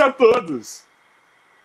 Noite 0.00 0.02
a 0.02 0.12
todos. 0.12 0.84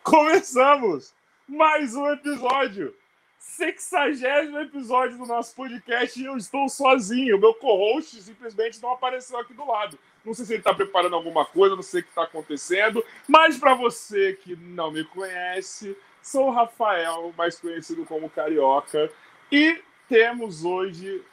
Começamos 0.04 1.14
mais 1.48 1.96
um 1.96 2.06
episódio. 2.12 2.94
Sexagésimo 3.40 4.60
episódio 4.60 5.18
do 5.18 5.26
nosso 5.26 5.56
podcast 5.56 6.22
e 6.22 6.26
eu 6.26 6.36
estou 6.36 6.68
sozinho. 6.68 7.40
Meu 7.40 7.54
co-host 7.54 8.22
simplesmente 8.22 8.82
não 8.82 8.92
apareceu 8.92 9.40
aqui 9.40 9.54
do 9.54 9.66
lado. 9.66 9.98
Não 10.26 10.34
sei 10.34 10.46
se 10.46 10.52
ele 10.52 10.60
está 10.60 10.74
preparando 10.74 11.16
alguma 11.16 11.46
coisa, 11.46 11.78
não 11.78 11.82
sei 11.82 12.02
o 12.02 12.04
que 12.04 12.10
está 12.10 12.24
acontecendo. 12.24 13.06
Mas 13.26 13.58
para 13.58 13.74
você 13.74 14.34
que 14.34 14.54
não 14.58 14.92
me 14.92 15.06
conhece, 15.06 15.96
sou 16.22 16.48
o 16.50 16.52
Rafael, 16.52 17.34
mais 17.38 17.58
conhecido 17.58 18.04
como 18.04 18.30
Carioca. 18.30 19.10
E 19.50 19.82
temos 20.10 20.66
hoje 20.66 21.24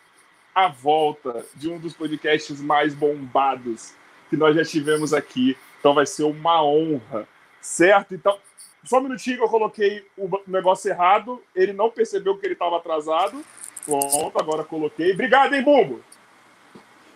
a 0.54 0.68
volta 0.68 1.44
de 1.56 1.68
um 1.68 1.80
dos 1.80 1.94
podcasts 1.94 2.60
mais 2.60 2.94
bombados 2.94 3.92
que 4.30 4.36
nós 4.36 4.54
já 4.54 4.64
tivemos 4.64 5.12
aqui. 5.12 5.56
Então 5.82 5.94
vai 5.94 6.06
ser 6.06 6.22
uma 6.22 6.62
honra, 6.62 7.26
certo? 7.60 8.14
Então, 8.14 8.38
só 8.84 8.98
um 8.98 9.02
minutinho 9.02 9.38
que 9.38 9.42
eu 9.42 9.48
coloquei 9.48 10.06
o 10.16 10.30
negócio 10.46 10.88
errado. 10.88 11.42
Ele 11.56 11.72
não 11.72 11.90
percebeu 11.90 12.38
que 12.38 12.46
ele 12.46 12.52
estava 12.52 12.76
atrasado. 12.76 13.44
Pronto, 13.84 14.38
agora 14.38 14.62
coloquei. 14.62 15.12
Obrigado, 15.12 15.54
hein, 15.54 15.62
Bumbo? 15.64 16.00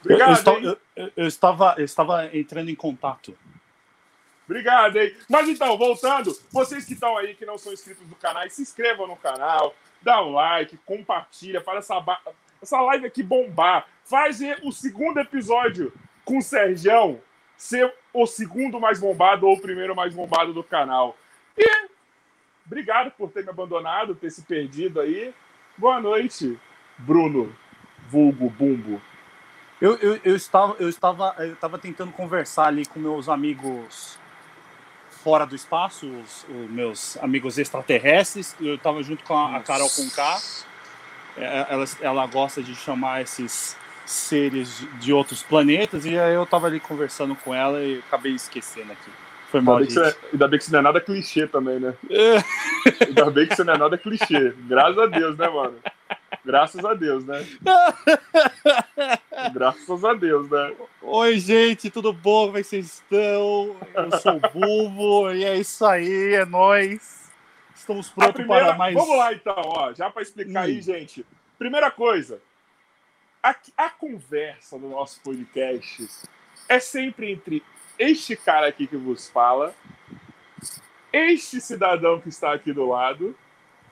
Obrigado, 0.00 0.30
eu, 0.30 0.32
eu, 0.32 0.32
estou, 0.32 0.60
eu, 0.96 1.12
eu, 1.16 1.26
estava, 1.28 1.74
eu 1.78 1.84
estava 1.84 2.36
entrando 2.36 2.68
em 2.68 2.74
contato. 2.74 3.38
Obrigado, 4.48 4.96
hein? 4.96 5.14
Mas 5.30 5.48
então, 5.48 5.78
voltando, 5.78 6.36
vocês 6.50 6.84
que 6.84 6.94
estão 6.94 7.16
aí, 7.16 7.36
que 7.36 7.46
não 7.46 7.58
são 7.58 7.72
inscritos 7.72 8.04
no 8.08 8.16
canal, 8.16 8.50
se 8.50 8.62
inscrevam 8.62 9.06
no 9.06 9.16
canal, 9.16 9.76
dá 10.02 10.20
um 10.24 10.32
like, 10.32 10.76
compartilha, 10.78 11.60
para 11.60 11.78
essa, 11.78 12.04
essa 12.60 12.80
live 12.80 13.06
aqui 13.06 13.22
bombar. 13.22 13.86
Faz 14.04 14.40
o 14.64 14.72
segundo 14.72 15.20
episódio 15.20 15.92
com 16.24 16.38
o 16.38 16.42
Sergião 16.42 17.20
ser 17.56 17.92
o 18.12 18.26
segundo 18.26 18.80
mais 18.80 19.00
bombado 19.00 19.46
ou 19.46 19.54
o 19.54 19.60
primeiro 19.60 19.94
mais 19.94 20.14
bombado 20.14 20.52
do 20.52 20.62
canal. 20.62 21.16
E 21.56 21.88
obrigado 22.66 23.10
por 23.12 23.30
ter 23.30 23.42
me 23.42 23.50
abandonado, 23.50 24.14
ter 24.14 24.30
se 24.30 24.42
perdido 24.42 25.00
aí. 25.00 25.34
Boa 25.76 26.00
noite, 26.00 26.58
Bruno, 26.98 27.54
vulgo 28.08 28.50
Bumbo. 28.50 29.00
Eu, 29.80 29.96
eu, 29.96 30.18
eu, 30.24 30.34
estava, 30.34 30.74
eu, 30.78 30.88
estava, 30.88 31.34
eu 31.38 31.52
estava 31.52 31.78
tentando 31.78 32.10
conversar 32.12 32.66
ali 32.66 32.86
com 32.86 32.98
meus 32.98 33.28
amigos 33.28 34.18
fora 35.22 35.44
do 35.44 35.54
espaço, 35.54 36.08
os, 36.08 36.46
os 36.48 36.70
meus 36.70 37.16
amigos 37.18 37.58
extraterrestres. 37.58 38.56
Eu 38.60 38.76
estava 38.76 39.02
junto 39.02 39.22
com 39.24 39.36
a, 39.36 39.56
a 39.56 39.60
Carol 39.60 39.90
Conká. 39.90 40.38
É, 41.36 41.66
ela, 41.68 41.84
ela 42.00 42.26
gosta 42.26 42.62
de 42.62 42.74
chamar 42.74 43.20
esses 43.20 43.76
seres 44.06 44.86
de 45.00 45.12
outros 45.12 45.42
planetas, 45.42 46.04
e 46.06 46.18
aí 46.18 46.34
eu 46.34 46.46
tava 46.46 46.66
ali 46.66 46.80
conversando 46.80 47.34
com 47.34 47.54
ela 47.54 47.82
e 47.82 47.98
acabei 47.98 48.32
esquecendo 48.32 48.92
aqui. 48.92 49.10
Foi 49.50 49.60
mal, 49.60 49.76
ainda 49.76 50.00
bem, 50.00 50.08
é, 50.08 50.14
ainda 50.32 50.48
bem 50.48 50.58
que 50.58 50.64
isso 50.64 50.72
não 50.72 50.78
é 50.78 50.82
nada 50.82 51.00
clichê 51.00 51.46
também, 51.46 51.78
né? 51.78 51.94
É. 52.10 53.04
Ainda 53.06 53.30
bem 53.30 53.46
que 53.46 53.52
isso 53.52 53.64
não 53.64 53.74
é 53.74 53.78
nada 53.78 53.98
clichê. 53.98 54.54
Graças 54.60 54.98
a 54.98 55.06
Deus, 55.06 55.36
né, 55.36 55.48
mano? 55.48 55.78
Graças 56.44 56.84
a 56.84 56.94
Deus, 56.94 57.24
né? 57.24 57.46
Graças 59.52 60.04
a 60.04 60.14
Deus, 60.14 60.50
né? 60.50 60.74
Oi, 61.02 61.38
gente, 61.38 61.90
tudo 61.90 62.12
bom? 62.12 62.46
Como 62.46 62.58
é 62.58 62.62
que 62.62 62.68
vocês 62.68 62.86
estão? 62.86 63.76
Eu 63.94 64.18
sou 64.20 64.36
o 64.36 64.50
Bulbo 64.50 65.32
e 65.32 65.44
é 65.44 65.56
isso 65.56 65.84
aí, 65.84 66.34
é 66.34 66.44
nós. 66.44 67.30
Estamos 67.74 68.08
prontos 68.10 68.34
primeira... 68.34 68.66
para 68.66 68.74
mais. 68.76 68.94
Vamos 68.94 69.16
lá, 69.16 69.32
então, 69.32 69.54
ó, 69.56 69.92
já 69.92 70.10
para 70.10 70.22
explicar 70.22 70.60
hum. 70.60 70.64
aí, 70.64 70.80
gente. 70.80 71.24
Primeira 71.58 71.90
coisa, 71.90 72.40
a, 73.42 73.54
a 73.76 73.90
conversa 73.90 74.78
do 74.78 74.88
nosso 74.88 75.20
podcast 75.22 76.08
é 76.68 76.80
sempre 76.80 77.32
entre 77.32 77.62
este 77.98 78.36
cara 78.36 78.66
aqui 78.66 78.86
que 78.86 78.96
vos 78.96 79.28
fala, 79.28 79.74
este 81.12 81.60
cidadão 81.60 82.20
que 82.20 82.28
está 82.28 82.52
aqui 82.52 82.72
do 82.72 82.86
lado, 82.86 83.36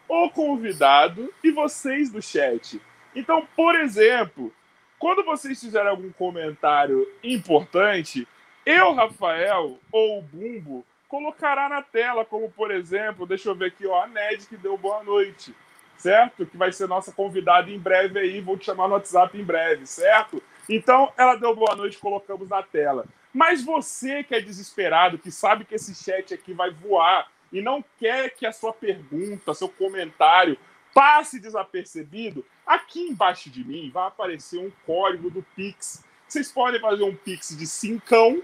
o 0.08 0.28
convidado 0.30 1.32
e 1.42 1.50
vocês 1.50 2.10
do 2.10 2.20
chat. 2.20 2.80
Então, 3.14 3.46
por 3.56 3.74
exemplo, 3.74 4.52
quando 4.98 5.24
vocês 5.24 5.60
fizerem 5.60 5.88
algum 5.88 6.12
comentário 6.12 7.06
importante, 7.22 8.26
eu, 8.66 8.92
Rafael 8.92 9.78
ou 9.92 10.18
o 10.18 10.22
Bumbo 10.22 10.84
colocará 11.08 11.68
na 11.68 11.82
tela, 11.82 12.24
como 12.24 12.50
por 12.50 12.70
exemplo, 12.70 13.26
deixa 13.26 13.48
eu 13.48 13.54
ver 13.54 13.66
aqui, 13.66 13.86
ó, 13.86 14.02
a 14.02 14.06
Ned 14.06 14.46
que 14.46 14.56
deu 14.56 14.76
boa 14.76 15.02
noite 15.04 15.54
certo? 15.98 16.46
Que 16.46 16.56
vai 16.56 16.72
ser 16.72 16.88
nossa 16.88 17.12
convidada 17.12 17.70
em 17.70 17.78
breve 17.78 18.18
aí, 18.18 18.40
vou 18.40 18.56
te 18.56 18.66
chamar 18.66 18.88
no 18.88 18.94
WhatsApp 18.94 19.38
em 19.38 19.44
breve, 19.44 19.86
certo? 19.86 20.42
Então, 20.68 21.12
ela 21.16 21.36
deu 21.36 21.54
boa 21.54 21.74
noite, 21.76 21.98
colocamos 21.98 22.48
na 22.48 22.62
tela. 22.62 23.06
Mas 23.32 23.64
você 23.64 24.22
que 24.22 24.34
é 24.34 24.40
desesperado, 24.40 25.18
que 25.18 25.30
sabe 25.30 25.64
que 25.64 25.74
esse 25.74 25.94
chat 25.94 26.32
aqui 26.32 26.52
vai 26.52 26.70
voar 26.70 27.28
e 27.52 27.60
não 27.60 27.84
quer 27.98 28.30
que 28.30 28.46
a 28.46 28.52
sua 28.52 28.72
pergunta, 28.72 29.54
seu 29.54 29.68
comentário 29.68 30.56
passe 30.94 31.40
desapercebido, 31.40 32.44
aqui 32.64 33.00
embaixo 33.00 33.50
de 33.50 33.64
mim 33.64 33.90
vai 33.92 34.06
aparecer 34.06 34.58
um 34.58 34.70
código 34.86 35.28
do 35.28 35.42
Pix. 35.56 36.04
Vocês 36.28 36.50
podem 36.52 36.80
fazer 36.80 37.02
um 37.02 37.14
Pix 37.14 37.56
de 37.56 37.66
cincão 37.66 38.42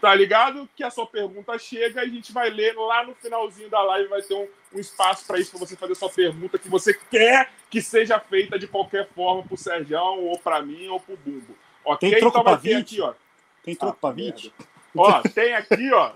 Tá 0.00 0.14
ligado? 0.14 0.68
Que 0.76 0.84
a 0.84 0.90
sua 0.90 1.06
pergunta 1.06 1.58
chega 1.58 2.04
e 2.04 2.06
a 2.06 2.08
gente 2.08 2.32
vai 2.32 2.50
ler 2.50 2.74
lá 2.76 3.04
no 3.04 3.14
finalzinho 3.14 3.70
da 3.70 3.82
live. 3.82 4.08
Vai 4.08 4.22
ter 4.22 4.34
um, 4.34 4.46
um 4.76 4.80
espaço 4.80 5.26
para 5.26 5.38
isso, 5.38 5.50
para 5.50 5.60
você 5.60 5.76
fazer 5.76 5.94
sua 5.94 6.10
pergunta 6.10 6.58
que 6.58 6.68
você 6.68 6.94
quer 6.94 7.50
que 7.70 7.80
seja 7.80 8.20
feita 8.20 8.58
de 8.58 8.66
qualquer 8.66 9.08
forma 9.08 9.42
pro 9.42 9.56
Serjão, 9.56 10.20
ou 10.20 10.38
para 10.38 10.62
mim, 10.62 10.86
ou 10.88 11.00
pro 11.00 11.16
Bumbo. 11.16 11.56
Ok? 11.84 12.10
Tem 12.10 12.20
troco 12.20 12.38
então 12.38 12.52
vai 12.52 12.60
ter 12.60 12.74
aqui, 12.74 13.00
ó. 13.00 13.14
Tem 13.62 13.74
troco 13.74 13.96
ah, 13.96 14.00
para 14.00 14.14
20? 14.14 14.52
Ó, 14.96 15.22
tem 15.34 15.54
aqui, 15.54 15.92
ó, 15.92 16.12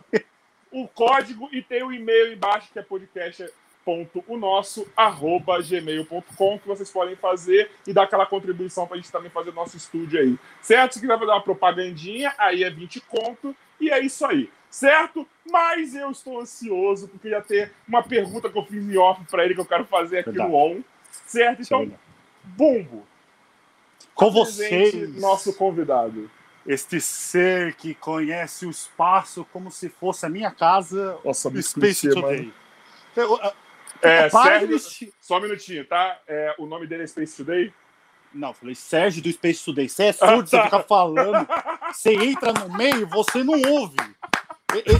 o 0.70 0.86
código 0.86 1.48
e 1.52 1.62
tem 1.62 1.82
o 1.82 1.92
e-mail 1.92 2.32
embaixo 2.32 2.72
que 2.72 2.78
é 2.78 2.82
podcast 2.82 3.50
o 4.28 4.36
nosso 4.36 4.86
arroba 4.96 5.60
gmail.com 5.60 6.58
que 6.58 6.68
vocês 6.68 6.90
podem 6.90 7.16
fazer 7.16 7.72
e 7.86 7.92
dar 7.92 8.04
aquela 8.04 8.24
contribuição 8.24 8.86
para 8.86 8.96
a 8.96 9.00
gente 9.00 9.10
também 9.10 9.30
fazer 9.30 9.52
nosso 9.52 9.76
estúdio 9.76 10.20
aí. 10.20 10.38
Certo? 10.62 10.94
Se 10.94 11.00
quiser 11.00 11.18
fazer 11.18 11.30
uma 11.30 11.42
propagandinha, 11.42 12.32
aí 12.38 12.62
é 12.62 12.70
20 12.70 13.00
conto 13.00 13.56
e 13.80 13.90
é 13.90 13.98
isso 13.98 14.24
aí. 14.24 14.48
Certo? 14.70 15.26
Mas 15.50 15.94
eu 15.94 16.10
estou 16.10 16.40
ansioso 16.40 17.08
porque 17.08 17.28
já 17.30 17.40
tem 17.40 17.68
uma 17.86 18.02
pergunta 18.02 18.48
que 18.48 18.58
eu 18.58 18.64
fiz 18.64 18.84
em 18.84 18.96
off 18.96 19.24
para 19.30 19.44
ele 19.44 19.54
que 19.54 19.60
eu 19.60 19.66
quero 19.66 19.84
fazer 19.84 20.18
aqui 20.18 20.30
Verdade. 20.30 20.50
no 20.50 20.56
on. 20.56 20.82
Certo? 21.26 21.62
Então, 21.62 21.92
Bumbo. 22.42 23.06
Com 24.14 24.30
vocês, 24.30 25.16
nosso 25.20 25.52
convidado. 25.54 26.30
Este 26.66 27.00
ser 27.00 27.74
que 27.74 27.94
conhece 27.94 28.66
o 28.66 28.70
espaço 28.70 29.46
como 29.52 29.70
se 29.70 29.88
fosse 29.88 30.26
a 30.26 30.28
minha 30.28 30.50
casa, 30.50 31.18
Nossa, 31.24 31.50
Space 31.62 32.08
Today. 32.08 32.52
É, 34.02 34.28
Sérgio, 34.28 34.78
só 35.20 35.38
um 35.38 35.40
minutinho, 35.40 35.84
tá? 35.86 36.18
É, 36.26 36.54
o 36.58 36.66
nome 36.66 36.86
dele 36.86 37.02
é 37.02 37.06
Space 37.06 37.36
Today? 37.36 37.72
Não, 38.32 38.54
falei 38.54 38.74
Sérgio 38.74 39.22
do 39.22 39.32
Space 39.32 39.64
Today. 39.64 39.88
Você 39.88 40.04
é 40.04 40.12
surdo, 40.12 40.48
você 40.48 40.62
fica 40.62 40.80
falando. 40.80 41.46
Você 41.90 42.12
entra 42.14 42.52
no 42.52 42.72
meio, 42.76 43.04
você 43.08 43.42
não 43.42 43.60
ouve. 43.68 43.96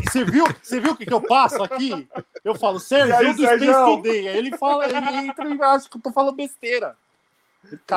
Você 0.05 0.25
viu, 0.25 0.45
você 0.63 0.81
viu 0.81 0.93
o 0.93 0.97
que, 0.97 1.07
que 1.07 1.13
eu 1.13 1.21
passo 1.21 1.63
aqui? 1.63 2.09
Eu 2.45 2.55
falo 2.55 2.81
Sérgio 2.81 3.15
aí, 3.17 3.35
do 3.35 3.43
Space 3.43 3.67
Today. 3.67 4.29
Aí 4.29 4.39
ele 4.39 4.57
fala, 4.57 4.87
ele 4.87 5.29
entra 5.29 5.49
e 5.49 5.63
acha 5.63 5.89
que 5.89 5.97
eu 5.97 6.01
tô 6.01 6.13
falando 6.13 6.37
besteira. 6.37 6.97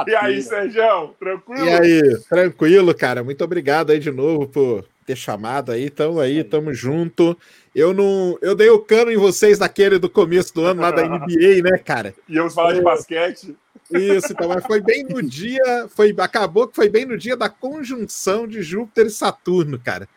E 0.08 0.16
aí, 0.16 0.42
Sérgio, 0.42 1.16
tranquilo? 1.20 1.66
E 1.66 1.70
aí, 1.70 2.20
tranquilo, 2.30 2.94
cara. 2.94 3.24
Muito 3.24 3.44
obrigado 3.44 3.92
aí 3.92 4.00
de 4.00 4.12
novo 4.12 4.48
por 4.48 4.86
ter 5.06 5.16
chamado 5.16 5.72
aí. 5.72 5.90
Tamo 5.90 6.20
aí, 6.20 6.44
tamo 6.44 6.74
junto. 6.74 7.38
Eu 7.74 7.94
não. 7.94 8.38
Eu 8.42 8.56
dei 8.56 8.70
o 8.70 8.80
cano 8.80 9.12
em 9.12 9.18
vocês 9.18 9.60
naquele 9.60 9.98
do 9.98 10.10
começo 10.10 10.54
do 10.54 10.66
ano 10.66 10.82
lá 10.82 10.92
da 10.92 11.04
NBA, 11.04 11.62
né, 11.64 11.78
cara? 11.78 12.14
E 12.28 12.38
vamos 12.38 12.54
falar 12.54 12.72
é, 12.72 12.76
de 12.76 12.82
basquete. 12.82 13.56
Isso, 13.92 14.32
então, 14.32 14.50
mas 14.50 14.66
foi 14.66 14.82
bem 14.82 15.04
no 15.04 15.22
dia. 15.22 15.88
Foi, 15.90 16.14
acabou 16.18 16.68
que 16.68 16.76
foi 16.76 16.90
bem 16.90 17.06
no 17.06 17.18
dia 17.18 17.36
da 17.36 17.50
conjunção 17.50 18.48
de 18.48 18.62
Júpiter 18.62 19.08
e 19.08 19.10
Saturno, 19.10 19.80
cara. 19.80 20.08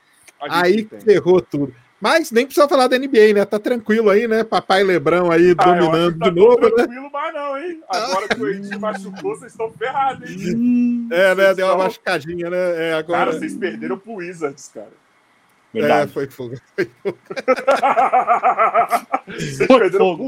Aí 0.41 0.89
ferrou 1.05 1.41
tudo. 1.41 1.75
Mas 2.01 2.31
nem 2.31 2.45
precisa 2.45 2.69
falar 2.69 2.89
da 2.89 2.99
NBA, 2.99 3.33
né? 3.35 3.45
Tá 3.45 3.59
tranquilo 3.59 4.11
aí, 4.11 4.29
né? 4.29 4.45
Papai 4.45 4.85
Lebrão 4.85 5.31
aí 5.31 5.55
ah, 5.57 5.65
dominando 5.65 6.19
tá 6.19 6.29
de 6.29 6.37
novo, 6.37 6.61
né? 6.61 6.71
tranquilo 6.71 7.11
mais 7.11 7.35
não, 7.35 7.59
hein? 7.59 7.81
Agora 7.89 8.29
que 8.29 8.43
o 8.43 8.49
Edinho 8.49 8.79
machucou, 8.81 9.35
vocês 9.35 9.53
estão 9.53 9.71
ferrados, 9.71 10.31
hein? 10.31 11.09
É, 11.11 11.35
né? 11.35 11.55
Deu 11.55 11.67
uma 11.67 11.85
machucadinha, 11.85 12.51
né? 12.51 12.91
É, 12.91 12.93
agora... 12.93 13.27
Cara, 13.27 13.33
vocês 13.33 13.57
perderam 13.57 13.97
pro 13.97 14.17
Wizards, 14.17 14.71
cara. 14.73 14.93
Verdade. 15.81 16.11
É, 16.11 16.13
foi 16.13 16.27
fogo. 16.27 16.57
Foi 16.75 16.91
fogo. 17.01 17.19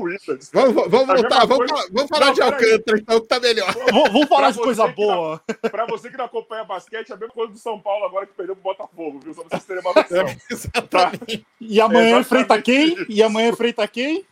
Wizards. 0.04 0.50
Vamos, 0.52 0.74
vamos 0.88 1.06
voltar, 1.06 1.46
vamos, 1.46 1.56
coisa... 1.56 1.74
falar, 1.74 1.86
vamos 1.92 2.08
falar 2.08 2.26
não, 2.26 2.32
de 2.34 2.42
Alcântara, 2.42 2.98
então, 2.98 3.20
que 3.20 3.26
tá 3.26 3.40
melhor. 3.40 3.74
Vamos, 3.90 4.12
vamos 4.12 4.28
falar 4.28 4.50
de 4.50 4.58
coisa 4.58 4.86
boa. 4.88 5.40
Não, 5.48 5.70
pra 5.70 5.86
você 5.86 6.10
que 6.10 6.16
não 6.16 6.26
acompanha 6.26 6.64
basquete, 6.64 7.10
é 7.10 7.14
a 7.14 7.16
mesma 7.16 7.34
coisa 7.34 7.52
do 7.52 7.58
São 7.58 7.80
Paulo 7.80 8.04
agora 8.04 8.26
que 8.26 8.34
perdeu 8.34 8.54
pro 8.54 8.64
Botafogo, 8.64 9.20
viu? 9.20 9.32
Só 9.32 9.42
pra 9.42 9.58
vocês 9.58 9.64
terem 9.64 9.82
uma 9.82 9.94
noção. 9.94 10.26
É, 10.26 10.36
exatamente. 10.52 11.38
Tá? 11.38 11.44
E 11.60 11.80
amanhã 11.80 12.16
é 12.16 12.20
enfrenta 12.20 12.60
quem? 12.60 13.06
E 13.08 13.22
amanhã 13.22 13.48
enfrenta 13.48 13.88
quem? 13.88 14.26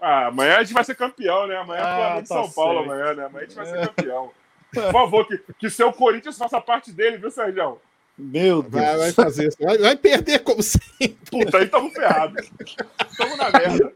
Ah, 0.00 0.26
amanhã 0.28 0.56
a 0.56 0.62
gente 0.64 0.74
vai 0.74 0.84
ser 0.84 0.96
campeão, 0.96 1.46
né? 1.46 1.56
Amanhã 1.56 1.80
é 1.80 1.84
ah, 1.84 1.96
Flamengo 1.96 2.20
tá 2.20 2.26
São 2.26 2.44
certo. 2.44 2.54
Paulo, 2.54 2.78
amanhã, 2.80 3.14
né? 3.14 3.24
Amanhã 3.26 3.44
a 3.44 3.48
gente 3.48 3.54
vai 3.54 3.66
ser 3.66 3.86
campeão. 3.86 4.30
Por 4.72 4.92
favor, 4.92 5.26
que, 5.26 5.38
que 5.58 5.70
seu 5.70 5.92
Corinthians 5.92 6.38
faça 6.38 6.60
parte 6.60 6.90
dele, 6.90 7.18
viu, 7.18 7.30
Sérgio? 7.30 7.78
Meu 8.18 8.62
Deus. 8.62 8.72
Vai, 8.72 8.96
vai 8.98 9.12
fazer 9.12 9.48
isso. 9.48 9.56
Vai, 9.60 9.78
vai, 9.78 9.96
perder 9.96 10.40
como 10.40 10.62
sempre. 10.62 11.18
Puta, 11.30 11.58
aí 11.58 11.68
tamo 11.68 11.90
ferrados. 11.90 12.50
Tamo 13.16 13.36
na 13.36 13.50
merda. 13.50 13.92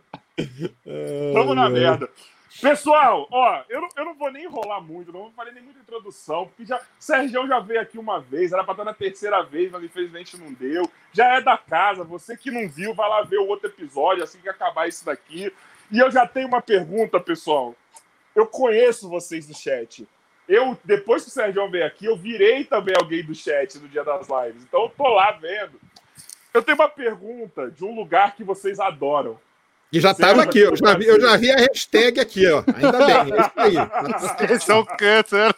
Tamo 1.35 1.55
na 1.55 1.71
merda. 1.71 2.11
Pessoal, 2.61 3.29
ó, 3.31 3.63
eu 3.69 3.83
não, 3.83 3.89
eu 3.97 4.05
não 4.07 4.15
vou 4.15 4.33
nem 4.33 4.45
enrolar 4.45 4.81
muito, 4.81 5.13
não 5.13 5.25
vou 5.25 5.33
fazer 5.33 5.53
nem 5.53 5.63
muita 5.63 5.81
introdução, 5.81 6.47
porque 6.47 6.65
já, 6.65 6.81
Sérgio 6.99 7.47
já 7.47 7.61
veio 7.61 7.81
aqui 7.81 7.99
uma 7.99 8.19
vez, 8.19 8.51
era 8.51 8.65
pra 8.65 8.73
estar 8.73 8.85
na 8.85 8.95
terceira 8.95 9.43
vez, 9.43 9.71
mas 9.71 9.85
infelizmente 9.85 10.39
não 10.39 10.51
deu. 10.55 10.91
Já 11.13 11.37
é 11.37 11.43
da 11.43 11.59
casa, 11.59 12.03
você 12.03 12.35
que 12.35 12.51
não 12.51 12.67
viu, 12.67 12.95
vai 12.95 13.11
lá 13.11 13.23
ver 13.23 13.39
o 13.39 13.47
outro 13.47 13.69
episódio 13.69 14.25
assim 14.25 14.39
que 14.39 14.49
acabar 14.49 14.89
isso 14.89 15.05
daqui. 15.05 15.53
E 15.91 15.99
eu 15.99 16.11
já 16.11 16.27
tenho 16.27 16.49
uma 16.49 16.63
pergunta, 16.63 17.21
pessoal. 17.21 17.75
Eu 18.35 18.47
conheço 18.47 19.09
vocês 19.09 19.47
do 19.47 19.55
chat. 19.55 20.09
Eu, 20.49 20.79
depois 20.85 21.25
que 21.25 21.29
o 21.29 21.33
Sérgio 21.33 21.69
veio 21.69 21.87
aqui, 21.87 22.07
eu 22.07 22.17
virei 22.17 22.65
também 22.65 22.95
alguém 22.97 23.25
do 23.25 23.35
chat 23.35 23.79
no 23.79 23.89
dia 23.89 24.05
das 24.05 24.29
lives. 24.29 24.63
Então 24.63 24.83
eu 24.83 24.89
tô 24.91 25.09
lá 25.09 25.33
vendo. 25.33 25.81
Eu 26.55 26.63
tenho 26.63 26.77
uma 26.77 26.89
pergunta 26.89 27.71
de 27.71 27.85
um 27.85 27.95
lugar 27.95 28.35
que 28.37 28.45
vocês 28.45 28.79
adoram. 28.79 29.39
E 29.93 30.01
já 30.01 30.13
estava 30.13 30.43
aqui, 30.43 30.61
eu 30.61 30.77
já, 30.77 30.97
vi, 30.97 31.07
eu 31.07 31.21
já 31.21 31.37
vi 31.37 31.51
a 31.51 31.57
hashtag 31.57 32.21
aqui, 32.21 32.47
ó. 32.47 32.63
Ainda 32.75 33.07
bem, 33.07 33.33
é 33.33 33.41
isso 33.41 33.53
aí. 33.57 34.51
Esse 34.53 34.71
é 34.71 34.75
o 34.75 34.85
câncer. 34.85 35.55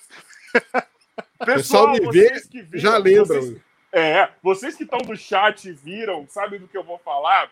Pessoal, 1.44 1.92
me 1.92 2.00
vê, 2.10 2.30
viram, 2.50 2.68
já 2.74 2.98
lembram. 2.98 3.26
Vocês, 3.26 3.56
é, 3.92 4.28
vocês 4.42 4.74
que 4.74 4.84
estão 4.84 4.98
no 5.00 5.16
chat 5.16 5.70
viram, 5.72 6.26
sabem 6.28 6.58
do 6.58 6.68
que 6.68 6.76
eu 6.76 6.84
vou 6.84 6.98
falar? 6.98 7.50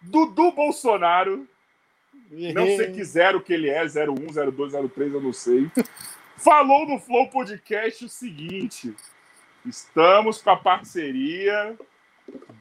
Dudu 0.00 0.52
Bolsonaro, 0.52 1.46
não 2.30 2.66
sei 2.76 2.92
que 2.92 3.04
zero 3.04 3.40
que 3.40 3.52
ele 3.52 3.68
é, 3.68 3.82
01, 3.82 4.50
02, 4.52 4.72
03, 4.92 5.14
eu 5.14 5.20
não 5.20 5.32
sei. 5.32 5.70
Falou 6.42 6.88
no 6.88 6.98
Flow 6.98 7.28
Podcast 7.28 8.04
o 8.04 8.08
seguinte: 8.08 8.92
estamos 9.64 10.42
com 10.42 10.50
a 10.50 10.56
parceria 10.56 11.78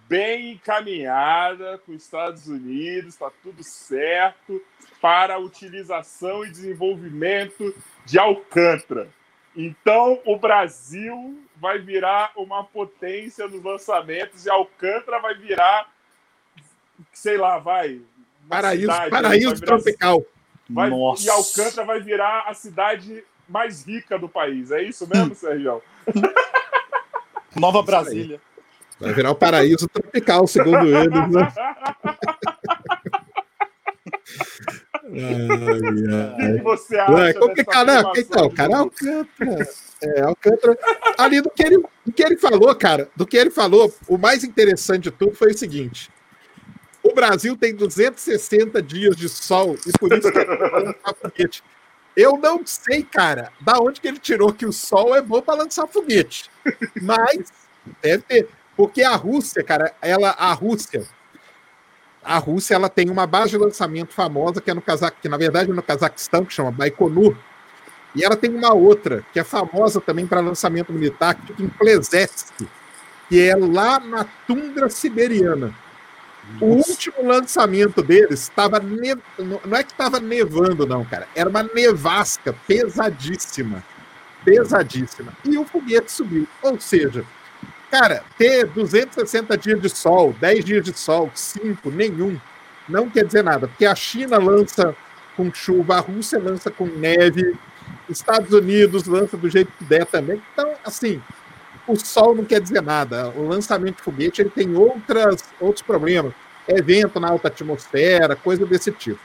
bem 0.07 0.51
encaminhada 0.51 1.79
com 1.79 1.93
os 1.93 2.03
Estados 2.03 2.47
Unidos, 2.47 3.15
está 3.15 3.31
tudo 3.41 3.63
certo 3.63 4.61
para 5.01 5.33
a 5.33 5.39
utilização 5.39 6.45
e 6.45 6.51
desenvolvimento 6.51 7.73
de 8.05 8.19
Alcântara. 8.19 9.09
Então, 9.55 10.21
o 10.25 10.38
Brasil 10.38 11.41
vai 11.55 11.79
virar 11.79 12.33
uma 12.35 12.63
potência 12.63 13.47
nos 13.47 13.63
lançamentos 13.63 14.45
e 14.45 14.50
Alcântara 14.51 15.19
vai 15.19 15.33
virar, 15.33 15.91
sei 17.11 17.35
lá, 17.35 17.57
vai. 17.57 18.00
Paraíso, 18.47 18.81
cidade, 18.81 19.09
paraíso 19.09 19.50
vai 19.50 19.55
virar, 19.55 19.65
tropical. 19.65 20.25
Vai, 20.69 20.89
Nossa. 20.91 21.25
E 21.25 21.29
Alcântara 21.31 21.88
vai 21.88 22.00
virar 22.00 22.43
a 22.47 22.53
cidade 22.53 23.23
mais 23.51 23.86
rica 23.86 24.17
do 24.17 24.29
país. 24.29 24.72
É 24.72 24.81
isso 24.81 25.08
mesmo, 25.08 25.36
Sérgio? 25.36 25.81
Nova 27.55 27.84
Brasília. 27.84 28.39
Vai 29.00 29.13
virar 29.13 29.31
o 29.31 29.36
paraíso 29.36 29.88
tropical, 29.89 30.48
segundo 30.48 30.88
eles, 30.88 31.29
né? 31.29 31.53
O 35.12 36.38
que 36.38 36.63
você 36.63 36.98
acha? 36.98 37.27
É 37.27 37.34
complicado, 37.34 37.88
né? 37.88 38.01
Então, 38.17 38.50
cara, 38.50 38.77
Alcântara. 38.77 39.67
É, 40.01 40.22
Alcântara. 40.22 40.77
Ali 41.17 41.41
do 41.41 41.50
que, 41.50 41.63
ele, 41.63 41.84
do 42.05 42.13
que 42.13 42.24
ele 42.24 42.38
falou, 42.38 42.74
cara, 42.75 43.10
do 43.13 43.27
que 43.27 43.36
ele 43.36 43.51
falou, 43.51 43.93
o 44.08 44.17
mais 44.17 44.46
interessante 44.46 45.03
de 45.03 45.12
tudo 45.12 45.36
foi 45.36 45.51
o 45.51 45.58
seguinte: 45.58 46.10
o 47.03 47.13
Brasil 47.13 47.58
tem 47.58 47.75
260 47.75 48.81
dias 48.81 49.15
de 49.15 49.27
sol 49.27 49.75
e 49.86 49.91
por 49.98 50.13
isso 50.13 50.31
que 50.31 50.38
ele 50.38 50.96
Eu 52.15 52.38
não 52.38 52.65
sei, 52.65 53.03
cara, 53.03 53.51
da 53.60 53.80
onde 53.80 54.01
que 54.01 54.08
ele 54.08 54.20
tirou 54.20 54.51
que 54.51 54.65
o 54.65 54.74
sol 54.74 55.15
é 55.15 55.22
bom 55.22 55.41
para 55.41 55.63
lançar 55.63 55.88
foguete. 55.88 56.50
Mas 57.01 57.51
deve 58.01 58.24
ter. 58.24 58.50
Porque 58.75 59.03
a 59.03 59.15
Rússia, 59.15 59.63
cara, 59.63 59.94
ela, 60.01 60.32
a 60.32 60.51
Rússia, 60.53 61.08
a 62.24 62.38
Rússia, 62.38 62.75
ela 62.75 62.89
tem 62.89 63.10
uma 63.10 63.25
base 63.25 63.51
de 63.51 63.58
lançamento 63.58 64.13
famosa 64.13 64.62
que 64.62 64.70
é 64.70 64.74
no 64.74 64.82
Cazaque, 64.82 65.22
que 65.22 65.30
na 65.30 65.38
verdade 65.38 65.72
é 65.72 65.74
no 65.74 65.84
Cazaquistão, 65.84 66.46
que 66.46 66.53
chama 66.53 66.72
Baikonur. 66.72 67.36
E 68.13 68.24
ela 68.24 68.36
tem 68.36 68.53
uma 68.53 68.74
outra 68.74 69.25
que 69.32 69.39
é 69.39 69.44
famosa 69.44 70.01
também 70.01 70.27
para 70.27 70.41
lançamento 70.41 70.91
militar, 70.91 71.34
que 71.36 71.48
fica 71.48 71.63
em 71.63 71.70
Plesetsk, 71.70 72.68
que 73.30 73.41
é 73.41 73.56
lá 73.56 74.00
na 74.00 74.25
tundra 74.46 74.89
siberiana. 74.89 75.74
Nossa. 76.53 76.65
O 76.65 76.67
último 76.77 77.27
lançamento 77.27 78.01
deles 78.01 78.41
estava 78.41 78.79
ne... 78.79 79.15
não 79.38 79.77
é 79.77 79.83
que 79.83 79.91
estava 79.91 80.19
nevando 80.19 80.86
não, 80.86 81.05
cara, 81.05 81.27
era 81.36 81.50
uma 81.50 81.63
nevasca 81.63 82.53
pesadíssima, 82.67 83.83
pesadíssima. 84.43 85.33
E 85.45 85.57
o 85.57 85.65
foguete 85.65 86.12
subiu, 86.12 86.48
ou 86.62 86.79
seja, 86.79 87.25
Cara, 87.91 88.24
ter 88.38 88.67
260 88.67 89.57
dias 89.57 89.81
de 89.81 89.89
sol, 89.89 90.33
10 90.39 90.63
dias 90.63 90.86
de 90.86 90.98
sol, 90.98 91.29
5, 91.36 91.91
nenhum, 91.91 92.39
não 92.88 93.10
quer 93.10 93.25
dizer 93.25 93.43
nada, 93.43 93.67
porque 93.67 93.86
a 93.86 93.93
China 93.93 94.38
lança 94.38 94.95
com 95.36 95.53
chuva, 95.53 95.98
a 95.98 96.00
Rússia 96.00 96.39
lança 96.39 96.71
com 96.71 96.86
neve, 96.86 97.53
Estados 98.10 98.53
Unidos 98.53 99.05
lança 99.07 99.36
do 99.36 99.50
jeito 99.50 99.74
que 99.77 99.83
der 99.83 100.05
também. 100.05 100.41
Então, 100.53 100.71
assim, 100.86 101.21
o 101.91 101.95
sol 101.98 102.36
não 102.36 102.45
quer 102.45 102.62
dizer 102.62 102.81
nada. 102.81 103.29
O 103.29 103.48
lançamento 103.48 103.98
de 103.98 104.03
foguete 104.03 104.41
ele 104.41 104.50
tem 104.50 104.75
outras, 104.75 105.43
outros 105.60 105.81
problemas. 105.81 106.33
Evento 106.67 107.19
na 107.19 107.29
alta 107.29 107.48
atmosfera, 107.48 108.36
coisa 108.36 108.65
desse 108.65 108.91
tipo. 108.91 109.19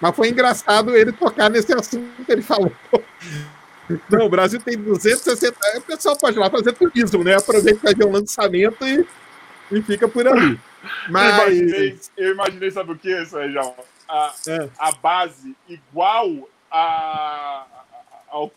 Mas 0.00 0.16
foi 0.16 0.30
engraçado 0.30 0.96
ele 0.96 1.12
tocar 1.12 1.50
nesse 1.50 1.72
assunto 1.72 2.24
que 2.24 2.32
ele 2.32 2.42
falou. 2.42 2.72
Não, 4.08 4.26
o 4.26 4.28
Brasil 4.28 4.60
tem 4.60 4.76
260. 4.76 5.56
O 5.78 5.82
pessoal 5.82 6.16
pode 6.16 6.38
lá 6.38 6.48
fazer 6.48 6.72
turismo, 6.72 7.24
né? 7.24 7.36
Aproveita 7.36 7.78
que 7.78 7.84
vai 7.84 7.94
ver 7.94 8.06
um 8.06 8.12
lançamento 8.12 8.86
e, 8.86 9.06
e 9.72 9.82
fica 9.82 10.08
por 10.08 10.26
ali. 10.26 10.58
Mas... 11.08 11.38
Eu 11.50 11.52
imaginei, 11.52 12.00
eu 12.16 12.32
imaginei 12.32 12.70
sabe 12.70 12.92
o 12.92 12.96
que, 12.96 13.26
Sérgio? 13.26 13.74
A, 14.08 14.34
é. 14.48 14.68
a 14.78 14.92
base 14.92 15.54
igual 15.68 16.48
a, 16.70 17.66
ao. 18.28 18.50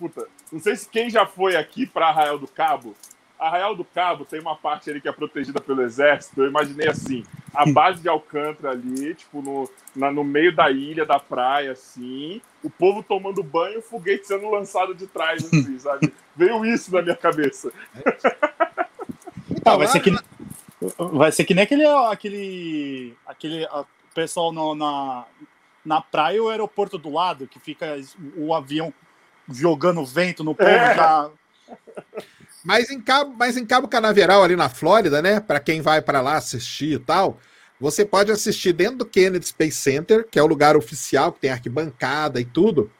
Puta, 0.00 0.26
não 0.50 0.58
sei 0.58 0.74
se 0.74 0.88
quem 0.88 1.08
já 1.08 1.24
foi 1.24 1.54
aqui 1.54 1.86
para 1.86 2.08
Arraial 2.08 2.38
do 2.38 2.48
Cabo 2.48 2.96
Arraial 3.40 3.74
do 3.74 3.84
Cabo 3.84 4.26
tem 4.26 4.38
uma 4.38 4.54
parte 4.54 4.90
ali 4.90 5.00
que 5.00 5.08
é 5.08 5.12
protegida 5.12 5.60
pelo 5.60 5.80
exército. 5.80 6.42
Eu 6.42 6.48
imaginei 6.48 6.88
assim, 6.88 7.24
a 7.54 7.64
base 7.64 8.02
de 8.02 8.08
Alcântara 8.08 8.72
ali, 8.74 9.14
tipo, 9.14 9.40
no, 9.40 9.68
na, 9.96 10.12
no 10.12 10.22
meio 10.22 10.54
da 10.54 10.70
ilha, 10.70 11.06
da 11.06 11.18
praia, 11.18 11.72
assim, 11.72 12.42
o 12.62 12.68
povo 12.68 13.02
tomando 13.02 13.42
banho 13.42 13.76
e 13.76 13.78
o 13.78 13.82
foguete 13.82 14.26
sendo 14.26 14.50
lançado 14.50 14.94
de 14.94 15.06
trás, 15.06 15.42
assim, 15.42 15.78
sabe? 15.80 16.12
Veio 16.36 16.66
isso 16.66 16.92
na 16.92 17.00
minha 17.00 17.16
cabeça. 17.16 17.72
Então, 19.50 19.78
vai 19.78 19.86
ser 19.86 20.00
que, 20.00 20.14
vai 20.98 21.32
ser 21.32 21.44
que 21.44 21.54
nem 21.54 21.64
aquele, 21.64 21.86
aquele, 22.08 23.16
aquele 23.26 23.66
pessoal 24.14 24.52
no, 24.52 24.74
na, 24.74 25.24
na 25.82 26.00
praia 26.02 26.42
o 26.42 26.50
aeroporto 26.50 26.98
do 26.98 27.10
lado, 27.10 27.48
que 27.48 27.58
fica 27.58 27.98
o 28.36 28.54
avião 28.54 28.92
jogando 29.50 30.04
vento 30.04 30.42
no 30.44 30.54
povo 30.54 30.70
é. 30.70 30.94
já 30.94 31.30
mas 32.64 32.90
em 32.90 33.00
Cabo, 33.00 33.34
mas 33.36 33.56
em 33.56 33.64
Cabo 33.64 33.88
Canaveral, 33.88 34.42
ali 34.42 34.54
na 34.54 34.68
Flórida, 34.68 35.22
né? 35.22 35.40
Para 35.40 35.60
quem 35.60 35.80
vai 35.80 36.02
para 36.02 36.20
lá 36.20 36.36
assistir 36.36 36.92
e 36.92 36.98
tal, 36.98 37.38
você 37.80 38.04
pode 38.04 38.30
assistir 38.30 38.72
dentro 38.72 38.98
do 38.98 39.06
Kennedy 39.06 39.46
Space 39.46 39.78
Center, 39.78 40.26
que 40.30 40.38
é 40.38 40.42
o 40.42 40.46
lugar 40.46 40.76
oficial, 40.76 41.32
que 41.32 41.40
tem 41.40 41.50
arquibancada 41.50 42.40
e 42.40 42.44
tudo. 42.44 42.90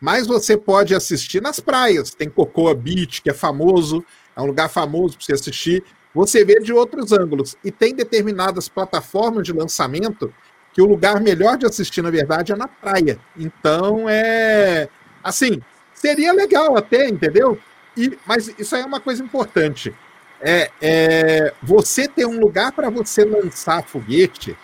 Mas 0.00 0.26
você 0.26 0.56
pode 0.56 0.94
assistir 0.94 1.40
nas 1.40 1.60
praias. 1.60 2.10
Tem 2.10 2.28
Cocoa 2.28 2.74
Beach, 2.74 3.22
que 3.22 3.30
é 3.30 3.34
famoso, 3.34 4.04
é 4.36 4.40
um 4.40 4.46
lugar 4.46 4.68
famoso 4.68 5.16
para 5.16 5.24
você 5.24 5.32
assistir. 5.32 5.84
Você 6.12 6.44
vê 6.44 6.60
de 6.60 6.72
outros 6.72 7.12
ângulos. 7.12 7.56
E 7.64 7.70
tem 7.70 7.94
determinadas 7.94 8.68
plataformas 8.68 9.44
de 9.44 9.52
lançamento 9.52 10.34
que 10.72 10.82
o 10.82 10.86
lugar 10.86 11.20
melhor 11.20 11.56
de 11.56 11.66
assistir, 11.66 12.02
na 12.02 12.10
verdade, 12.10 12.52
é 12.52 12.56
na 12.56 12.66
praia. 12.66 13.18
Então, 13.36 14.08
é. 14.08 14.88
Assim, 15.22 15.62
seria 15.94 16.32
legal 16.32 16.76
até, 16.76 17.08
entendeu? 17.08 17.58
E, 17.96 18.18
mas 18.26 18.52
isso 18.58 18.74
aí 18.74 18.82
é 18.82 18.86
uma 18.86 19.00
coisa 19.00 19.22
importante. 19.22 19.94
É, 20.40 20.70
é 20.82 21.54
você 21.62 22.06
ter 22.06 22.26
um 22.26 22.38
lugar 22.38 22.72
para 22.72 22.90
você 22.90 23.24
lançar 23.24 23.82
foguete. 23.84 24.56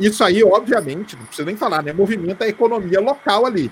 Isso 0.00 0.24
aí, 0.24 0.42
obviamente, 0.42 1.16
não 1.16 1.26
precisa 1.26 1.44
nem 1.44 1.56
falar, 1.56 1.82
né? 1.82 1.92
Movimenta 1.92 2.44
a 2.44 2.48
economia 2.48 3.00
local 3.00 3.44
ali. 3.44 3.70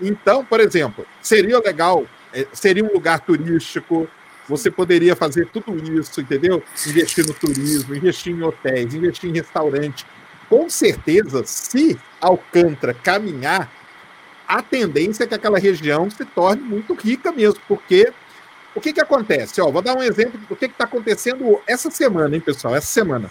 Então, 0.00 0.44
por 0.44 0.60
exemplo, 0.60 1.04
seria 1.20 1.58
legal, 1.58 2.06
é, 2.32 2.46
seria 2.52 2.84
um 2.84 2.92
lugar 2.92 3.20
turístico, 3.20 4.08
você 4.48 4.70
poderia 4.70 5.14
fazer 5.14 5.46
tudo 5.46 5.76
isso, 5.98 6.20
entendeu? 6.20 6.62
Investir 6.86 7.26
no 7.26 7.34
turismo, 7.34 7.94
investir 7.94 8.32
em 8.32 8.42
hotéis, 8.42 8.94
investir 8.94 9.30
em 9.30 9.34
restaurante. 9.34 10.06
Com 10.48 10.68
certeza, 10.68 11.44
se 11.44 11.98
Alcântara 12.20 12.92
caminhar 12.92 13.70
a 14.50 14.60
tendência 14.60 15.22
é 15.22 15.26
que 15.28 15.34
aquela 15.34 15.60
região 15.60 16.10
se 16.10 16.24
torne 16.24 16.60
muito 16.60 16.92
rica 16.92 17.30
mesmo, 17.30 17.60
porque 17.68 18.12
o 18.74 18.80
que, 18.80 18.92
que 18.92 19.00
acontece? 19.00 19.60
Ó, 19.60 19.70
vou 19.70 19.80
dar 19.80 19.96
um 19.96 20.02
exemplo 20.02 20.40
do 20.48 20.56
que 20.56 20.66
está 20.66 20.84
acontecendo 20.84 21.60
essa 21.68 21.88
semana, 21.88 22.34
hein, 22.34 22.40
pessoal? 22.40 22.74
Essa 22.74 22.88
semana. 22.88 23.30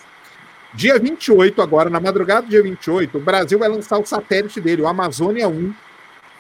Dia 0.74 0.98
28, 0.98 1.62
agora, 1.62 1.90
na 1.90 2.00
madrugada 2.00 2.44
do 2.44 2.50
dia 2.50 2.64
28, 2.64 3.18
o 3.18 3.22
Brasil 3.22 3.60
vai 3.60 3.68
lançar 3.68 3.98
o 3.98 4.06
satélite 4.06 4.62
dele, 4.62 4.82
o 4.82 4.88
Amazônia 4.88 5.50
1. 5.50 5.74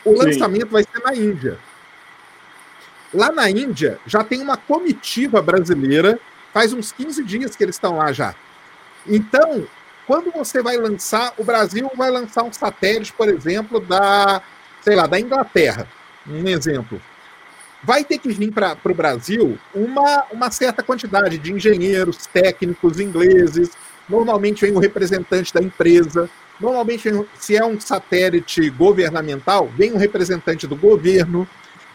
O 0.05 0.11
Sim. 0.11 0.17
lançamento 0.17 0.69
vai 0.69 0.83
ser 0.83 1.03
na 1.03 1.13
Índia. 1.13 1.59
Lá 3.13 3.33
na 3.33 3.49
Índia, 3.49 3.99
já 4.05 4.23
tem 4.23 4.41
uma 4.41 4.55
comitiva 4.55 5.41
brasileira, 5.41 6.17
faz 6.53 6.71
uns 6.71 6.93
15 6.93 7.21
dias 7.25 7.53
que 7.53 7.63
eles 7.65 7.75
estão 7.75 7.97
lá 7.97 8.13
já. 8.13 8.33
Então, 9.05 9.67
quando 10.07 10.31
você 10.31 10.61
vai 10.61 10.77
lançar, 10.77 11.33
o 11.37 11.43
Brasil 11.43 11.91
vai 11.97 12.09
lançar 12.09 12.43
um 12.43 12.53
satélite, 12.53 13.11
por 13.11 13.27
exemplo, 13.27 13.81
da, 13.81 14.41
sei 14.89 14.95
lá, 14.95 15.05
da 15.05 15.19
Inglaterra, 15.19 15.87
um 16.27 16.47
exemplo. 16.47 16.99
Vai 17.83 18.03
ter 18.03 18.17
que 18.17 18.29
vir 18.29 18.51
para 18.51 18.75
o 18.83 18.93
Brasil 18.93 19.57
uma, 19.73 20.25
uma 20.31 20.49
certa 20.49 20.81
quantidade 20.81 21.37
de 21.37 21.53
engenheiros, 21.53 22.25
técnicos, 22.25 22.99
ingleses. 22.99 23.69
Normalmente 24.09 24.65
vem 24.65 24.75
o 24.75 24.79
representante 24.79 25.53
da 25.53 25.61
empresa. 25.61 26.27
Normalmente, 26.59 27.07
se 27.39 27.55
é 27.55 27.63
um 27.63 27.79
satélite 27.79 28.67
governamental, 28.71 29.69
vem 29.77 29.93
um 29.93 29.97
representante 29.97 30.65
do 30.65 30.75
governo. 30.75 31.47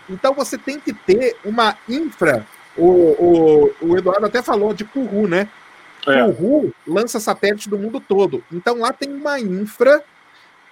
Então 0.09 0.33
você 0.33 0.57
tem 0.57 0.79
que 0.79 0.93
ter 0.93 1.37
uma 1.45 1.77
infra. 1.89 2.47
O, 2.77 2.87
o, 2.87 3.75
o 3.89 3.99
Eduardo 3.99 4.27
até 4.27 4.41
falou 4.41 4.73
de 4.73 4.85
Kuru, 4.85 5.27
né? 5.27 5.49
É. 6.07 6.33
Kuru 6.33 6.73
lança 6.87 7.19
satélite 7.19 7.69
do 7.69 7.77
mundo 7.77 7.99
todo. 7.99 8.43
Então 8.53 8.79
lá 8.79 8.93
tem 8.93 9.13
uma 9.13 9.41
infra 9.41 10.01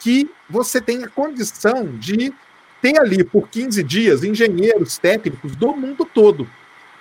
que 0.03 0.31
você 0.49 0.81
tem 0.81 1.05
a 1.05 1.09
condição 1.09 1.87
de 1.99 2.33
ter 2.81 2.99
ali 2.99 3.23
por 3.23 3.49
15 3.49 3.83
dias 3.83 4.25
engenheiros 4.25 4.99
técnicos 4.99 5.55
do 5.55 5.75
mundo 5.77 6.05
todo. 6.05 6.49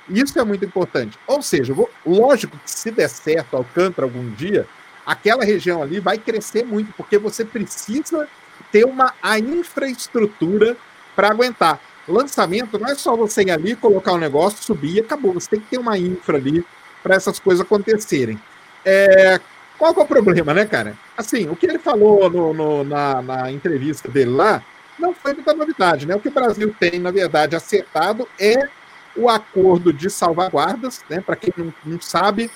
Isso 0.09 0.39
é 0.39 0.43
muito 0.43 0.63
importante. 0.63 1.17
Ou 1.25 1.41
seja, 1.41 1.73
vou, 1.73 1.89
lógico 2.05 2.57
que 2.57 2.71
se 2.71 2.91
der 2.91 3.09
certo 3.09 3.55
Alcântara 3.55 4.05
algum 4.05 4.29
dia, 4.31 4.67
aquela 5.05 5.43
região 5.43 5.81
ali 5.81 5.99
vai 5.99 6.17
crescer 6.17 6.63
muito, 6.63 6.93
porque 6.93 7.17
você 7.17 7.43
precisa 7.43 8.27
ter 8.71 8.85
uma 8.85 9.13
a 9.21 9.39
infraestrutura 9.39 10.77
para 11.15 11.29
aguentar 11.29 11.79
lançamento 12.07 12.79
não 12.79 12.87
é 12.87 12.95
só 12.95 13.15
você 13.15 13.43
ir 13.43 13.51
ali, 13.51 13.75
colocar 13.75 14.11
o 14.13 14.15
um 14.15 14.19
negócio, 14.19 14.63
subir 14.63 14.95
e 14.95 14.99
acabou. 14.99 15.33
Você 15.33 15.49
tem 15.51 15.59
que 15.59 15.67
ter 15.67 15.77
uma 15.77 15.97
infra 15.97 16.37
ali 16.37 16.65
para 17.01 17.15
essas 17.15 17.39
coisas 17.39 17.65
acontecerem. 17.65 18.39
É, 18.85 19.39
qual 19.77 19.93
é 19.95 19.99
o 19.99 20.05
problema, 20.05 20.53
né, 20.53 20.65
cara? 20.65 20.95
Assim, 21.21 21.47
o 21.47 21.55
que 21.55 21.67
ele 21.67 21.77
falou 21.77 22.29
no, 22.29 22.53
no, 22.53 22.83
na, 22.83 23.21
na, 23.21 23.51
entrevista 23.51 24.09
dele 24.09 24.31
lá 24.31 24.63
não 24.97 25.13
foi 25.13 25.33
muita 25.33 25.53
novidade, 25.53 26.07
né? 26.07 26.15
O 26.15 26.19
que 26.19 26.29
o 26.29 26.31
Brasil 26.31 26.75
tem, 26.79 26.99
na 26.99 27.11
verdade, 27.11 27.55
acertado 27.55 28.27
é 28.39 28.67
o 29.15 29.29
acordo 29.29 29.93
de 29.93 30.09
salvaguardas, 30.09 31.03
né? 31.07 31.21
Para 31.21 31.35
quem 31.35 31.53
não, 31.55 31.73
não 31.85 32.01
sabe, 32.01 32.49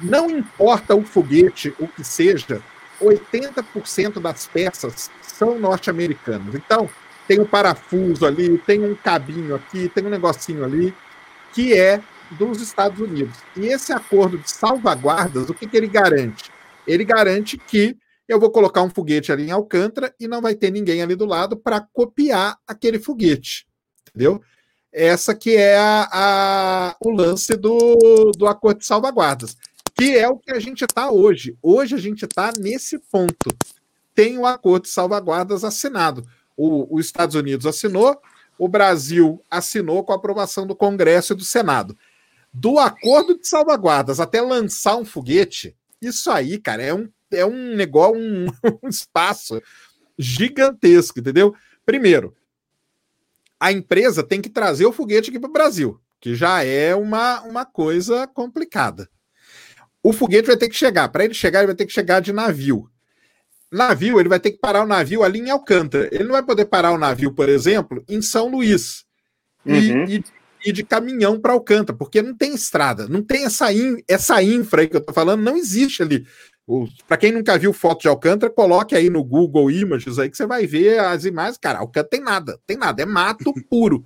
não 0.00 0.30
importa 0.30 0.94
o 0.94 1.02
foguete, 1.02 1.74
o 1.78 1.88
que 1.88 2.04
seja, 2.04 2.62
80% 3.02 4.20
das 4.20 4.46
peças 4.46 5.10
são 5.20 5.58
norte-americanas. 5.58 6.54
Então, 6.54 6.88
tem 7.26 7.40
um 7.40 7.46
parafuso 7.46 8.24
ali, 8.24 8.58
tem 8.58 8.84
um 8.84 8.94
cabinho 8.94 9.56
aqui, 9.56 9.88
tem 9.88 10.06
um 10.06 10.10
negocinho 10.10 10.64
ali, 10.64 10.94
que 11.52 11.74
é 11.74 12.00
dos 12.30 12.60
Estados 12.60 13.00
Unidos. 13.00 13.36
E 13.56 13.66
esse 13.66 13.92
acordo 13.92 14.38
de 14.38 14.48
salvaguardas, 14.50 15.50
o 15.50 15.54
que, 15.54 15.66
que 15.66 15.76
ele 15.76 15.88
garante? 15.88 16.50
Ele 16.88 17.04
garante 17.04 17.56
que 17.56 17.96
eu 18.26 18.40
vou 18.40 18.50
colocar 18.50 18.82
um 18.82 18.90
foguete 18.90 19.30
ali 19.30 19.44
em 19.44 19.50
Alcântara 19.50 20.14
e 20.18 20.26
não 20.26 20.42
vai 20.42 20.54
ter 20.54 20.70
ninguém 20.70 21.02
ali 21.02 21.14
do 21.14 21.24
lado 21.24 21.56
para 21.56 21.80
copiar 21.80 22.58
aquele 22.66 22.98
foguete. 22.98 23.66
Entendeu? 24.08 24.40
Essa 24.92 25.34
que 25.34 25.54
é 25.54 25.76
a, 25.78 26.08
a, 26.10 26.96
o 27.00 27.10
lance 27.10 27.54
do, 27.56 28.32
do 28.36 28.46
acordo 28.46 28.78
de 28.78 28.86
salvaguardas, 28.86 29.56
que 29.94 30.16
é 30.16 30.28
o 30.28 30.38
que 30.38 30.50
a 30.50 30.58
gente 30.58 30.84
está 30.84 31.10
hoje. 31.10 31.56
Hoje 31.62 31.94
a 31.94 31.98
gente 31.98 32.24
está 32.24 32.52
nesse 32.58 32.98
ponto. 32.98 33.50
Tem 34.14 34.36
o 34.36 34.46
acordo 34.46 34.84
de 34.84 34.88
salvaguardas 34.88 35.62
assinado 35.62 36.26
o, 36.58 36.96
os 36.98 37.06
Estados 37.06 37.36
Unidos 37.36 37.64
assinou, 37.64 38.20
o 38.58 38.68
Brasil 38.68 39.40
assinou 39.48 40.02
com 40.02 40.12
a 40.12 40.16
aprovação 40.16 40.66
do 40.66 40.74
Congresso 40.74 41.32
e 41.32 41.36
do 41.36 41.44
Senado. 41.44 41.96
Do 42.52 42.80
acordo 42.80 43.38
de 43.38 43.46
salvaguardas 43.46 44.18
até 44.18 44.40
lançar 44.40 44.96
um 44.96 45.04
foguete, 45.04 45.76
isso 46.00 46.30
aí, 46.30 46.58
cara, 46.58 46.82
é 46.82 46.94
um, 46.94 47.08
é 47.30 47.44
um 47.44 47.74
negócio, 47.74 48.16
um, 48.16 48.46
um 48.82 48.88
espaço 48.88 49.62
gigantesco, 50.18 51.20
entendeu? 51.20 51.54
Primeiro, 51.84 52.36
a 53.58 53.72
empresa 53.72 54.22
tem 54.22 54.40
que 54.40 54.50
trazer 54.50 54.86
o 54.86 54.92
foguete 54.92 55.30
aqui 55.30 55.38
para 55.38 55.50
o 55.50 55.52
Brasil, 55.52 56.00
que 56.20 56.34
já 56.34 56.62
é 56.64 56.94
uma, 56.94 57.42
uma 57.42 57.64
coisa 57.64 58.26
complicada. 58.26 59.08
O 60.02 60.12
foguete 60.12 60.46
vai 60.46 60.56
ter 60.56 60.68
que 60.68 60.76
chegar. 60.76 61.08
Para 61.08 61.24
ele 61.24 61.34
chegar, 61.34 61.60
ele 61.60 61.68
vai 61.68 61.76
ter 61.76 61.86
que 61.86 61.92
chegar 61.92 62.20
de 62.20 62.32
navio 62.32 62.90
navio, 63.70 64.18
ele 64.18 64.28
vai 64.28 64.40
ter 64.40 64.52
que 64.52 64.58
parar 64.58 64.82
o 64.82 64.86
navio 64.86 65.22
ali 65.22 65.40
em 65.40 65.50
Alcântara. 65.50 66.08
Ele 66.10 66.24
não 66.24 66.32
vai 66.32 66.42
poder 66.42 66.64
parar 66.64 66.92
o 66.92 66.98
navio, 66.98 67.32
por 67.32 67.48
exemplo, 67.48 68.02
em 68.08 68.20
São 68.22 68.48
Luís. 68.48 69.04
Uhum. 69.64 70.04
E, 70.08 70.24
e, 70.64 70.72
de 70.72 70.82
caminhão 70.82 71.40
para 71.40 71.52
Alcântara, 71.52 71.96
porque 71.96 72.22
não 72.22 72.34
tem 72.34 72.54
estrada, 72.54 73.06
não 73.08 73.22
tem 73.22 73.44
essa, 73.44 73.72
in, 73.72 74.02
essa 74.08 74.42
infra 74.42 74.82
aí 74.82 74.88
que 74.88 74.96
eu 74.96 75.00
tô 75.00 75.12
falando, 75.12 75.42
não 75.42 75.56
existe 75.56 76.02
ali. 76.02 76.26
Para 77.06 77.16
quem 77.16 77.32
nunca 77.32 77.56
viu 77.56 77.72
foto 77.72 78.02
de 78.02 78.08
Alcântara, 78.08 78.52
coloque 78.52 78.94
aí 78.94 79.08
no 79.08 79.24
Google 79.24 79.70
Images 79.70 80.18
aí 80.18 80.28
que 80.28 80.36
você 80.36 80.46
vai 80.46 80.66
ver 80.66 81.00
as 81.00 81.24
imagens. 81.24 81.56
Cara, 81.56 81.78
Alcântara 81.78 82.08
tem 82.10 82.20
nada, 82.20 82.60
tem 82.66 82.76
nada, 82.76 83.02
é 83.02 83.06
mato 83.06 83.54
puro. 83.70 84.04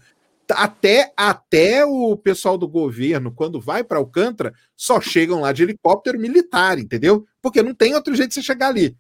Até, 0.49 1.13
até 1.17 1.85
o 1.85 2.17
pessoal 2.17 2.59
do 2.59 2.69
governo, 2.69 3.33
quando 3.33 3.61
vai 3.61 3.83
para 3.83 3.99
Alcântara, 3.99 4.53
só 4.77 5.01
chegam 5.01 5.41
lá 5.41 5.51
de 5.51 5.63
helicóptero 5.63 6.21
militar, 6.21 6.79
entendeu? 6.79 7.27
Porque 7.41 7.63
não 7.63 7.75
tem 7.75 7.95
outro 7.95 8.15
jeito 8.15 8.29
de 8.29 8.35
você 8.35 8.43
chegar 8.43 8.69
ali. 8.69 8.97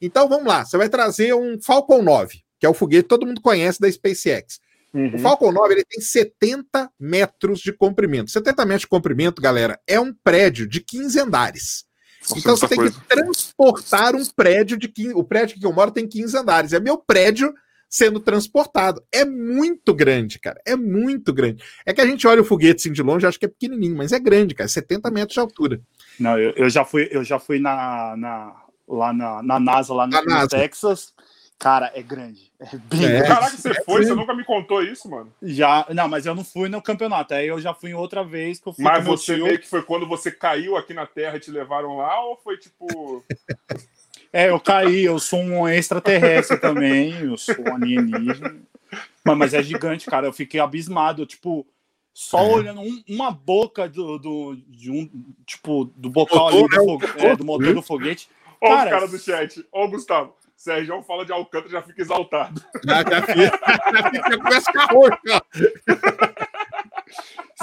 Então 0.00 0.28
vamos 0.28 0.46
lá, 0.46 0.64
você 0.64 0.76
vai 0.76 0.88
trazer 0.88 1.34
um 1.34 1.60
Falcon 1.60 2.02
9, 2.02 2.42
que 2.58 2.66
é 2.66 2.68
o 2.68 2.74
foguete 2.74 3.02
que 3.04 3.08
todo 3.08 3.26
mundo 3.26 3.40
conhece 3.40 3.80
da 3.80 3.90
SpaceX. 3.90 4.60
Uhum. 4.92 5.14
O 5.14 5.18
Falcon 5.18 5.52
9 5.52 5.74
ele 5.74 5.84
tem 5.84 6.00
70 6.00 6.90
metros 6.98 7.60
de 7.60 7.72
comprimento. 7.72 8.30
70 8.30 8.64
metros 8.64 8.82
de 8.82 8.88
comprimento, 8.88 9.40
galera, 9.40 9.78
é 9.86 10.00
um 10.00 10.12
prédio 10.12 10.68
de 10.68 10.80
15 10.80 11.20
andares. 11.20 11.84
Nossa, 12.22 12.38
então 12.38 12.56
você 12.56 12.68
tem 12.68 12.78
coisa. 12.78 13.00
que 13.00 13.06
transportar 13.06 14.14
um 14.14 14.24
prédio 14.26 14.76
de 14.76 14.88
15. 14.88 15.14
O 15.14 15.24
prédio 15.24 15.58
que 15.58 15.64
eu 15.64 15.72
moro 15.72 15.90
tem 15.90 16.06
15 16.06 16.36
andares. 16.36 16.72
É 16.72 16.80
meu 16.80 16.98
prédio 16.98 17.54
sendo 17.88 18.20
transportado. 18.20 19.02
É 19.12 19.24
muito 19.24 19.94
grande, 19.94 20.38
cara. 20.38 20.60
É 20.66 20.76
muito 20.76 21.32
grande. 21.32 21.62
É 21.84 21.92
que 21.92 22.00
a 22.00 22.06
gente 22.06 22.26
olha 22.26 22.42
o 22.42 22.44
foguete 22.44 22.76
assim 22.76 22.92
de 22.92 23.02
longe, 23.02 23.26
acha 23.26 23.38
que 23.38 23.46
é 23.46 23.48
pequenininho, 23.48 23.96
mas 23.96 24.12
é 24.12 24.18
grande, 24.18 24.54
cara. 24.54 24.68
70 24.68 25.10
metros 25.10 25.34
de 25.34 25.40
altura. 25.40 25.80
Não, 26.18 26.38
eu, 26.38 26.52
eu 26.52 26.70
já 26.70 26.84
fui, 26.84 27.08
eu 27.10 27.24
já 27.24 27.38
fui 27.38 27.58
na, 27.58 28.14
na 28.16 28.54
lá 28.86 29.12
na, 29.12 29.42
na 29.42 29.60
NASA, 29.60 29.94
lá 29.94 30.06
no, 30.06 30.24
NASA. 30.24 30.56
Texas. 30.56 31.12
Cara, 31.60 31.92
é 31.94 32.02
grande. 32.02 32.50
É 32.58 32.74
bem 32.74 33.04
é, 33.04 33.22
Caraca, 33.22 33.54
você 33.54 33.68
é 33.68 33.84
foi? 33.84 34.02
Você 34.02 34.14
nunca 34.14 34.34
me 34.34 34.42
contou 34.42 34.82
isso, 34.82 35.10
mano? 35.10 35.30
Já, 35.42 35.86
não, 35.90 36.08
mas 36.08 36.24
eu 36.24 36.34
não 36.34 36.42
fui 36.42 36.70
no 36.70 36.80
campeonato. 36.80 37.34
Aí 37.34 37.48
eu 37.48 37.60
já 37.60 37.74
fui 37.74 37.92
outra 37.92 38.24
vez 38.24 38.58
que 38.58 38.66
eu 38.66 38.72
fui 38.72 38.82
Mas 38.82 39.04
você 39.04 39.36
meio 39.36 39.58
que 39.58 39.68
foi 39.68 39.82
quando 39.82 40.08
você 40.08 40.30
caiu 40.30 40.74
aqui 40.74 40.94
na 40.94 41.04
Terra 41.04 41.36
e 41.36 41.40
te 41.40 41.50
levaram 41.50 41.98
lá, 41.98 42.18
ou 42.24 42.36
foi 42.42 42.56
tipo. 42.56 43.22
É, 44.32 44.48
eu 44.48 44.58
caí, 44.58 45.04
eu 45.04 45.18
sou 45.18 45.38
um 45.38 45.68
extraterrestre 45.68 46.56
também, 46.58 47.12
eu 47.24 47.36
sou 47.36 47.56
um 47.60 47.74
alienígena. 47.74 48.56
Mas, 49.22 49.36
mas 49.36 49.54
é 49.54 49.62
gigante, 49.62 50.06
cara. 50.06 50.26
Eu 50.28 50.32
fiquei 50.32 50.60
abismado, 50.60 51.26
tipo, 51.26 51.66
só 52.14 52.38
é. 52.38 52.54
olhando 52.54 52.80
um, 52.80 53.02
uma 53.06 53.30
boca 53.30 53.86
do, 53.86 54.18
do, 54.18 54.56
de 54.66 54.90
um, 54.90 55.10
tipo, 55.44 55.84
do 55.96 56.08
bocal 56.08 56.48
ali 56.48 56.62
do, 56.62 56.74
fogue... 56.74 57.06
é, 57.18 57.36
do 57.36 57.44
motor 57.44 57.74
do 57.74 57.82
foguete. 57.82 58.30
Olha 58.62 58.76
cara, 58.76 58.84
os 58.84 58.90
caras 58.90 59.10
do 59.10 59.18
chat. 59.18 59.66
Ó, 59.72 59.84
o 59.84 59.90
Gustavo. 59.90 60.34
Sérgio 60.60 61.02
fala 61.04 61.24
de 61.24 61.32
Alcântara 61.32 61.72
já 61.72 61.82
fica 61.82 62.02
exaltado. 62.02 62.62
Já, 62.84 63.02
já 63.02 63.22
fica. 63.22 63.58
começa 64.36 64.70
a 64.70 64.72
ficar 64.72 64.92
roxo, 64.92 65.18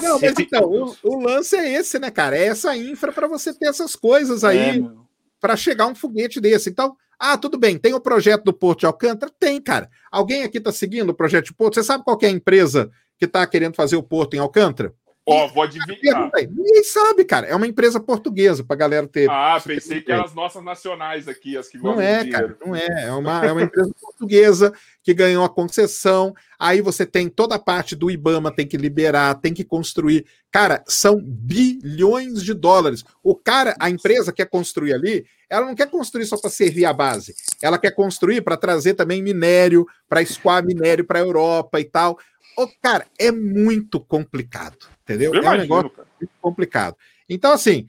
Não, 0.01 0.19
mas 0.19 0.33
então, 0.39 0.63
o, 0.63 0.95
o, 1.03 1.21
lance 1.21 1.55
é 1.55 1.73
esse, 1.73 1.99
né, 1.99 2.09
cara? 2.09 2.35
É 2.35 2.47
essa 2.47 2.75
infra 2.75 3.11
para 3.11 3.27
você 3.27 3.53
ter 3.53 3.67
essas 3.67 3.95
coisas 3.95 4.43
aí 4.43 4.79
é, 4.79 4.91
para 5.39 5.55
chegar 5.55 5.85
um 5.85 5.93
foguete 5.93 6.41
desse. 6.41 6.71
Então, 6.71 6.97
ah, 7.19 7.37
tudo 7.37 7.55
bem, 7.55 7.77
tem 7.77 7.93
o 7.93 8.01
projeto 8.01 8.43
do 8.43 8.53
Porto 8.53 8.79
de 8.79 8.87
Alcântara? 8.87 9.31
Tem, 9.39 9.61
cara. 9.61 9.91
Alguém 10.11 10.41
aqui 10.41 10.57
está 10.57 10.71
seguindo 10.71 11.11
o 11.11 11.15
projeto 11.15 11.45
de 11.45 11.53
Porto? 11.53 11.75
Você 11.75 11.83
sabe 11.83 12.03
qual 12.03 12.17
é 12.23 12.25
a 12.25 12.31
empresa 12.31 12.89
que 13.19 13.25
está 13.25 13.45
querendo 13.45 13.75
fazer 13.75 13.95
o 13.95 14.01
Porto 14.01 14.33
em 14.33 14.39
Alcântara? 14.39 14.91
Ó, 15.29 15.43
oh, 15.43 15.47
vou 15.49 15.63
adivinhar. 15.63 16.31
Ninguém 16.49 16.83
sabe, 16.85 17.25
cara. 17.25 17.47
É 17.47 17.53
uma 17.53 17.67
empresa 17.67 17.99
portuguesa 17.99 18.63
pra 18.63 18.77
galera 18.77 19.05
ter. 19.05 19.29
Ah, 19.29 19.61
pensei 19.61 19.99
que 19.99 20.09
eram 20.09 20.23
as 20.23 20.33
nossas 20.33 20.63
nacionais 20.63 21.27
aqui, 21.27 21.57
as 21.57 21.67
que 21.67 21.77
Não 21.77 21.99
é, 21.99 22.23
cara, 22.29 22.57
não 22.65 22.73
é. 22.73 22.87
É 23.07 23.11
uma, 23.11 23.45
é 23.45 23.51
uma 23.51 23.61
empresa 23.61 23.93
portuguesa 23.99 24.73
que 25.03 25.13
ganhou 25.13 25.43
a 25.43 25.49
concessão. 25.49 26.33
Aí 26.57 26.79
você 26.79 27.05
tem 27.05 27.27
toda 27.27 27.55
a 27.55 27.59
parte 27.59 27.93
do 27.93 28.09
Ibama, 28.09 28.55
tem 28.55 28.65
que 28.65 28.77
liberar, 28.77 29.35
tem 29.35 29.53
que 29.53 29.65
construir. 29.65 30.25
Cara, 30.49 30.81
são 30.87 31.21
bilhões 31.21 32.41
de 32.41 32.53
dólares. 32.53 33.03
O 33.21 33.35
cara, 33.35 33.75
a 33.81 33.89
empresa 33.89 34.31
quer 34.31 34.45
construir 34.45 34.93
ali, 34.93 35.25
ela 35.49 35.65
não 35.65 35.75
quer 35.75 35.89
construir 35.89 36.25
só 36.25 36.37
para 36.37 36.49
servir 36.49 36.85
a 36.85 36.93
base. 36.93 37.35
Ela 37.61 37.77
quer 37.77 37.91
construir 37.91 38.41
para 38.41 38.55
trazer 38.55 38.93
também 38.93 39.21
minério, 39.21 39.85
para 40.07 40.21
escoar 40.21 40.65
minério 40.65 41.03
para 41.03 41.19
a 41.19 41.21
Europa 41.21 41.81
e 41.81 41.83
tal. 41.83 42.17
Oh, 42.57 42.69
cara, 42.81 43.05
é 43.19 43.29
muito 43.29 43.99
complicado, 43.99 44.87
entendeu? 45.07 45.33
Eu 45.33 45.39
é 45.39 45.43
imagino, 45.43 45.57
um 45.57 45.61
negócio 45.61 45.89
cara. 45.91 46.07
muito 46.19 46.33
complicado. 46.41 46.97
Então, 47.29 47.51
assim, 47.51 47.87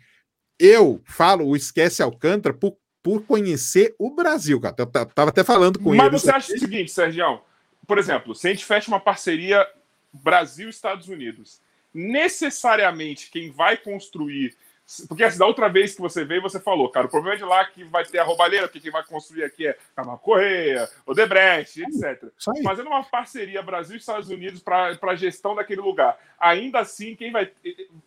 eu 0.58 1.02
falo 1.04 1.46
o 1.46 1.56
Esquece 1.56 2.02
Alcântara 2.02 2.54
por, 2.54 2.76
por 3.02 3.22
conhecer 3.22 3.94
o 3.98 4.10
Brasil, 4.10 4.60
cara. 4.60 4.74
Eu 4.78 4.86
tava 4.86 5.30
até 5.30 5.42
falando 5.42 5.78
com 5.78 5.90
Mas 5.90 5.98
ele. 5.98 6.10
Mas 6.10 6.22
você 6.22 6.30
acha 6.30 6.54
o 6.54 6.58
seguinte, 6.58 6.90
Sérgio? 6.90 7.40
Por 7.86 7.98
exemplo, 7.98 8.34
se 8.34 8.46
a 8.46 8.50
gente 8.50 8.64
fecha 8.64 8.88
uma 8.88 9.00
parceria 9.00 9.66
Brasil 10.12 10.68
e 10.68 10.70
Estados 10.70 11.08
Unidos. 11.08 11.60
Necessariamente 11.92 13.30
quem 13.30 13.50
vai 13.50 13.76
construir 13.76 14.56
porque 15.06 15.22
assim, 15.22 15.38
da 15.38 15.46
outra 15.46 15.68
vez 15.68 15.94
que 15.94 16.00
você 16.00 16.24
veio, 16.24 16.40
você 16.40 16.58
falou, 16.58 16.90
cara, 16.90 17.06
o 17.06 17.10
problema 17.10 17.34
é 17.34 17.38
de 17.38 17.44
lá 17.44 17.62
que 17.66 17.84
vai 17.84 18.04
ter 18.06 18.18
a 18.18 18.24
roubalheira, 18.24 18.66
porque 18.66 18.80
quem 18.80 18.90
vai 18.90 19.04
construir 19.04 19.44
aqui 19.44 19.66
é 19.66 19.76
Camargo 19.94 20.22
Correia, 20.22 20.88
Odebrecht, 21.04 21.82
etc. 21.82 22.24
Fazendo 22.64 22.86
uma 22.86 23.04
parceria 23.04 23.62
Brasil 23.62 23.96
e 23.96 23.98
Estados 23.98 24.30
Unidos 24.30 24.60
para 24.60 24.98
a 25.00 25.14
gestão 25.14 25.54
daquele 25.54 25.82
lugar. 25.82 26.18
Ainda 26.40 26.80
assim, 26.80 27.14
quem 27.14 27.30
vai, 27.30 27.52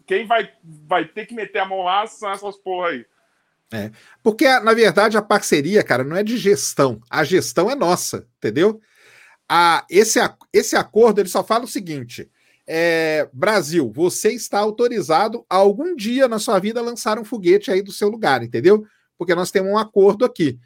quem 0.08 0.26
vai, 0.26 0.52
vai 0.64 1.06
ter 1.06 1.28
que 1.28 1.36
meter 1.36 1.60
a 1.60 1.66
mão 1.66 1.84
lá 1.84 2.08
são 2.08 2.32
essas 2.32 2.58
porra 2.58 2.90
aí. 2.90 3.06
É, 3.74 3.92
porque, 4.24 4.48
na 4.60 4.74
verdade, 4.74 5.18
a 5.18 5.22
parceria, 5.22 5.84
cara, 5.84 6.04
não 6.04 6.18
é 6.18 6.24
de 6.24 6.36
gestão. 6.36 7.00
A 7.10 7.24
gestão 7.24 7.70
é 7.70 7.76
nossa, 7.76 8.28
entendeu? 8.38 8.82
A, 9.48 9.86
esse, 9.90 10.20
esse 10.52 10.76
acordo 10.76 11.22
ele 11.22 11.30
só 11.30 11.44
fala 11.44 11.64
o 11.64 11.68
seguinte: 11.68 12.30
é, 12.68 13.30
Brasil, 13.34 13.92
você 13.94 14.32
está 14.32 14.60
autorizado 14.60 15.46
a 15.50 15.56
algum 15.56 15.96
dia 15.96 16.28
na 16.28 16.40
sua 16.40 16.60
vida 16.60 16.82
lançar 16.82 17.20
um 17.20 17.26
foguete 17.26 17.72
aí 17.72 17.82
do 17.82 17.92
seu 17.92 18.10
lugar, 18.10 18.44
entendeu? 18.44 18.86
Porque 19.18 19.36
nós 19.36 19.52
temos 19.52 19.72
um 19.72 19.78
acordo 19.78 20.26
aqui. 20.26 20.60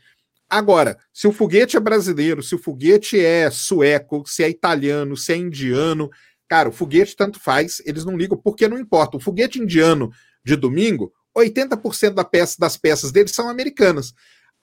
Agora, 0.50 0.98
se 1.12 1.28
o 1.28 1.32
foguete 1.32 1.76
é 1.76 1.80
brasileiro, 1.80 2.44
se 2.44 2.56
o 2.56 2.60
foguete 2.60 3.20
é 3.20 3.50
sueco, 3.50 4.24
se 4.26 4.44
é 4.44 4.50
italiano, 4.50 5.18
se 5.18 5.34
é 5.34 5.38
indiano, 5.38 6.10
cara, 6.48 6.70
o 6.70 6.72
foguete 6.72 7.16
tanto 7.16 7.40
faz, 7.40 7.82
eles 7.86 8.06
não 8.06 8.16
ligam 8.16 8.38
porque 8.38 8.68
não 8.68 8.78
importa. 8.78 9.18
O 9.18 9.20
foguete 9.20 9.60
indiano 9.60 10.12
de 10.44 10.56
domingo, 10.56 11.12
80% 11.36 12.14
da 12.14 12.24
peça, 12.24 12.56
das 12.60 12.78
peças 12.78 13.12
deles 13.12 13.32
são 13.32 13.50
americanas. 13.50 14.14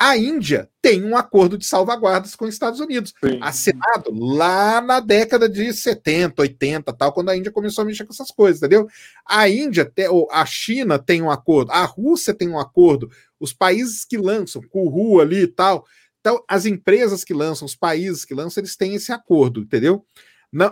A 0.05 0.17
Índia 0.17 0.69
tem 0.83 1.05
um 1.05 1.17
acordo 1.17 1.57
de 1.57 1.65
salvaguardas 1.65 2.35
com 2.35 2.45
os 2.45 2.53
Estados 2.53 2.81
Unidos, 2.81 3.15
Sim. 3.25 3.39
assinado 3.41 4.13
lá 4.13 4.81
na 4.81 4.99
década 4.99 5.49
de 5.49 5.73
70, 5.73 6.43
80, 6.43 6.93
tal, 6.93 7.13
quando 7.13 7.29
a 7.29 7.37
Índia 7.37 7.53
começou 7.53 7.83
a 7.83 7.85
mexer 7.85 8.05
com 8.05 8.13
essas 8.13 8.33
coisas, 8.33 8.61
entendeu? 8.61 8.89
A 9.25 9.49
Índia, 9.49 9.89
a 10.33 10.45
China 10.45 10.99
tem 10.99 11.23
um 11.23 11.31
acordo, 11.31 11.71
a 11.71 11.85
Rússia 11.85 12.35
tem 12.35 12.49
um 12.49 12.59
acordo, 12.59 13.13
os 13.39 13.53
países 13.53 14.05
que 14.05 14.19
lançam, 14.19 14.61
Kourou 14.63 15.21
ali 15.21 15.43
e 15.43 15.47
tal. 15.47 15.87
Então, 16.19 16.43
as 16.49 16.67
empresas 16.67 17.23
que 17.23 17.33
lançam, 17.33 17.65
os 17.65 17.77
países 17.77 18.25
que 18.25 18.35
lançam, 18.35 18.61
eles 18.61 18.75
têm 18.75 18.97
esse 18.97 19.13
acordo, 19.13 19.61
entendeu? 19.61 20.05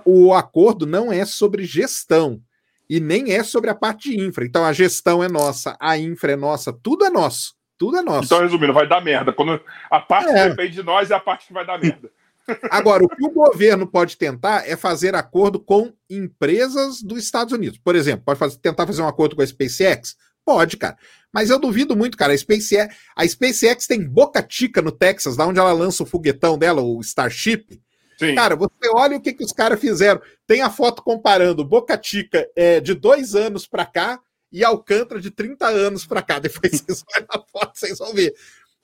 O 0.04 0.34
acordo 0.34 0.86
não 0.86 1.12
é 1.12 1.24
sobre 1.24 1.64
gestão 1.64 2.42
e 2.88 2.98
nem 2.98 3.30
é 3.30 3.44
sobre 3.44 3.70
a 3.70 3.76
parte 3.76 4.10
de 4.10 4.20
infra. 4.20 4.44
Então, 4.44 4.64
a 4.64 4.72
gestão 4.72 5.22
é 5.22 5.28
nossa, 5.28 5.76
a 5.78 5.96
infra 5.96 6.32
é 6.32 6.36
nossa, 6.36 6.72
tudo 6.72 7.04
é 7.04 7.10
nosso. 7.10 7.59
Tudo 7.80 7.96
é 7.96 8.02
nosso. 8.02 8.26
Então, 8.26 8.42
resumindo, 8.42 8.74
vai 8.74 8.86
dar 8.86 9.00
merda. 9.00 9.32
Quando 9.32 9.58
a 9.90 10.00
parte 10.00 10.28
é. 10.28 10.42
que 10.42 10.48
depende 10.50 10.74
de 10.74 10.82
nós 10.82 11.10
é 11.10 11.14
a 11.14 11.18
parte 11.18 11.46
que 11.46 11.52
vai 11.54 11.64
dar 11.64 11.80
merda. 11.80 12.10
Agora, 12.70 13.02
o 13.02 13.08
que 13.08 13.24
o 13.24 13.30
governo 13.30 13.86
pode 13.86 14.18
tentar 14.18 14.68
é 14.68 14.76
fazer 14.76 15.14
acordo 15.14 15.58
com 15.58 15.90
empresas 16.10 17.00
dos 17.02 17.24
Estados 17.24 17.54
Unidos. 17.54 17.78
Por 17.82 17.96
exemplo, 17.96 18.26
pode 18.26 18.38
fazer, 18.38 18.58
tentar 18.58 18.86
fazer 18.86 19.00
um 19.00 19.08
acordo 19.08 19.34
com 19.34 19.40
a 19.40 19.46
SpaceX? 19.46 20.14
Pode, 20.44 20.76
cara. 20.76 20.94
Mas 21.32 21.48
eu 21.48 21.58
duvido 21.58 21.96
muito, 21.96 22.18
cara. 22.18 22.34
A 22.34 22.36
SpaceX, 22.36 22.94
a 23.16 23.26
SpaceX 23.26 23.86
tem 23.86 24.06
Boca 24.06 24.44
Chica 24.46 24.82
no 24.82 24.92
Texas, 24.92 25.34
da 25.34 25.46
onde 25.46 25.58
ela 25.58 25.72
lança 25.72 26.02
o 26.02 26.06
foguetão 26.06 26.58
dela, 26.58 26.82
o 26.82 27.00
Starship. 27.00 27.80
Sim. 28.18 28.34
Cara, 28.34 28.56
você 28.56 28.90
olha 28.92 29.16
o 29.16 29.22
que, 29.22 29.32
que 29.32 29.44
os 29.44 29.52
caras 29.52 29.80
fizeram. 29.80 30.20
Tem 30.46 30.60
a 30.60 30.68
foto 30.68 31.02
comparando 31.02 31.64
Boca 31.64 31.98
Chica 32.02 32.46
é, 32.54 32.78
de 32.78 32.92
dois 32.92 33.34
anos 33.34 33.66
para 33.66 33.86
cá 33.86 34.20
e 34.52 34.64
Alcântara 34.64 35.20
de 35.20 35.30
30 35.30 35.66
anos 35.66 36.06
para 36.06 36.22
cá. 36.22 36.38
Depois 36.38 36.72
vocês 36.72 37.04
olham 37.14 37.28
a 37.30 37.38
foto, 37.38 37.78
vocês 37.78 37.98
vão 37.98 38.12
ver. 38.12 38.34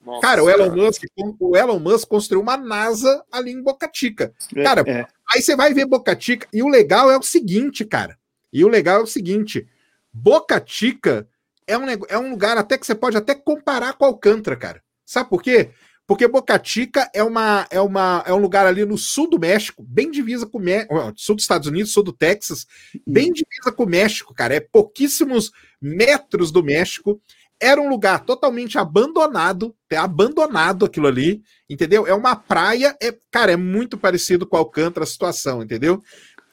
Nossa, 0.05 0.21
cara, 0.21 0.45
o 0.45 0.49
Elon, 0.49 0.75
Musk, 0.75 1.03
o 1.41 1.57
Elon 1.57 1.81
Musk 1.81 2.07
construiu 2.07 2.41
uma 2.41 2.57
NASA 2.57 3.25
ali 3.33 3.51
em 3.51 3.61
Boca 3.61 3.91
Chica. 3.93 4.33
É, 4.55 4.63
cara, 4.63 4.85
é, 4.87 4.91
é. 4.91 5.07
aí 5.35 5.43
você 5.43 5.57
vai 5.57 5.75
ver 5.75 5.85
Boca 5.85 6.19
Chica, 6.19 6.47
e 6.53 6.63
o 6.63 6.69
legal 6.69 7.11
é 7.11 7.19
o 7.19 7.23
seguinte, 7.23 7.85
cara. 7.85 8.17
E 8.53 8.65
o 8.65 8.69
legal 8.69 9.01
é 9.01 9.03
o 9.03 9.07
seguinte: 9.07 9.67
Boca 10.13 10.63
Chica 10.65 11.29
é 11.67 11.77
um, 11.77 11.85
é 12.09 12.19
um 12.19 12.31
lugar 12.31 12.57
até 12.57 12.79
que 12.79 12.87
você 12.87 12.95
pode 12.95 13.17
até 13.17 13.35
comparar 13.35 13.95
com 13.95 14.05
Alcântara, 14.05 14.57
cara. 14.57 14.83
Sabe 15.05 15.29
por 15.29 15.43
quê? 15.43 15.71
Porque 16.07 16.29
Boca 16.29 16.61
Chica 16.63 17.11
é, 17.13 17.23
uma, 17.23 17.67
é, 17.69 17.81
uma, 17.81 18.23
é 18.27 18.33
um 18.33 18.39
lugar 18.39 18.65
ali 18.65 18.85
no 18.85 18.97
sul 18.97 19.29
do 19.29 19.41
México, 19.41 19.83
bem 19.83 20.11
divisa 20.11 20.47
com 20.47 20.59
o 20.59 20.61
México, 20.61 20.95
sul 21.17 21.35
dos 21.35 21.43
Estados 21.45 21.67
Unidos, 21.67 21.93
sul 21.93 22.05
do 22.05 22.13
Texas, 22.13 22.65
bem 23.05 23.33
divisa 23.33 23.73
com 23.75 23.83
o 23.83 23.89
México, 23.89 24.33
cara. 24.33 24.55
É 24.55 24.61
pouquíssimos 24.61 25.51
metros 25.83 26.53
do 26.53 26.63
México. 26.63 27.21
Era 27.61 27.81
um 27.81 27.89
lugar 27.89 28.25
totalmente 28.25 28.79
abandonado, 28.79 29.75
é 29.91 29.97
abandonado 29.97 30.85
aquilo 30.85 31.09
ali, 31.09 31.43
entendeu? 31.69 32.07
É 32.07 32.15
uma 32.15 32.37
praia, 32.37 32.95
é, 33.03 33.17
cara, 33.31 33.53
é 33.53 33.57
muito 33.57 33.97
parecido 33.97 34.47
com 34.47 34.57
Alcântara 34.57 35.05
a 35.05 35.07
situação, 35.07 35.63
entendeu? 35.63 36.03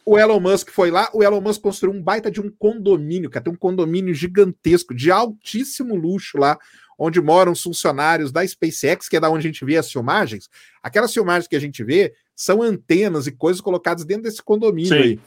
O 0.05 0.17
Elon 0.17 0.39
Musk 0.39 0.69
foi 0.69 0.91
lá, 0.91 1.09
o 1.13 1.23
Elon 1.23 1.41
Musk 1.41 1.61
construiu 1.61 1.95
um 1.95 2.01
baita 2.01 2.29
de 2.31 2.41
um 2.41 2.49
condomínio, 2.49 3.29
cara, 3.29 3.45
tem 3.45 3.53
um 3.53 3.57
condomínio 3.57 4.13
gigantesco, 4.13 4.93
de 4.93 5.11
altíssimo 5.11 5.95
luxo 5.95 6.37
lá, 6.37 6.57
onde 6.97 7.21
moram 7.21 7.51
os 7.51 7.61
funcionários 7.61 8.31
da 8.31 8.45
SpaceX, 8.45 9.07
que 9.07 9.17
é 9.17 9.19
da 9.19 9.29
onde 9.29 9.47
a 9.47 9.51
gente 9.51 9.65
vê 9.65 9.77
as 9.77 9.91
filmagens. 9.91 10.49
Aquelas 10.81 11.13
filmagens 11.13 11.47
que 11.47 11.55
a 11.55 11.59
gente 11.59 11.83
vê 11.83 12.13
são 12.35 12.61
antenas 12.61 13.27
e 13.27 13.31
coisas 13.31 13.61
colocadas 13.61 14.05
dentro 14.05 14.23
desse 14.23 14.41
condomínio 14.41 14.89
Sim. 14.89 14.95
aí. 14.95 15.19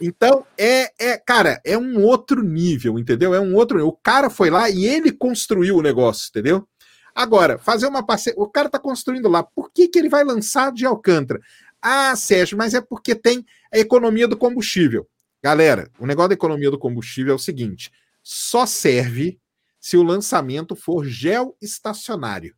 Então, 0.00 0.44
é, 0.58 0.90
é, 0.98 1.16
cara, 1.16 1.60
é 1.64 1.78
um 1.78 2.02
outro 2.02 2.42
nível, 2.42 2.98
entendeu? 2.98 3.34
É 3.34 3.40
um 3.40 3.54
outro. 3.54 3.86
O 3.86 3.92
cara 3.92 4.28
foi 4.28 4.50
lá 4.50 4.68
e 4.68 4.84
ele 4.84 5.12
construiu 5.12 5.76
o 5.76 5.82
negócio, 5.82 6.28
entendeu? 6.28 6.66
Agora, 7.14 7.58
fazer 7.58 7.86
uma 7.86 8.04
parceria. 8.04 8.40
O 8.40 8.48
cara 8.48 8.68
tá 8.68 8.78
construindo 8.78 9.28
lá. 9.28 9.42
Por 9.42 9.70
que, 9.70 9.86
que 9.86 9.98
ele 9.98 10.08
vai 10.08 10.24
lançar 10.24 10.72
de 10.72 10.84
Alcântara? 10.84 11.40
Ah, 11.80 12.16
Sérgio, 12.16 12.56
mas 12.56 12.74
é 12.74 12.80
porque 12.80 13.14
tem 13.14 13.44
a 13.72 13.78
economia 13.78 14.26
do 14.26 14.36
combustível. 14.36 15.06
Galera, 15.42 15.90
o 15.98 16.06
negócio 16.06 16.30
da 16.30 16.34
economia 16.34 16.70
do 16.70 16.78
combustível 16.78 17.32
é 17.32 17.36
o 17.36 17.38
seguinte: 17.38 17.90
só 18.22 18.64
serve 18.66 19.38
se 19.82 19.96
o 19.96 20.02
lançamento 20.04 20.76
for 20.76 21.04
geoestacionário. 21.04 22.54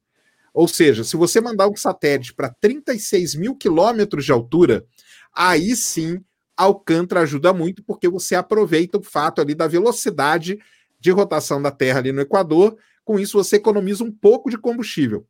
Ou 0.53 0.69
seja, 0.69 1.03
se 1.03 1.17
você 1.17 1.41
mandar 1.41 1.69
um 1.69 1.75
satélite 1.75 2.35
para 2.35 2.55
36 2.61 3.35
mil 3.35 3.57
quilômetros 3.57 4.27
de 4.27 4.31
altura, 4.31 4.85
aí 5.35 5.75
sim 5.75 6.23
Alcântara 6.55 7.23
ajuda 7.23 7.53
muito, 7.53 7.83
porque 7.83 8.09
você 8.09 8.37
aproveita 8.37 8.99
o 8.99 9.03
fato 9.03 9.41
ali 9.41 9.55
da 9.55 9.67
velocidade 9.67 10.59
de 11.01 11.11
rotação 11.11 11.61
da 11.61 11.71
Terra 11.71 11.99
ali 11.99 12.13
no 12.13 12.21
Equador. 12.21 12.77
Com 13.05 13.19
isso, 13.19 13.43
você 13.43 13.57
economiza 13.57 14.05
um 14.05 14.13
pouco 14.13 14.51
de 14.51 14.59
combustível. 14.59 15.27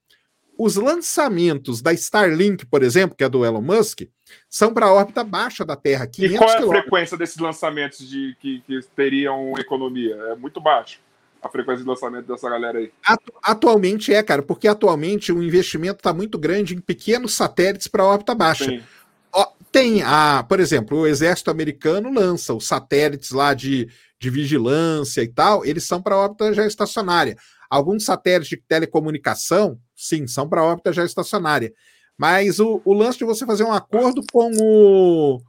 Os 0.59 0.77
lançamentos 0.77 1.81
da 1.81 1.93
Starlink, 1.93 2.67
por 2.67 2.83
exemplo, 2.83 3.17
que 3.17 3.25
é 3.25 3.29
do 3.29 3.45
Elon 3.45 3.63
Musk, 3.63 4.03
são 4.51 4.75
para 4.75 4.87
a 4.87 4.93
órbita 4.93 5.25
baixa 5.25 5.65
da 5.65 5.77
Terra. 5.77 6.09
E 6.19 6.37
qual 6.37 6.51
é 6.51 6.59
a 6.59 6.67
frequência 6.67 7.17
desses 7.17 7.39
lançamentos 7.39 8.07
de 8.07 8.37
que, 8.41 8.61
que 8.67 8.81
teriam 8.95 9.55
economia? 9.59 10.15
É 10.33 10.37
muito 10.37 10.61
baixo 10.61 10.99
a 11.45 11.49
frequência 11.51 11.83
de 11.83 11.89
lançamento 11.89 12.27
dessa 12.27 12.49
galera 12.49 12.79
aí? 12.79 12.91
Atualmente 13.43 14.13
é, 14.13 14.23
cara, 14.23 14.43
porque 14.43 14.67
atualmente 14.67 15.31
o 15.31 15.43
investimento 15.43 15.99
está 15.99 16.13
muito 16.13 16.39
grande 16.39 16.75
em 16.75 16.81
pequenos 16.81 17.35
satélites 17.35 17.87
para 17.87 18.05
órbita 18.05 18.35
baixa. 18.35 18.65
Sim. 18.65 18.83
Tem, 19.71 20.03
a, 20.03 20.45
por 20.49 20.61
exemplo, 20.61 21.01
o 21.01 21.07
exército 21.07 21.51
americano 21.51 22.09
lança 22.09 22.55
os 22.55 22.65
satélites 22.65 23.33
lá 23.33 23.55
de, 23.55 23.89
de 24.21 24.31
vigilância 24.31 25.21
e 25.21 25.27
tal, 25.27 25.65
eles 25.67 25.83
são 25.83 26.01
para 26.01 26.17
órbita 26.17 26.55
já 26.55 26.65
estacionária. 26.65 27.37
Alguns 27.69 28.05
satélites 28.05 28.51
de 28.51 28.57
telecomunicação, 28.57 29.77
sim, 29.97 30.29
são 30.29 30.49
para 30.49 30.63
órbita 30.63 30.93
já 30.93 31.05
estacionária. 31.05 31.73
Mas 32.17 32.61
o, 32.61 32.81
o 32.85 32.95
lance 32.95 33.19
de 33.19 33.25
você 33.25 33.45
fazer 33.45 33.65
um 33.65 33.73
acordo 33.73 34.23
com 34.33 34.53
o 34.63 35.41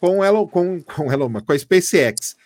com, 0.00 0.18
o 0.20 0.24
Elon, 0.24 0.46
com, 0.46 0.82
com, 0.82 1.12
Elon, 1.12 1.30
com 1.30 1.52
a 1.52 1.58
SpaceX 1.58 2.36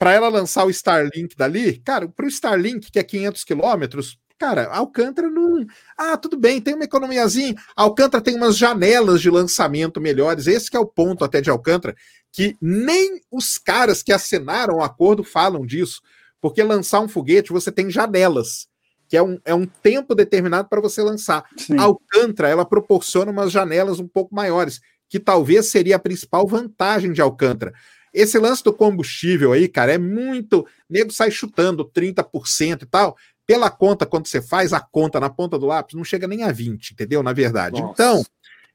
para 0.00 0.14
ela 0.14 0.30
lançar 0.30 0.64
o 0.64 0.70
Starlink 0.70 1.36
dali, 1.36 1.76
cara, 1.76 2.08
para 2.08 2.24
o 2.24 2.28
Starlink, 2.28 2.90
que 2.90 2.98
é 2.98 3.02
500 3.02 3.44
quilômetros, 3.44 4.18
cara, 4.38 4.66
Alcântara 4.72 5.28
não. 5.28 5.66
Ah, 5.94 6.16
tudo 6.16 6.38
bem, 6.38 6.58
tem 6.58 6.72
uma 6.72 6.84
economiazinha. 6.84 7.54
Alcântara 7.76 8.24
tem 8.24 8.34
umas 8.34 8.56
janelas 8.56 9.20
de 9.20 9.28
lançamento 9.28 10.00
melhores. 10.00 10.46
Esse 10.46 10.74
é 10.74 10.80
o 10.80 10.86
ponto 10.86 11.22
até 11.22 11.42
de 11.42 11.50
Alcântara, 11.50 11.94
que 12.32 12.56
nem 12.62 13.20
os 13.30 13.58
caras 13.58 14.02
que 14.02 14.10
assinaram 14.10 14.76
o 14.76 14.82
acordo 14.82 15.22
falam 15.22 15.66
disso. 15.66 16.00
Porque 16.40 16.62
lançar 16.62 17.00
um 17.00 17.08
foguete, 17.08 17.52
você 17.52 17.70
tem 17.70 17.90
janelas, 17.90 18.68
que 19.06 19.18
é 19.18 19.22
um, 19.22 19.38
é 19.44 19.54
um 19.54 19.66
tempo 19.66 20.14
determinado 20.14 20.66
para 20.66 20.80
você 20.80 21.02
lançar. 21.02 21.44
Sim. 21.58 21.78
Alcântara, 21.78 22.48
ela 22.48 22.64
proporciona 22.64 23.30
umas 23.30 23.52
janelas 23.52 24.00
um 24.00 24.08
pouco 24.08 24.34
maiores, 24.34 24.80
que 25.10 25.20
talvez 25.20 25.66
seria 25.66 25.96
a 25.96 25.98
principal 25.98 26.46
vantagem 26.46 27.12
de 27.12 27.20
Alcântara. 27.20 27.74
Esse 28.12 28.38
lance 28.38 28.62
do 28.62 28.72
combustível 28.72 29.52
aí, 29.52 29.68
cara, 29.68 29.92
é 29.92 29.98
muito. 29.98 30.66
nego 30.88 31.12
sai 31.12 31.30
chutando 31.30 31.84
30% 31.84 32.82
e 32.82 32.86
tal. 32.86 33.16
Pela 33.46 33.70
conta, 33.70 34.06
quando 34.06 34.26
você 34.26 34.40
faz 34.40 34.72
a 34.72 34.80
conta 34.80 35.18
na 35.18 35.28
ponta 35.28 35.58
do 35.58 35.66
lápis, 35.66 35.96
não 35.96 36.04
chega 36.04 36.26
nem 36.26 36.44
a 36.44 36.52
20, 36.52 36.92
entendeu? 36.92 37.22
Na 37.22 37.32
verdade. 37.32 37.80
Nossa. 37.80 37.92
Então, 37.92 38.24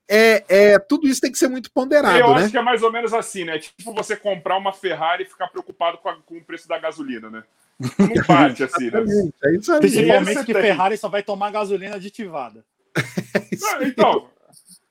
é, 0.08 0.44
é, 0.48 0.80
tudo 0.80 1.08
isso 1.08 1.20
tem 1.20 1.32
que 1.32 1.38
ser 1.38 1.48
muito 1.48 1.72
ponderado. 1.72 2.18
Eu 2.18 2.36
né? 2.36 2.44
acho 2.44 2.52
que 2.52 2.58
é 2.58 2.62
mais 2.62 2.84
ou 2.84 2.92
menos 2.92 3.14
assim, 3.14 3.44
né? 3.44 3.58
Tipo 3.58 3.94
você 3.94 4.16
comprar 4.16 4.58
uma 4.58 4.72
Ferrari 4.72 5.24
e 5.24 5.28
ficar 5.28 5.48
preocupado 5.48 5.98
com, 5.98 6.10
a, 6.10 6.16
com 6.16 6.38
o 6.38 6.44
preço 6.44 6.68
da 6.68 6.78
gasolina, 6.78 7.30
né? 7.30 7.44
Não 7.80 8.10
bate 8.28 8.64
assim, 8.64 8.92
né? 8.92 9.00
É 9.44 9.56
isso 9.56 9.74
aí. 9.74 9.80
Principalmente 9.80 10.46
que 10.46 10.54
tem. 10.54 10.62
Ferrari 10.62 10.98
só 10.98 11.10
vai 11.10 11.24
tomar 11.24 11.52
gasolina 11.52 11.96
aditivada. 11.96 12.64
É 12.96 13.56
não, 13.58 13.84
então, 13.84 14.30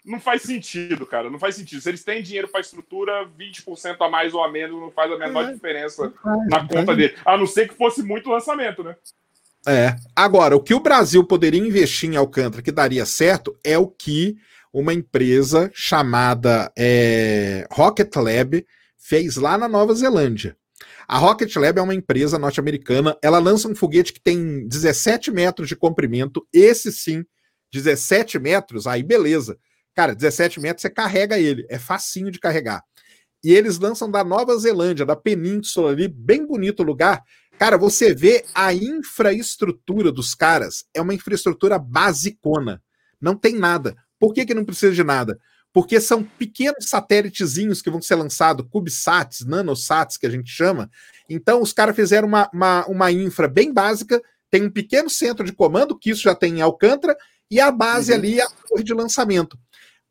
não 0.04 0.20
faz 0.20 0.42
sentido, 0.42 1.06
cara. 1.06 1.30
Não 1.30 1.38
faz 1.38 1.54
sentido. 1.54 1.80
Se 1.80 1.88
eles 1.88 2.04
têm 2.04 2.22
dinheiro 2.22 2.48
para 2.48 2.60
estrutura, 2.60 3.26
20% 3.38 3.96
a 4.00 4.08
mais 4.08 4.34
ou 4.34 4.44
a 4.44 4.50
menos 4.50 4.78
não 4.78 4.90
faz 4.90 5.10
a 5.10 5.16
menor 5.16 5.48
é, 5.48 5.52
diferença 5.52 6.06
é, 6.06 6.50
na 6.50 6.60
conta 6.68 6.92
é. 6.92 6.96
dele. 6.96 7.14
A 7.24 7.36
não 7.36 7.46
ser 7.46 7.68
que 7.68 7.74
fosse 7.74 8.02
muito 8.02 8.28
lançamento, 8.28 8.84
né? 8.84 8.96
É. 9.66 9.96
Agora, 10.14 10.54
o 10.54 10.60
que 10.60 10.74
o 10.74 10.80
Brasil 10.80 11.24
poderia 11.24 11.60
investir 11.60 12.10
em 12.10 12.16
Alcântara 12.16 12.62
que 12.62 12.70
daria 12.70 13.06
certo 13.06 13.56
é 13.64 13.78
o 13.78 13.88
que 13.88 14.36
uma 14.70 14.92
empresa 14.92 15.70
chamada 15.72 16.70
é, 16.76 17.66
Rocket 17.72 18.14
Lab 18.16 18.66
fez 18.98 19.36
lá 19.36 19.56
na 19.56 19.68
Nova 19.68 19.94
Zelândia. 19.94 20.54
A 21.08 21.16
Rocket 21.16 21.54
Lab 21.56 21.78
é 21.78 21.82
uma 21.82 21.94
empresa 21.94 22.38
norte-americana. 22.38 23.16
Ela 23.22 23.38
lança 23.38 23.68
um 23.68 23.74
foguete 23.74 24.12
que 24.12 24.20
tem 24.20 24.66
17 24.68 25.30
metros 25.30 25.68
de 25.68 25.76
comprimento. 25.76 26.46
Esse 26.52 26.92
sim, 26.92 27.24
17 27.72 28.38
metros, 28.38 28.86
aí 28.86 29.02
beleza. 29.02 29.58
Cara, 29.94 30.14
17 30.14 30.60
metros 30.60 30.82
você 30.82 30.90
carrega 30.90 31.38
ele. 31.38 31.66
É 31.68 31.78
facinho 31.78 32.30
de 32.30 32.38
carregar. 32.38 32.82
E 33.42 33.52
eles 33.52 33.78
lançam 33.78 34.10
da 34.10 34.24
Nova 34.24 34.56
Zelândia, 34.58 35.04
da 35.04 35.14
península 35.14 35.90
ali, 35.90 36.08
bem 36.08 36.46
bonito 36.46 36.82
lugar. 36.82 37.22
Cara, 37.58 37.76
você 37.76 38.14
vê 38.14 38.44
a 38.54 38.72
infraestrutura 38.72 40.10
dos 40.10 40.34
caras. 40.34 40.84
É 40.94 41.00
uma 41.00 41.14
infraestrutura 41.14 41.78
basicona. 41.78 42.82
Não 43.20 43.36
tem 43.36 43.56
nada. 43.56 43.94
Por 44.18 44.32
que, 44.32 44.46
que 44.46 44.54
não 44.54 44.64
precisa 44.64 44.92
de 44.92 45.04
nada? 45.04 45.38
porque 45.74 46.00
são 46.00 46.22
pequenos 46.22 46.88
satélitezinhos 46.88 47.82
que 47.82 47.90
vão 47.90 48.00
ser 48.00 48.14
lançados, 48.14 48.64
CubeSats, 48.70 49.44
nanosats, 49.44 50.16
que 50.16 50.24
a 50.24 50.30
gente 50.30 50.48
chama. 50.48 50.88
Então, 51.28 51.60
os 51.60 51.72
caras 51.72 51.96
fizeram 51.96 52.28
uma, 52.28 52.48
uma, 52.54 52.86
uma, 52.86 53.10
infra 53.10 53.48
bem 53.48 53.72
básica, 53.72 54.22
tem 54.48 54.62
um 54.62 54.70
pequeno 54.70 55.10
centro 55.10 55.44
de 55.44 55.52
comando, 55.52 55.98
que 55.98 56.10
isso 56.10 56.22
já 56.22 56.34
tem 56.34 56.58
em 56.58 56.62
Alcântara, 56.62 57.16
e 57.50 57.60
a 57.60 57.72
base 57.72 58.12
uhum. 58.12 58.18
ali 58.18 58.38
é 58.38 58.44
a 58.44 58.50
torre 58.68 58.84
de 58.84 58.94
lançamento. 58.94 59.58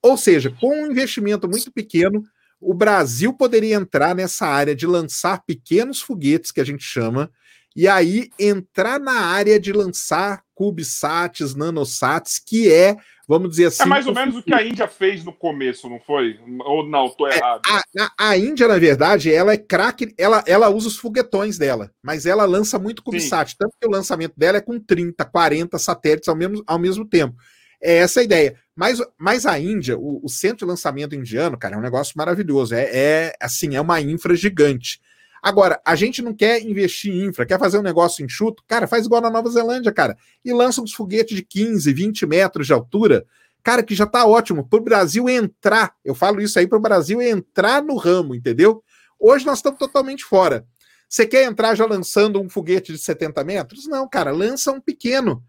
Ou 0.03 0.17
seja, 0.17 0.53
com 0.59 0.83
um 0.83 0.91
investimento 0.91 1.47
muito 1.47 1.71
pequeno, 1.71 2.23
o 2.59 2.73
Brasil 2.73 3.33
poderia 3.33 3.75
entrar 3.75 4.13
nessa 4.13 4.45
área 4.45 4.75
de 4.75 4.85
lançar 4.85 5.43
pequenos 5.45 6.01
foguetes, 6.01 6.51
que 6.51 6.61
a 6.61 6.65
gente 6.65 6.83
chama, 6.83 7.31
e 7.75 7.87
aí 7.87 8.29
entrar 8.37 8.99
na 8.99 9.19
área 9.19 9.59
de 9.59 9.71
lançar 9.73 10.43
CubeSats, 10.53 11.55
nanosats, 11.55 12.39
que 12.39 12.71
é 12.71 12.97
vamos 13.27 13.49
dizer 13.51 13.67
assim. 13.67 13.83
É 13.83 13.85
mais 13.85 14.05
ou 14.05 14.13
menos 14.13 14.35
o 14.35 14.43
que 14.43 14.53
a 14.53 14.61
Índia 14.67 14.87
fez 14.87 15.23
no 15.23 15.33
começo, 15.33 15.89
não 15.89 15.99
foi? 15.99 16.39
Ou 16.65 16.87
não, 16.87 17.09
tô 17.09 17.27
é, 17.27 17.37
errado. 17.37 17.61
É, 17.67 18.01
a, 18.01 18.29
a, 18.29 18.37
Índia, 18.37 18.67
na 18.67 18.77
verdade, 18.77 19.33
ela 19.33 19.53
é 19.53 19.57
craque, 19.57 20.13
ela, 20.17 20.43
ela 20.45 20.69
usa 20.69 20.87
os 20.87 20.97
foguetões 20.97 21.57
dela, 21.57 21.91
mas 22.01 22.25
ela 22.25 22.45
lança 22.45 22.77
muito 22.77 23.03
CubeSat, 23.03 23.51
Sim. 23.51 23.55
tanto 23.59 23.75
que 23.79 23.87
o 23.87 23.91
lançamento 23.91 24.33
dela 24.37 24.57
é 24.57 24.61
com 24.61 24.79
30, 24.79 25.23
40 25.25 25.77
satélites 25.79 26.27
ao 26.27 26.35
mesmo, 26.35 26.63
ao 26.67 26.79
mesmo 26.79 27.05
tempo. 27.05 27.35
É 27.83 27.97
essa 27.97 28.21
a 28.21 28.23
ideia. 28.23 28.55
Mas, 28.73 28.99
mas 29.17 29.45
a 29.45 29.59
Índia, 29.59 29.97
o, 29.97 30.21
o 30.23 30.29
centro 30.29 30.59
de 30.59 30.65
lançamento 30.65 31.13
indiano, 31.13 31.57
cara, 31.57 31.75
é 31.75 31.77
um 31.77 31.81
negócio 31.81 32.13
maravilhoso. 32.15 32.73
É, 32.73 32.89
é 32.91 33.35
assim, 33.41 33.75
é 33.75 33.81
uma 33.81 33.99
infra 33.99 34.35
gigante. 34.35 35.01
Agora, 35.41 35.81
a 35.85 35.93
gente 35.93 36.21
não 36.21 36.33
quer 36.33 36.61
investir 36.61 37.13
em 37.13 37.25
infra, 37.25 37.45
quer 37.45 37.59
fazer 37.59 37.77
um 37.77 37.81
negócio 37.81 38.23
enxuto? 38.23 38.63
Cara, 38.65 38.87
faz 38.87 39.05
igual 39.05 39.21
na 39.21 39.29
Nova 39.29 39.49
Zelândia, 39.49 39.91
cara. 39.91 40.17
E 40.43 40.53
lança 40.53 40.81
uns 40.81 40.93
foguetes 40.93 41.35
de 41.35 41.43
15, 41.43 41.91
20 41.91 42.25
metros 42.25 42.65
de 42.65 42.71
altura. 42.71 43.25
Cara, 43.61 43.83
que 43.83 43.93
já 43.93 44.05
tá 44.05 44.25
ótimo. 44.25 44.65
Para 44.65 44.79
o 44.79 44.83
Brasil 44.83 45.27
entrar, 45.27 45.93
eu 46.03 46.15
falo 46.15 46.41
isso 46.41 46.57
aí 46.57 46.65
para 46.65 46.77
o 46.77 46.81
Brasil 46.81 47.21
entrar 47.21 47.83
no 47.83 47.97
ramo, 47.97 48.33
entendeu? 48.33 48.81
Hoje 49.19 49.45
nós 49.45 49.59
estamos 49.59 49.77
totalmente 49.77 50.23
fora. 50.23 50.65
Você 51.09 51.27
quer 51.27 51.43
entrar 51.43 51.75
já 51.75 51.85
lançando 51.85 52.41
um 52.41 52.49
foguete 52.49 52.93
de 52.93 52.97
70 52.97 53.43
metros? 53.43 53.85
Não, 53.85 54.07
cara, 54.07 54.31
lança 54.31 54.71
um 54.71 54.79
pequeno. 54.79 55.43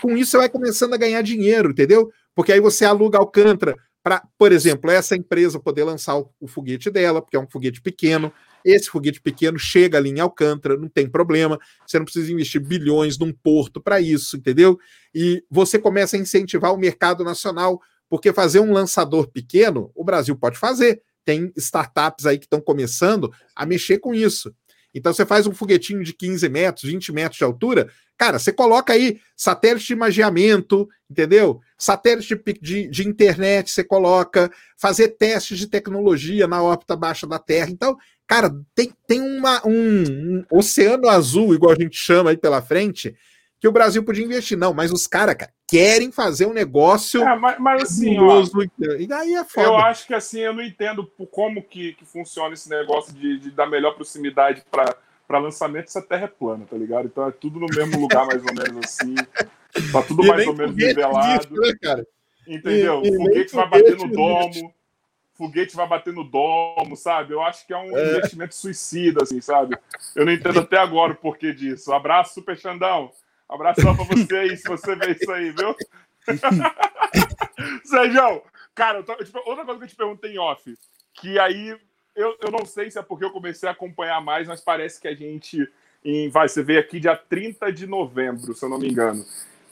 Com 0.00 0.16
isso 0.16 0.32
você 0.32 0.36
vai 0.38 0.48
começando 0.48 0.94
a 0.94 0.96
ganhar 0.96 1.22
dinheiro, 1.22 1.70
entendeu? 1.70 2.10
Porque 2.34 2.52
aí 2.52 2.60
você 2.60 2.84
aluga 2.84 3.18
Alcântara 3.18 3.76
para, 4.02 4.22
por 4.38 4.50
exemplo, 4.50 4.90
essa 4.90 5.14
empresa 5.14 5.60
poder 5.60 5.84
lançar 5.84 6.16
o, 6.16 6.30
o 6.40 6.48
foguete 6.48 6.90
dela, 6.90 7.20
porque 7.20 7.36
é 7.36 7.40
um 7.40 7.48
foguete 7.48 7.82
pequeno. 7.82 8.32
Esse 8.64 8.88
foguete 8.88 9.20
pequeno 9.20 9.58
chega 9.58 9.98
ali 9.98 10.10
em 10.10 10.20
Alcântara, 10.20 10.76
não 10.76 10.88
tem 10.88 11.08
problema. 11.08 11.58
Você 11.86 11.98
não 11.98 12.04
precisa 12.04 12.32
investir 12.32 12.60
bilhões 12.60 13.18
num 13.18 13.32
porto 13.32 13.80
para 13.80 14.00
isso, 14.00 14.36
entendeu? 14.36 14.78
E 15.14 15.44
você 15.50 15.78
começa 15.78 16.16
a 16.16 16.20
incentivar 16.20 16.72
o 16.72 16.78
mercado 16.78 17.22
nacional, 17.22 17.80
porque 18.08 18.32
fazer 18.32 18.60
um 18.60 18.72
lançador 18.72 19.28
pequeno, 19.28 19.90
o 19.94 20.02
Brasil 20.02 20.36
pode 20.36 20.58
fazer. 20.58 21.02
Tem 21.24 21.52
startups 21.56 22.24
aí 22.24 22.38
que 22.38 22.46
estão 22.46 22.60
começando 22.60 23.30
a 23.54 23.66
mexer 23.66 23.98
com 23.98 24.14
isso. 24.14 24.54
Então 24.94 25.12
você 25.12 25.24
faz 25.24 25.46
um 25.46 25.52
foguetinho 25.52 26.02
de 26.02 26.12
15 26.12 26.48
metros, 26.48 26.90
20 26.90 27.12
metros 27.12 27.38
de 27.38 27.44
altura, 27.44 27.90
cara, 28.18 28.38
você 28.38 28.52
coloca 28.52 28.92
aí 28.92 29.20
satélite 29.36 29.86
de 29.86 29.92
imagiamento, 29.94 30.88
entendeu? 31.10 31.60
Satélite 31.78 32.34
de, 32.34 32.52
de, 32.60 32.88
de, 32.88 33.08
internet, 33.08 33.70
você 33.70 33.82
coloca, 33.82 34.50
fazer 34.76 35.08
testes 35.08 35.58
de 35.58 35.66
tecnologia 35.66 36.46
na 36.46 36.62
órbita 36.62 36.94
baixa 36.94 37.26
da 37.26 37.38
Terra. 37.38 37.70
Então, 37.70 37.96
cara, 38.26 38.54
tem, 38.74 38.92
tem 39.06 39.20
uma, 39.20 39.66
um, 39.66 40.02
um 40.02 40.44
oceano 40.50 41.08
azul, 41.08 41.54
igual 41.54 41.72
a 41.72 41.80
gente 41.80 41.96
chama 41.96 42.30
aí 42.30 42.36
pela 42.36 42.60
frente, 42.60 43.16
que 43.58 43.66
o 43.66 43.72
Brasil 43.72 44.02
podia 44.02 44.24
investir. 44.24 44.58
Não, 44.58 44.74
mas 44.74 44.92
os 44.92 45.06
caras 45.06 45.36
querem 45.70 46.10
fazer 46.10 46.46
um 46.46 46.52
negócio. 46.52 47.22
É, 47.22 47.38
mas, 47.38 47.58
mas 47.60 47.82
assim, 47.84 48.18
ó, 48.18 48.42
e 48.98 49.06
daí 49.06 49.34
é 49.34 49.44
foda. 49.44 49.68
Eu 49.68 49.76
acho 49.76 50.04
que 50.04 50.12
assim, 50.12 50.40
eu 50.40 50.52
não 50.52 50.62
entendo 50.62 51.06
como 51.30 51.62
que, 51.62 51.92
que 51.94 52.04
funciona 52.04 52.52
esse 52.52 52.68
negócio 52.68 53.14
de, 53.14 53.38
de 53.38 53.50
dar 53.52 53.66
melhor 53.66 53.94
proximidade 53.94 54.64
para 54.70 55.38
lançamento 55.38 55.88
se 55.88 55.98
a 55.98 56.02
Terra 56.02 56.24
é 56.24 56.28
plana, 56.28 56.66
tá 56.68 56.76
ligado? 56.76 57.06
Então 57.06 57.26
é 57.28 57.30
tudo 57.30 57.60
no 57.60 57.68
mesmo 57.68 58.00
lugar, 58.00 58.26
mais 58.26 58.42
ou 58.44 58.52
menos 58.52 58.84
assim. 58.84 59.14
Tá 59.92 60.02
tudo 60.02 60.26
mais 60.26 60.44
ou 60.48 60.54
menos 60.54 60.74
nivelado. 60.74 61.44
Isso, 61.44 61.60
né, 61.60 61.72
cara? 61.80 62.06
Entendeu? 62.46 63.02
E, 63.04 63.08
e 63.08 63.16
foguete 63.16 63.54
vai 63.54 63.68
bater 63.68 63.96
no 63.96 64.08
domo. 64.08 64.74
Foguete 65.34 65.76
vai 65.76 65.88
bater 65.88 66.12
no 66.12 66.24
domo, 66.24 66.96
sabe? 66.96 67.32
Eu 67.32 67.42
acho 67.42 67.64
que 67.64 67.72
é 67.72 67.76
um 67.78 67.96
é. 67.96 68.10
investimento 68.10 68.54
suicida, 68.56 69.22
assim, 69.22 69.40
sabe? 69.40 69.78
Eu 70.16 70.26
não 70.26 70.32
entendo 70.32 70.58
até 70.58 70.76
agora 70.78 71.12
o 71.12 71.16
porquê 71.16 71.52
disso. 71.52 71.92
Abraço, 71.92 72.34
Super 72.34 72.58
Xandão. 72.58 73.12
Abração 73.50 73.96
pra 73.96 74.04
você 74.04 74.36
aí, 74.36 74.56
se 74.56 74.68
você 74.68 74.94
vê 74.94 75.10
isso 75.10 75.30
aí, 75.32 75.50
viu? 75.50 75.74
Sérgio, 77.84 78.42
cara, 78.74 79.02
tô, 79.02 79.16
tipo, 79.16 79.38
outra 79.44 79.64
coisa 79.64 79.80
que 79.80 79.84
eu 79.84 79.88
te 79.88 79.96
perguntei 79.96 80.34
em 80.34 80.38
off, 80.38 80.72
que 81.14 81.36
aí 81.38 81.76
eu, 82.14 82.36
eu 82.40 82.50
não 82.50 82.64
sei 82.64 82.90
se 82.90 82.98
é 82.98 83.02
porque 83.02 83.24
eu 83.24 83.32
comecei 83.32 83.68
a 83.68 83.72
acompanhar 83.72 84.20
mais, 84.20 84.46
mas 84.46 84.60
parece 84.60 85.00
que 85.00 85.08
a 85.08 85.14
gente. 85.14 85.68
Em, 86.04 86.30
vai, 86.30 86.48
você 86.48 86.62
veio 86.62 86.78
aqui 86.78 87.00
dia 87.00 87.16
30 87.16 87.72
de 87.72 87.86
novembro, 87.88 88.54
se 88.54 88.64
eu 88.64 88.68
não 88.68 88.78
me 88.78 88.88
engano. 88.88 89.24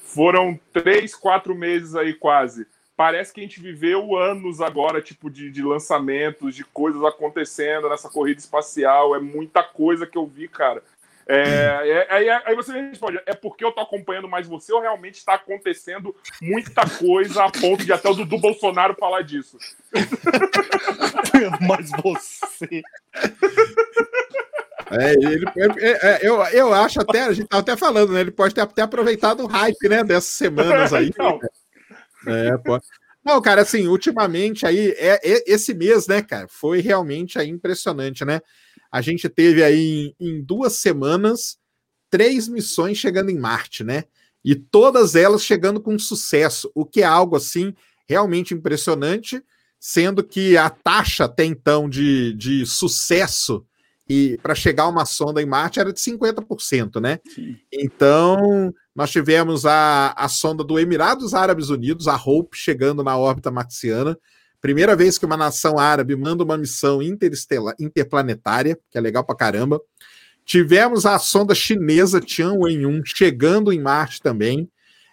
Foram 0.02 0.58
três, 0.72 1.14
quatro 1.14 1.54
meses 1.54 1.94
aí 1.94 2.14
quase. 2.14 2.66
Parece 2.96 3.32
que 3.32 3.40
a 3.40 3.44
gente 3.44 3.60
viveu 3.60 4.16
anos 4.16 4.60
agora, 4.60 5.00
tipo, 5.00 5.30
de, 5.30 5.50
de 5.50 5.62
lançamentos, 5.62 6.56
de 6.56 6.64
coisas 6.64 7.02
acontecendo 7.04 7.88
nessa 7.88 8.08
corrida 8.08 8.40
espacial. 8.40 9.14
É 9.14 9.20
muita 9.20 9.62
coisa 9.62 10.04
que 10.04 10.18
eu 10.18 10.26
vi, 10.26 10.48
cara. 10.48 10.82
É, 11.30 11.42
é, 11.84 12.06
aí, 12.08 12.30
aí 12.30 12.56
você 12.56 12.72
me 12.72 12.88
responde, 12.88 13.20
é 13.26 13.34
porque 13.34 13.62
eu 13.62 13.70
tô 13.70 13.82
acompanhando 13.82 14.26
mais 14.26 14.46
você 14.46 14.72
ou 14.72 14.80
realmente 14.80 15.16
está 15.16 15.34
acontecendo 15.34 16.16
muita 16.40 16.88
coisa 16.88 17.44
a 17.44 17.50
ponto 17.50 17.84
de 17.84 17.92
até 17.92 18.08
o 18.08 18.14
Dudu 18.14 18.38
Bolsonaro 18.38 18.96
falar 18.98 19.20
disso? 19.20 19.58
mais 21.60 21.90
você. 22.02 22.82
É, 24.90 25.12
ele, 25.12 25.44
é, 25.80 26.08
é, 26.08 26.18
eu, 26.22 26.42
eu 26.44 26.72
acho 26.72 26.98
até, 27.02 27.24
a 27.24 27.32
gente 27.32 27.46
tava 27.46 27.60
até 27.60 27.76
falando, 27.76 28.14
né? 28.14 28.20
Ele 28.20 28.30
pode 28.30 28.54
ter 28.54 28.62
até 28.62 28.80
aproveitado 28.80 29.44
o 29.44 29.46
hype, 29.46 29.86
né, 29.86 30.02
dessas 30.02 30.30
semanas 30.30 30.94
aí. 30.94 31.08
Então. 31.08 31.38
É, 32.26 32.56
pô. 32.56 32.80
Não, 33.22 33.42
cara, 33.42 33.60
assim, 33.60 33.86
ultimamente 33.86 34.64
aí, 34.64 34.94
é, 34.96 35.20
é, 35.22 35.44
esse 35.46 35.74
mês, 35.74 36.06
né, 36.06 36.22
cara, 36.22 36.46
foi 36.48 36.80
realmente 36.80 37.38
aí 37.38 37.50
impressionante, 37.50 38.24
né? 38.24 38.40
A 38.90 39.00
gente 39.00 39.28
teve 39.28 39.62
aí 39.62 40.14
em, 40.18 40.42
duas 40.42 40.76
semanas 40.76 41.58
três 42.10 42.48
missões 42.48 42.96
chegando 42.96 43.30
em 43.30 43.38
Marte, 43.38 43.84
né? 43.84 44.04
E 44.44 44.54
todas 44.54 45.14
elas 45.14 45.44
chegando 45.44 45.80
com 45.80 45.98
sucesso, 45.98 46.70
o 46.74 46.84
que 46.84 47.02
é 47.02 47.04
algo 47.04 47.36
assim 47.36 47.74
realmente 48.08 48.54
impressionante, 48.54 49.42
sendo 49.78 50.24
que 50.24 50.56
a 50.56 50.70
taxa 50.70 51.26
até 51.26 51.44
então 51.44 51.88
de, 51.88 52.32
de 52.34 52.64
sucesso 52.64 53.64
e 54.08 54.38
para 54.42 54.54
chegar 54.54 54.88
uma 54.88 55.04
sonda 55.04 55.42
em 55.42 55.46
Marte 55.46 55.78
era 55.78 55.92
de 55.92 56.00
50%, 56.00 56.98
né? 57.00 57.20
Sim. 57.28 57.56
Então, 57.70 58.72
nós 58.94 59.10
tivemos 59.10 59.66
a, 59.66 60.14
a 60.16 60.28
sonda 60.28 60.64
do 60.64 60.78
Emirados 60.78 61.34
Árabes 61.34 61.68
Unidos, 61.68 62.08
a 62.08 62.16
Hope, 62.16 62.56
chegando 62.56 63.04
na 63.04 63.18
órbita 63.18 63.50
marciana. 63.50 64.18
Primeira 64.60 64.96
vez 64.96 65.18
que 65.18 65.26
uma 65.26 65.36
nação 65.36 65.78
árabe 65.78 66.16
manda 66.16 66.42
uma 66.42 66.58
missão 66.58 67.00
interplanetária, 67.78 68.78
que 68.90 68.98
é 68.98 69.00
legal 69.00 69.24
pra 69.24 69.36
caramba. 69.36 69.80
Tivemos 70.44 71.06
a 71.06 71.18
sonda 71.18 71.54
chinesa 71.54 72.20
Tianwen-1 72.20 73.02
chegando 73.04 73.72
em 73.72 73.80
Marte 73.80 74.20
também, 74.20 74.68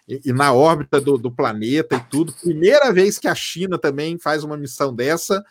e, 0.08 0.20
e 0.26 0.32
na 0.32 0.52
órbita 0.52 1.00
do, 1.00 1.18
do, 1.18 1.30
planeta 1.30 1.96
e 1.96 2.00
tudo. 2.10 2.32
Primeira 2.32 2.92
vez 2.92 3.18
que 3.18 3.28
a 3.28 3.34
China 3.34 3.78
também 3.78 4.18
faz 4.18 4.42
uma 4.42 4.56
missão 4.56 4.94
dessa. 4.94 5.44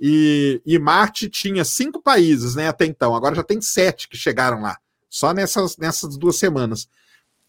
E, 0.00 0.60
e 0.64 0.78
Marte 0.78 1.28
tinha 1.28 1.64
cinco 1.64 2.02
países, 2.02 2.54
né, 2.54 2.68
até 2.68 2.84
então. 2.84 3.14
Agora 3.14 3.34
já 3.34 3.42
tem 3.42 3.60
sete 3.60 4.08
que 4.08 4.16
chegaram 4.16 4.60
lá, 4.60 4.76
só 5.08 5.32
nessas, 5.32 5.76
nessas 5.76 6.16
duas 6.16 6.36
semanas. 6.36 6.88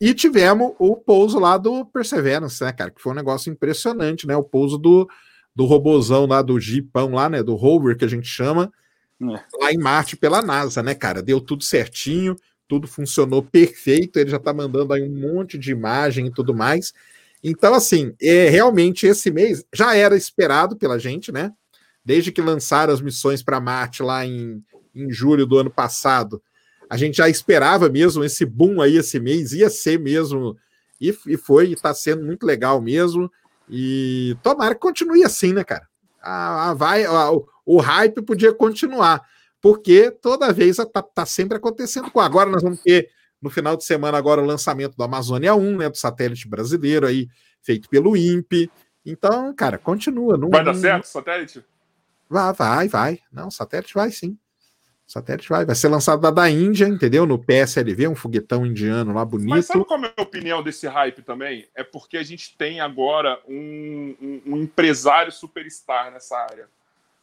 E 0.02 0.14
tivemos 0.14 0.74
o 0.80 0.96
pouso 0.96 1.38
lá 1.40 1.58
do 1.58 1.86
Perseverance, 1.86 2.64
né, 2.64 2.72
cara? 2.72 2.90
Que 2.90 3.02
foi 3.02 3.12
um 3.12 3.16
negócio 3.16 3.52
impressionante, 3.52 4.26
né? 4.26 4.36
O 4.36 4.44
pouso 4.44 4.78
do, 4.78 5.10
do 5.60 5.65
robozão 5.65 6.26
lá 6.26 6.41
do 6.41 6.58
Jeepão 6.58 7.12
lá, 7.12 7.28
né? 7.28 7.43
Do 7.43 7.54
rover 7.54 7.98
que 7.98 8.06
a 8.06 8.08
gente 8.08 8.30
chama, 8.30 8.72
é. 9.22 9.43
lá 9.62 9.74
em 9.74 9.78
Marte 9.78 10.15
pela 10.15 10.41
NASA, 10.41 10.82
né, 10.82 10.95
cara? 10.95 11.22
Deu 11.22 11.41
tudo 11.41 11.65
certinho, 11.65 12.34
tudo 12.65 12.88
funcionou 12.88 13.43
perfeito. 13.43 14.17
Ele 14.17 14.30
já 14.30 14.39
tá 14.39 14.54
mandando 14.54 14.93
aí 14.93 15.04
um 15.04 15.13
monte 15.13 15.58
de 15.58 15.69
imagem 15.72 16.28
e 16.28 16.32
tudo 16.32 16.56
mais. 16.56 16.93
Então, 17.43 17.74
assim, 17.74 18.13
é, 18.22 18.48
realmente 18.48 19.06
esse 19.06 19.30
mês 19.30 19.65
já 19.74 19.93
era 19.93 20.15
esperado 20.15 20.78
pela 20.78 20.98
gente, 20.98 21.30
né? 21.30 21.52
Desde 22.06 22.32
que 22.32 22.39
lançaram 22.39 22.93
as 22.93 23.02
missões 23.02 23.43
para 23.43 23.60
Marte 23.60 24.02
lá 24.02 24.26
em, 24.26 24.63
em 24.95 25.12
julho 25.12 25.45
do 25.45 25.58
ano 25.58 25.69
passado, 25.69 26.41
a 26.89 26.95
gente 26.95 27.17
já 27.17 27.28
esperava 27.28 27.89
mesmo 27.89 28.24
esse 28.24 28.45
boom 28.45 28.80
aí 28.80 28.95
esse 28.95 29.19
mês, 29.19 29.52
ia 29.52 29.69
ser 29.69 30.00
mesmo, 30.00 30.56
e, 31.02 31.13
e 31.28 31.36
foi, 31.36 31.72
e 31.72 31.76
tá 31.76 31.93
sendo 31.93 32.26
muito 32.26 32.45
legal 32.45 32.82
mesmo. 32.82 33.30
E 33.69 34.36
tomara 34.41 34.73
que 34.73 34.82
continue 34.82 35.23
assim, 35.23 35.53
né, 35.53 35.63
cara? 35.63 35.88
A, 36.21 36.71
a 36.71 36.73
vai, 36.73 37.05
a, 37.05 37.32
o, 37.32 37.47
o, 37.65 37.77
hype 37.77 38.21
podia 38.23 38.53
continuar, 38.53 39.21
porque 39.62 40.12
toda 40.12 40.51
vez 40.51 40.77
tá, 40.77 41.01
tá 41.01 41.25
sempre 41.25 41.58
acontecendo 41.58 42.10
com. 42.10 42.19
Agora 42.19 42.49
nós 42.49 42.63
vamos 42.63 42.82
ter 42.82 43.10
no 43.41 43.49
final 43.49 43.77
de 43.77 43.86
semana 43.86 44.17
agora 44.17 44.41
o 44.41 44.45
lançamento 44.45 44.97
do 44.97 45.03
Amazônia 45.03 45.55
1, 45.55 45.77
né, 45.77 45.89
do 45.89 45.97
satélite 45.97 46.47
brasileiro 46.47 47.08
aí, 47.08 47.29
feito 47.62 47.88
pelo 47.89 48.17
INPE. 48.17 48.69
Então, 49.05 49.53
cara, 49.55 49.77
continua. 49.77 50.38
Não, 50.38 50.49
vai 50.49 50.63
dar 50.63 50.73
certo 50.73 51.05
o 51.05 51.08
satélite? 51.08 51.63
Vai, 52.29 52.53
vai, 52.53 52.88
vai. 52.88 53.19
Não, 53.32 53.47
o 53.47 53.51
satélite 53.51 53.93
vai 53.93 54.12
sim. 54.12 54.38
O 55.10 55.12
satélite 55.12 55.50
vai. 55.50 55.65
Vai 55.65 55.74
ser 55.74 55.88
lançado 55.88 56.22
da, 56.22 56.30
da 56.30 56.48
Índia, 56.48 56.88
entendeu? 56.88 57.26
No 57.26 57.39
PSLV, 57.39 58.08
um 58.08 58.15
foguetão 58.15 58.63
indiano 58.63 59.12
lá 59.12 59.26
bonito. 59.26 59.50
Mas 59.50 59.65
sabe 59.65 59.84
qual 59.84 60.00
é 60.00 60.06
a 60.06 60.08
minha 60.08 60.13
opinião 60.19 60.62
desse 60.62 60.86
hype 60.88 61.24
também? 61.24 61.67
É 61.74 61.84
porque 61.84 62.15
a 62.15 62.22
gente 62.22 62.56
tem 62.56 62.80
agora 62.80 63.39
um, 63.48 64.15
um, 64.22 64.41
um 64.45 64.58
empresário 64.58 65.32
superstar 65.32 66.12
nessa 66.12 66.38
área. 66.38 66.67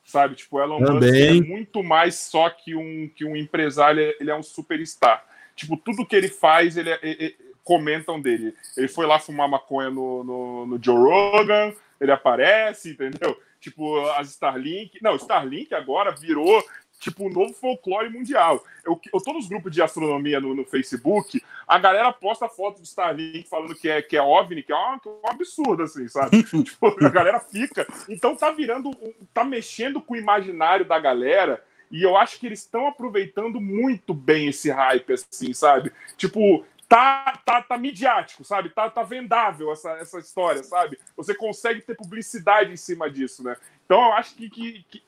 Sabe? 0.04 0.34
Tipo, 0.34 0.56
o 0.56 0.62
Elon 0.62 0.80
Musk 0.80 1.02
é 1.04 1.40
muito 1.40 1.84
mais 1.84 2.16
só 2.16 2.50
que 2.50 2.74
um, 2.74 3.08
que 3.14 3.24
um 3.24 3.36
empresário, 3.36 4.02
ele 4.18 4.32
é 4.32 4.34
um 4.34 4.42
superstar. 4.42 5.24
Tipo, 5.54 5.76
tudo 5.76 6.04
que 6.04 6.16
ele 6.16 6.28
faz, 6.28 6.76
ele, 6.76 6.90
ele, 6.90 6.98
é, 7.00 7.24
ele 7.24 7.36
comentam 7.62 8.20
dele. 8.20 8.52
Ele 8.76 8.88
foi 8.88 9.06
lá 9.06 9.20
fumar 9.20 9.48
maconha 9.48 9.90
no, 9.90 10.24
no, 10.24 10.66
no, 10.66 10.82
Joe 10.82 10.96
Rogan, 10.96 11.72
ele 12.00 12.10
aparece, 12.10 12.90
entendeu? 12.90 13.40
Tipo, 13.60 14.00
as 14.10 14.30
Starlink. 14.30 14.98
Não, 15.00 15.14
Starlink 15.14 15.72
agora 15.72 16.10
virou 16.10 16.64
tipo 17.06 17.24
um 17.24 17.30
novo 17.30 17.54
folclore 17.54 18.10
mundial. 18.10 18.64
Eu, 18.84 19.00
eu 19.12 19.20
tô 19.20 19.32
nos 19.32 19.48
grupos 19.48 19.72
de 19.72 19.80
astronomia 19.80 20.40
no, 20.40 20.54
no 20.54 20.64
Facebook, 20.64 21.42
a 21.66 21.78
galera 21.78 22.12
posta 22.12 22.48
foto 22.48 22.80
do 22.80 22.84
Starlink 22.84 23.48
falando 23.48 23.74
que 23.74 23.88
é, 23.88 24.02
que 24.02 24.16
é 24.16 24.22
OVNI, 24.22 24.62
que 24.62 24.72
é, 24.72 24.76
um, 24.76 24.94
é 24.94 25.08
um 25.08 25.30
absurdo, 25.30 25.82
assim, 25.82 26.08
sabe? 26.08 26.42
tipo, 26.64 27.04
a 27.04 27.08
galera 27.08 27.40
fica. 27.40 27.86
Então 28.08 28.34
tá 28.34 28.50
virando, 28.50 28.90
tá 29.32 29.44
mexendo 29.44 30.00
com 30.00 30.14
o 30.14 30.18
imaginário 30.18 30.84
da 30.84 30.98
galera. 30.98 31.62
E 31.90 32.02
eu 32.02 32.16
acho 32.16 32.40
que 32.40 32.46
eles 32.46 32.60
estão 32.60 32.88
aproveitando 32.88 33.60
muito 33.60 34.12
bem 34.12 34.48
esse 34.48 34.70
hype, 34.70 35.12
assim, 35.12 35.52
sabe? 35.52 35.92
Tipo, 36.16 36.64
tá, 36.88 37.40
tá, 37.44 37.62
tá 37.62 37.78
midiático, 37.78 38.44
sabe? 38.44 38.70
Tá, 38.70 38.90
tá 38.90 39.04
vendável 39.04 39.70
essa, 39.70 39.92
essa 39.92 40.18
história, 40.18 40.64
sabe? 40.64 40.98
Você 41.16 41.32
consegue 41.34 41.80
ter 41.80 41.94
publicidade 41.94 42.72
em 42.72 42.76
cima 42.76 43.08
disso, 43.08 43.44
né? 43.44 43.56
Então 43.84 44.04
eu 44.06 44.12
acho 44.14 44.34
que, 44.34 44.50
que, 44.50 44.84
que 44.90 45.02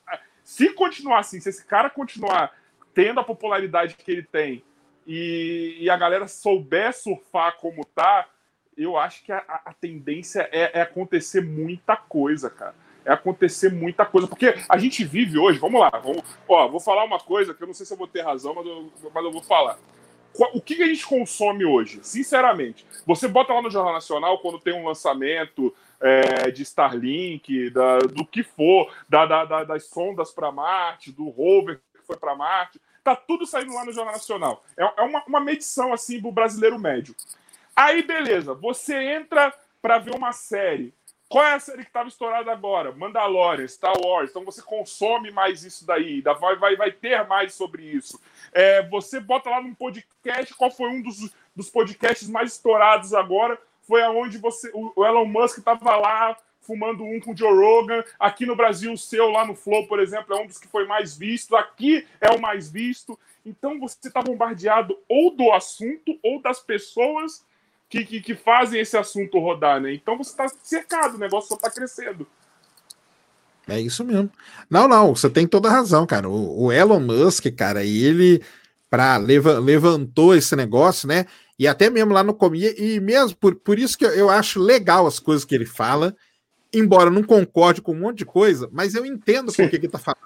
se 0.49 0.73
continuar 0.73 1.19
assim, 1.19 1.39
se 1.39 1.47
esse 1.47 1.63
cara 1.63 1.91
continuar 1.91 2.51
tendo 2.91 3.19
a 3.19 3.23
popularidade 3.23 3.93
que 3.93 4.11
ele 4.11 4.23
tem 4.23 4.63
e, 5.05 5.77
e 5.79 5.87
a 5.91 5.95
galera 5.95 6.27
souber 6.27 6.91
surfar 6.91 7.55
como 7.57 7.85
tá, 7.85 8.27
eu 8.75 8.97
acho 8.97 9.23
que 9.23 9.31
a, 9.31 9.43
a 9.63 9.71
tendência 9.79 10.49
é, 10.51 10.79
é, 10.79 10.81
acontecer 10.81 11.41
muita 11.41 11.95
coisa, 11.95 12.49
cara. 12.49 12.73
É 13.05 13.13
acontecer 13.13 13.71
muita 13.71 14.07
coisa. 14.07 14.27
Porque 14.27 14.55
a 14.67 14.77
gente 14.79 15.05
vive 15.05 15.37
hoje, 15.37 15.59
vamos 15.59 15.79
lá, 15.79 15.91
vamos, 15.91 16.23
ó, 16.47 16.67
vou 16.67 16.79
falar 16.79 17.03
uma 17.03 17.19
coisa 17.19 17.53
que 17.53 17.61
eu 17.61 17.67
não 17.67 17.73
sei 17.75 17.85
se 17.85 17.93
eu 17.93 17.97
vou 17.97 18.07
ter 18.07 18.23
razão, 18.23 18.55
mas 18.55 18.65
eu, 18.65 18.91
mas 19.13 19.23
eu 19.23 19.31
vou 19.31 19.43
falar. 19.43 19.77
O 20.55 20.59
que 20.59 20.81
a 20.81 20.87
gente 20.87 21.05
consome 21.05 21.63
hoje? 21.63 21.99
Sinceramente, 22.01 22.87
você 23.05 23.27
bota 23.27 23.53
lá 23.53 23.61
no 23.61 23.69
Jornal 23.69 23.93
Nacional 23.93 24.39
quando 24.39 24.59
tem 24.59 24.73
um 24.73 24.87
lançamento 24.87 25.71
é, 26.01 26.51
de 26.51 26.63
Starlink, 26.63 27.69
da, 27.71 27.99
do 27.99 28.25
que 28.25 28.43
for, 28.43 28.93
da, 29.07 29.25
da, 29.25 29.63
das 29.63 29.85
sondas 29.85 30.31
para 30.31 30.51
Marte, 30.51 31.11
do 31.11 31.29
rover 31.29 31.79
que 31.93 32.05
foi 32.05 32.17
para 32.17 32.35
Marte. 32.35 32.79
Tá 33.03 33.15
tudo 33.15 33.45
saindo 33.45 33.73
lá 33.73 33.85
no 33.85 33.91
Jornal 33.91 34.13
Nacional. 34.13 34.63
É, 34.77 34.83
é 34.83 35.01
uma, 35.01 35.23
uma 35.25 35.39
medição 35.39 35.93
assim 35.93 36.19
do 36.19 36.31
brasileiro 36.31 36.79
médio. 36.79 37.15
Aí, 37.75 38.03
beleza, 38.03 38.53
você 38.53 38.95
entra 38.95 39.53
para 39.81 39.99
ver 39.99 40.15
uma 40.15 40.31
série. 40.31 40.93
Qual 41.29 41.45
é 41.45 41.53
a 41.53 41.59
série 41.59 41.83
que 41.83 41.89
estava 41.89 42.09
estourada 42.09 42.51
agora? 42.51 42.91
Mandalorian, 42.91 43.67
Star 43.67 43.93
Wars. 44.03 44.31
Então 44.31 44.43
você 44.43 44.63
consome 44.63 45.29
mais 45.29 45.63
isso 45.63 45.85
daí, 45.85 46.21
vai, 46.21 46.55
vai, 46.55 46.75
vai 46.75 46.91
ter 46.91 47.23
mais 47.27 47.53
sobre 47.53 47.83
isso. 47.83 48.19
É, 48.51 48.81
você 48.89 49.19
bota 49.19 49.49
lá 49.49 49.61
num 49.61 49.75
podcast, 49.75 50.55
qual 50.55 50.71
foi 50.71 50.89
um 50.89 51.03
dos, 51.03 51.31
dos 51.55 51.69
podcasts 51.69 52.27
mais 52.27 52.53
estourados 52.53 53.13
agora? 53.13 53.61
Foi 53.89 54.03
aonde 54.03 54.37
você 54.37 54.69
o 54.71 55.03
Elon 55.03 55.25
Musk 55.25 55.57
estava 55.57 55.97
lá 55.97 56.37
fumando 56.61 57.03
um 57.03 57.19
com 57.19 57.31
o 57.31 57.35
Joe 57.35 57.51
Rogan. 57.51 58.03
Aqui 58.19 58.45
no 58.45 58.55
Brasil, 58.55 58.93
o 58.93 58.97
seu 58.97 59.31
lá 59.31 59.43
no 59.43 59.55
Flow, 59.55 59.87
por 59.87 59.99
exemplo, 59.99 60.35
é 60.35 60.39
um 60.39 60.45
dos 60.45 60.59
que 60.59 60.67
foi 60.67 60.85
mais 60.85 61.17
visto. 61.17 61.55
Aqui 61.55 62.05
é 62.21 62.29
o 62.29 62.39
mais 62.39 62.69
visto. 62.69 63.17
Então 63.43 63.79
você 63.79 63.97
está 64.07 64.21
bombardeado 64.21 64.95
ou 65.09 65.35
do 65.35 65.51
assunto 65.51 66.19
ou 66.23 66.39
das 66.39 66.59
pessoas 66.59 67.43
que, 67.89 68.05
que, 68.05 68.21
que, 68.21 68.35
fazem 68.35 68.79
esse 68.79 68.95
assunto 68.95 69.39
rodar, 69.39 69.81
né? 69.81 69.91
Então 69.91 70.15
você 70.15 70.29
está 70.29 70.47
cercado, 70.61 71.15
o 71.15 71.19
negócio 71.19 71.49
só 71.49 71.55
está 71.55 71.71
crescendo. 71.71 72.27
É 73.67 73.81
isso 73.81 74.05
mesmo. 74.05 74.29
Não, 74.69 74.87
não, 74.87 75.15
você 75.15 75.31
tem 75.31 75.47
toda 75.47 75.67
a 75.69 75.71
razão, 75.71 76.05
cara. 76.05 76.29
O, 76.29 76.65
o 76.65 76.71
Elon 76.71 76.99
Musk, 76.99 77.47
cara, 77.57 77.83
ele 77.83 78.43
para 78.87 79.17
leva, 79.17 79.57
levantou 79.57 80.35
esse 80.35 80.55
negócio, 80.55 81.07
né? 81.07 81.25
E 81.59 81.67
até 81.67 81.89
mesmo 81.89 82.13
lá 82.13 82.23
no 82.23 82.33
Comia, 82.33 82.73
e 82.81 83.01
mesmo 83.01 83.35
por, 83.35 83.53
por 83.53 83.77
isso 83.77 83.97
que 83.97 84.05
eu, 84.05 84.11
eu 84.11 84.29
acho 84.29 84.61
legal 84.61 85.05
as 85.05 85.19
coisas 85.19 85.43
que 85.43 85.53
ele 85.53 85.65
fala, 85.65 86.15
embora 86.73 87.11
não 87.11 87.21
concorde 87.21 87.81
com 87.81 87.91
um 87.91 87.99
monte 87.99 88.19
de 88.19 88.25
coisa, 88.25 88.69
mas 88.71 88.95
eu 88.95 89.05
entendo 89.05 89.51
por 89.51 89.69
que 89.69 89.75
ele 89.75 89.89
tá 89.89 89.99
falando. 89.99 90.21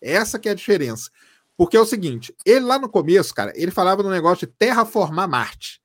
Essa 0.00 0.38
que 0.38 0.48
é 0.48 0.52
a 0.52 0.54
diferença. 0.54 1.10
Porque 1.56 1.76
é 1.76 1.80
o 1.80 1.86
seguinte, 1.86 2.34
ele 2.46 2.60
lá 2.60 2.78
no 2.78 2.88
começo, 2.88 3.34
cara, 3.34 3.52
ele 3.56 3.72
falava 3.72 4.04
do 4.04 4.10
negócio 4.10 4.46
de 4.46 4.52
terraformar 4.52 5.28
Marte. 5.28 5.82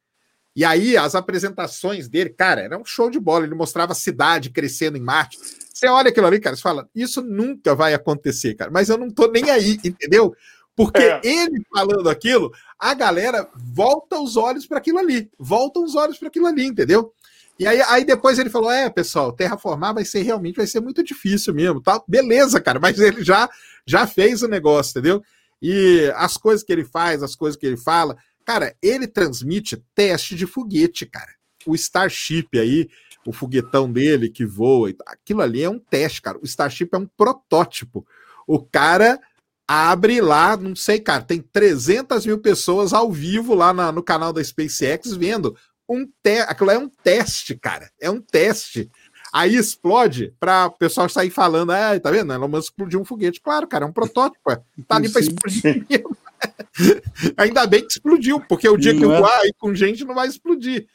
E 0.55 0.63
aí 0.63 0.95
as 0.95 1.15
apresentações 1.15 2.07
dele, 2.07 2.29
cara, 2.29 2.61
era 2.61 2.77
um 2.77 2.85
show 2.85 3.09
de 3.09 3.19
bola, 3.19 3.45
ele 3.45 3.55
mostrava 3.55 3.91
a 3.91 3.95
cidade 3.95 4.49
crescendo 4.51 4.97
em 4.97 5.01
Marte. 5.01 5.37
Você 5.73 5.87
olha 5.87 6.09
aquilo 6.09 6.25
ali, 6.25 6.39
cara, 6.39 6.55
você 6.55 6.61
fala, 6.61 6.87
isso 6.95 7.21
nunca 7.21 7.75
vai 7.75 7.93
acontecer, 7.93 8.55
cara, 8.55 8.71
mas 8.71 8.89
eu 8.89 8.97
não 8.97 9.09
tô 9.09 9.27
nem 9.27 9.49
aí, 9.49 9.79
entendeu? 9.83 10.35
Porque 10.77 11.01
é. 11.01 11.19
ele 11.23 11.59
falando 11.73 12.07
aquilo, 12.07 12.53
a 12.77 12.93
galera 12.93 13.49
volta 13.55 14.19
os 14.19 14.37
olhos 14.37 14.67
para 14.67 14.77
aquilo 14.77 14.99
ali, 14.99 15.27
volta 15.39 15.79
os 15.79 15.95
olhos 15.95 16.19
para 16.19 16.27
aquilo 16.27 16.45
ali, 16.45 16.67
entendeu? 16.67 17.11
E 17.57 17.65
aí, 17.65 17.81
aí 17.81 18.05
depois 18.05 18.37
ele 18.37 18.51
falou: 18.51 18.69
é, 18.69 18.87
pessoal, 18.87 19.33
terraformar 19.33 19.95
vai 19.95 20.05
ser 20.05 20.21
realmente 20.21 20.57
vai 20.57 20.67
ser 20.67 20.79
muito 20.79 21.03
difícil 21.03 21.51
mesmo, 21.51 21.81
tá? 21.81 21.99
Beleza, 22.07 22.61
cara, 22.61 22.79
mas 22.79 22.99
ele 22.99 23.23
já 23.23 23.49
já 23.87 24.05
fez 24.05 24.43
o 24.43 24.47
negócio, 24.47 24.91
entendeu? 24.91 25.23
E 25.59 26.13
as 26.15 26.37
coisas 26.37 26.63
que 26.63 26.71
ele 26.71 26.85
faz, 26.85 27.23
as 27.23 27.35
coisas 27.35 27.59
que 27.59 27.65
ele 27.65 27.77
fala, 27.77 28.15
cara, 28.45 28.75
ele 28.79 29.07
transmite 29.07 29.83
teste 29.95 30.35
de 30.35 30.45
foguete, 30.45 31.07
cara. 31.07 31.33
O 31.65 31.73
Starship 31.73 32.49
aí, 32.53 32.87
o 33.25 33.33
foguetão 33.33 33.91
dele 33.91 34.29
que 34.29 34.45
voa, 34.45 34.93
aquilo 35.07 35.41
ali 35.41 35.63
é 35.63 35.69
um 35.69 35.79
teste, 35.79 36.21
cara. 36.21 36.37
O 36.37 36.45
Starship 36.45 36.89
é 36.93 36.97
um 36.97 37.07
protótipo. 37.07 38.05
O 38.45 38.61
cara 38.61 39.19
abre 39.67 40.21
lá, 40.21 40.55
não 40.55 40.75
sei, 40.75 40.99
cara, 40.99 41.21
tem 41.21 41.41
300 41.41 42.25
mil 42.25 42.39
pessoas 42.39 42.93
ao 42.93 43.11
vivo 43.11 43.53
lá 43.53 43.73
na, 43.73 43.91
no 43.91 44.01
canal 44.01 44.31
da 44.31 44.43
SpaceX 44.43 45.11
vendo. 45.13 45.55
Um 45.89 46.05
te 46.05 46.39
Aquilo 46.47 46.71
é 46.71 46.77
um 46.77 46.89
teste, 46.89 47.55
cara. 47.55 47.91
É 47.99 48.09
um 48.09 48.21
teste. 48.21 48.89
Aí 49.33 49.55
explode 49.55 50.33
para 50.39 50.67
o 50.67 50.71
pessoal 50.71 51.07
sair 51.09 51.29
falando, 51.29 51.71
ah, 51.71 51.99
tá 51.99 52.09
vendo? 52.09 52.33
Elon 52.33 52.47
Musk 52.47 52.69
explodiu 52.69 53.01
um 53.01 53.05
foguete. 53.05 53.41
Claro, 53.41 53.67
cara, 53.67 53.85
é 53.85 53.87
um 53.87 53.91
protótipo. 53.91 54.51
É. 54.51 54.55
Tá 54.87 54.95
ali 54.95 55.09
para 55.09 55.21
explodir. 55.21 55.85
Ainda 57.37 57.67
bem 57.67 57.81
que 57.81 57.91
explodiu, 57.91 58.39
porque 58.39 58.69
o 58.69 58.77
dia 58.77 58.95
que 58.95 59.03
eu 59.03 59.13
é? 59.13 59.19
voar 59.19 59.39
aí 59.41 59.51
com 59.57 59.75
gente 59.75 60.05
não 60.05 60.15
vai 60.15 60.27
explodir. 60.27 60.87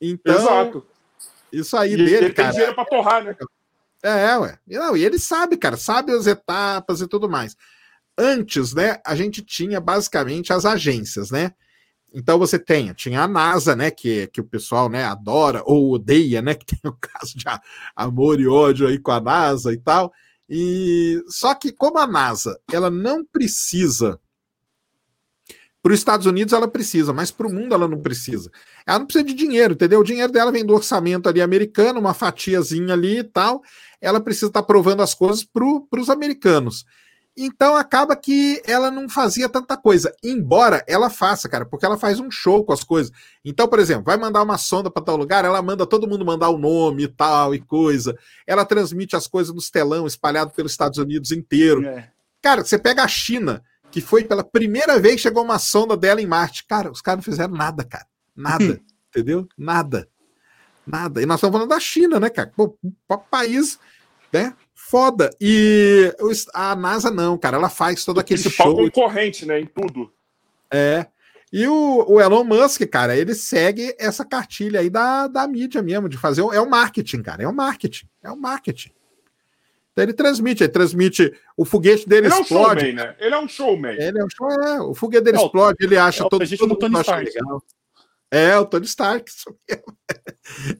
Então, 0.00 0.34
Exato. 0.34 0.86
isso 1.52 1.76
aí 1.76 1.94
e 1.94 1.96
dele, 1.96 2.14
ele 2.16 2.32
cara. 2.32 2.48
Tem 2.48 2.56
dinheiro 2.58 2.74
para 2.74 2.84
torrar, 2.84 3.24
né? 3.24 3.36
É, 4.02 4.36
ué. 4.36 4.58
Não, 4.66 4.96
e 4.96 5.04
ele 5.04 5.18
sabe, 5.18 5.56
cara, 5.56 5.76
sabe 5.76 6.12
as 6.12 6.26
etapas 6.26 7.00
e 7.00 7.06
tudo 7.06 7.28
mais. 7.28 7.56
Antes, 8.20 8.74
né, 8.74 8.98
a 9.06 9.14
gente 9.14 9.42
tinha 9.42 9.80
basicamente 9.80 10.52
as 10.52 10.66
agências, 10.66 11.30
né? 11.30 11.52
Então 12.12 12.38
você 12.38 12.58
tem, 12.58 12.92
tinha 12.92 13.22
a 13.22 13.28
NASA, 13.28 13.74
né, 13.76 13.90
que, 13.90 14.26
que 14.28 14.40
o 14.40 14.44
pessoal, 14.44 14.88
né, 14.90 15.04
adora 15.04 15.62
ou 15.64 15.92
odeia, 15.94 16.42
né, 16.42 16.54
que 16.54 16.66
tem 16.66 16.80
o 16.84 16.92
caso 17.00 17.38
de 17.38 17.44
amor 17.96 18.40
e 18.40 18.48
ódio 18.48 18.86
aí 18.86 18.98
com 18.98 19.12
a 19.12 19.20
NASA 19.20 19.72
e 19.72 19.78
tal. 19.78 20.12
E 20.48 21.22
só 21.28 21.54
que 21.54 21.72
como 21.72 21.98
a 21.98 22.06
NASA, 22.06 22.60
ela 22.72 22.90
não 22.90 23.24
precisa 23.24 24.20
Para 25.82 25.92
os 25.94 25.98
Estados 25.98 26.26
Unidos 26.26 26.52
ela 26.52 26.68
precisa, 26.68 27.12
mas 27.12 27.30
para 27.30 27.46
o 27.46 27.52
mundo 27.52 27.74
ela 27.74 27.88
não 27.88 28.00
precisa. 28.02 28.50
Ela 28.86 28.98
não 28.98 29.06
precisa 29.06 29.24
de 29.24 29.32
dinheiro, 29.34 29.72
entendeu? 29.72 30.00
O 30.00 30.04
dinheiro 30.04 30.30
dela 30.30 30.52
vem 30.52 30.64
do 30.64 30.74
orçamento 30.74 31.26
ali 31.26 31.40
americano, 31.40 31.98
uma 31.98 32.12
fatiazinha 32.12 32.92
ali 32.92 33.20
e 33.20 33.24
tal. 33.24 33.62
Ela 33.98 34.20
precisa 34.20 34.48
estar 34.48 34.60
tá 34.60 34.66
provando 34.66 35.02
as 35.02 35.14
coisas 35.14 35.42
para 35.42 36.00
os 36.00 36.10
americanos. 36.10 36.84
Então 37.36 37.76
acaba 37.76 38.16
que 38.16 38.60
ela 38.66 38.90
não 38.90 39.08
fazia 39.08 39.48
tanta 39.48 39.76
coisa, 39.76 40.14
embora 40.22 40.84
ela 40.86 41.08
faça, 41.08 41.48
cara, 41.48 41.64
porque 41.64 41.86
ela 41.86 41.96
faz 41.96 42.18
um 42.18 42.30
show 42.30 42.64
com 42.64 42.72
as 42.72 42.82
coisas. 42.82 43.12
Então, 43.44 43.68
por 43.68 43.78
exemplo, 43.78 44.04
vai 44.04 44.16
mandar 44.16 44.42
uma 44.42 44.58
sonda 44.58 44.90
para 44.90 45.04
tal 45.04 45.16
lugar, 45.16 45.44
ela 45.44 45.62
manda 45.62 45.86
todo 45.86 46.08
mundo 46.08 46.24
mandar 46.24 46.50
o 46.50 46.58
nome 46.58 47.04
e 47.04 47.08
tal 47.08 47.54
e 47.54 47.60
coisa. 47.60 48.16
Ela 48.46 48.64
transmite 48.64 49.16
as 49.16 49.26
coisas 49.26 49.54
nos 49.54 49.70
telão 49.70 50.06
espalhado 50.06 50.52
pelos 50.52 50.72
Estados 50.72 50.98
Unidos 50.98 51.30
inteiro. 51.30 51.84
É. 51.86 52.10
Cara, 52.42 52.64
você 52.64 52.78
pega 52.78 53.04
a 53.04 53.08
China, 53.08 53.62
que 53.90 54.00
foi 54.00 54.24
pela 54.24 54.42
primeira 54.42 54.98
vez 54.98 55.20
chegou 55.20 55.44
uma 55.44 55.58
sonda 55.58 55.96
dela 55.96 56.20
em 56.20 56.26
Marte. 56.26 56.66
Cara, 56.66 56.90
os 56.90 57.00
caras 57.00 57.24
não 57.24 57.32
fizeram 57.32 57.54
nada, 57.54 57.84
cara. 57.84 58.06
Nada. 58.34 58.80
entendeu? 59.08 59.48
Nada. 59.56 60.08
Nada. 60.86 61.22
E 61.22 61.26
nós 61.26 61.36
estamos 61.36 61.54
falando 61.54 61.68
da 61.68 61.80
China, 61.80 62.18
né, 62.18 62.28
cara? 62.30 62.52
Pô, 62.56 62.76
país, 63.30 63.78
né? 64.32 64.54
Foda. 64.88 65.30
E 65.40 66.12
a 66.54 66.74
NASA 66.74 67.10
não, 67.10 67.36
cara. 67.38 67.56
Ela 67.56 67.68
faz 67.68 68.04
todo 68.04 68.16
o 68.16 68.20
aquele 68.20 68.40
principal 68.40 68.68
show. 68.68 68.76
concorrente, 68.76 69.46
né? 69.46 69.60
Em 69.60 69.66
tudo. 69.66 70.12
É. 70.70 71.06
E 71.52 71.66
o, 71.66 72.04
o, 72.08 72.20
Elon 72.20 72.44
Musk, 72.44 72.82
cara, 72.86 73.16
ele 73.16 73.34
segue 73.34 73.94
essa 73.98 74.24
cartilha 74.24 74.80
aí 74.80 74.88
da, 74.88 75.26
da 75.26 75.46
mídia 75.46 75.82
mesmo, 75.82 76.08
de 76.08 76.16
fazer. 76.16 76.40
É 76.40 76.60
o 76.60 76.68
marketing, 76.68 77.22
cara. 77.22 77.42
É 77.42 77.48
o 77.48 77.54
marketing. 77.54 78.06
É 78.22 78.30
o 78.30 78.36
marketing. 78.36 78.90
Então 79.92 80.04
ele 80.04 80.12
transmite, 80.12 80.62
ele 80.62 80.72
transmite. 80.72 81.32
O 81.56 81.64
foguete 81.64 82.08
dele 82.08 82.28
ele 82.28 82.34
explode. 82.34 82.86
É 82.86 82.88
um 82.88 82.90
showman, 82.90 82.92
né? 82.94 83.16
Ele 83.18 83.34
é 83.34 83.38
um 83.38 83.48
showman. 83.48 83.96
Ele 83.96 84.18
é 84.18 84.24
um 84.24 84.30
show, 84.30 84.50
é. 84.50 84.80
O 84.80 84.94
foguete 84.94 85.24
dele 85.24 85.38
é, 85.38 85.40
explode, 85.44 85.76
ele 85.80 85.96
acha 85.98 86.24
é, 86.24 86.28
todo, 86.28 86.48
todo 86.48 86.68
mundo 86.68 86.78
Tony 86.78 86.96
acha 86.96 87.16
legal. 87.16 87.62
É, 88.30 88.56
o 88.58 88.64
Tony 88.64 88.86
Stark. 88.86 89.30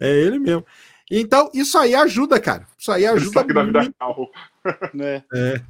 É 0.01 0.11
ele 0.11 0.39
mesmo. 0.41 0.67
Então, 1.11 1.51
isso 1.53 1.77
aí 1.77 1.95
ajuda, 1.95 2.39
cara. 2.39 2.67
Isso 2.79 2.93
aí 2.93 3.05
ajuda 3.05 3.43
muito. 3.43 3.55
Da 3.55 3.63
vida 3.65 3.95
é. 5.05 5.23
é. 5.35 5.63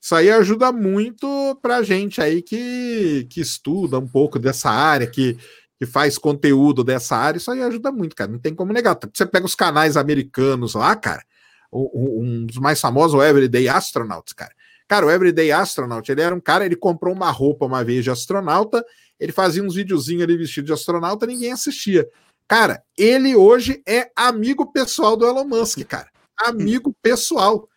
Isso 0.00 0.14
aí 0.14 0.30
ajuda 0.30 0.70
muito 0.70 1.58
pra 1.60 1.82
gente 1.82 2.20
aí 2.20 2.40
que, 2.40 3.26
que 3.28 3.40
estuda 3.40 3.98
um 3.98 4.06
pouco 4.06 4.38
dessa 4.38 4.70
área, 4.70 5.06
que, 5.08 5.36
que 5.78 5.84
faz 5.84 6.16
conteúdo 6.16 6.84
dessa 6.84 7.16
área. 7.16 7.38
Isso 7.38 7.50
aí 7.50 7.62
ajuda 7.62 7.90
muito, 7.90 8.14
cara. 8.14 8.30
Não 8.30 8.38
tem 8.38 8.54
como 8.54 8.72
negar. 8.72 8.96
Você 9.12 9.26
pega 9.26 9.44
os 9.44 9.56
canais 9.56 9.96
americanos 9.96 10.74
lá, 10.74 10.94
cara. 10.94 11.24
Um 11.72 12.46
dos 12.46 12.56
mais 12.56 12.80
famosos, 12.80 13.14
o 13.14 13.22
Everyday 13.22 13.68
Astronauts, 13.68 14.32
cara. 14.32 14.52
Cara, 14.88 15.04
o 15.04 15.10
Everyday 15.10 15.52
Astronaut, 15.52 16.10
ele 16.10 16.22
era 16.22 16.34
um 16.34 16.40
cara, 16.40 16.64
ele 16.64 16.74
comprou 16.74 17.14
uma 17.14 17.30
roupa 17.30 17.66
uma 17.66 17.84
vez 17.84 18.02
de 18.02 18.10
astronauta, 18.10 18.82
ele 19.20 19.32
fazia 19.32 19.62
uns 19.62 19.74
videozinhos 19.74 20.22
ali 20.22 20.34
vestido 20.34 20.64
de 20.64 20.72
astronauta, 20.72 21.26
ninguém 21.26 21.52
assistia. 21.52 22.08
Cara, 22.48 22.82
ele 22.96 23.36
hoje 23.36 23.82
é 23.86 24.10
amigo 24.16 24.72
pessoal 24.72 25.16
do 25.16 25.26
Elon 25.26 25.44
Musk, 25.44 25.80
cara. 25.84 26.08
Amigo 26.34 26.96
pessoal. 27.02 27.68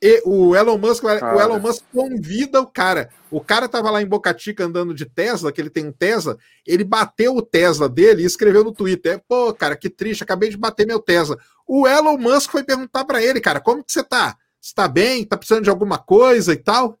E 0.00 0.22
o 0.24 0.54
Elon 0.54 0.78
Musk, 0.78 1.02
o 1.02 1.40
Elon 1.40 1.58
Musk 1.58 1.82
convida 1.92 2.60
o 2.60 2.66
cara. 2.66 3.08
O 3.30 3.40
cara 3.40 3.68
tava 3.68 3.90
lá 3.90 4.00
em 4.00 4.06
Boca 4.06 4.36
Chica 4.36 4.64
andando 4.64 4.94
de 4.94 5.06
Tesla, 5.06 5.50
que 5.50 5.60
ele 5.60 5.70
tem 5.70 5.86
um 5.86 5.92
Tesla, 5.92 6.36
ele 6.66 6.84
bateu 6.84 7.34
o 7.34 7.42
Tesla 7.42 7.88
dele 7.88 8.22
e 8.22 8.26
escreveu 8.26 8.62
no 8.62 8.72
Twitter: 8.72 9.20
"Pô, 9.26 9.52
cara, 9.52 9.74
que 9.74 9.88
triste, 9.90 10.22
acabei 10.22 10.50
de 10.50 10.56
bater 10.56 10.86
meu 10.86 11.00
Tesla". 11.00 11.38
O 11.66 11.88
Elon 11.88 12.18
Musk 12.18 12.50
foi 12.50 12.62
perguntar 12.62 13.04
para 13.04 13.22
ele, 13.22 13.40
cara, 13.40 13.60
como 13.60 13.82
que 13.82 13.92
você 13.92 14.04
tá? 14.04 14.36
Você 14.60 14.74
tá 14.74 14.86
bem? 14.86 15.24
Tá 15.24 15.36
precisando 15.36 15.64
de 15.64 15.70
alguma 15.70 15.98
coisa 15.98 16.52
e 16.52 16.56
tal? 16.56 16.98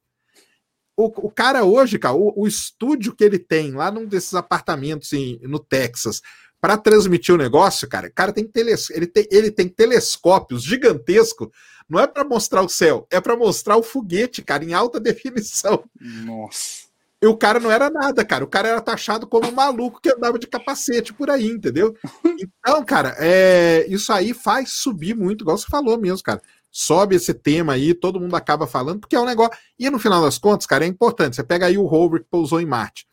O, 0.96 1.26
o 1.26 1.30
cara 1.30 1.64
hoje, 1.64 1.98
cara, 1.98 2.14
o, 2.14 2.32
o, 2.36 2.46
estúdio 2.46 3.14
que 3.14 3.24
ele 3.24 3.38
tem 3.38 3.72
lá 3.72 3.90
num 3.90 4.06
desses 4.06 4.32
apartamentos 4.34 5.12
em, 5.12 5.40
no 5.42 5.58
Texas, 5.58 6.22
para 6.64 6.78
transmitir 6.78 7.34
o 7.34 7.36
negócio, 7.36 7.86
cara, 7.86 8.08
cara 8.08 8.32
tem 8.32 8.46
teles, 8.46 8.88
ele, 8.88 9.06
tem, 9.06 9.28
ele 9.30 9.50
tem 9.50 9.68
telescópios 9.68 10.62
gigantescos, 10.62 11.48
não 11.86 12.00
é 12.00 12.06
para 12.06 12.24
mostrar 12.24 12.62
o 12.62 12.70
céu, 12.70 13.06
é 13.10 13.20
para 13.20 13.36
mostrar 13.36 13.76
o 13.76 13.82
foguete, 13.82 14.40
cara, 14.40 14.64
em 14.64 14.72
alta 14.72 14.96
definição. 14.98 15.84
Nossa. 16.00 16.84
E 17.20 17.26
o 17.26 17.36
cara 17.36 17.60
não 17.60 17.70
era 17.70 17.90
nada, 17.90 18.24
cara. 18.24 18.44
O 18.44 18.48
cara 18.48 18.68
era 18.68 18.80
taxado 18.80 19.26
como 19.26 19.46
um 19.48 19.52
maluco 19.52 20.00
que 20.00 20.08
andava 20.08 20.38
de 20.38 20.46
capacete 20.46 21.12
por 21.12 21.28
aí, 21.28 21.48
entendeu? 21.48 21.94
Então, 22.24 22.82
cara, 22.82 23.14
é, 23.18 23.84
isso 23.86 24.10
aí 24.10 24.32
faz 24.32 24.70
subir 24.70 25.14
muito, 25.14 25.44
igual 25.44 25.58
você 25.58 25.66
falou 25.68 25.98
mesmo, 25.98 26.22
cara. 26.22 26.40
Sobe 26.70 27.16
esse 27.16 27.34
tema 27.34 27.74
aí, 27.74 27.92
todo 27.92 28.18
mundo 28.18 28.36
acaba 28.36 28.66
falando, 28.66 29.00
porque 29.00 29.16
é 29.16 29.20
um 29.20 29.26
negócio. 29.26 29.52
E 29.78 29.90
no 29.90 29.98
final 29.98 30.22
das 30.22 30.38
contas, 30.38 30.66
cara, 30.66 30.86
é 30.86 30.88
importante. 30.88 31.36
Você 31.36 31.44
pega 31.44 31.66
aí 31.66 31.76
o 31.76 31.84
rover 31.84 32.22
que 32.22 32.30
pousou 32.30 32.58
em 32.58 32.66
Marte. 32.66 33.06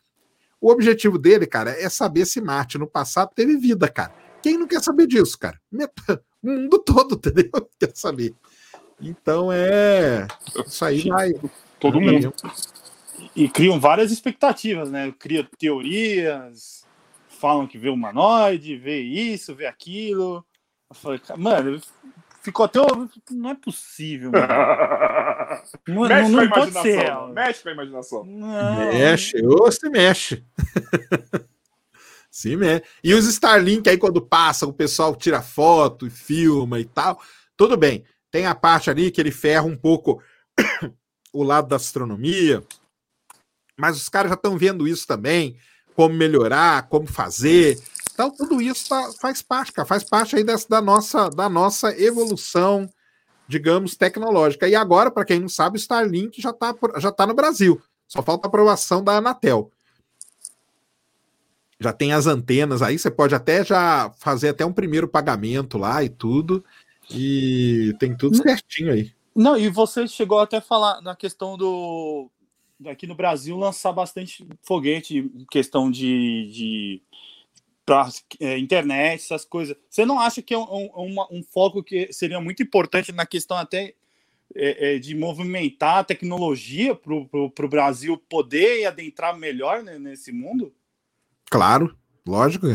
O 0.62 0.70
objetivo 0.70 1.18
dele, 1.18 1.44
cara, 1.44 1.72
é 1.72 1.88
saber 1.88 2.24
se 2.24 2.40
Marte 2.40 2.78
no 2.78 2.86
passado 2.86 3.32
teve 3.34 3.56
vida, 3.56 3.88
cara. 3.88 4.14
Quem 4.40 4.56
não 4.56 4.68
quer 4.68 4.80
saber 4.80 5.08
disso, 5.08 5.36
cara? 5.36 5.60
O 6.44 6.50
mundo 6.50 6.80
todo, 6.80 7.14
entendeu? 7.14 7.50
Quer 7.78 7.92
saber. 7.94 8.34
Então 9.00 9.52
é. 9.52 10.26
Isso 10.66 10.84
aí 10.84 11.08
vai. 11.08 11.32
Todo 11.78 12.00
mundo. 12.00 12.34
E 13.36 13.48
criam 13.48 13.78
várias 13.78 14.10
expectativas, 14.10 14.90
né? 14.90 15.14
Cria 15.20 15.48
teorias, 15.56 16.84
falam 17.28 17.64
que 17.64 17.78
vê 17.78 17.88
humanoide, 17.90 18.76
vê 18.76 19.00
isso, 19.00 19.54
vê 19.54 19.66
aquilo. 19.66 20.44
Eu 20.90 20.96
falei, 20.96 21.20
mano, 21.36 21.80
ficou 22.42 22.66
até. 22.66 22.80
Não 23.30 23.50
é 23.50 23.54
possível. 23.54 24.30
não, 25.88 26.08
mexe 26.08 26.30
não, 26.30 26.42
não 26.42 26.50
pode 26.50 26.72
ser. 26.72 27.28
Mexe 27.32 27.62
com 27.62 27.68
a 27.68 27.72
imaginação. 27.72 28.24
Não. 28.24 28.92
Mexe, 28.92 29.44
ou 29.44 29.70
se 29.70 29.88
mexe. 29.88 30.44
Sim, 32.30 32.56
mexe. 32.56 32.84
E 33.04 33.14
os 33.14 33.26
Starlink 33.26 33.88
aí, 33.88 33.98
quando 33.98 34.20
passa, 34.20 34.66
o 34.66 34.72
pessoal 34.72 35.14
tira 35.14 35.42
foto 35.42 36.06
e 36.06 36.10
filma 36.10 36.80
e 36.80 36.84
tal. 36.84 37.20
Tudo 37.56 37.76
bem. 37.76 38.04
Tem 38.30 38.46
a 38.46 38.54
parte 38.54 38.90
ali 38.90 39.10
que 39.10 39.20
ele 39.20 39.30
ferra 39.30 39.64
um 39.64 39.76
pouco 39.76 40.22
o 41.32 41.42
lado 41.42 41.68
da 41.68 41.76
astronomia. 41.76 42.62
Mas 43.78 43.96
os 43.96 44.08
caras 44.08 44.30
já 44.30 44.34
estão 44.34 44.56
vendo 44.56 44.88
isso 44.88 45.06
também. 45.06 45.56
Como 45.94 46.14
melhorar, 46.14 46.88
como 46.88 47.06
fazer. 47.06 47.78
Então, 48.12 48.30
tudo 48.30 48.60
isso 48.60 48.88
tá, 48.88 49.10
faz 49.20 49.40
parte, 49.42 49.72
cara, 49.72 49.86
faz 49.86 50.04
parte 50.04 50.36
aí 50.36 50.44
dessa, 50.44 50.68
da, 50.68 50.80
nossa, 50.80 51.30
da 51.30 51.48
nossa 51.48 51.98
evolução, 51.98 52.88
digamos, 53.48 53.96
tecnológica. 53.96 54.68
E 54.68 54.74
agora, 54.74 55.10
para 55.10 55.24
quem 55.24 55.40
não 55.40 55.48
sabe, 55.48 55.76
o 55.76 55.80
Starlink 55.80 56.40
já 56.40 56.50
está 56.50 56.74
já 56.98 57.10
tá 57.10 57.26
no 57.26 57.34
Brasil. 57.34 57.80
Só 58.06 58.22
falta 58.22 58.46
a 58.46 58.48
aprovação 58.48 59.02
da 59.02 59.16
Anatel. 59.16 59.70
Já 61.80 61.92
tem 61.92 62.12
as 62.12 62.26
antenas 62.26 62.82
aí, 62.82 62.98
você 62.98 63.10
pode 63.10 63.34
até 63.34 63.64
já 63.64 64.12
fazer 64.18 64.50
até 64.50 64.64
um 64.64 64.72
primeiro 64.72 65.08
pagamento 65.08 65.78
lá 65.78 66.04
e 66.04 66.08
tudo. 66.08 66.64
E 67.10 67.94
tem 67.98 68.16
tudo 68.16 68.36
certinho 68.36 68.92
aí. 68.92 69.12
Não, 69.34 69.56
e 69.56 69.68
você 69.68 70.06
chegou 70.06 70.38
até 70.38 70.58
a 70.58 70.62
falar 70.62 71.00
na 71.00 71.16
questão 71.16 71.56
do. 71.56 72.30
Aqui 72.86 73.06
no 73.06 73.14
Brasil, 73.14 73.56
lançar 73.56 73.92
bastante 73.92 74.46
foguete 74.62 75.18
em 75.18 75.46
questão 75.50 75.90
de, 75.90 76.50
de 76.52 77.02
para 77.84 78.08
é, 78.40 78.58
internet, 78.58 79.22
essas 79.22 79.44
coisas. 79.44 79.76
Você 79.90 80.04
não 80.04 80.20
acha 80.20 80.40
que 80.40 80.54
é 80.54 80.58
um, 80.58 80.90
um, 80.96 81.16
um, 81.30 81.42
foco 81.42 81.82
que 81.82 82.12
seria 82.12 82.40
muito 82.40 82.62
importante 82.62 83.12
na 83.12 83.26
questão 83.26 83.56
até 83.56 83.94
é, 84.54 84.94
é, 84.94 84.98
de 84.98 85.14
movimentar 85.14 85.98
a 85.98 86.04
tecnologia 86.04 86.94
para 86.94 87.14
o 87.14 87.68
Brasil 87.68 88.16
poder 88.28 88.86
adentrar 88.86 89.36
melhor 89.36 89.82
né, 89.82 89.98
nesse 89.98 90.30
mundo? 90.30 90.72
Claro, 91.50 91.96
lógico. 92.26 92.66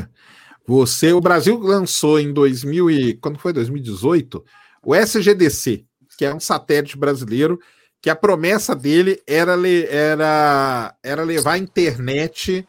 Você, 0.65 1.13
o 1.13 1.21
Brasil 1.21 1.57
lançou 1.57 2.19
em 2.19 2.33
2000 2.33 2.91
e 2.91 3.13
quando 3.15 3.39
foi 3.39 3.53
2018 3.53 4.43
o 4.85 4.93
SGDC, 4.93 5.85
que 6.17 6.25
é 6.25 6.33
um 6.33 6.39
satélite 6.39 6.97
brasileiro 6.97 7.59
que 8.01 8.09
a 8.09 8.15
promessa 8.15 8.75
dele 8.75 9.21
era, 9.25 9.53
era, 9.89 10.95
era 11.01 11.23
levar 11.23 11.53
a 11.53 11.57
internet 11.57 12.65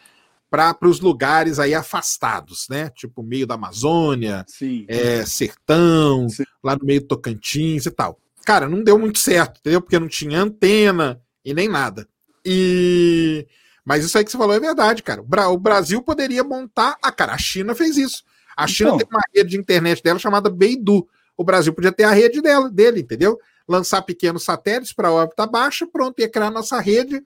para 0.51 0.77
os 0.83 1.01
lugares 1.01 1.59
aí 1.59 1.75
afastados, 1.75 2.67
né? 2.71 2.91
Tipo 2.91 3.23
meio 3.23 3.47
da 3.47 3.55
Amazônia, 3.55 4.45
é, 4.89 5.25
sertão, 5.25 6.29
Sim. 6.29 6.45
lá 6.63 6.77
no 6.77 6.85
meio 6.85 7.01
do 7.01 7.07
Tocantins 7.07 7.87
e 7.87 7.91
tal. 7.91 8.19
Cara, 8.45 8.69
não 8.69 8.83
deu 8.83 8.99
muito 8.99 9.19
certo, 9.19 9.59
entendeu? 9.59 9.81
Porque 9.81 9.99
não 9.99 10.09
tinha 10.09 10.41
antena 10.41 11.21
e 11.45 11.53
nem 11.53 11.69
nada. 11.69 12.09
E 12.45 13.47
mas 13.85 14.05
isso 14.05 14.19
aí 14.19 14.25
que 14.25 14.31
você 14.31 14.37
falou 14.37 14.55
é 14.55 14.61
verdade, 14.61 15.03
cara. 15.03 15.23
O 15.23 15.59
Brasil 15.59 16.03
poderia 16.03 16.45
montar. 16.45 16.99
Ah, 17.03 17.11
cara, 17.11 17.33
a 17.33 17.39
China 17.39 17.75
fez 17.75 17.97
isso. 17.97 18.23
A 18.55 18.67
China 18.67 18.91
então... 18.91 18.99
tem 18.99 19.09
uma 19.11 19.23
rede 19.35 19.51
de 19.51 19.59
internet 19.59 20.03
dela 20.03 20.19
chamada 20.19 20.51
Beidou. 20.51 21.09
O 21.35 21.43
Brasil 21.43 21.73
podia 21.73 21.91
ter 21.91 22.05
a 22.05 22.11
rede 22.11 22.43
dela, 22.43 22.69
dele, 22.71 23.01
entendeu? 23.01 23.39
Lançar 23.67 24.03
pequenos 24.03 24.45
satélites 24.45 24.93
para 24.93 25.11
órbita 25.11 25.47
baixa, 25.47 25.87
pronto, 25.87 26.21
ia 26.21 26.29
criar 26.29 26.51
nossa 26.51 26.79
rede 26.81 27.23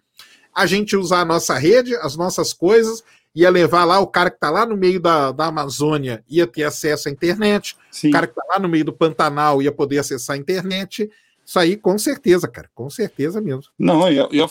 a 0.55 0.67
gente 0.67 0.97
usar 0.97 1.21
a 1.21 1.25
nossa 1.25 1.57
rede, 1.59 1.95
as 1.97 2.17
nossas 2.17 2.53
coisas, 2.53 3.03
ia 3.35 3.51
levar 3.51 3.85
lá 3.85 3.99
o 4.01 4.07
cara 4.07 4.31
que 4.31 4.37
está 4.37 4.51
lá 4.51 4.67
no 4.67 4.77
meio 4.77 5.01
da, 5.01 5.33
da 5.33 5.47
Amazônia, 5.47 6.23
ia 6.29 6.47
ter 6.47 6.65
acesso 6.65 7.09
à 7.09 7.13
internet, 7.13 7.77
Sim. 7.91 8.09
o 8.09 8.13
cara 8.13 8.27
que 8.27 8.39
está 8.39 8.45
lá 8.55 8.59
no 8.59 8.69
meio 8.69 8.85
do 8.85 8.93
Pantanal 8.93 9.63
ia 9.63 9.73
poder 9.73 9.99
acessar 9.99 10.37
a 10.37 10.39
internet, 10.39 11.11
Isso 11.45 11.59
aí, 11.59 11.77
com 11.77 11.99
certeza, 11.99 12.47
cara. 12.47 12.71
Com 12.75 12.89
certeza 12.89 13.41
mesmo. 13.41 13.65
Não, 13.79 14.09
eu, 14.09 14.29
eu, 14.31 14.49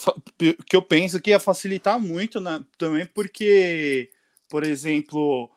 que 0.66 0.76
eu 0.76 0.82
penso 0.82 1.22
que 1.22 1.30
ia 1.30 1.40
facilitar 1.40 2.00
muito 2.00 2.42
né, 2.42 2.62
também, 2.78 3.06
porque, 3.06 4.10
por 4.50 4.64
exemplo, 4.64 5.50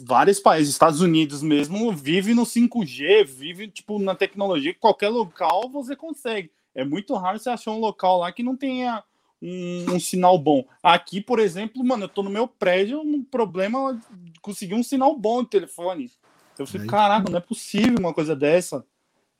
vários 0.00 0.38
países, 0.38 0.72
Estados 0.72 1.00
Unidos 1.00 1.42
mesmo, 1.42 1.92
vive 1.92 2.34
no 2.34 2.44
5G, 2.44 3.24
vive 3.24 3.68
tipo 3.68 3.98
na 3.98 4.14
tecnologia, 4.14 4.74
qualquer 4.78 5.08
local 5.08 5.68
você 5.70 5.96
consegue. 5.96 6.50
É 6.74 6.84
muito 6.84 7.14
raro 7.14 7.38
você 7.38 7.50
achar 7.50 7.70
um 7.70 7.80
local 7.80 8.18
lá 8.18 8.32
que 8.32 8.42
não 8.42 8.56
tenha 8.56 9.02
um, 9.44 9.94
um, 9.94 10.00
sinal 10.00 10.38
bom. 10.38 10.64
Aqui, 10.82 11.20
por 11.20 11.38
exemplo, 11.38 11.84
mano, 11.84 12.04
eu 12.04 12.08
tô 12.08 12.22
no 12.22 12.30
meu 12.30 12.48
prédio, 12.48 13.00
um 13.00 13.22
problema 13.22 14.00
conseguir 14.40 14.74
um 14.74 14.82
sinal 14.82 15.14
bom 15.16 15.42
de 15.42 15.50
telefone. 15.50 16.10
Eu 16.58 16.66
fico, 16.66 16.86
caraca, 16.86 17.30
não 17.30 17.36
é 17.36 17.40
possível 17.40 17.98
uma 17.98 18.14
coisa 18.14 18.34
dessa. 18.34 18.84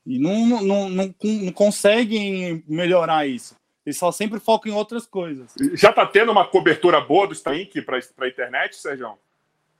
E 0.06 0.18
não, 0.18 0.44
não, 0.46 0.62
não, 0.62 0.88
não, 0.90 1.14
não 1.22 1.52
conseguem 1.52 2.62
melhorar 2.68 3.26
isso. 3.26 3.56
Eles 3.86 3.96
só 3.96 4.12
sempre 4.12 4.40
focam 4.40 4.72
em 4.72 4.74
outras 4.74 5.06
coisas. 5.06 5.52
Já 5.74 5.92
tá 5.92 6.04
tendo 6.04 6.32
uma 6.32 6.46
cobertura 6.46 7.00
boa 7.00 7.26
do 7.26 7.32
Starlink 7.32 7.80
para 7.82 7.98
a 7.98 8.28
internet, 8.28 8.76
Sérgio? 8.76 9.14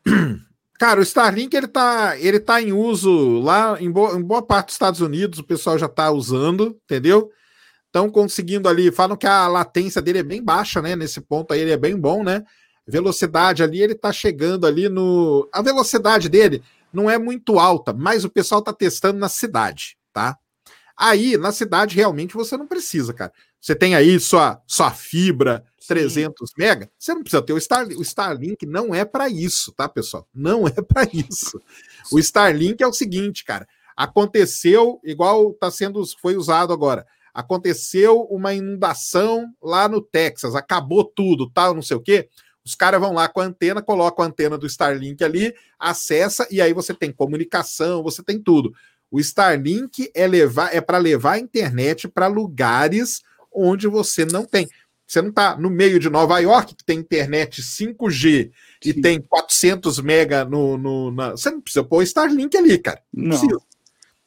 Cara, 0.78 1.00
o 1.00 1.02
Starlink 1.02 1.54
ele 1.54 1.68
tá, 1.68 2.18
ele 2.18 2.40
tá 2.40 2.60
em 2.60 2.72
uso 2.72 3.40
lá 3.40 3.80
em 3.80 3.90
boa, 3.90 4.18
em 4.18 4.22
boa 4.22 4.42
parte 4.42 4.66
dos 4.66 4.74
Estados 4.74 5.00
Unidos, 5.00 5.38
o 5.38 5.44
pessoal 5.44 5.78
já 5.78 5.88
tá 5.88 6.10
usando, 6.10 6.78
entendeu? 6.84 7.30
Estão 7.94 8.10
conseguindo 8.10 8.68
ali, 8.68 8.90
falam 8.90 9.16
que 9.16 9.26
a 9.26 9.46
latência 9.46 10.02
dele 10.02 10.18
é 10.18 10.22
bem 10.24 10.42
baixa, 10.42 10.82
né? 10.82 10.96
Nesse 10.96 11.20
ponto 11.20 11.54
aí 11.54 11.60
ele 11.60 11.70
é 11.70 11.76
bem 11.76 11.96
bom, 11.96 12.24
né? 12.24 12.44
Velocidade 12.86 13.62
ali, 13.62 13.80
ele 13.80 13.94
tá 13.94 14.12
chegando 14.12 14.66
ali 14.66 14.88
no. 14.88 15.48
A 15.52 15.62
velocidade 15.62 16.28
dele 16.28 16.62
não 16.92 17.08
é 17.08 17.18
muito 17.18 17.58
alta, 17.58 17.92
mas 17.92 18.24
o 18.24 18.30
pessoal 18.30 18.60
tá 18.60 18.72
testando 18.72 19.18
na 19.18 19.28
cidade 19.28 19.96
tá? 20.14 20.38
Aí, 20.96 21.36
na 21.36 21.50
cidade, 21.50 21.96
realmente 21.96 22.34
você 22.34 22.56
não 22.56 22.68
precisa, 22.68 23.12
cara. 23.12 23.32
Você 23.60 23.74
tem 23.74 23.96
aí 23.96 24.20
sua, 24.20 24.62
sua 24.66 24.92
fibra 24.92 25.64
Sim. 25.80 25.88
300 25.88 26.52
mega, 26.56 26.88
você 26.96 27.12
não 27.12 27.22
precisa 27.22 27.42
ter 27.42 27.52
o 27.52 27.58
Starlink. 27.58 28.00
O 28.00 28.02
Starlink 28.02 28.64
não 28.64 28.94
é 28.94 29.04
para 29.04 29.28
isso, 29.28 29.72
tá, 29.72 29.88
pessoal? 29.88 30.26
Não 30.32 30.68
é 30.68 30.70
para 30.70 31.08
isso. 31.12 31.60
O 32.12 32.18
Starlink 32.18 32.82
é 32.82 32.86
o 32.86 32.92
seguinte, 32.92 33.44
cara. 33.44 33.66
Aconteceu, 33.96 35.00
igual 35.04 35.52
tá 35.54 35.70
sendo, 35.70 36.04
foi 36.20 36.36
usado 36.36 36.72
agora. 36.72 37.04
Aconteceu 37.34 38.20
uma 38.30 38.54
inundação 38.54 39.52
lá 39.60 39.88
no 39.88 40.00
Texas, 40.00 40.54
acabou 40.54 41.04
tudo, 41.04 41.50
tal, 41.50 41.74
não 41.74 41.82
sei 41.82 41.96
o 41.96 42.00
quê. 42.00 42.28
Os 42.64 42.74
caras 42.74 43.00
vão 43.00 43.12
lá 43.12 43.28
com 43.28 43.40
a 43.40 43.44
antena, 43.44 43.82
colocam 43.82 44.24
a 44.24 44.28
antena 44.28 44.56
do 44.56 44.66
Starlink 44.66 45.22
ali, 45.22 45.52
acessa 45.78 46.46
e 46.50 46.62
aí 46.62 46.72
você 46.72 46.94
tem 46.94 47.12
comunicação, 47.12 48.02
você 48.02 48.22
tem 48.22 48.38
tudo. 48.40 48.72
O 49.10 49.20
Starlink 49.20 50.10
é 50.14 50.26
levar 50.26 50.74
é 50.74 50.80
para 50.80 50.96
levar 50.96 51.32
a 51.32 51.38
internet 51.38 52.08
para 52.08 52.26
lugares 52.26 53.22
onde 53.52 53.86
você 53.86 54.24
não 54.24 54.44
tem. 54.44 54.68
Você 55.06 55.20
não 55.20 55.28
está 55.28 55.56
no 55.56 55.68
meio 55.68 55.98
de 55.98 56.08
Nova 56.08 56.38
York, 56.38 56.74
que 56.74 56.84
tem 56.84 56.98
internet 56.98 57.62
5G 57.62 58.50
Sim. 58.82 58.90
e 58.90 59.00
tem 59.00 59.20
400 59.20 60.00
mega 60.00 60.44
no, 60.44 60.78
no 60.78 61.10
na... 61.10 61.32
você 61.32 61.50
não 61.50 61.60
precisa 61.60 61.84
pôr 61.84 61.98
o 61.98 62.02
Starlink 62.02 62.56
ali, 62.56 62.78
cara. 62.78 63.02
Não, 63.12 63.40
não. 63.42 63.60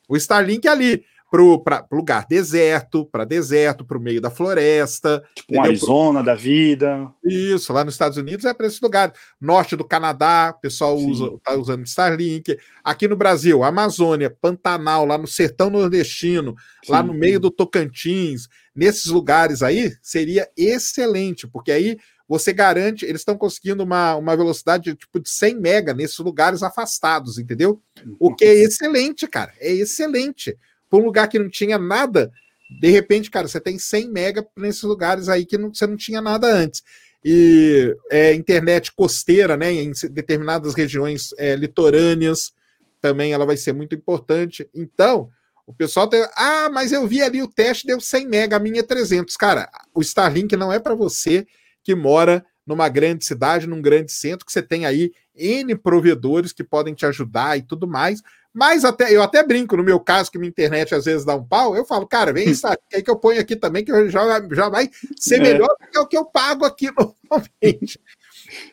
O 0.08 0.16
Starlink 0.16 0.68
é 0.68 0.72
ali 0.72 1.04
para 1.30 1.86
lugar 1.92 2.26
deserto, 2.28 3.06
para 3.06 3.26
deserto, 3.26 3.86
para 3.86 3.98
o 3.98 4.02
meio 4.02 4.22
da 4.22 4.30
floresta. 4.30 5.22
Tipo 5.36 5.58
um 5.58 5.62
Arizona 5.62 6.24
da 6.24 6.34
vida. 6.34 7.12
Isso, 7.24 7.74
lá 7.74 7.84
nos 7.84 7.96
Estados 7.96 8.18
Unidos 8.18 8.46
é 8.46 8.54
para 8.54 8.68
esse 8.68 8.80
lugar. 8.82 9.14
Norte 9.40 9.76
do 9.76 9.84
Canadá, 9.84 10.54
o 10.56 10.62
pessoal 10.62 10.96
usa, 10.98 11.30
tá 11.44 11.54
usando 11.56 11.86
Starlink. 11.86 12.58
Aqui 12.84 13.08
no 13.08 13.18
Brasil, 13.18 13.64
Amazônia, 13.64 14.30
Pantanal, 14.30 15.06
lá 15.06 15.18
no 15.18 15.28
sertão 15.28 15.70
nordestino, 15.70 16.56
Sim. 16.86 16.92
lá 16.94 17.04
no 17.04 17.14
meio 17.14 17.40
do 17.40 17.52
Tocantins, 17.52 18.48
nesses 18.74 19.08
lugares 19.08 19.62
aí, 19.62 19.94
seria 20.02 20.50
excelente, 20.56 21.46
porque 21.46 21.72
aí 21.72 21.98
você 22.28 22.52
garante, 22.52 23.06
eles 23.06 23.22
estão 23.22 23.38
conseguindo 23.38 23.84
uma, 23.84 24.16
uma 24.16 24.36
velocidade 24.36 24.94
tipo 24.96 25.20
de 25.20 25.30
100 25.30 25.60
mega 25.60 25.94
nesses 25.94 26.18
lugares 26.20 26.62
afastados, 26.62 27.38
entendeu? 27.38 27.82
O 28.20 28.36
que 28.36 28.46
é 28.46 28.54
excelente, 28.64 29.28
cara, 29.28 29.54
é 29.60 29.72
excelente 29.72 30.58
para 30.90 31.00
um 31.00 31.04
lugar 31.04 31.28
que 31.28 31.40
não 31.40 31.50
tinha 31.50 31.78
nada, 31.78 32.32
de 32.80 32.90
repente, 32.90 33.32
cara, 33.32 33.48
você 33.48 33.60
tem 33.60 33.80
100 33.80 34.10
mega 34.10 34.48
nesses 34.56 34.84
lugares 34.84 35.30
aí 35.30 35.46
que 35.46 35.58
não, 35.58 35.74
você 35.74 35.88
não 35.88 35.96
tinha 35.96 36.22
nada 36.22 36.48
antes. 36.48 36.84
E 37.24 37.96
é, 38.12 38.34
internet 38.34 38.94
costeira, 38.94 39.58
né, 39.58 39.72
em 39.72 39.92
determinadas 40.12 40.74
regiões 40.74 41.30
é, 41.38 41.56
litorâneas, 41.56 42.54
também 43.02 43.34
ela 43.34 43.46
vai 43.46 43.58
ser 43.58 43.74
muito 43.74 43.96
importante. 43.96 44.70
Então, 44.74 45.30
o 45.66 45.74
pessoal 45.74 46.08
tem, 46.08 46.26
ah, 46.36 46.70
mas 46.72 46.92
eu 46.92 47.06
vi 47.08 47.22
ali 47.22 47.42
o 47.42 47.48
teste, 47.48 47.88
deu 47.88 48.00
100 48.00 48.28
mega, 48.28 48.56
a 48.56 48.60
minha 48.60 48.80
é 48.80 48.84
300. 48.84 49.36
Cara, 49.36 49.70
o 49.94 50.02
Starlink 50.02 50.56
não 50.56 50.72
é 50.72 50.80
para 50.80 50.96
você 50.96 51.46
que 51.84 51.96
mora 51.96 52.46
numa 52.68 52.90
grande 52.90 53.24
cidade, 53.24 53.66
num 53.66 53.82
grande 53.82 54.12
centro, 54.12 54.46
que 54.46 54.52
você 54.52 54.62
tem 54.62 54.86
aí 54.86 55.14
N 55.34 55.74
provedores 55.76 56.52
que 56.52 56.64
podem 56.64 56.94
te 56.94 57.06
ajudar 57.06 57.58
e 57.58 57.62
tudo 57.62 57.88
mais, 57.88 58.22
mas 58.54 58.84
até 58.84 59.16
eu 59.16 59.24
até 59.24 59.42
brinco, 59.42 59.78
no 59.78 59.84
meu 59.84 60.00
caso, 60.00 60.32
que 60.32 60.38
minha 60.38 60.50
internet 60.50 60.94
às 60.94 61.06
vezes 61.06 61.24
dá 61.24 61.36
um 61.36 61.44
pau, 61.44 61.76
eu 61.76 61.86
falo, 61.86 62.06
cara, 62.06 62.34
vem 62.34 62.50
isso 62.52 62.68
aí 62.68 63.02
que 63.02 63.10
eu 63.10 63.16
ponho 63.16 63.40
aqui 63.40 63.56
também, 63.56 63.86
que 63.86 64.10
já, 64.10 64.48
já 64.52 64.68
vai 64.68 64.90
ser 65.16 65.36
é. 65.36 65.40
melhor 65.40 65.70
do 65.80 65.88
que 65.90 65.98
o 65.98 66.08
que 66.08 66.18
eu 66.18 66.26
pago 66.26 66.66
aqui 66.66 66.90
normalmente. 66.98 68.00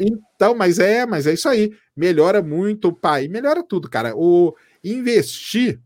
Então, 0.01 0.55
mas 0.55 0.79
é, 0.79 1.07
mas 1.07 1.27
é 1.27 1.35
isso 1.35 1.49
aí. 1.49 1.73
Melhora 1.97 2.43
muito 2.43 2.89
o 2.89 2.93
pai, 2.93 3.29
melhora 3.29 3.63
tudo, 3.63 3.89
cara. 3.89 4.15
O 4.17 4.57
investir 4.83 5.81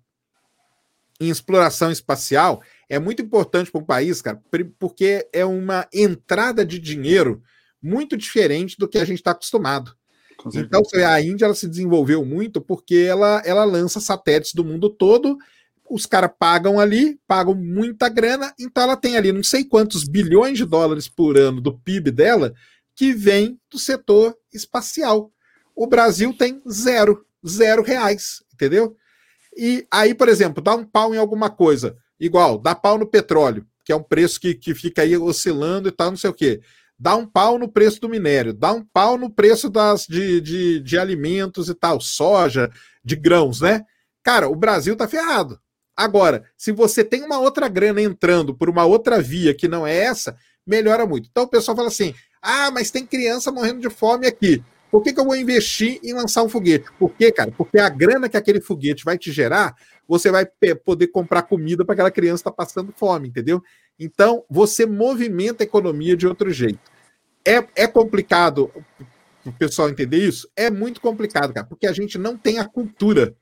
em 1.20 1.28
exploração 1.28 1.90
espacial 1.90 2.62
é 2.88 2.98
muito 2.98 3.20
importante 3.20 3.70
para 3.70 3.80
um 3.80 3.84
país, 3.84 4.22
cara, 4.22 4.40
porque 4.78 5.28
é 5.32 5.44
uma 5.44 5.86
entrada 5.92 6.64
de 6.64 6.78
dinheiro 6.78 7.42
muito 7.82 8.16
diferente 8.16 8.76
do 8.78 8.88
que 8.88 8.98
a 8.98 9.04
gente 9.04 9.18
está 9.18 9.30
acostumado. 9.32 9.94
Então, 10.54 10.82
a 11.06 11.20
Índia 11.20 11.46
ela 11.46 11.54
se 11.54 11.68
desenvolveu 11.68 12.24
muito 12.24 12.60
porque 12.60 13.06
ela, 13.08 13.42
ela 13.44 13.64
lança 13.64 14.00
satélites 14.00 14.54
do 14.54 14.64
mundo 14.64 14.88
todo, 14.88 15.36
os 15.90 16.06
caras 16.06 16.30
pagam 16.38 16.78
ali, 16.78 17.18
pagam 17.26 17.54
muita 17.54 18.08
grana, 18.08 18.54
então 18.58 18.84
ela 18.84 18.96
tem 18.96 19.16
ali 19.16 19.32
não 19.32 19.42
sei 19.42 19.64
quantos 19.64 20.04
bilhões 20.04 20.58
de 20.58 20.64
dólares 20.64 21.08
por 21.08 21.36
ano 21.36 21.60
do 21.60 21.76
PIB 21.78 22.10
dela 22.10 22.54
que 22.94 23.12
vem 23.12 23.58
do 23.70 23.78
setor 23.78 24.36
espacial. 24.52 25.32
O 25.74 25.86
Brasil 25.86 26.32
tem 26.36 26.62
zero, 26.70 27.24
zero 27.46 27.82
reais, 27.82 28.42
entendeu? 28.52 28.96
E 29.56 29.86
aí, 29.90 30.14
por 30.14 30.28
exemplo, 30.28 30.62
dá 30.62 30.74
um 30.74 30.84
pau 30.84 31.14
em 31.14 31.18
alguma 31.18 31.50
coisa, 31.50 31.96
igual, 32.20 32.58
dá 32.58 32.74
pau 32.74 32.98
no 32.98 33.06
petróleo, 33.06 33.66
que 33.84 33.92
é 33.92 33.96
um 33.96 34.02
preço 34.02 34.38
que, 34.38 34.54
que 34.54 34.74
fica 34.74 35.02
aí 35.02 35.16
oscilando 35.16 35.88
e 35.88 35.92
tal, 35.92 36.10
não 36.10 36.16
sei 36.16 36.30
o 36.30 36.34
quê 36.34 36.60
dá 36.98 37.14
um 37.14 37.26
pau 37.26 37.58
no 37.58 37.68
preço 37.68 38.00
do 38.00 38.08
minério, 38.08 38.52
dá 38.52 38.72
um 38.72 38.84
pau 38.84 39.16
no 39.16 39.30
preço 39.30 39.70
das, 39.70 40.06
de, 40.06 40.40
de, 40.40 40.80
de 40.80 40.98
alimentos 40.98 41.68
e 41.68 41.74
tal, 41.74 42.00
soja, 42.00 42.70
de 43.04 43.14
grãos, 43.14 43.60
né? 43.60 43.84
Cara, 44.22 44.48
o 44.48 44.56
Brasil 44.56 44.96
tá 44.96 45.06
ferrado. 45.06 45.60
Agora, 45.96 46.44
se 46.56 46.72
você 46.72 47.02
tem 47.02 47.22
uma 47.22 47.38
outra 47.38 47.68
grana 47.68 48.00
entrando 48.00 48.54
por 48.54 48.68
uma 48.68 48.84
outra 48.84 49.20
via 49.20 49.54
que 49.54 49.68
não 49.68 49.86
é 49.86 49.96
essa, 49.96 50.36
melhora 50.66 51.06
muito. 51.06 51.28
Então 51.30 51.44
o 51.44 51.48
pessoal 51.48 51.76
fala 51.76 51.88
assim: 51.88 52.14
ah, 52.42 52.70
mas 52.70 52.90
tem 52.90 53.06
criança 53.06 53.50
morrendo 53.50 53.80
de 53.80 53.90
fome 53.90 54.26
aqui. 54.26 54.62
Por 54.90 55.02
que, 55.02 55.12
que 55.12 55.20
eu 55.20 55.24
vou 55.24 55.36
investir 55.36 56.00
em 56.02 56.14
lançar 56.14 56.42
um 56.42 56.48
foguete? 56.48 56.86
Por 56.98 57.10
quê, 57.10 57.30
cara? 57.30 57.52
Porque 57.52 57.78
a 57.78 57.88
grana 57.88 58.28
que 58.28 58.36
aquele 58.36 58.60
foguete 58.60 59.04
vai 59.04 59.18
te 59.18 59.30
gerar, 59.30 59.74
você 60.06 60.30
vai 60.30 60.46
poder 60.84 61.08
comprar 61.08 61.42
comida 61.42 61.84
para 61.84 61.92
aquela 61.92 62.10
criança 62.10 62.40
estar 62.40 62.50
tá 62.50 62.56
passando 62.56 62.92
fome, 62.96 63.28
entendeu? 63.28 63.62
Então, 63.98 64.44
você 64.48 64.86
movimenta 64.86 65.62
a 65.62 65.66
economia 65.66 66.16
de 66.16 66.26
outro 66.26 66.50
jeito. 66.50 66.78
É, 67.44 67.66
é 67.74 67.86
complicado 67.86 68.70
o 69.44 69.52
pessoal 69.52 69.88
entender 69.88 70.18
isso? 70.18 70.48
É 70.54 70.70
muito 70.70 71.00
complicado, 71.00 71.52
cara, 71.52 71.66
porque 71.66 71.86
a 71.86 71.92
gente 71.92 72.18
não 72.18 72.36
tem 72.36 72.58
a 72.58 72.64
cultura. 72.64 73.34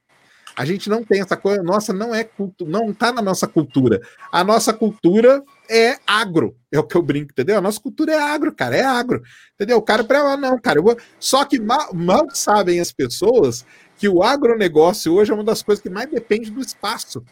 A 0.56 0.64
gente 0.64 0.88
não 0.88 1.04
tem 1.04 1.20
essa 1.20 1.36
coisa, 1.36 1.62
nossa, 1.62 1.92
não 1.92 2.14
é 2.14 2.24
cultura, 2.24 2.70
não 2.70 2.90
tá 2.94 3.12
na 3.12 3.20
nossa 3.20 3.46
cultura. 3.46 4.00
A 4.32 4.42
nossa 4.42 4.72
cultura 4.72 5.42
é 5.68 5.98
agro, 6.06 6.56
é 6.72 6.78
o 6.78 6.84
que 6.84 6.96
eu 6.96 7.02
brinco, 7.02 7.30
entendeu? 7.32 7.58
A 7.58 7.60
nossa 7.60 7.78
cultura 7.78 8.12
é 8.12 8.18
agro, 8.18 8.54
cara, 8.54 8.74
é 8.74 8.82
agro, 8.82 9.22
entendeu? 9.54 9.76
O 9.76 9.82
cara 9.82 10.02
para 10.02 10.34
não, 10.38 10.58
cara, 10.58 10.80
vou... 10.80 10.96
só 11.20 11.44
que 11.44 11.60
mal, 11.60 11.92
mal 11.92 12.26
sabem 12.32 12.80
as 12.80 12.90
pessoas 12.90 13.66
que 13.98 14.08
o 14.08 14.22
agronegócio 14.22 15.12
hoje 15.12 15.30
é 15.30 15.34
uma 15.34 15.44
das 15.44 15.62
coisas 15.62 15.82
que 15.82 15.90
mais 15.90 16.08
depende 16.08 16.50
do 16.50 16.60
espaço. 16.60 17.22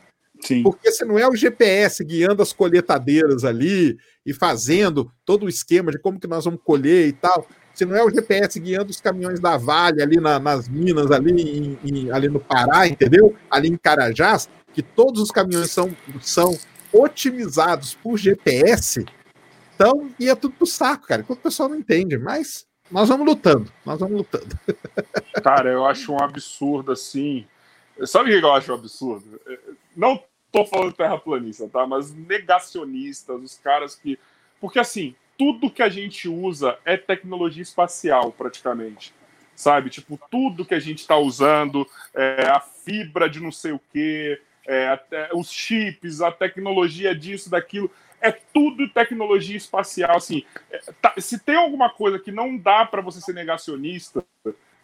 Sim. 0.40 0.62
Porque 0.62 0.90
se 0.90 1.04
não 1.04 1.18
é 1.18 1.28
o 1.28 1.34
GPS 1.34 2.04
guiando 2.04 2.42
as 2.42 2.52
colheitadeiras 2.52 3.44
ali 3.44 3.96
e 4.26 4.32
fazendo 4.32 5.10
todo 5.24 5.46
o 5.46 5.48
esquema 5.48 5.90
de 5.90 5.98
como 5.98 6.18
que 6.20 6.26
nós 6.26 6.44
vamos 6.44 6.60
colher 6.62 7.08
e 7.08 7.12
tal, 7.12 7.46
se 7.72 7.84
não 7.84 7.96
é 7.96 8.04
o 8.04 8.10
GPS 8.10 8.58
guiando 8.60 8.90
os 8.90 9.00
caminhões 9.00 9.40
da 9.40 9.56
Vale 9.56 10.02
ali 10.02 10.18
na, 10.18 10.38
nas 10.38 10.68
minas, 10.68 11.10
ali, 11.10 11.32
em, 11.32 11.78
em, 11.84 12.10
ali 12.10 12.28
no 12.28 12.40
Pará, 12.40 12.86
entendeu? 12.86 13.34
Ali 13.50 13.68
em 13.68 13.76
Carajás, 13.76 14.48
que 14.72 14.82
todos 14.82 15.20
os 15.22 15.30
caminhões 15.30 15.70
são, 15.70 15.94
são 16.20 16.56
otimizados 16.92 17.94
por 17.94 18.16
GPS, 18.16 19.04
então 19.74 20.08
ia 20.18 20.36
tudo 20.36 20.54
pro 20.54 20.66
saco, 20.66 21.06
cara. 21.06 21.24
O 21.28 21.36
pessoal 21.36 21.68
não 21.68 21.76
entende, 21.76 22.16
mas 22.16 22.64
nós 22.90 23.08
vamos 23.08 23.26
lutando, 23.26 23.70
nós 23.84 23.98
vamos 23.98 24.18
lutando. 24.18 24.58
Cara, 25.42 25.70
eu 25.70 25.84
acho 25.84 26.12
um 26.12 26.22
absurdo 26.22 26.92
assim. 26.92 27.44
Sabe 28.04 28.30
o 28.30 28.40
que 28.40 28.44
eu 28.44 28.52
acho 28.52 28.70
um 28.70 28.76
absurdo? 28.76 29.40
Não 29.96 30.22
tô 30.52 30.64
falando 30.64 30.92
terraplanista, 30.92 31.68
tá? 31.68 31.86
Mas 31.86 32.14
negacionistas, 32.14 33.42
os 33.42 33.58
caras 33.58 33.96
que. 33.96 34.18
Porque 34.60 34.78
assim, 34.78 35.14
tudo 35.36 35.70
que 35.70 35.82
a 35.82 35.88
gente 35.88 36.28
usa 36.28 36.78
é 36.84 36.96
tecnologia 36.96 37.62
espacial, 37.62 38.32
praticamente. 38.32 39.12
Sabe? 39.56 39.90
Tipo, 39.90 40.18
tudo 40.30 40.64
que 40.64 40.74
a 40.74 40.80
gente 40.80 40.98
está 40.98 41.16
usando, 41.16 41.86
é, 42.12 42.46
a 42.48 42.60
fibra 42.60 43.28
de 43.28 43.40
não 43.40 43.52
sei 43.52 43.72
o 43.72 43.80
quê, 43.92 44.40
é, 44.66 44.98
os 45.34 45.50
chips, 45.50 46.20
a 46.20 46.32
tecnologia 46.32 47.14
disso, 47.14 47.50
daquilo, 47.50 47.90
é 48.20 48.32
tudo 48.32 48.88
tecnologia 48.88 49.56
espacial. 49.56 50.16
Assim, 50.16 50.44
é, 50.70 50.80
tá, 51.00 51.14
se 51.18 51.38
tem 51.38 51.56
alguma 51.56 51.90
coisa 51.90 52.18
que 52.18 52.32
não 52.32 52.56
dá 52.56 52.84
para 52.84 53.02
você 53.02 53.20
ser 53.20 53.34
negacionista 53.34 54.24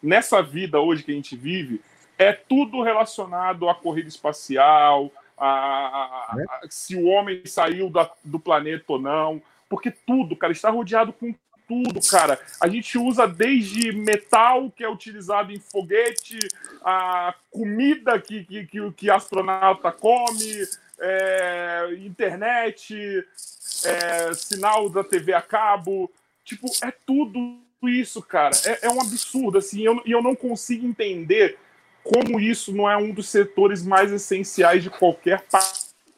nessa 0.03 0.43
vida 0.43 0.81
hoje 0.81 1.03
que 1.03 1.11
a 1.11 1.15
gente 1.15 1.37
vive, 1.37 1.81
é 2.21 2.35
tudo 2.35 2.83
relacionado 2.83 3.66
à 3.66 3.75
corrida 3.75 4.11
espacial, 4.11 5.11
a, 5.39 5.47
a, 5.47 5.49
a, 5.49 6.61
a 6.62 6.68
se 6.68 6.95
o 6.95 7.07
homem 7.07 7.41
saiu 7.47 7.89
da, 7.89 8.11
do 8.23 8.39
planeta 8.39 8.85
ou 8.89 9.01
não, 9.01 9.43
porque 9.71 9.91
tudo, 9.91 10.37
cara, 10.37 10.53
está 10.53 10.68
rodeado 10.68 11.14
com 11.14 11.35
tudo, 11.66 11.99
cara. 12.11 12.39
A 12.61 12.68
gente 12.68 12.99
usa 12.99 13.27
desde 13.27 13.91
metal 13.93 14.71
que 14.71 14.85
é 14.85 14.89
utilizado 14.91 15.51
em 15.51 15.59
foguete, 15.59 16.39
a 16.85 17.35
comida 17.51 18.21
que, 18.21 18.45
que, 18.45 18.66
que, 18.66 18.93
que 18.93 19.11
astronauta 19.11 19.91
come, 19.91 20.66
é, 21.01 21.89
internet, 22.01 23.25
é, 23.87 24.35
sinal 24.35 24.91
da 24.91 25.03
TV 25.03 25.33
a 25.33 25.41
cabo. 25.41 26.11
Tipo, 26.45 26.66
é 26.83 26.91
tudo 26.91 27.57
isso, 27.85 28.21
cara. 28.21 28.55
É, 28.66 28.89
é 28.89 28.91
um 28.91 29.01
absurdo, 29.01 29.57
assim, 29.57 29.81
e 29.81 29.85
eu, 29.87 30.03
eu 30.05 30.23
não 30.23 30.37
consigo 30.37 30.87
entender 30.87 31.57
como 32.03 32.41
isso 32.41 32.75
não 32.75 32.91
é 32.91 32.97
um 32.97 33.13
dos 33.13 33.29
setores 33.29 33.85
mais 33.85 34.13
essenciais 34.13 34.83
de 34.83 34.91
qualquer 34.91 35.45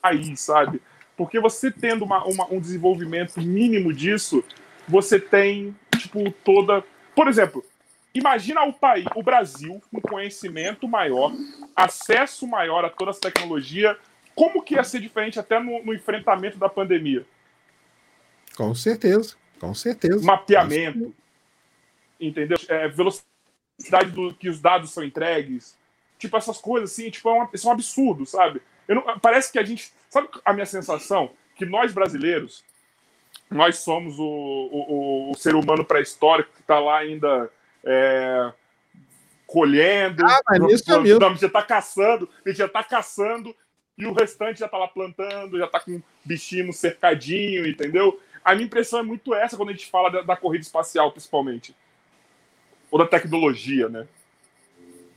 país, 0.01 0.41
sabe? 0.41 0.80
Porque 1.16 1.39
você 1.39 1.70
tendo 1.70 2.05
uma, 2.05 2.24
uma, 2.24 2.47
um 2.53 2.61
desenvolvimento 2.61 3.41
mínimo 3.41 3.93
disso, 3.93 4.45
você 4.89 5.20
tem, 5.20 5.76
tipo, 5.99 6.30
toda. 6.45 6.83
Por 7.14 7.28
exemplo, 7.28 7.64
imagina 8.14 8.62
o 8.64 8.72
país, 8.72 9.05
o 9.14 9.22
Brasil, 9.22 9.83
com 9.91 10.01
conhecimento 10.01 10.89
maior, 10.89 11.33
acesso 11.76 12.47
maior 12.47 12.85
a 12.85 12.91
toda 12.91 13.11
essa 13.11 13.20
tecnologia, 13.20 13.97
como 14.35 14.62
que 14.62 14.74
ia 14.74 14.85
ser 14.85 15.01
diferente 15.01 15.39
até 15.39 15.61
no, 15.61 15.85
no 15.85 15.95
enfrentamento 15.95 16.59
da 16.59 16.68
pandemia? 16.68 17.24
Com 18.57 18.74
certeza, 18.74 19.37
com 19.59 19.74
certeza. 19.74 20.24
Mapeamento, 20.24 21.14
entendeu? 22.20 22.59
É, 22.68 22.89
velocidade 22.89 23.32
do 24.12 24.34
que 24.34 24.48
os 24.48 24.60
dados 24.60 24.92
são 24.92 25.02
entregues, 25.02 25.76
tipo 26.18 26.36
essas 26.36 26.58
coisas 26.58 26.92
assim, 26.92 27.10
tipo, 27.10 27.28
é, 27.30 27.48
isso 27.52 27.66
é 27.66 27.70
um 27.70 27.74
absurdo, 27.74 28.24
sabe? 28.26 28.62
Não, 28.88 29.18
parece 29.18 29.50
que 29.50 29.58
a 29.58 29.64
gente. 29.64 29.92
Sabe 30.08 30.28
a 30.44 30.52
minha 30.52 30.66
sensação? 30.66 31.30
Que 31.56 31.64
nós 31.64 31.92
brasileiros, 31.92 32.64
nós 33.50 33.78
somos 33.78 34.18
o, 34.18 34.24
o, 34.24 35.30
o 35.30 35.34
ser 35.34 35.54
humano 35.54 35.84
pré-histórico 35.84 36.52
que 36.54 36.60
está 36.60 36.78
lá 36.78 36.98
ainda 36.98 37.50
é, 37.84 38.52
colhendo, 39.46 40.24
ah, 40.24 40.40
mas 40.48 40.72
isso 40.72 40.92
é 40.92 41.06
já 41.36 41.46
está 41.46 41.62
caçando, 41.62 42.28
a 42.44 42.48
gente 42.48 42.58
já 42.58 42.66
está 42.66 42.82
caçando 42.82 43.54
e 43.96 44.06
o 44.06 44.12
restante 44.12 44.60
já 44.60 44.66
está 44.66 44.78
lá 44.78 44.88
plantando, 44.88 45.58
já 45.58 45.66
está 45.66 45.80
com 45.80 46.00
bichinho 46.24 46.72
cercadinho, 46.72 47.66
entendeu? 47.66 48.18
A 48.44 48.54
minha 48.54 48.66
impressão 48.66 49.00
é 49.00 49.02
muito 49.02 49.34
essa 49.34 49.56
quando 49.56 49.68
a 49.68 49.72
gente 49.72 49.86
fala 49.86 50.10
da, 50.10 50.22
da 50.22 50.36
corrida 50.36 50.62
espacial, 50.62 51.12
principalmente. 51.12 51.76
Ou 52.93 52.99
da 52.99 53.07
tecnologia, 53.07 53.88
né? 53.88 54.07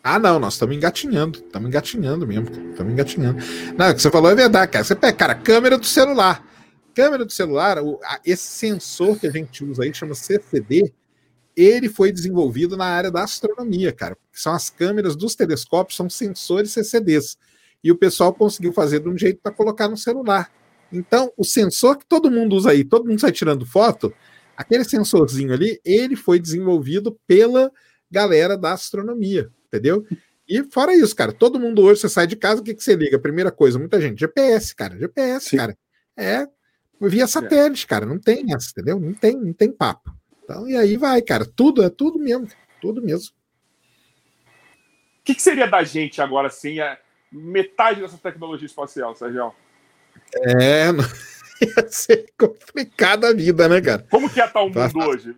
Ah, 0.01 0.17
não, 0.17 0.39
nós 0.39 0.53
estamos 0.53 0.75
engatinhando. 0.75 1.39
Estamos 1.39 1.67
engatinhando 1.67 2.25
mesmo. 2.25 2.47
Estamos 2.71 2.93
engatinhando. 2.93 3.43
Não, 3.77 3.89
o 3.89 3.93
que 3.93 4.01
você 4.01 4.09
falou 4.09 4.31
é 4.31 4.35
verdade, 4.35 4.71
cara. 4.71 4.85
Você 4.85 4.95
pega, 4.95 5.17
cara, 5.17 5.35
câmera 5.35 5.77
do 5.77 5.85
celular. 5.85 6.41
Câmera 6.93 7.25
do 7.25 7.33
celular, 7.33 7.79
o, 7.79 7.99
a, 8.03 8.21
esse 8.25 8.43
sensor 8.43 9.19
que 9.19 9.27
a 9.27 9.31
gente 9.31 9.65
usa 9.65 9.83
aí, 9.83 9.93
chama 9.93 10.15
CCD, 10.15 10.93
ele 11.53 11.89
foi 11.89 12.11
desenvolvido 12.11 12.77
na 12.77 12.85
área 12.85 13.11
da 13.11 13.23
astronomia, 13.23 13.91
cara. 13.91 14.17
São 14.31 14.53
as 14.53 14.69
câmeras 14.69 15.15
dos 15.15 15.35
telescópios, 15.35 15.97
são 15.97 16.09
sensores 16.09 16.71
CCDs. 16.71 17.37
E 17.83 17.91
o 17.91 17.97
pessoal 17.97 18.33
conseguiu 18.33 18.71
fazer 18.71 19.01
de 19.01 19.09
um 19.09 19.17
jeito 19.17 19.41
para 19.43 19.51
colocar 19.51 19.89
no 19.89 19.97
celular. 19.97 20.49
Então, 20.93 21.33
o 21.35 21.43
sensor 21.43 21.97
que 21.97 22.05
todo 22.05 22.31
mundo 22.31 22.55
usa 22.55 22.71
aí, 22.71 22.85
todo 22.85 23.05
mundo 23.05 23.19
sai 23.19 23.33
tirando 23.33 23.65
foto, 23.65 24.13
aquele 24.55 24.83
sensorzinho 24.83 25.53
ali, 25.53 25.79
ele 25.83 26.15
foi 26.15 26.39
desenvolvido 26.39 27.17
pela 27.27 27.71
galera 28.11 28.57
da 28.57 28.73
astronomia 28.73 29.51
entendeu? 29.75 30.05
E 30.47 30.63
fora 30.71 30.93
isso, 30.95 31.15
cara, 31.15 31.31
todo 31.31 31.59
mundo 31.59 31.81
hoje, 31.81 32.01
você 32.01 32.09
sai 32.09 32.27
de 32.27 32.35
casa, 32.35 32.61
o 32.61 32.63
que, 32.63 32.73
que 32.73 32.83
você 32.83 32.95
liga? 32.95 33.19
Primeira 33.19 33.51
coisa, 33.51 33.79
muita 33.79 33.99
gente, 33.99 34.19
GPS, 34.19 34.75
cara, 34.75 34.97
GPS, 34.97 35.49
Sim. 35.49 35.57
cara. 35.57 35.77
É 36.17 36.47
via 37.01 37.27
satélite, 37.27 37.85
cara, 37.85 38.05
não 38.05 38.17
tem 38.17 38.53
essa, 38.53 38.71
entendeu? 38.71 38.99
Não 38.99 39.13
tem, 39.13 39.35
não 39.35 39.53
tem 39.53 39.71
papo. 39.71 40.15
Então, 40.43 40.67
e 40.67 40.77
aí 40.77 40.95
vai, 40.95 41.21
cara, 41.21 41.45
tudo, 41.45 41.83
é 41.83 41.89
tudo 41.89 42.17
mesmo, 42.17 42.47
tudo 42.79 43.01
mesmo. 43.01 43.33
O 45.19 45.23
que, 45.25 45.35
que 45.35 45.41
seria 45.41 45.67
da 45.67 45.83
gente 45.83 46.21
agora, 46.21 46.47
assim, 46.47 46.79
a 46.79 46.97
metade 47.31 47.99
dessa 48.01 48.17
tecnologia 48.17 48.67
espacial, 48.67 49.15
Sérgio? 49.15 49.53
É, 50.33 50.91
não... 50.93 51.03
ia 51.61 51.87
ser 51.89 52.25
complicada 52.37 53.29
a 53.29 53.33
vida, 53.33 53.67
né, 53.67 53.81
cara? 53.81 54.05
Como 54.09 54.29
que 54.29 54.39
ia 54.39 54.45
estar 54.45 54.61
o 54.61 54.69
mundo 54.69 54.99
hoje? 54.99 55.35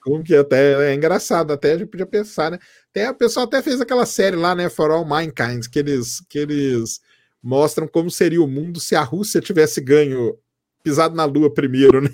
Como 0.00 0.22
que 0.22 0.34
até 0.34 0.90
é 0.90 0.94
engraçado, 0.94 1.52
até 1.52 1.72
a 1.72 1.78
gente 1.78 1.88
podia 1.88 2.06
pensar, 2.06 2.50
né? 2.50 2.58
Até, 2.90 3.10
o 3.10 3.14
pessoal 3.14 3.46
até 3.46 3.60
fez 3.60 3.80
aquela 3.80 4.06
série 4.06 4.36
lá, 4.36 4.54
né, 4.54 4.70
For 4.70 4.90
All 4.90 5.04
Mankind, 5.04 5.66
que 5.70 5.78
eles, 5.78 6.22
que 6.28 6.38
eles 6.38 7.00
mostram 7.42 7.86
como 7.86 8.10
seria 8.10 8.42
o 8.42 8.46
mundo 8.46 8.80
se 8.80 8.94
a 8.96 9.02
Rússia 9.02 9.40
tivesse 9.40 9.80
ganho, 9.80 10.38
pisado 10.82 11.14
na 11.14 11.24
Lua 11.24 11.52
primeiro, 11.52 12.00
né? 12.00 12.10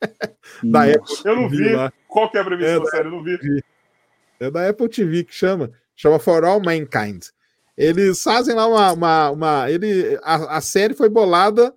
da 0.62 0.84
Apple 0.84 1.16
eu 1.24 1.36
não 1.36 1.48
vi. 1.48 1.72
Lá. 1.72 1.92
Qual 2.06 2.30
que 2.30 2.36
é 2.36 2.40
a 2.40 2.44
premissa 2.44 2.70
é 2.70 2.78
da 2.78 2.86
série? 2.86 3.08
Eu 3.08 3.12
não 3.12 3.22
vi. 3.22 3.64
É 4.40 4.50
da 4.50 4.68
Apple 4.68 4.88
TV 4.88 5.24
que 5.24 5.34
chama. 5.34 5.70
Chama 5.94 6.18
For 6.18 6.44
All 6.44 6.60
Mankind. 6.60 7.24
Eles 7.76 8.22
fazem 8.22 8.54
lá 8.54 8.66
uma. 8.66 8.92
uma, 8.92 9.30
uma 9.30 9.70
ele, 9.70 10.18
a, 10.22 10.58
a 10.58 10.60
série 10.60 10.94
foi 10.94 11.08
bolada 11.08 11.74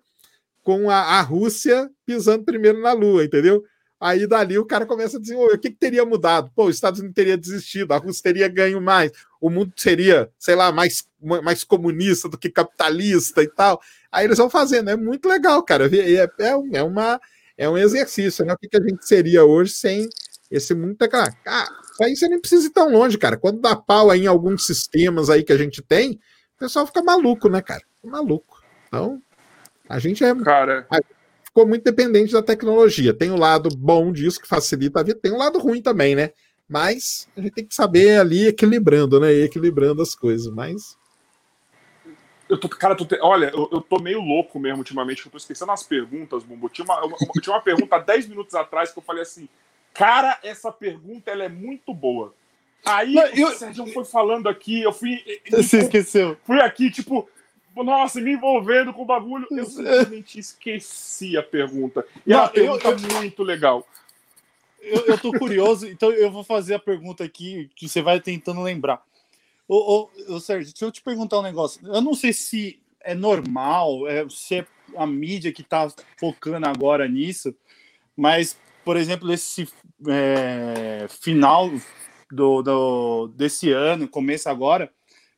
com 0.66 0.90
a, 0.90 0.96
a 0.96 1.22
Rússia 1.22 1.92
pisando 2.08 2.44
primeiro 2.44 2.82
na 2.82 2.92
Lua, 2.92 3.24
entendeu? 3.24 3.64
Aí 4.02 4.26
dali 4.26 4.58
o 4.58 4.66
cara 4.66 4.84
começa 4.84 5.18
a 5.18 5.22
desenvolver. 5.22 5.54
O 5.54 5.60
que, 5.60 5.70
que, 5.70 5.78
teria 5.78 6.04
mudado? 6.04 6.52
Pô, 6.56 6.66
os 6.66 6.76
Estados 6.76 7.00
Unidos 7.00 7.14
teria 7.14 7.38
desistido, 7.38 7.94
a 7.94 7.98
Rússia 7.98 8.24
teria 8.24 8.48
ganho 8.48 8.82
mais, 8.82 9.12
o 9.40 9.48
mundo 9.50 9.72
seria, 9.78 10.28
sei 10.40 10.56
lá, 10.56 10.72
mais, 10.72 11.08
mais 11.44 11.64
comunista 11.64 12.28
do 12.28 12.36
que 12.36 12.50
capitalista 12.50 13.44
e 13.44 13.48
tal. 13.48 13.80
Aí 14.12 14.26
eles 14.26 14.40
vão 14.40 14.50
fazendo, 14.50 14.90
é 14.90 14.98
muito 14.98 15.30
legal, 15.30 15.62
cara. 15.62 15.88
É, 15.96 16.16
é, 16.16 16.30
é, 16.74 16.84
uma, 16.84 17.22
é 17.56 17.70
um 17.70 17.78
exercício, 17.78 18.44
né? 18.44 18.54
O 18.54 18.58
que, 18.58 18.68
que 18.68 18.78
a 18.78 18.82
gente 18.82 19.08
seria 19.08 19.46
hoje 19.46 19.72
sem 19.72 20.10
esse 20.50 20.74
mundo 20.74 20.96
teclado? 20.96 21.36
Ah, 21.46 21.70
aí 22.02 22.16
você 22.16 22.28
nem 22.28 22.40
precisa 22.40 22.66
ir 22.66 22.72
tão 22.72 22.92
longe, 22.92 23.20
cara. 23.20 23.38
Quando 23.38 23.62
dá 23.62 23.76
pau 23.76 24.10
aí 24.10 24.24
em 24.24 24.28
alguns 24.28 24.66
sistemas 24.66 25.30
aí 25.30 25.44
que 25.44 25.54
a 25.54 25.58
gente 25.58 25.84
tem, 25.84 26.20
o 26.56 26.58
pessoal 26.58 26.88
fica 26.88 27.04
maluco, 27.04 27.48
né, 27.50 27.62
cara? 27.62 27.84
Maluco. 28.04 28.64
Então, 28.88 29.22
a 29.88 30.00
gente 30.00 30.24
é. 30.24 30.36
Cara. 30.44 30.88
A, 30.90 31.00
ficou 31.44 31.66
muito 31.66 31.84
dependente 31.84 32.34
da 32.34 32.42
tecnologia. 32.42 33.14
Tem 33.14 33.32
o 33.32 33.38
lado 33.38 33.70
bom 33.76 34.12
disso, 34.12 34.42
que 34.42 34.48
facilita 34.48 35.00
a 35.00 35.04
vida, 35.04 35.20
tem 35.22 35.32
o 35.32 35.38
lado 35.38 35.58
ruim 35.58 35.82
também, 35.82 36.16
né? 36.16 36.32
Mas 36.68 37.30
a 37.38 37.42
gente 37.42 37.54
tem 37.54 37.66
que 37.66 37.74
saber 37.74 38.20
ali 38.20 38.48
equilibrando, 38.48 39.20
né? 39.20 39.32
Equilibrando 39.32 40.02
as 40.02 40.16
coisas, 40.16 40.52
mas. 40.54 40.98
Eu 42.50 42.60
tô, 42.60 42.68
cara, 42.68 42.96
tô 42.96 43.06
te... 43.06 43.18
olha, 43.22 43.52
eu, 43.54 43.70
eu 43.72 43.82
tô 43.82 44.00
meio 44.00 44.20
louco 44.20 44.60
mesmo 44.60 44.80
ultimamente, 44.80 45.26
eu 45.26 45.32
tô 45.32 45.38
esquecendo 45.38 45.72
as 45.72 45.84
perguntas, 45.84 46.44
Bumbo. 46.44 46.70
Tinha 46.70 46.86
uma, 46.86 47.06
uma, 47.06 47.18
tinha 47.42 47.56
uma 47.56 47.62
pergunta 47.62 47.96
há 47.96 48.00
10 48.00 48.28
minutos 48.28 48.54
atrás 48.54 48.92
que 48.92 49.00
eu 49.00 49.04
falei 49.04 49.24
assim, 49.24 49.48
cara, 49.94 50.40
essa 50.44 50.72
pergunta 50.72 51.32
ela 51.32 51.44
é 51.44 51.50
muito 51.50 51.94
boa. 51.94 52.34
Aí 52.86 53.16
eu, 53.34 53.48
o 53.48 53.52
Sérgio 53.52 53.88
foi 53.88 54.06
falando 54.06 54.48
aqui, 54.48 54.82
eu 54.82 54.94
fui. 54.94 55.24
Você 55.50 55.80
esqueceu. 55.80 56.38
Fui 56.46 56.60
aqui, 56.60 56.92
tipo, 56.92 57.28
nossa, 57.84 58.22
me 58.22 58.34
envolvendo 58.34 58.94
com 58.94 59.02
o 59.02 59.06
bagulho. 59.06 59.48
Eu 59.52 59.66
simplesmente 59.66 60.40
esqueci 60.40 61.38
a 61.38 61.44
pergunta. 61.44 62.06
E 62.26 62.32
Não, 62.32 62.40
uma 62.40 62.50
pergunta 62.50 62.88
eu, 62.88 62.98
eu, 62.98 63.14
muito 63.16 63.44
legal. 63.44 63.86
Eu, 64.82 65.06
eu 65.08 65.18
tô 65.18 65.32
curioso, 65.32 65.88
então 65.88 66.12
eu 66.12 66.32
vou 66.32 66.44
fazer 66.44 66.76
a 66.76 66.80
pergunta 66.80 67.24
aqui 67.24 67.70
que 67.76 67.90
você 67.90 68.02
vai 68.02 68.20
tentando 68.20 68.62
lembrar. 68.62 69.04
Ô, 69.68 70.10
ô, 70.30 70.36
ô, 70.36 70.40
Sérgio, 70.40 70.72
deixa 70.72 70.86
eu 70.86 70.92
te 70.92 71.02
perguntar 71.02 71.40
um 71.40 71.44
negócio. 71.44 71.82
Eu 71.88 72.02
não 72.02 72.14
sei 72.14 72.32
se 72.32 72.80
é 73.02 73.16
normal, 73.16 74.08
é, 74.08 74.28
se 74.30 74.60
é 74.60 74.68
a 74.96 75.06
mídia 75.08 75.52
que 75.52 75.62
está 75.62 75.92
focando 76.20 76.68
agora 76.68 77.08
nisso, 77.08 77.56
mas, 78.16 78.58
por 78.84 78.96
exemplo, 78.96 79.32
esse 79.34 79.68
é, 80.08 81.08
final 81.10 81.72
do, 82.32 82.62
do, 82.62 83.28
desse 83.30 83.72
ano, 83.72 84.08
começo 84.08 84.50
agora, 84.50 84.92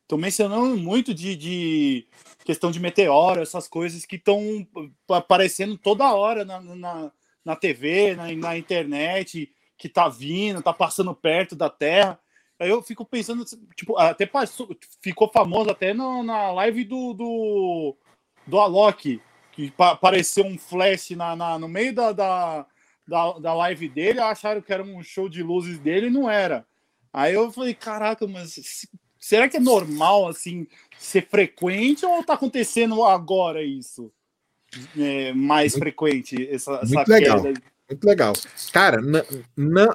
estão 0.08 0.16
mencionando 0.16 0.74
muito 0.78 1.12
de, 1.12 1.36
de 1.36 2.06
questão 2.42 2.70
de 2.70 2.80
meteoro, 2.80 3.42
essas 3.42 3.68
coisas 3.68 4.06
que 4.06 4.16
estão 4.16 4.66
aparecendo 5.10 5.76
toda 5.76 6.14
hora 6.14 6.46
na, 6.46 6.60
na, 6.60 7.12
na 7.44 7.54
TV, 7.54 8.16
na, 8.16 8.32
na, 8.32 8.56
internet, 8.56 9.52
que 9.76 9.86
tá 9.86 10.08
vindo, 10.08 10.62
tá 10.62 10.72
passando 10.72 11.14
perto 11.14 11.54
da 11.54 11.68
Terra. 11.68 12.18
Aí 12.58 12.70
eu 12.70 12.82
fico 12.82 13.04
pensando, 13.04 13.44
tipo, 13.76 13.98
até 13.98 14.24
passou, 14.24 14.74
ficou 15.02 15.30
famoso 15.30 15.70
até 15.70 15.92
no, 15.92 16.22
na 16.22 16.50
live 16.52 16.84
do, 16.84 17.12
do, 17.12 17.96
do 18.46 18.58
Alok, 18.58 19.20
que 19.52 19.70
apareceu 19.76 20.46
um 20.46 20.56
flash 20.56 21.10
na, 21.10 21.36
na, 21.36 21.58
no 21.58 21.68
meio 21.68 21.94
da, 21.94 22.12
da, 22.12 22.66
da, 23.06 23.32
da 23.38 23.54
live 23.54 23.90
dele, 23.90 24.20
acharam 24.20 24.62
que 24.62 24.72
era 24.72 24.82
um 24.82 25.02
show 25.02 25.28
de 25.28 25.42
luzes 25.42 25.78
dele 25.78 26.06
e 26.06 26.10
não 26.10 26.30
era. 26.30 26.66
Aí 27.12 27.34
eu 27.34 27.52
falei, 27.52 27.74
caraca, 27.74 28.26
mas 28.26 28.86
será 29.28 29.46
que 29.46 29.58
é 29.58 29.60
normal 29.60 30.26
assim 30.26 30.66
ser 30.98 31.28
frequente 31.28 32.06
ou 32.06 32.24
tá 32.24 32.32
acontecendo 32.32 33.04
agora 33.04 33.62
isso? 33.62 34.10
É, 34.98 35.34
mais 35.34 35.72
muito, 35.72 35.82
frequente 35.82 36.48
essa, 36.50 36.78
muito 36.78 36.98
essa 36.98 37.12
legal, 37.12 37.42
queda. 37.42 37.60
Muito 37.90 38.04
legal. 38.04 38.32
Cara, 38.72 38.98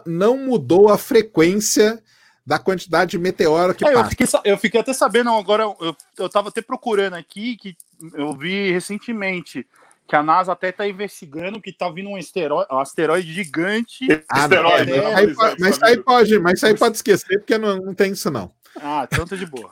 não 0.06 0.38
mudou 0.38 0.90
a 0.90 0.98
frequência 1.00 2.02
da 2.46 2.60
quantidade 2.60 3.12
de 3.12 3.18
meteoro 3.18 3.74
que 3.74 3.86
é, 3.86 3.94
passa. 3.94 4.06
Eu 4.06 4.10
fiquei, 4.10 4.52
eu 4.52 4.58
fiquei, 4.58 4.82
até 4.82 4.94
sabendo 4.94 5.32
agora, 5.32 5.64
eu, 5.64 5.96
eu 6.18 6.30
tava 6.30 6.50
até 6.50 6.62
procurando 6.62 7.16
aqui, 7.16 7.58
que 7.58 7.76
eu 8.14 8.36
vi 8.38 8.72
recentemente 8.72 9.66
que 10.08 10.16
a 10.16 10.22
NASA 10.22 10.52
até 10.52 10.70
está 10.70 10.88
investigando 10.88 11.62
que 11.62 11.70
está 11.70 11.90
vindo 11.90 12.10
um 12.10 12.18
asteroide, 12.18 12.68
um 12.72 12.80
asteroide 12.80 13.34
gigante. 13.34 14.06
Ah, 14.30 14.44
asteroide, 14.44 14.92
é, 14.92 14.98
é, 14.98 15.16
aí, 15.16 15.36
mas 15.60 15.82
aí 15.82 15.98
pode, 15.98 16.40
mas 16.40 16.64
aí 16.64 16.78
pode 16.78 16.98
esquecer, 16.98 17.40
porque 17.40 17.58
não, 17.58 17.78
não 17.78 17.94
tem 17.96 18.12
isso, 18.12 18.30
não. 18.30 18.52
Ah, 18.82 19.08
então 19.12 19.26
tá 19.26 19.36
de 19.36 19.46
boa. 19.46 19.72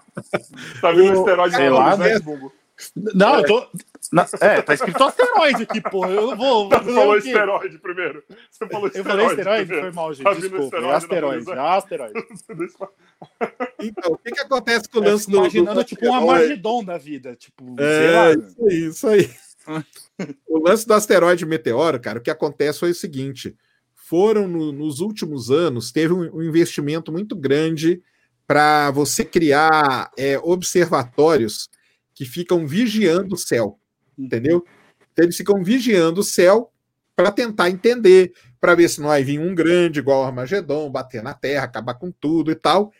tá 0.81 0.91
vindo 0.91 1.17
um 1.17 1.19
asteroide 1.19 1.55
Sei 1.55 1.69
lá, 1.69 1.97
né? 1.97 2.19
Não, 3.13 3.37
eu 3.37 3.45
tô. 3.45 3.67
Na... 4.11 4.25
É, 4.41 4.61
tá 4.61 4.73
escrito 4.73 5.03
asteroide 5.03 5.63
aqui, 5.63 5.81
porra. 5.81 6.09
Eu 6.09 6.27
não 6.27 6.37
vou. 6.37 6.69
Você 6.69 6.93
falou 6.93 7.13
asteroide 7.13 7.77
primeiro. 7.77 8.23
Você 8.49 8.67
falou 8.67 8.87
asteroide. 8.87 8.97
Eu 8.97 9.03
falei 9.03 9.25
asteroide? 9.25 9.79
Foi 9.79 9.91
mal, 9.91 10.13
gente. 10.13 10.23
Tá 10.23 10.33
Desculpa. 10.33 10.77
É 10.77 10.93
asteroide. 10.93 11.51
É 11.51 11.59
asteroide. 11.59 12.13
Então, 13.79 14.13
o 14.13 14.17
que, 14.17 14.31
que 14.31 14.39
acontece 14.39 14.89
com 14.89 14.99
o 14.99 15.03
lance 15.03 15.27
é, 15.27 15.31
do. 15.31 15.37
Imaginando, 15.37 15.83
tipo, 15.83 16.07
um 16.07 16.13
Armagedon 16.13 16.83
da 16.83 16.97
vida. 16.97 17.35
Tipo, 17.35 17.75
é, 17.79 18.11
lá, 18.11 18.31
Isso 18.33 18.65
aí, 18.67 18.85
isso 18.87 19.07
aí. 19.07 19.29
o 20.47 20.59
lance 20.59 20.87
do 20.87 20.93
asteroide 20.93 21.45
meteoro, 21.45 21.99
cara, 21.99 22.17
o 22.19 22.21
que 22.21 22.31
acontece 22.31 22.79
foi 22.79 22.91
o 22.91 22.95
seguinte: 22.95 23.55
foram 23.93 24.47
no, 24.47 24.71
nos 24.71 24.99
últimos 24.99 25.51
anos, 25.51 25.91
teve 25.91 26.13
um, 26.13 26.37
um 26.37 26.43
investimento 26.43 27.11
muito 27.11 27.35
grande 27.35 28.01
para 28.51 28.91
você 28.91 29.23
criar 29.23 30.11
é, 30.17 30.37
observatórios 30.39 31.69
que 32.13 32.25
ficam 32.25 32.67
vigiando 32.67 33.35
o 33.35 33.37
céu, 33.37 33.79
entendeu? 34.19 34.65
Então, 35.13 35.23
eles 35.23 35.37
ficam 35.37 35.63
vigiando 35.63 36.19
o 36.19 36.23
céu 36.23 36.69
para 37.15 37.31
tentar 37.31 37.69
entender, 37.69 38.33
para 38.59 38.75
ver 38.75 38.89
se 38.89 38.99
não 38.99 39.07
vai 39.07 39.23
vir 39.23 39.39
um 39.39 39.55
grande 39.55 39.99
igual 39.99 40.19
o 40.19 40.25
Armagedon, 40.25 40.91
bater 40.91 41.23
na 41.23 41.33
Terra, 41.33 41.63
acabar 41.63 41.93
com 41.93 42.11
tudo 42.11 42.51
e 42.51 42.55
tal. 42.55 42.91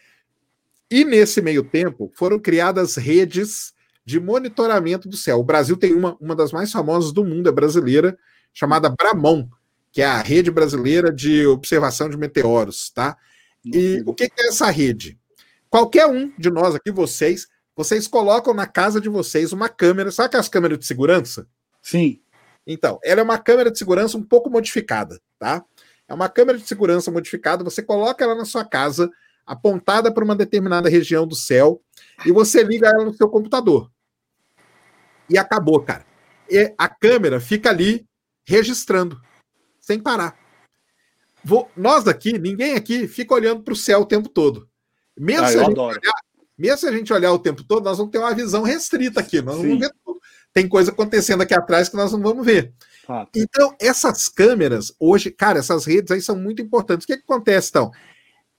E 0.89 1.03
nesse 1.03 1.41
meio 1.41 1.63
tempo 1.63 2.09
foram 2.15 2.39
criadas 2.39 2.95
redes 2.95 3.73
de 4.05 4.21
monitoramento 4.21 5.09
do 5.09 5.17
céu. 5.17 5.41
O 5.41 5.43
Brasil 5.43 5.75
tem 5.75 5.93
uma, 5.93 6.15
uma 6.21 6.33
das 6.33 6.53
mais 6.53 6.71
famosas 6.71 7.11
do 7.11 7.25
mundo, 7.25 7.49
é 7.49 7.51
brasileira, 7.51 8.17
chamada 8.53 8.87
Bramon, 8.89 9.49
que 9.91 10.01
é 10.01 10.05
a 10.05 10.21
rede 10.21 10.49
brasileira 10.49 11.11
de 11.11 11.45
observação 11.45 12.09
de 12.09 12.15
meteoros, 12.15 12.89
tá? 12.89 13.17
E 13.65 14.01
o 14.05 14.13
que 14.13 14.23
é 14.23 14.47
essa 14.47 14.71
rede? 14.71 15.19
Qualquer 15.71 16.05
um 16.05 16.29
de 16.37 16.51
nós 16.51 16.75
aqui, 16.75 16.91
vocês, 16.91 17.47
vocês 17.73 18.05
colocam 18.05 18.53
na 18.53 18.67
casa 18.67 18.99
de 18.99 19.07
vocês 19.07 19.53
uma 19.53 19.69
câmera, 19.69 20.11
sabe 20.11 20.25
aquelas 20.27 20.49
câmeras 20.49 20.77
de 20.77 20.85
segurança? 20.85 21.47
Sim. 21.81 22.21
Então, 22.67 22.99
ela 23.01 23.21
é 23.21 23.23
uma 23.23 23.37
câmera 23.37 23.71
de 23.71 23.77
segurança 23.77 24.17
um 24.17 24.23
pouco 24.23 24.49
modificada, 24.49 25.17
tá? 25.39 25.63
É 26.09 26.13
uma 26.13 26.27
câmera 26.27 26.57
de 26.57 26.67
segurança 26.67 27.09
modificada, 27.09 27.63
você 27.63 27.81
coloca 27.81 28.21
ela 28.21 28.35
na 28.35 28.43
sua 28.43 28.65
casa, 28.65 29.09
apontada 29.45 30.13
para 30.13 30.25
uma 30.25 30.35
determinada 30.35 30.89
região 30.89 31.25
do 31.25 31.35
céu, 31.35 31.81
e 32.25 32.33
você 32.33 32.63
liga 32.63 32.89
ela 32.89 33.05
no 33.05 33.13
seu 33.13 33.29
computador. 33.29 33.89
E 35.29 35.37
acabou, 35.37 35.81
cara. 35.81 36.05
E 36.49 36.75
a 36.77 36.89
câmera 36.89 37.39
fica 37.39 37.69
ali 37.69 38.05
registrando, 38.43 39.21
sem 39.79 40.01
parar. 40.01 40.37
Vou, 41.41 41.71
nós 41.77 42.09
aqui, 42.09 42.37
ninguém 42.37 42.75
aqui 42.75 43.07
fica 43.07 43.33
olhando 43.33 43.63
para 43.63 43.73
o 43.73 43.77
céu 43.77 44.01
o 44.01 44.05
tempo 44.05 44.27
todo. 44.27 44.69
Mesmo, 45.21 45.45
ah, 45.45 45.49
se 45.49 45.57
olhar, 45.57 45.99
mesmo, 46.57 46.77
se 46.79 46.87
a 46.87 46.91
gente 46.91 47.13
olhar 47.13 47.31
o 47.31 47.37
tempo 47.37 47.63
todo, 47.63 47.83
nós 47.83 47.99
vamos 47.99 48.11
ter 48.11 48.17
uma 48.17 48.33
visão 48.33 48.63
restrita 48.63 49.19
aqui, 49.19 49.39
nós 49.39 49.57
não 49.57 49.63
vamos 49.63 49.79
ver 49.79 49.93
tudo. 50.03 50.19
Tem 50.51 50.67
coisa 50.67 50.89
acontecendo 50.89 51.41
aqui 51.41 51.53
atrás 51.53 51.87
que 51.87 51.95
nós 51.95 52.11
não 52.11 52.19
vamos 52.19 52.43
ver. 52.43 52.73
Então, 53.35 53.75
essas 53.79 54.27
câmeras, 54.27 54.91
hoje, 54.99 55.29
cara, 55.29 55.59
essas 55.59 55.85
redes 55.85 56.09
aí 56.11 56.21
são 56.21 56.35
muito 56.35 56.59
importantes. 56.59 57.03
O 57.03 57.07
que, 57.07 57.17
que 57.17 57.23
acontece, 57.23 57.69
então? 57.69 57.91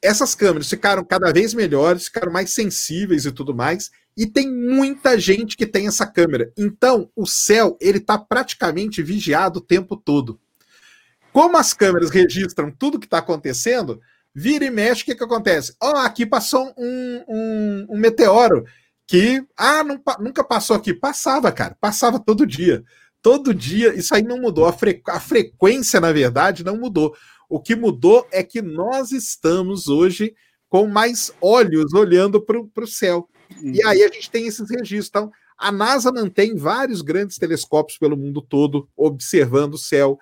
Essas 0.01 0.37
câmeras 0.37 0.71
ficaram 0.71 1.05
cada 1.05 1.33
vez 1.33 1.53
melhores, 1.53 2.05
ficaram 2.05 2.33
mais 2.33 2.55
sensíveis 2.55 3.27
e 3.27 3.33
tudo 3.33 3.53
mais, 3.53 3.91
e 4.17 4.25
tem 4.25 4.49
muita 4.49 5.19
gente 5.19 5.57
que 5.57 5.67
tem 5.67 5.89
essa 5.89 6.07
câmera. 6.07 6.53
Então, 6.57 7.11
o 7.17 7.27
céu, 7.27 7.77
ele 7.81 7.99
está 7.99 8.17
praticamente 8.17 9.03
vigiado 9.03 9.59
o 9.59 9.63
tempo 9.63 9.97
todo. 9.97 10.39
Como 11.33 11.57
as 11.57 11.75
câmeras 11.75 12.11
registram 12.11 12.71
tudo 12.71 13.01
que 13.01 13.07
está 13.07 13.19
acontecendo, 13.19 14.01
Vira 14.35 14.65
e 14.65 14.71
mexe, 14.71 15.03
o 15.03 15.05
que, 15.05 15.15
que 15.15 15.25
acontece? 15.25 15.75
Ó, 15.83 15.93
oh, 15.93 15.97
aqui 15.99 16.25
passou 16.25 16.73
um, 16.77 17.25
um, 17.29 17.87
um, 17.91 17.99
meteoro 17.99 18.65
que. 19.07 19.45
Ah, 19.57 19.85
não, 19.85 20.01
nunca 20.21 20.43
passou 20.43 20.75
aqui. 20.75 20.95
Passava, 20.95 21.53
cara. 21.53 21.77
Passava 21.81 22.19
todo 22.19 22.47
dia. 22.47 22.83
Todo 23.21 23.55
dia. 23.55 23.95
Isso 23.95 24.15
aí 24.15 24.23
não 24.23 24.41
mudou. 24.41 24.67
A, 24.67 24.73
fre, 24.73 25.03
a 25.09 25.21
frequência, 25.21 26.01
na 26.01 26.13
verdade, 26.13 26.65
não 26.65 26.79
mudou. 26.79 27.15
O 27.49 27.61
que 27.61 27.77
mudou 27.77 28.27
é 28.33 28.43
que 28.43 28.63
nós 28.63 29.13
estamos 29.13 29.89
hoje 29.89 30.35
com 30.69 30.87
mais 30.87 31.31
olhos 31.39 31.93
olhando 31.93 32.41
para 32.41 32.59
o 32.59 32.87
céu. 32.87 33.29
Uhum. 33.61 33.73
E 33.75 33.85
aí 33.85 34.03
a 34.03 34.09
gente 34.09 34.31
tem 34.31 34.47
esses 34.47 34.71
registros. 34.71 35.09
Então, 35.09 35.31
a 35.59 35.71
NASA 35.71 36.11
mantém 36.11 36.57
vários 36.57 37.03
grandes 37.03 37.37
telescópios 37.37 37.99
pelo 37.99 38.17
mundo 38.17 38.41
todo 38.41 38.89
observando 38.97 39.75
o 39.75 39.79
céu. 39.79 40.19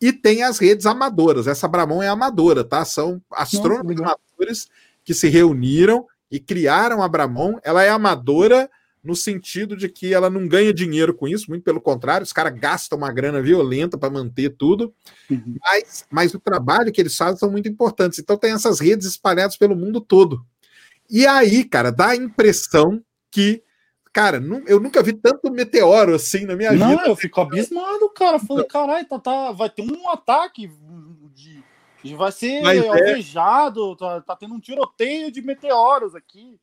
E 0.00 0.12
tem 0.12 0.42
as 0.42 0.58
redes 0.58 0.86
amadoras. 0.86 1.46
Essa 1.46 1.66
Bramon 1.66 2.02
é 2.02 2.08
amadora, 2.08 2.62
tá? 2.62 2.84
São 2.84 3.20
astrônomos 3.32 3.96
Nossa, 3.96 4.16
amadores 4.36 4.68
que 5.04 5.12
se 5.12 5.28
reuniram 5.28 6.06
e 6.30 6.38
criaram 6.38 7.02
a 7.02 7.08
Bramon. 7.08 7.58
Ela 7.64 7.82
é 7.82 7.88
amadora 7.88 8.70
no 9.02 9.16
sentido 9.16 9.76
de 9.76 9.88
que 9.88 10.12
ela 10.12 10.28
não 10.28 10.46
ganha 10.46 10.72
dinheiro 10.72 11.14
com 11.14 11.26
isso, 11.26 11.46
muito 11.48 11.62
pelo 11.62 11.80
contrário, 11.80 12.24
os 12.24 12.32
caras 12.32 12.58
gastam 12.58 12.98
uma 12.98 13.12
grana 13.12 13.40
violenta 13.40 13.96
para 13.96 14.10
manter 14.10 14.50
tudo, 14.50 14.92
uhum. 15.30 15.56
mas, 15.60 16.04
mas 16.10 16.34
o 16.34 16.40
trabalho 16.40 16.92
que 16.92 17.00
eles 17.00 17.16
fazem 17.16 17.38
são 17.38 17.50
muito 17.50 17.68
importantes. 17.68 18.18
Então 18.18 18.36
tem 18.36 18.52
essas 18.52 18.80
redes 18.80 19.06
espalhadas 19.06 19.56
pelo 19.56 19.76
mundo 19.76 20.00
todo. 20.00 20.44
E 21.08 21.26
aí, 21.26 21.64
cara, 21.64 21.90
dá 21.90 22.08
a 22.08 22.16
impressão 22.16 23.02
que 23.30 23.62
Cara, 24.18 24.42
eu 24.66 24.80
nunca 24.80 25.00
vi 25.00 25.12
tanto 25.12 25.48
meteoro 25.48 26.16
assim 26.16 26.44
na 26.44 26.56
minha 26.56 26.72
não, 26.72 26.88
vida. 26.88 27.02
Não, 27.02 27.08
eu 27.10 27.14
fico 27.14 27.40
abismado, 27.40 28.10
cara. 28.10 28.40
Falei, 28.40 28.64
caralho, 28.64 29.06
tá, 29.06 29.16
tá, 29.16 29.52
vai 29.52 29.70
ter 29.70 29.82
um 29.82 30.10
ataque 30.10 30.68
de, 31.32 32.16
vai 32.16 32.32
ser 32.32 32.64
é. 32.64 32.88
alvejado, 32.88 33.92
é... 33.92 33.96
tá, 33.96 34.20
tá 34.22 34.34
tendo 34.34 34.54
um 34.54 34.58
tiroteio 34.58 35.30
de 35.30 35.40
meteoros 35.40 36.16
aqui. 36.16 36.58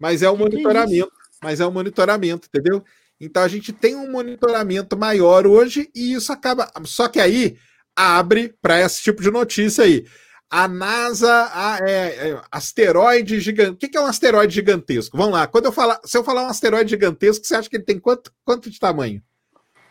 Mas 0.00 0.22
é 0.22 0.30
o 0.30 0.32
que 0.32 0.44
monitoramento. 0.44 0.88
Que 0.88 1.02
é 1.02 1.46
mas 1.46 1.60
é 1.60 1.66
o 1.66 1.70
monitoramento, 1.70 2.48
entendeu? 2.48 2.82
Então 3.20 3.42
a 3.42 3.48
gente 3.48 3.70
tem 3.70 3.94
um 3.94 4.10
monitoramento 4.10 4.96
maior 4.96 5.46
hoje 5.46 5.90
e 5.94 6.14
isso 6.14 6.32
acaba. 6.32 6.72
Só 6.84 7.06
que 7.06 7.20
aí 7.20 7.58
abre 7.94 8.56
para 8.62 8.80
esse 8.80 9.02
tipo 9.02 9.20
de 9.20 9.30
notícia 9.30 9.84
aí 9.84 10.06
a 10.54 10.68
NASA, 10.68 11.50
a, 11.52 11.78
é, 11.82 12.30
é, 12.30 12.42
asteroide 12.52 13.40
gigante. 13.40 13.72
O 13.72 13.76
que, 13.76 13.88
que 13.88 13.98
é 13.98 14.00
um 14.00 14.06
asteroide 14.06 14.54
gigantesco? 14.54 15.16
Vamos 15.16 15.32
lá. 15.32 15.48
Quando 15.48 15.64
eu 15.64 15.72
falar, 15.72 16.00
se 16.04 16.16
eu 16.16 16.22
falar 16.22 16.44
um 16.44 16.48
asteroide 16.48 16.90
gigantesco, 16.90 17.44
você 17.44 17.56
acha 17.56 17.68
que 17.68 17.76
ele 17.76 17.82
tem 17.82 17.98
quanto, 17.98 18.32
quanto 18.44 18.70
de 18.70 18.78
tamanho? 18.78 19.20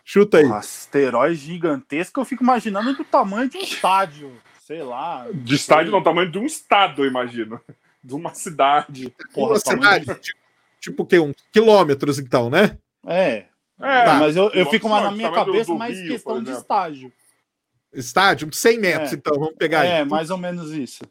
Chuta 0.05 0.37
aí. 0.37 0.45
Um 0.45 0.53
asteroide 0.53 1.35
gigantesco, 1.35 2.21
eu 2.21 2.23
fico 2.23 2.43
imaginando 2.43 2.93
do 2.93 3.03
tamanho 3.03 3.49
de 3.49 3.57
um 3.57 3.61
estádio. 3.61 4.31
Sei 4.65 4.81
lá. 4.81 5.27
De 5.33 5.55
estádio, 5.55 5.91
não, 5.91 6.01
tamanho 6.01 6.31
de 6.31 6.39
um 6.39 6.45
estado, 6.45 7.03
eu 7.03 7.09
imagino. 7.09 7.59
De 8.01 8.15
uma 8.15 8.33
cidade. 8.33 9.13
Porra, 9.33 9.55
uma 9.55 9.59
cidade, 9.59 10.05
de... 10.05 10.15
tipo, 10.15 10.39
tipo 10.79 11.03
o 11.03 11.05
quê? 11.05 11.19
Um 11.19 11.33
quilômetros, 11.51 12.19
então, 12.19 12.49
né? 12.49 12.77
É. 13.05 13.47
É, 13.81 14.05
tá. 14.05 14.13
mas 14.13 14.37
eu, 14.37 14.49
eu 14.51 14.65
fico 14.67 14.87
na 14.87 15.11
minha 15.11 15.29
cabeça 15.29 15.65
do, 15.65 15.73
do 15.73 15.79
mais 15.79 15.99
Rio, 15.99 16.13
questão 16.13 16.41
de 16.41 16.51
estágio. 16.51 17.11
Estádio, 17.93 18.49
100 18.51 18.79
metros, 18.79 19.13
é. 19.13 19.15
então, 19.15 19.39
vamos 19.39 19.55
pegar 19.55 19.85
É, 19.85 20.01
aí. 20.01 20.05
mais 20.05 20.29
ou 20.29 20.37
menos 20.37 20.71
isso. 20.71 21.03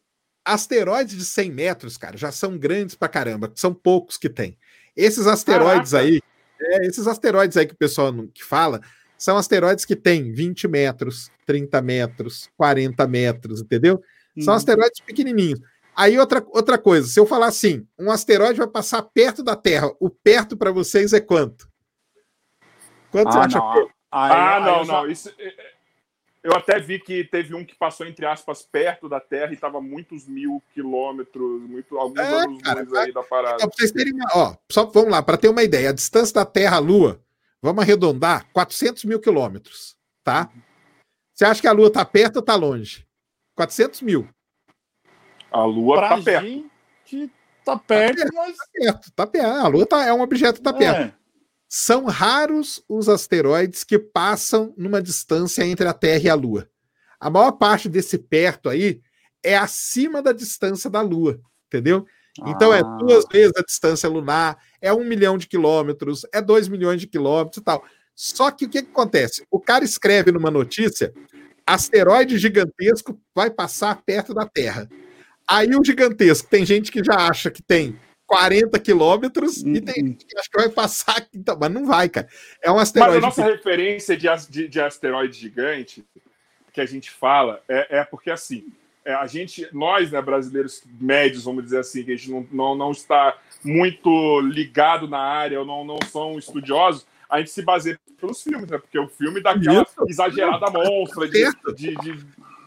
Asteroides 0.45 1.17
de 1.17 1.25
100 1.25 1.53
metros, 1.53 1.97
cara, 1.97 2.17
já 2.17 2.33
são 2.33 2.59
grandes 2.59 2.95
pra 2.95 3.09
caramba, 3.09 3.53
são 3.55 3.73
poucos 3.73 4.17
que 4.17 4.29
tem. 4.29 4.59
Esses 4.97 5.27
asteroides 5.27 5.93
Caraca. 5.93 6.09
aí, 6.09 6.21
é, 6.61 6.87
esses 6.87 7.07
asteroides 7.07 7.57
aí 7.57 7.67
que 7.67 7.75
o 7.75 7.79
pessoal 7.79 8.11
não, 8.11 8.27
que 8.27 8.45
fala, 8.45 8.81
são 9.17 9.37
asteroides 9.37 9.85
que 9.85 9.95
têm 9.95 10.33
20 10.33 10.67
metros, 10.67 11.31
30 11.47 11.81
metros, 11.81 12.51
40 12.57 13.07
metros, 13.07 13.61
entendeu? 13.61 14.03
São 14.41 14.55
hum. 14.55 14.57
asteroides 14.57 15.01
pequenininhos. 15.01 15.61
Aí 15.95 16.19
outra, 16.19 16.45
outra 16.49 16.79
coisa, 16.79 17.07
se 17.07 17.21
eu 17.21 17.27
falar 17.27 17.47
assim, 17.47 17.87
um 17.99 18.11
asteroide 18.11 18.59
vai 18.59 18.67
passar 18.67 19.03
perto 19.03 19.43
da 19.43 19.55
Terra, 19.55 19.93
o 20.01 20.09
perto 20.09 20.57
para 20.57 20.73
vocês 20.73 21.13
é 21.13 21.21
quanto? 21.21 21.69
Quanto 23.11 23.29
ah, 23.29 23.33
você 23.33 23.39
acha? 23.39 23.59
Não. 23.59 23.91
Ah, 24.11 24.57
ah 24.57 24.61
não, 24.61 24.85
não. 24.85 25.11
Isso, 25.11 25.29
é, 25.39 25.47
é, 25.47 25.73
eu 26.43 26.55
até 26.55 26.81
vi 26.81 26.99
que 26.99 27.25
teve 27.25 27.55
um 27.55 27.65
que 27.65 27.75
passou, 27.75 28.07
entre 28.07 28.27
aspas, 28.27 28.63
perto 28.63 29.09
da 29.09 29.21
Terra 29.21 29.51
e 29.51 29.55
estava 29.55 29.81
muitos 29.81 30.27
mil 30.27 30.63
quilômetros, 30.75 31.63
muito, 31.63 31.97
alguns 31.97 32.19
é, 32.19 32.23
anos 32.23 32.63
cara, 32.63 32.87
aí 33.01 33.13
da 33.13 33.23
parada. 33.23 33.55
Então, 33.57 33.69
pra 33.69 33.77
vocês 33.77 33.93
terem 33.93 34.13
uma, 34.13 34.29
ó, 34.35 34.57
só 34.71 34.85
vamos 34.87 35.11
lá, 35.11 35.23
para 35.23 35.39
ter 35.39 35.49
uma 35.49 35.63
ideia, 35.63 35.91
a 35.91 35.95
distância 35.95 36.35
da 36.35 36.45
Terra 36.45 36.77
à 36.77 36.81
Lua 36.81 37.23
vamos 37.63 37.83
arredondar, 37.83 38.45
400 38.53 39.05
mil 39.05 39.21
quilômetros, 39.21 39.97
tá? 40.25 40.51
Você 41.33 41.45
acha 41.45 41.61
que 41.61 41.69
a 41.69 41.73
Lua 41.73 41.87
está 41.87 42.05
perto 42.05 42.37
ou 42.37 42.41
está 42.41 42.57
longe? 42.57 43.07
400 43.55 44.03
mil. 44.03 44.29
A 45.51 45.65
Lua 45.65 46.03
está 46.03 46.23
perto. 46.23 46.47
Gente, 47.05 47.33
tá 47.65 47.77
perto, 47.77 48.17
tá 48.17 48.25
perto, 48.25 48.35
mas... 48.35 48.57
Tá 48.57 48.65
perto, 48.73 49.13
tá 49.13 49.27
perto. 49.27 49.47
A 49.47 49.69
Lua 49.69 49.87
tá, 49.87 50.05
é 50.05 50.13
um 50.13 50.21
objeto 50.21 50.55
que 50.55 50.61
está 50.61 50.73
perto. 50.73 51.15
São 51.75 52.05
raros 52.05 52.85
os 52.87 53.09
asteroides 53.09 53.83
que 53.83 53.99
passam 53.99 54.75
numa 54.77 55.01
distância 55.01 55.65
entre 55.65 55.89
a 55.89 55.95
Terra 55.95 56.25
e 56.25 56.29
a 56.29 56.35
Lua. 56.35 56.69
A 57.19 57.31
maior 57.31 57.53
parte 57.53 57.89
desse 57.89 58.19
perto 58.19 58.69
aí 58.69 59.01
é 59.43 59.57
acima 59.57 60.21
da 60.21 60.33
distância 60.33 60.91
da 60.91 61.01
Lua, 61.01 61.41
entendeu? 61.67 62.05
Então 62.47 62.75
é 62.75 62.81
ah. 62.81 62.81
é 62.81 62.99
duas 62.99 63.25
vezes 63.33 63.55
a 63.57 63.63
distância 63.63 64.07
lunar, 64.07 64.59
é 64.83 64.93
um 64.93 65.03
milhão 65.03 65.39
de 65.39 65.47
quilômetros, 65.49 66.27
é 66.31 66.43
dois 66.43 66.69
milhões 66.69 67.01
de 67.01 67.07
quilômetros 67.07 67.63
e 67.63 67.65
tal. 67.65 67.83
Só 68.15 68.51
que 68.51 68.67
o 68.67 68.69
que, 68.69 68.83
que 68.83 68.91
acontece? 68.91 69.43
O 69.51 69.59
cara 69.59 69.83
escreve 69.83 70.31
numa 70.31 70.51
notícia: 70.51 71.11
asteroide 71.67 72.37
gigantesco 72.37 73.19
vai 73.35 73.51
passar 73.51 74.03
perto 74.03 74.35
da 74.35 74.47
Terra. 74.47 74.87
Aí 75.49 75.75
o 75.75 75.83
gigantesco, 75.83 76.51
tem 76.51 76.67
gente 76.67 76.93
que 76.93 77.03
já 77.03 77.17
acha 77.17 77.51
que 77.51 77.63
tem 77.63 77.99
40 78.33 78.79
quilômetros 78.81 79.59
uhum. 79.59 79.75
e 79.75 79.81
tem 79.83 80.07
gente 80.07 80.25
que 80.25 80.39
acha 80.39 80.49
que 80.51 80.59
vai 80.59 80.71
passar 80.71 81.19
aqui, 81.19 81.37
então, 81.37 81.55
mas 81.61 81.71
não 81.71 81.87
vai, 81.87 82.09
cara. 82.09 82.27
É 82.63 82.73
um 82.73 82.79
asteroide. 82.79 83.17
Mas 83.17 83.23
a 83.23 83.27
nossa 83.27 83.43
que... 83.43 83.51
referência 83.51 84.17
de, 84.17 84.27
de, 84.49 84.69
de, 84.69 84.81
asteroide 84.81 85.39
gigante 85.39 86.03
que 86.73 86.81
a 86.81 86.87
gente 86.87 87.11
fala 87.11 87.63
é, 87.69 87.99
é 87.99 88.05
porque 88.05 88.31
assim. 88.31 88.65
É, 89.05 89.15
a 89.15 89.27
gente, 89.27 89.69
nós, 89.73 90.13
né, 90.13 90.23
brasileiros 90.23 90.85
médios, 91.01 91.43
vamos 91.43 91.65
dizer 91.65 91.81
assim, 91.81 92.05
que 92.05 92.13
a 92.13 92.17
gente 92.17 92.31
não, 92.31 92.47
não, 92.53 92.77
não 92.77 92.93
está 92.93 93.37
muito 93.65 94.41
ligado 94.43 95.09
na 95.09 95.19
área 95.19 95.59
ou 95.59 95.67
não, 95.67 95.85
não 95.85 95.99
são 96.09 96.39
estudiosos, 96.39 97.05
a 97.29 97.39
gente 97.39 97.51
se 97.51 97.63
baseia 97.63 97.99
pelos 98.21 98.41
filmes, 98.41 98.71
né? 98.71 98.79
Porque 98.79 98.97
o 98.97 99.09
filme 99.09 99.43
dá 99.43 99.51
aquela 99.51 99.83
Isso. 99.83 100.05
exagerada 100.07 100.71
monstra 100.71 101.29
de, 101.29 101.51
de, 101.75 101.97
de, 101.97 102.27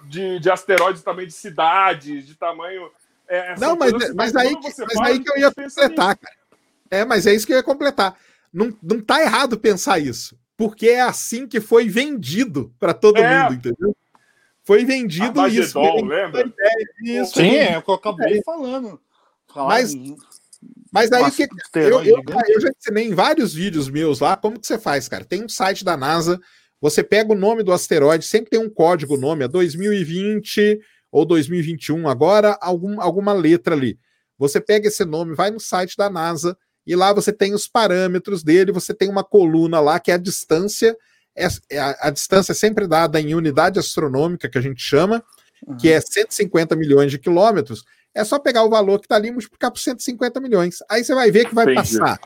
de, 0.10 0.40
de 0.42 0.52
asteroides 0.52 1.02
também 1.02 1.26
de 1.26 1.32
cidades, 1.32 2.28
de 2.28 2.36
tamanho. 2.36 2.92
É, 3.28 3.56
não, 3.60 3.76
mas, 3.76 3.94
assim, 3.94 4.14
mas, 4.14 4.36
aí, 4.36 4.54
mas 4.62 4.76
fala, 4.76 5.08
aí 5.08 5.20
que 5.20 5.30
eu 5.30 5.38
ia 5.38 5.52
completar, 5.52 6.18
cara. 6.18 6.36
É, 6.92 7.04
mas 7.04 7.26
é 7.26 7.34
isso 7.34 7.46
que 7.46 7.54
eu 7.54 7.58
ia 7.58 7.64
completar. 7.64 8.16
Não, 8.54 8.76
não 8.82 9.02
tá 9.02 9.22
errado 9.22 9.60
pensar 9.60 10.00
isso. 10.00 10.38
Porque 10.58 10.88
é 10.88 11.02
assim 11.02 11.48
que 11.48 11.60
foi 11.60 11.90
vendido 11.90 12.74
para 12.80 12.94
todo 12.94 13.18
é. 13.18 13.44
mundo, 13.44 13.56
entendeu? 13.56 13.96
Foi 14.64 14.86
vendido 14.86 15.46
isso. 15.48 15.80
lembra? 15.80 16.52
Isso, 17.04 17.34
Sim, 17.34 17.56
é 17.56 17.78
o 17.78 17.82
que 17.82 17.90
eu 17.90 17.96
acabei 17.96 18.40
é. 18.40 18.44
falando. 18.44 19.00
Falar 19.54 19.70
mas, 19.70 19.94
mas 20.92 21.12
aí 21.12 21.32
que 21.32 21.48
eu, 21.76 22.04
eu, 22.04 22.24
eu, 22.48 22.62
já 22.62 22.70
ensinei 22.70 23.08
em 23.08 23.14
vários 23.14 23.54
vídeos 23.54 23.90
meus 23.90 24.20
lá 24.20 24.36
como 24.36 24.60
que 24.60 24.66
você 24.66 24.80
faz, 24.80 25.08
cara. 25.08 25.24
Tem 25.24 25.44
um 25.44 25.50
site 25.50 25.86
da 25.86 25.96
NASA, 25.96 26.40
você 26.82 27.04
pega 27.04 27.32
o 27.32 27.38
nome 27.38 27.64
do 27.64 27.72
asteroide, 27.72 28.26
sempre 28.26 28.50
tem 28.50 28.60
um 28.60 28.70
código 28.70 29.18
nome, 29.18 29.44
é 29.44 29.48
2020 29.48 30.80
ou 31.16 31.24
2021, 31.24 32.10
agora 32.10 32.58
algum, 32.60 33.00
alguma 33.00 33.32
letra 33.32 33.74
ali. 33.74 33.98
Você 34.38 34.60
pega 34.60 34.90
esse 34.90 35.06
nome, 35.06 35.34
vai 35.34 35.50
no 35.50 35.62
site 35.62 35.96
da 35.96 36.10
NASA 36.10 36.58
e 36.86 36.94
lá 36.94 37.14
você 37.14 37.32
tem 37.32 37.54
os 37.54 37.70
parâmetros 37.70 38.44
dele, 38.44 38.74
você 38.74 38.94
tem 38.94 39.10
uma 39.10 39.24
coluna 39.24 39.80
lá 39.80 39.98
que 39.98 40.12
é 40.12 40.16
a 40.16 40.18
distância, 40.18 40.94
é, 41.34 41.48
é 41.70 41.80
a, 41.80 41.98
a, 42.02 42.10
distância 42.10 42.52
é 42.52 42.56
sempre 42.56 42.86
dada 42.86 43.18
em 43.18 43.34
unidade 43.34 43.80
astronômica, 43.80 44.50
que 44.50 44.58
a 44.58 44.62
gente 44.62 44.82
chama, 44.82 45.24
uhum. 45.66 45.78
que 45.78 45.90
é 45.90 46.02
150 46.02 46.76
milhões 46.76 47.12
de 47.12 47.18
quilômetros, 47.18 47.86
é 48.14 48.26
só 48.26 48.38
pegar 48.38 48.66
o 48.66 48.70
valor 48.70 49.00
que 49.00 49.06
está 49.06 49.16
ali 49.16 49.30
e 49.30 49.32
multiplicar 49.32 49.72
por 49.72 49.80
150 49.80 50.42
milhões. 50.42 50.80
Aí 50.90 51.02
você 51.02 51.16
vai 51.16 51.32
ver 51.32 51.48
que 51.48 51.56
vai 51.56 51.64
Entendi. 51.64 51.98
passar 51.98 52.20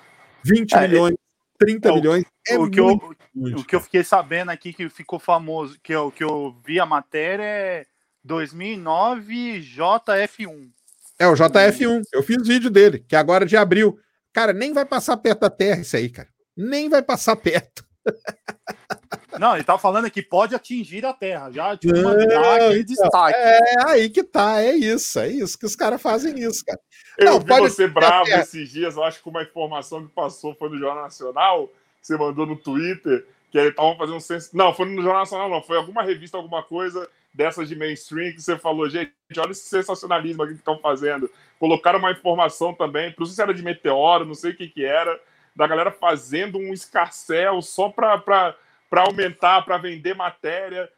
20 0.44 0.74
é, 0.74 0.88
milhões, 0.88 1.16
30 1.60 1.88
é, 1.90 1.94
milhões. 1.94 2.26
É 2.48 2.58
o, 2.58 2.68
que 2.68 2.80
eu, 2.80 3.00
o 3.36 3.64
que 3.64 3.76
eu 3.76 3.82
fiquei 3.82 4.04
sabendo 4.04 4.50
aqui 4.50 4.74
que 4.74 4.90
ficou 4.90 5.20
famoso, 5.20 5.78
que 5.84 5.94
eu, 5.94 6.12
que 6.12 6.24
eu 6.24 6.56
vi 6.66 6.80
a 6.80 6.88
matéria 6.88 7.44
é 7.44 7.86
2009 8.24 9.62
JF1. 9.62 10.70
É 11.18 11.28
o 11.28 11.34
JF1. 11.34 12.04
Eu 12.14 12.24
fiz 12.24 12.48
vídeo 12.48 12.70
dele, 12.70 13.04
que 13.08 13.16
é 13.16 13.20
agora 13.20 13.46
de 13.46 13.58
abril. 13.58 14.00
Cara, 14.32 14.54
nem 14.54 14.74
vai 14.74 14.86
passar 14.86 15.18
perto 15.18 15.42
da 15.42 15.50
Terra 15.50 15.82
isso 15.82 15.98
aí, 15.98 16.10
cara. 16.10 16.30
Nem 16.56 16.90
vai 16.90 17.02
passar 17.02 17.36
perto. 17.36 17.84
Não, 19.40 19.56
ele 19.56 19.64
tá 19.64 19.78
falando 19.78 20.10
que 20.12 20.22
pode 20.22 20.54
atingir 20.54 21.06
a 21.06 21.14
Terra, 21.14 21.50
já 21.52 21.78
tipo, 21.78 21.94
não, 21.94 22.20
então, 22.20 22.84
destaque. 22.84 23.38
É 23.38 23.88
aí 23.88 24.10
que 24.10 24.22
tá, 24.22 24.62
é 24.62 24.76
isso, 24.76 25.18
é 25.18 25.30
isso 25.30 25.58
que 25.58 25.66
os 25.66 25.78
caras 25.78 26.02
fazem 26.02 26.38
isso, 26.40 26.66
cara. 26.66 26.80
Eu 27.18 27.26
não, 27.26 27.40
vi 27.40 27.46
pode 27.46 27.70
você 27.70 27.88
bravo 27.88 28.30
esses 28.30 28.70
dias, 28.70 28.98
eu 28.98 29.04
acho 29.04 29.22
que 29.24 29.30
uma 29.30 29.44
informação 29.44 30.06
que 30.06 30.14
passou 30.14 30.54
foi 30.56 30.70
no 30.70 30.78
Jornal 30.78 31.04
Nacional, 31.04 31.68
que 31.68 32.08
você 32.08 32.18
mandou 32.18 32.46
no 32.46 32.58
Twitter, 32.58 33.26
que 33.50 33.58
eles 33.58 33.70
estavam 33.70 33.96
fazendo 33.98 34.18
um 34.18 34.20
sens... 34.20 34.52
Não, 34.52 34.74
foi 34.74 34.88
no 34.88 35.02
Jornal 35.02 35.22
Nacional, 35.22 35.50
não, 35.50 35.62
foi 35.62 35.78
alguma 35.78 36.04
revista, 36.04 36.36
alguma 36.36 36.62
coisa 36.62 37.10
dessas 37.34 37.70
de 37.70 37.76
mainstream 37.76 38.34
que 38.34 38.42
você 38.42 38.58
falou, 38.58 38.90
gente, 38.90 39.14
olha 39.38 39.52
esse 39.52 39.68
sensacionalismo 39.70 40.44
aqui 40.44 40.54
que 40.54 40.60
estão 40.60 40.80
fazendo. 40.80 41.30
Colocaram 41.60 42.00
uma 42.00 42.12
informação 42.12 42.74
também, 42.74 43.14
não 43.18 43.26
sei 43.26 43.36
se 43.36 43.42
era 43.42 43.54
de 43.54 43.64
meteoro, 43.64 44.26
não 44.26 44.34
sei 44.34 44.52
o 44.52 44.56
que 44.56 44.68
que 44.68 44.86
era, 44.86 45.20
da 45.56 45.68
galera 45.68 45.92
fazendo 45.92 46.58
um 46.58 46.74
escarcel 46.74 47.62
só 47.62 47.90
para 47.90 48.56
aumentar, 48.92 49.64
para 49.64 49.78
vender 49.78 50.16
matéria. 50.16 50.90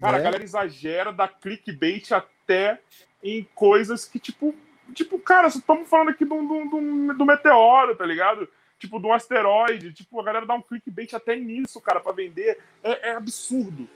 Cara, 0.00 0.18
é. 0.18 0.20
a 0.20 0.22
galera 0.22 0.44
exagera, 0.44 1.12
dá 1.12 1.28
clickbait 1.28 2.12
até 2.12 2.80
em 3.22 3.46
coisas 3.54 4.04
que, 4.04 4.18
tipo, 4.18 4.54
tipo, 4.92 5.18
cara, 5.18 5.48
estamos 5.48 5.88
falando 5.88 6.10
aqui 6.10 6.24
do, 6.24 6.36
do, 6.36 6.70
do, 6.70 7.14
do 7.14 7.26
meteoro, 7.26 7.94
tá 7.94 8.04
ligado? 8.04 8.48
Tipo, 8.78 8.98
de 8.98 9.06
um 9.06 9.12
asteroide. 9.12 9.92
Tipo, 9.92 10.20
a 10.20 10.24
galera 10.24 10.44
dá 10.44 10.54
um 10.54 10.62
clickbait 10.62 11.14
até 11.14 11.36
nisso, 11.36 11.80
cara, 11.80 12.00
para 12.00 12.12
vender. 12.12 12.58
É, 12.82 13.10
é, 13.10 13.14
absurdo. 13.14 13.88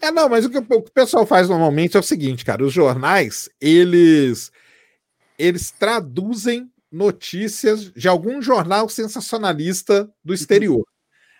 É, 0.00 0.10
não, 0.10 0.28
mas 0.28 0.44
o 0.44 0.50
que 0.50 0.58
o 0.58 0.82
pessoal 0.82 1.26
faz 1.26 1.48
normalmente 1.48 1.96
é 1.96 2.00
o 2.00 2.02
seguinte, 2.02 2.44
cara. 2.44 2.64
Os 2.64 2.72
jornais, 2.72 3.48
eles 3.60 4.52
eles 5.38 5.70
traduzem 5.70 6.70
notícias 6.90 7.92
de 7.92 8.06
algum 8.06 8.40
jornal 8.40 8.88
sensacionalista 8.88 10.04
do 10.22 10.30
uhum. 10.30 10.34
exterior. 10.34 10.86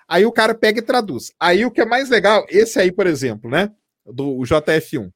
Aí 0.09 0.27
o 0.27 0.33
cara 0.33 0.55
pega 0.55 0.81
e 0.81 0.83
traduz. 0.83 1.33
Aí 1.39 1.65
o 1.65 1.71
que 1.71 1.81
é 1.81 1.87
mais 1.87 2.11
legal, 2.11 2.45
esse 2.49 2.79
aí, 2.79 2.93
por 2.93 3.07
exemplo, 3.07 3.49
né? 3.49 3.71
Do 4.05 4.39
JF1. 4.39 5.11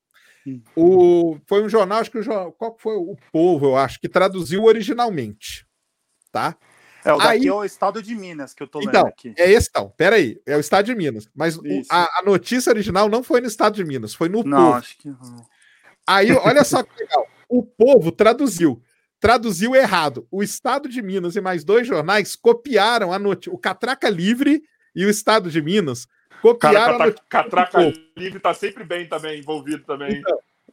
Hum. 0.47 0.62
O, 0.74 1.39
foi 1.47 1.62
um 1.62 1.68
jornal, 1.68 2.01
acho 2.01 2.11
que 2.11 2.18
o 2.18 2.53
qual 2.53 2.76
foi 2.78 2.95
o 2.95 3.16
Povo, 3.32 3.66
eu 3.66 3.76
acho, 3.76 4.01
que 4.01 4.09
traduziu 4.09 4.64
originalmente. 4.64 5.66
Tá? 6.32 6.57
É, 7.09 7.13
o 7.15 7.19
daqui 7.19 7.29
aí, 7.31 7.47
é 7.47 7.53
o 7.53 7.65
estado 7.65 8.03
de 8.03 8.15
Minas 8.15 8.53
que 8.53 8.63
eu 8.63 8.67
tô 8.67 8.81
então, 8.81 9.05
lendo 9.05 9.07
aqui. 9.07 9.35
É 9.37 9.51
esse 9.51 9.69
então, 9.69 9.93
peraí, 9.97 10.41
é 10.45 10.57
o 10.57 10.61
estado 10.61 10.87
de 10.87 10.95
Minas. 10.95 11.29
Mas 11.35 11.57
o, 11.57 11.63
a, 11.91 12.21
a, 12.21 12.23
notícia 12.25 12.71
original 12.71 13.09
não 13.09 13.23
foi 13.23 13.41
no 13.41 13.47
estado 13.47 13.75
de 13.75 13.85
Minas, 13.85 14.15
foi 14.15 14.29
no 14.29 14.43
não, 14.43 14.59
Povo. 14.59 14.73
Acho 14.75 14.99
que 14.99 15.09
não. 15.09 15.47
Aí, 16.07 16.33
olha 16.33 16.65
só 16.65 16.83
que 16.85 17.01
legal. 17.01 17.27
O 17.49 17.63
Povo 17.63 18.13
traduziu 18.13 18.83
traduziu 19.21 19.75
errado. 19.75 20.27
O 20.31 20.43
Estado 20.43 20.89
de 20.89 21.03
Minas 21.03 21.37
e 21.37 21.41
mais 21.41 21.65
dois 21.65 21.87
jornais 21.87 22.37
copiaram 22.37 23.13
a 23.13 23.19
notícia. 23.19 23.53
O 23.53 23.59
Catraca 23.59 24.09
Livre 24.09 24.63
e 24.95 25.05
o 25.05 25.11
Estado 25.11 25.51
de 25.51 25.61
Minas 25.61 26.07
copiaram 26.41 26.99
Cara, 26.99 27.11
a 27.11 27.15
Catraca 27.29 27.93
Livre 28.17 28.39
tá 28.39 28.55
sempre 28.55 28.85
bem 28.85 29.09
também, 29.09 29.41
envolvido 29.41 29.85
também. 29.85 30.23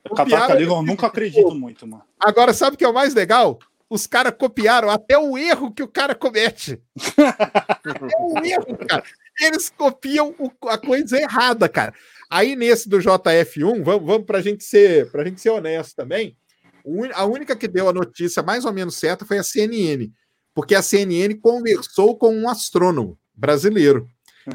Então, 0.04 0.16
Catraca 0.16 0.54
Livre 0.54 0.74
eu 0.74 0.84
nunca 0.84 1.08
acredito 1.08 1.56
muito, 1.56 1.88
mano. 1.88 2.04
Agora, 2.20 2.54
sabe 2.54 2.76
o 2.76 2.78
que 2.78 2.86
é 2.86 2.88
o 2.88 2.94
mais 2.94 3.14
legal? 3.14 3.60
Os 3.90 4.08
caras 4.08 4.34
copiaram 4.38 4.90
até 4.90 5.18
o 5.18 5.38
erro 5.38 5.72
que 5.72 5.84
o 5.84 5.88
cara 5.88 6.16
comete. 6.16 6.82
até 7.18 8.18
o 8.20 8.44
erro, 8.44 8.78
cara. 8.88 9.04
Eles 9.40 9.70
copiam 9.70 10.34
a 10.68 10.78
coisa 10.78 11.18
errada, 11.18 11.70
cara. 11.70 11.94
Aí 12.30 12.56
nesse 12.56 12.90
do 12.90 12.98
JF1, 12.98 13.84
vamos, 13.84 14.06
vamos 14.06 14.26
pra 14.26 14.42
gente 14.42 14.64
ser, 14.64 15.10
gente 15.24 15.40
ser 15.40 15.50
honesto 15.52 15.96
também 15.96 16.36
a 17.14 17.26
única 17.26 17.56
que 17.56 17.68
deu 17.68 17.90
a 17.90 17.94
notícia 17.94 18.44
mais 18.44 18.64
ou 18.66 18.72
menos 18.72 18.96
certa 18.96 19.26
foi 19.26 19.40
a 19.40 19.44
CNN, 19.44 20.12
porque 20.54 20.76
a 20.76 20.82
CNN 20.82 21.36
conversou 21.36 22.18
com 22.18 22.34
um 22.34 22.48
astrônomo 22.48 23.18
brasileiro. 23.34 24.08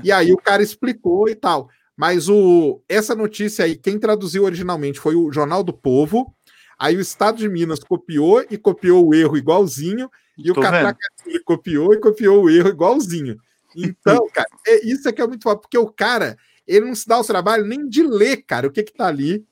E 0.04 0.12
aí 0.12 0.32
o 0.32 0.36
cara 0.36 0.62
explicou 0.62 1.28
e 1.28 1.34
tal. 1.34 1.68
Mas 1.96 2.28
o, 2.28 2.80
essa 2.88 3.14
notícia 3.14 3.64
aí, 3.64 3.76
quem 3.76 3.98
traduziu 3.98 4.44
originalmente 4.44 5.00
foi 5.00 5.16
o 5.16 5.30
Jornal 5.32 5.62
do 5.62 5.72
Povo. 5.72 6.34
Aí 6.80 6.96
o 6.96 7.00
Estado 7.00 7.36
de 7.36 7.46
Minas 7.46 7.80
copiou 7.80 8.42
e 8.50 8.56
copiou 8.56 9.06
o 9.06 9.14
erro 9.14 9.36
igualzinho. 9.36 10.10
E 10.38 10.50
Tô 10.50 10.60
o 10.60 10.62
Catraca 10.62 10.98
copiou 11.44 11.92
e 11.92 12.00
copiou 12.00 12.44
o 12.44 12.48
erro 12.48 12.70
igualzinho. 12.70 13.36
Então, 13.76 14.26
cara, 14.32 14.48
é, 14.66 14.86
isso 14.86 15.06
aqui 15.06 15.20
é 15.20 15.26
muito 15.26 15.42
foda, 15.42 15.60
porque 15.60 15.76
o 15.76 15.92
cara, 15.92 16.38
ele 16.66 16.86
não 16.86 16.94
se 16.94 17.06
dá 17.06 17.20
o 17.20 17.24
trabalho 17.24 17.66
nem 17.66 17.86
de 17.86 18.02
ler, 18.02 18.38
cara, 18.46 18.66
o 18.66 18.72
que 18.72 18.82
que 18.82 18.94
tá 18.94 19.08
ali 19.08 19.44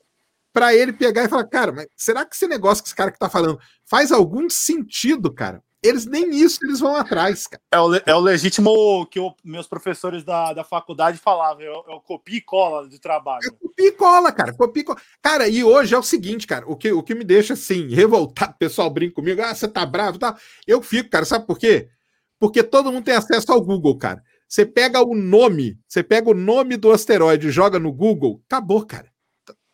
para 0.51 0.73
ele 0.73 0.91
pegar 0.91 1.23
e 1.23 1.29
falar, 1.29 1.43
cara, 1.43 1.71
mas 1.71 1.87
será 1.95 2.25
que 2.25 2.35
esse 2.35 2.47
negócio 2.47 2.83
que 2.83 2.89
esse 2.89 2.95
cara 2.95 3.11
que 3.11 3.19
tá 3.19 3.29
falando 3.29 3.59
faz 3.85 4.11
algum 4.11 4.49
sentido, 4.49 5.31
cara? 5.31 5.63
Eles 5.81 6.05
nem 6.05 6.29
isso 6.35 6.59
eles 6.63 6.79
vão 6.79 6.95
atrás, 6.95 7.47
cara. 7.47 7.61
É 7.71 7.79
o, 7.79 7.95
é 7.95 8.15
o 8.15 8.19
legítimo 8.19 9.05
que 9.05 9.19
o, 9.19 9.33
meus 9.43 9.67
professores 9.67 10.23
da, 10.25 10.51
da 10.51 10.63
faculdade 10.63 11.17
falavam, 11.17 11.63
é 11.63 11.69
o, 11.69 11.83
é 11.87 11.95
o 11.95 12.01
copia 12.01 12.37
e 12.37 12.41
cola 12.41 12.87
de 12.87 12.99
trabalho. 12.99 13.41
É 13.45 13.49
copia 13.49 13.87
e 13.87 13.91
cola, 13.93 14.31
cara. 14.31 14.53
Copia 14.53 14.81
e 14.81 14.85
cola. 14.85 14.99
Cara, 15.21 15.47
e 15.47 15.63
hoje 15.63 15.95
é 15.95 15.97
o 15.97 16.03
seguinte, 16.03 16.45
cara, 16.45 16.65
o 16.67 16.75
que, 16.75 16.91
o 16.91 17.01
que 17.01 17.15
me 17.15 17.23
deixa 17.23 17.53
assim, 17.53 17.87
revoltado, 17.87 18.51
o 18.51 18.57
pessoal 18.57 18.89
brinca 18.89 19.15
comigo, 19.15 19.41
ah, 19.41 19.55
você 19.55 19.67
tá 19.67 19.85
bravo 19.85 20.17
e 20.17 20.19
tá? 20.19 20.33
tal. 20.33 20.41
Eu 20.67 20.81
fico, 20.81 21.09
cara, 21.09 21.23
sabe 21.23 21.47
por 21.47 21.57
quê? 21.57 21.89
Porque 22.37 22.61
todo 22.61 22.91
mundo 22.91 23.05
tem 23.05 23.15
acesso 23.15 23.51
ao 23.51 23.61
Google, 23.61 23.97
cara. 23.97 24.21
Você 24.47 24.65
pega 24.65 25.01
o 25.01 25.15
nome, 25.15 25.79
você 25.87 26.01
pega 26.03 26.29
o 26.29 26.33
nome 26.33 26.75
do 26.75 26.91
asteroide, 26.91 27.51
joga 27.51 27.79
no 27.79 27.93
Google, 27.93 28.41
acabou, 28.47 28.85
cara. 28.85 29.08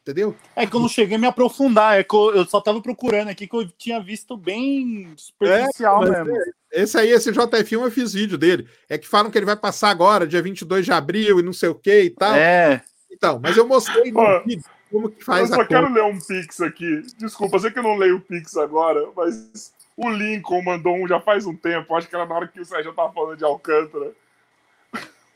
Entendeu? 0.06 0.36
É 0.56 0.68
que 0.68 0.76
eu 0.76 0.80
não 0.80 0.88
cheguei 0.88 1.16
a 1.16 1.20
me 1.20 1.26
aprofundar, 1.26 1.99
é 1.99 2.03
que 2.03 2.16
eu, 2.16 2.45
só 2.45 2.62
tava 2.62 2.80
procurando 2.80 3.30
aqui 3.30 3.47
que 3.47 3.56
eu 3.56 3.68
tinha 3.68 3.99
visto 3.99 4.38
bem 4.38 5.12
superficial 5.18 6.06
é, 6.06 6.24
mesmo. 6.24 6.38
É, 6.72 6.84
esse 6.84 6.95
aí, 6.95 7.10
esse 7.10 7.32
JF1, 7.32 7.72
eu 7.72 7.89
fiz 7.89 8.14
vídeo 8.14 8.38
dele. 8.38 8.68
É 8.88 8.99
que 8.99 9.08
falam 9.08 9.32
que 9.32 9.38
ele 9.39 9.47
vai 9.47 9.56
passar 9.56 9.89
agora, 9.89 10.28
dia 10.28 10.43
22 10.43 10.86
de 10.86 10.91
abril 10.91 11.39
e 11.39 11.43
não 11.43 11.51
sei 11.51 11.70
o 11.70 11.76
que 11.76 12.03
e 12.03 12.10
tal. 12.12 12.36
É. 12.36 12.84
Então, 13.12 13.39
mas 13.41 13.58
eu 13.58 13.68
mostrei 13.68 14.12
no 14.12 14.43
vídeo 14.43 14.64
como 14.91 15.10
que 15.10 15.24
faz 15.24 15.49
eu 15.49 15.56
só 15.56 15.66
quero 15.66 15.91
ler 15.91 16.03
um 16.03 16.20
Pix 16.20 16.62
aqui. 16.62 17.01
Desculpa, 17.18 17.56
eu 17.56 17.62
sei 17.62 17.72
que 17.72 17.80
eu 17.80 17.84
não 17.84 17.97
leio 17.97 18.18
o 18.18 18.22
Pix 18.22 18.56
agora, 18.58 19.10
mas 19.18 19.74
o 19.97 20.08
Lincoln 20.08 20.62
mandou 20.62 20.95
um 20.95 21.08
já 21.08 21.20
faz 21.20 21.47
um 21.47 21.56
tempo. 21.56 21.95
Acho 21.95 22.08
que 22.08 22.16
era 22.16 22.28
na 22.28 22.36
hora 22.36 22.47
que 22.47 22.62
o 22.62 22.66
Sérgio 22.66 22.93
tava 22.93 23.12
falando 23.12 23.38
de 23.38 23.43
Alcântara. 23.43 24.12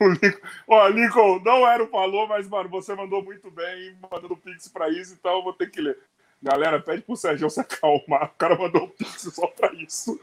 O 0.00 0.08
Lincoln, 0.08 0.40
ó, 0.66 0.88
Lincoln, 0.88 1.42
não 1.44 1.68
era 1.68 1.84
o 1.84 1.90
valor, 1.90 2.26
mas, 2.26 2.48
mano, 2.48 2.70
você 2.70 2.94
mandou 2.94 3.22
muito 3.22 3.50
bem, 3.50 3.94
mandando 4.10 4.34
Pix 4.34 4.66
pra 4.68 4.88
isso, 4.88 5.12
então 5.12 5.36
eu 5.36 5.42
vou 5.42 5.52
ter 5.52 5.70
que 5.70 5.78
ler. 5.78 5.98
Galera, 6.42 6.80
pede 6.80 7.02
pro 7.02 7.16
Sérgio 7.16 7.50
se 7.50 7.60
acalmar. 7.60 8.24
O 8.24 8.38
cara 8.38 8.56
mandou 8.56 8.84
um 8.84 8.88
Pix 8.88 9.30
só 9.34 9.46
pra 9.48 9.70
isso. 9.74 10.18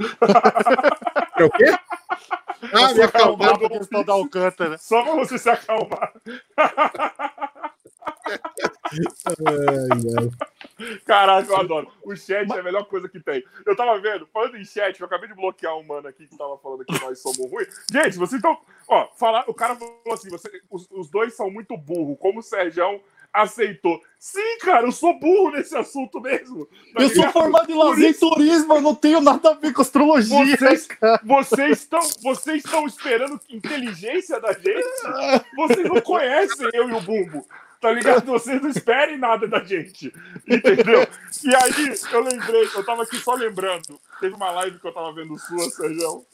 É 1.37 1.43
o 1.43 1.51
quê? 1.51 1.65
Ah, 2.73 2.91
me 2.91 3.03
acalmar 3.03 3.59
pra 3.59 3.69
questão 3.69 4.03
da 4.03 4.13
Alcântara. 4.13 4.79
Só 4.79 5.03
pra 5.03 5.13
você 5.13 5.37
se 5.37 5.47
acalmar. 5.47 6.11
Caraca, 11.05 11.49
eu 11.49 11.57
adoro. 11.57 11.91
O 12.03 12.15
chat 12.15 12.49
é 12.51 12.59
a 12.59 12.63
melhor 12.63 12.85
coisa 12.85 13.09
que 13.09 13.19
tem. 13.19 13.43
Eu 13.65 13.75
tava 13.75 13.99
vendo, 13.99 14.27
falando 14.27 14.57
em 14.57 14.65
chat, 14.65 14.99
eu 14.99 15.05
acabei 15.05 15.27
de 15.27 15.35
bloquear 15.35 15.75
um 15.77 15.83
mano 15.83 16.07
aqui 16.07 16.27
que 16.27 16.37
tava 16.37 16.57
falando 16.57 16.85
que 16.85 17.01
nós 17.01 17.19
somos 17.19 17.39
ruins. 17.49 17.67
Gente, 17.91 18.17
vocês 18.17 18.39
estão. 18.39 18.57
Ó, 18.87 19.07
falar, 19.17 19.43
o 19.47 19.53
cara 19.53 19.75
falou 19.75 20.01
assim: 20.11 20.29
você, 20.29 20.49
os, 20.69 20.87
os 20.91 21.09
dois 21.09 21.35
são 21.35 21.49
muito 21.49 21.75
burros, 21.77 22.17
como 22.19 22.39
o 22.39 22.43
Sérgio 22.43 23.01
aceitou. 23.33 24.01
Sim, 24.19 24.57
cara, 24.59 24.87
eu 24.87 24.91
sou 24.91 25.19
burro 25.19 25.51
nesse 25.51 25.75
assunto 25.77 26.19
mesmo. 26.19 26.65
Tá 26.65 27.01
eu 27.01 27.07
ligado? 27.07 27.23
sou 27.23 27.41
formado 27.41 27.71
em 27.71 27.75
lazer 27.75 28.09
e 28.09 28.13
turismo, 28.13 28.73
eu 28.73 28.81
não 28.81 28.95
tenho 28.95 29.21
nada 29.21 29.51
a 29.51 29.53
ver 29.53 29.73
com 29.73 29.81
astrologia. 29.81 30.57
Vocês, 30.57 30.87
vocês, 31.23 31.79
estão, 31.79 32.01
vocês 32.21 32.65
estão 32.65 32.87
esperando 32.87 33.39
inteligência 33.49 34.39
da 34.39 34.53
gente? 34.53 34.83
Vocês 35.55 35.87
não 35.87 36.01
conhecem 36.01 36.69
eu 36.73 36.89
e 36.89 36.93
o 36.93 37.01
Bumbo. 37.01 37.45
Tá 37.79 37.91
ligado? 37.91 38.25
Vocês 38.25 38.61
não 38.61 38.69
esperem 38.69 39.17
nada 39.17 39.47
da 39.47 39.63
gente. 39.63 40.13
Entendeu? 40.47 41.07
E 41.43 41.55
aí, 41.55 41.95
eu 42.11 42.21
lembrei, 42.21 42.69
eu 42.75 42.85
tava 42.85 43.03
aqui 43.03 43.17
só 43.17 43.35
lembrando. 43.35 43.99
Teve 44.19 44.35
uma 44.35 44.51
live 44.51 44.79
que 44.79 44.87
eu 44.87 44.93
tava 44.93 45.13
vendo 45.13 45.37
sua, 45.37 45.69
Sérgio. 45.69 46.25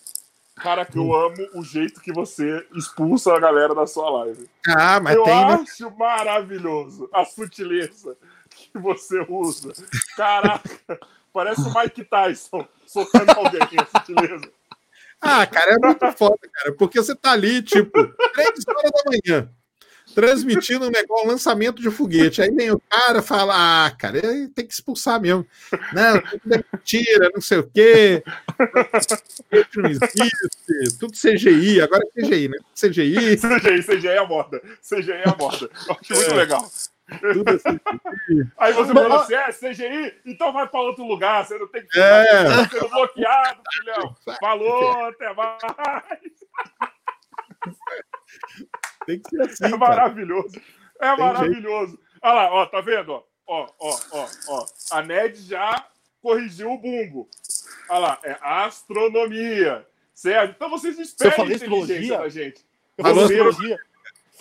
Cara, 0.55 0.85
que 0.85 0.97
eu 0.97 1.13
amo 1.13 1.49
o 1.55 1.63
jeito 1.63 1.99
que 1.99 2.13
você 2.13 2.65
expulsa 2.75 3.33
a 3.33 3.39
galera 3.39 3.73
da 3.73 3.87
sua 3.87 4.09
live. 4.09 4.47
Ah, 4.67 4.99
mas 4.99 5.15
eu 5.15 5.23
tem. 5.23 5.33
Eu 5.33 5.47
acho 5.47 5.91
maravilhoso 5.97 7.09
a 7.11 7.25
sutileza 7.25 8.15
que 8.49 8.77
você 8.77 9.25
usa. 9.27 9.73
Caraca, 10.15 10.99
parece 11.33 11.61
o 11.61 11.73
Mike 11.73 12.05
Tyson 12.05 12.67
socando 12.85 13.31
alguém, 13.31 13.79
a 13.79 13.99
sutileza. 13.99 14.51
Ah, 15.19 15.47
cara, 15.47 15.73
é 15.73 15.79
muito 15.79 16.11
foda, 16.11 16.37
cara, 16.53 16.71
porque 16.73 17.01
você 17.01 17.15
tá 17.15 17.31
ali, 17.31 17.63
tipo, 17.63 18.07
três 18.33 18.67
horas 18.67 18.91
da 18.91 19.03
manhã 19.09 19.49
transmitindo 20.13 20.87
um 20.87 20.91
negócio, 20.91 21.25
um 21.25 21.31
lançamento 21.31 21.81
de 21.81 21.89
foguete. 21.89 22.41
Aí 22.41 22.51
vem 22.51 22.71
o 22.71 22.81
cara 22.89 23.21
fala: 23.21 23.85
Ah, 23.85 23.91
cara, 23.91 24.21
tem 24.53 24.65
que 24.65 24.73
expulsar 24.73 25.19
mesmo. 25.19 25.45
Não, 25.93 26.21
tudo 26.21 26.53
é 26.55 26.63
mentira, 26.73 27.31
não 27.33 27.41
sei 27.41 27.59
o 27.59 27.69
quê. 27.69 28.23
Não 29.75 29.89
existe, 29.89 30.97
tudo 30.99 31.13
CGI, 31.13 31.81
agora 31.81 32.03
é 32.15 32.21
CGI, 32.21 32.47
né? 32.49 32.57
CGI. 32.75 33.37
CGI, 33.37 33.83
CGI 33.83 34.07
é 34.07 34.17
a 34.17 34.25
moda. 34.25 34.61
CGI 34.81 35.11
é 35.11 35.29
a 35.29 35.35
moda. 35.35 35.69
Acho 35.73 36.13
muito 36.13 36.31
é. 36.31 36.33
legal. 36.33 36.71
Tudo 37.19 37.49
é. 37.49 38.47
Aí 38.57 38.73
você 38.73 38.93
falou 38.93 39.19
assim: 39.19 39.33
é 39.33 39.51
CGI, 39.51 40.13
então 40.25 40.53
vai 40.53 40.67
para 40.67 40.79
outro 40.79 41.05
lugar, 41.05 41.45
você 41.45 41.57
não 41.57 41.67
tem 41.67 41.85
que 41.85 41.99
é. 41.99 42.67
sendo 42.69 42.89
bloqueado, 42.89 43.61
filhão. 43.71 44.15
Falou, 44.39 45.05
até 45.05 45.33
mais. 45.33 45.61
Tem 49.05 49.19
que 49.19 49.29
ser 49.29 49.41
assim. 49.41 49.73
É 49.73 49.77
maravilhoso. 49.77 50.61
É 51.01 51.15
Tem 51.15 51.25
maravilhoso. 51.25 51.91
Jeito. 51.91 52.03
Olha 52.21 52.33
lá, 52.33 52.53
ó, 52.53 52.65
tá 52.65 52.81
vendo? 52.81 53.11
Ó, 53.45 53.67
ó, 53.79 53.99
ó, 54.11 54.27
ó. 54.47 54.65
A 54.91 55.01
Ned 55.01 55.41
já 55.41 55.87
corrigiu 56.21 56.71
o 56.71 56.77
bumbo. 56.77 57.27
Olha 57.89 57.99
lá, 57.99 58.19
é 58.23 58.37
astronomia. 58.41 59.85
Certo? 60.13 60.53
Então 60.55 60.69
vocês 60.69 60.97
esperem 60.99 61.41
a 61.41 61.55
inteligência 61.55 62.17
da 62.17 62.29
gente. 62.29 62.65
Eu 62.97 63.03
falei 63.03 63.23
astrologia. 63.23 63.79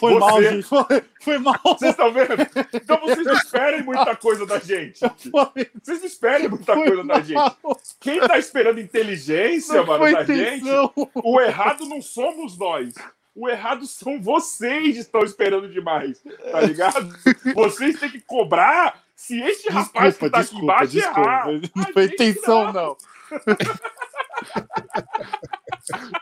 Foi 0.03 0.15
você... 0.15 0.19
mal, 0.19 0.43
gente. 0.43 0.63
Foi, 0.65 1.05
foi 1.21 1.39
mal. 1.39 1.61
Vocês 1.65 1.91
estão 1.93 2.13
vendo? 2.13 2.35
Então 2.73 3.01
vocês 3.01 3.25
não 3.25 3.35
esperem 3.35 3.83
muita 3.83 4.17
coisa 4.17 4.47
da 4.47 4.59
gente. 4.59 5.01
Vocês 5.01 6.01
não 6.01 6.07
esperem 6.07 6.49
muita 6.49 6.75
foi 6.75 6.87
coisa 6.87 7.05
mal. 7.05 7.17
da 7.17 7.23
gente. 7.23 7.57
Quem 8.01 8.21
tá 8.21 8.39
esperando 8.39 8.81
inteligência, 8.81 9.77
não 9.77 9.87
mano, 9.87 10.05
da 10.05 10.23
intenção. 10.23 10.93
gente, 10.97 11.11
o 11.15 11.41
errado 11.41 11.87
não 11.87 12.03
somos 12.03 12.59
nós. 12.59 12.95
O 13.35 13.49
errado 13.49 13.87
são 13.87 14.21
vocês 14.21 14.95
que 14.95 15.01
estão 15.01 15.23
esperando 15.25 15.69
demais, 15.69 16.23
tá 16.51 16.61
ligado? 16.61 17.09
vocês 17.55 17.99
têm 17.99 18.11
que 18.11 18.21
cobrar 18.21 19.03
se 19.17 19.41
este 19.41 19.71
desculpa, 19.71 19.81
rapaz 19.81 20.17
que 20.19 20.31
tá 20.31 20.41
desculpa, 20.41 20.57
aqui 20.57 20.65
embaixo 20.65 20.93
desculpa. 20.93 21.21
errar. 21.21 21.47
Não 21.75 21.93
foi 21.93 22.05
intenção, 22.05 22.73
não. 22.73 22.73
não. 22.73 22.97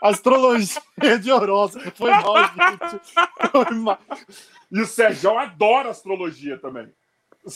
Astrologia 0.02 1.18
de 1.20 1.32
horóscopo. 1.32 1.90
Foi 1.96 2.10
mal, 2.10 2.36
gente. 2.46 3.50
Foi 3.50 3.70
mal. 3.74 3.98
E 4.70 4.80
o 4.80 4.86
Sérgio 4.86 5.36
adora 5.36 5.90
astrologia 5.90 6.58
também. 6.58 6.92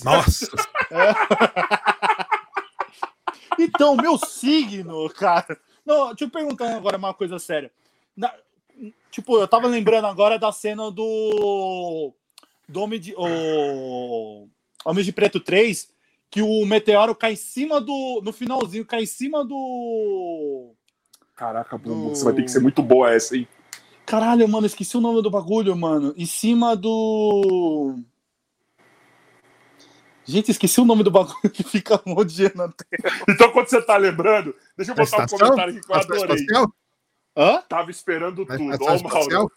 Nossa! 0.02 0.50
É. 0.90 2.34
Então, 3.56 3.96
meu 3.96 4.18
signo, 4.18 5.08
cara. 5.10 5.56
Não, 5.86 6.08
deixa 6.08 6.24
eu 6.24 6.30
perguntar 6.30 6.74
agora 6.74 6.96
uma 6.96 7.14
coisa 7.14 7.38
séria. 7.38 7.70
Na, 8.16 8.32
Tipo, 9.14 9.38
eu 9.38 9.46
tava 9.46 9.68
lembrando 9.68 10.08
agora 10.08 10.40
da 10.40 10.50
cena 10.50 10.90
do. 10.90 12.12
Do 12.68 12.80
Homem 12.80 12.98
de. 12.98 13.14
O, 13.16 14.48
Homem 14.84 15.04
de 15.04 15.12
Preto 15.12 15.38
3, 15.38 15.88
que 16.28 16.42
o 16.42 16.66
meteoro 16.66 17.14
cai 17.14 17.34
em 17.34 17.36
cima 17.36 17.80
do. 17.80 18.20
No 18.24 18.32
finalzinho, 18.32 18.84
cai 18.84 19.04
em 19.04 19.06
cima 19.06 19.44
do. 19.44 20.74
Caraca, 21.36 21.78
do... 21.78 22.08
você 22.08 22.24
vai 22.24 22.34
ter 22.34 22.42
que 22.42 22.50
ser 22.50 22.58
muito 22.58 22.82
boa 22.82 23.14
essa, 23.14 23.36
hein? 23.36 23.46
Caralho, 24.04 24.48
mano, 24.48 24.66
esqueci 24.66 24.96
o 24.96 25.00
nome 25.00 25.22
do 25.22 25.30
bagulho, 25.30 25.76
mano. 25.76 26.12
Em 26.16 26.26
cima 26.26 26.74
do. 26.74 27.96
Gente, 30.24 30.50
esqueci 30.50 30.80
o 30.80 30.84
nome 30.84 31.04
do 31.04 31.10
bagulho 31.12 31.50
que 31.52 31.62
fica 31.62 32.02
rodeando 32.04 32.56
na 32.56 32.68
tela. 32.68 33.14
Então, 33.28 33.52
quando 33.52 33.68
você 33.68 33.80
tá 33.80 33.96
lembrando, 33.96 34.56
deixa 34.76 34.90
eu 34.90 34.96
botar 34.96 35.22
um 35.22 35.26
comentário 35.28 35.76
aqui 35.76 35.86
que 35.86 35.92
eu 35.92 35.96
adorei. 35.96 36.46
Espacial? 37.34 37.58
Hã? 37.58 37.62
Tava 37.68 37.90
esperando 37.90 38.46
tudo. 38.46 38.84
Ó, 38.84 39.02
Mauro. 39.02 39.52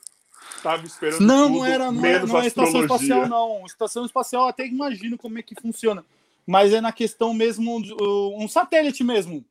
Tava 0.63 0.85
esperando 0.85 1.21
não, 1.21 1.47
tudo. 1.47 1.59
Não, 1.59 1.65
era, 1.65 1.91
não, 1.91 2.05
é, 2.05 2.25
não 2.25 2.41
é 2.41 2.47
estação 2.47 2.81
espacial, 2.81 3.27
não. 3.27 3.65
Estação 3.65 4.05
espacial 4.05 4.47
até 4.47 4.65
imagino 4.65 5.17
como 5.17 5.37
é 5.37 5.41
que 5.41 5.59
funciona. 5.59 6.03
Mas 6.45 6.73
é 6.73 6.81
na 6.81 6.91
questão 6.91 7.33
mesmo, 7.33 7.77
um 8.35 8.47
satélite 8.47 9.03
mesmo, 9.03 9.43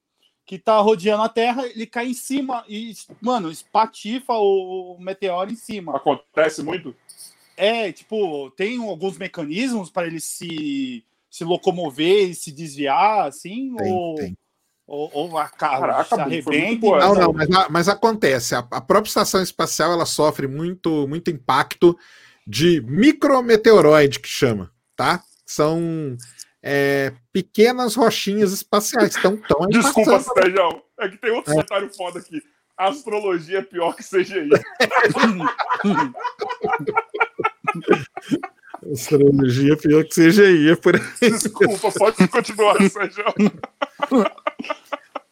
que 0.46 0.58
tá 0.58 0.78
rodeando 0.78 1.24
a 1.24 1.28
Terra, 1.28 1.66
ele 1.66 1.86
cai 1.86 2.06
em 2.06 2.14
cima 2.14 2.64
e, 2.68 2.94
mano, 3.20 3.50
espatifa 3.50 4.32
o 4.32 4.96
meteoro 4.98 5.52
em 5.52 5.56
cima. 5.56 5.96
Acontece 5.96 6.62
muito? 6.62 6.96
É, 7.56 7.90
tipo, 7.92 8.50
tem 8.52 8.78
alguns 8.78 9.18
mecanismos 9.18 9.90
para 9.90 10.06
ele 10.06 10.20
se, 10.20 11.04
se 11.28 11.44
locomover 11.44 12.30
e 12.30 12.34
se 12.34 12.52
desviar, 12.52 13.26
assim, 13.26 13.74
tem, 13.76 13.92
ou... 13.92 14.14
Tem. 14.14 14.36
Ou, 14.86 15.10
ou 15.12 15.38
a 15.38 15.48
carro 15.48 16.04
se 16.04 16.14
arrebenta. 16.14 16.98
Não, 16.98 17.14
não, 17.14 17.32
mas, 17.32 17.48
mas 17.68 17.88
acontece. 17.88 18.54
A, 18.54 18.58
a, 18.58 18.80
própria 18.80 19.08
estação 19.08 19.42
espacial 19.42 19.92
ela 19.92 20.06
sofre 20.06 20.46
muito, 20.46 21.08
muito 21.08 21.28
impacto 21.28 21.98
de 22.46 22.80
micrometeoroide, 22.82 24.20
que 24.20 24.28
chama, 24.28 24.70
tá? 24.94 25.20
São 25.44 26.16
é, 26.62 27.12
pequenas 27.32 27.96
rochinhas 27.96 28.52
espaciais. 28.52 29.14
Tão, 29.14 29.36
tão 29.36 29.66
Desculpa, 29.66 30.20
Sérgio. 30.20 30.82
É 31.00 31.08
que 31.08 31.18
tem 31.18 31.32
outro 31.32 31.50
é. 31.50 31.54
comentário 31.54 31.92
foda 31.92 32.20
aqui. 32.20 32.40
Astrologia 32.76 33.58
é 33.58 33.62
pior 33.62 33.96
que 33.96 34.04
CGI. 34.04 34.50
Astrologia 38.92 39.76
pior 39.76 40.04
que 40.04 40.14
CGI, 40.14 40.70
é 40.70 40.76
por 40.76 40.96
aí. 40.96 41.30
Desculpa, 41.30 41.90
pode 41.92 42.28
continuar, 42.28 42.76
Sérgio. 42.90 43.24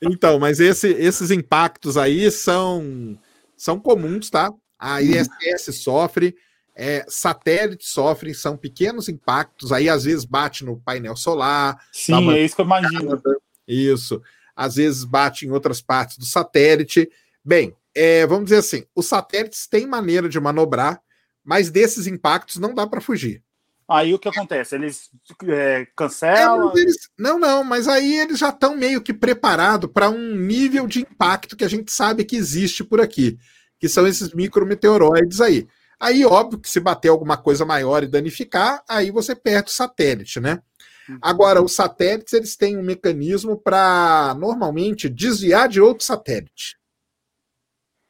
Então, 0.02 0.38
mas 0.38 0.60
esse, 0.60 0.88
esses 0.88 1.30
impactos 1.30 1.96
aí 1.96 2.30
são, 2.30 3.18
são 3.56 3.78
comuns, 3.78 4.30
tá? 4.30 4.52
A 4.78 5.00
ISS 5.00 5.76
sofre, 5.82 6.36
é, 6.74 7.04
satélites 7.08 7.88
sofrem, 7.88 8.34
são 8.34 8.56
pequenos 8.56 9.08
impactos, 9.08 9.72
aí 9.72 9.88
às 9.88 10.04
vezes 10.04 10.24
bate 10.24 10.64
no 10.64 10.76
painel 10.78 11.16
solar. 11.16 11.78
Sim, 11.92 12.14
uma... 12.14 12.36
é 12.36 12.44
isso 12.44 12.56
que 12.56 12.60
eu 12.60 12.66
imagino. 12.66 13.22
Isso. 13.66 14.20
Às 14.56 14.76
vezes 14.76 15.04
bate 15.04 15.46
em 15.46 15.50
outras 15.50 15.80
partes 15.80 16.18
do 16.18 16.24
satélite. 16.24 17.08
Bem, 17.44 17.74
é, 17.94 18.26
vamos 18.26 18.44
dizer 18.44 18.56
assim, 18.56 18.84
os 18.94 19.06
satélites 19.06 19.66
têm 19.66 19.86
maneira 19.86 20.28
de 20.28 20.40
manobrar, 20.40 21.00
mas 21.44 21.70
desses 21.70 22.06
impactos 22.06 22.56
não 22.56 22.74
dá 22.74 22.86
para 22.86 23.00
fugir. 23.00 23.43
Aí 23.88 24.14
o 24.14 24.18
que 24.18 24.28
acontece? 24.28 24.74
Eles 24.74 25.10
é, 25.46 25.86
cancelam? 25.94 26.72
É, 26.74 26.80
eles, 26.80 27.08
não, 27.18 27.38
não, 27.38 27.62
mas 27.62 27.86
aí 27.86 28.18
eles 28.18 28.38
já 28.38 28.48
estão 28.48 28.76
meio 28.76 29.02
que 29.02 29.12
preparados 29.12 29.90
para 29.92 30.08
um 30.08 30.34
nível 30.34 30.86
de 30.86 31.00
impacto 31.00 31.56
que 31.56 31.64
a 31.64 31.68
gente 31.68 31.92
sabe 31.92 32.24
que 32.24 32.36
existe 32.36 32.82
por 32.82 33.00
aqui, 33.00 33.38
que 33.78 33.88
são 33.88 34.06
esses 34.06 34.32
micrometeoroides 34.32 35.40
aí. 35.40 35.68
Aí, 36.00 36.24
óbvio 36.24 36.58
que 36.58 36.68
se 36.68 36.80
bater 36.80 37.08
alguma 37.08 37.36
coisa 37.36 37.64
maior 37.64 38.02
e 38.02 38.08
danificar, 38.08 38.82
aí 38.88 39.10
você 39.10 39.34
perde 39.34 39.70
o 39.70 39.74
satélite, 39.74 40.40
né? 40.40 40.60
Uhum. 41.08 41.18
Agora, 41.20 41.62
os 41.62 41.74
satélites 41.74 42.32
eles 42.32 42.56
têm 42.56 42.76
um 42.76 42.82
mecanismo 42.82 43.56
para 43.56 44.34
normalmente 44.38 45.08
desviar 45.08 45.68
de 45.68 45.80
outro 45.80 46.04
satélite. 46.04 46.76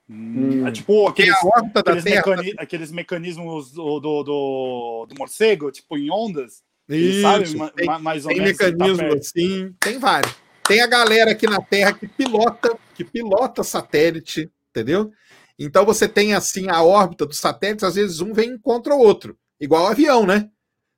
Hum. 0.08 0.66
É 0.66 0.70
tipo 0.70 1.08
aqueles, 1.08 1.34
aqueles, 1.74 2.04
mecani 2.04 2.54
aqueles, 2.58 2.92
mecanismos 2.92 3.72
do, 3.72 4.00
do, 4.00 4.22
do, 4.22 5.06
do, 5.08 5.14
morcego, 5.18 5.70
tipo 5.70 5.96
em 5.96 6.10
ondas. 6.10 6.62
Isso, 6.86 7.22
sabe, 7.22 7.72
tem, 7.74 7.86
mais 8.00 8.26
ou 8.26 8.32
tem 8.32 8.42
menos 8.42 8.58
mecanismo 8.58 9.08
tá 9.08 9.16
assim, 9.16 9.74
tem 9.80 9.98
vários. 9.98 10.34
Tem 10.66 10.82
a 10.82 10.86
galera 10.86 11.30
aqui 11.30 11.46
na 11.46 11.60
Terra 11.60 11.94
que 11.94 12.06
pilota, 12.06 12.76
que 12.94 13.02
pilota 13.02 13.64
satélite, 13.64 14.50
entendeu? 14.70 15.10
Então 15.58 15.86
você 15.86 16.06
tem 16.06 16.34
assim 16.34 16.68
a 16.68 16.82
órbita 16.82 17.24
dos 17.24 17.38
satélites, 17.38 17.84
às 17.84 17.94
vezes 17.94 18.20
um 18.20 18.34
vem 18.34 18.58
contra 18.58 18.94
o 18.94 18.98
outro, 18.98 19.38
igual 19.58 19.84
o 19.84 19.88
avião, 19.88 20.26
né? 20.26 20.50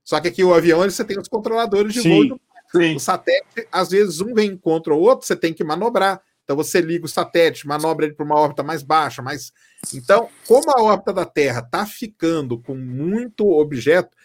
Só 0.04 0.20
que 0.20 0.28
aqui 0.28 0.42
o 0.42 0.54
avião 0.54 0.80
você 0.80 1.04
tem 1.04 1.18
os 1.18 1.28
controladores 1.28 1.92
de 1.92 2.00
sim, 2.00 2.28
voo. 2.28 2.40
Sim. 2.72 2.96
O 2.96 3.00
satélite, 3.00 3.68
às 3.70 3.90
vezes 3.90 4.20
um 4.20 4.34
vem 4.34 4.56
contra 4.56 4.94
o 4.94 5.00
outro, 5.00 5.26
você 5.26 5.36
tem 5.36 5.52
que 5.52 5.62
manobrar. 5.62 6.20
Então 6.46 6.54
você 6.54 6.80
liga 6.80 7.04
o 7.04 7.08
satélite, 7.08 7.66
manobra 7.66 8.06
ele 8.06 8.14
para 8.14 8.24
uma 8.24 8.38
órbita 8.38 8.62
mais 8.62 8.84
baixa, 8.84 9.20
mais. 9.20 9.52
Então, 9.92 10.28
como 10.46 10.70
a 10.70 10.80
órbita 10.80 11.12
da 11.12 11.24
Terra 11.24 11.58
está 11.58 11.84
ficando 11.84 12.56
com 12.56 12.76
muito 12.76 13.50
objeto, 13.50 14.16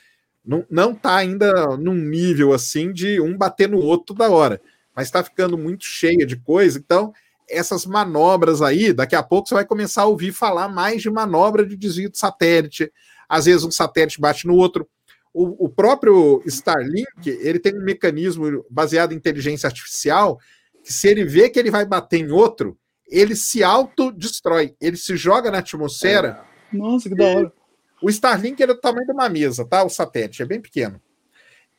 não 0.69 0.91
está 0.91 1.15
ainda 1.15 1.76
num 1.78 1.95
nível 1.95 2.53
assim 2.53 2.93
de 2.93 3.19
um 3.19 3.36
bater 3.36 3.67
no 3.67 3.80
outro 3.80 4.13
toda 4.13 4.30
hora, 4.30 4.61
mas 4.95 5.07
está 5.07 5.24
ficando 5.24 5.57
muito 5.57 5.84
cheia 5.84 6.24
de 6.24 6.36
coisa. 6.36 6.78
Então, 6.78 7.11
essas 7.49 7.88
manobras 7.88 8.61
aí, 8.61 8.93
daqui 8.93 9.15
a 9.15 9.24
pouco 9.24 9.49
você 9.49 9.55
vai 9.55 9.65
começar 9.65 10.03
a 10.03 10.07
ouvir 10.07 10.32
falar 10.32 10.69
mais 10.69 11.01
de 11.01 11.09
manobra 11.09 11.65
de 11.65 11.76
desvio 11.76 12.11
de 12.11 12.19
satélite. 12.19 12.91
Às 13.28 13.45
vezes 13.45 13.63
um 13.63 13.72
satélite 13.72 14.22
bate 14.22 14.45
no 14.45 14.53
outro. 14.53 14.88
O, 15.34 15.65
o 15.65 15.69
próprio 15.69 16.43
Starlink 16.45 17.28
ele 17.28 17.57
tem 17.57 17.76
um 17.76 17.84
mecanismo 17.84 18.63
baseado 18.69 19.11
em 19.11 19.15
inteligência 19.15 19.65
artificial 19.65 20.39
que 20.84 20.91
se 20.91 21.07
ele 21.07 21.25
vê 21.25 21.49
que 21.49 21.59
ele 21.59 21.71
vai 21.71 21.86
bater 21.86 22.19
em 22.19 22.32
outro, 22.32 22.77
ele 23.07 23.36
se 23.36 23.63
autodestrói, 23.63 24.75
ele 24.79 24.97
se 24.97 25.15
joga 25.15 25.51
na 25.51 25.59
atmosfera. 25.59 26.43
É. 26.73 26.77
Nossa, 26.77 27.09
que 27.09 27.15
da 27.15 27.25
hora. 27.25 27.53
O 28.01 28.09
Starlink 28.09 28.61
é 28.63 28.67
do 28.67 28.75
tamanho 28.75 29.05
de 29.05 29.11
uma 29.11 29.29
mesa, 29.29 29.65
tá? 29.65 29.84
O 29.84 29.89
satélite 29.89 30.41
é 30.41 30.45
bem 30.45 30.59
pequeno. 30.59 30.99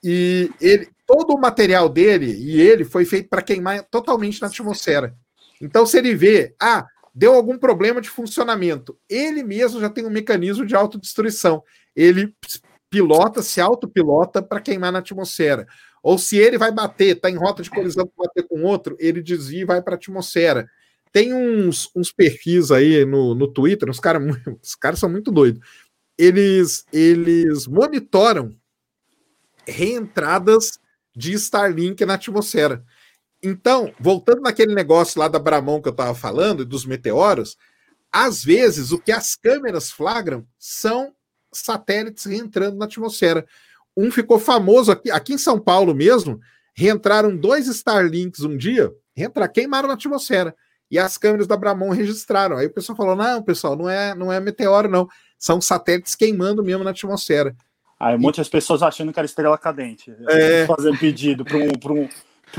E 0.04 0.50
ele, 0.60 0.88
todo 1.06 1.34
o 1.34 1.40
material 1.40 1.88
dele 1.88 2.32
e 2.32 2.60
ele 2.60 2.84
foi 2.84 3.04
feito 3.04 3.28
para 3.28 3.42
queimar 3.42 3.82
totalmente 3.84 4.40
na 4.40 4.48
atmosfera. 4.48 5.14
Então, 5.60 5.86
se 5.86 5.98
ele 5.98 6.14
vê, 6.14 6.54
ah, 6.60 6.86
deu 7.14 7.34
algum 7.34 7.58
problema 7.58 8.00
de 8.00 8.08
funcionamento, 8.08 8.96
ele 9.08 9.42
mesmo 9.42 9.80
já 9.80 9.88
tem 9.88 10.04
um 10.06 10.10
mecanismo 10.10 10.66
de 10.66 10.74
autodestruição. 10.74 11.62
Ele 11.94 12.34
pilota, 12.90 13.42
se 13.42 13.60
autopilota 13.60 14.42
para 14.42 14.60
queimar 14.60 14.92
na 14.92 14.98
atmosfera. 14.98 15.66
Ou 16.02 16.18
se 16.18 16.36
ele 16.36 16.58
vai 16.58 16.72
bater, 16.72 17.16
está 17.16 17.30
em 17.30 17.36
rota 17.36 17.62
de 17.62 17.70
colisão 17.70 18.06
para 18.06 18.26
bater 18.26 18.48
com 18.48 18.62
outro, 18.64 18.96
ele 18.98 19.22
desvia 19.22 19.62
e 19.62 19.64
vai 19.64 19.80
para 19.80 19.94
a 19.94 19.96
atmosfera. 19.96 20.68
Tem 21.12 21.32
uns, 21.32 21.90
uns 21.94 22.10
perfis 22.10 22.70
aí 22.70 23.04
no, 23.04 23.34
no 23.34 23.46
Twitter, 23.46 23.88
os 23.88 24.00
caras 24.00 24.22
os 24.62 24.74
caras 24.74 24.98
são 24.98 25.08
muito 25.08 25.30
doidos. 25.30 25.64
Eles, 26.18 26.84
eles 26.92 27.66
monitoram 27.66 28.54
reentradas 29.66 30.78
de 31.14 31.32
Starlink 31.34 32.04
na 32.04 32.14
atmosfera. 32.14 32.84
Então, 33.42 33.92
voltando 33.98 34.40
naquele 34.40 34.74
negócio 34.74 35.20
lá 35.20 35.28
da 35.28 35.38
Bramon 35.38 35.80
que 35.82 35.88
eu 35.88 35.92
estava 35.92 36.14
falando, 36.14 36.64
dos 36.64 36.84
meteoros, 36.84 37.56
às 38.10 38.44
vezes 38.44 38.92
o 38.92 38.98
que 38.98 39.10
as 39.10 39.34
câmeras 39.34 39.90
flagram 39.90 40.46
são 40.58 41.14
satélites 41.52 42.24
reentrando 42.24 42.76
na 42.76 42.84
atmosfera. 42.84 43.46
Um 43.96 44.10
ficou 44.10 44.38
famoso 44.38 44.92
aqui, 44.92 45.10
aqui 45.10 45.34
em 45.34 45.38
São 45.38 45.58
Paulo 45.58 45.94
mesmo, 45.94 46.40
reentraram 46.74 47.36
dois 47.36 47.66
Starlinks 47.66 48.40
um 48.40 48.56
dia, 48.56 48.92
reentra, 49.14 49.48
queimaram 49.48 49.88
na 49.88 49.94
atmosfera. 49.94 50.54
E 50.90 50.98
as 50.98 51.16
câmeras 51.16 51.46
da 51.46 51.56
Bramon 51.56 51.90
registraram. 51.90 52.58
Aí 52.58 52.66
o 52.66 52.72
pessoal 52.72 52.96
falou: 52.96 53.16
não, 53.16 53.42
pessoal, 53.42 53.74
não 53.74 53.88
é, 53.88 54.14
não 54.14 54.30
é 54.30 54.38
meteoro, 54.38 54.90
não. 54.90 55.08
São 55.38 55.60
satélites 55.60 56.14
queimando 56.14 56.62
mesmo 56.62 56.84
na 56.84 56.90
atmosfera. 56.90 57.56
Aí 57.98 58.18
muitas 58.18 58.48
pessoas 58.48 58.82
achando 58.82 59.12
que 59.12 59.18
era 59.18 59.24
estrela 59.24 59.56
cadente. 59.56 60.14
É... 60.28 60.66
Fazendo 60.66 60.98
pedido 60.98 61.44
para 61.44 61.56
um, 61.56 61.70
um, 61.70 62.08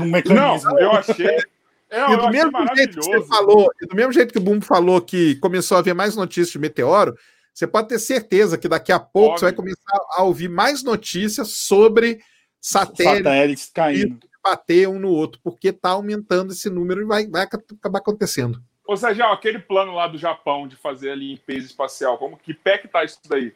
um 0.00 0.04
mecanismo. 0.06 0.70
Não, 0.70 0.78
eu 0.80 0.90
achei. 0.92 1.38
É, 1.90 2.00
e 2.12 2.16
do 2.16 2.28
mesmo 2.30 2.74
jeito 2.74 2.98
que 2.98 3.06
você 3.06 3.26
falou, 3.26 3.70
do 3.88 3.94
mesmo 3.94 4.12
jeito 4.12 4.32
que 4.32 4.38
o 4.38 4.42
Bumbo 4.42 4.64
falou 4.64 5.00
que 5.00 5.36
começou 5.36 5.76
a 5.76 5.80
haver 5.80 5.94
mais 5.94 6.16
notícias 6.16 6.50
de 6.50 6.58
meteoro, 6.58 7.16
você 7.54 7.68
pode 7.68 7.88
ter 7.88 8.00
certeza 8.00 8.58
que 8.58 8.68
daqui 8.68 8.90
a 8.90 8.98
pouco 8.98 9.34
Óbvio. 9.34 9.38
você 9.38 9.44
vai 9.46 9.52
começar 9.52 9.98
a 10.10 10.22
ouvir 10.24 10.48
mais 10.48 10.82
notícias 10.82 11.52
sobre 11.52 12.20
satélites, 12.60 13.22
satélites 13.22 13.70
caindo. 13.72 14.18
bater 14.42 14.88
um 14.88 14.98
no 14.98 15.08
outro, 15.08 15.40
porque 15.42 15.68
está 15.68 15.90
aumentando 15.90 16.52
esse 16.52 16.68
número 16.68 17.00
e 17.00 17.04
vai, 17.04 17.28
vai 17.28 17.42
acabar 17.42 18.00
acontecendo. 18.00 18.60
Ou 18.86 18.96
seja, 18.96 19.32
aquele 19.32 19.60
plano 19.60 19.94
lá 19.94 20.08
do 20.08 20.18
Japão 20.18 20.66
de 20.66 20.76
fazer 20.76 21.12
a 21.12 21.14
limpeza 21.14 21.66
espacial, 21.66 22.18
como 22.18 22.36
que 22.36 22.52
pé 22.52 22.76
que 22.76 22.88
tá 22.88 23.04
isso 23.04 23.20
daí? 23.28 23.54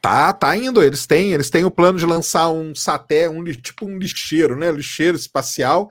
Tá, 0.00 0.32
tá 0.32 0.56
indo. 0.56 0.82
Eles 0.82 1.06
têm, 1.06 1.32
eles 1.32 1.48
têm 1.48 1.64
o 1.64 1.70
plano 1.70 1.98
de 1.98 2.04
lançar 2.04 2.50
um 2.50 2.74
satélite, 2.74 3.34
um, 3.34 3.44
tipo 3.44 3.86
um 3.86 3.98
lixeiro, 3.98 4.56
né? 4.56 4.70
Lixeiro 4.70 5.16
espacial, 5.16 5.90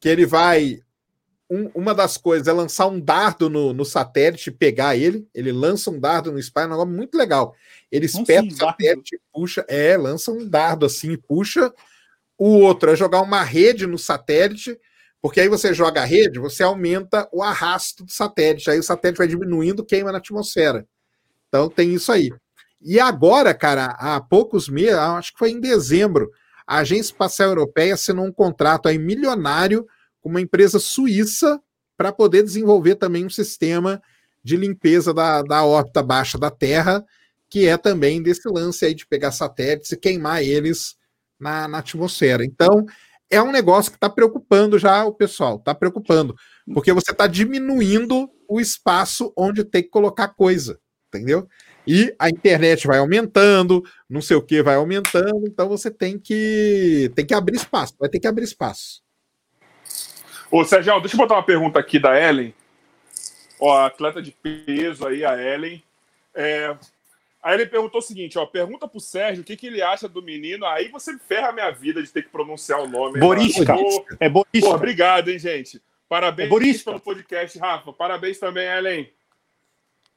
que 0.00 0.08
ele 0.08 0.26
vai 0.26 0.80
um, 1.52 1.70
uma 1.74 1.94
das 1.94 2.16
coisas 2.16 2.48
é 2.48 2.52
lançar 2.52 2.86
um 2.86 2.98
dardo 2.98 3.50
no, 3.50 3.74
no 3.74 3.84
satélite 3.84 4.48
e 4.48 4.52
pegar 4.52 4.96
ele. 4.96 5.28
Ele 5.34 5.52
lança 5.52 5.90
um 5.90 6.00
dardo 6.00 6.32
no 6.32 6.38
espaço, 6.38 6.64
é 6.64 6.68
um 6.68 6.70
negócio 6.70 6.94
muito 6.94 7.14
legal. 7.14 7.54
Ele 7.90 8.06
espeta 8.06 8.48
o 8.48 8.56
satélite 8.56 9.16
e 9.16 9.20
puxa. 9.30 9.62
É, 9.68 9.94
lança 9.98 10.32
um 10.32 10.48
dardo 10.48 10.86
assim 10.86 11.12
e 11.12 11.18
puxa. 11.18 11.70
O 12.38 12.60
outro 12.60 12.90
é 12.90 12.96
jogar 12.96 13.20
uma 13.20 13.42
rede 13.42 13.86
no 13.86 13.98
satélite, 13.98 14.80
porque 15.20 15.42
aí 15.42 15.48
você 15.48 15.74
joga 15.74 16.00
a 16.00 16.06
rede, 16.06 16.38
você 16.38 16.62
aumenta 16.62 17.28
o 17.30 17.42
arrasto 17.42 18.02
do 18.02 18.10
satélite. 18.10 18.70
Aí 18.70 18.78
o 18.78 18.82
satélite 18.82 19.18
vai 19.18 19.28
diminuindo, 19.28 19.84
queima 19.84 20.10
na 20.10 20.18
atmosfera. 20.18 20.86
Então 21.48 21.68
tem 21.68 21.92
isso 21.92 22.10
aí. 22.10 22.32
E 22.80 22.98
agora, 22.98 23.52
cara, 23.52 23.94
há 23.98 24.18
poucos 24.22 24.70
meses, 24.70 24.94
acho 24.94 25.32
que 25.34 25.38
foi 25.38 25.50
em 25.50 25.60
dezembro, 25.60 26.30
a 26.66 26.78
Agência 26.78 27.12
Espacial 27.12 27.50
Europeia 27.50 27.92
assinou 27.92 28.24
um 28.24 28.32
contrato 28.32 28.88
aí 28.88 28.96
milionário 28.96 29.86
com 30.22 30.30
uma 30.30 30.40
empresa 30.40 30.78
suíça 30.78 31.60
para 31.96 32.12
poder 32.12 32.42
desenvolver 32.42 32.94
também 32.94 33.26
um 33.26 33.30
sistema 33.30 34.00
de 34.42 34.56
limpeza 34.56 35.12
da, 35.12 35.42
da 35.42 35.64
órbita 35.64 36.02
baixa 36.02 36.38
da 36.38 36.50
Terra, 36.50 37.04
que 37.50 37.66
é 37.66 37.76
também 37.76 38.22
desse 38.22 38.48
lance 38.48 38.84
aí 38.84 38.94
de 38.94 39.06
pegar 39.06 39.30
satélites 39.30 39.92
e 39.92 39.96
queimar 39.96 40.42
eles 40.42 40.96
na, 41.38 41.68
na 41.68 41.78
atmosfera. 41.78 42.44
Então, 42.44 42.86
é 43.28 43.42
um 43.42 43.52
negócio 43.52 43.90
que 43.90 43.96
está 43.96 44.08
preocupando 44.08 44.78
já 44.78 45.04
o 45.04 45.12
pessoal, 45.12 45.56
está 45.56 45.74
preocupando, 45.74 46.34
porque 46.72 46.92
você 46.92 47.12
está 47.12 47.26
diminuindo 47.26 48.30
o 48.48 48.60
espaço 48.60 49.32
onde 49.36 49.64
tem 49.64 49.82
que 49.82 49.88
colocar 49.88 50.28
coisa, 50.28 50.78
entendeu? 51.08 51.48
E 51.86 52.14
a 52.18 52.28
internet 52.28 52.86
vai 52.86 52.98
aumentando, 52.98 53.82
não 54.08 54.20
sei 54.20 54.36
o 54.36 54.42
que 54.42 54.62
vai 54.62 54.76
aumentando, 54.76 55.46
então 55.46 55.68
você 55.68 55.90
tem 55.90 56.18
que 56.18 57.10
tem 57.14 57.24
que 57.24 57.34
abrir 57.34 57.56
espaço, 57.56 57.94
vai 57.98 58.08
ter 58.08 58.20
que 58.20 58.26
abrir 58.26 58.44
espaço. 58.44 59.02
Ô, 60.52 60.62
Sérgio, 60.66 61.00
deixa 61.00 61.16
eu 61.16 61.18
botar 61.18 61.36
uma 61.36 61.42
pergunta 61.42 61.80
aqui 61.80 61.98
da 61.98 62.20
Ellen. 62.20 62.54
Ó, 63.58 63.74
atleta 63.86 64.20
de 64.20 64.32
peso 64.32 65.06
aí, 65.06 65.24
a 65.24 65.34
Ellen. 65.42 65.82
É, 66.34 66.76
a 67.42 67.54
Ellen 67.54 67.66
perguntou 67.66 68.00
o 68.00 68.02
seguinte, 68.02 68.38
ó, 68.38 68.44
pergunta 68.44 68.86
pro 68.86 69.00
Sérgio 69.00 69.40
o 69.40 69.44
que, 69.46 69.56
que 69.56 69.66
ele 69.66 69.80
acha 69.80 70.06
do 70.06 70.20
menino, 70.20 70.66
aí 70.66 70.88
você 70.88 71.16
ferra 71.18 71.48
a 71.48 71.52
minha 71.52 71.70
vida 71.70 72.02
de 72.02 72.12
ter 72.12 72.22
que 72.22 72.28
pronunciar 72.28 72.82
o 72.82 72.86
nome. 72.86 73.18
Borisca. 73.18 73.74
É 74.20 74.28
Borisca. 74.28 74.68
Pô, 74.68 74.74
obrigado, 74.74 75.30
hein, 75.30 75.38
gente. 75.38 75.80
Parabéns 76.06 76.52
é 76.52 76.84
pelo 76.84 77.00
podcast, 77.00 77.58
Rafa. 77.58 77.90
Parabéns 77.90 78.38
também, 78.38 78.68
Ellen. 78.68 79.10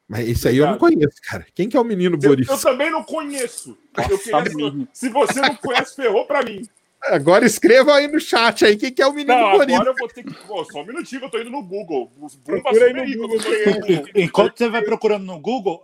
Mas 0.05 0.27
isso 0.27 0.49
aí 0.49 0.57
eu 0.57 0.67
não 0.67 0.77
conheço, 0.77 1.15
cara. 1.23 1.47
Quem 1.55 1.69
que 1.69 1.77
é 1.77 1.79
o 1.79 1.85
menino 1.85 2.17
Borisca? 2.17 2.51
Eu, 2.51 2.57
eu 2.57 2.61
também 2.61 2.91
não 2.91 3.05
conheço. 3.05 3.77
Nossa, 3.95 4.11
eu 4.11 4.19
queria, 4.19 4.87
se 4.91 5.07
você 5.07 5.39
não 5.39 5.55
conhece, 5.55 5.95
ferrou 5.95 6.25
pra 6.25 6.43
mim. 6.43 6.67
Agora 7.03 7.45
escreva 7.45 7.95
aí 7.95 8.07
no 8.07 8.19
chat 8.19 8.65
aí 8.65 8.77
quem 8.77 8.91
que 8.91 9.01
é 9.01 9.07
o 9.07 9.13
menino 9.13 9.39
não, 9.39 9.51
bonito. 9.57 9.75
Agora 9.75 9.89
eu 9.91 9.95
vou 9.95 10.07
ter 10.07 10.23
que. 10.23 10.33
Pô, 10.47 10.63
só 10.65 10.81
um 10.81 10.85
minutinho 10.85 11.21
que 11.21 11.27
eu 11.27 11.31
tô 11.31 11.39
indo 11.39 11.51
no 11.51 11.63
Google. 11.63 12.11
Procura 12.43 12.85
aí 12.85 12.93
no 12.93 13.27
Google. 13.27 13.39
Enquanto 14.15 14.57
você 14.57 14.69
vai 14.69 14.81
procurando 14.81 15.23
no 15.23 15.39
Google, 15.39 15.81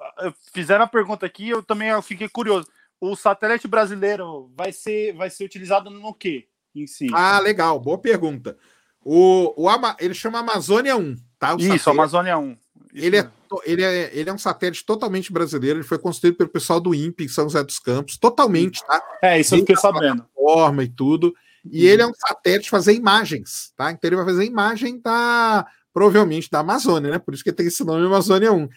fizeram 0.54 0.86
a 0.86 0.88
pergunta 0.88 1.26
aqui, 1.26 1.50
eu 1.50 1.62
também 1.62 1.90
fiquei 2.02 2.28
curioso. 2.28 2.68
O 3.00 3.16
satélite 3.16 3.68
brasileiro 3.68 4.52
vai 4.56 4.72
ser, 4.72 5.14
vai 5.14 5.30
ser 5.30 5.44
utilizado 5.44 5.90
no 5.90 6.14
quê 6.14 6.48
em 6.76 6.88
si? 6.88 7.08
Ah, 7.14 7.40
legal, 7.40 7.80
boa 7.80 7.98
pergunta. 7.98 8.58
O, 9.04 9.54
o 9.58 9.68
ele 10.00 10.14
chama 10.14 10.40
Amazônia 10.40 10.96
1, 10.96 11.16
tá? 11.40 11.56
O 11.56 11.58
Isso, 11.58 11.68
satélite. 11.68 11.90
Amazônia 11.90 12.38
1. 12.38 12.58
Ele 12.94 13.18
é, 13.18 13.30
ele, 13.66 13.84
é, 13.84 14.10
ele 14.14 14.30
é 14.30 14.34
um 14.34 14.38
satélite 14.38 14.86
totalmente 14.86 15.32
brasileiro, 15.32 15.80
ele 15.80 15.88
foi 15.88 15.98
construído 15.98 16.36
pelo 16.36 16.50
pessoal 16.50 16.80
do 16.80 16.94
INPE 16.94 17.26
em 17.26 17.28
São 17.28 17.46
José 17.46 17.64
dos 17.64 17.80
Campos, 17.80 18.18
totalmente, 18.18 18.86
tá? 18.86 19.02
É, 19.22 19.40
isso 19.40 19.56
eu 19.56 19.60
fiquei 19.60 19.76
sabendo. 19.78 20.26
Forma 20.36 20.84
e 20.84 20.90
tudo. 20.90 21.34
E 21.70 21.86
ele 21.86 22.02
é 22.02 22.08
um 22.08 22.14
satélite 22.14 22.70
fazer 22.70 22.94
imagens, 22.94 23.72
tá? 23.78 23.92
Então 23.92 24.08
ele 24.08 24.16
vai 24.16 24.26
fazer 24.26 24.46
imagem 24.46 25.00
da, 25.00 25.66
provavelmente, 25.94 26.50
da 26.50 26.60
Amazônia, 26.60 27.12
né? 27.12 27.20
Por 27.20 27.34
isso 27.34 27.44
que 27.44 27.52
tem 27.52 27.68
esse 27.68 27.84
nome 27.84 28.06
Amazônia 28.06 28.52
1. 28.52 28.70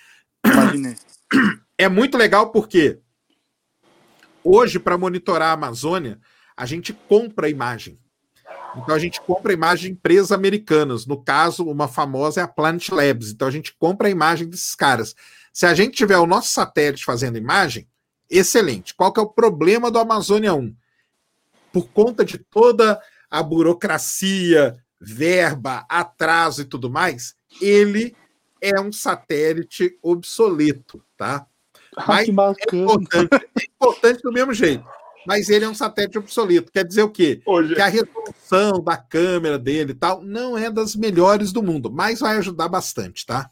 Imaginei. 0.46 0.96
É 1.76 1.88
muito 1.88 2.16
legal 2.16 2.52
porque 2.52 3.00
hoje, 4.44 4.78
para 4.78 4.96
monitorar 4.96 5.48
a 5.48 5.54
Amazônia, 5.54 6.20
a 6.56 6.64
gente 6.66 6.92
compra 6.92 7.48
imagem. 7.48 7.98
Então 8.76 8.94
a 8.94 8.98
gente 8.98 9.20
compra 9.20 9.52
imagem 9.52 9.86
de 9.86 9.92
empresas 9.92 10.32
americanas. 10.32 11.06
No 11.06 11.22
caso, 11.22 11.64
uma 11.64 11.88
famosa 11.88 12.40
é 12.40 12.44
a 12.44 12.48
Planet 12.48 12.88
Labs. 12.90 13.30
Então 13.30 13.46
a 13.46 13.50
gente 13.50 13.74
compra 13.78 14.08
a 14.08 14.10
imagem 14.10 14.48
desses 14.48 14.74
caras. 14.74 15.14
Se 15.52 15.66
a 15.66 15.74
gente 15.74 15.96
tiver 15.96 16.18
o 16.18 16.26
nosso 16.26 16.50
satélite 16.50 17.04
fazendo 17.04 17.38
imagem, 17.38 17.86
excelente. 18.28 18.94
Qual 18.94 19.12
que 19.12 19.20
é 19.20 19.22
o 19.22 19.28
problema 19.28 19.90
do 19.90 19.98
Amazônia 19.98 20.54
1? 20.54 20.74
Por 21.72 21.88
conta 21.88 22.24
de 22.24 22.38
toda 22.38 23.00
a 23.30 23.42
burocracia, 23.42 24.76
verba, 25.00 25.84
atraso 25.88 26.62
e 26.62 26.64
tudo 26.64 26.90
mais, 26.90 27.34
ele 27.60 28.16
é 28.60 28.80
um 28.80 28.92
satélite 28.92 29.96
obsoleto, 30.02 31.04
tá? 31.16 31.46
Ah, 31.96 32.04
Mas 32.08 32.28
é 32.28 32.32
importante, 32.32 33.28
é 33.34 33.64
importante 33.64 34.22
do 34.22 34.32
mesmo 34.32 34.52
jeito 34.52 34.84
mas 35.26 35.48
ele 35.48 35.64
é 35.64 35.68
um 35.68 35.74
satélite 35.74 36.18
obsoleto. 36.18 36.72
Quer 36.72 36.84
dizer 36.84 37.02
o 37.02 37.10
quê? 37.10 37.40
Hoje... 37.44 37.74
Que 37.74 37.80
a 37.80 37.86
resolução 37.86 38.82
da 38.82 38.96
câmera 38.96 39.58
dele 39.58 39.92
e 39.92 39.94
tal 39.94 40.22
não 40.22 40.56
é 40.56 40.70
das 40.70 40.94
melhores 40.94 41.52
do 41.52 41.62
mundo, 41.62 41.90
mas 41.90 42.20
vai 42.20 42.36
ajudar 42.36 42.68
bastante, 42.68 43.24
tá? 43.26 43.50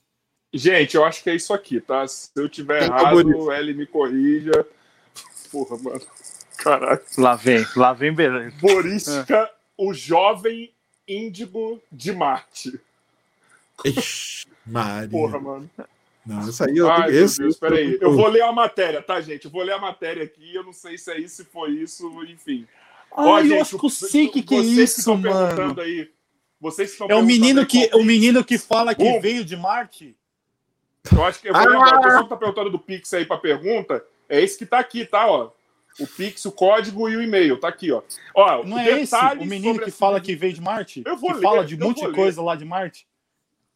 Gente, 0.53 0.97
eu 0.97 1.05
acho 1.05 1.23
que 1.23 1.31
é 1.31 1.35
isso 1.35 1.55
aqui, 1.55 1.81
tá? 1.81 2.07
Se 2.07 2.31
eu 2.36 2.49
tiver 2.49 2.81
Tem 2.81 2.89
errado, 2.89 3.53
ele 3.53 3.73
me 3.73 3.86
corrija. 3.86 4.66
Porra, 5.51 5.78
mano. 5.78 6.03
Caralho. 6.59 7.01
Lá 7.16 7.35
vem, 7.35 7.66
lá 7.74 7.93
vem 7.93 8.15
beleza. 8.15 8.55
Borística, 8.61 9.36
é. 9.36 9.51
o 9.77 9.94
jovem 9.94 10.73
índigo 11.09 11.81
de 11.90 12.12
Marte. 12.12 12.78
Ixi, 13.85 14.47
Maria. 14.66 15.09
Porra, 15.09 15.40
mano. 15.40 15.70
Não, 16.24 16.49
isso 16.49 16.65
aí 16.65 16.77
eu 16.77 16.90
Ai, 16.90 17.11
esse, 17.11 17.39
Deus, 17.39 17.59
peraí. 17.59 17.99
Eu 18.01 18.15
vou 18.15 18.28
ler 18.28 18.43
a 18.43 18.53
matéria, 18.53 19.03
tá, 19.03 19.20
gente? 19.20 19.44
Eu 19.44 19.51
vou 19.51 19.62
ler 19.62 19.73
a 19.73 19.78
matéria 19.78 20.23
aqui. 20.23 20.55
Eu 20.55 20.62
não 20.62 20.73
sei 20.73 20.97
se 20.97 21.11
é 21.11 21.19
isso, 21.19 21.36
se 21.36 21.44
foi 21.44 21.70
isso, 21.70 22.09
enfim. 22.24 22.66
Ai, 23.16 23.27
Ó, 23.27 23.39
eu 23.39 23.44
gente, 23.44 23.61
acho 23.61 23.78
que 23.78 23.86
eu 23.86 23.90
sei 23.90 24.28
que, 24.28 24.43
que 24.43 24.55
é 24.55 24.59
isso, 24.59 25.03
que 25.03 25.28
mano. 25.28 25.81
Aí, 25.81 26.11
vocês 26.61 26.90
que 26.90 26.94
estão 26.94 27.09
é 27.09 27.16
o 27.16 27.24
menino 27.24 27.66
que 27.66 27.90
o 27.93 28.05
menino 28.05 28.44
que 28.44 28.57
fala 28.57 28.94
que 28.94 29.19
veio 29.19 29.44
de 29.44 29.57
Marte. 29.57 30.16
Eu 31.11 31.24
acho 31.24 31.40
que 31.40 31.49
eu 31.49 31.53
vou 31.53 31.61
ah! 31.61 31.66
lembrar. 31.66 31.99
O 31.99 32.03
pessoal 32.03 32.23
que 32.23 32.28
tá 32.28 32.36
perguntando 32.36 32.70
do 32.70 32.78
Pix 32.78 33.12
aí 33.15 33.27
para 33.27 33.36
pergunta 33.39 34.05
é 34.28 34.40
esse 34.40 34.57
que 34.57 34.65
tá 34.65 34.78
aqui, 34.78 35.05
tá? 35.05 35.27
Ó, 35.27 35.51
o 35.99 36.07
Pix, 36.07 36.44
o 36.44 36.53
código 36.53 37.09
e 37.09 37.16
o 37.16 37.23
e-mail, 37.23 37.59
tá 37.59 37.69
aqui, 37.69 37.90
ó. 37.90 38.03
ó 38.35 38.65
não 38.65 38.78
é 38.78 39.01
esse 39.01 39.15
o 39.15 39.44
menino 39.44 39.78
que 39.81 39.90
fala 39.90 40.20
que 40.20 40.35
veio 40.35 40.53
de 40.53 40.61
Marte? 40.61 41.03
Eu 41.05 41.16
vou 41.16 41.31
que 41.31 41.36
ler, 41.36 41.43
fala 41.43 41.65
de 41.65 41.74
um 41.74 41.78
monte 41.78 42.07
de 42.07 42.12
coisa 42.12 42.40
lá 42.40 42.55
de 42.55 42.65
Marte? 42.65 43.07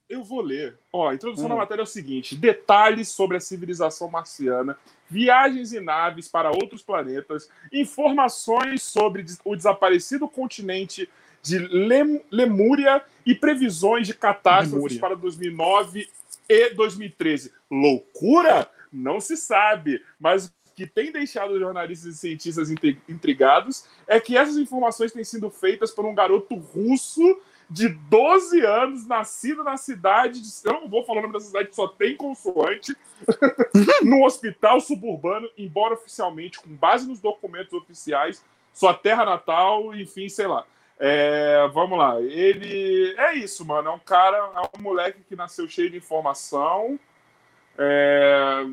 Eu 0.09 0.23
vou 0.23 0.41
ler. 0.41 0.79
Ó, 0.93 1.09
a 1.09 1.15
introdução 1.15 1.47
hum. 1.47 1.51
da 1.51 1.57
matéria 1.57 1.83
é 1.83 1.85
o 1.85 1.87
seguinte: 1.87 2.37
detalhes 2.37 3.09
sobre 3.09 3.37
a 3.37 3.41
civilização 3.41 4.09
marciana, 4.09 4.79
viagens 5.11 5.73
em 5.73 5.81
naves 5.81 6.29
para 6.29 6.51
outros 6.51 6.83
planetas, 6.83 7.49
informações 7.73 8.83
sobre 8.83 9.25
o 9.45 9.57
desaparecido 9.57 10.29
continente 10.29 11.09
de 11.43 11.59
Lem 11.59 12.23
Lemúria 12.31 13.05
e 13.25 13.35
previsões 13.35 14.07
de 14.07 14.15
catástrofes 14.15 14.73
Lemúria. 14.73 15.01
para 15.01 15.15
2009 15.15 16.09
e 16.49 16.71
2013. 16.71 17.53
Loucura? 17.71 18.71
Não 18.93 19.21
se 19.21 19.37
sabe, 19.37 20.03
mas 20.19 20.47
o 20.47 20.53
que 20.75 20.87
tem 20.87 21.13
deixado 21.13 21.59
jornalistas 21.59 22.15
e 22.15 22.19
cientistas 22.19 22.71
intrigados 23.09 23.85
é 24.07 24.21
que 24.21 24.37
essas 24.37 24.57
informações 24.57 25.13
têm 25.13 25.25
sido 25.25 25.51
feitas 25.51 25.91
por 25.91 26.05
um 26.05 26.15
garoto 26.15 26.55
russo 26.55 27.41
de 27.69 27.89
12 27.89 28.65
anos, 28.65 29.07
nascido 29.07 29.65
na 29.65 29.77
cidade 29.77 30.41
de. 30.41 30.49
Eu 30.65 30.81
não 30.81 30.89
vou 30.89 31.05
falar 31.05 31.19
o 31.19 31.23
nome 31.23 31.35
dessa 31.35 31.47
cidade 31.47 31.75
só 31.75 31.89
tem 31.89 32.17
consoante. 32.17 32.97
no 34.05 34.25
hospital 34.25 34.81
suburbano, 34.81 35.49
embora 35.57 35.95
oficialmente, 35.95 36.61
com 36.61 36.71
base 36.71 37.09
nos 37.09 37.21
documentos 37.21 37.73
oficiais, 37.73 38.45
sua 38.73 38.95
terra 38.95 39.25
natal, 39.25 39.95
enfim, 39.95 40.29
sei 40.29 40.47
lá. 40.47 40.65
É, 40.99 41.69
vamos 41.73 41.99
lá. 41.99 42.21
Ele. 42.21 43.15
É 43.19 43.35
isso, 43.35 43.65
mano. 43.65 43.89
É 43.89 43.93
um 43.93 43.99
cara, 43.99 44.37
é 44.37 44.79
um 44.79 44.83
moleque 44.83 45.23
que 45.29 45.37
nasceu 45.37 45.69
cheio 45.69 45.91
de 45.91 45.97
informação. 45.97 46.99
É, 47.79 48.65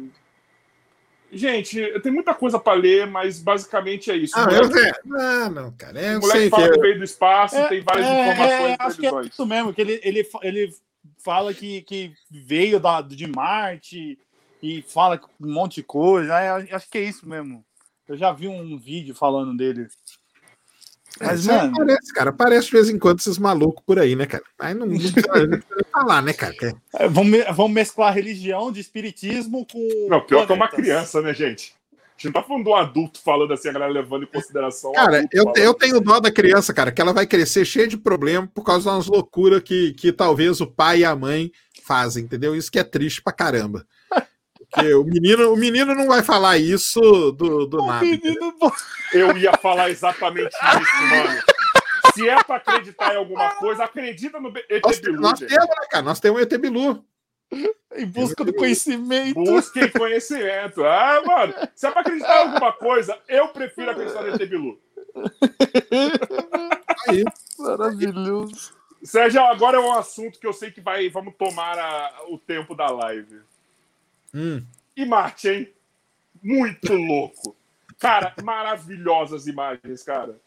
Gente, 1.34 1.99
tem 2.01 2.11
muita 2.11 2.34
coisa 2.34 2.60
para 2.60 2.73
ler, 2.73 3.07
mas 3.07 3.39
basicamente 3.39 4.11
é 4.11 4.15
isso. 4.15 4.34
Ah, 4.38 4.47
eu, 4.51 4.65
é, 4.77 4.93
não, 5.03 5.49
não, 5.49 5.72
cara. 5.72 5.99
É, 5.99 6.18
o 6.18 6.22
moleque 6.22 6.49
fala 6.49 6.72
que, 6.72 6.80
veio 6.80 6.97
do 6.99 7.03
espaço, 7.03 7.55
é, 7.55 7.68
tem 7.68 7.81
várias 7.81 8.05
é, 8.05 8.31
informações. 8.31 8.72
É, 8.72 8.76
acho 8.80 8.97
que 8.99 9.07
é 9.07 9.22
isso 9.22 9.45
mesmo, 9.45 9.73
que 9.73 9.81
ele, 9.81 9.99
ele, 10.03 10.30
ele 10.43 10.76
fala 11.18 11.53
que, 11.53 11.81
que 11.81 12.14
veio 12.30 12.80
da, 12.80 13.01
de 13.01 13.27
Marte 13.27 14.19
e 14.61 14.81
fala 14.84 15.19
um 15.41 15.51
monte 15.51 15.76
de 15.76 15.84
coisa. 15.84 16.39
É, 16.39 16.73
acho 16.73 16.89
que 16.89 16.97
é 16.99 17.03
isso 17.03 17.27
mesmo. 17.27 17.65
Eu 18.07 18.18
já 18.18 18.31
vi 18.31 18.47
um 18.47 18.77
vídeo 18.77 19.15
falando 19.15 19.55
dele. 19.57 19.88
É, 21.19 21.26
Mas, 21.27 21.45
mano. 21.45 21.73
Parece, 21.77 22.14
cara. 22.14 22.34
Parece 22.34 22.68
de 22.68 22.72
vez 22.73 22.90
em 22.90 22.98
quando 22.98 23.19
esses 23.19 23.38
malucos 23.38 23.84
por 23.85 23.99
aí, 23.99 24.15
né, 24.15 24.26
cara? 24.26 24.44
Aí 24.60 24.73
não, 24.73 24.85
não 24.85 24.98
precisa 24.98 25.22
falar, 25.91 26.22
né, 26.22 26.34
cara? 26.34 26.53
É, 26.95 27.07
vamos, 27.07 27.40
vamos 27.53 27.72
mesclar 27.72 28.14
religião 28.14 28.72
de 28.72 28.80
espiritismo 28.80 29.65
com. 29.72 30.07
Não, 30.10 30.22
pior 30.22 30.45
que 30.45 30.52
é 30.52 30.56
uma 30.56 30.68
criança, 30.68 31.22
né, 31.22 31.34
gente? 31.34 31.76
A 31.94 32.15
gente 32.15 32.26
não 32.26 32.31
tá 32.34 32.44
falando 32.44 32.64
de 32.64 32.69
um 32.69 32.76
adulto 32.76 33.19
falando 33.22 33.53
assim, 33.53 33.69
a 33.69 33.73
galera 33.73 33.91
levando 33.91 34.23
em 34.23 34.27
consideração. 34.27 34.91
Cara, 34.94 35.27
eu, 35.31 35.52
eu 35.56 35.73
tenho 35.73 35.99
dó 35.99 36.19
da 36.19 36.31
criança, 36.31 36.73
cara, 36.73 36.91
que 36.91 37.02
ela 37.02 37.11
vai 37.11 37.26
crescer 37.26 37.65
cheia 37.65 37.88
de 37.88 37.98
problema 37.98 38.48
por 38.53 38.64
causa 38.64 38.91
das 38.91 39.07
loucuras 39.07 39.61
que, 39.64 39.94
que 39.94 40.11
talvez 40.11 40.61
o 40.61 40.68
pai 40.68 40.99
e 40.99 41.06
a 41.06 41.15
mãe 41.15 41.52
fazem, 41.84 42.23
entendeu? 42.23 42.56
Isso 42.56 42.72
que 42.72 42.80
é 42.80 42.84
triste 42.84 43.22
pra 43.22 43.34
caramba. 43.34 43.85
Porque 44.74 44.94
o 44.95 45.04
menino, 45.04 45.54
o 45.54 45.56
menino 45.56 45.94
não 45.94 46.08
vai 46.08 46.24
falar 46.24 46.58
isso 46.58 47.00
do, 47.32 47.68
do 47.68 47.86
nada. 47.86 48.04
Menino... 48.04 48.56
Eu 49.14 49.38
ia 49.38 49.54
falar 49.54 49.91
exatamente 49.91 50.56
isso, 50.56 51.04
mano. 51.10 51.41
Se 52.16 52.28
é 52.28 52.44
pra 52.44 52.56
acreditar 52.56 53.14
em 53.14 53.18
alguma 53.18 53.52
coisa, 53.56 53.84
acredita 53.84 54.40
no 54.40 54.50
ET 54.50 54.82
nós, 54.84 55.00
Bilu. 55.00 55.22
Nós 55.22 55.40
gente. 55.40 55.50
temos, 55.50 55.68
né, 55.68 55.88
cara? 55.90 56.04
Nós 56.04 56.20
temos 56.20 56.40
o 56.40 56.44
ET 56.44 56.58
Bilu. 56.58 57.06
Em 57.95 58.06
busca 58.08 58.44
do 58.44 58.54
conhecimento. 58.54 59.36
Busquem 59.36 59.90
conhecimento. 59.90 60.84
Ah, 60.84 61.22
mano, 61.24 61.54
se 61.76 61.86
é 61.86 61.91
pra 61.91 62.02
acreditar 62.02 62.36
em 62.36 62.48
alguma 62.48 62.74
coisa, 62.74 63.18
eu 63.28 63.50
prefiro 63.50 63.91
acreditar 63.91 64.24
no 64.24 64.30
ET 64.30 64.50
Bilu. 64.50 64.80
Aí. 67.08 67.24
Maravilhoso. 67.60 68.74
Sérgio, 69.04 69.41
agora 69.41 69.78
é 69.78 69.80
um 69.80 69.94
assunto 69.94 70.40
que 70.40 70.48
eu 70.48 70.54
sei 70.54 70.72
que 70.72 70.82
vai, 70.82 71.10
vamos 71.10 71.36
tomar 71.38 71.78
a, 71.78 72.24
o 72.30 72.40
tempo 72.40 72.74
da 72.74 72.88
live. 72.88 73.41
Hum. 74.34 74.64
E 74.95 75.05
Marte, 75.05 75.49
hein? 75.49 75.73
Muito 76.41 76.93
louco. 76.93 77.55
Cara, 77.99 78.34
maravilhosas 78.43 79.47
imagens, 79.47 80.03
cara. 80.03 80.38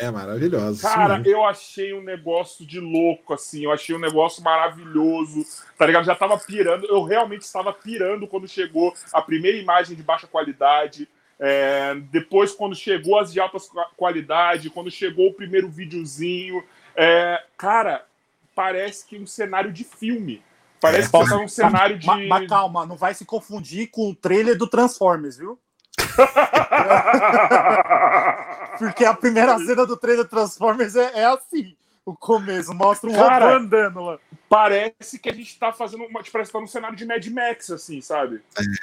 É, 0.00 0.10
maravilhoso. 0.10 0.80
Cara, 0.80 1.20
eu 1.26 1.44
achei 1.44 1.92
um 1.92 2.02
negócio 2.02 2.64
de 2.64 2.80
louco, 2.80 3.34
assim. 3.34 3.64
Eu 3.64 3.72
achei 3.72 3.94
um 3.94 3.98
negócio 3.98 4.42
maravilhoso. 4.42 5.44
Tá 5.76 5.86
ligado? 5.86 6.04
Já 6.04 6.14
tava 6.14 6.38
pirando. 6.38 6.86
Eu 6.86 7.02
realmente 7.02 7.42
estava 7.42 7.72
pirando 7.72 8.26
quando 8.26 8.48
chegou 8.48 8.94
a 9.12 9.20
primeira 9.20 9.58
imagem 9.58 9.96
de 9.96 10.02
baixa 10.02 10.26
qualidade. 10.26 11.08
É, 11.38 11.94
depois, 12.10 12.52
quando 12.52 12.74
chegou 12.74 13.18
as 13.18 13.32
de 13.32 13.40
alta 13.40 13.58
qualidade, 13.96 14.70
quando 14.70 14.90
chegou 14.90 15.28
o 15.28 15.34
primeiro 15.34 15.68
videozinho. 15.68 16.64
É, 16.94 17.42
cara, 17.58 18.06
parece 18.54 19.04
que 19.06 19.18
um 19.18 19.26
cenário 19.26 19.72
de 19.72 19.84
filme. 19.84 20.42
Parece 20.82 21.08
é. 21.08 21.20
que 21.20 21.28
tá 21.28 21.38
um 21.38 21.46
cenário 21.46 21.96
de. 21.96 22.04
Mas, 22.04 22.26
mas, 22.26 22.48
calma, 22.48 22.84
não 22.84 22.96
vai 22.96 23.14
se 23.14 23.24
confundir 23.24 23.88
com 23.88 24.10
o 24.10 24.16
trailer 24.16 24.58
do 24.58 24.66
Transformers, 24.66 25.36
viu? 25.36 25.56
Porque 28.80 29.04
a 29.04 29.14
primeira 29.14 29.56
cena 29.58 29.86
do 29.86 29.96
trailer 29.96 30.24
do 30.24 30.30
Transformers 30.30 30.96
é, 30.96 31.20
é 31.20 31.26
assim. 31.26 31.76
O 32.04 32.16
começo 32.16 32.74
mostra 32.74 33.08
um 33.08 33.12
Cara, 33.12 33.44
robô 33.44 33.58
andando 33.58 34.00
lá. 34.00 34.18
Parece 34.48 35.20
que 35.20 35.30
a 35.30 35.32
gente 35.32 35.56
tá 35.56 35.72
fazendo 35.72 36.02
uma. 36.02 36.20
Tipo, 36.20 36.32
parece 36.32 36.50
que 36.50 36.54
tá 36.54 36.60
num 36.60 36.66
cenário 36.66 36.96
de 36.96 37.06
Mad 37.06 37.24
Max, 37.28 37.70
assim, 37.70 38.00
sabe? 38.00 38.42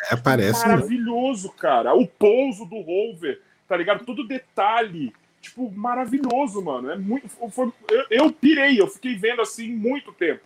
É, 0.10 0.16
parece. 0.16 0.66
Maravilhoso, 0.66 1.52
cara. 1.52 1.94
O 1.94 2.08
pouso 2.08 2.66
do 2.66 2.80
rover, 2.80 3.42
tá 3.68 3.76
ligado? 3.76 4.06
Todo 4.06 4.26
detalhe. 4.26 5.14
Tipo, 5.42 5.70
maravilhoso, 5.70 6.62
mano. 6.62 6.92
É 6.92 6.98
muito. 6.98 7.28
Foi, 7.28 7.74
eu, 7.90 8.06
eu 8.10 8.32
pirei, 8.32 8.80
eu 8.80 8.88
fiquei 8.88 9.18
vendo 9.18 9.42
assim 9.42 9.70
muito 9.70 10.14
tempo. 10.14 10.46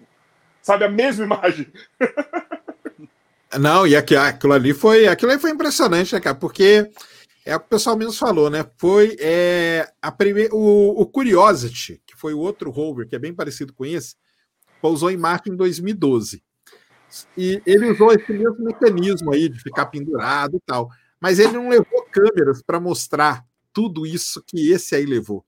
Sabe, 0.63 0.85
a 0.85 0.89
mesma 0.89 1.25
imagem. 1.25 1.67
Não, 3.59 3.85
e 3.85 3.95
aqui, 3.95 4.15
aquilo 4.15 4.53
ali 4.53 4.73
foi. 4.73 5.07
Aquilo 5.07 5.31
ali 5.31 5.39
foi 5.39 5.51
impressionante, 5.51 6.15
né, 6.15 6.21
cara? 6.21 6.35
Porque 6.35 6.89
é 7.45 7.55
o 7.55 7.59
que 7.59 7.65
o 7.65 7.69
pessoal 7.69 7.97
mesmo 7.97 8.13
falou, 8.13 8.49
né? 8.49 8.65
Foi 8.77 9.17
é, 9.19 9.91
a 10.01 10.09
primeira, 10.11 10.55
o, 10.55 11.01
o 11.01 11.05
Curiosity, 11.05 12.01
que 12.05 12.15
foi 12.15 12.33
o 12.33 12.39
outro 12.39 12.71
rover, 12.71 13.07
que 13.07 13.15
é 13.15 13.19
bem 13.19 13.33
parecido 13.33 13.73
com 13.73 13.85
esse, 13.85 14.15
pousou 14.81 15.11
em 15.11 15.17
Marte 15.17 15.51
em 15.51 15.55
2012. 15.55 16.41
E 17.37 17.61
ele 17.65 17.91
usou 17.91 18.13
esse 18.13 18.31
mesmo 18.31 18.63
mecanismo 18.63 19.33
aí 19.33 19.49
de 19.49 19.59
ficar 19.59 19.87
pendurado 19.87 20.55
e 20.55 20.61
tal. 20.65 20.89
Mas 21.19 21.39
ele 21.39 21.51
não 21.51 21.69
levou 21.69 22.07
câmeras 22.09 22.63
para 22.63 22.79
mostrar 22.79 23.45
tudo 23.73 24.05
isso 24.05 24.41
que 24.47 24.71
esse 24.71 24.95
aí 24.95 25.05
levou. 25.05 25.45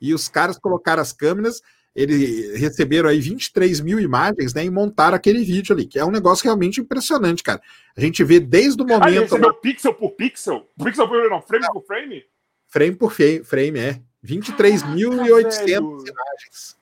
E 0.00 0.14
os 0.14 0.26
caras 0.26 0.58
colocaram 0.58 1.02
as 1.02 1.12
câmeras, 1.12 1.60
eles 1.94 2.58
receberam 2.60 3.08
aí 3.08 3.20
23 3.20 3.80
mil 3.80 4.00
imagens, 4.00 4.52
né? 4.52 4.64
E 4.64 4.70
montaram 4.70 5.14
aquele 5.14 5.44
vídeo 5.44 5.72
ali, 5.72 5.86
que 5.86 5.98
é 5.98 6.04
um 6.04 6.10
negócio 6.10 6.44
realmente 6.44 6.80
impressionante, 6.80 7.42
cara. 7.42 7.60
A 7.96 8.00
gente 8.00 8.24
vê 8.24 8.40
desde 8.40 8.82
o 8.82 8.86
momento. 8.86 9.04
Ah, 9.04 9.10
ele 9.10 9.20
recebeu 9.20 9.54
pixel 9.54 9.94
por 9.94 10.10
pixel? 10.10 10.68
Pixel 10.82 11.08
por 11.08 11.30
não, 11.30 11.40
frame 11.40 11.66
por 11.72 11.86
frame? 11.86 12.24
Frame 12.66 12.96
por 12.96 13.12
frame, 13.12 13.78
é. 13.78 14.00
23.800 14.24 15.78
imagens 15.78 16.76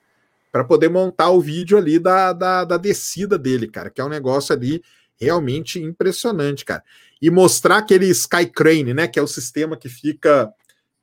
para 0.51 0.63
poder 0.63 0.87
montar 0.87 1.31
o 1.31 1.41
vídeo 1.41 1.77
ali 1.77 1.97
da, 1.97 2.31
da, 2.31 2.63
da, 2.63 2.77
descida 2.77 3.39
dele, 3.39 3.67
cara, 3.67 3.89
que 3.89 3.99
é 3.99 4.05
um 4.05 4.09
negócio 4.09 4.53
ali 4.55 4.83
realmente 5.19 5.79
impressionante, 5.79 6.63
cara. 6.63 6.83
E 7.19 7.31
mostrar 7.31 7.77
aquele 7.77 8.05
Sky 8.09 8.45
Crane, 8.45 8.93
né, 8.93 9.07
que 9.07 9.17
é 9.17 9.21
o 9.21 9.27
sistema 9.27 9.75
que 9.75 9.89
fica 9.89 10.53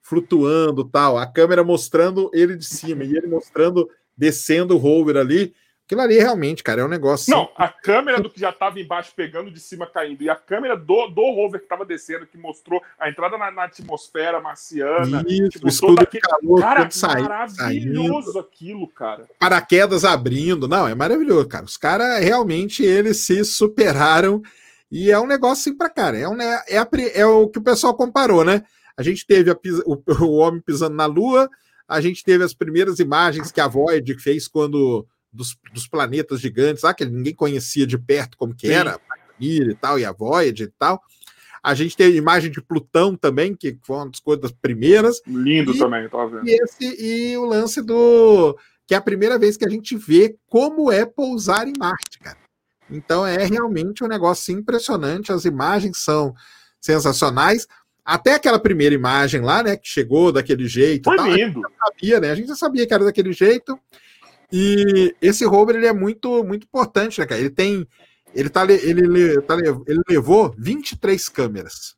flutuando 0.00 0.84
tal, 0.84 1.18
a 1.18 1.26
câmera 1.26 1.64
mostrando 1.64 2.30
ele 2.32 2.56
de 2.56 2.64
cima 2.64 3.04
e 3.04 3.16
ele 3.16 3.26
mostrando 3.26 3.88
descendo 4.20 4.74
o 4.74 4.78
rover 4.78 5.16
ali, 5.16 5.54
Aquilo 5.90 6.02
ali 6.02 6.20
realmente, 6.20 6.62
cara, 6.62 6.82
é 6.82 6.84
um 6.84 6.88
negócio. 6.88 7.34
Não, 7.34 7.50
a 7.56 7.66
câmera 7.66 8.20
do 8.20 8.30
que 8.30 8.38
já 8.38 8.50
estava 8.50 8.78
embaixo 8.78 9.12
pegando 9.16 9.50
de 9.50 9.58
cima 9.58 9.88
caindo 9.88 10.22
e 10.22 10.30
a 10.30 10.36
câmera 10.36 10.76
do, 10.76 11.08
do 11.08 11.32
rover 11.32 11.58
que 11.58 11.66
estava 11.66 11.84
descendo, 11.84 12.28
que 12.28 12.38
mostrou 12.38 12.80
a 12.96 13.10
entrada 13.10 13.36
na, 13.36 13.50
na 13.50 13.64
atmosfera 13.64 14.40
marciana. 14.40 15.24
Isso, 15.26 15.48
tipo, 15.48 15.66
escudo 15.66 16.06
de 16.08 16.20
calor, 16.20 16.60
cara, 16.60 16.88
sai, 16.92 17.22
maravilhoso 17.22 18.34
saindo. 18.34 18.38
aquilo, 18.38 18.86
cara. 18.86 19.26
Paraquedas 19.36 20.04
abrindo. 20.04 20.68
Não, 20.68 20.86
é 20.86 20.94
maravilhoso, 20.94 21.48
cara. 21.48 21.64
Os 21.64 21.76
caras 21.76 22.22
realmente 22.22 22.84
eles 22.84 23.16
se 23.16 23.44
superaram 23.44 24.40
e 24.88 25.10
é 25.10 25.18
um 25.18 25.26
negócio 25.26 25.72
assim 25.72 25.76
pra 25.76 25.90
cara. 25.90 26.16
É, 26.16 26.28
um, 26.28 26.40
é, 26.40 26.78
a, 26.78 26.88
é 27.14 27.26
o 27.26 27.48
que 27.48 27.58
o 27.58 27.64
pessoal 27.64 27.94
comparou, 27.94 28.44
né? 28.44 28.62
A 28.96 29.02
gente 29.02 29.26
teve 29.26 29.50
a, 29.50 29.56
o, 29.84 30.00
o 30.24 30.36
homem 30.36 30.60
pisando 30.60 30.94
na 30.94 31.06
Lua, 31.06 31.50
a 31.90 32.00
gente 32.00 32.22
teve 32.22 32.44
as 32.44 32.54
primeiras 32.54 33.00
imagens 33.00 33.50
que 33.50 33.60
a 33.60 33.66
Void 33.66 34.16
fez 34.18 34.46
quando 34.46 35.04
dos, 35.32 35.58
dos 35.72 35.88
planetas 35.88 36.40
gigantes 36.40 36.84
lá, 36.84 36.94
que 36.94 37.04
ninguém 37.04 37.34
conhecia 37.34 37.84
de 37.84 37.98
perto 37.98 38.38
como 38.38 38.54
que 38.54 38.68
Sim. 38.68 38.74
era, 38.74 38.94
a 38.94 39.00
e 39.40 39.74
tal, 39.74 39.98
e 39.98 40.04
a 40.04 40.12
Voyager 40.12 40.68
e 40.68 40.72
tal. 40.78 41.02
A 41.60 41.74
gente 41.74 41.96
tem 41.96 42.06
a 42.06 42.10
imagem 42.10 42.50
de 42.50 42.62
Plutão 42.62 43.16
também, 43.16 43.56
que 43.56 43.76
foi 43.82 43.96
uma 43.96 44.08
das 44.08 44.20
coisas 44.20 44.52
primeiras. 44.52 45.20
Lindo 45.26 45.74
e, 45.74 45.78
também, 45.78 46.08
tá 46.08 46.24
vendo. 46.26 46.48
E, 46.48 46.52
esse, 46.52 46.84
e 46.84 47.36
o 47.36 47.44
lance 47.44 47.82
do. 47.82 48.56
que 48.86 48.94
é 48.94 48.96
a 48.96 49.02
primeira 49.02 49.36
vez 49.38 49.56
que 49.56 49.64
a 49.64 49.68
gente 49.68 49.96
vê 49.96 50.36
como 50.48 50.92
é 50.92 51.04
pousar 51.04 51.66
em 51.66 51.74
Marte, 51.76 52.20
cara. 52.20 52.38
Então 52.88 53.26
é 53.26 53.44
realmente 53.44 54.04
um 54.04 54.08
negócio 54.08 54.56
impressionante. 54.56 55.32
As 55.32 55.44
imagens 55.44 55.98
são 55.98 56.34
sensacionais. 56.80 57.66
Até 58.10 58.34
aquela 58.34 58.58
primeira 58.58 58.92
imagem 58.92 59.40
lá, 59.40 59.62
né, 59.62 59.76
que 59.76 59.86
chegou 59.86 60.32
daquele 60.32 60.66
jeito. 60.66 61.04
Foi 61.04 61.16
tal, 61.16 61.26
lindo. 61.28 61.60
A 61.64 61.68
gente, 61.68 61.78
sabia, 61.78 62.20
né? 62.20 62.30
a 62.32 62.34
gente 62.34 62.48
já 62.48 62.56
sabia 62.56 62.84
que 62.84 62.92
era 62.92 63.04
daquele 63.04 63.32
jeito. 63.32 63.78
E 64.52 65.14
esse 65.22 65.44
rover 65.44 65.76
ele 65.76 65.86
é 65.86 65.92
muito 65.92 66.42
muito 66.42 66.64
importante, 66.64 67.20
né, 67.20 67.26
cara? 67.26 67.40
Ele 67.40 67.50
tem 67.50 67.86
ele 68.34 68.48
tá 68.48 68.64
ele, 68.64 69.02
ele, 69.02 69.40
tá, 69.42 69.56
ele 69.86 70.02
levou 70.08 70.52
23 70.58 71.28
câmeras. 71.28 71.94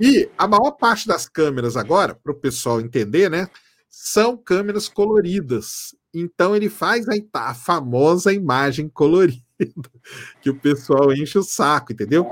E 0.00 0.30
a 0.38 0.48
maior 0.48 0.70
parte 0.70 1.06
das 1.06 1.28
câmeras 1.28 1.76
agora, 1.76 2.14
para 2.14 2.32
o 2.32 2.40
pessoal 2.40 2.80
entender, 2.80 3.30
né, 3.30 3.50
são 3.90 4.34
câmeras 4.34 4.88
coloridas. 4.88 5.94
Então 6.14 6.56
ele 6.56 6.70
faz 6.70 7.04
a, 7.06 7.12
a 7.50 7.54
famosa 7.54 8.32
imagem 8.32 8.88
colorida, 8.88 9.42
que 10.40 10.48
o 10.48 10.58
pessoal 10.58 11.12
enche 11.12 11.36
o 11.38 11.42
saco, 11.42 11.92
entendeu? 11.92 12.26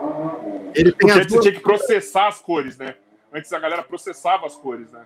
Ele 0.74 0.92
tem 0.92 1.08
Porque 1.08 1.24
duas... 1.26 1.42
tinha 1.42 1.54
que 1.54 1.60
processar 1.60 2.28
as 2.28 2.38
cores, 2.38 2.76
né? 2.76 2.94
Antes 3.32 3.52
a 3.52 3.58
galera 3.58 3.82
processava 3.82 4.46
as 4.46 4.56
cores, 4.56 4.90
né? 4.90 5.04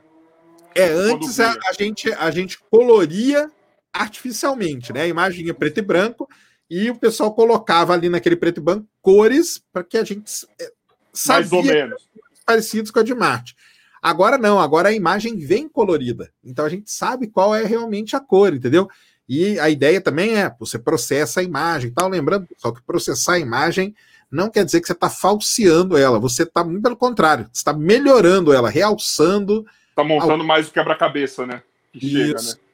É, 0.75 0.87
antes 0.89 1.39
a, 1.39 1.53
a, 1.69 1.73
gente, 1.73 2.13
a 2.13 2.31
gente 2.31 2.59
coloria 2.71 3.51
artificialmente, 3.93 4.93
né? 4.93 5.03
A 5.03 5.07
imagem 5.07 5.49
é 5.49 5.53
preto 5.53 5.79
e 5.79 5.83
branco, 5.83 6.29
e 6.69 6.91
o 6.91 6.97
pessoal 6.97 7.33
colocava 7.33 7.93
ali 7.93 8.09
naquele 8.09 8.37
preto 8.37 8.59
e 8.59 8.63
branco 8.63 8.87
cores 9.01 9.63
para 9.73 9.85
que 9.85 9.97
a 9.97 10.05
gente 10.05 10.47
é, 10.61 10.73
sabia 11.13 11.41
Mais 11.41 11.53
ou 11.53 11.63
menos. 11.63 12.09
parecidos 12.45 12.91
com 12.91 12.99
a 12.99 13.03
de 13.03 13.15
Marte. 13.15 13.55
Agora 14.03 14.37
não, 14.37 14.61
agora 14.61 14.89
a 14.89 14.93
imagem 14.93 15.39
vem 15.39 15.69
colorida. 15.69 16.31
Então 16.45 16.65
a 16.65 16.69
gente 16.69 16.91
sabe 16.91 17.29
qual 17.29 17.55
é 17.55 17.65
realmente 17.65 18.17
a 18.17 18.21
cor, 18.21 18.53
entendeu? 18.53 18.89
E 19.29 19.59
a 19.59 19.71
ideia 19.71 20.01
também 20.01 20.37
é, 20.37 20.55
você 20.59 20.79
processa 20.79 21.41
a 21.41 21.43
imagem 21.43 21.91
tal. 21.91 22.09
Lembrando, 22.09 22.47
só 22.59 22.71
que 22.71 22.83
processar 22.83 23.35
a 23.35 23.39
imagem 23.39 23.95
não 24.35 24.51
quer 24.51 24.65
dizer 24.65 24.81
que 24.81 24.87
você 24.87 24.93
está 24.93 25.09
falseando 25.09 25.97
ela. 25.97 26.19
Você 26.19 26.43
está, 26.43 26.65
muito 26.65 26.83
pelo 26.83 26.97
contrário, 26.97 27.49
está 27.53 27.73
melhorando 27.73 28.53
ela, 28.53 28.69
realçando. 28.69 29.65
Está 29.91 30.03
montando 30.03 30.43
ao... 30.43 30.45
mais 30.45 30.69
o 30.69 30.73
quebra-cabeça, 30.73 31.47
né? 31.47 31.63
Que 31.93 32.07
Isso. 32.07 32.17
chega, 32.17 32.43
né? 32.43 32.65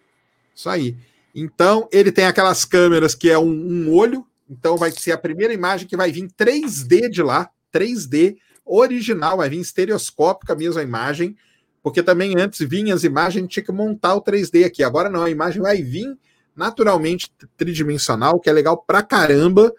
Isso 0.55 0.69
aí. 0.69 0.97
Então, 1.35 1.89
ele 1.93 2.11
tem 2.11 2.27
aquelas 2.27 2.65
câmeras 2.65 3.15
que 3.15 3.31
é 3.31 3.39
um, 3.39 3.51
um, 3.51 3.95
olho, 3.95 4.27
então 4.49 4.77
vai 4.77 4.91
ser 4.91 5.13
a 5.13 5.19
primeira 5.19 5.55
imagem 5.55 5.87
que 5.87 5.97
vai 5.97 6.11
vir 6.11 6.29
3D 6.29 7.09
de 7.09 7.23
lá, 7.23 7.49
3D 7.73 8.37
original, 8.65 9.37
vai 9.37 9.49
vir 9.49 9.61
estereoscópica 9.61 10.55
mesmo 10.55 10.81
a 10.81 10.83
imagem, 10.83 11.37
porque 11.83 12.03
também 12.03 12.37
antes 12.39 12.67
vinha 12.69 12.95
as 12.95 13.05
imagens, 13.05 13.49
tinha 13.49 13.65
que 13.65 13.73
montar 13.73 14.15
o 14.15 14.23
3D 14.23 14.65
aqui. 14.65 14.83
Agora 14.83 15.09
não, 15.09 15.23
a 15.23 15.31
imagem 15.31 15.63
vai 15.63 15.83
vir 15.83 16.17
naturalmente 16.55 17.31
tridimensional, 17.57 18.41
que 18.41 18.51
é 18.51 18.53
legal 18.53 18.77
pra 18.77 19.03
caramba. 19.03 19.73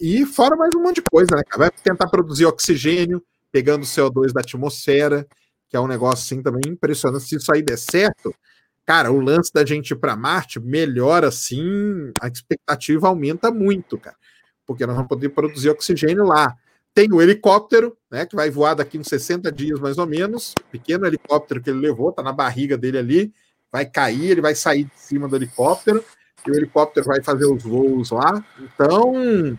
E 0.00 0.24
fora 0.24 0.56
mais 0.56 0.74
um 0.74 0.82
monte 0.82 0.96
de 0.96 1.02
coisa, 1.02 1.36
né? 1.36 1.42
Vai 1.58 1.70
tentar 1.70 2.08
produzir 2.08 2.46
oxigênio, 2.46 3.22
pegando 3.52 3.82
o 3.82 3.86
CO2 3.86 4.32
da 4.32 4.40
atmosfera, 4.40 5.26
que 5.68 5.76
é 5.76 5.80
um 5.80 5.86
negócio 5.86 6.24
assim 6.24 6.42
também 6.42 6.62
impressionante. 6.68 7.26
Se 7.26 7.36
isso 7.36 7.52
aí 7.52 7.60
der 7.60 7.76
certo, 7.76 8.34
cara, 8.86 9.12
o 9.12 9.20
lance 9.20 9.52
da 9.52 9.62
gente 9.62 9.90
ir 9.90 9.96
para 9.96 10.16
Marte 10.16 10.58
melhora 10.58 11.28
assim, 11.28 12.12
a 12.18 12.28
expectativa 12.28 13.08
aumenta 13.08 13.50
muito, 13.50 13.98
cara, 13.98 14.16
porque 14.66 14.86
nós 14.86 14.96
vamos 14.96 15.08
poder 15.10 15.28
produzir 15.28 15.68
oxigênio 15.68 16.24
lá. 16.24 16.56
Tem 16.94 17.12
o 17.12 17.20
helicóptero, 17.20 17.94
né, 18.10 18.24
que 18.24 18.34
vai 18.34 18.50
voar 18.50 18.72
daqui 18.72 18.98
uns 18.98 19.06
60 19.06 19.52
dias 19.52 19.78
mais 19.78 19.98
ou 19.98 20.06
menos, 20.06 20.54
pequeno 20.72 21.06
helicóptero 21.06 21.62
que 21.62 21.68
ele 21.68 21.78
levou, 21.78 22.10
tá 22.10 22.22
na 22.22 22.32
barriga 22.32 22.78
dele 22.78 22.96
ali, 22.96 23.34
vai 23.70 23.84
cair, 23.84 24.30
ele 24.30 24.40
vai 24.40 24.54
sair 24.54 24.84
de 24.84 24.98
cima 24.98 25.28
do 25.28 25.36
helicóptero, 25.36 26.02
e 26.46 26.50
o 26.50 26.54
helicóptero 26.54 27.04
vai 27.04 27.22
fazer 27.22 27.44
os 27.44 27.62
voos 27.62 28.10
lá. 28.10 28.42
Então, 28.58 29.58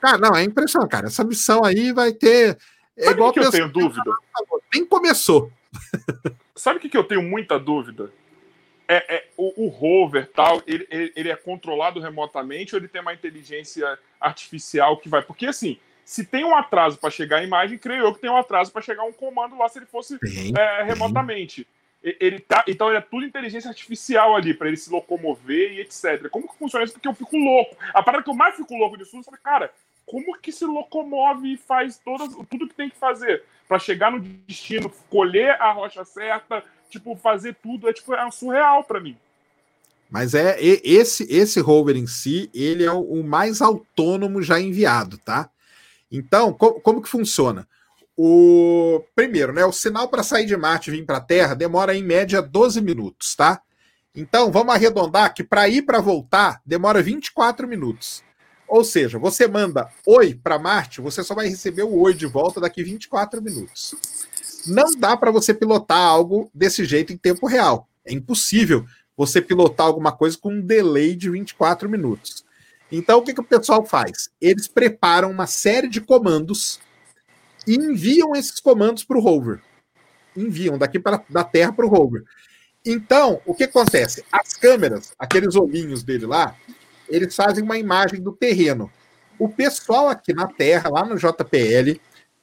cara, 0.00 0.18
não, 0.18 0.36
é 0.36 0.42
impressionante, 0.42 0.90
cara. 0.90 1.06
Essa 1.06 1.24
missão 1.24 1.64
aí 1.64 1.92
vai 1.92 2.12
ter. 2.12 2.58
É 2.96 3.04
Sabe 3.04 3.16
igual 3.16 3.32
que 3.32 3.40
eu 3.40 3.50
tenho 3.50 3.68
dúvida? 3.68 4.12
Nem 4.74 4.84
começou. 4.84 5.52
Sabe 6.54 6.78
o 6.78 6.80
que, 6.80 6.88
que 6.88 6.96
eu 6.96 7.04
tenho 7.04 7.22
muita 7.22 7.58
dúvida? 7.58 8.10
é, 8.88 9.16
é, 9.16 9.24
o, 9.36 9.66
o, 9.66 9.68
rover 9.68 10.30
tal, 10.34 10.62
ele, 10.66 10.86
ele, 10.90 11.12
ele, 11.14 11.28
é 11.28 11.36
controlado 11.36 12.00
remotamente 12.00 12.74
ou 12.74 12.80
ele 12.80 12.88
tem 12.88 13.02
uma 13.02 13.12
inteligência 13.12 13.98
artificial 14.18 14.96
que 14.96 15.10
vai? 15.10 15.20
Porque 15.20 15.46
assim, 15.46 15.78
se 16.06 16.24
tem 16.24 16.42
um 16.42 16.56
atraso 16.56 16.98
para 16.98 17.10
chegar 17.10 17.40
a 17.40 17.44
imagem, 17.44 17.76
creio 17.76 18.04
eu 18.04 18.14
que 18.14 18.20
tem 18.20 18.30
um 18.30 18.36
atraso 18.36 18.72
para 18.72 18.80
chegar 18.80 19.04
um 19.04 19.12
comando 19.12 19.58
lá 19.58 19.68
se 19.68 19.78
ele 19.78 19.86
fosse 19.86 20.18
é, 20.56 20.82
remotamente. 20.84 21.68
Ele 22.02 22.38
tá, 22.38 22.64
então 22.66 22.88
ele 22.88 22.98
é 22.98 23.02
tudo 23.02 23.26
inteligência 23.26 23.68
artificial 23.68 24.34
ali 24.34 24.54
para 24.54 24.68
ele 24.68 24.76
se 24.76 24.88
locomover 24.88 25.72
e 25.72 25.80
etc. 25.80 26.28
Como 26.30 26.48
que 26.48 26.56
funciona 26.56 26.84
isso? 26.84 26.94
Porque 26.94 27.08
eu 27.08 27.14
fico 27.14 27.36
louco. 27.36 27.76
A 27.92 28.02
parada 28.02 28.24
que 28.24 28.30
eu 28.30 28.34
mais 28.34 28.56
fico 28.56 28.74
louco 28.74 28.96
disso, 28.96 29.18
é 29.18 29.36
cara, 29.36 29.70
como 30.08 30.38
que 30.40 30.50
se 30.50 30.64
locomove 30.64 31.52
e 31.52 31.56
faz 31.56 32.00
todas, 32.02 32.34
tudo 32.48 32.66
que 32.66 32.74
tem 32.74 32.88
que 32.88 32.96
fazer 32.96 33.44
para 33.68 33.78
chegar 33.78 34.10
no 34.10 34.18
destino, 34.18 34.90
colher 35.10 35.60
a 35.60 35.70
rocha 35.72 36.04
certa, 36.04 36.64
tipo, 36.88 37.14
fazer 37.14 37.54
tudo 37.62 37.88
é, 37.88 37.92
tipo, 37.92 38.14
é 38.14 38.30
surreal 38.30 38.82
para 38.82 39.00
mim. 39.00 39.16
Mas 40.10 40.34
é 40.34 40.56
esse 40.60 41.24
esse 41.30 41.60
rover 41.60 41.94
em 41.94 42.06
si, 42.06 42.50
ele 42.54 42.82
é 42.82 42.90
o, 42.90 43.22
mais 43.22 43.60
autônomo 43.60 44.42
já 44.42 44.58
enviado, 44.58 45.18
tá? 45.18 45.50
Então, 46.10 46.54
co 46.54 46.80
como 46.80 47.02
que 47.02 47.08
funciona? 47.08 47.68
O 48.16 49.04
primeiro, 49.14 49.52
né, 49.52 49.64
o 49.66 49.72
sinal 49.72 50.08
para 50.08 50.22
sair 50.22 50.46
de 50.46 50.56
Marte 50.56 50.88
e 50.88 50.92
vir 50.92 51.04
para 51.04 51.18
a 51.18 51.20
Terra 51.20 51.54
demora 51.54 51.94
em 51.94 52.02
média 52.02 52.40
12 52.40 52.80
minutos, 52.80 53.36
tá? 53.36 53.60
Então, 54.14 54.50
vamos 54.50 54.74
arredondar 54.74 55.34
que 55.34 55.44
para 55.44 55.68
ir 55.68 55.82
para 55.82 56.00
voltar 56.00 56.60
demora 56.64 57.02
24 57.02 57.68
minutos. 57.68 58.24
Ou 58.68 58.84
seja, 58.84 59.18
você 59.18 59.46
manda 59.48 59.88
oi 60.06 60.34
para 60.34 60.58
Marte, 60.58 61.00
você 61.00 61.24
só 61.24 61.34
vai 61.34 61.48
receber 61.48 61.82
o 61.82 61.98
oi 61.98 62.14
de 62.14 62.26
volta 62.26 62.60
daqui 62.60 62.82
24 62.82 63.42
minutos 63.42 63.94
não 64.68 64.90
dá 64.96 65.16
para 65.16 65.30
você 65.30 65.54
pilotar 65.54 65.98
algo 65.98 66.50
desse 66.54 66.84
jeito 66.84 67.12
em 67.12 67.16
tempo 67.16 67.46
real. 67.46 67.88
É 68.04 68.12
impossível 68.12 68.84
você 69.16 69.40
pilotar 69.40 69.86
alguma 69.86 70.12
coisa 70.12 70.38
com 70.38 70.52
um 70.52 70.60
delay 70.60 71.16
de 71.16 71.30
24 71.30 71.88
minutos. 71.88 72.44
Então, 72.90 73.18
o 73.18 73.22
que, 73.22 73.34
que 73.34 73.40
o 73.40 73.44
pessoal 73.44 73.84
faz? 73.84 74.30
Eles 74.40 74.68
preparam 74.68 75.30
uma 75.30 75.46
série 75.46 75.88
de 75.88 76.00
comandos 76.00 76.80
e 77.66 77.74
enviam 77.74 78.34
esses 78.34 78.60
comandos 78.60 79.04
para 79.04 79.18
o 79.18 79.20
rover. 79.20 79.60
Enviam 80.36 80.78
daqui 80.78 80.98
pra, 80.98 81.22
da 81.28 81.44
Terra 81.44 81.72
para 81.72 81.84
o 81.84 81.88
rover. 81.88 82.22
Então, 82.86 83.42
o 83.44 83.54
que 83.54 83.64
acontece? 83.64 84.24
As 84.32 84.54
câmeras, 84.54 85.12
aqueles 85.18 85.56
olhinhos 85.56 86.02
dele 86.02 86.24
lá, 86.24 86.56
eles 87.08 87.34
fazem 87.34 87.64
uma 87.64 87.78
imagem 87.78 88.20
do 88.20 88.32
terreno. 88.32 88.90
O 89.38 89.48
pessoal 89.48 90.08
aqui 90.08 90.32
na 90.32 90.46
Terra, 90.46 90.90
lá 90.90 91.04
no 91.04 91.16
JPL, 91.16 92.00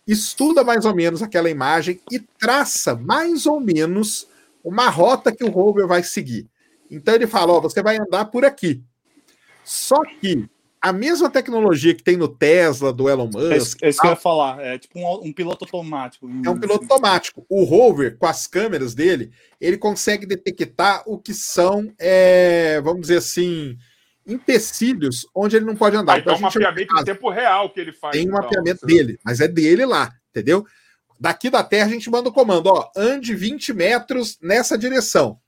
estuda 0.08 0.64
mais 0.64 0.86
ou 0.86 0.96
menos 0.96 1.22
aquela 1.22 1.50
imagem 1.50 2.00
e 2.12 2.20
traça 2.20 2.96
mais 2.96 3.46
ou 3.46 3.60
menos 3.60 4.28
uma 4.64 4.90
rota 4.90 5.36
que 5.36 5.44
o 5.44 5.50
rover 5.50 5.88
vai 5.88 6.04
seguir. 6.04 6.48
Então 6.90 7.14
ele 7.14 7.28
fala: 7.28 7.54
ó, 7.54 7.62
você 7.62 7.82
vai 7.82 7.98
andar 7.98 8.26
por 8.26 8.46
aqui. 8.46 8.84
Só 9.64 10.02
que 10.04 10.48
a 10.86 10.94
mesma 10.94 11.32
tecnologia 11.32 11.96
que 11.96 12.04
tem 12.04 12.16
no 12.16 12.28
Tesla, 12.28 12.94
do 12.94 13.10
Elon 13.10 13.26
Musk. 13.26 13.82
É, 13.82 13.88
é 13.88 13.90
isso 13.90 14.00
que 14.00 14.06
eu 14.06 14.12
ia 14.12 14.16
falar. 14.16 14.64
É 14.64 14.78
tipo 14.78 15.00
um, 15.00 15.28
um, 15.28 15.34
piloto 15.34 15.66
automático. 15.66 16.30
É 16.46 16.50
um 16.50 16.60
piloto 16.60 16.84
automático. 16.84 17.44
O 17.50 17.64
rover, 17.64 18.18
com 18.18 18.28
as 18.28 18.46
câmeras 18.46 18.94
dele, 18.94 19.32
ele 19.60 19.78
consegue 19.78 20.28
detectar 20.28 21.02
o 21.08 21.18
que 21.18 21.34
são, 21.34 21.92
é, 21.98 22.80
vamos 22.82 23.02
dizer 23.02 23.18
assim, 23.18 23.76
empecilhos 24.26 25.28
onde 25.34 25.56
ele 25.56 25.66
não 25.66 25.76
pode 25.76 25.96
andar. 25.96 26.14
Ah, 26.14 26.20
então, 26.20 26.34
então 26.34 26.48
é 26.48 26.50
um 26.50 26.54
mapeamento 26.54 27.00
em 27.00 27.04
tempo 27.04 27.30
real 27.30 27.70
que 27.70 27.80
ele 27.80 27.92
faz. 27.92 28.14
Tem 28.14 28.26
um 28.26 28.30
então, 28.30 28.42
mapeamento 28.42 28.80
você... 28.82 28.86
dele, 28.86 29.20
mas 29.24 29.40
é 29.40 29.48
dele 29.48 29.86
lá, 29.86 30.14
entendeu? 30.30 30.66
Daqui 31.20 31.50
da 31.50 31.64
Terra 31.64 31.88
a 31.88 31.92
gente 31.92 32.10
manda 32.10 32.30
o 32.30 32.34
comando, 32.34 32.68
ó, 32.68 32.90
ande 32.96 33.34
20 33.36 33.74
metros 33.74 34.38
nessa 34.42 34.78
direção. 34.78 35.40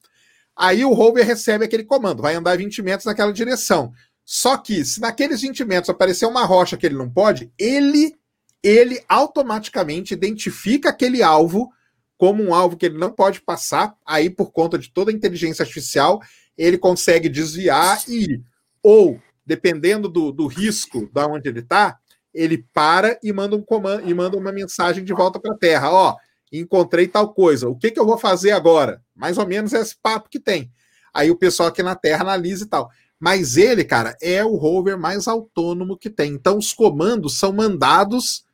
Aí 0.56 0.84
o 0.84 0.94
rover 0.94 1.26
recebe 1.26 1.66
aquele 1.66 1.84
comando, 1.84 2.22
vai 2.22 2.36
andar 2.36 2.58
20 2.58 2.82
metros 2.82 3.06
naquela 3.06 3.34
direção. 3.34 3.92
Só 4.24 4.58
que 4.58 4.84
se 4.84 5.00
naqueles 5.00 5.42
20 5.42 5.64
metros 5.66 5.90
aparecer 5.90 6.26
uma 6.26 6.46
rocha 6.46 6.78
que 6.78 6.86
ele 6.86 6.96
não 6.96 7.10
pode, 7.10 7.52
ele 7.58 8.16
ele 8.64 9.02
automaticamente 9.08 10.14
identifica 10.14 10.90
aquele 10.90 11.22
alvo 11.22 11.72
como 12.18 12.44
um 12.44 12.54
alvo 12.54 12.76
que 12.76 12.88
ele 12.88 12.98
não 12.98 13.12
pode 13.12 13.40
passar. 13.40 13.96
Aí, 14.06 14.30
por 14.30 14.52
conta 14.52 14.78
de 14.78 14.90
toda 14.90 15.12
a 15.12 15.14
inteligência 15.14 15.64
artificial, 15.64 16.22
ele 16.58 16.78
consegue 16.78 17.30
desviar 17.30 18.04
e, 18.10 18.42
ou, 18.90 19.20
dependendo 19.46 20.08
do, 20.08 20.32
do 20.32 20.48
risco 20.48 21.10
da 21.12 21.28
onde 21.28 21.50
ele 21.50 21.60
está, 21.60 21.98
ele 22.34 22.66
para 22.74 23.20
e 23.22 23.34
manda 23.34 23.54
um 23.54 23.62
comando 23.62 24.10
e 24.10 24.14
manda 24.14 24.38
uma 24.38 24.50
mensagem 24.50 25.04
de 25.04 25.12
volta 25.12 25.42
para 25.42 25.54
a 25.54 25.58
Terra. 25.58 25.92
Ó, 25.92 26.16
encontrei 26.54 27.06
tal 27.06 27.34
coisa. 27.34 27.68
O 27.68 27.76
que, 27.76 27.92
que 27.92 28.00
eu 28.00 28.06
vou 28.06 28.18
fazer 28.18 28.52
agora? 28.52 29.02
Mais 29.14 29.38
ou 29.38 29.46
menos 29.46 29.74
esse 29.74 29.94
papo 30.02 30.30
que 30.30 30.40
tem. 30.40 30.72
Aí 31.14 31.30
o 31.30 31.36
pessoal 31.36 31.68
aqui 31.68 31.84
na 31.84 31.96
Terra 31.96 32.22
analisa 32.22 32.64
e 32.64 32.68
tal. 32.70 32.90
Mas 33.20 33.58
ele, 33.58 33.84
cara, 33.84 34.16
é 34.22 34.42
o 34.46 34.56
rover 34.56 34.98
mais 34.98 35.28
autônomo 35.28 35.98
que 35.98 36.10
tem. 36.10 36.32
Então, 36.32 36.58
os 36.58 36.72
comandos 36.72 37.38
são 37.38 37.52
mandados 37.52 38.46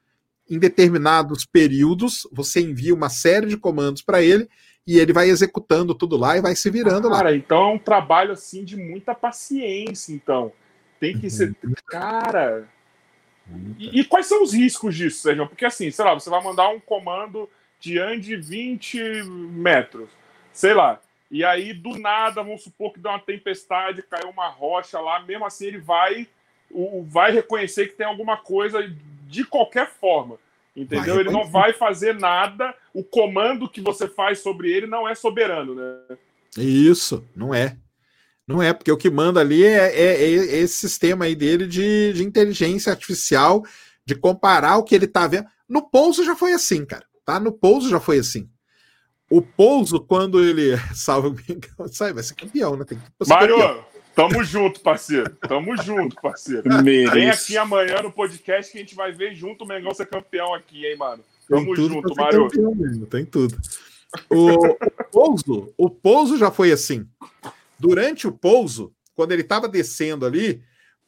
em 0.49 0.57
determinados 0.57 1.45
períodos. 1.45 2.27
Você 2.31 2.59
envia 2.59 2.95
uma 2.95 3.09
série 3.09 3.45
de 3.45 3.57
comandos 3.57 4.01
para 4.01 4.23
ele 4.23 4.49
e 4.85 4.99
ele 4.99 5.13
vai 5.13 5.29
executando 5.29 5.95
tudo 5.95 6.17
lá 6.17 6.37
e 6.37 6.41
vai 6.41 6.55
se 6.55 6.69
virando 6.69 7.03
cara, 7.03 7.13
lá. 7.13 7.17
Cara, 7.17 7.35
então 7.35 7.63
é 7.63 7.73
um 7.73 7.79
trabalho 7.79 8.31
assim 8.33 8.63
de 8.63 8.75
muita 8.75 9.15
paciência. 9.15 10.13
Então, 10.13 10.51
tem 10.99 11.17
que 11.17 11.29
ser. 11.29 11.55
Uhum. 11.63 11.73
Cara. 11.87 12.67
E, 13.77 13.99
e, 13.99 14.05
quais 14.05 14.25
são 14.25 14.41
os 14.41 14.53
riscos 14.53 14.95
disso, 14.95 15.21
Sérgio? 15.21 15.47
Porque 15.47 15.65
assim, 15.65 15.91
sei 15.91 16.05
lá, 16.05 16.13
você 16.13 16.29
vai 16.29 16.41
mandar 16.41 16.69
um 16.69 16.79
comando 16.79 17.49
de 17.79 17.99
ande 17.99 18.35
20 18.35 19.23
metros. 19.23 20.09
Sei 20.53 20.73
lá 20.73 21.01
e 21.33 21.43
aí, 21.43 21.73
do 21.73 21.97
nada, 21.97 22.43
vamos 22.43 22.61
supor 22.61 22.93
que 22.93 22.99
deu 22.99 23.09
uma 23.09 23.17
tempestade, 23.17 24.03
caiu 24.03 24.29
uma 24.29 24.49
rocha 24.49 24.99
lá, 24.99 25.19
mesmo 25.19 25.43
assim 25.43 25.65
ele 25.65 25.79
vai, 25.79 26.27
o, 26.69 27.03
vai 27.07 27.31
reconhecer 27.31 27.87
que 27.87 27.95
tem 27.95 28.05
alguma 28.05 28.37
coisa 28.37 28.87
de 29.27 29.43
qualquer 29.43 29.89
forma. 29.89 30.37
Entendeu? 30.75 31.19
Ele 31.19 31.29
não 31.29 31.49
vai 31.49 31.73
fazer 31.73 32.15
nada, 32.15 32.73
o 32.93 33.03
comando 33.03 33.69
que 33.69 33.81
você 33.81 34.07
faz 34.07 34.39
sobre 34.39 34.71
ele 34.71 34.87
não 34.87 35.07
é 35.07 35.13
soberano, 35.13 35.75
né? 35.75 36.17
Isso, 36.57 37.23
não 37.35 37.53
é. 37.53 37.77
Não 38.47 38.61
é, 38.61 38.73
porque 38.73 38.91
o 38.91 38.97
que 38.97 39.09
manda 39.09 39.39
ali 39.39 39.63
é, 39.63 39.93
é, 39.93 40.21
é 40.21 40.29
esse 40.29 40.75
sistema 40.75 41.25
aí 41.25 41.35
dele 41.35 41.67
de, 41.67 42.13
de 42.13 42.23
inteligência 42.23 42.91
artificial, 42.91 43.63
de 44.05 44.15
comparar 44.15 44.77
o 44.77 44.83
que 44.83 44.95
ele 44.95 45.07
tá 45.07 45.27
vendo. 45.27 45.47
No 45.69 45.89
pouso 45.89 46.25
já 46.25 46.35
foi 46.35 46.53
assim, 46.53 46.85
cara. 46.85 47.05
Tá? 47.25 47.39
No 47.39 47.51
pouso 47.53 47.89
já 47.89 47.99
foi 47.99 48.19
assim. 48.19 48.49
O 49.33 49.41
Pouso, 49.41 49.99
quando 49.99 50.43
ele 50.43 50.77
salva 50.93 51.29
o 51.29 51.87
sai, 51.89 52.13
vai 52.13 52.21
ser 52.21 52.35
campeão, 52.35 52.75
né? 52.77 52.85
Tem 52.85 52.99
que 52.99 53.27
Mário, 53.27 53.57
campeão. 53.57 53.85
Tamo 54.15 54.43
junto, 54.43 54.79
parceiro. 54.81 55.29
Tamo 55.47 55.75
junto, 55.81 56.15
parceiro. 56.21 56.63
Vem 56.83 57.29
aqui 57.29 57.57
amanhã 57.57 58.01
no 58.01 58.11
podcast 58.11 58.71
que 58.71 58.77
a 58.77 58.81
gente 58.81 58.95
vai 58.95 59.11
ver 59.11 59.35
junto 59.35 59.63
o 59.63 59.67
Mengão 59.67 59.93
ser 59.93 60.07
campeão 60.07 60.53
aqui, 60.53 60.85
hein, 60.85 60.97
mano? 60.97 61.23
Tamo 61.47 61.75
junto, 61.75 62.15
Mário. 62.15 62.47
tem 63.09 63.25
tudo. 63.25 63.57
O, 64.29 64.53
o 64.53 64.77
Pouso, 65.11 65.73
o 65.77 65.89
Pouso 65.89 66.37
já 66.37 66.51
foi 66.51 66.71
assim. 66.71 67.07
Durante 67.79 68.27
o 68.27 68.31
pouso, 68.31 68.93
quando 69.15 69.31
ele 69.31 69.41
estava 69.41 69.67
descendo 69.67 70.25
ali, 70.25 70.63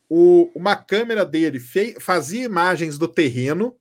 o, 0.10 0.52
uma 0.56 0.76
câmera 0.76 1.26
dele 1.26 1.60
fei, 1.60 1.96
fazia 2.00 2.44
imagens 2.44 2.98
do 2.98 3.08
terreno 3.08 3.76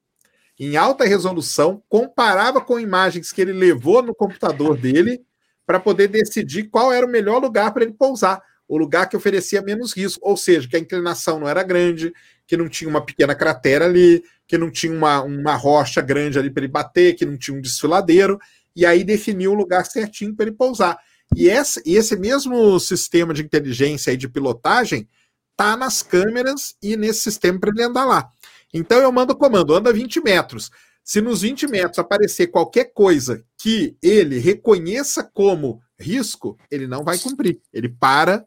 em 0.59 0.77
alta 0.77 1.05
resolução, 1.05 1.83
comparava 1.89 2.61
com 2.61 2.79
imagens 2.79 3.33
que 3.33 3.41
ele 3.41 3.53
levou 3.53 4.03
no 4.03 4.15
computador 4.15 4.77
dele 4.77 5.21
para 5.67 5.81
poder 5.81 6.09
decidir 6.09 6.65
qual 6.65 6.93
era 6.93 7.05
o 7.05 7.11
melhor 7.11 7.41
lugar 7.41 7.73
para 7.73 7.83
ele 7.83 7.93
pousar, 7.93 8.41
o 8.69 8.79
lugar 8.79 9.09
que 9.09 9.17
oferecia 9.17 9.61
menos 9.63 9.93
risco, 9.93 10.21
ou 10.27 10.37
seja, 10.37 10.69
que 10.69 10.77
a 10.77 10.79
inclinação 10.79 11.39
não 11.39 11.49
era 11.49 11.63
grande, 11.63 12.13
que 12.47 12.57
não 12.57 12.69
tinha 12.69 12.89
uma 12.89 13.05
pequena 13.05 13.35
cratera 13.35 13.85
ali, 13.85 14.23
que 14.47 14.59
não 14.59 14.71
tinha 14.71 14.93
uma, 14.93 15.23
uma 15.23 15.55
rocha 15.55 16.01
grande 16.01 16.39
ali 16.39 16.51
para 16.51 16.65
ele 16.65 16.73
bater, 16.73 17.15
que 17.15 17.25
não 17.25 17.37
tinha 17.37 17.57
um 17.57 17.61
desfiladeiro, 17.61 18.39
e 18.75 18.85
aí 18.85 19.05
definiu 19.05 19.53
o 19.53 19.55
lugar 19.55 19.85
certinho 19.87 20.35
para 20.35 20.47
ele 20.47 20.57
pousar. 20.57 20.99
E 21.37 21.49
esse, 21.49 21.83
e 21.85 21.97
esse 21.97 22.17
mesmo 22.17 22.79
sistema 22.79 23.33
de 23.33 23.43
inteligência 23.43 24.13
e 24.13 24.17
de 24.17 24.29
pilotagem 24.29 25.09
tá 25.57 25.77
nas 25.77 26.03
câmeras 26.03 26.75
e 26.83 26.97
nesse 26.97 27.21
sistema 27.21 27.59
para 27.59 27.71
ele 27.71 27.83
andar 27.83 28.05
lá. 28.05 28.29
Então 28.73 28.99
eu 28.99 29.13
mando 29.13 29.33
o 29.33 29.37
comando, 29.37 29.75
anda 29.75 29.93
20 29.93 30.21
metros. 30.21 30.71
Se 31.03 31.21
nos 31.21 31.43
20 31.43 31.67
metros 31.69 31.99
aparecer 31.99 32.49
qualquer 32.49 32.93
coisa 32.93 33.45
que 33.59 33.97
ele 34.03 34.39
reconheça 34.39 35.23
como 35.23 35.81
risco, 35.99 36.59
ele 36.71 36.87
não 36.87 37.05
vai 37.05 37.19
cumprir. 37.19 37.61
Ele 37.73 37.89
para, 37.89 38.47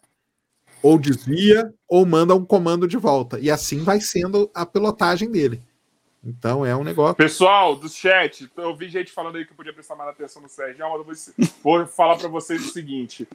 ou 0.88 0.98
desvia, 0.98 1.74
ou 1.86 2.06
manda 2.06 2.34
um 2.34 2.46
comando 2.46 2.88
de 2.88 2.96
volta. 2.96 3.38
E 3.42 3.52
assim 3.52 3.84
vai 3.84 4.00
sendo 4.00 4.50
a 4.54 4.66
pilotagem 4.66 5.30
dele. 5.30 5.62
Então 6.24 6.66
é 6.66 6.74
um 6.74 6.84
negócio. 6.84 7.16
Pessoal 7.16 7.76
do 7.76 7.90
chat, 7.90 8.50
eu 8.56 8.74
vi 8.74 8.88
gente 8.88 9.12
falando 9.12 9.36
aí 9.36 9.44
que 9.44 9.52
eu 9.52 9.56
podia 9.58 9.74
prestar 9.74 9.98
mais 9.98 10.12
atenção 10.12 10.42
no 10.42 10.48
Sérgio, 10.48 10.78
mas 10.80 10.94
eu 10.94 11.04
vou, 11.04 11.46
vou 11.62 11.88
falar 11.88 12.16
para 12.16 12.30
vocês 12.30 12.66
o 12.66 12.72
seguinte: 12.72 13.28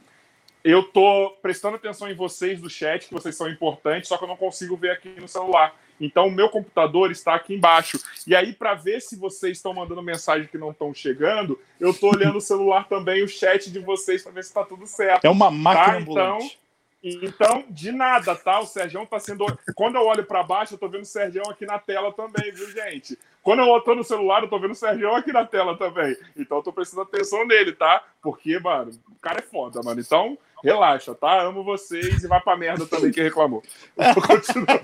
eu 0.63 0.81
tô 0.81 1.31
prestando 1.43 1.75
atenção 1.75 2.09
em 2.09 2.15
vocês 2.15 2.59
do 2.59 2.71
chat, 2.71 3.07
que 3.07 3.13
vocês 3.13 3.35
são 3.35 3.47
importantes, 3.47 4.09
só 4.09 4.17
que 4.17 4.23
eu 4.23 4.29
não 4.29 4.37
consigo 4.37 4.75
ver 4.75 4.89
aqui 4.89 5.09
no 5.21 5.27
celular. 5.27 5.75
Então, 6.01 6.27
o 6.27 6.31
meu 6.31 6.49
computador 6.49 7.11
está 7.11 7.35
aqui 7.35 7.53
embaixo. 7.53 7.99
E 8.25 8.35
aí, 8.35 8.51
para 8.51 8.73
ver 8.73 8.99
se 8.99 9.15
vocês 9.15 9.57
estão 9.57 9.75
mandando 9.75 10.01
mensagem 10.01 10.47
que 10.47 10.57
não 10.57 10.71
estão 10.71 10.91
chegando, 10.91 11.59
eu 11.79 11.91
estou 11.91 12.11
olhando 12.15 12.39
o 12.39 12.41
celular 12.41 12.87
também, 12.89 13.23
o 13.23 13.27
chat 13.27 13.71
de 13.71 13.79
vocês, 13.79 14.23
para 14.23 14.31
ver 14.31 14.43
se 14.43 14.49
está 14.49 14.65
tudo 14.65 14.87
certo. 14.87 15.23
É 15.23 15.29
uma 15.29 15.51
máquina 15.51 15.93
tá? 15.93 15.99
Então, 16.01 16.39
então, 17.03 17.65
de 17.69 17.91
nada, 17.91 18.33
tá? 18.33 18.61
O 18.61 18.65
Sergião 18.65 19.05
tá 19.05 19.19
sendo. 19.19 19.45
Quando 19.75 19.95
eu 19.95 20.05
olho 20.05 20.23
para 20.23 20.41
baixo, 20.41 20.75
eu 20.75 20.77
tô 20.77 20.87
vendo 20.87 21.01
o 21.01 21.05
Sergião 21.05 21.43
aqui 21.49 21.65
na 21.65 21.77
tela 21.77 22.13
também, 22.13 22.49
viu, 22.53 22.71
gente? 22.71 23.19
Quando 23.41 23.61
eu 23.61 23.81
tô 23.81 23.93
no 23.93 24.05
celular, 24.05 24.41
eu 24.41 24.49
tô 24.49 24.57
vendo 24.57 24.71
o 24.71 24.75
Sergião 24.75 25.13
aqui 25.13 25.33
na 25.33 25.45
tela 25.45 25.77
também. 25.77 26.15
Então, 26.37 26.59
eu 26.59 26.63
tô 26.63 26.71
prestando 26.71 27.01
atenção 27.01 27.45
nele, 27.45 27.73
tá? 27.73 28.01
Porque, 28.21 28.57
mano, 28.57 28.91
o 29.09 29.15
cara 29.19 29.39
é 29.39 29.41
foda, 29.41 29.81
mano. 29.83 29.99
Então, 29.99 30.37
relaxa, 30.63 31.13
tá? 31.13 31.41
Amo 31.41 31.61
vocês 31.61 32.23
e 32.23 32.27
vai 32.27 32.39
pra 32.39 32.55
merda 32.55 32.85
também 32.85 33.11
que 33.11 33.21
reclamou. 33.21 33.61
Vou 34.15 34.23
continuar. 34.25 34.79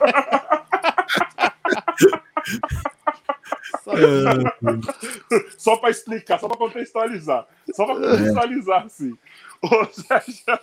só 5.58 5.78
para 5.78 5.90
explicar, 5.90 6.38
só 6.38 6.50
para 6.50 6.58
contextualizar. 6.58 7.48
Só 7.74 7.86
para 7.86 7.96
contextualizar, 7.96 8.90
sim. 8.90 9.18
Ô, 9.62 9.86
Sergião. 9.86 10.60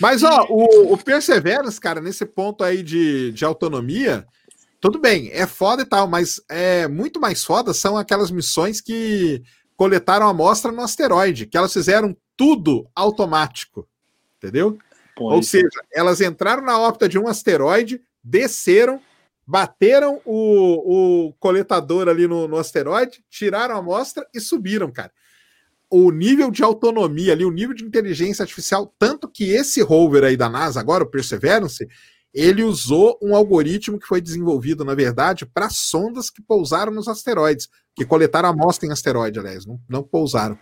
Mas, 0.00 0.22
ó, 0.22 0.46
o, 0.48 0.92
o 0.92 0.98
Perseverance, 0.98 1.80
cara, 1.80 2.00
nesse 2.00 2.26
ponto 2.26 2.62
aí 2.62 2.82
de, 2.82 3.32
de 3.32 3.44
autonomia, 3.44 4.26
tudo 4.80 4.98
bem, 4.98 5.30
é 5.32 5.46
foda 5.46 5.82
e 5.82 5.86
tal, 5.86 6.06
mas 6.06 6.40
é 6.48 6.86
muito 6.86 7.18
mais 7.18 7.44
foda 7.44 7.72
são 7.72 7.96
aquelas 7.96 8.30
missões 8.30 8.80
que 8.80 9.42
coletaram 9.74 10.28
amostra 10.28 10.70
no 10.70 10.82
asteroide, 10.82 11.46
que 11.46 11.56
elas 11.56 11.72
fizeram 11.72 12.16
tudo 12.36 12.86
automático, 12.94 13.88
entendeu? 14.36 14.78
Pô, 15.14 15.32
Ou 15.32 15.42
seja, 15.42 15.68
elas 15.92 16.20
entraram 16.20 16.62
na 16.62 16.78
órbita 16.78 17.08
de 17.08 17.18
um 17.18 17.26
asteroide, 17.26 18.02
desceram, 18.22 19.00
bateram 19.46 20.20
o, 20.26 21.28
o 21.28 21.32
coletador 21.34 22.08
ali 22.08 22.26
no, 22.26 22.46
no 22.46 22.58
asteroide, 22.58 23.24
tiraram 23.30 23.76
a 23.76 23.78
amostra 23.78 24.26
e 24.34 24.40
subiram, 24.40 24.90
cara 24.90 25.10
o 25.90 26.10
nível 26.10 26.50
de 26.50 26.62
autonomia 26.62 27.32
ali, 27.32 27.44
o 27.44 27.50
nível 27.50 27.74
de 27.74 27.84
inteligência 27.84 28.42
artificial, 28.42 28.92
tanto 28.98 29.28
que 29.28 29.50
esse 29.50 29.82
rover 29.82 30.24
aí 30.24 30.36
da 30.36 30.48
NASA, 30.48 30.80
agora 30.80 31.04
o 31.04 31.10
Perseverance, 31.10 31.86
ele 32.34 32.62
usou 32.62 33.18
um 33.22 33.34
algoritmo 33.34 33.98
que 33.98 34.06
foi 34.06 34.20
desenvolvido, 34.20 34.84
na 34.84 34.94
verdade, 34.94 35.46
para 35.46 35.70
sondas 35.70 36.28
que 36.28 36.42
pousaram 36.42 36.92
nos 36.92 37.08
asteroides, 37.08 37.68
que 37.94 38.04
coletaram 38.04 38.48
amostra 38.48 38.86
em 38.86 38.92
asteroide, 38.92 39.38
aliás, 39.38 39.64
não, 39.64 39.80
não 39.88 40.02
pousaram. 40.02 40.58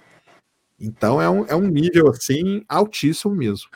Então 0.78 1.20
é 1.20 1.28
um, 1.28 1.46
é 1.46 1.54
um 1.54 1.66
nível 1.66 2.08
assim 2.08 2.64
altíssimo 2.68 3.34
mesmo. 3.34 3.68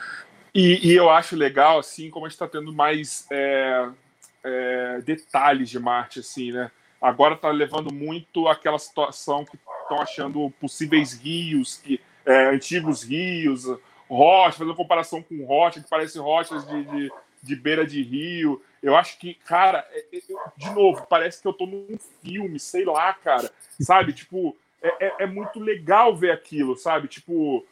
E, 0.53 0.89
e 0.89 0.95
eu 0.95 1.09
acho 1.09 1.35
legal, 1.35 1.79
assim, 1.79 2.09
como 2.09 2.25
a 2.25 2.29
gente 2.29 2.35
está 2.35 2.47
tendo 2.47 2.73
mais 2.73 3.25
é, 3.31 3.89
é, 4.43 5.01
detalhes 5.01 5.69
de 5.69 5.79
Marte, 5.79 6.19
assim, 6.19 6.51
né? 6.51 6.71
Agora 7.01 7.35
está 7.35 7.49
levando 7.49 7.93
muito 7.93 8.47
aquela 8.47 8.77
situação 8.77 9.45
que 9.45 9.57
estão 9.89 10.01
achando 10.01 10.51
possíveis 10.59 11.13
rios, 11.13 11.77
que, 11.77 11.99
é, 12.25 12.49
antigos 12.49 13.03
rios, 13.03 13.65
rochas, 14.07 14.57
fazendo 14.57 14.75
comparação 14.75 15.21
com 15.21 15.43
rocha, 15.45 15.81
que 15.81 15.89
parece 15.89 16.19
rochas 16.19 16.65
de, 16.67 16.83
de, 16.83 17.11
de, 17.41 17.55
beira 17.55 17.85
de 17.85 18.01
rio. 18.03 18.61
Eu 18.81 18.95
acho 18.95 19.17
que, 19.17 19.33
cara, 19.33 19.85
é, 19.91 20.05
é, 20.13 20.21
de 20.55 20.69
novo, 20.71 21.05
parece 21.07 21.41
que 21.41 21.47
eu 21.47 21.53
tô 21.53 21.65
num 21.65 21.97
filme, 22.23 22.59
sei 22.59 22.85
lá, 22.85 23.13
cara. 23.13 23.51
Sabe? 23.81 24.13
Tipo, 24.13 24.55
é, 24.81 25.07
é, 25.07 25.13
é 25.19 25.25
muito 25.25 25.59
legal 25.59 26.15
ver 26.15 26.31
aquilo, 26.31 26.75
sabe? 26.77 27.07
Tipo, 27.07 27.65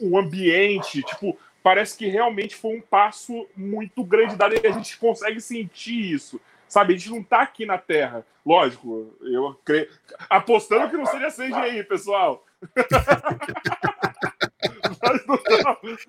o 0.00 0.18
ambiente, 0.18 1.02
tipo, 1.02 1.36
parece 1.62 1.96
que 1.96 2.06
realmente 2.06 2.54
foi 2.54 2.76
um 2.76 2.80
passo 2.80 3.46
muito 3.56 4.04
grande 4.04 4.36
dado 4.36 4.54
e 4.54 4.66
a 4.66 4.72
gente 4.72 4.96
consegue 4.98 5.40
sentir 5.40 6.12
isso. 6.12 6.40
Sabe, 6.70 6.94
a 6.94 6.96
gente 6.96 7.10
não 7.10 7.20
tá 7.20 7.42
aqui 7.42 7.66
na 7.66 7.76
Terra. 7.76 8.24
Lógico, 8.46 9.12
eu 9.22 9.60
creio. 9.64 9.88
Apostando 10.30 10.88
que 10.88 10.96
não 10.96 11.04
seja 11.04 11.26
CGI, 11.26 11.82
pessoal. 11.82 12.46
nós 15.02 15.26
não 15.26 15.34
estamos. 15.34 16.06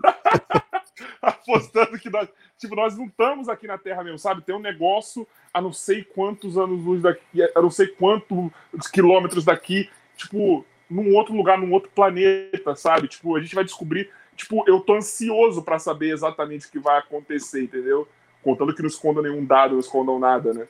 Apostando 1.19 1.97
que 1.97 2.11
nós. 2.11 2.29
Tipo, 2.59 2.75
nós 2.75 2.95
não 2.95 3.05
estamos 3.05 3.49
aqui 3.49 3.65
na 3.65 3.79
Terra 3.79 4.03
mesmo, 4.03 4.19
sabe? 4.19 4.43
Tem 4.43 4.53
um 4.53 4.59
negócio 4.59 5.27
a 5.51 5.59
não 5.59 5.73
sei 5.73 6.03
quantos 6.03 6.59
anos 6.59 6.85
luz 6.85 7.01
daqui, 7.01 7.41
a 7.55 7.59
não 7.59 7.71
sei 7.71 7.87
quantos 7.87 8.51
quilômetros 8.93 9.43
daqui, 9.43 9.89
tipo, 10.15 10.63
num 10.87 11.15
outro 11.15 11.33
lugar, 11.33 11.57
num 11.57 11.73
outro 11.73 11.89
planeta, 11.89 12.75
sabe? 12.75 13.07
Tipo, 13.07 13.35
a 13.35 13.41
gente 13.41 13.55
vai 13.55 13.63
descobrir. 13.63 14.11
Tipo, 14.35 14.63
eu 14.67 14.79
tô 14.79 14.93
ansioso 14.93 15.63
para 15.63 15.79
saber 15.79 16.11
exatamente 16.11 16.67
o 16.67 16.71
que 16.71 16.77
vai 16.77 16.99
acontecer, 16.99 17.63
entendeu? 17.63 18.07
Contando 18.43 18.73
que 18.73 18.81
não 18.81 18.89
escondam 18.89 19.23
nenhum 19.23 19.45
dado, 19.45 19.73
não 19.73 19.79
escondam 19.79 20.19
nada, 20.19 20.53
né? 20.53 20.67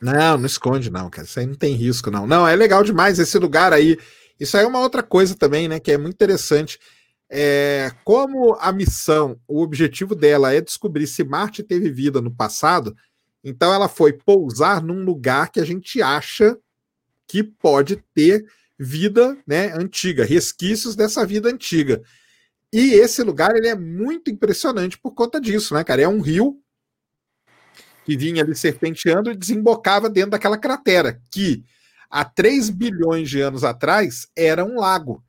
Não, 0.00 0.38
não 0.38 0.46
esconde, 0.46 0.90
não, 0.90 1.10
cara. 1.10 1.26
Isso 1.26 1.40
aí 1.40 1.46
não 1.46 1.54
tem 1.54 1.74
risco, 1.74 2.10
não. 2.10 2.26
Não, 2.26 2.46
é 2.46 2.54
legal 2.54 2.84
demais 2.84 3.18
esse 3.18 3.38
lugar 3.38 3.72
aí. 3.72 3.98
Isso 4.38 4.56
aí 4.56 4.64
é 4.64 4.66
uma 4.66 4.80
outra 4.80 5.02
coisa 5.02 5.34
também, 5.34 5.66
né? 5.68 5.80
Que 5.80 5.92
é 5.92 5.98
muito 5.98 6.14
interessante. 6.14 6.78
É, 7.30 7.90
como 8.04 8.56
a 8.60 8.72
missão, 8.72 9.38
o 9.46 9.60
objetivo 9.62 10.14
dela 10.14 10.54
é 10.54 10.60
descobrir 10.60 11.06
se 11.06 11.24
Marte 11.24 11.62
teve 11.62 11.90
vida 11.90 12.22
no 12.22 12.30
passado, 12.30 12.96
então 13.44 13.72
ela 13.72 13.88
foi 13.88 14.14
pousar 14.14 14.82
num 14.82 15.04
lugar 15.04 15.50
que 15.50 15.60
a 15.60 15.64
gente 15.64 16.00
acha 16.00 16.56
que 17.26 17.42
pode 17.42 18.02
ter 18.14 18.46
vida 18.78 19.36
né, 19.46 19.72
antiga, 19.74 20.24
resquícios 20.24 20.96
dessa 20.96 21.26
vida 21.26 21.50
antiga. 21.50 22.00
E 22.72 22.94
esse 22.94 23.22
lugar 23.22 23.54
ele 23.54 23.68
é 23.68 23.74
muito 23.74 24.30
impressionante 24.30 24.98
por 24.98 25.12
conta 25.12 25.40
disso, 25.40 25.74
né, 25.74 25.84
cara? 25.84 26.02
É 26.02 26.08
um 26.08 26.20
rio 26.20 26.58
que 28.08 28.16
vinha 28.16 28.42
ali 28.42 28.54
serpenteando 28.54 29.30
e 29.30 29.36
desembocava 29.36 30.08
dentro 30.08 30.30
daquela 30.30 30.56
cratera, 30.56 31.20
que 31.30 31.62
há 32.08 32.24
3 32.24 32.70
bilhões 32.70 33.28
de 33.28 33.38
anos 33.38 33.64
atrás 33.64 34.26
era 34.34 34.64
um 34.64 34.80
lago. 34.80 35.22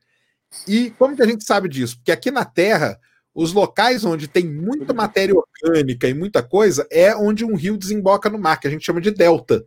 E 0.65 0.89
como 0.91 1.13
que 1.13 1.21
a 1.21 1.27
gente 1.27 1.43
sabe 1.43 1.67
disso? 1.67 1.97
Porque 1.97 2.13
aqui 2.13 2.31
na 2.31 2.45
Terra, 2.45 2.97
os 3.35 3.51
locais 3.51 4.05
onde 4.05 4.29
tem 4.29 4.45
muita 4.45 4.93
matéria 4.93 5.35
orgânica 5.35 6.07
e 6.07 6.13
muita 6.13 6.41
coisa 6.41 6.87
é 6.89 7.13
onde 7.13 7.43
um 7.43 7.53
rio 7.53 7.77
desemboca 7.77 8.29
no 8.29 8.39
mar, 8.39 8.57
que 8.57 8.67
a 8.69 8.71
gente 8.71 8.85
chama 8.85 9.01
de 9.01 9.11
delta. 9.11 9.65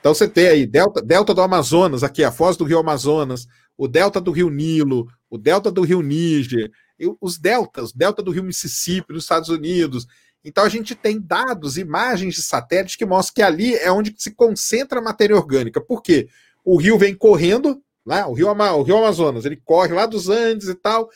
Então 0.00 0.12
você 0.12 0.26
tem 0.26 0.48
aí 0.48 0.66
delta, 0.66 1.00
delta 1.00 1.32
do 1.32 1.42
Amazonas, 1.42 2.02
aqui 2.02 2.24
a 2.24 2.32
foz 2.32 2.56
do 2.56 2.64
rio 2.64 2.80
Amazonas, 2.80 3.46
o 3.78 3.86
delta 3.86 4.20
do 4.20 4.32
rio 4.32 4.50
Nilo, 4.50 5.06
o 5.30 5.38
delta 5.38 5.70
do 5.70 5.82
rio 5.82 6.02
Níger, 6.02 6.72
os 7.20 7.38
deltas, 7.38 7.92
delta 7.92 8.20
do 8.20 8.32
rio 8.32 8.42
Mississippi 8.42 9.12
nos 9.12 9.22
Estados 9.22 9.48
Unidos, 9.48 10.08
então 10.46 10.62
a 10.62 10.68
gente 10.68 10.94
tem 10.94 11.20
dados, 11.20 11.76
imagens 11.76 12.36
de 12.36 12.42
satélite 12.42 12.96
que 12.96 13.04
mostram 13.04 13.34
que 13.34 13.42
ali 13.42 13.74
é 13.74 13.90
onde 13.90 14.14
se 14.16 14.30
concentra 14.30 15.00
a 15.00 15.02
matéria 15.02 15.34
orgânica. 15.34 15.80
Por 15.80 16.00
quê? 16.00 16.28
O 16.64 16.76
rio 16.76 16.96
vem 16.96 17.16
correndo, 17.16 17.82
lá, 18.04 18.18
né? 18.18 18.26
o 18.26 18.32
rio, 18.32 18.48
o 18.48 18.82
rio 18.82 18.96
Amazonas, 18.96 19.44
ele 19.44 19.56
corre 19.56 19.92
lá 19.92 20.06
dos 20.06 20.28
Andes 20.28 20.68
e 20.68 20.74
tal. 20.74 21.10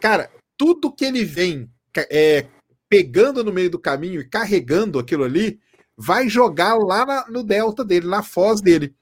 Cara, 0.00 0.30
tudo 0.56 0.90
que 0.90 1.04
ele 1.04 1.24
vem 1.24 1.70
é, 2.10 2.46
pegando 2.88 3.44
no 3.44 3.52
meio 3.52 3.68
do 3.68 3.78
caminho 3.78 4.20
e 4.20 4.28
carregando 4.28 4.98
aquilo 4.98 5.24
ali, 5.24 5.60
vai 5.94 6.28
jogar 6.28 6.74
lá 6.74 7.04
na, 7.04 7.28
no 7.28 7.42
delta 7.42 7.84
dele, 7.84 8.06
na 8.06 8.22
foz 8.22 8.62
dele. 8.62 8.94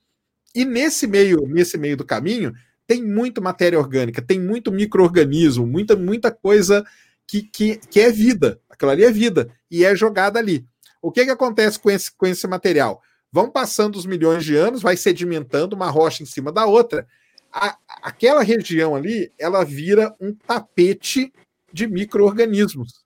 E 0.54 0.64
nesse 0.64 1.06
meio, 1.06 1.46
nesse 1.46 1.78
meio 1.78 1.96
do 1.96 2.04
caminho, 2.04 2.52
tem 2.86 3.02
muita 3.02 3.40
matéria 3.40 3.78
orgânica, 3.78 4.20
tem 4.22 4.40
muito 4.40 4.72
microorganismo, 4.72 5.66
muita, 5.66 5.94
muita 5.94 6.32
coisa 6.32 6.84
que, 7.26 7.42
que, 7.42 7.76
que 7.76 8.00
é 8.00 8.10
vida. 8.10 8.60
Aquilo 8.76 8.90
ali 8.90 9.04
é 9.04 9.10
vida 9.10 9.50
e 9.70 9.84
é 9.84 9.96
jogada 9.96 10.38
ali. 10.38 10.64
O 11.00 11.10
que, 11.10 11.24
que 11.24 11.30
acontece 11.30 11.78
com 11.80 11.90
esse, 11.90 12.12
com 12.14 12.26
esse 12.26 12.46
material? 12.46 13.02
Vão 13.32 13.50
passando 13.50 13.96
os 13.96 14.06
milhões 14.06 14.44
de 14.44 14.54
anos, 14.54 14.82
vai 14.82 14.96
sedimentando 14.96 15.74
uma 15.74 15.90
rocha 15.90 16.22
em 16.22 16.26
cima 16.26 16.52
da 16.52 16.66
outra. 16.66 17.06
A, 17.52 17.76
aquela 18.02 18.42
região 18.42 18.94
ali, 18.94 19.32
ela 19.38 19.64
vira 19.64 20.14
um 20.20 20.34
tapete 20.34 21.32
de 21.72 21.86
micro-organismos. 21.86 23.04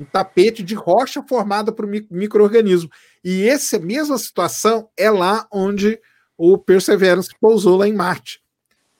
Um 0.00 0.04
tapete 0.04 0.62
de 0.62 0.74
rocha 0.74 1.22
formada 1.22 1.70
por 1.70 1.86
micro-organismo. 1.86 2.90
E 3.24 3.48
essa 3.48 3.78
mesma 3.78 4.18
situação 4.18 4.88
é 4.96 5.10
lá 5.10 5.46
onde 5.52 5.98
o 6.36 6.58
Perseverance 6.58 7.30
pousou 7.40 7.78
lá 7.78 7.88
em 7.88 7.94
Marte. 7.94 8.42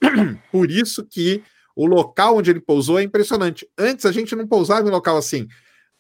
Por 0.50 0.70
isso 0.70 1.04
que 1.04 1.42
o 1.76 1.84
local 1.86 2.38
onde 2.38 2.50
ele 2.50 2.60
pousou 2.60 2.98
é 2.98 3.02
impressionante. 3.02 3.68
Antes 3.76 4.06
a 4.06 4.10
gente 4.10 4.34
não 4.34 4.46
pousava 4.46 4.88
em 4.88 4.90
local 4.90 5.18
assim. 5.18 5.46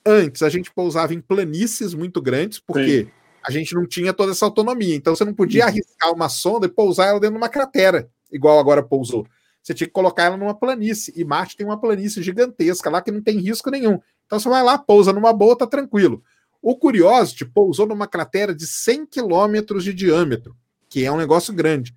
Antes 0.04 0.42
a 0.42 0.48
gente 0.48 0.72
pousava 0.72 1.12
em 1.12 1.20
planícies 1.20 1.92
muito 1.92 2.22
grandes, 2.22 2.58
porque 2.58 3.04
Sim. 3.04 3.10
a 3.44 3.50
gente 3.50 3.74
não 3.74 3.86
tinha 3.86 4.14
toda 4.14 4.32
essa 4.32 4.46
autonomia. 4.46 4.94
Então 4.94 5.14
você 5.14 5.24
não 5.24 5.34
podia 5.34 5.64
uhum. 5.64 5.68
arriscar 5.68 6.12
uma 6.14 6.30
sonda 6.30 6.66
e 6.66 6.70
pousar 6.70 7.08
ela 7.08 7.20
dentro 7.20 7.34
de 7.34 7.42
uma 7.42 7.50
cratera, 7.50 8.08
igual 8.32 8.58
agora 8.58 8.82
pousou. 8.82 9.26
Você 9.62 9.74
tinha 9.74 9.86
que 9.86 9.92
colocar 9.92 10.24
ela 10.24 10.36
numa 10.36 10.54
planície. 10.54 11.12
E 11.14 11.24
Marte 11.24 11.56
tem 11.56 11.66
uma 11.66 11.78
planície 11.78 12.22
gigantesca 12.22 12.88
lá 12.88 13.02
que 13.02 13.10
não 13.10 13.20
tem 13.20 13.38
risco 13.38 13.70
nenhum. 13.70 14.00
Então 14.24 14.40
você 14.40 14.48
vai 14.48 14.62
lá, 14.62 14.78
pousa 14.78 15.12
numa 15.12 15.32
boa, 15.32 15.58
tá 15.58 15.66
tranquilo. 15.66 16.22
O 16.62 16.76
Curiosity 16.76 17.44
pousou 17.44 17.86
numa 17.86 18.06
cratera 18.06 18.54
de 18.54 18.66
100 18.66 19.06
quilômetros 19.06 19.84
de 19.84 19.92
diâmetro, 19.92 20.56
que 20.88 21.04
é 21.04 21.12
um 21.12 21.16
negócio 21.18 21.52
grande. 21.52 21.92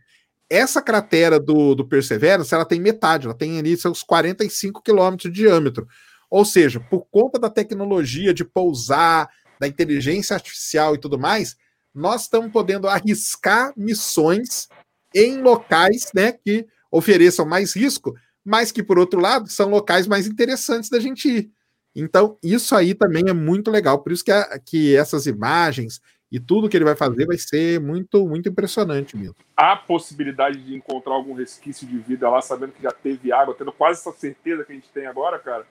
Essa 0.50 0.82
cratera 0.82 1.40
do, 1.40 1.76
do 1.76 1.88
Perseverance, 1.88 2.54
ela 2.54 2.66
tem 2.66 2.80
metade, 2.80 3.28
ela 3.28 3.36
tem 3.36 3.60
ali 3.60 3.78
seus 3.78 4.02
45 4.02 4.82
quilômetros 4.82 5.32
de 5.32 5.42
diâmetro. 5.42 5.88
Ou 6.30 6.44
seja, 6.44 6.80
por 6.80 7.06
conta 7.12 7.40
da 7.40 7.50
tecnologia 7.50 8.34
de 8.34 8.44
pousar, 8.44 9.30
da 9.60 9.68
inteligência 9.68 10.34
artificial 10.34 10.96
e 10.96 10.98
tudo 10.98 11.20
mais, 11.20 11.56
nós 11.94 12.24
estamos 12.24 12.52
podendo 12.52 12.88
arriscar 12.88 13.74
missões 13.76 14.68
em 15.14 15.42
locais 15.42 16.12
né, 16.14 16.32
que 16.32 16.66
ofereçam 16.92 17.46
mais 17.46 17.76
risco, 17.76 18.16
mas 18.44 18.72
que, 18.72 18.82
por 18.82 18.98
outro 18.98 19.20
lado, 19.20 19.50
são 19.50 19.70
locais 19.70 20.08
mais 20.08 20.28
interessantes 20.28 20.90
da 20.90 21.00
gente 21.00 21.30
ir. 21.30 21.52
Então, 21.96 22.38
isso 22.42 22.76
aí 22.76 22.94
também 22.94 23.24
é 23.28 23.34
muito 23.34 23.70
legal. 23.70 24.00
Por 24.02 24.12
isso 24.12 24.24
que, 24.24 24.32
a, 24.32 24.60
que 24.60 24.96
essas 24.96 25.26
imagens 25.26 26.00
e 26.32 26.40
tudo 26.40 26.70
que 26.70 26.78
ele 26.78 26.86
vai 26.86 26.96
fazer 26.96 27.26
vai 27.26 27.38
ser 27.38 27.80
muito, 27.80 28.28
muito 28.28 28.50
impressionante 28.50 29.18
mesmo. 29.18 29.36
Há 29.58 29.76
possibilidade 29.76 30.64
de 30.64 30.76
encontrar 30.76 31.14
algum 31.14 31.34
resquício 31.34 31.88
de 31.88 31.98
vida 31.98 32.30
lá, 32.30 32.42
sabendo 32.42 32.74
que 32.74 32.84
já 32.84 32.92
teve 32.92 33.32
água, 33.32 33.56
tendo 33.58 33.72
quase 33.72 34.00
essa 34.00 34.12
certeza 34.12 34.64
que 34.64 34.72
a 34.72 34.76
gente 34.76 34.90
tem 34.90 35.06
agora, 35.08 35.40
cara? 35.40 35.66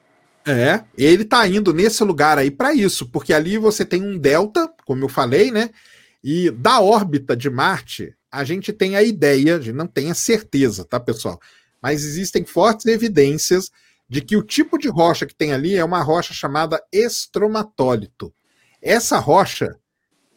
É, 0.47 0.83
ele 0.97 1.25
tá 1.25 1.47
indo 1.47 1.75
nesse 1.75 2.03
lugar 2.03 2.39
aí 2.39 2.51
para 2.51 2.73
isso, 2.73 3.11
porque 3.11 3.33
ali 3.33 3.59
você 3.59 3.85
tem 3.85 4.03
um 4.03 4.19
delta, 4.19 4.73
como 4.85 5.05
eu 5.05 5.09
falei, 5.09 5.51
né? 5.51 5.71
E 6.25 6.51
da 6.51 6.81
órbita 6.81 7.37
de 7.37 7.51
Marte, 7.51 8.15
a 8.31 8.45
gente 8.45 8.73
tem 8.73 8.97
a 8.97 9.03
ideia, 9.03 9.57
a 9.57 9.61
gente 9.61 9.77
não 9.77 9.87
tem 9.87 10.11
a 10.11 10.15
certeza, 10.15 10.85
tá, 10.85 10.99
pessoal? 10.99 11.39
Mas 11.83 12.05
existem 12.05 12.45
fortes 12.45 12.87
evidências 12.87 13.71
de 14.09 14.21
que 14.23 14.37
o 14.37 14.43
tipo 14.43 14.79
de 14.79 14.89
rocha 14.89 15.27
que 15.27 15.35
tem 15.35 15.53
ali 15.53 15.77
é 15.77 15.85
uma 15.85 16.03
rocha 16.03 16.33
chamada 16.33 16.83
estromatólito. 16.91 18.33
Essa 18.81 19.19
rocha, 19.19 19.77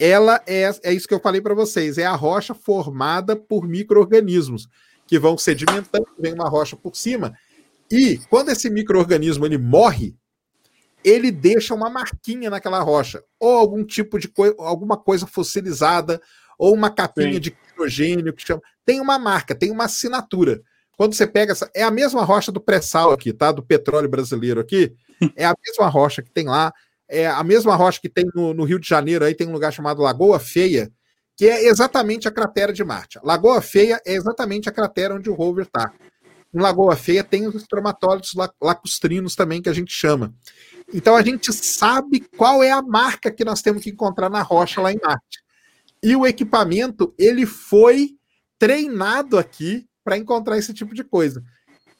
ela 0.01 0.41
é, 0.47 0.67
é 0.81 0.91
isso 0.91 1.07
que 1.07 1.13
eu 1.13 1.19
falei 1.19 1.39
para 1.39 1.53
vocês, 1.53 1.99
é 1.99 2.05
a 2.07 2.15
rocha 2.15 2.55
formada 2.55 3.35
por 3.35 3.67
micro-organismos 3.67 4.67
que 5.05 5.19
vão 5.19 5.37
sedimentando, 5.37 6.07
vem 6.17 6.33
uma 6.33 6.49
rocha 6.49 6.75
por 6.75 6.95
cima, 6.95 7.37
e 7.91 8.17
quando 8.27 8.49
esse 8.49 8.67
microorganismo 8.67 9.45
ele 9.45 9.59
morre, 9.59 10.15
ele 11.03 11.29
deixa 11.29 11.75
uma 11.75 11.87
marquinha 11.87 12.49
naquela 12.49 12.79
rocha, 12.79 13.23
ou 13.39 13.53
algum 13.53 13.83
tipo 13.83 14.17
de 14.17 14.27
coisa, 14.27 14.55
alguma 14.57 14.97
coisa 14.97 15.27
fossilizada, 15.27 16.19
ou 16.57 16.73
uma 16.73 16.89
capinha 16.89 17.33
Sim. 17.33 17.39
de 17.39 17.57
hidrogênio 17.71 18.33
que 18.33 18.41
chama. 18.41 18.61
Tem 18.83 18.99
uma 18.99 19.19
marca, 19.19 19.53
tem 19.53 19.69
uma 19.69 19.85
assinatura. 19.85 20.61
Quando 20.97 21.13
você 21.13 21.27
pega 21.27 21.51
essa, 21.51 21.69
é 21.75 21.83
a 21.83 21.91
mesma 21.91 22.23
rocha 22.23 22.51
do 22.51 22.61
pré-sal 22.61 23.11
aqui, 23.11 23.33
tá? 23.33 23.51
Do 23.51 23.61
petróleo 23.61 24.09
brasileiro 24.09 24.59
aqui, 24.59 24.95
é 25.35 25.45
a 25.45 25.53
mesma 25.63 25.87
rocha 25.87 26.23
que 26.23 26.31
tem 26.31 26.45
lá 26.45 26.73
é 27.11 27.27
a 27.27 27.43
mesma 27.43 27.75
rocha 27.75 27.99
que 28.01 28.07
tem 28.07 28.25
no, 28.33 28.53
no, 28.53 28.63
Rio 28.63 28.79
de 28.79 28.87
Janeiro, 28.87 29.25
aí 29.25 29.35
tem 29.35 29.45
um 29.45 29.51
lugar 29.51 29.73
chamado 29.73 30.01
Lagoa 30.01 30.39
Feia, 30.39 30.89
que 31.35 31.45
é 31.45 31.67
exatamente 31.67 32.25
a 32.25 32.31
cratera 32.31 32.71
de 32.71 32.83
Marte. 32.85 33.19
Lagoa 33.21 33.61
Feia 33.61 34.01
é 34.05 34.13
exatamente 34.13 34.69
a 34.69 34.71
cratera 34.71 35.15
onde 35.15 35.29
o 35.29 35.33
rover 35.33 35.65
está. 35.65 35.91
Em 36.53 36.59
Lagoa 36.59 36.95
Feia 36.95 37.21
tem 37.21 37.45
os 37.45 37.55
estromatólitos 37.55 38.31
lacustrinos 38.61 39.35
também, 39.35 39.61
que 39.61 39.67
a 39.67 39.73
gente 39.73 39.91
chama. 39.91 40.33
Então 40.93 41.13
a 41.13 41.21
gente 41.21 41.51
sabe 41.51 42.21
qual 42.37 42.63
é 42.63 42.71
a 42.71 42.81
marca 42.81 43.29
que 43.29 43.43
nós 43.43 43.61
temos 43.61 43.83
que 43.83 43.89
encontrar 43.89 44.29
na 44.29 44.41
rocha 44.41 44.79
lá 44.79 44.93
em 44.93 44.99
Marte. 45.03 45.43
E 46.01 46.15
o 46.15 46.25
equipamento, 46.25 47.13
ele 47.17 47.45
foi 47.45 48.11
treinado 48.57 49.37
aqui 49.37 49.85
para 50.03 50.17
encontrar 50.17 50.57
esse 50.57 50.73
tipo 50.73 50.95
de 50.95 51.03
coisa. 51.03 51.43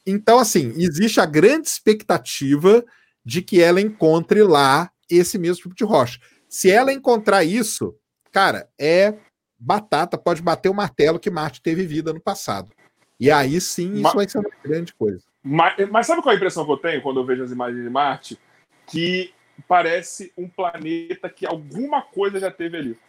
Então, 0.06 0.40
assim, 0.40 0.74
existe 0.78 1.20
a 1.20 1.26
grande 1.26 1.68
expectativa 1.68 2.84
de 3.26 3.42
que 3.42 3.62
ela 3.62 3.80
encontre 3.80 4.42
lá 4.42 4.91
esse 5.12 5.38
mesmo 5.38 5.64
tipo 5.64 5.76
de 5.76 5.84
rocha. 5.84 6.20
Se 6.48 6.72
ela 6.72 6.92
encontrar 6.92 7.44
isso, 7.44 7.96
cara, 8.32 8.68
é 8.80 9.14
batata, 9.58 10.18
pode 10.18 10.42
bater 10.42 10.70
o 10.70 10.74
martelo 10.74 11.20
que 11.20 11.30
Marte 11.30 11.62
teve 11.62 11.86
vida 11.86 12.12
no 12.12 12.20
passado. 12.20 12.72
E 13.20 13.30
aí 13.30 13.62
sim, 13.62 13.94
isso 13.94 14.02
mas, 14.02 14.14
vai 14.14 14.28
ser 14.28 14.40
uma 14.40 14.50
grande 14.64 14.94
coisa. 14.94 15.24
Mas, 15.44 15.90
mas 15.90 16.08
sabe 16.08 16.22
qual 16.22 16.32
é 16.32 16.36
a 16.36 16.38
impressão 16.38 16.66
que 16.66 16.72
eu 16.72 16.78
tenho 16.78 17.02
quando 17.02 17.20
eu 17.20 17.26
vejo 17.26 17.44
as 17.44 17.52
imagens 17.52 17.84
de 17.84 17.90
Marte? 17.90 18.40
Que 18.88 19.32
parece 19.68 20.34
um 20.36 20.50
planeta 20.50 21.30
que 21.30 21.46
alguma 21.46 22.02
coisa 22.02 22.40
já 22.40 22.50
teve 22.50 22.78
ali. 22.78 23.00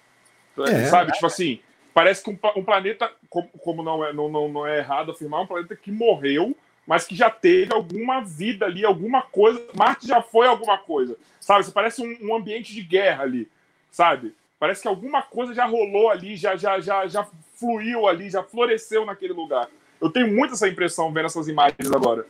É, 0.58 0.84
sabe? 0.86 1.10
É. 1.10 1.14
Tipo 1.14 1.26
assim, 1.26 1.60
parece 1.94 2.22
que 2.22 2.30
um, 2.30 2.38
um 2.56 2.64
planeta, 2.64 3.10
como, 3.30 3.48
como, 3.58 3.82
não, 3.82 4.04
é, 4.04 4.12
não, 4.12 4.28
não, 4.28 4.48
não 4.48 4.66
é 4.66 4.78
errado 4.78 5.12
afirmar, 5.12 5.40
um 5.40 5.46
planeta 5.46 5.74
que 5.74 5.90
morreu, 5.90 6.54
mas 6.86 7.04
que 7.04 7.14
já 7.14 7.30
teve 7.30 7.72
alguma 7.72 8.20
vida 8.20 8.66
ali, 8.66 8.84
alguma 8.84 9.22
coisa. 9.22 9.62
Marte 9.74 10.06
já 10.06 10.20
foi 10.20 10.46
alguma 10.46 10.78
coisa. 10.78 11.16
Sabe? 11.40 11.64
Você 11.64 11.70
parece 11.70 12.02
um, 12.02 12.16
um 12.28 12.36
ambiente 12.36 12.74
de 12.74 12.82
guerra 12.82 13.24
ali, 13.24 13.48
sabe? 13.90 14.34
Parece 14.58 14.82
que 14.82 14.88
alguma 14.88 15.22
coisa 15.22 15.52
já 15.54 15.66
rolou 15.66 16.08
ali, 16.08 16.36
já, 16.36 16.54
já, 16.56 16.78
já, 16.80 17.06
já 17.06 17.26
fluiu 17.56 18.06
ali, 18.06 18.30
já 18.30 18.42
floresceu 18.42 19.04
naquele 19.04 19.32
lugar. 19.32 19.68
Eu 20.00 20.10
tenho 20.10 20.32
muito 20.32 20.54
essa 20.54 20.68
impressão 20.68 21.12
vendo 21.12 21.26
essas 21.26 21.48
imagens 21.48 21.90
agora. 21.92 22.26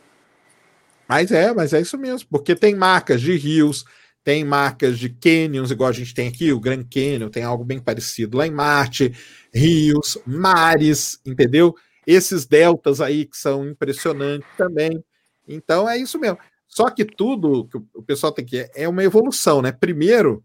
Mas 1.07 1.31
é, 1.31 1.53
mas 1.53 1.73
é 1.73 1.81
isso 1.81 1.97
mesmo, 1.97 2.27
porque 2.29 2.55
tem 2.55 2.75
marcas 2.75 3.21
de 3.21 3.35
rios, 3.35 3.85
tem 4.23 4.43
marcas 4.43 4.97
de 4.97 5.09
canyons, 5.09 5.69
igual 5.69 5.89
a 5.89 5.93
gente 5.93 6.13
tem 6.13 6.27
aqui, 6.27 6.51
o 6.51 6.59
Grand 6.59 6.83
Canyon, 6.83 7.29
tem 7.29 7.43
algo 7.43 7.63
bem 7.63 7.79
parecido 7.79 8.37
lá 8.37 8.47
em 8.47 8.51
Marte, 8.51 9.13
rios, 9.53 10.17
mares, 10.25 11.19
entendeu? 11.25 11.75
Esses 12.05 12.45
deltas 12.45 12.99
aí 13.01 13.25
que 13.25 13.37
são 13.37 13.67
impressionantes 13.67 14.47
também. 14.57 15.03
Então 15.47 15.89
é 15.89 15.97
isso 15.97 16.19
mesmo. 16.19 16.37
Só 16.67 16.89
que 16.89 17.05
tudo 17.05 17.67
que 17.67 17.77
o 17.93 18.01
pessoal 18.01 18.31
tem 18.31 18.43
que 18.43 18.69
é 18.75 18.87
uma 18.87 19.03
evolução, 19.03 19.61
né? 19.61 19.71
Primeiro, 19.71 20.43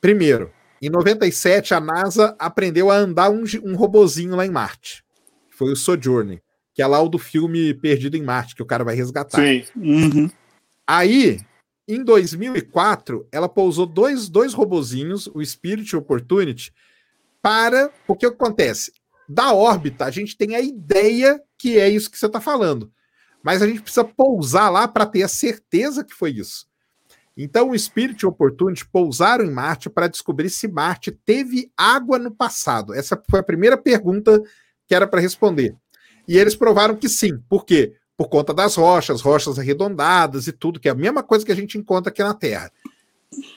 primeiro, 0.00 0.52
em 0.80 0.90
97 0.90 1.74
a 1.74 1.80
NASA 1.80 2.36
aprendeu 2.38 2.90
a 2.90 2.96
andar 2.96 3.30
um, 3.30 3.44
um 3.64 3.74
robozinho 3.74 4.36
lá 4.36 4.46
em 4.46 4.50
Marte. 4.50 5.04
Foi 5.50 5.72
o 5.72 5.76
Sojourner, 5.76 6.40
que 6.74 6.82
é 6.82 6.86
lá 6.86 7.00
o 7.02 7.08
do 7.08 7.18
filme 7.18 7.74
Perdido 7.74 8.16
em 8.16 8.22
Marte, 8.22 8.54
que 8.54 8.62
o 8.62 8.66
cara 8.66 8.84
vai 8.84 8.94
resgatar. 8.94 9.42
Sim. 9.42 9.64
Uhum. 9.74 10.30
Aí, 10.86 11.40
em 11.88 12.04
2004, 12.04 13.26
ela 13.32 13.48
pousou 13.48 13.86
dois, 13.86 14.28
dois 14.28 14.54
robozinhos, 14.54 15.26
o 15.28 15.44
Spirit 15.44 15.90
e 15.90 15.96
o 15.96 15.98
Opportunity, 15.98 16.72
para. 17.42 17.90
O 18.06 18.14
que 18.14 18.26
acontece? 18.26 18.92
Da 19.28 19.52
órbita, 19.52 20.04
a 20.04 20.10
gente 20.10 20.36
tem 20.36 20.56
a 20.56 20.60
ideia 20.60 21.40
que 21.58 21.78
é 21.78 21.88
isso 21.88 22.10
que 22.10 22.18
você 22.18 22.26
está 22.26 22.40
falando. 22.40 22.90
Mas 23.42 23.62
a 23.62 23.66
gente 23.66 23.82
precisa 23.82 24.04
pousar 24.04 24.70
lá 24.70 24.88
para 24.88 25.06
ter 25.06 25.22
a 25.22 25.28
certeza 25.28 26.04
que 26.04 26.14
foi 26.14 26.30
isso. 26.30 26.66
Então, 27.36 27.70
o 27.70 27.78
Spirit 27.78 28.20
e 28.20 28.26
o 28.26 28.30
Opportunity 28.30 28.84
pousaram 28.88 29.44
em 29.44 29.50
Marte 29.50 29.88
para 29.88 30.08
descobrir 30.08 30.50
se 30.50 30.66
Marte 30.66 31.12
teve 31.12 31.70
água 31.76 32.18
no 32.18 32.34
passado. 32.34 32.92
Essa 32.92 33.20
foi 33.30 33.40
a 33.40 33.44
primeira 33.44 33.76
pergunta 33.76 34.42
que 34.86 34.94
era 34.94 35.06
para 35.06 35.20
responder. 35.20 35.76
E 36.26 36.36
eles 36.36 36.56
provaram 36.56 36.96
que 36.96 37.08
sim. 37.08 37.38
Por 37.48 37.64
quê? 37.64 37.94
por 38.18 38.28
conta 38.28 38.52
das 38.52 38.74
rochas, 38.74 39.20
rochas 39.20 39.60
arredondadas 39.60 40.48
e 40.48 40.52
tudo, 40.52 40.80
que 40.80 40.88
é 40.88 40.90
a 40.90 40.94
mesma 40.94 41.22
coisa 41.22 41.46
que 41.46 41.52
a 41.52 41.54
gente 41.54 41.78
encontra 41.78 42.10
aqui 42.10 42.20
na 42.20 42.34
Terra. 42.34 42.72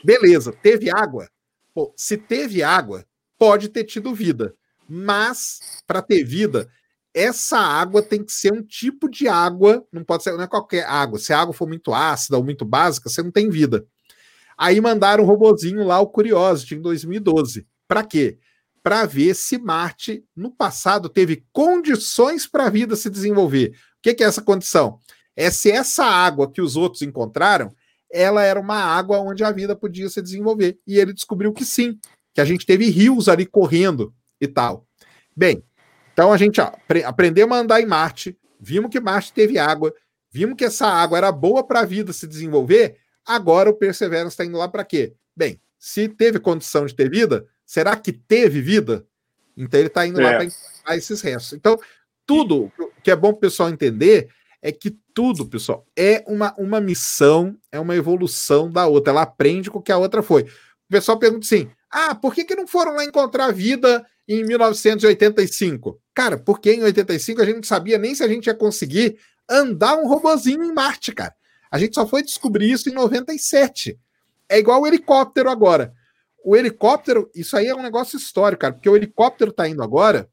Beleza, 0.04 0.54
teve 0.54 0.92
água? 0.92 1.28
Pô, 1.74 1.92
se 1.98 2.16
teve 2.16 2.62
água, 2.62 3.04
pode 3.40 3.70
ter 3.70 3.86
tido 3.86 4.14
vida. 4.14 4.54
Mas, 4.94 5.60
para 5.86 6.02
ter 6.02 6.24
vida, 6.24 6.70
essa 7.14 7.58
água 7.58 8.02
tem 8.02 8.24
que 8.24 8.32
ser 8.32 8.52
um 8.54 8.64
tipo 8.64 9.10
de 9.10 9.28
água, 9.28 9.86
não 9.92 10.04
pode 10.04 10.24
ser 10.24 10.34
não 10.34 10.44
é 10.44 10.48
qualquer 10.48 10.86
água. 10.86 11.20
Se 11.20 11.32
a 11.32 11.40
água 11.40 11.54
for 11.54 11.68
muito 11.68 11.94
ácida 11.94 12.38
ou 12.38 12.44
muito 12.44 12.66
básica, 12.66 13.10
você 13.10 13.22
não 13.22 13.32
tem 13.32 13.50
vida. 13.50 13.86
Aí 14.58 14.82
mandaram 14.82 15.24
um 15.24 15.28
robozinho 15.28 15.86
lá, 15.86 16.00
o 16.00 16.08
Curiosity, 16.08 16.76
em 16.76 16.82
2012. 16.82 17.66
Para 17.88 18.04
quê? 18.04 18.38
Para 18.84 19.06
ver 19.06 19.36
se 19.36 19.58
Marte, 19.58 20.26
no 20.36 20.52
passado, 20.52 21.08
teve 21.08 21.46
condições 21.52 22.48
para 22.48 22.66
a 22.66 22.70
vida 22.70 22.96
se 22.96 23.10
desenvolver 23.10 23.74
que, 24.02 24.14
que 24.14 24.24
é 24.24 24.28
essa 24.28 24.42
condição? 24.42 25.00
É 25.36 25.50
se 25.50 25.72
essa 25.72 26.04
água 26.04 26.52
que 26.52 26.62
os 26.62 26.76
outros 26.76 27.02
encontraram, 27.02 27.74
ela 28.12 28.44
era 28.44 28.60
uma 28.60 28.78
água 28.78 29.20
onde 29.20 29.44
a 29.44 29.52
vida 29.52 29.76
podia 29.76 30.10
se 30.10 30.22
desenvolver. 30.22 30.78
E 30.86 30.98
ele 30.98 31.14
descobriu 31.14 31.54
que 31.54 31.64
sim, 31.64 31.98
que 32.34 32.42
a 32.42 32.46
gente 32.46 32.66
teve 32.66 32.90
rios 32.90 33.30
ali 33.30 33.46
correndo 33.46 34.14
e 34.42 34.48
tal. 34.48 34.86
Bem, 35.36 35.64
então 36.12 36.34
a 36.34 36.38
gente 36.38 36.60
ó, 36.60 36.72
aprendeu 37.06 37.54
a 37.54 37.58
andar 37.58 37.80
em 37.80 37.86
Marte, 37.86 38.38
vimos 38.60 38.90
que 38.90 39.00
Marte 39.00 39.32
teve 39.32 39.58
água, 39.58 39.94
vimos 40.32 40.58
que 40.58 40.66
essa 40.66 40.88
água 40.88 41.18
era 41.18 41.32
boa 41.32 41.64
para 41.64 41.82
a 41.82 41.86
vida 41.86 42.12
se 42.12 42.28
desenvolver, 42.28 42.98
agora 43.26 43.70
o 43.70 43.74
Perseverance 43.74 44.34
está 44.34 44.44
indo 44.44 44.58
lá 44.58 44.68
para 44.68 44.84
quê? 44.84 45.14
Bem, 45.36 45.62
se 45.80 46.10
teve 46.10 46.40
condição 46.40 46.86
de 46.86 46.94
ter 46.94 47.10
vida, 47.10 47.48
será 47.66 47.96
que 47.96 48.12
teve 48.12 48.62
vida? 48.62 49.06
Então 49.56 49.80
ele 49.80 49.88
está 49.88 50.06
indo 50.06 50.20
é. 50.20 50.24
lá 50.24 50.30
para 50.32 50.46
encontrar 50.46 50.98
esses 50.98 51.22
restos. 51.22 51.54
Então, 51.54 51.80
tudo 52.26 52.72
que 53.04 53.12
é 53.12 53.16
bom 53.16 53.30
o 53.30 53.38
pessoal 53.38 53.70
entender 53.70 54.30
é 54.62 54.72
que 54.72 54.96
tudo, 55.14 55.48
pessoal, 55.48 55.86
é 55.98 56.24
uma, 56.28 56.54
uma 56.58 56.80
missão, 56.80 57.58
é 57.72 57.80
uma 57.80 57.96
evolução 57.96 58.72
da 58.72 58.86
outra. 58.86 59.12
Ela 59.12 59.24
aprende 59.24 59.72
com 59.72 59.80
o 59.80 59.82
que 59.82 59.92
a 59.92 59.98
outra 59.98 60.22
foi. 60.22 60.44
O 60.44 60.92
pessoal 60.92 61.18
pergunta 61.18 61.46
assim: 61.46 61.70
ah, 61.90 62.14
por 62.16 62.34
que, 62.34 62.44
que 62.44 62.56
não 62.56 62.68
foram 62.68 62.96
lá 62.96 63.04
encontrar 63.04 63.52
vida 63.52 64.06
em 64.28 64.44
1985? 64.44 66.00
Cara, 66.14 66.38
porque 66.38 66.72
em 66.72 66.84
85 66.84 67.42
a 67.42 67.46
gente 67.46 67.56
não 67.56 67.64
sabia 67.64 67.98
nem 67.98 68.16
se 68.16 68.24
a 68.24 68.28
gente 68.28 68.48
ia 68.48 68.56
conseguir 68.56 69.18
andar 69.50 69.96
um 69.96 70.08
robozinho 70.08 70.64
em 70.64 70.74
Marte, 70.74 71.12
cara. 71.12 71.34
A 71.70 71.78
gente 71.78 71.96
só 71.96 72.08
foi 72.08 72.22
descobrir 72.22 72.72
isso 72.72 72.90
em 72.90 72.94
97. 72.94 73.98
É 74.48 74.60
igual 74.60 74.82
o 74.82 74.88
helicóptero 74.88 75.50
agora. 75.50 75.94
O 76.44 76.56
helicóptero, 76.56 77.30
isso 77.36 77.56
aí 77.56 77.68
é 77.68 77.76
um 77.76 77.82
negócio 77.82 78.18
histórico, 78.18 78.62
cara, 78.62 78.74
porque 78.74 78.90
o 78.90 78.96
helicóptero 78.96 79.52
tá 79.52 79.68
indo 79.68 79.84
agora 79.84 80.30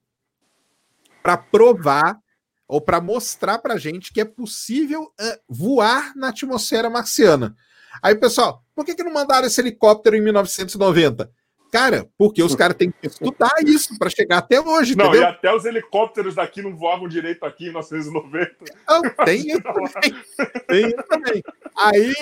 para 1.22 1.36
provar 1.36 2.18
ou 2.66 2.80
para 2.80 3.00
mostrar 3.00 3.58
para 3.58 3.78
gente 3.78 4.12
que 4.12 4.20
é 4.20 4.24
possível 4.24 5.12
voar 5.48 6.14
na 6.16 6.28
atmosfera 6.28 6.90
marciana. 6.90 7.56
Aí, 8.02 8.14
pessoal, 8.14 8.62
por 8.74 8.84
que, 8.84 8.94
que 8.94 9.02
não 9.02 9.12
mandaram 9.12 9.46
esse 9.46 9.60
helicóptero 9.60 10.16
em 10.16 10.20
1990? 10.20 11.30
Cara, 11.70 12.08
porque 12.16 12.42
os 12.42 12.54
caras 12.54 12.76
têm 12.76 12.90
que 12.90 13.06
estudar 13.06 13.54
isso 13.64 13.98
para 13.98 14.08
chegar 14.08 14.38
até 14.38 14.60
hoje, 14.60 14.96
não, 14.96 15.06
entendeu? 15.06 15.22
e 15.22 15.30
até 15.30 15.54
os 15.54 15.64
helicópteros 15.66 16.34
daqui 16.34 16.62
não 16.62 16.74
voavam 16.74 17.06
direito 17.06 17.44
aqui 17.44 17.64
em 17.64 17.68
1990. 17.68 18.56
Não, 18.88 19.02
tem 19.24 19.40
isso 19.48 19.62
também. 19.62 20.22
Tem 20.66 20.86
isso 20.86 21.04
também. 21.08 21.42
Aí, 21.76 22.14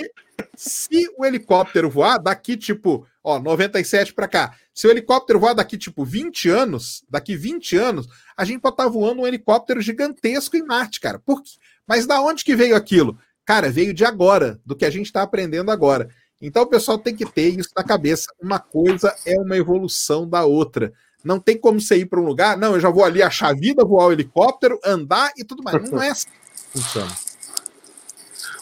se 0.56 1.08
o 1.16 1.24
helicóptero 1.24 1.88
voar 1.88 2.18
daqui, 2.18 2.56
tipo, 2.56 3.06
ó, 3.22 3.38
97 3.38 4.12
para 4.14 4.26
cá, 4.26 4.54
se 4.74 4.86
o 4.86 4.90
helicóptero 4.90 5.38
voar 5.38 5.54
daqui, 5.54 5.78
tipo, 5.78 6.04
20 6.04 6.48
anos, 6.48 7.04
daqui 7.08 7.36
20 7.36 7.76
anos, 7.76 8.08
a 8.36 8.44
gente 8.44 8.60
pode 8.60 8.74
estar 8.74 8.84
tá 8.84 8.90
voando 8.90 9.22
um 9.22 9.26
helicóptero 9.26 9.80
gigantesco 9.80 10.56
em 10.56 10.64
Marte, 10.64 11.00
cara. 11.00 11.20
Por 11.20 11.42
quê? 11.42 11.50
Mas 11.86 12.04
da 12.04 12.20
onde 12.20 12.44
que 12.44 12.56
veio 12.56 12.74
aquilo? 12.74 13.16
Cara, 13.44 13.70
veio 13.70 13.94
de 13.94 14.04
agora, 14.04 14.60
do 14.66 14.74
que 14.74 14.84
a 14.84 14.90
gente 14.90 15.06
está 15.06 15.22
aprendendo 15.22 15.70
agora. 15.70 16.08
Então 16.40 16.62
o 16.62 16.66
pessoal 16.66 16.98
tem 16.98 17.14
que 17.14 17.24
ter 17.24 17.48
isso 17.48 17.70
na 17.76 17.82
cabeça. 17.82 18.26
Uma 18.40 18.58
coisa 18.58 19.14
é 19.24 19.38
uma 19.38 19.56
evolução 19.56 20.28
da 20.28 20.44
outra. 20.44 20.92
Não 21.24 21.40
tem 21.40 21.58
como 21.58 21.80
você 21.80 21.96
ir 21.96 22.06
para 22.06 22.20
um 22.20 22.24
lugar, 22.24 22.56
não, 22.56 22.74
eu 22.74 22.80
já 22.80 22.88
vou 22.88 23.04
ali 23.04 23.22
achar 23.22 23.54
vida, 23.54 23.84
voar 23.84 24.06
o 24.06 24.12
helicóptero, 24.12 24.78
andar 24.84 25.32
e 25.36 25.44
tudo 25.44 25.62
mais. 25.62 25.90
Não 25.90 26.00
é 26.00 26.10
assim 26.10 26.28
que 26.28 26.78
funciona. 26.78 27.10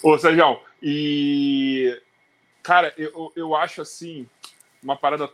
Ô, 0.03 0.19
Sérgio, 0.19 0.61
e. 0.83 2.01
Cara, 2.63 2.95
eu, 2.97 3.33
eu 3.37 3.55
acho 3.55 3.83
assim, 3.83 4.27
uma 4.83 4.97
parada. 4.97 5.29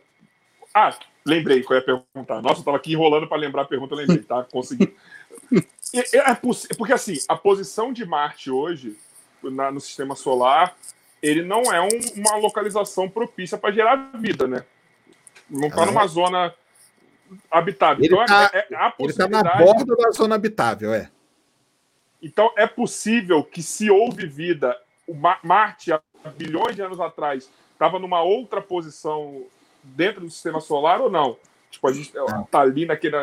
Ah, 0.75 0.97
lembrei 1.25 1.63
que 1.63 1.73
eu 1.73 1.77
ia 1.77 1.85
perguntar. 1.85 2.43
Nossa, 2.43 2.61
eu 2.61 2.65
tava 2.65 2.77
aqui 2.77 2.93
enrolando 2.93 3.29
para 3.29 3.37
lembrar 3.37 3.63
a 3.63 3.67
pergunta, 3.67 3.95
lembrei, 3.95 4.23
tá? 4.23 4.45
Consegui. 4.45 4.95
É, 5.93 6.19
é 6.19 6.35
porque 6.79 6.93
assim, 6.93 7.15
a 7.29 7.35
posição 7.35 7.93
de 7.93 8.05
Marte 8.05 8.49
hoje 8.49 8.97
na, 9.43 9.73
no 9.73 9.81
sistema 9.81 10.15
solar 10.15 10.77
ele 11.23 11.43
não 11.43 11.63
é 11.73 11.81
um, 11.81 11.89
uma 12.17 12.37
localização 12.37 13.09
propícia 13.09 13.59
para 13.59 13.73
gerar 13.73 14.13
vida, 14.15 14.47
né? 14.47 14.65
Não 15.49 15.69
está 15.69 15.87
numa 15.87 16.07
zona 16.07 16.55
habitável. 17.51 18.05
Ele 18.05 18.15
está 18.15 18.51
então, 18.51 18.61
é, 18.61 18.67
é, 18.71 18.87
é 18.87 18.91
possibilidade... 18.91 19.49
tá 19.49 19.59
na 19.59 19.65
borda 19.65 19.97
da 19.97 20.11
zona 20.11 20.35
habitável, 20.35 20.95
é. 20.95 21.11
Então 22.23 22.53
é 22.57 22.67
possível 22.67 23.43
que 23.43 23.63
se 23.63 23.91
houve 23.91 24.27
vida, 24.27 24.77
o 25.07 25.15
Marte 25.15 25.93
há 25.93 26.01
bilhões 26.37 26.77
de 26.77 26.83
anos 26.83 27.01
atrás 27.01 27.51
estava 27.73 27.99
numa 27.99 28.23
outra 28.23 28.61
posição 28.61 29.45
dentro 29.83 30.21
do 30.21 30.31
sistema 30.31 30.61
solar 30.61 31.01
ou 31.01 31.11
não? 31.11 31.37
Tipo, 31.71 31.89
a 31.89 31.93
gente 31.93 32.13
está 32.45 32.61
ali 32.61 32.85
naquele. 32.85 33.17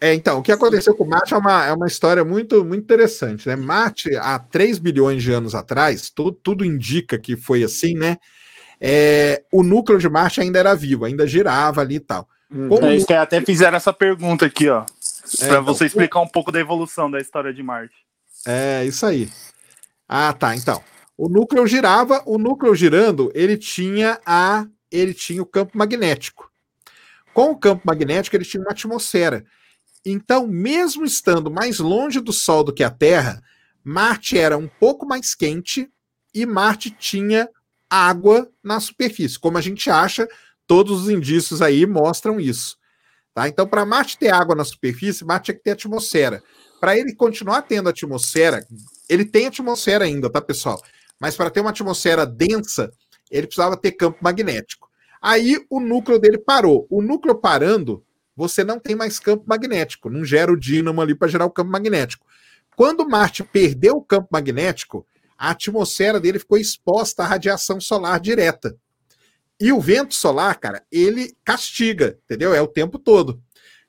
É, 0.00 0.12
então, 0.12 0.38
o 0.38 0.42
que 0.42 0.52
aconteceu 0.52 0.94
com 0.94 1.06
Marte 1.06 1.32
é 1.32 1.36
uma, 1.36 1.66
é 1.66 1.72
uma 1.72 1.86
história 1.86 2.24
muito, 2.24 2.64
muito 2.64 2.82
interessante, 2.82 3.48
né? 3.48 3.56
Marte, 3.56 4.14
há 4.16 4.38
3 4.38 4.78
bilhões 4.78 5.22
de 5.22 5.32
anos 5.32 5.54
atrás, 5.54 6.10
tudo, 6.10 6.32
tudo 6.32 6.64
indica 6.64 7.18
que 7.18 7.34
foi 7.36 7.62
assim, 7.62 7.94
né? 7.94 8.18
É, 8.78 9.42
o 9.50 9.62
núcleo 9.62 9.98
de 9.98 10.08
Marte 10.08 10.40
ainda 10.40 10.58
era 10.58 10.74
vivo, 10.74 11.06
ainda 11.06 11.26
girava 11.26 11.80
ali 11.80 11.94
e 11.96 12.00
tal. 12.00 12.28
Hum. 12.50 12.68
Como... 12.68 12.86
É 12.86 13.16
até 13.16 13.40
fizeram 13.40 13.76
essa 13.76 13.92
pergunta 13.92 14.44
aqui, 14.44 14.68
ó. 14.68 14.82
É, 14.82 15.38
para 15.38 15.48
então, 15.48 15.64
você 15.64 15.86
explicar 15.86 16.20
um 16.20 16.28
pouco 16.28 16.52
da 16.52 16.60
evolução 16.60 17.10
da 17.10 17.18
história 17.18 17.52
de 17.52 17.62
Marte. 17.62 17.94
É, 18.46 18.84
isso 18.84 19.04
aí. 19.06 19.30
Ah, 20.06 20.32
tá. 20.32 20.54
Então, 20.54 20.82
o 21.16 21.28
núcleo 21.28 21.66
girava, 21.66 22.22
o 22.26 22.36
núcleo 22.38 22.74
girando, 22.74 23.32
ele 23.34 23.56
tinha 23.56 24.20
a 24.26 24.66
ele 24.90 25.12
tinha 25.12 25.42
o 25.42 25.46
campo 25.46 25.76
magnético. 25.76 26.50
Com 27.34 27.50
o 27.50 27.56
campo 27.56 27.82
magnético, 27.84 28.36
ele 28.36 28.44
tinha 28.44 28.62
uma 28.62 28.70
atmosfera. 28.70 29.44
Então, 30.08 30.46
mesmo 30.46 31.04
estando 31.04 31.50
mais 31.50 31.80
longe 31.80 32.20
do 32.20 32.32
Sol 32.32 32.62
do 32.62 32.72
que 32.72 32.84
a 32.84 32.90
Terra, 32.90 33.42
Marte 33.82 34.38
era 34.38 34.56
um 34.56 34.68
pouco 34.68 35.04
mais 35.04 35.34
quente 35.34 35.90
e 36.32 36.46
Marte 36.46 36.92
tinha 36.92 37.48
água 37.90 38.48
na 38.62 38.78
superfície. 38.78 39.36
Como 39.36 39.58
a 39.58 39.60
gente 39.60 39.90
acha, 39.90 40.28
todos 40.64 41.02
os 41.02 41.08
indícios 41.08 41.60
aí 41.60 41.84
mostram 41.86 42.38
isso. 42.38 42.76
Tá? 43.34 43.48
Então, 43.48 43.66
para 43.66 43.84
Marte 43.84 44.16
ter 44.16 44.32
água 44.32 44.54
na 44.54 44.64
superfície, 44.64 45.24
Marte 45.24 45.46
tinha 45.46 45.56
que 45.56 45.64
ter 45.64 45.72
atmosfera. 45.72 46.40
Para 46.78 46.96
ele 46.96 47.12
continuar 47.12 47.62
tendo 47.62 47.88
atmosfera, 47.88 48.64
ele 49.08 49.24
tem 49.24 49.48
atmosfera 49.48 50.04
ainda, 50.04 50.30
tá, 50.30 50.40
pessoal? 50.40 50.80
Mas 51.18 51.34
para 51.34 51.50
ter 51.50 51.60
uma 51.60 51.70
atmosfera 51.70 52.24
densa, 52.24 52.92
ele 53.28 53.48
precisava 53.48 53.76
ter 53.76 53.90
campo 53.90 54.18
magnético. 54.22 54.88
Aí 55.20 55.56
o 55.68 55.80
núcleo 55.80 56.20
dele 56.20 56.38
parou. 56.38 56.86
O 56.88 57.02
núcleo 57.02 57.34
parando, 57.34 58.05
você 58.36 58.62
não 58.62 58.78
tem 58.78 58.94
mais 58.94 59.18
campo 59.18 59.44
magnético, 59.46 60.10
não 60.10 60.24
gera 60.24 60.52
o 60.52 60.58
dínamo 60.58 61.00
ali 61.00 61.14
para 61.14 61.28
gerar 61.28 61.46
o 61.46 61.50
campo 61.50 61.70
magnético. 61.70 62.26
Quando 62.76 63.08
Marte 63.08 63.42
perdeu 63.42 63.94
o 63.94 64.04
campo 64.04 64.28
magnético, 64.30 65.06
a 65.38 65.50
atmosfera 65.50 66.20
dele 66.20 66.38
ficou 66.38 66.58
exposta 66.58 67.22
à 67.22 67.26
radiação 67.26 67.80
solar 67.80 68.20
direta. 68.20 68.76
E 69.58 69.72
o 69.72 69.80
vento 69.80 70.14
solar, 70.14 70.58
cara, 70.60 70.84
ele 70.92 71.34
castiga, 71.42 72.18
entendeu? 72.24 72.54
É 72.54 72.60
o 72.60 72.68
tempo 72.68 72.98
todo. 72.98 73.40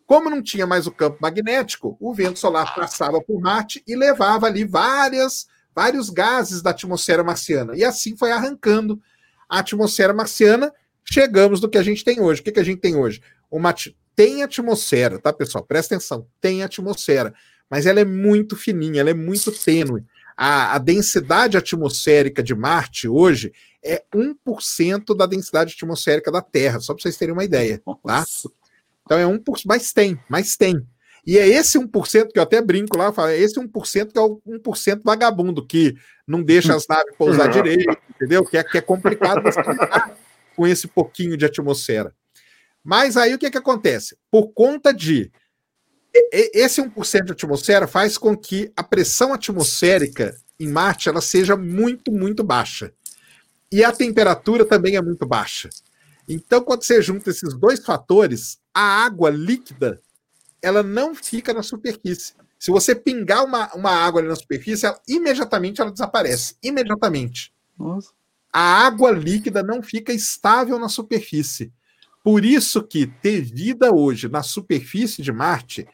Como 0.06 0.30
não 0.30 0.42
tinha 0.42 0.66
mais 0.66 0.88
o 0.88 0.92
campo 0.92 1.18
magnético, 1.22 1.98
o 2.00 2.14
vento 2.14 2.40
solar 2.40 2.74
passava 2.74 3.22
por 3.22 3.42
Marte 3.42 3.84
e 3.86 3.94
levava 3.94 4.48
ali 4.48 4.64
várias, 4.64 5.48
vários 5.76 6.10
gases 6.10 6.62
da 6.62 6.70
atmosfera 6.70 7.26
marciana. 7.26 7.76
E 7.76 7.84
assim 7.84 8.16
foi 8.16 8.32
arrancando 8.32 9.02
a 9.50 9.60
atmosfera 9.60 10.14
marciana. 10.14 10.74
Chegamos 11.04 11.60
no 11.60 11.70
que 11.70 11.78
a 11.78 11.84
gente 11.84 12.06
tem 12.06 12.22
hoje. 12.22 12.40
O 12.40 12.44
que, 12.46 12.54
que 12.54 12.60
a 12.62 12.64
gente 12.64 12.80
tem 12.80 12.96
hoje? 12.96 13.22
Uma, 13.52 13.76
tem 14.18 14.42
atmosfera, 14.42 15.20
tá, 15.20 15.32
pessoal? 15.32 15.64
Presta 15.64 15.94
atenção, 15.94 16.28
tem 16.42 16.64
atmosfera, 16.64 17.36
mas 17.70 17.86
ela 17.86 18.00
é 18.00 18.06
muito 18.06 18.56
fininha, 18.56 19.00
ela 19.00 19.12
é 19.12 19.14
muito 19.14 19.52
tênue. 19.52 20.04
A, 20.36 20.74
a 20.74 20.78
densidade 20.80 21.56
atmosférica 21.56 22.42
de 22.42 22.56
Marte 22.56 23.08
hoje 23.08 23.54
é 23.86 24.04
1% 24.14 25.16
da 25.16 25.28
densidade 25.28 25.76
atmosférica 25.76 26.32
da 26.32 26.42
Terra, 26.42 26.80
só 26.80 26.96
para 26.96 27.04
vocês 27.04 27.16
terem 27.16 27.32
uma 27.32 27.44
ideia, 27.44 27.80
tá? 28.04 28.26
Então 29.06 29.20
é 29.20 29.24
1%, 29.24 29.62
mas 29.68 29.94
tem, 29.94 30.20
mas 30.28 30.58
tem. 30.58 30.84
E 31.24 31.38
é 31.38 31.48
esse 31.48 31.78
1% 31.78 32.32
que 32.32 32.40
eu 32.40 32.44
até 32.44 32.60
brinco 32.60 32.98
lá, 32.98 33.14
falo, 33.14 33.30
é 33.30 33.38
esse 33.38 33.60
1% 33.60 34.12
que 34.12 34.18
é 34.18 34.22
o 34.22 34.42
1% 34.48 35.02
vagabundo, 35.04 35.64
que 35.64 35.96
não 36.26 36.42
deixa 36.42 36.76
as 36.76 36.88
naves 36.88 37.16
pousar 37.16 37.50
direito, 37.54 37.96
entendeu? 38.10 38.44
Que 38.44 38.58
é, 38.58 38.64
que 38.64 38.80
é 38.80 38.82
complicado 38.82 39.44
com 40.56 40.66
esse 40.66 40.88
pouquinho 40.88 41.38
de 41.38 41.46
atmosfera. 41.46 42.16
Mas 42.88 43.18
aí 43.18 43.36
o 43.36 43.38
que, 43.38 43.52
que 43.52 43.58
acontece? 43.58 44.18
Por 44.32 44.54
conta 44.54 44.94
de 44.94 45.30
esse 46.32 46.82
1% 46.82 47.26
de 47.26 47.32
atmosfera 47.34 47.86
faz 47.86 48.18
com 48.18 48.36
que 48.36 48.72
a 48.78 48.82
pressão 48.82 49.34
atmosférica 49.34 50.34
em 50.58 50.70
Marte 50.70 51.10
ela 51.10 51.20
seja 51.20 51.58
muito, 51.58 52.14
muito 52.14 52.46
baixa. 52.46 52.94
E 53.70 53.84
a 53.84 53.92
temperatura 53.92 54.64
também 54.64 54.96
é 54.96 55.02
muito 55.02 55.28
baixa. 55.28 55.70
Então, 56.30 56.62
quando 56.62 56.86
você 56.86 57.02
junta 57.02 57.30
esses 57.30 57.54
dois 57.56 57.84
fatores, 57.84 58.58
a 58.74 59.04
água 59.04 59.30
líquida 59.30 60.02
ela 60.62 60.82
não 60.82 61.14
fica 61.14 61.54
na 61.54 61.64
superfície. 61.64 62.36
Se 62.58 62.72
você 62.72 62.96
pingar 62.96 63.44
uma, 63.44 63.70
uma 63.76 63.92
água 63.92 64.22
na 64.22 64.34
superfície, 64.34 64.86
ela, 64.86 64.98
imediatamente 65.06 65.82
ela 65.82 65.92
desaparece. 65.92 66.56
Imediatamente. 66.64 67.54
Nossa. 67.78 68.12
A 68.52 68.88
água 68.88 69.12
líquida 69.12 69.62
não 69.62 69.84
fica 69.84 70.14
estável 70.14 70.80
na 70.80 70.88
superfície. 70.88 71.74
Por 72.28 72.44
isso 72.44 72.84
que 72.84 73.08
ter 73.08 73.40
vida 73.40 73.90
hoje 73.90 74.28
na 74.28 74.44
superfície 74.44 75.22
de 75.22 75.32
Marte 75.32 75.88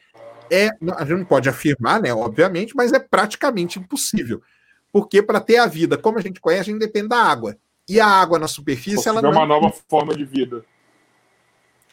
é, 0.50 0.70
a 0.96 1.04
gente 1.04 1.18
não 1.18 1.24
pode 1.24 1.48
afirmar, 1.48 2.02
né, 2.02 2.12
obviamente, 2.12 2.74
mas 2.74 2.92
é 2.92 2.98
praticamente 2.98 3.78
impossível. 3.78 4.42
Porque 4.92 5.22
para 5.22 5.38
ter 5.38 5.58
a 5.58 5.66
vida 5.68 5.96
como 5.96 6.18
a 6.18 6.20
gente 6.20 6.40
conhece, 6.40 6.70
a 6.70 6.72
gente 6.72 6.80
depende 6.80 7.06
da 7.06 7.22
água. 7.22 7.56
E 7.88 8.00
a 8.00 8.08
água 8.08 8.36
na 8.36 8.48
superfície, 8.48 9.08
ela 9.08 9.20
é 9.20 9.28
uma 9.28 9.46
nova 9.46 9.72
forma 9.88 10.12
de 10.12 10.24
vida. 10.24 10.64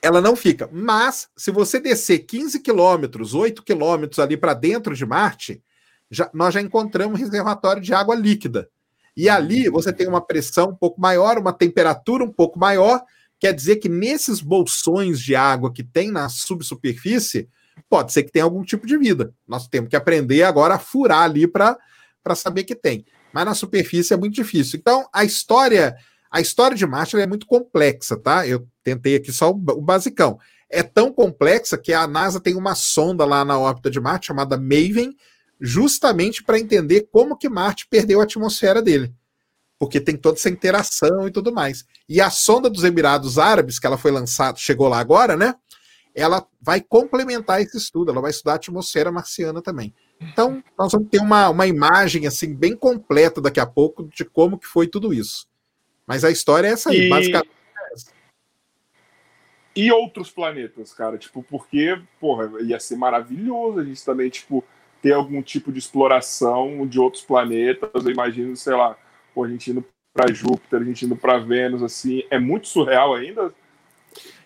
Ela 0.02 0.20
não 0.20 0.36
fica. 0.36 0.68
Mas, 0.74 1.30
se 1.38 1.52
você 1.52 1.80
descer 1.80 2.26
15 2.26 2.62
quilômetros, 2.62 3.36
8 3.36 3.62
quilômetros 3.62 4.18
ali 4.18 4.36
para 4.36 4.56
dentro 4.56 4.96
de 4.96 5.06
Marte, 5.06 5.62
já, 6.10 6.32
nós 6.34 6.52
já 6.52 6.62
encontramos 6.62 7.20
um 7.20 7.24
reservatório 7.24 7.80
de 7.80 7.94
água 7.94 8.16
líquida. 8.16 8.68
E 9.16 9.30
ali 9.30 9.70
você 9.70 9.94
tem 9.94 10.08
uma 10.08 10.20
pressão 10.20 10.70
um 10.70 10.76
pouco 10.76 11.00
maior, 11.00 11.38
uma 11.38 11.54
temperatura 11.54 12.24
um 12.24 12.32
pouco 12.32 12.58
maior, 12.58 13.04
Quer 13.42 13.56
dizer 13.56 13.78
que 13.78 13.90
nesses 13.90 14.40
bolsões 14.40 15.20
de 15.20 15.36
água 15.36 15.74
que 15.74 15.84
tem 15.84 16.12
na 16.12 16.30
subsuperfície, 16.30 17.50
pode 17.90 18.14
ser 18.14 18.22
que 18.22 18.32
tenha 18.32 18.46
algum 18.46 18.64
tipo 18.64 18.86
de 18.86 18.96
vida. 18.96 19.34
Nós 19.48 19.68
temos 19.68 19.90
que 19.90 19.96
aprender 19.96 20.44
agora 20.44 20.76
a 20.76 20.80
furar 20.80 21.24
ali 21.24 21.48
para 21.48 21.76
saber 22.36 22.66
que 22.66 22.76
tem. 22.76 23.04
Mas 23.34 23.46
na 23.46 23.56
superfície 23.56 24.14
é 24.14 24.18
muito 24.18 24.36
difícil. 24.36 24.78
Então, 24.78 25.10
a 25.12 25.26
história, 25.26 25.96
a 26.30 26.40
história 26.40 26.78
de 26.78 26.86
Marte 26.86 27.18
é 27.18 27.26
muito 27.26 27.48
complexa, 27.48 28.16
tá? 28.16 28.48
Eu 28.48 28.68
tentei 28.84 29.16
aqui 29.16 29.32
só 29.32 29.50
o, 29.50 29.56
basicão. 29.56 30.38
É 30.70 30.84
tão 30.84 31.12
complexa 31.12 31.80
que 31.80 31.94
a 31.94 32.06
NASA 32.06 32.40
tem 32.40 32.56
uma 32.56 32.76
sonda 32.76 33.26
lá 33.26 33.44
na 33.44 33.58
órbita 33.58 33.90
de 33.90 34.00
Marte 34.00 34.28
chamada 34.28 34.56
Maven, 34.56 35.16
justamente 35.60 36.44
para 36.44 36.60
entender 36.60 37.08
como 37.12 37.36
que 37.36 37.50
Marte 37.50 37.88
perdeu 37.90 38.22
a 38.22 38.24
atmosfera 38.24 38.84
dele 38.84 39.12
porque 39.82 40.00
tem 40.00 40.16
toda 40.16 40.38
essa 40.38 40.48
interação 40.48 41.28
e 41.28 41.32
tudo 41.32 41.52
mais. 41.52 41.84
E 42.08 42.22
a 42.22 42.30
sonda 42.30 42.70
dos 42.70 42.84
Emirados 42.84 43.40
Árabes, 43.40 43.80
que 43.80 43.88
ela 43.88 43.98
foi 43.98 44.12
lançada, 44.12 44.56
chegou 44.56 44.88
lá 44.88 45.00
agora, 45.00 45.36
né? 45.36 45.56
Ela 46.14 46.46
vai 46.62 46.82
complementar 46.82 47.60
esse 47.64 47.78
estudo, 47.78 48.12
ela 48.12 48.22
vai 48.22 48.30
estudar 48.30 48.52
a 48.52 48.56
atmosfera 48.58 49.12
marciana 49.12 49.60
também. 49.60 49.92
Então, 50.22 50.64
nós 50.78 50.92
vamos 50.92 51.10
ter 51.10 51.18
uma, 51.18 51.50
uma 51.50 51.66
imagem 51.66 52.28
assim 52.28 52.54
bem 52.54 52.76
completa 52.76 53.42
daqui 53.42 53.60
a 53.60 53.66
pouco 53.66 54.04
de 54.04 54.24
como 54.24 54.60
que 54.60 54.68
foi 54.68 54.86
tudo 54.86 55.12
isso. 55.12 55.48
Mas 56.06 56.24
a 56.24 56.30
história 56.30 56.68
é 56.68 56.74
essa 56.74 56.92
aí, 56.92 57.08
e... 57.08 57.10
basicamente 57.10 57.50
é 57.50 57.94
essa. 57.96 58.12
E 59.76 59.92
outros 59.92 60.30
planetas, 60.30 60.94
cara, 60.94 61.18
tipo, 61.18 61.42
porque, 61.42 62.00
porra, 62.20 62.52
ia 62.62 62.80
ser 62.80 62.98
maravilhoso 62.98 63.80
a 63.80 63.84
gente 63.84 64.06
também, 64.06 64.30
tipo, 64.30 64.64
ter 65.02 65.14
algum 65.14 65.42
tipo 65.42 65.72
de 65.72 65.80
exploração 65.80 66.86
de 66.86 67.00
outros 67.00 67.24
planetas, 67.24 68.06
eu 68.06 68.12
imagino, 68.12 68.56
sei 68.56 68.76
lá, 68.76 68.96
pô, 69.34 69.44
a 69.44 69.50
gente 69.50 69.72
indo 69.72 69.86
para 70.14 70.32
Júpiter, 70.34 70.82
a 70.82 70.84
gente 70.84 71.06
indo 71.06 71.16
para 71.16 71.40
Vênus, 71.40 71.82
assim, 71.82 72.24
é 72.30 72.38
muito 72.38 72.68
surreal 72.68 73.14
ainda. 73.14 73.54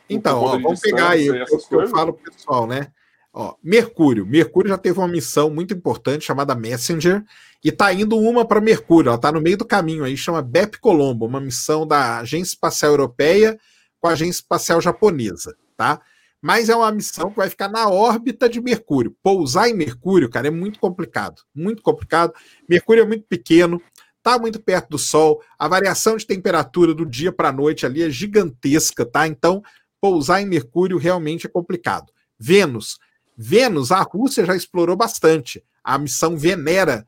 Então, 0.09 0.39
ó, 0.39 0.59
vamos 0.59 0.79
pegar 0.79 1.11
aí 1.11 1.29
o 1.29 1.45
que 1.45 1.75
eu 1.75 1.87
falo 1.87 2.13
pro 2.13 2.31
pessoal, 2.31 2.67
né? 2.67 2.87
Ó, 3.33 3.55
Mercúrio. 3.61 4.25
Mercúrio 4.25 4.69
já 4.69 4.77
teve 4.77 4.97
uma 4.97 5.07
missão 5.07 5.49
muito 5.49 5.73
importante 5.73 6.23
chamada 6.23 6.55
Messenger 6.55 7.23
e 7.63 7.71
tá 7.71 7.91
indo 7.91 8.17
uma 8.17 8.45
para 8.45 8.61
Mercúrio. 8.61 9.09
Ela 9.09 9.17
tá 9.17 9.31
no 9.31 9.41
meio 9.41 9.57
do 9.57 9.65
caminho 9.65 10.05
aí, 10.05 10.15
chama 10.15 10.41
BEP 10.41 10.79
Colombo, 10.79 11.25
uma 11.25 11.41
missão 11.41 11.85
da 11.85 12.19
Agência 12.19 12.53
Espacial 12.53 12.91
Europeia 12.91 13.59
com 13.99 14.07
a 14.07 14.11
Agência 14.11 14.39
Espacial 14.39 14.79
Japonesa, 14.79 15.55
tá? 15.75 15.99
Mas 16.41 16.69
é 16.69 16.75
uma 16.75 16.91
missão 16.91 17.31
que 17.31 17.37
vai 17.37 17.49
ficar 17.49 17.67
na 17.67 17.89
órbita 17.89 18.47
de 18.47 18.61
Mercúrio. 18.61 19.15
Pousar 19.23 19.67
em 19.67 19.73
Mercúrio, 19.73 20.29
cara, 20.29 20.47
é 20.47 20.51
muito 20.51 20.79
complicado, 20.79 21.41
muito 21.53 21.81
complicado. 21.81 22.31
Mercúrio 22.69 23.01
é 23.01 23.05
muito 23.05 23.25
pequeno, 23.27 23.81
está 24.25 24.39
muito 24.39 24.59
perto 24.59 24.89
do 24.89 24.97
Sol, 24.97 25.39
a 25.57 25.67
variação 25.67 26.17
de 26.17 26.25
temperatura 26.25 26.95
do 26.95 27.05
dia 27.05 27.31
para 27.31 27.49
a 27.49 27.51
noite 27.51 27.85
ali 27.85 28.01
é 28.01 28.09
gigantesca, 28.09 29.05
tá? 29.05 29.27
Então, 29.27 29.63
pousar 30.01 30.41
em 30.41 30.47
Mercúrio 30.47 30.97
realmente 30.97 31.45
é 31.45 31.49
complicado. 31.49 32.11
Vênus. 32.37 32.97
Vênus, 33.37 33.91
a 33.91 34.01
Rússia 34.01 34.43
já 34.43 34.55
explorou 34.55 34.95
bastante. 34.95 35.63
A 35.83 35.99
missão 35.99 36.35
Venera, 36.35 37.05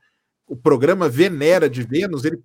o 0.48 0.56
programa 0.56 1.10
Venera 1.10 1.68
de 1.68 1.82
Vênus, 1.82 2.24
ele 2.24 2.40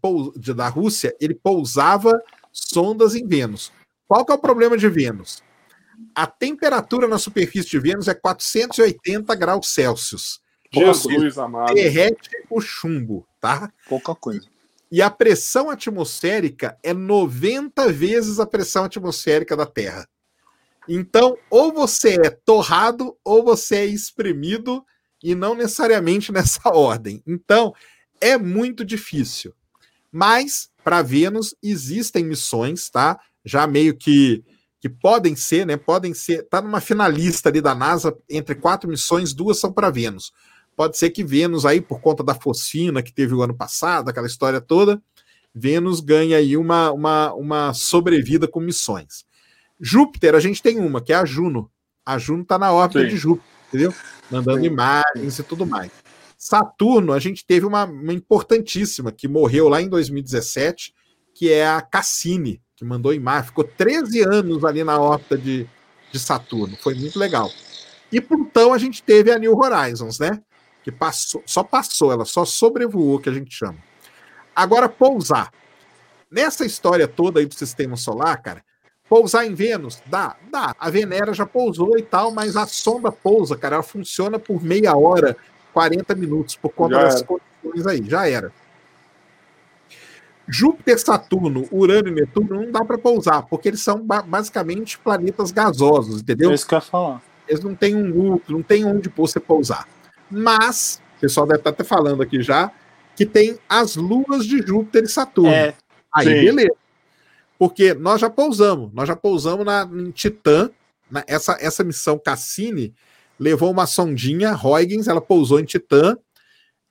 da 0.55 0.69
Rússia, 0.69 1.15
ele 1.21 1.35
pousava 1.35 2.19
sondas 2.51 3.15
em 3.15 3.27
Vênus. 3.27 3.71
Qual 4.09 4.25
que 4.25 4.33
é 4.33 4.35
o 4.35 4.39
problema 4.39 4.79
de 4.79 4.89
Vênus? 4.89 5.43
A 6.15 6.27
temperatura 6.27 7.07
na 7.07 7.19
superfície 7.19 7.69
de 7.69 7.79
Vênus 7.79 8.09
é 8.09 8.15
480 8.15 9.35
graus 9.35 9.69
Celsius. 9.69 10.41
Jesus 10.73 11.37
amado. 11.37 11.75
Derrete 11.75 12.31
o 12.49 12.59
chumbo, 12.59 13.27
tá? 13.39 13.71
Pouca 13.87 14.15
coisa. 14.15 14.52
E 14.93 15.01
a 15.01 15.11
pressão 15.11 15.71
atmosférica 15.71 16.79
é 16.83 16.93
90 16.93 17.91
vezes 17.91 18.39
a 18.39 18.47
pressão 18.47 18.85
atmosférica 18.85 19.57
da 19.57 19.65
Terra. 19.67 20.07
Então, 20.87 21.37
ou 21.49 21.73
você 21.73 22.19
é 22.23 22.31
torrado 22.31 23.17
ou 23.25 23.43
você 23.43 23.77
é 23.77 23.87
espremido, 23.87 24.85
e 25.23 25.35
não 25.35 25.55
necessariamente 25.55 26.31
nessa 26.33 26.69
ordem. 26.69 27.23
Então, 27.27 27.73
é 28.21 28.37
muito 28.37 28.85
difícil. 28.85 29.55
Mas, 30.11 30.69
para 30.85 31.01
Vênus, 31.01 31.55
existem 31.63 32.25
missões, 32.25 32.91
tá? 32.91 33.19
Já 33.45 33.67
meio 33.67 33.97
que 33.97 34.45
que 34.79 34.89
podem 34.89 35.37
ser, 35.37 35.65
né? 35.65 35.77
Podem 35.77 36.13
ser, 36.13 36.43
tá 36.49 36.61
numa 36.61 36.81
finalista 36.81 37.49
ali 37.49 37.61
da 37.61 37.73
NASA 37.73 38.13
entre 38.29 38.57
quatro 38.57 38.91
missões, 38.91 39.33
duas 39.33 39.61
são 39.61 39.73
para 39.73 39.91
Vênus. 39.91 40.33
Pode 40.77 40.97
ser 40.97 41.11
que 41.11 41.25
Vênus 41.25 41.65
aí 41.67 41.81
por 41.81 42.01
conta 42.01 42.23
da 42.23 42.35
focina 42.35 43.03
que 43.03 43.13
teve 43.13 43.35
o 43.35 43.43
ano 43.43 43.55
passado, 43.55 44.09
aquela 44.09 44.27
história 44.27 44.61
toda, 44.61 45.03
Vênus 45.55 46.01
ganha 46.01 46.39
aí 46.39 46.57
uma, 46.57 46.91
uma, 46.91 47.35
uma 47.35 47.75
sobrevida 47.75 48.49
com 48.49 48.61
missões. 48.61 49.25
Júpiter, 49.81 50.35
a 50.35 50.41
gente 50.41 50.63
tem 50.63 50.79
uma, 50.79 51.01
que 51.01 51.13
é 51.13 51.17
a 51.17 51.25
Juno. 51.25 51.71
A 52.05 52.17
Juno 52.19 52.43
está 52.43 52.59
na 52.59 52.73
órbita 52.73 53.03
Sim. 53.03 53.09
de 53.09 53.17
Júpiter, 53.17 53.51
entendeu? 53.69 53.95
Mandando 54.31 54.61
Sim. 54.61 54.67
imagens 54.67 55.39
e 55.39 55.43
tudo 55.43 55.67
mais. 55.67 55.91
Saturno, 56.39 57.13
a 57.13 57.19
gente 57.19 57.45
teve 57.47 57.67
uma, 57.67 57.85
uma 57.85 58.13
importantíssima 58.13 59.13
que 59.13 59.29
morreu 59.29 59.69
lá 59.69 59.81
em 59.81 59.89
2017, 59.89 60.95
que 61.35 61.51
é 61.53 61.67
a 61.69 61.81
Cassini 61.81 62.61
que 62.83 62.85
mandou 62.85 63.15
em 63.15 63.21
mar, 63.21 63.47
ficou 63.47 63.63
13 63.63 64.23
anos 64.23 64.65
ali 64.65 64.83
na 64.83 64.99
órbita 64.99 65.39
de, 65.39 65.69
de 66.11 66.19
Saturno, 66.19 66.77
foi 66.77 66.97
muito 66.97 67.17
legal. 67.17 67.49
E 68.11 68.21
Plutão 68.21 68.73
a 68.73 68.79
gente 68.79 69.05
teve 69.05 69.31
a 69.31 69.39
New 69.39 69.57
Horizons, 69.57 70.19
né? 70.19 70.43
Que 70.83 70.91
passou, 70.91 71.43
só 71.47 71.63
passou, 71.63 72.13
ela 72.13 72.25
só 72.25 72.45
sobrevoou, 72.45 73.19
que 73.19 73.29
a 73.29 73.33
gente 73.33 73.55
chama. 73.55 73.79
Agora, 74.55 74.89
pousar. 74.89 75.53
Nessa 76.31 76.65
história 76.65 77.07
toda 77.07 77.41
aí 77.41 77.47
do 77.47 77.55
sistema 77.55 77.97
solar, 77.97 78.41
cara, 78.43 78.65
pousar 79.09 79.47
em 79.47 79.55
Vênus, 79.55 80.03
dá, 80.07 80.37
dá. 80.51 80.75
A 80.79 80.89
Venera 80.89 81.35
já 81.35 81.45
pousou 81.45 81.99
e 81.99 82.03
tal, 82.03 82.33
mas 82.33 82.57
a 82.57 82.67
sonda 82.67 83.13
pousa, 83.13 83.57
cara, 83.57 83.77
ela 83.77 83.83
funciona 83.83 84.39
por 84.39 84.63
meia 84.63 84.97
hora, 84.97 85.37
40 85.75 86.15
minutos, 86.15 86.57
por 86.57 86.71
conta 86.71 86.95
já 86.95 87.03
das 87.03 87.17
era. 87.17 87.25
condições 87.27 87.87
aí, 87.87 88.03
já 88.09 88.27
era. 88.27 88.51
Júpiter, 90.49 90.99
Saturno, 90.99 91.69
Urano 91.71 92.09
e 92.09 92.11
Netuno 92.11 92.63
não 92.63 92.71
dá 92.71 92.85
para 92.85 92.99
pousar, 92.99 93.43
porque 93.43 93.69
eles 93.69 93.83
são 93.83 94.03
basicamente 94.03 94.99
planetas 94.99 95.53
gasosos, 95.53 96.21
entendeu? 96.23 96.51
É 96.51 96.55
isso 96.55 96.67
que 96.67 96.75
eu 96.75 96.79
ia 96.79 96.83
falar. 96.83 97.23
Eles 97.47 97.63
não 97.63 97.75
têm 97.75 97.95
um 97.95 98.03
núcleo, 98.03 98.59
não 98.59 98.63
tem 98.63 98.85
onde 98.85 99.09
você 99.09 99.39
pousar. 99.39 99.87
Mas, 100.33 101.03
o 101.19 101.21
pessoal 101.21 101.47
deve 101.47 101.61
estar 101.61 101.71
até 101.71 101.85
falando 101.85 102.23
aqui 102.23 102.43
já, 102.43 102.73
que 103.15 103.27
tem 103.27 103.59
as 103.69 103.97
luas 103.97 104.47
de 104.47 104.59
Júpiter 104.59 105.05
e 105.05 105.09
Saturno. 105.09 105.51
É, 105.51 105.75
Aí, 106.15 106.27
sim. 106.27 106.45
beleza. 106.45 106.75
Porque 107.59 107.95
nós 107.95 108.21
já 108.21 108.29
pousamos, 108.29 108.93
nós 108.93 109.07
já 109.07 109.15
pousamos 109.15 109.65
na, 109.65 109.89
em 109.93 110.11
Titã, 110.11 110.71
na, 111.11 111.23
essa, 111.27 111.57
essa 111.61 111.85
missão 111.85 112.19
Cassini 112.19 112.95
levou 113.39 113.71
uma 113.71 113.87
sondinha, 113.87 114.57
Huygens, 114.57 115.09
ela 115.09 115.21
pousou 115.21 115.61
em 115.61 115.65
Titã, 115.65 116.17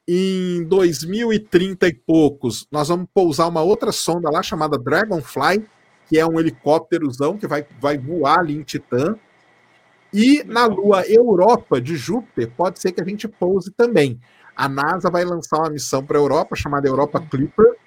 em 0.07 0.63
2030 0.65 1.87
e 1.87 1.93
poucos, 1.93 2.67
nós 2.71 2.87
vamos 2.87 3.07
pousar 3.13 3.47
uma 3.47 3.61
outra 3.61 3.91
sonda 3.91 4.29
lá 4.29 4.41
chamada 4.41 4.77
Dragonfly, 4.77 5.65
que 6.07 6.17
é 6.17 6.25
um 6.25 6.39
helicópterozão 6.39 7.37
que 7.37 7.47
vai, 7.47 7.65
vai 7.79 7.97
voar 7.97 8.39
ali 8.39 8.55
em 8.55 8.63
Titã. 8.63 9.15
E 10.13 10.43
na 10.43 10.65
Lua 10.65 11.03
Europa 11.07 11.79
de 11.79 11.95
Júpiter, 11.95 12.51
pode 12.55 12.79
ser 12.79 12.91
que 12.91 13.01
a 13.01 13.05
gente 13.05 13.27
pouse 13.27 13.71
também. 13.71 14.19
A 14.55 14.67
NASA 14.67 15.09
vai 15.09 15.23
lançar 15.23 15.59
uma 15.59 15.69
missão 15.69 16.03
para 16.05 16.17
a 16.17 16.21
Europa 16.21 16.55
chamada 16.55 16.87
Europa 16.87 17.19
Clipper 17.19 17.77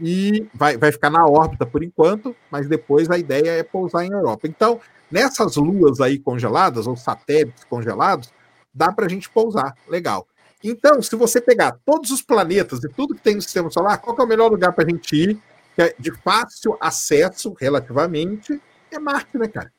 e 0.00 0.48
vai, 0.54 0.76
vai 0.76 0.90
ficar 0.90 1.10
na 1.10 1.24
órbita 1.24 1.64
por 1.64 1.82
enquanto, 1.82 2.34
mas 2.50 2.68
depois 2.68 3.10
a 3.10 3.18
ideia 3.18 3.50
é 3.50 3.62
pousar 3.62 4.04
em 4.04 4.12
Europa. 4.12 4.46
Então, 4.46 4.80
nessas 5.10 5.56
luas 5.56 6.00
aí 6.00 6.18
congeladas, 6.18 6.86
ou 6.86 6.96
satélites 6.96 7.64
congelados, 7.64 8.32
dá 8.74 8.92
para 8.92 9.06
a 9.06 9.08
gente 9.08 9.30
pousar. 9.30 9.74
Legal. 9.88 10.26
Então, 10.62 11.00
se 11.00 11.14
você 11.14 11.40
pegar 11.40 11.78
todos 11.86 12.10
os 12.10 12.20
planetas 12.20 12.82
e 12.82 12.88
tudo 12.88 13.14
que 13.14 13.22
tem 13.22 13.36
no 13.36 13.42
sistema 13.42 13.70
solar, 13.70 13.98
qual 13.98 14.16
é 14.18 14.22
o 14.22 14.26
melhor 14.26 14.50
lugar 14.50 14.72
para 14.72 14.84
a 14.84 14.90
gente 14.90 15.14
ir, 15.14 15.38
que 15.74 15.82
é 15.82 15.94
de 15.98 16.10
fácil 16.22 16.76
acesso, 16.80 17.54
relativamente, 17.60 18.60
é 18.90 18.98
Marte, 18.98 19.38
né, 19.38 19.46
cara? 19.46 19.72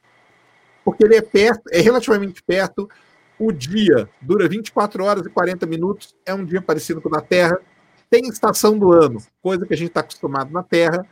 Porque 0.90 1.06
ele 1.06 1.16
é 1.16 1.22
perto, 1.22 1.62
é 1.72 1.80
relativamente 1.80 2.42
perto. 2.42 2.90
O 3.38 3.52
dia 3.52 4.10
dura 4.20 4.50
24 4.50 5.04
horas 5.04 5.24
e 5.24 5.30
40 5.30 5.68
minutos, 5.68 6.16
é 6.26 6.34
um 6.34 6.44
dia 6.44 6.64
parecido 6.64 7.00
com 7.00 7.10
o 7.10 7.12
da 7.12 7.22
Terra. 7.22 7.60
Tem 8.10 8.28
estação 8.28 8.76
do 8.76 8.92
ano, 8.92 9.22
coisa 9.40 9.68
que 9.68 9.74
a 9.76 9.78
gente 9.78 9.90
está 9.90 10.00
acostumado 10.00 10.52
na 10.52 10.64
Terra. 10.64 11.06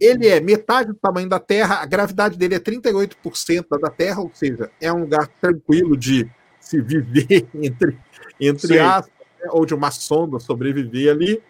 Ele 0.00 0.26
é 0.26 0.40
metade 0.40 0.88
do 0.88 0.94
tamanho 0.94 1.28
da 1.28 1.38
Terra, 1.38 1.82
a 1.82 1.84
gravidade 1.84 2.38
dele 2.38 2.54
é 2.54 2.58
38% 2.58 3.66
da 3.70 3.76
da 3.76 3.90
Terra, 3.90 4.22
ou 4.22 4.30
seja, 4.32 4.70
é 4.80 4.90
um 4.90 5.00
lugar 5.00 5.28
tranquilo 5.40 5.94
de 5.94 6.26
se 6.58 6.80
viver 6.80 7.46
entre, 7.54 7.98
entre 8.40 8.78
aspas, 8.80 9.12
né, 9.38 9.48
ou 9.50 9.66
de 9.66 9.74
uma 9.74 9.90
sonda 9.90 10.40
sobreviver 10.40 11.12
ali. 11.12 11.42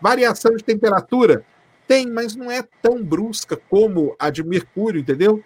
Variação 0.00 0.54
de 0.54 0.62
temperatura 0.62 1.44
tem, 1.88 2.06
mas 2.08 2.36
não 2.36 2.52
é 2.52 2.62
tão 2.80 3.02
brusca 3.02 3.56
como 3.68 4.14
a 4.16 4.30
de 4.30 4.44
Mercúrio, 4.44 5.00
entendeu? 5.00 5.42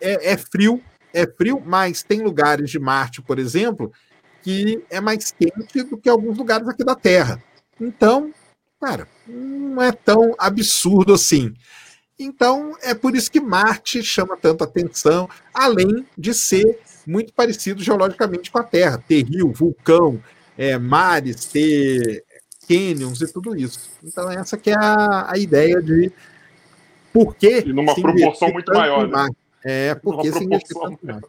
É, 0.00 0.32
é 0.32 0.36
frio, 0.36 0.82
é 1.12 1.26
frio, 1.26 1.62
mas 1.64 2.02
tem 2.02 2.22
lugares 2.22 2.70
de 2.70 2.78
Marte, 2.78 3.20
por 3.20 3.38
exemplo, 3.38 3.92
que 4.42 4.82
é 4.90 5.00
mais 5.00 5.30
quente 5.30 5.82
do 5.82 5.96
que 5.96 6.08
alguns 6.08 6.38
lugares 6.38 6.68
aqui 6.68 6.84
da 6.84 6.94
Terra. 6.94 7.42
Então, 7.80 8.32
cara, 8.80 9.06
não 9.26 9.82
é 9.82 9.92
tão 9.92 10.34
absurdo 10.38 11.14
assim. 11.14 11.54
Então, 12.18 12.76
é 12.82 12.94
por 12.94 13.14
isso 13.16 13.30
que 13.30 13.40
Marte 13.40 14.02
chama 14.02 14.36
tanta 14.36 14.64
atenção, 14.64 15.28
além 15.52 16.06
de 16.16 16.32
ser 16.32 16.78
muito 17.06 17.32
parecido 17.32 17.82
geologicamente 17.82 18.50
com 18.50 18.58
a 18.58 18.64
Terra, 18.64 19.02
ter 19.06 19.24
rio, 19.24 19.52
vulcão, 19.52 20.22
é, 20.56 20.78
mares, 20.78 21.46
ter 21.46 22.24
canyons 22.68 23.20
e 23.20 23.32
tudo 23.32 23.56
isso. 23.56 23.90
Então, 24.02 24.30
essa 24.30 24.56
que 24.56 24.70
é 24.70 24.76
a, 24.76 25.32
a 25.32 25.38
ideia 25.38 25.82
de 25.82 26.12
por 27.12 27.34
que. 27.34 27.60
E 27.66 27.72
numa 27.72 27.94
proporção 27.94 28.52
muito 28.52 28.72
maior. 28.72 29.08
Né? 29.08 29.28
É, 29.64 29.94
porque 29.94 30.30
tanto 30.30 30.48
mais. 30.48 31.22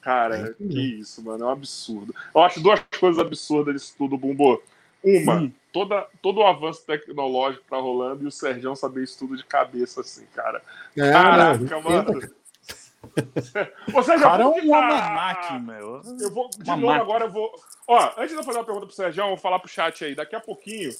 Cara, 0.00 0.36
é 0.36 0.52
que 0.54 0.98
isso, 0.98 1.22
mano, 1.22 1.44
é 1.44 1.46
um 1.46 1.50
absurdo. 1.50 2.14
Eu 2.34 2.42
acho 2.42 2.60
duas 2.60 2.80
coisas 2.98 3.24
absurdas 3.24 3.74
nisso 3.74 3.94
tudo, 3.96 4.18
Bumbo. 4.18 4.60
Uma, 5.02 5.50
toda, 5.72 6.06
todo 6.20 6.38
o 6.38 6.46
avanço 6.46 6.84
tecnológico 6.84 7.64
tá 7.68 7.76
rolando 7.76 8.24
e 8.24 8.26
o 8.26 8.30
Sergião 8.30 8.74
saber 8.74 9.04
isso 9.04 9.18
tudo 9.18 9.36
de 9.36 9.44
cabeça, 9.44 10.00
assim, 10.00 10.26
cara. 10.34 10.60
É, 10.96 11.10
Caraca, 11.10 11.64
não, 11.64 11.82
mano. 11.82 12.30
Ou 13.94 14.02
seja, 14.02 14.20
cara, 14.20 14.42
é 14.42 14.46
um 14.46 14.74
almanac, 14.74 15.60
meu. 15.60 16.02
Eu 16.20 16.30
vou, 16.30 16.48
de 16.50 16.62
uma 16.62 16.76
novo, 16.76 16.86
máquina. 16.86 17.02
agora 17.02 17.24
eu 17.24 17.30
vou. 17.30 17.52
Ó, 17.86 18.12
antes 18.16 18.30
de 18.30 18.36
eu 18.36 18.44
fazer 18.44 18.58
uma 18.58 18.64
pergunta 18.64 18.86
pro 18.86 18.94
Sérgio, 18.94 19.22
eu 19.22 19.28
vou 19.28 19.36
falar 19.36 19.58
pro 19.58 19.68
chat 19.68 20.04
aí. 20.04 20.14
Daqui 20.14 20.36
a 20.36 20.40
pouquinho 20.40 20.90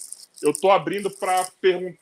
eu 0.42 0.52
tô 0.52 0.70
abrindo 0.70 1.10
para 1.10 1.44
perguntar. 1.60 1.98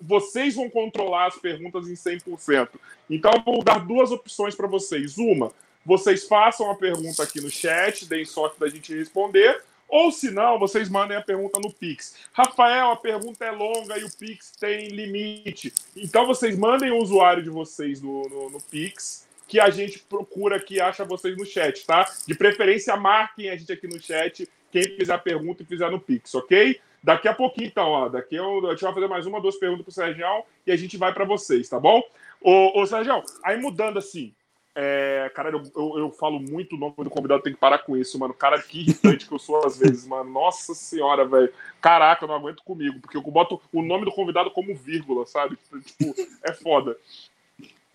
Vocês 0.00 0.54
vão 0.54 0.68
controlar 0.68 1.26
as 1.26 1.36
perguntas 1.36 1.88
em 1.88 1.94
100%. 1.94 2.68
Então 3.08 3.32
eu 3.32 3.42
vou 3.42 3.62
dar 3.62 3.78
duas 3.78 4.10
opções 4.10 4.54
para 4.54 4.66
vocês. 4.66 5.18
Uma, 5.18 5.52
vocês 5.84 6.26
façam 6.26 6.70
a 6.70 6.74
pergunta 6.74 7.22
aqui 7.22 7.40
no 7.40 7.50
chat, 7.50 8.06
deem 8.06 8.24
sorte 8.24 8.58
da 8.58 8.68
gente 8.68 8.94
responder. 8.94 9.62
Ou 9.88 10.10
se 10.10 10.30
não, 10.30 10.58
vocês 10.58 10.88
mandem 10.88 11.16
a 11.16 11.22
pergunta 11.22 11.60
no 11.60 11.72
Pix. 11.72 12.16
Rafael, 12.32 12.90
a 12.90 12.96
pergunta 12.96 13.44
é 13.44 13.50
longa 13.50 13.98
e 13.98 14.04
o 14.04 14.10
Pix 14.10 14.50
tem 14.52 14.88
limite. 14.88 15.72
Então 15.94 16.26
vocês 16.26 16.56
mandem 16.56 16.90
o 16.90 16.98
usuário 16.98 17.42
de 17.42 17.50
vocês 17.50 18.00
no, 18.00 18.22
no, 18.28 18.50
no 18.50 18.60
Pix 18.60 19.24
que 19.46 19.60
a 19.60 19.70
gente 19.70 19.98
procura 19.98 20.56
aqui 20.56 20.80
acha 20.80 21.04
vocês 21.04 21.36
no 21.36 21.44
chat, 21.44 21.84
tá? 21.86 22.10
De 22.26 22.34
preferência, 22.34 22.96
marquem 22.96 23.50
a 23.50 23.56
gente 23.56 23.72
aqui 23.72 23.86
no 23.86 24.00
chat, 24.00 24.48
quem 24.72 24.82
fizer 24.82 25.12
a 25.12 25.18
pergunta 25.18 25.62
e 25.62 25.66
fizer 25.66 25.90
no 25.90 26.00
Pix, 26.00 26.34
ok? 26.34 26.80
Daqui 27.04 27.28
a 27.28 27.34
pouquinho, 27.34 27.66
então, 27.66 27.90
ó, 27.90 28.08
daqui 28.08 28.34
eu, 28.34 28.66
a 28.66 28.70
gente 28.70 28.82
vai 28.82 28.94
fazer 28.94 29.08
mais 29.08 29.26
uma, 29.26 29.38
duas 29.38 29.56
perguntas 29.56 29.84
pro 29.84 29.92
Sérgio 29.92 30.24
e 30.66 30.72
a 30.72 30.76
gente 30.76 30.96
vai 30.96 31.12
para 31.12 31.26
vocês, 31.26 31.68
tá 31.68 31.78
bom? 31.78 32.02
Ô, 32.40 32.80
ô 32.80 32.86
Sérgio, 32.86 33.22
aí 33.44 33.60
mudando 33.60 33.98
assim, 33.98 34.32
é, 34.74 35.30
cara, 35.34 35.50
eu, 35.50 35.62
eu, 35.76 35.98
eu, 35.98 36.10
falo 36.10 36.40
muito 36.40 36.76
o 36.76 36.78
nome 36.78 36.94
do 36.96 37.10
convidado, 37.10 37.42
tem 37.42 37.52
que 37.52 37.60
parar 37.60 37.80
com 37.80 37.94
isso, 37.94 38.18
mano. 38.18 38.32
Cara, 38.32 38.60
que 38.60 38.80
irritante 38.80 39.28
que 39.28 39.34
eu 39.34 39.38
sou 39.38 39.64
às 39.66 39.78
vezes, 39.78 40.06
mano. 40.06 40.30
Nossa 40.30 40.74
senhora, 40.74 41.26
velho. 41.26 41.52
Caraca, 41.78 42.24
eu 42.24 42.28
não 42.28 42.36
aguento 42.36 42.64
comigo, 42.64 42.98
porque 43.00 43.18
eu 43.18 43.22
boto 43.22 43.60
o 43.70 43.82
nome 43.82 44.06
do 44.06 44.10
convidado 44.10 44.50
como 44.50 44.74
vírgula, 44.74 45.26
sabe? 45.26 45.58
Tipo, 45.84 46.14
é 46.42 46.54
foda. 46.54 46.96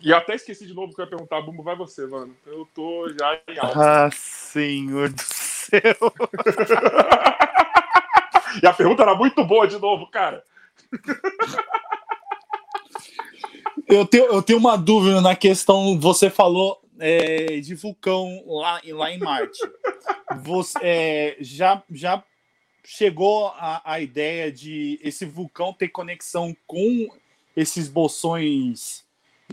E 0.00 0.14
até 0.14 0.36
esqueci 0.36 0.66
de 0.66 0.72
novo 0.72 0.94
que 0.94 1.00
eu 1.00 1.04
ia 1.04 1.10
perguntar, 1.10 1.42
Bumbo, 1.42 1.64
vai 1.64 1.74
você, 1.74 2.06
mano. 2.06 2.34
Eu 2.46 2.66
tô 2.72 3.08
já 3.10 3.40
em 3.48 3.58
alta. 3.58 4.06
Ah, 4.06 4.10
senhor 4.12 5.10
do 5.10 5.20
céu. 5.20 5.82
e 8.62 8.66
a 8.66 8.72
pergunta 8.72 9.02
era 9.02 9.14
muito 9.14 9.44
boa 9.44 9.66
de 9.66 9.78
novo, 9.78 10.06
cara. 10.06 10.42
eu, 13.86 14.06
tenho, 14.06 14.24
eu 14.24 14.42
tenho 14.42 14.58
uma 14.58 14.76
dúvida 14.76 15.20
na 15.20 15.34
questão, 15.36 15.98
você 15.98 16.30
falou 16.30 16.80
é, 16.98 17.60
de 17.60 17.74
vulcão 17.74 18.42
lá, 18.46 18.80
lá 18.84 19.10
em 19.10 19.18
Marte. 19.18 19.58
Você 20.42 20.78
é, 20.82 21.36
já, 21.40 21.82
já 21.90 22.22
chegou 22.84 23.48
a, 23.48 23.80
a 23.84 24.00
ideia 24.00 24.50
de 24.52 25.00
esse 25.02 25.24
vulcão 25.24 25.72
ter 25.72 25.88
conexão 25.88 26.56
com 26.66 27.08
esses 27.56 27.88
bolsões 27.88 29.04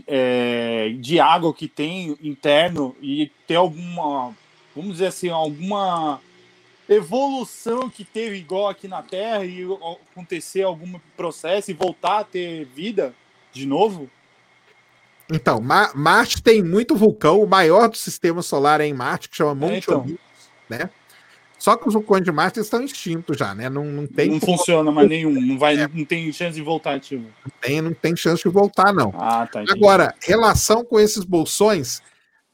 é, 0.06 0.90
de 1.00 1.18
água 1.18 1.52
que 1.52 1.66
tem 1.66 2.16
interno 2.22 2.96
e 3.00 3.30
ter 3.46 3.56
alguma, 3.56 4.34
vamos 4.74 4.92
dizer 4.92 5.06
assim, 5.06 5.28
alguma 5.28 6.20
evolução 6.88 7.90
que 7.90 8.04
teve 8.04 8.36
igual 8.36 8.68
aqui 8.68 8.88
na 8.88 9.02
Terra 9.02 9.44
e 9.44 9.66
acontecer 10.12 10.62
algum 10.62 10.98
processo 11.16 11.70
e 11.70 11.74
voltar 11.74 12.20
a 12.20 12.24
ter 12.24 12.64
vida 12.64 13.14
de 13.52 13.66
novo? 13.66 14.10
Então, 15.30 15.60
Marte 15.94 16.42
tem 16.42 16.62
muito 16.62 16.96
vulcão, 16.96 17.42
o 17.42 17.46
maior 17.46 17.88
do 17.88 17.96
sistema 17.96 18.40
solar 18.40 18.80
é 18.80 18.86
em 18.86 18.94
Marte, 18.94 19.28
que 19.28 19.36
chama 19.36 19.54
Monte 19.54 19.72
é, 19.72 19.78
então. 19.78 20.00
Olympus, 20.00 20.20
né? 20.68 20.90
Só 21.58 21.76
que 21.76 21.88
os 21.88 21.94
vulcões 21.94 22.22
de 22.22 22.30
Marte 22.30 22.60
estão 22.60 22.82
extintos 22.82 23.36
já, 23.36 23.54
né? 23.54 23.68
Não, 23.68 23.84
não 23.84 24.06
tem. 24.06 24.30
Não 24.30 24.40
funciona 24.40 24.92
mais 24.92 25.08
nenhum. 25.08 25.32
Não, 25.32 25.58
vai, 25.58 25.76
é. 25.76 25.88
não 25.92 26.04
tem 26.04 26.32
chance 26.32 26.54
de 26.54 26.62
voltar 26.62 26.94
ativo. 26.94 27.26
Não 27.44 27.52
tem, 27.60 27.80
não 27.82 27.92
tem 27.92 28.16
chance 28.16 28.42
de 28.42 28.48
voltar, 28.48 28.92
não. 28.92 29.12
Ah, 29.18 29.46
tá. 29.46 29.64
Agora, 29.68 30.14
relação 30.20 30.84
com 30.84 31.00
esses 31.00 31.24
bolsões, 31.24 32.00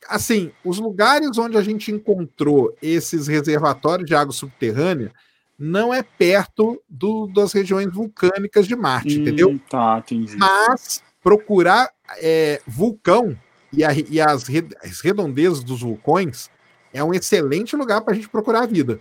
assim, 0.09 0.53
os 0.65 0.79
lugares 0.79 1.37
onde 1.39 1.57
a 1.57 1.63
gente 1.63 1.91
encontrou 1.91 2.77
esses 2.83 3.27
reservatórios 3.27 4.07
de 4.07 4.15
água 4.15 4.33
subterrânea 4.33 5.13
não 5.59 5.95
é 5.95 6.03
perto 6.03 6.83
do, 6.89 7.27
das 7.27 7.53
regiões 7.53 7.93
vulcânicas 7.93 8.67
de 8.67 8.75
Marte, 8.75 9.19
hum, 9.19 9.23
entendeu? 9.23 9.61
Tá, 9.69 9.99
entendi. 9.99 10.37
Mas 10.37 11.03
procurar 11.23 11.91
é, 12.19 12.61
vulcão 12.67 13.37
e, 13.73 13.85
a, 13.85 13.93
e 13.93 14.21
as, 14.21 14.47
as 14.83 15.01
redondezas 15.01 15.63
dos 15.63 15.81
vulcões 15.81 16.51
é 16.93 17.03
um 17.03 17.13
excelente 17.15 17.75
lugar 17.75 18.01
para 18.03 18.13
a 18.13 18.17
gente 18.17 18.29
procurar 18.29 18.63
a 18.63 18.67
vida. 18.67 19.01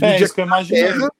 é 0.00 0.20
isso 0.20 0.34
que 0.34 0.40
eu 0.40 0.46
imagino. 0.46 1.10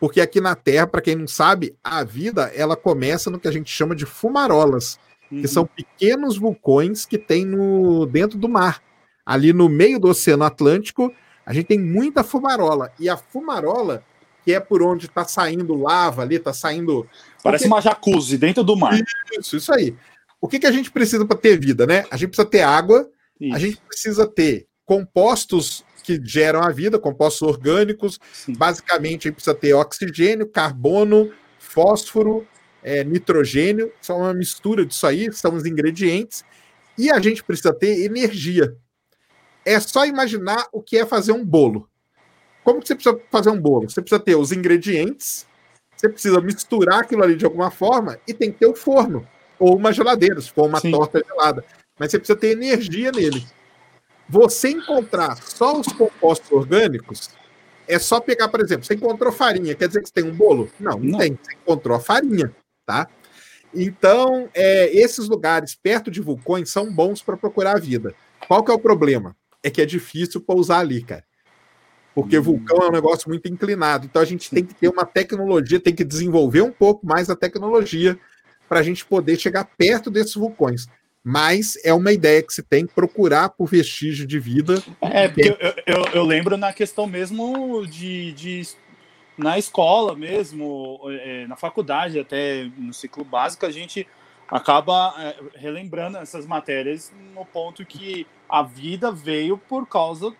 porque 0.00 0.20
aqui 0.20 0.40
na 0.40 0.54
Terra, 0.54 0.86
para 0.86 1.00
quem 1.00 1.16
não 1.16 1.26
sabe, 1.26 1.76
a 1.82 2.04
vida 2.04 2.52
ela 2.54 2.76
começa 2.76 3.30
no 3.30 3.38
que 3.38 3.48
a 3.48 3.52
gente 3.52 3.70
chama 3.70 3.94
de 3.94 4.04
fumarolas, 4.04 4.98
uhum. 5.30 5.40
que 5.40 5.48
são 5.48 5.66
pequenos 5.66 6.38
vulcões 6.38 7.06
que 7.06 7.18
tem 7.18 7.44
no 7.44 8.06
dentro 8.06 8.38
do 8.38 8.48
mar. 8.48 8.82
Ali 9.24 9.52
no 9.52 9.68
meio 9.68 9.98
do 9.98 10.08
Oceano 10.08 10.44
Atlântico, 10.44 11.12
a 11.44 11.52
gente 11.52 11.66
tem 11.66 11.78
muita 11.78 12.24
fumarola. 12.24 12.92
E 12.98 13.08
a 13.08 13.16
fumarola, 13.16 14.02
que 14.44 14.52
é 14.52 14.60
por 14.60 14.82
onde 14.82 15.06
está 15.06 15.24
saindo 15.24 15.74
lava 15.74 16.22
ali, 16.22 16.36
está 16.36 16.52
saindo. 16.52 17.06
Parece 17.42 17.64
Porque... 17.64 17.74
uma 17.74 17.80
jacuzzi 17.80 18.38
dentro 18.38 18.62
do 18.62 18.76
mar. 18.76 18.98
Isso, 19.38 19.56
isso 19.56 19.72
aí. 19.72 19.94
O 20.40 20.48
que, 20.48 20.58
que 20.58 20.66
a 20.66 20.72
gente 20.72 20.90
precisa 20.90 21.26
para 21.26 21.36
ter 21.36 21.58
vida, 21.58 21.86
né? 21.86 22.04
A 22.10 22.16
gente 22.16 22.28
precisa 22.28 22.48
ter 22.48 22.62
água, 22.62 23.08
isso. 23.40 23.56
a 23.56 23.58
gente 23.58 23.76
precisa 23.86 24.26
ter 24.26 24.66
compostos 24.86 25.84
que 26.02 26.18
geram 26.24 26.62
a 26.62 26.70
vida, 26.70 26.98
compostos 26.98 27.42
orgânicos. 27.42 28.18
Sim. 28.32 28.54
Basicamente, 28.54 29.26
a 29.26 29.30
gente 29.30 29.34
precisa 29.34 29.54
ter 29.54 29.74
oxigênio, 29.74 30.48
carbono, 30.48 31.30
fósforo, 31.58 32.46
é, 32.82 33.04
nitrogênio, 33.04 33.92
são 34.00 34.18
uma 34.18 34.34
mistura 34.34 34.84
disso 34.84 35.06
aí, 35.06 35.32
são 35.32 35.54
os 35.54 35.66
ingredientes. 35.66 36.44
E 36.96 37.10
a 37.10 37.20
gente 37.20 37.44
precisa 37.44 37.72
ter 37.72 38.04
energia. 38.04 38.76
É 39.64 39.78
só 39.78 40.04
imaginar 40.04 40.66
o 40.72 40.82
que 40.82 40.96
é 40.96 41.06
fazer 41.06 41.32
um 41.32 41.44
bolo. 41.44 41.88
Como 42.64 42.80
que 42.80 42.88
você 42.88 42.94
precisa 42.94 43.20
fazer 43.30 43.50
um 43.50 43.60
bolo? 43.60 43.88
Você 43.88 44.00
precisa 44.00 44.20
ter 44.20 44.36
os 44.36 44.52
ingredientes, 44.52 45.46
você 45.96 46.08
precisa 46.08 46.40
misturar 46.40 47.00
aquilo 47.00 47.22
ali 47.22 47.36
de 47.36 47.44
alguma 47.44 47.70
forma 47.70 48.18
e 48.26 48.34
tem 48.34 48.52
que 48.52 48.58
ter 48.58 48.66
o 48.66 48.74
forno 48.74 49.26
ou 49.58 49.76
uma 49.76 49.92
geladeira, 49.92 50.40
se 50.40 50.50
for 50.50 50.66
uma 50.66 50.80
Sim. 50.80 50.90
torta 50.90 51.22
gelada. 51.26 51.64
Mas 51.98 52.10
você 52.10 52.18
precisa 52.18 52.38
ter 52.38 52.50
energia 52.50 53.10
nele. 53.10 53.44
Você 54.28 54.68
encontrar 54.68 55.36
só 55.42 55.80
os 55.80 55.88
compostos 55.88 56.52
orgânicos 56.52 57.30
é 57.86 57.98
só 57.98 58.20
pegar, 58.20 58.48
por 58.48 58.60
exemplo, 58.60 58.84
você 58.84 58.94
encontrou 58.94 59.32
farinha, 59.32 59.74
quer 59.74 59.88
dizer 59.88 60.02
que 60.02 60.08
você 60.08 60.14
tem 60.14 60.24
um 60.24 60.34
bolo? 60.34 60.70
Não, 60.78 60.98
não, 60.98 61.00
não. 61.00 61.18
tem. 61.18 61.38
Você 61.42 61.54
encontrou 61.54 61.96
a 61.96 62.00
farinha, 62.00 62.54
tá? 62.88 63.06
Então, 63.74 64.48
é, 64.54 64.96
esses 64.96 65.28
lugares 65.28 65.74
perto 65.74 66.10
de 66.10 66.22
vulcões 66.22 66.70
são 66.70 66.90
bons 66.90 67.20
para 67.20 67.36
procurar 67.36 67.76
a 67.76 67.78
vida. 67.78 68.14
Qual 68.46 68.64
que 68.64 68.70
é 68.70 68.74
o 68.74 68.78
problema? 68.78 69.36
É 69.62 69.68
que 69.68 69.82
é 69.82 69.84
difícil 69.84 70.40
pousar 70.40 70.80
ali, 70.80 71.02
cara. 71.02 71.22
Porque 72.14 72.38
hum. 72.38 72.42
vulcão 72.42 72.78
é 72.78 72.88
um 72.88 72.92
negócio 72.92 73.28
muito 73.28 73.46
inclinado. 73.46 74.06
Então 74.06 74.22
a 74.22 74.24
gente 74.24 74.48
tem 74.48 74.64
que 74.64 74.74
ter 74.74 74.88
uma 74.88 75.04
tecnologia, 75.04 75.78
tem 75.78 75.94
que 75.94 76.02
desenvolver 76.02 76.62
um 76.62 76.72
pouco 76.72 77.06
mais 77.06 77.28
a 77.28 77.36
tecnologia 77.36 78.18
para 78.66 78.80
a 78.80 78.82
gente 78.82 79.04
poder 79.04 79.38
chegar 79.38 79.68
perto 79.76 80.10
desses 80.10 80.34
vulcões 80.34 80.86
mas 81.30 81.76
é 81.84 81.92
uma 81.92 82.10
ideia 82.10 82.42
que 82.42 82.54
se 82.54 82.62
tem 82.62 82.86
que 82.86 82.94
procurar 82.94 83.50
por 83.50 83.68
vestígio 83.68 84.26
de 84.26 84.38
vida. 84.38 84.82
É, 85.02 85.28
porque 85.28 85.54
eu, 85.60 85.74
eu, 85.86 86.04
eu 86.14 86.24
lembro 86.24 86.56
na 86.56 86.72
questão 86.72 87.06
mesmo 87.06 87.86
de, 87.86 88.32
de 88.32 88.62
na 89.38 89.56
escola 89.56 90.16
mesmo, 90.16 91.00
é, 91.06 91.46
na 91.46 91.56
faculdade, 91.56 92.18
até 92.18 92.68
no 92.76 92.92
ciclo 92.92 93.24
básico, 93.24 93.64
a 93.64 93.70
gente 93.70 94.06
acaba 94.48 95.14
é, 95.18 95.36
relembrando 95.54 96.18
essas 96.18 96.44
matérias 96.44 97.12
no 97.34 97.44
ponto 97.44 97.86
que 97.86 98.26
a 98.48 98.62
vida 98.62 99.12
veio 99.12 99.56
por 99.56 99.86
causa 99.86 100.34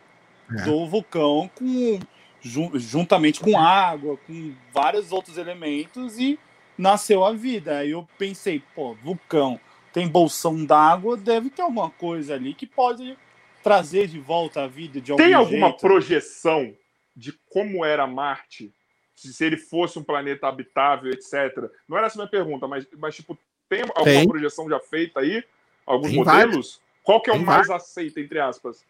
é. 0.51 0.65
do 0.65 0.87
vulcão 0.87 1.49
com 1.55 2.01
juntamente 2.41 3.41
com 3.41 3.59
água, 3.59 4.17
com 4.27 4.55
vários 4.73 5.13
outros 5.13 5.37
elementos 5.39 6.19
e 6.19 6.39
nasceu 6.77 7.25
a 7.25 7.33
vida. 7.33 7.79
Aí 7.79 7.91
eu 7.91 8.09
pensei, 8.17 8.63
pô, 8.75 8.95
vulcão 8.95 9.61
tem 9.93 10.07
bolsão 10.07 10.65
d'água, 10.65 11.17
deve 11.17 11.51
ter 11.51 11.63
alguma 11.63 11.91
coisa 11.91 12.35
ali 12.35 12.55
que 12.55 12.67
pode 12.67 13.17
trazer 13.63 14.07
de 14.07 14.19
volta 14.19 14.63
a 14.63 14.69
vida 14.69 15.01
de 15.01 15.11
algum 15.11 15.23
Tem 15.23 15.35
alguma 15.35 15.69
jeito. 15.69 15.81
projeção 15.81 16.75
de 17.17 17.33
como 17.51 17.85
era 17.85 18.07
Marte? 18.07 18.73
Se 19.19 19.45
ele 19.45 19.57
fosse 19.57 19.99
um 19.99 20.03
planeta 20.03 20.47
habitável, 20.47 21.11
etc. 21.11 21.71
Não 21.89 21.97
era 21.97 22.07
essa 22.07 22.19
a 22.19 22.21
minha 22.23 22.31
pergunta, 22.31 22.69
mas, 22.69 22.87
mas 22.97 23.17
tipo, 23.17 23.37
tem 23.69 23.83
alguma 23.83 24.05
tem. 24.05 24.29
projeção 24.29 24.69
já 24.69 24.79
feita 24.81 25.21
aí? 25.21 25.43
Alguns 25.87 26.11
tem 26.11 26.19
modelos? 26.19 26.45
Vários. 26.45 26.81
Qual 27.03 27.23
que 27.23 27.31
é 27.31 27.33
o 27.33 27.37
tem 27.37 27.45
mais 27.45 27.67
vários. 27.67 27.85
aceito, 27.87 28.21
entre 28.21 28.39
aspas? 28.39 28.85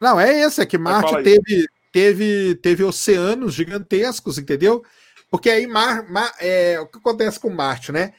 Não, 0.00 0.18
é 0.18 0.40
esse, 0.40 0.60
é 0.60 0.66
que 0.66 0.78
Marte 0.78 1.22
teve, 1.22 1.66
teve, 1.92 2.54
teve 2.56 2.84
oceanos 2.84 3.54
gigantescos, 3.54 4.38
entendeu? 4.38 4.84
Porque 5.30 5.50
aí 5.50 5.66
Mar, 5.66 6.08
Mar, 6.10 6.32
é, 6.40 6.78
o 6.80 6.86
que 6.86 6.98
acontece 6.98 7.38
com 7.38 7.50
Marte, 7.50 7.92
né? 7.92 8.14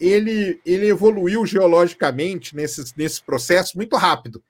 ele, 0.00 0.60
ele 0.64 0.88
evoluiu 0.88 1.44
geologicamente 1.44 2.56
nesses, 2.56 2.94
nesse 2.94 3.22
processo 3.22 3.76
muito 3.76 3.94
rápido. 3.96 4.42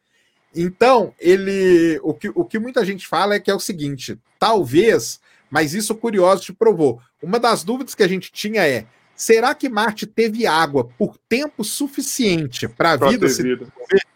Então, 0.55 1.13
ele 1.19 1.99
o 2.03 2.15
que, 2.15 2.29
o 2.35 2.45
que 2.45 2.59
muita 2.59 2.85
gente 2.85 3.07
fala 3.07 3.35
é 3.35 3.41
que 3.41 3.51
é 3.51 3.55
o 3.55 3.61
seguinte: 3.61 4.19
talvez, 4.39 5.21
mas 5.51 5.75
isso 5.75 5.95
curioso 5.95 6.43
te 6.43 6.53
provou. 6.53 7.01
Uma 7.23 7.39
das 7.39 7.65
dúvidas 7.65 7.95
que 7.95 8.03
a 8.03 8.09
gente 8.09 8.31
tinha 8.33 8.67
é: 8.67 8.87
será 9.15 9.55
que 9.55 9.69
Marte 9.69 10.07
teve 10.07 10.47
água 10.47 10.85
por 10.85 11.19
tempo 11.29 11.65
suficiente 11.65 12.69
para 12.69 12.93
a 12.93 12.97
vida 12.97 13.29
se 13.29 13.43
desenvolver? 13.43 14.07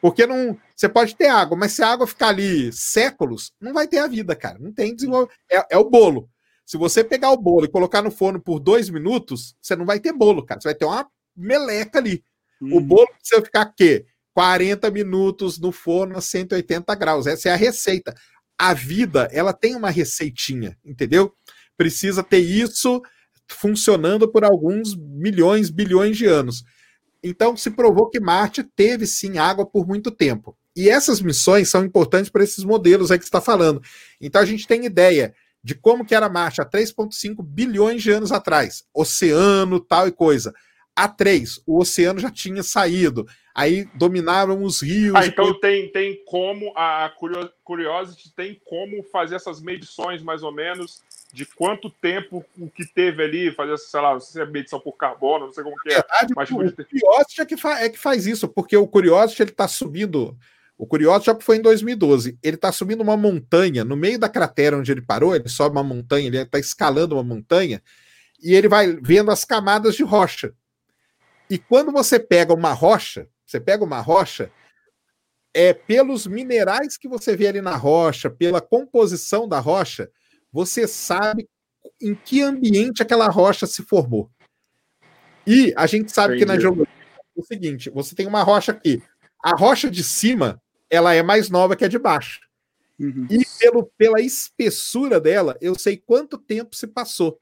Porque 0.00 0.26
não, 0.26 0.56
você 0.74 0.88
pode 0.88 1.14
ter 1.14 1.28
água, 1.28 1.56
mas 1.56 1.72
se 1.72 1.82
a 1.82 1.88
água 1.88 2.06
ficar 2.06 2.28
ali 2.28 2.72
séculos, 2.72 3.52
não 3.60 3.72
vai 3.72 3.86
ter 3.86 3.98
a 3.98 4.06
vida, 4.06 4.34
cara. 4.34 4.58
Não 4.58 4.72
tem 4.72 4.94
desenvolvimento. 4.94 5.38
É, 5.50 5.66
é 5.70 5.78
o 5.78 5.88
bolo. 5.88 6.28
Se 6.64 6.78
você 6.78 7.02
pegar 7.02 7.32
o 7.32 7.36
bolo 7.36 7.66
e 7.66 7.70
colocar 7.70 8.00
no 8.00 8.10
forno 8.10 8.40
por 8.40 8.60
dois 8.60 8.88
minutos, 8.88 9.54
você 9.60 9.74
não 9.76 9.84
vai 9.84 10.00
ter 10.00 10.12
bolo, 10.12 10.44
cara. 10.44 10.60
Você 10.60 10.68
vai 10.68 10.74
ter 10.74 10.84
uma 10.84 11.06
meleca 11.36 11.98
ali. 11.98 12.22
Uhum. 12.60 12.76
O 12.76 12.80
bolo 12.80 13.08
precisa 13.18 13.42
ficar 13.42 13.66
quê? 13.66 14.06
40 14.34 14.90
minutos 14.90 15.58
no 15.58 15.72
forno 15.72 16.16
a 16.16 16.20
180 16.20 16.94
graus. 16.94 17.26
Essa 17.26 17.48
é 17.48 17.52
a 17.52 17.56
receita. 17.56 18.14
A 18.62 18.74
vida, 18.74 19.26
ela 19.32 19.54
tem 19.54 19.74
uma 19.74 19.88
receitinha, 19.88 20.76
entendeu? 20.84 21.32
Precisa 21.78 22.22
ter 22.22 22.40
isso 22.40 23.00
funcionando 23.48 24.30
por 24.30 24.44
alguns 24.44 24.94
milhões, 24.94 25.70
bilhões 25.70 26.18
de 26.18 26.26
anos. 26.26 26.62
Então, 27.22 27.56
se 27.56 27.70
provou 27.70 28.10
que 28.10 28.20
Marte 28.20 28.62
teve 28.62 29.06
sim 29.06 29.38
água 29.38 29.64
por 29.64 29.86
muito 29.86 30.10
tempo. 30.10 30.54
E 30.76 30.90
essas 30.90 31.22
missões 31.22 31.70
são 31.70 31.82
importantes 31.82 32.30
para 32.30 32.44
esses 32.44 32.62
modelos 32.62 33.10
aí 33.10 33.18
que 33.18 33.24
está 33.24 33.40
falando. 33.40 33.80
Então, 34.20 34.42
a 34.42 34.44
gente 34.44 34.66
tem 34.66 34.84
ideia 34.84 35.34
de 35.64 35.74
como 35.74 36.04
que 36.04 36.14
era 36.14 36.28
Marte 36.28 36.60
há 36.60 36.66
3,5 36.66 37.42
bilhões 37.42 38.02
de 38.02 38.10
anos 38.10 38.30
atrás. 38.30 38.84
Oceano, 38.92 39.80
tal 39.80 40.06
e 40.06 40.12
coisa. 40.12 40.52
Há 41.00 41.08
três, 41.08 41.58
o 41.66 41.78
oceano 41.78 42.20
já 42.20 42.30
tinha 42.30 42.62
saído. 42.62 43.26
Aí 43.54 43.88
dominaram 43.94 44.62
os 44.62 44.82
rios. 44.82 45.14
Ah, 45.14 45.26
então 45.26 45.58
tem, 45.58 45.90
tem 45.90 46.22
como, 46.26 46.72
a 46.76 47.10
Curiosity 47.64 48.34
tem 48.34 48.60
como 48.66 49.02
fazer 49.04 49.36
essas 49.36 49.62
medições, 49.62 50.22
mais 50.22 50.42
ou 50.42 50.52
menos, 50.52 51.00
de 51.32 51.46
quanto 51.46 51.88
tempo 51.88 52.44
o 52.58 52.68
que 52.68 52.84
teve 52.84 53.22
ali, 53.22 53.50
fazer, 53.50 53.78
sei 53.78 54.00
lá, 54.00 54.12
não 54.12 54.20
sei 54.20 54.32
se 54.32 54.46
é 54.46 54.52
medição 54.52 54.78
por 54.78 54.92
carbono, 54.92 55.46
não 55.46 55.52
sei 55.54 55.64
como 55.64 55.76
que 55.80 55.88
é. 55.88 55.94
Verdade, 55.94 56.34
mas 56.36 56.50
o 56.50 56.54
Curiosity 56.56 57.40
é 57.40 57.46
que, 57.46 57.54
é 57.66 57.88
que 57.88 57.98
faz 57.98 58.26
isso, 58.26 58.46
porque 58.46 58.76
o 58.76 58.86
Curiosity 58.86 59.42
ele 59.42 59.50
está 59.52 59.66
subindo 59.66 60.36
o 60.76 60.86
curioso 60.86 61.26
já 61.26 61.38
foi 61.38 61.58
em 61.58 61.60
2012. 61.60 62.38
Ele 62.42 62.56
está 62.56 62.72
subindo 62.72 63.02
uma 63.02 63.14
montanha, 63.14 63.84
no 63.84 63.94
meio 63.94 64.18
da 64.18 64.30
cratera 64.30 64.78
onde 64.78 64.90
ele 64.90 65.02
parou, 65.02 65.36
ele 65.36 65.46
sobe 65.46 65.76
uma 65.76 65.84
montanha, 65.84 66.28
ele 66.28 66.38
está 66.38 66.58
escalando 66.58 67.16
uma 67.16 67.22
montanha, 67.22 67.82
e 68.42 68.54
ele 68.54 68.66
vai 68.66 68.96
vendo 69.02 69.30
as 69.30 69.44
camadas 69.44 69.94
de 69.94 70.02
rocha. 70.02 70.54
E 71.50 71.58
quando 71.58 71.90
você 71.90 72.20
pega 72.20 72.54
uma 72.54 72.72
rocha, 72.72 73.28
você 73.44 73.58
pega 73.58 73.84
uma 73.84 74.00
rocha, 74.00 74.52
é 75.52 75.74
pelos 75.74 76.26
minerais 76.26 76.96
que 76.96 77.08
você 77.08 77.36
vê 77.36 77.48
ali 77.48 77.60
na 77.60 77.74
rocha, 77.74 78.30
pela 78.30 78.60
composição 78.60 79.48
da 79.48 79.58
rocha, 79.58 80.08
você 80.52 80.86
sabe 80.86 81.48
em 82.00 82.14
que 82.14 82.40
ambiente 82.40 83.02
aquela 83.02 83.28
rocha 83.28 83.66
se 83.66 83.82
formou. 83.82 84.30
E 85.44 85.74
a 85.76 85.86
gente 85.86 86.12
sabe 86.12 86.36
Entendi. 86.36 86.46
que 86.46 86.52
na 86.52 86.60
geologia 86.60 87.00
o 87.34 87.42
seguinte: 87.44 87.90
você 87.90 88.14
tem 88.14 88.26
uma 88.26 88.42
rocha 88.42 88.70
aqui. 88.72 89.02
A 89.42 89.56
rocha 89.56 89.90
de 89.90 90.04
cima, 90.04 90.62
ela 90.88 91.14
é 91.14 91.22
mais 91.22 91.50
nova 91.50 91.74
que 91.74 91.84
a 91.84 91.88
de 91.88 91.98
baixo. 91.98 92.40
Uhum. 92.98 93.26
E 93.30 93.44
pelo, 93.58 93.90
pela 93.96 94.20
espessura 94.20 95.18
dela, 95.18 95.56
eu 95.60 95.76
sei 95.76 95.96
quanto 95.96 96.36
tempo 96.38 96.76
se 96.76 96.86
passou. 96.86 97.40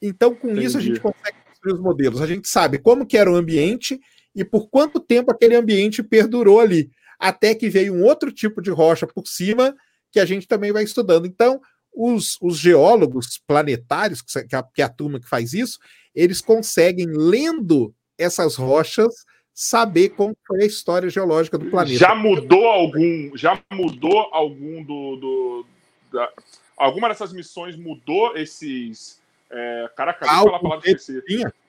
Então, 0.00 0.34
com 0.34 0.48
Entendi. 0.48 0.66
isso, 0.66 0.78
a 0.78 0.80
gente 0.80 0.98
consegue 0.98 1.36
construir 1.58 1.74
os 1.74 1.80
modelos. 1.80 2.20
A 2.20 2.26
gente 2.26 2.48
sabe 2.48 2.78
como 2.78 3.06
que 3.06 3.16
era 3.16 3.30
o 3.30 3.36
ambiente 3.36 4.00
e 4.34 4.44
por 4.44 4.68
quanto 4.68 5.00
tempo 5.00 5.30
aquele 5.30 5.54
ambiente 5.54 6.02
perdurou 6.02 6.60
ali. 6.60 6.90
Até 7.18 7.54
que 7.54 7.68
veio 7.68 7.94
um 7.94 8.04
outro 8.04 8.30
tipo 8.30 8.62
de 8.62 8.70
rocha 8.70 9.06
por 9.06 9.26
cima, 9.26 9.74
que 10.12 10.20
a 10.20 10.24
gente 10.24 10.46
também 10.46 10.72
vai 10.72 10.84
estudando. 10.84 11.26
Então, 11.26 11.60
os, 11.92 12.38
os 12.40 12.58
geólogos 12.58 13.40
planetários, 13.46 14.22
que 14.22 14.54
a, 14.54 14.62
que 14.62 14.82
a 14.82 14.88
turma 14.88 15.18
que 15.18 15.28
faz 15.28 15.52
isso, 15.52 15.78
eles 16.14 16.40
conseguem, 16.40 17.06
lendo 17.08 17.92
essas 18.16 18.54
rochas, 18.54 19.12
saber 19.52 20.10
como 20.10 20.36
foi 20.46 20.62
a 20.62 20.66
história 20.66 21.10
geológica 21.10 21.58
do 21.58 21.68
planeta. 21.68 21.98
Já 21.98 22.14
mudou 22.14 22.66
algum, 22.66 23.36
já 23.36 23.60
mudou 23.72 24.28
algum 24.32 24.84
do, 24.84 25.16
do 25.16 25.66
da, 26.12 26.30
alguma 26.76 27.08
dessas 27.08 27.32
missões 27.32 27.76
mudou 27.76 28.36
esses 28.36 29.20
é, 29.50 29.90
caraca, 29.96 30.26
ah, 30.26 30.42
falar 30.42 30.56
a 30.56 30.60
palavra 30.60 30.90
esqueci. 30.90 31.22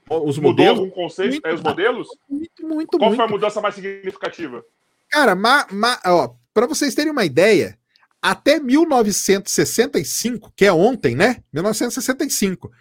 Os 0.10 0.38
mudou 0.38 0.52
modelos? 0.52 0.80
algum 0.80 0.90
conceito? 0.90 1.32
Muito, 1.32 1.48
é, 1.48 1.54
os 1.54 1.62
modelos? 1.62 2.08
Muito, 2.28 2.68
muito, 2.68 2.98
Qual 2.98 3.10
muito. 3.10 3.16
foi 3.16 3.26
a 3.26 3.28
mudança 3.28 3.62
mais 3.62 3.76
significativa? 3.76 4.66
Cara, 5.10 5.36
ma, 5.36 5.68
ma, 5.72 6.00
ó, 6.06 6.34
para 6.54 6.66
vocês 6.66 6.96
terem 6.96 7.12
uma 7.12 7.26
ideia, 7.26 7.78
até 8.22 8.60
1965, 8.60 10.52
que 10.56 10.66
é 10.66 10.74
ontem, 10.74 11.16
né? 11.16 11.44
1965, 11.54 12.72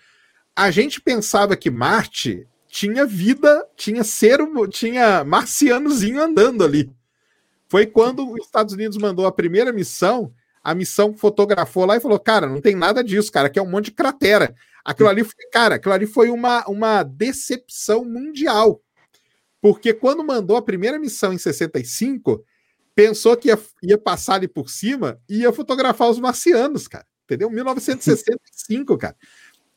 a 0.57 0.70
gente 0.70 1.01
pensava 1.01 1.57
que 1.57 1.70
Marte 1.70 2.47
tinha 2.66 3.07
vida, 3.07 3.66
tinha 3.77 4.03
ser, 4.05 4.41
tinha 4.70 5.23
marcianozinho 5.25 6.20
andando 6.23 6.65
ali. 6.65 6.91
Foi 7.69 7.87
quando 7.87 8.31
os 8.31 8.45
Estados 8.45 8.75
Unidos 8.75 8.97
mandou 8.97 9.27
a 9.27 9.33
primeira 9.33 9.73
missão, 9.73 10.33
a 10.62 10.75
missão 10.75 11.15
fotografou 11.15 11.85
lá 11.85 11.97
e 11.97 12.01
falou: 12.01 12.19
Cara, 12.19 12.47
não 12.47 12.61
tem 12.61 12.75
nada 12.75 13.05
disso, 13.05 13.31
cara, 13.31 13.49
que 13.49 13.59
é 13.59 13.62
um 13.62 13.70
monte 13.70 13.87
de 13.87 13.93
cratera. 13.93 14.55
Aquilo 14.85 15.09
ali 15.09 15.25
foi, 15.25 15.51
cara, 15.53 15.75
aquilo 15.77 15.95
ali 15.95 16.07
foi 16.07 16.31
uma, 16.31 16.67
uma 16.67 17.03
decepção 17.03 18.05
mundial. 18.05 18.83
Porque 19.61 19.93
quando 19.93 20.25
mandou 20.25 20.57
a 20.57 20.63
primeira 20.63 20.99
missão 20.99 21.33
em 21.33 21.39
65, 21.39 22.45
pensou 22.95 23.37
que 23.37 23.49
ia, 23.49 23.59
ia 23.83 23.99
passar 23.99 24.35
ali 24.35 24.49
por 24.49 24.71
cima 24.71 25.21
e 25.29 25.41
ia 25.41 25.53
fotografar 25.53 26.09
os 26.09 26.19
marcianos, 26.19 26.89
cara. 26.89 27.07
Entendeu? 27.25 27.51
1965, 27.51 28.97
cara. 28.97 29.17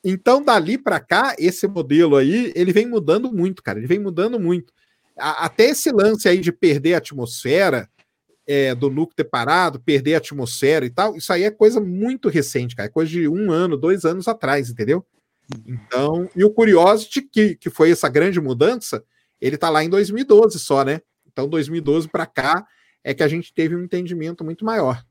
Então, 0.03 0.41
dali 0.41 0.78
para 0.78 0.99
cá, 0.99 1.36
esse 1.38 1.68
modelo 1.68 2.15
aí, 2.15 2.52
ele 2.56 2.72
vem 2.72 2.88
mudando 2.88 3.32
muito, 3.32 3.61
cara. 3.61 3.78
Ele 3.78 3.88
vem 3.88 3.99
mudando 3.99 4.40
muito. 4.40 4.73
A, 5.18 5.45
até 5.45 5.65
esse 5.65 5.91
lance 5.91 6.28
aí 6.28 6.40
de 6.40 6.52
perder 6.52 6.95
a 6.95 6.98
atmosfera, 6.98 7.90
é, 8.47 8.73
do 8.73 8.89
núcleo 8.89 9.15
ter 9.15 9.23
parado, 9.26 9.80
perder 9.80 10.15
a 10.15 10.18
atmosfera 10.18 10.85
e 10.85 10.89
tal, 10.89 11.15
isso 11.15 11.31
aí 11.31 11.43
é 11.43 11.51
coisa 11.51 11.80
muito 11.80 12.30
recente, 12.30 12.76
cara. 12.76 12.88
É 12.88 12.91
coisa 12.91 13.11
de 13.11 13.27
um 13.27 13.51
ano, 13.51 13.77
dois 13.77 14.05
anos 14.05 14.27
atrás, 14.27 14.69
entendeu? 14.69 15.05
Então, 15.68 16.30
e 16.35 16.43
o 16.43 16.51
Curiosity, 16.51 17.22
que, 17.22 17.55
que 17.55 17.69
foi 17.69 17.91
essa 17.91 18.09
grande 18.09 18.39
mudança, 18.39 19.03
ele 19.39 19.57
tá 19.57 19.69
lá 19.69 19.84
em 19.84 19.89
2012 19.89 20.59
só, 20.59 20.84
né? 20.84 21.01
Então, 21.27 21.47
2012 21.47 22.07
para 22.07 22.26
cá 22.26 22.65
é 23.03 23.13
que 23.13 23.23
a 23.23 23.27
gente 23.27 23.53
teve 23.53 23.76
um 23.76 23.84
entendimento 23.84 24.43
muito 24.43 24.63
maior. 24.63 25.03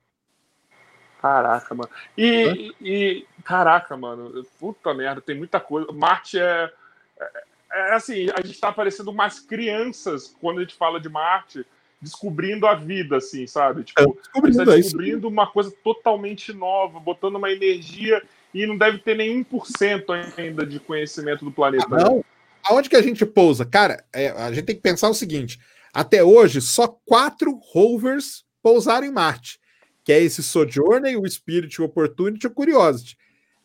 Caraca, 1.20 1.74
mano. 1.74 1.90
E, 2.16 2.74
e, 2.80 3.26
caraca, 3.44 3.96
mano, 3.96 4.42
puta 4.58 4.94
merda, 4.94 5.20
tem 5.20 5.36
muita 5.36 5.60
coisa. 5.60 5.92
Marte 5.92 6.38
é, 6.38 6.72
é, 7.20 7.30
é, 7.72 7.94
assim, 7.94 8.28
a 8.34 8.40
gente 8.40 8.58
tá 8.58 8.72
parecendo 8.72 9.10
umas 9.10 9.38
crianças 9.38 10.34
quando 10.40 10.58
a 10.58 10.60
gente 10.62 10.74
fala 10.74 10.98
de 10.98 11.10
Marte, 11.10 11.66
descobrindo 12.00 12.66
a 12.66 12.74
vida, 12.74 13.16
assim, 13.16 13.46
sabe? 13.46 13.84
Tipo, 13.84 14.00
é, 14.00 14.06
descobrindo, 14.06 14.64
tá 14.64 14.76
descobrindo 14.76 15.28
uma 15.28 15.46
coisa 15.46 15.72
totalmente 15.84 16.52
nova, 16.52 16.98
botando 16.98 17.36
uma 17.36 17.50
energia 17.50 18.22
e 18.52 18.66
não 18.66 18.76
deve 18.76 18.98
ter 18.98 19.16
nem 19.16 19.44
1% 19.44 20.04
ainda 20.36 20.66
de 20.66 20.80
conhecimento 20.80 21.44
do 21.44 21.52
planeta. 21.52 21.86
Ah, 21.90 22.04
não. 22.04 22.24
Aonde 22.64 22.88
que 22.88 22.96
a 22.96 23.02
gente 23.02 23.24
pousa? 23.24 23.64
Cara, 23.64 24.04
é, 24.12 24.28
a 24.30 24.52
gente 24.52 24.64
tem 24.64 24.76
que 24.76 24.82
pensar 24.82 25.08
o 25.08 25.14
seguinte: 25.14 25.58
até 25.92 26.22
hoje, 26.22 26.60
só 26.60 26.88
quatro 26.88 27.58
rovers 27.72 28.44
pousaram 28.62 29.06
em 29.06 29.12
Marte 29.12 29.60
que 30.04 30.12
é 30.12 30.20
esse 30.20 30.42
Sojourner, 30.42 31.18
o 31.20 31.28
Spirit, 31.28 31.80
o 31.80 31.84
Opportunity 31.84 32.44
e 32.44 32.48
o 32.48 32.50
Curiosity. 32.50 33.16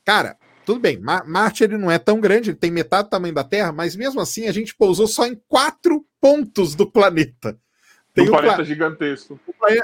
Cara, 0.04 0.38
tudo 0.66 0.80
bem, 0.80 1.00
Marte 1.00 1.64
ele 1.64 1.78
não 1.78 1.90
é 1.90 1.98
tão 1.98 2.20
grande, 2.20 2.52
ele 2.52 2.58
tem 2.58 2.72
metade 2.72 3.08
do 3.08 3.10
tamanho 3.10 3.34
da 3.34 3.44
Terra, 3.44 3.72
mas 3.72 3.96
mesmo 3.96 4.20
assim 4.20 4.48
a 4.48 4.52
gente 4.52 4.76
pousou 4.76 5.08
só 5.08 5.26
em 5.26 5.40
quatro 5.48 6.06
pontos 6.22 6.76
do 6.76 6.90
planeta. 6.90 7.58
Tem 8.16 8.26
um 8.26 8.32
planeta 8.32 8.64
gigantesco. 8.64 9.40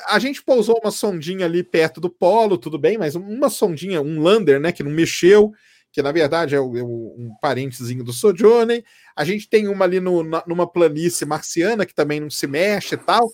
A 0.07 0.17
gente 0.17 0.41
pousou 0.41 0.79
uma 0.81 0.91
sondinha 0.91 1.45
ali 1.45 1.63
perto 1.63 1.99
do 1.99 2.09
polo, 2.09 2.57
tudo 2.57 2.79
bem, 2.79 2.97
mas 2.97 3.13
uma 3.13 3.49
sondinha, 3.49 4.01
um 4.01 4.21
lander, 4.21 4.59
né, 4.59 4.71
que 4.71 4.81
não 4.81 4.89
mexeu, 4.89 5.51
que 5.91 6.01
na 6.01 6.11
verdade 6.11 6.55
é, 6.55 6.57
é 6.57 6.61
um 6.61 7.31
parentezinho 7.41 8.03
do 8.03 8.13
Sojourner. 8.13 8.83
A 9.15 9.25
gente 9.25 9.49
tem 9.49 9.67
uma 9.67 9.85
ali 9.85 9.99
no, 9.99 10.23
numa 10.47 10.65
planície 10.65 11.27
marciana 11.27 11.85
que 11.85 11.93
também 11.93 12.19
não 12.19 12.29
se 12.29 12.47
mexe 12.47 12.95
e 12.95 12.97
tal 12.97 13.29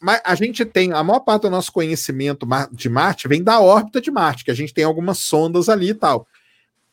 mas 0.00 0.20
a 0.24 0.34
gente 0.34 0.64
tem, 0.64 0.92
a 0.92 1.02
maior 1.02 1.20
parte 1.20 1.42
do 1.42 1.50
nosso 1.50 1.72
conhecimento 1.72 2.46
de 2.72 2.88
Marte 2.88 3.28
vem 3.28 3.42
da 3.42 3.60
órbita 3.60 4.00
de 4.00 4.10
Marte, 4.10 4.44
que 4.44 4.50
a 4.50 4.54
gente 4.54 4.74
tem 4.74 4.84
algumas 4.84 5.18
sondas 5.18 5.68
ali 5.68 5.90
e 5.90 5.94
tal. 5.94 6.26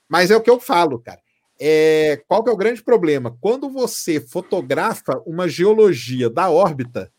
Mas 0.08 0.32
é 0.32 0.36
o 0.36 0.42
que 0.42 0.50
eu 0.50 0.60
falo, 0.60 1.00
cara. 1.00 1.20
É, 1.60 2.22
qual 2.28 2.44
que 2.44 2.50
é 2.50 2.54
o 2.54 2.58
grande 2.58 2.82
problema? 2.82 3.36
Quando 3.42 3.70
você 3.70 4.20
fotografa 4.20 5.22
uma 5.26 5.48
geologia 5.48 6.30
da 6.30 6.50
órbita, 6.50 7.12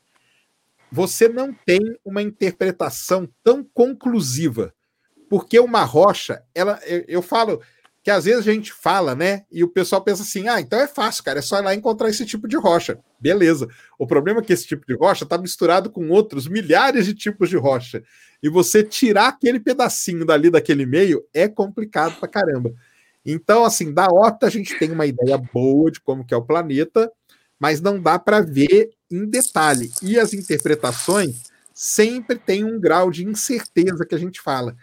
você 0.90 1.28
não 1.28 1.52
tem 1.52 1.80
uma 2.04 2.22
interpretação 2.22 3.28
tão 3.42 3.62
conclusiva. 3.62 4.74
Porque 5.28 5.60
uma 5.60 5.84
rocha, 5.84 6.42
ela, 6.54 6.80
eu, 6.84 7.04
eu 7.06 7.22
falo, 7.22 7.62
que 8.02 8.10
às 8.10 8.24
vezes 8.24 8.46
a 8.46 8.52
gente 8.52 8.72
fala, 8.72 9.14
né? 9.14 9.44
E 9.50 9.62
o 9.62 9.68
pessoal 9.68 10.02
pensa 10.02 10.22
assim: 10.22 10.48
ah, 10.48 10.60
então 10.60 10.80
é 10.80 10.88
fácil, 10.88 11.22
cara, 11.22 11.38
é 11.38 11.42
só 11.42 11.58
ir 11.58 11.62
lá 11.62 11.74
encontrar 11.74 12.08
esse 12.08 12.24
tipo 12.24 12.48
de 12.48 12.56
rocha. 12.56 12.98
Beleza. 13.20 13.68
O 13.98 14.06
problema 14.06 14.40
é 14.40 14.42
que 14.42 14.52
esse 14.52 14.66
tipo 14.66 14.86
de 14.86 14.94
rocha 14.96 15.24
está 15.24 15.36
misturado 15.36 15.90
com 15.90 16.08
outros 16.08 16.48
milhares 16.48 17.06
de 17.06 17.14
tipos 17.14 17.48
de 17.48 17.56
rocha. 17.56 18.02
E 18.42 18.48
você 18.48 18.82
tirar 18.82 19.28
aquele 19.28 19.60
pedacinho 19.60 20.24
dali 20.24 20.50
daquele 20.50 20.86
meio 20.86 21.22
é 21.34 21.46
complicado 21.46 22.18
pra 22.18 22.28
caramba. 22.28 22.72
Então, 23.24 23.64
assim, 23.64 23.92
da 23.92 24.08
órbita 24.10 24.46
a 24.46 24.50
gente 24.50 24.78
tem 24.78 24.90
uma 24.90 25.04
ideia 25.04 25.36
boa 25.36 25.90
de 25.90 26.00
como 26.00 26.24
que 26.24 26.32
é 26.32 26.36
o 26.36 26.42
planeta, 26.42 27.12
mas 27.60 27.80
não 27.80 28.00
dá 28.00 28.18
para 28.18 28.40
ver 28.40 28.90
em 29.10 29.26
detalhe. 29.26 29.92
E 30.02 30.18
as 30.18 30.32
interpretações 30.32 31.42
sempre 31.74 32.38
tem 32.38 32.64
um 32.64 32.80
grau 32.80 33.10
de 33.10 33.24
incerteza 33.24 34.06
que 34.06 34.14
a 34.14 34.18
gente 34.18 34.40
fala. 34.40 34.74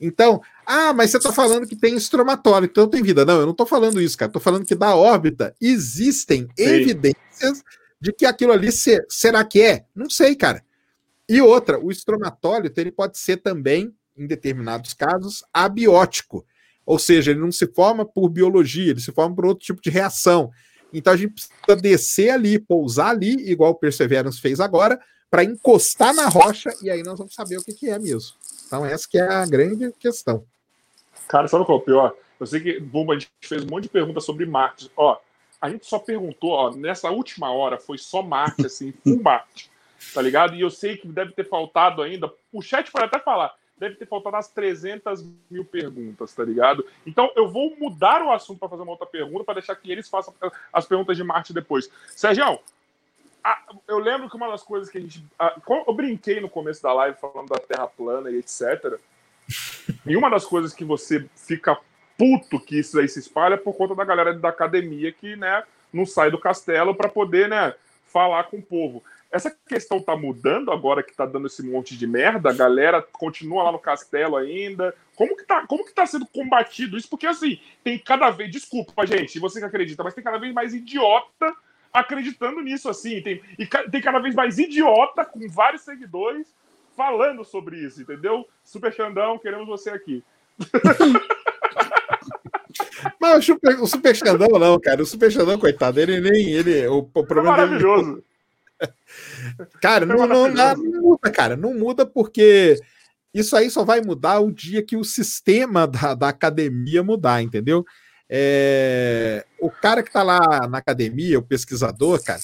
Então, 0.00 0.40
ah, 0.66 0.92
mas 0.92 1.10
você 1.10 1.18
está 1.18 1.32
falando 1.32 1.66
que 1.66 1.76
tem 1.76 1.94
estromatório, 1.94 2.66
então 2.66 2.88
tem 2.88 3.02
vida. 3.02 3.24
Não, 3.24 3.38
eu 3.38 3.44
não 3.44 3.52
estou 3.52 3.66
falando 3.66 4.00
isso, 4.00 4.16
cara. 4.16 4.30
Estou 4.30 4.42
falando 4.42 4.64
que 4.64 4.74
da 4.74 4.96
órbita 4.96 5.54
existem 5.60 6.48
Sim. 6.58 6.64
evidências 6.64 7.62
de 8.00 8.12
que 8.12 8.26
aquilo 8.26 8.52
ali 8.52 8.72
se, 8.72 9.04
será 9.08 9.44
que 9.44 9.60
é? 9.60 9.84
Não 9.94 10.10
sei, 10.10 10.34
cara. 10.34 10.64
E 11.28 11.40
outra, 11.40 11.78
o 11.78 11.90
estromatólito 11.90 12.80
ele 12.80 12.90
pode 12.90 13.16
ser 13.16 13.36
também, 13.36 13.94
em 14.16 14.26
determinados 14.26 14.92
casos, 14.92 15.44
abiótico. 15.52 16.44
Ou 16.84 16.98
seja, 16.98 17.30
ele 17.30 17.40
não 17.40 17.52
se 17.52 17.66
forma 17.68 18.04
por 18.04 18.28
biologia, 18.28 18.90
ele 18.90 19.00
se 19.00 19.12
forma 19.12 19.36
por 19.36 19.46
outro 19.46 19.64
tipo 19.64 19.80
de 19.80 19.88
reação. 19.88 20.50
Então 20.92 21.12
a 21.12 21.16
gente 21.16 21.32
precisa 21.32 21.76
descer 21.80 22.30
ali, 22.30 22.58
pousar 22.58 23.10
ali, 23.10 23.50
igual 23.50 23.70
o 23.72 23.74
Perseverance 23.74 24.40
fez 24.40 24.60
agora, 24.60 25.00
para 25.30 25.44
encostar 25.44 26.14
na 26.14 26.28
rocha 26.28 26.70
e 26.82 26.90
aí 26.90 27.02
nós 27.02 27.18
vamos 27.18 27.34
saber 27.34 27.56
o 27.56 27.64
que, 27.64 27.72
que 27.72 27.88
é 27.88 27.98
mesmo. 27.98 28.36
Então, 28.66 28.84
essa 28.84 29.06
que 29.08 29.18
é 29.18 29.22
a 29.22 29.46
grande 29.46 29.92
questão. 29.92 30.44
Cara, 31.28 31.48
sabe 31.48 31.64
qual 31.64 31.78
é 31.78 31.80
o 31.80 31.84
pior? 31.84 32.14
Eu 32.38 32.46
sei 32.46 32.60
que, 32.60 32.80
Bumba, 32.80 33.14
a 33.14 33.18
gente 33.18 33.30
fez 33.40 33.62
um 33.62 33.68
monte 33.68 33.84
de 33.84 33.88
perguntas 33.88 34.24
sobre 34.24 34.44
Marte. 34.44 34.90
Ó, 34.96 35.16
a 35.60 35.70
gente 35.70 35.86
só 35.86 35.98
perguntou, 35.98 36.50
ó, 36.50 36.74
nessa 36.74 37.10
última 37.10 37.52
hora 37.52 37.78
foi 37.78 37.96
só 37.96 38.22
Marte, 38.22 38.66
assim, 38.66 38.92
full 39.04 39.22
Marte, 39.22 39.70
tá 40.12 40.20
ligado? 40.20 40.54
E 40.54 40.60
eu 40.60 40.70
sei 40.70 40.96
que 40.96 41.06
deve 41.06 41.32
ter 41.32 41.48
faltado 41.48 42.02
ainda, 42.02 42.32
o 42.52 42.60
chat 42.60 42.90
pode 42.90 43.04
até 43.04 43.18
falar, 43.18 43.54
deve 43.82 43.96
ter 43.96 44.06
faltado 44.06 44.36
umas 44.36 44.46
300 44.46 45.24
mil 45.50 45.64
perguntas, 45.64 46.32
tá 46.32 46.44
ligado? 46.44 46.86
Então 47.04 47.32
eu 47.34 47.48
vou 47.50 47.76
mudar 47.76 48.22
o 48.22 48.30
assunto 48.30 48.60
para 48.60 48.68
fazer 48.68 48.82
uma 48.82 48.92
outra 48.92 49.06
pergunta, 49.06 49.42
para 49.42 49.54
deixar 49.54 49.74
que 49.74 49.90
eles 49.90 50.08
façam 50.08 50.32
as 50.72 50.86
perguntas 50.86 51.16
de 51.16 51.24
Marte 51.24 51.52
depois. 51.52 51.90
Sérgio, 52.14 52.60
eu 53.88 53.98
lembro 53.98 54.30
que 54.30 54.36
uma 54.36 54.48
das 54.48 54.62
coisas 54.62 54.88
que 54.88 54.98
a 54.98 55.00
gente. 55.00 55.24
Ah, 55.36 55.56
eu 55.68 55.92
brinquei 55.92 56.40
no 56.40 56.48
começo 56.48 56.80
da 56.80 56.92
live 56.92 57.18
falando 57.18 57.48
da 57.48 57.58
Terra 57.58 57.88
plana 57.88 58.30
e 58.30 58.36
etc. 58.36 59.00
e 60.06 60.16
uma 60.16 60.30
das 60.30 60.44
coisas 60.44 60.72
que 60.72 60.84
você 60.84 61.28
fica 61.34 61.76
puto 62.16 62.60
que 62.60 62.78
isso 62.78 63.00
aí 63.00 63.08
se 63.08 63.18
espalha 63.18 63.54
é 63.54 63.56
por 63.56 63.74
conta 63.74 63.96
da 63.96 64.04
galera 64.04 64.32
da 64.32 64.50
academia 64.50 65.10
que, 65.10 65.34
né, 65.34 65.64
não 65.92 66.06
sai 66.06 66.30
do 66.30 66.38
castelo 66.38 66.94
para 66.94 67.08
poder, 67.08 67.48
né, 67.48 67.74
falar 68.06 68.44
com 68.44 68.58
o 68.58 68.62
povo. 68.62 69.02
Essa 69.32 69.50
questão 69.66 69.98
tá 69.98 70.14
mudando 70.14 70.70
agora 70.70 71.02
que 71.02 71.16
tá 71.16 71.24
dando 71.24 71.46
esse 71.46 71.62
monte 71.66 71.96
de 71.96 72.06
merda, 72.06 72.50
a 72.50 72.54
galera 72.54 73.00
continua 73.00 73.62
lá 73.62 73.72
no 73.72 73.78
castelo 73.78 74.36
ainda. 74.36 74.94
Como 75.16 75.34
que 75.34 75.44
tá, 75.44 75.66
como 75.66 75.86
que 75.86 75.94
tá 75.94 76.04
sendo 76.04 76.26
combatido 76.26 76.98
isso? 76.98 77.08
Porque 77.08 77.26
assim, 77.26 77.58
tem 77.82 77.98
cada 77.98 78.28
vez, 78.28 78.50
desculpa, 78.50 79.06
gente, 79.06 79.38
você 79.38 79.58
que 79.58 79.64
acredita, 79.64 80.04
mas 80.04 80.12
tem 80.12 80.22
cada 80.22 80.36
vez 80.36 80.52
mais 80.52 80.74
idiota 80.74 81.50
acreditando 81.90 82.60
nisso, 82.60 82.90
assim. 82.90 83.22
Tem, 83.22 83.40
e 83.58 83.66
tem 83.90 84.02
cada 84.02 84.18
vez 84.18 84.34
mais 84.34 84.58
idiota 84.58 85.24
com 85.24 85.48
vários 85.48 85.80
seguidores 85.80 86.54
falando 86.94 87.42
sobre 87.42 87.78
isso, 87.78 88.02
entendeu? 88.02 88.46
Super 88.62 88.92
Xandão, 88.92 89.38
queremos 89.38 89.66
você 89.66 89.88
aqui. 89.88 90.22
Mas 93.20 93.38
o 93.38 93.42
Super, 93.42 93.80
o 93.80 93.86
Super 93.86 94.14
Xandão 94.14 94.58
não, 94.58 94.78
cara. 94.78 95.02
O 95.02 95.06
Super 95.06 95.30
Xandão, 95.30 95.58
coitado, 95.58 95.98
ele 96.00 96.20
nem. 96.20 96.50
Ele, 96.50 96.86
o, 96.86 96.98
o 96.98 97.26
problema 97.26 97.48
é 97.48 97.66
maravilhoso. 97.66 98.14
Dele... 98.16 98.31
Cara, 99.80 100.06
não, 100.06 100.26
não, 100.26 100.48
não, 100.48 100.76
não 100.76 101.02
muda, 101.02 101.30
cara. 101.30 101.56
Não 101.56 101.74
muda 101.74 102.06
porque 102.06 102.78
isso 103.34 103.56
aí 103.56 103.70
só 103.70 103.84
vai 103.84 104.00
mudar 104.00 104.40
o 104.40 104.52
dia 104.52 104.82
que 104.82 104.96
o 104.96 105.04
sistema 105.04 105.86
da, 105.88 106.14
da 106.14 106.28
academia 106.28 107.02
mudar, 107.02 107.42
entendeu? 107.42 107.84
É, 108.28 109.44
o 109.60 109.70
cara 109.70 110.02
que 110.02 110.08
está 110.08 110.22
lá 110.22 110.66
na 110.66 110.78
academia, 110.78 111.38
o 111.38 111.42
pesquisador, 111.42 112.22
cara, 112.22 112.40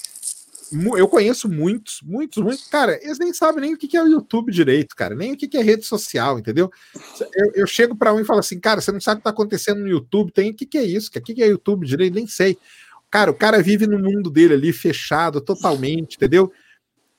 eu 0.98 1.09
conheço 1.09 1.48
muitos, 1.48 2.01
muitos, 2.02 2.43
muitos. 2.43 2.66
Cara, 2.69 2.98
eles 3.02 3.19
nem 3.19 3.32
sabem 3.32 3.62
nem 3.62 3.74
o 3.74 3.78
que 3.78 3.97
é 3.97 4.02
o 4.02 4.06
YouTube 4.06 4.52
direito, 4.52 4.94
cara, 4.94 5.15
nem 5.15 5.32
o 5.32 5.36
que 5.36 5.56
é 5.56 5.62
rede 5.62 5.86
social, 5.86 6.39
entendeu? 6.39 6.70
Eu, 7.35 7.52
eu 7.55 7.66
chego 7.66 7.97
para 7.97 8.12
um 8.12 8.20
e 8.20 8.24
falo 8.24 8.40
assim, 8.40 8.60
cara, 8.60 8.81
você 8.82 8.93
não 8.93 9.01
sabe 9.01 9.15
o 9.15 9.19
que 9.19 9.20
está 9.23 9.31
acontecendo 9.31 9.81
no 9.81 9.89
YouTube, 9.89 10.31
tem 10.31 10.51
o 10.51 10.55
que, 10.55 10.66
que 10.66 10.77
é 10.77 10.85
isso? 10.85 11.09
O 11.09 11.23
que 11.23 11.43
é 11.43 11.47
YouTube 11.47 11.86
direito? 11.86 12.15
Nem 12.15 12.27
sei. 12.27 12.59
Cara, 13.10 13.30
o 13.30 13.35
cara 13.35 13.62
vive 13.62 13.86
no 13.86 13.98
mundo 13.98 14.30
dele 14.30 14.55
ali, 14.55 14.72
fechado 14.72 15.40
totalmente, 15.40 16.16
entendeu? 16.16 16.52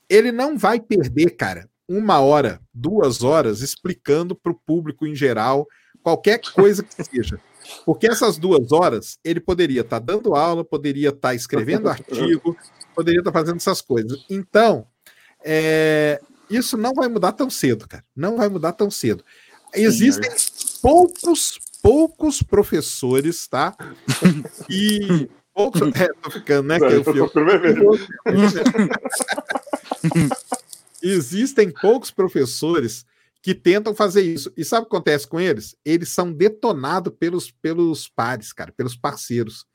Ele 0.07 0.31
não 0.31 0.57
vai 0.57 0.79
perder, 0.79 1.31
cara, 1.31 1.69
uma 1.87 2.19
hora, 2.19 2.61
duas 2.73 3.23
horas 3.23 3.61
explicando 3.61 4.35
para 4.35 4.51
o 4.51 4.59
público 4.59 5.07
em 5.07 5.15
geral 5.15 5.67
qualquer 6.03 6.39
coisa 6.53 6.83
que 6.83 7.03
seja. 7.03 7.39
Porque 7.85 8.07
essas 8.07 8.37
duas 8.37 8.71
horas 8.71 9.17
ele 9.23 9.39
poderia 9.39 9.81
estar 9.81 9.99
tá 9.99 10.05
dando 10.13 10.35
aula, 10.35 10.63
poderia 10.63 11.09
estar 11.09 11.29
tá 11.29 11.35
escrevendo 11.35 11.89
artigo, 11.89 12.55
poderia 12.95 13.19
estar 13.19 13.31
tá 13.31 13.39
fazendo 13.39 13.57
essas 13.57 13.81
coisas. 13.81 14.23
Então, 14.29 14.87
é, 15.43 16.19
isso 16.49 16.77
não 16.77 16.93
vai 16.93 17.07
mudar 17.07 17.31
tão 17.31 17.49
cedo, 17.49 17.87
cara. 17.87 18.03
Não 18.15 18.37
vai 18.37 18.49
mudar 18.49 18.73
tão 18.73 18.89
cedo. 18.89 19.23
Existem 19.73 20.31
poucos, 20.81 21.59
poucos 21.81 22.41
professores, 22.41 23.47
tá? 23.47 23.75
E 24.69 25.29
poucos. 25.59 25.81
É, 25.99 26.07
tô 26.21 26.31
ficando, 26.31 26.67
né? 26.67 26.79
que 26.79 26.85
eu, 26.85 27.03
Existem 31.03 31.71
poucos 31.71 32.11
professores 32.11 33.05
que 33.41 33.53
tentam 33.53 33.93
fazer 33.93 34.21
isso. 34.21 34.51
E 34.55 34.63
sabe 34.63 34.85
o 34.85 34.89
que 34.89 34.95
acontece 34.95 35.27
com 35.27 35.37
eles? 35.39 35.75
Eles 35.83 36.09
são 36.09 36.31
detonados 36.31 37.13
pelos, 37.17 37.51
pelos 37.51 38.07
pares, 38.07 38.53
cara, 38.53 38.71
pelos 38.71 38.95
parceiros. 38.95 39.65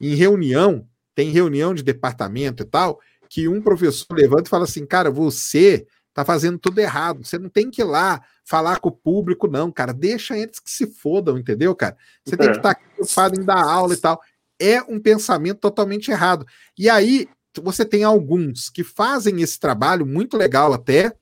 Em 0.00 0.14
reunião, 0.14 0.88
tem 1.14 1.30
reunião 1.30 1.74
de 1.74 1.82
departamento 1.82 2.62
e 2.62 2.66
tal, 2.66 2.98
que 3.28 3.48
um 3.48 3.60
professor 3.60 4.16
levanta 4.16 4.44
e 4.44 4.50
fala 4.50 4.64
assim: 4.64 4.86
cara, 4.86 5.10
você 5.10 5.86
tá 6.12 6.24
fazendo 6.24 6.58
tudo 6.58 6.78
errado. 6.78 7.24
Você 7.24 7.38
não 7.38 7.48
tem 7.48 7.70
que 7.70 7.82
ir 7.82 7.84
lá 7.84 8.20
falar 8.44 8.80
com 8.80 8.88
o 8.88 8.92
público, 8.92 9.48
não, 9.48 9.70
cara. 9.70 9.92
Deixa 9.92 10.36
eles 10.36 10.58
que 10.58 10.70
se 10.70 10.86
fodam, 10.86 11.38
entendeu, 11.38 11.74
cara? 11.74 11.96
Você 12.24 12.34
é. 12.34 12.38
tem 12.38 12.50
que 12.50 12.56
estar 12.56 12.74
tá 12.74 12.80
preocupado 12.94 13.40
em 13.40 13.44
dar 13.44 13.62
aula 13.62 13.94
e 13.94 13.96
tal. 13.96 14.20
É 14.60 14.82
um 14.82 15.00
pensamento 15.00 15.58
totalmente 15.58 16.10
errado. 16.10 16.44
E 16.78 16.90
aí, 16.90 17.28
você 17.62 17.84
tem 17.84 18.04
alguns 18.04 18.68
que 18.68 18.84
fazem 18.84 19.40
esse 19.40 19.58
trabalho 19.58 20.06
muito 20.06 20.36
legal 20.36 20.72
até, 20.72 21.12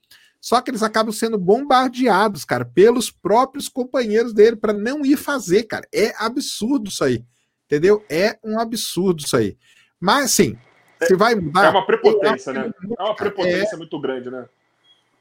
só 0.40 0.60
que 0.60 0.70
eles 0.70 0.82
acabam 0.82 1.12
sendo 1.12 1.38
bombardeados, 1.38 2.44
cara, 2.44 2.64
pelos 2.64 3.10
próprios 3.10 3.68
companheiros 3.68 4.32
dele 4.32 4.56
para 4.56 4.72
não 4.72 5.04
ir 5.04 5.16
fazer, 5.16 5.64
cara. 5.64 5.86
É 5.92 6.12
absurdo 6.16 6.88
isso 6.88 7.02
aí. 7.02 7.24
Entendeu? 7.66 8.04
É 8.08 8.38
um 8.42 8.58
absurdo 8.58 9.22
isso 9.24 9.36
aí. 9.36 9.56
Mas 10.00 10.26
assim, 10.26 10.56
se 11.02 11.14
vai 11.14 11.34
mudar. 11.34 11.66
É 11.66 11.70
uma 11.70 11.86
prepotência, 11.86 12.52
né? 12.52 12.70
É 12.98 13.02
uma 13.02 13.14
prepotência 13.14 13.74
é... 13.74 13.78
muito 13.78 14.00
grande, 14.00 14.30
né? 14.30 14.46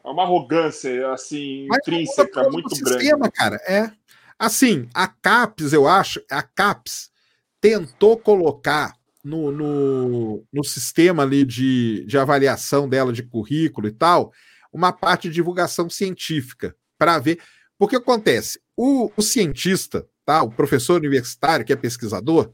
É 0.03 0.09
uma 0.09 0.23
arrogância, 0.23 1.11
assim, 1.11 1.67
Mas 1.67 1.79
intrínseca, 1.79 2.49
muito 2.49 2.69
grande. 2.69 2.99
Sistema, 3.01 3.29
cara, 3.29 3.57
é. 3.67 3.91
Assim, 4.39 4.87
a 4.93 5.07
CAPES, 5.07 5.73
eu 5.73 5.87
acho, 5.87 6.23
a 6.31 6.41
CAPES 6.41 7.11
tentou 7.61 8.17
colocar 8.17 8.93
no, 9.23 9.51
no, 9.51 10.45
no 10.51 10.63
sistema 10.63 11.23
ali 11.23 11.43
de, 11.43 12.05
de 12.05 12.17
avaliação 12.17 12.87
dela 12.87 13.11
de 13.11 13.23
currículo 13.23 13.87
e 13.87 13.91
tal, 13.91 14.31
uma 14.71 14.91
parte 14.91 15.27
de 15.27 15.35
divulgação 15.35 15.89
científica 15.89 16.75
para 16.97 17.19
ver. 17.19 17.39
Porque 17.77 17.95
acontece, 17.95 18.59
o, 18.75 19.11
o 19.15 19.21
cientista, 19.21 20.07
tá, 20.25 20.41
o 20.41 20.49
professor 20.49 20.97
universitário, 20.97 21.65
que 21.65 21.73
é 21.73 21.75
pesquisador, 21.75 22.53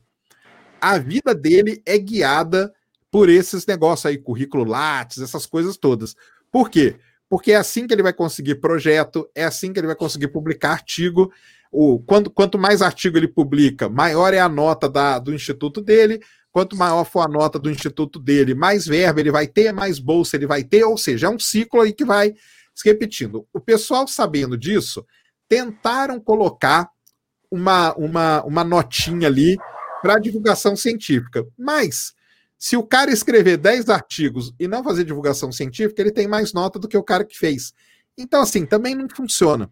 a 0.82 0.98
vida 0.98 1.34
dele 1.34 1.82
é 1.86 1.98
guiada 1.98 2.74
por 3.10 3.30
esses 3.30 3.66
negócios 3.66 4.06
aí, 4.06 4.18
currículo 4.18 4.64
Lattes, 4.64 5.20
essas 5.20 5.46
coisas 5.46 5.78
todas. 5.78 6.16
Por 6.52 6.70
quê? 6.70 6.98
Porque 7.30 7.52
é 7.52 7.56
assim 7.56 7.88
que 7.88 7.94
ele 7.94 8.04
vai 8.04 8.14
conseguir 8.14 8.56
projeto, 8.56 9.30
é 9.34 9.46
assim 9.46 9.72
que 9.72 9.80
ele 9.80 9.88
vai 9.88 9.96
conseguir 9.96 10.28
publicar 10.28 10.72
artigo. 10.72 11.32
O, 11.76 12.00
quanto 12.00 12.58
mais 12.58 12.82
artigo 12.84 13.18
ele 13.18 13.28
publica, 13.28 13.90
maior 13.90 14.34
é 14.34 14.40
a 14.40 14.48
nota 14.48 14.88
da, 14.88 15.18
do 15.18 15.34
instituto 15.34 15.82
dele, 15.82 16.20
Quanto 16.54 16.78
maior 16.78 17.04
for 17.04 17.22
a 17.22 17.28
nota 17.28 17.58
do 17.58 17.68
instituto 17.68 18.20
dele, 18.20 18.54
mais 18.54 18.86
verba 18.86 19.20
ele 19.20 19.32
vai 19.32 19.48
ter, 19.48 19.74
mais 19.74 19.98
bolsa 19.98 20.36
ele 20.36 20.45
vai 20.45 20.64
ter, 20.64 20.84
ou 20.84 20.95
seja, 21.00 21.26
é 21.26 21.30
um 21.30 21.40
ciclo 21.40 21.82
aí 21.82 21.91
que 21.91 22.06
vai 22.06 22.36
se 22.76 22.88
repetindo. 22.88 23.48
O 23.52 23.60
pessoal, 23.60 24.08
sabendo 24.08 24.56
disso, 24.56 25.04
tentaram 25.50 26.20
colocar 26.20 26.88
uma, 27.50 27.95
uma, 27.95 28.44
uma 28.44 28.64
notinha 28.64 29.28
ali 29.28 29.58
para 30.04 30.20
divulgação 30.20 30.76
científica. 30.76 31.44
Mas, 31.58 32.14
se 32.56 32.78
o 32.78 32.84
cara 32.84 33.12
escrever 33.12 33.58
10 33.58 33.90
artigos 33.90 34.54
e 34.60 34.68
não 34.68 34.84
fazer 34.84 35.06
divulgação 35.06 35.52
científica, 35.52 36.04
ele 36.04 36.12
tem 36.12 36.28
mais 36.28 36.54
nota 36.54 36.78
do 36.78 36.88
que 36.88 36.98
o 36.98 37.04
cara 37.04 37.26
que 37.26 37.36
fez. 37.36 37.74
Então, 38.16 38.44
assim, 38.44 38.64
também 38.64 38.94
não 38.94 39.08
funciona. 39.10 39.72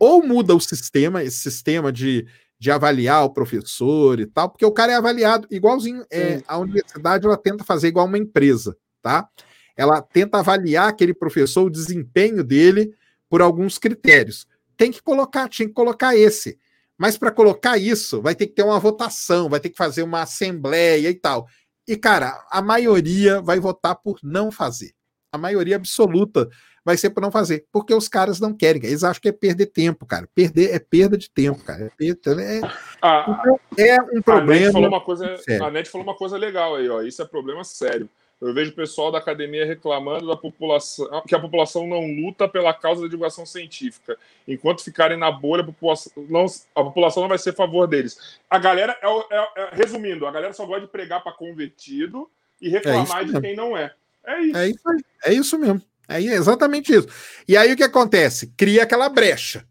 Ou 0.00 0.26
muda 0.26 0.56
o 0.56 0.60
sistema, 0.60 1.22
esse 1.22 1.36
sistema 1.36 1.92
de 1.92 2.26
de 2.60 2.70
avaliar 2.70 3.24
o 3.24 3.30
professor 3.30 4.20
e 4.20 4.26
tal, 4.26 4.50
porque 4.50 4.66
o 4.66 4.70
cara 4.70 4.92
é 4.92 4.94
avaliado 4.94 5.48
igualzinho. 5.50 6.04
É, 6.12 6.42
a 6.46 6.58
universidade 6.58 7.24
ela 7.24 7.38
tenta 7.38 7.64
fazer 7.64 7.88
igual 7.88 8.04
uma 8.04 8.18
empresa, 8.18 8.76
tá? 9.00 9.26
Ela 9.74 10.02
tenta 10.02 10.38
avaliar 10.38 10.90
aquele 10.90 11.14
professor, 11.14 11.64
o 11.64 11.70
desempenho 11.70 12.44
dele, 12.44 12.94
por 13.30 13.40
alguns 13.40 13.78
critérios. 13.78 14.46
Tem 14.76 14.92
que 14.92 15.02
colocar, 15.02 15.48
tinha 15.48 15.66
que 15.66 15.72
colocar 15.72 16.14
esse. 16.14 16.58
Mas 16.98 17.16
para 17.16 17.30
colocar 17.30 17.78
isso, 17.78 18.20
vai 18.20 18.34
ter 18.34 18.46
que 18.46 18.52
ter 18.52 18.62
uma 18.62 18.78
votação, 18.78 19.48
vai 19.48 19.58
ter 19.58 19.70
que 19.70 19.78
fazer 19.78 20.02
uma 20.02 20.20
assembleia 20.20 21.08
e 21.08 21.14
tal. 21.14 21.46
E, 21.88 21.96
cara, 21.96 22.44
a 22.50 22.60
maioria 22.60 23.40
vai 23.40 23.58
votar 23.58 23.96
por 23.96 24.18
não 24.22 24.52
fazer. 24.52 24.92
A 25.32 25.38
maioria 25.38 25.76
absoluta 25.76 26.46
vai 26.84 26.96
ser 26.96 27.10
por 27.10 27.20
não 27.20 27.30
fazer, 27.30 27.66
porque 27.72 27.94
os 27.94 28.08
caras 28.08 28.40
não 28.40 28.54
querem. 28.54 28.84
Eles 28.84 29.04
acham 29.04 29.20
que 29.20 29.28
é 29.28 29.32
perder 29.32 29.66
tempo, 29.66 30.06
cara. 30.06 30.28
Perder 30.34 30.74
é 30.74 30.78
perda 30.78 31.16
de 31.16 31.30
tempo, 31.30 31.62
cara. 31.64 31.84
É, 31.84 31.90
perda, 31.96 32.42
é, 32.42 32.58
então, 32.58 33.60
é 33.76 34.02
um 34.02 34.22
problema. 34.22 34.60
A 34.60 34.60
Net, 34.60 34.72
falou 34.72 34.88
uma 34.88 35.00
coisa, 35.00 35.36
a 35.62 35.70
Net 35.70 35.90
falou 35.90 36.06
uma 36.06 36.16
coisa 36.16 36.36
legal 36.36 36.76
aí, 36.76 36.88
ó. 36.88 37.02
Isso 37.02 37.22
é 37.22 37.24
problema 37.24 37.64
sério. 37.64 38.08
Eu 38.40 38.54
vejo 38.54 38.70
o 38.70 38.74
pessoal 38.74 39.12
da 39.12 39.18
academia 39.18 39.66
reclamando 39.66 40.26
da 40.26 40.34
população, 40.34 41.06
que 41.28 41.34
a 41.34 41.38
população 41.38 41.86
não 41.86 42.06
luta 42.06 42.48
pela 42.48 42.72
causa 42.72 43.02
da 43.02 43.08
divulgação 43.08 43.44
científica. 43.44 44.16
Enquanto 44.48 44.82
ficarem 44.82 45.18
na 45.18 45.30
bolha, 45.30 45.62
a 45.62 45.66
população 45.66 46.10
não, 46.26 46.46
a 46.74 46.82
população 46.82 47.22
não 47.22 47.28
vai 47.28 47.36
ser 47.36 47.50
a 47.50 47.54
favor 47.54 47.86
deles. 47.86 48.40
A 48.48 48.58
galera, 48.58 48.98
é, 49.02 49.36
é, 49.36 49.48
é 49.56 49.70
resumindo, 49.74 50.26
a 50.26 50.30
galera 50.30 50.54
só 50.54 50.64
gosta 50.64 50.82
de 50.82 50.86
pregar 50.86 51.22
para 51.22 51.32
convertido 51.32 52.30
e 52.62 52.68
é 52.68 52.70
reclamar 52.70 53.26
de 53.26 53.38
quem 53.42 53.54
não 53.54 53.76
é. 53.76 53.92
É 54.24 54.40
isso. 54.40 54.56
É 54.56 54.68
isso, 54.68 54.82
é 55.24 55.32
isso 55.34 55.58
mesmo. 55.58 55.82
É 56.10 56.20
exatamente 56.20 56.92
isso. 56.92 57.08
E 57.46 57.56
aí 57.56 57.72
o 57.72 57.76
que 57.76 57.84
acontece? 57.84 58.52
Cria 58.56 58.82
aquela 58.82 59.08
brecha. 59.08 59.64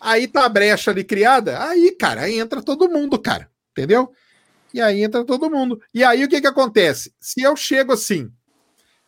Aí 0.00 0.26
tá 0.26 0.46
a 0.46 0.48
brecha 0.48 0.90
ali 0.90 1.04
criada, 1.04 1.62
aí, 1.62 1.92
cara, 1.92 2.22
aí 2.22 2.38
entra 2.38 2.60
todo 2.62 2.88
mundo, 2.88 3.18
cara. 3.18 3.48
Entendeu? 3.70 4.12
E 4.74 4.80
aí 4.80 5.02
entra 5.02 5.24
todo 5.24 5.50
mundo. 5.50 5.80
E 5.94 6.02
aí 6.02 6.24
o 6.24 6.28
que 6.28 6.40
que 6.40 6.46
acontece? 6.46 7.14
Se 7.20 7.42
eu 7.42 7.54
chego 7.54 7.92
assim, 7.92 8.32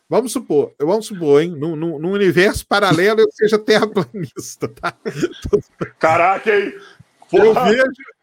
vamos 0.07 0.31
supor, 0.31 0.73
vamos 0.79 1.07
supor, 1.07 1.41
hein, 1.41 1.49
num, 1.49 1.75
num, 1.75 1.99
num 1.99 2.11
universo 2.11 2.65
paralelo 2.65 3.19
eu 3.19 3.31
seja 3.31 3.57
terraplanista, 3.57 4.67
tá? 4.69 4.93
Caraca, 5.99 6.55
hein? 6.55 6.73
Porra. 7.29 7.71
Eu 7.71 7.85
vejo. 7.85 8.15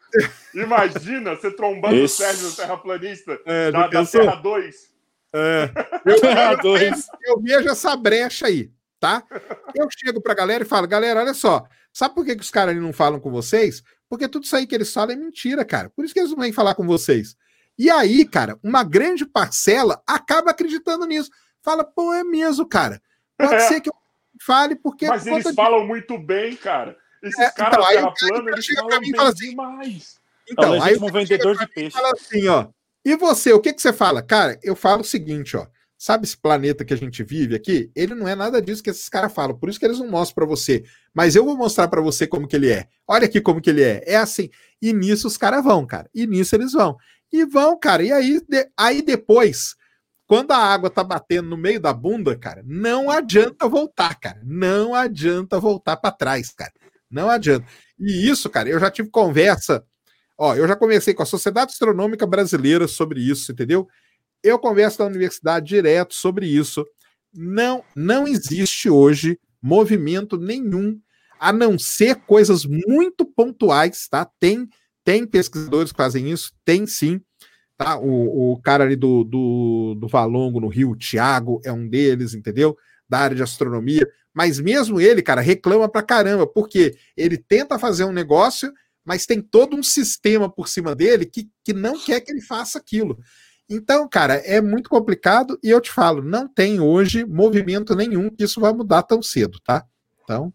Imagina 0.53 1.35
você 1.35 1.51
trombando 1.51 1.95
Esse... 1.95 2.23
o 2.23 2.25
Sérgio 2.25 2.51
terraplanista 2.51 3.39
é, 3.45 3.71
da, 3.71 3.87
da 3.87 4.05
Terra 4.05 4.35
2. 4.35 4.92
É. 5.33 5.69
Eu, 6.05 6.15
eu, 6.63 6.93
eu, 7.25 7.41
vejo 7.41 7.69
essa 7.69 7.95
brecha 7.95 8.47
aí, 8.47 8.71
tá? 8.99 9.23
Eu 9.75 9.87
chego 9.89 10.21
pra 10.21 10.33
galera 10.33 10.63
e 10.63 10.67
falo, 10.67 10.87
galera, 10.87 11.21
olha 11.21 11.33
só, 11.33 11.65
sabe 11.91 12.13
por 12.13 12.25
que, 12.25 12.35
que 12.35 12.43
os 12.43 12.51
caras 12.51 12.75
não 12.75 12.93
falam 12.93 13.19
com 13.19 13.31
vocês? 13.31 13.83
Porque 14.07 14.27
tudo 14.27 14.43
isso 14.43 14.55
aí 14.55 14.67
que 14.67 14.75
eles 14.75 14.93
falam 14.93 15.13
é 15.13 15.17
mentira, 15.17 15.65
cara. 15.65 15.89
Por 15.89 16.05
isso 16.05 16.13
que 16.13 16.19
eles 16.19 16.31
não 16.31 16.37
vêm 16.37 16.53
falar 16.53 16.75
com 16.75 16.85
vocês. 16.85 17.35
E 17.77 17.89
aí, 17.89 18.25
cara, 18.25 18.59
uma 18.63 18.83
grande 18.83 19.25
parcela 19.25 20.01
acaba 20.05 20.51
acreditando 20.51 21.05
nisso. 21.07 21.31
Fala, 21.63 21.83
pô, 21.83 22.13
é 22.13 22.23
mesmo, 22.23 22.67
cara. 22.67 23.01
Pode 23.37 23.55
é. 23.55 23.59
ser 23.61 23.81
que 23.81 23.89
eu 23.89 23.95
fale 24.39 24.75
porque. 24.75 25.07
Mas 25.07 25.25
eles 25.25 25.45
de... 25.45 25.53
falam 25.53 25.87
muito 25.87 26.17
bem, 26.17 26.55
cara. 26.55 26.95
Esses 27.23 27.39
é, 27.39 27.49
caras 27.51 27.73
então, 27.73 27.87
aí, 27.87 28.13
plana, 28.19 28.51
eles 28.51 28.67
falam 28.67 28.99
bem 28.99 29.13
assim, 29.17 29.49
demais. 29.49 30.21
Então, 30.49 30.75
é 30.75 30.81
aí 30.81 30.97
um 30.97 31.11
vendedor 31.11 31.57
de 31.57 31.67
peixe. 31.67 31.91
Fala 31.91 32.11
assim, 32.11 32.47
ó. 32.47 32.67
E 33.05 33.15
você, 33.15 33.51
o 33.51 33.59
que, 33.59 33.73
que 33.73 33.81
você 33.81 33.91
fala? 33.91 34.21
Cara, 34.21 34.59
eu 34.63 34.75
falo 34.75 35.01
o 35.01 35.05
seguinte, 35.05 35.57
ó. 35.57 35.67
Sabe 35.97 36.25
esse 36.25 36.37
planeta 36.37 36.83
que 36.83 36.93
a 36.93 36.97
gente 36.97 37.23
vive 37.23 37.55
aqui? 37.55 37.89
Ele 37.95 38.13
não 38.13 38.27
é 38.27 38.35
nada 38.35 38.61
disso 38.61 38.83
que 38.83 38.89
esses 38.89 39.07
caras 39.07 39.31
falam, 39.31 39.57
por 39.57 39.69
isso 39.69 39.79
que 39.79 39.85
eles 39.85 39.99
não 39.99 40.09
mostram 40.09 40.35
para 40.35 40.45
você. 40.45 40.83
Mas 41.13 41.33
eu 41.33 41.45
vou 41.45 41.55
mostrar 41.55 41.87
para 41.87 42.01
você 42.01 42.27
como 42.27 42.45
que 42.45 42.57
ele 42.57 42.69
é. 42.69 42.87
Olha 43.07 43.25
aqui 43.25 43.39
como 43.39 43.61
que 43.61 43.69
ele 43.69 43.81
é. 43.81 44.03
É 44.05 44.17
assim. 44.17 44.49
E 44.81 44.91
nisso 44.91 45.27
os 45.27 45.37
caras 45.37 45.63
vão, 45.63 45.85
cara. 45.85 46.09
E 46.13 46.27
nisso 46.27 46.55
eles 46.55 46.73
vão. 46.73 46.97
E 47.31 47.45
vão, 47.45 47.79
cara. 47.79 48.03
E 48.03 48.11
aí, 48.11 48.41
de... 48.49 48.69
aí 48.77 49.01
depois, 49.01 49.75
quando 50.27 50.51
a 50.51 50.57
água 50.57 50.89
tá 50.89 51.05
batendo 51.05 51.49
no 51.49 51.57
meio 51.57 51.79
da 51.79 51.93
bunda, 51.93 52.37
cara, 52.37 52.61
não 52.65 53.09
adianta 53.09 53.65
voltar, 53.67 54.19
cara. 54.19 54.41
Não 54.43 54.93
adianta 54.93 55.57
voltar 55.57 55.95
para 55.95 56.11
trás, 56.11 56.51
cara. 56.51 56.73
Não 57.09 57.29
adianta. 57.29 57.65
E 57.97 58.29
isso, 58.29 58.49
cara, 58.49 58.67
eu 58.67 58.79
já 58.79 58.91
tive 58.91 59.09
conversa. 59.09 59.83
Ó, 60.45 60.53
eu 60.57 60.67
já 60.67 60.75
conversei 60.75 61.13
com 61.13 61.23
a 61.23 61.25
Sociedade 61.25 61.71
Astronômica 61.71 62.27
Brasileira 62.27 62.85
sobre 62.85 63.21
isso, 63.21 63.53
entendeu? 63.53 63.87
Eu 64.43 64.59
converso 64.59 65.01
na 65.01 65.07
universidade 65.07 65.67
direto 65.67 66.13
sobre 66.13 66.45
isso. 66.45 66.85
Não, 67.33 67.81
não 67.95 68.27
existe 68.27 68.89
hoje 68.89 69.39
movimento 69.61 70.37
nenhum, 70.37 70.99
a 71.39 71.53
não 71.53 71.79
ser 71.79 72.15
coisas 72.25 72.65
muito 72.65 73.25
pontuais, 73.25 74.05
tá? 74.09 74.29
Tem, 74.37 74.67
tem 75.01 75.25
pesquisadores 75.25 75.93
que 75.93 75.97
fazem 75.97 76.29
isso, 76.29 76.51
tem 76.65 76.85
sim. 76.85 77.21
Tá? 77.77 77.97
O, 77.97 78.51
o 78.51 78.61
cara 78.61 78.83
ali 78.83 78.97
do, 78.97 79.23
do, 79.23 79.95
do 79.97 80.09
Valongo 80.09 80.59
no 80.59 80.67
Rio, 80.67 80.91
o 80.91 80.97
Thiago, 80.97 81.61
é 81.63 81.71
um 81.71 81.87
deles, 81.87 82.33
entendeu? 82.33 82.77
Da 83.07 83.19
área 83.19 83.35
de 83.37 83.43
astronomia. 83.43 84.05
Mas 84.33 84.59
mesmo 84.59 84.99
ele, 84.99 85.21
cara, 85.21 85.39
reclama 85.39 85.87
pra 85.87 86.03
caramba, 86.03 86.45
porque 86.45 86.97
ele 87.15 87.37
tenta 87.37 87.79
fazer 87.79 88.03
um 88.03 88.11
negócio, 88.11 88.73
mas 89.03 89.25
tem 89.25 89.41
todo 89.41 89.75
um 89.75 89.83
sistema 89.83 90.49
por 90.49 90.67
cima 90.67 90.95
dele 90.95 91.25
que, 91.25 91.49
que 91.63 91.73
não 91.73 91.99
quer 91.99 92.21
que 92.21 92.31
ele 92.31 92.41
faça 92.41 92.77
aquilo. 92.77 93.19
Então, 93.69 94.07
cara, 94.07 94.35
é 94.35 94.61
muito 94.61 94.89
complicado 94.89 95.57
e 95.63 95.69
eu 95.69 95.81
te 95.81 95.91
falo, 95.91 96.21
não 96.21 96.47
tem 96.47 96.79
hoje 96.79 97.25
movimento 97.25 97.95
nenhum 97.95 98.29
que 98.29 98.43
isso 98.43 98.59
vai 98.59 98.73
mudar 98.73 99.03
tão 99.03 99.21
cedo, 99.21 99.59
tá? 99.63 99.85
Então, 100.23 100.53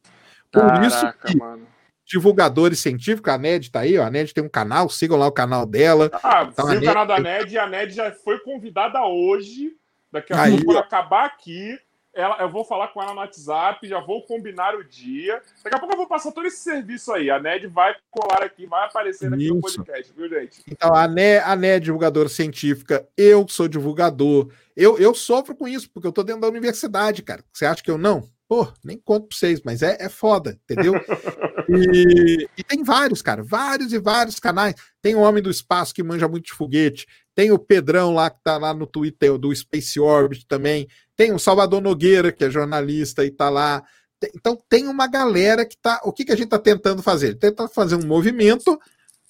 por 0.51 0.63
Caraca, 0.63 0.87
isso 0.87 1.13
que 1.27 1.37
mano. 1.37 1.67
divulgadores 2.07 2.79
científicos, 2.79 3.33
a 3.33 3.39
NED 3.39 3.71
tá 3.71 3.81
aí, 3.81 3.99
ó, 3.99 4.05
a 4.05 4.11
NED 4.11 4.33
tem 4.33 4.45
um 4.45 4.49
canal, 4.49 4.89
sigam 4.89 5.19
lá 5.19 5.27
o 5.27 5.33
canal 5.33 5.67
dela. 5.67 6.11
Ah, 6.23 6.49
então, 6.51 6.67
o 6.67 6.85
canal 6.85 7.07
da 7.07 7.19
NED, 7.19 7.59
a 7.59 7.67
NED 7.67 7.95
já 7.95 8.13
foi 8.13 8.39
convidada 8.41 9.03
hoje, 9.05 9.73
daqui 10.13 10.33
a 10.33 10.47
pouco, 10.49 10.79
acabar 10.79 11.27
aqui, 11.27 11.79
ela, 12.15 12.39
eu 12.41 12.49
vou 12.49 12.65
falar 12.65 12.89
com 12.89 13.03
ela 13.03 13.13
no 13.13 13.21
WhatsApp, 13.21 13.87
já 13.87 14.01
vou 14.01 14.23
combinar 14.25 14.75
o 14.75 14.85
dia. 14.85 15.43
Daqui 15.63 15.77
a 15.77 15.79
pouco 15.79 15.95
eu 15.95 15.99
vou 15.99 16.09
passar 16.09 16.33
todo 16.33 16.47
esse 16.47 16.59
serviço 16.59 17.13
aí. 17.13 17.31
A 17.31 17.39
NED 17.39 17.67
vai 17.69 17.95
colar 18.11 18.43
aqui, 18.43 18.67
vai 18.67 18.87
aparecer 18.87 19.33
aqui 19.33 19.49
no 19.49 19.61
podcast, 19.61 20.13
viu, 20.17 20.29
gente? 20.29 20.63
Então, 20.67 20.95
a 20.95 21.07
NED, 21.07 21.45
a 21.45 21.55
NED 21.55 21.85
divulgadora 21.85 22.29
científica, 22.29 23.07
eu 23.17 23.47
sou 23.49 23.69
divulgador. 23.69 24.51
Eu, 24.77 24.99
eu 24.99 25.15
sofro 25.15 25.55
com 25.55 25.69
isso, 25.69 25.91
porque 25.91 26.07
eu 26.07 26.13
tô 26.13 26.23
dentro 26.23 26.43
da 26.43 26.49
universidade, 26.49 27.23
cara. 27.23 27.45
Você 27.53 27.67
acha 27.67 27.83
que 27.83 27.91
eu 27.91 27.99
não? 27.99 28.29
Pô, 28.49 28.67
nem 28.83 28.99
conto 28.99 29.29
pra 29.29 29.37
vocês, 29.37 29.61
mas 29.63 29.83
é, 29.83 29.99
é 30.01 30.09
foda, 30.09 30.59
entendeu? 30.65 30.95
E, 31.71 32.49
e, 32.57 32.65
tem 32.65 32.83
vários, 32.83 33.21
cara, 33.21 33.43
vários 33.43 33.93
e 33.93 33.99
vários 33.99 34.41
canais. 34.41 34.75
Tem 35.03 35.15
o 35.15 35.21
Homem 35.21 35.43
do 35.43 35.51
Espaço 35.51 35.93
que 35.93 36.03
manja 36.03 36.27
muito 36.27 36.47
de 36.47 36.55
foguete, 36.55 37.07
tem 37.35 37.53
o 37.53 37.59
Pedrão 37.59 38.15
lá 38.15 38.31
que 38.31 38.43
tá 38.43 38.57
lá 38.57 38.73
no 38.73 38.87
Twitter 38.87 39.37
do 39.37 39.55
Space 39.55 40.01
Orbit 40.01 40.47
também, 40.47 40.89
tem 41.15 41.31
o 41.31 41.39
Salvador 41.39 41.83
Nogueira, 41.83 42.33
que 42.33 42.43
é 42.43 42.51
jornalista 42.51 43.23
e 43.23 43.31
tá 43.31 43.51
lá. 43.51 43.85
Então 44.35 44.59
tem 44.67 44.89
uma 44.89 45.07
galera 45.07 45.67
que 45.67 45.77
tá. 45.77 46.01
O 46.05 46.13
que, 46.13 46.25
que 46.25 46.33
a 46.33 46.37
gente 46.37 46.49
tá 46.49 46.59
tentando 46.59 47.03
fazer? 47.03 47.35
Tenta 47.35 47.69
fazer 47.69 47.97
um 47.97 48.07
movimento, 48.07 48.81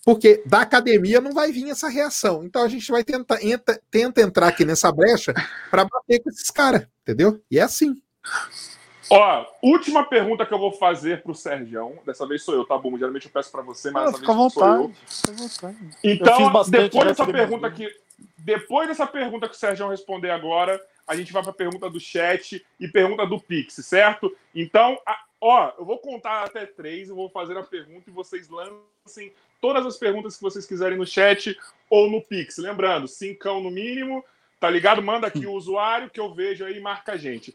porque 0.04 0.40
da 0.46 0.60
academia 0.60 1.20
não 1.20 1.32
vai 1.32 1.50
vir 1.50 1.68
essa 1.70 1.88
reação. 1.88 2.44
Então 2.44 2.62
a 2.62 2.68
gente 2.68 2.88
vai 2.88 3.02
tentar 3.02 3.42
entra, 3.44 3.80
tenta 3.90 4.20
entrar 4.20 4.46
aqui 4.46 4.64
nessa 4.64 4.92
brecha 4.92 5.34
para 5.72 5.84
bater 5.84 6.22
com 6.22 6.30
esses 6.30 6.52
caras, 6.52 6.86
entendeu? 7.02 7.42
E 7.50 7.58
é 7.58 7.62
assim. 7.62 8.00
Ó, 9.10 9.46
última 9.62 10.04
pergunta 10.04 10.44
que 10.44 10.52
eu 10.52 10.58
vou 10.58 10.72
fazer 10.72 11.22
pro 11.22 11.34
Sérgio. 11.34 11.98
Dessa 12.04 12.26
vez 12.26 12.42
sou 12.42 12.54
eu, 12.54 12.64
tá 12.66 12.76
bom? 12.76 12.96
Geralmente 12.98 13.26
eu 13.26 13.32
peço 13.32 13.50
para 13.50 13.62
você, 13.62 13.90
mas 13.90 14.12
dessa 14.12 14.18
vez 14.18 14.52
sou 14.52 14.62
eu. 14.66 14.92
Então, 16.04 16.36
depois 16.68 17.06
dessa 17.06 17.26
pergunta 17.26 17.70
que 17.70 17.88
depois 18.36 18.88
dessa 18.88 19.06
pergunta 19.06 19.48
que 19.48 19.54
o 19.54 19.58
Sérgio 19.58 19.88
responder 19.88 20.30
agora, 20.30 20.82
a 21.06 21.14
gente 21.14 21.32
vai 21.32 21.42
para 21.42 21.52
a 21.52 21.54
pergunta 21.54 21.88
do 21.88 22.00
chat 22.00 22.64
e 22.78 22.88
pergunta 22.88 23.26
do 23.26 23.38
Pix, 23.40 23.74
certo? 23.74 24.34
Então, 24.54 24.98
a, 25.06 25.22
ó, 25.40 25.72
eu 25.78 25.84
vou 25.84 25.98
contar 25.98 26.44
até 26.44 26.66
três, 26.66 27.08
eu 27.08 27.14
vou 27.14 27.28
fazer 27.28 27.56
a 27.56 27.62
pergunta 27.62 28.08
e 28.08 28.12
vocês 28.12 28.48
lancem 28.48 29.32
todas 29.60 29.84
as 29.86 29.96
perguntas 29.96 30.36
que 30.36 30.42
vocês 30.42 30.66
quiserem 30.66 30.98
no 30.98 31.06
chat 31.06 31.58
ou 31.88 32.10
no 32.10 32.20
Pix. 32.20 32.58
Lembrando, 32.58 33.06
cincão 33.06 33.62
no 33.62 33.70
mínimo, 33.70 34.24
tá 34.58 34.68
ligado? 34.68 35.02
Manda 35.02 35.26
aqui 35.26 35.46
o 35.46 35.52
usuário 35.52 36.10
que 36.10 36.20
eu 36.20 36.32
vejo 36.34 36.64
aí 36.64 36.78
e 36.78 36.80
marca 36.80 37.12
a 37.12 37.16
gente. 37.16 37.54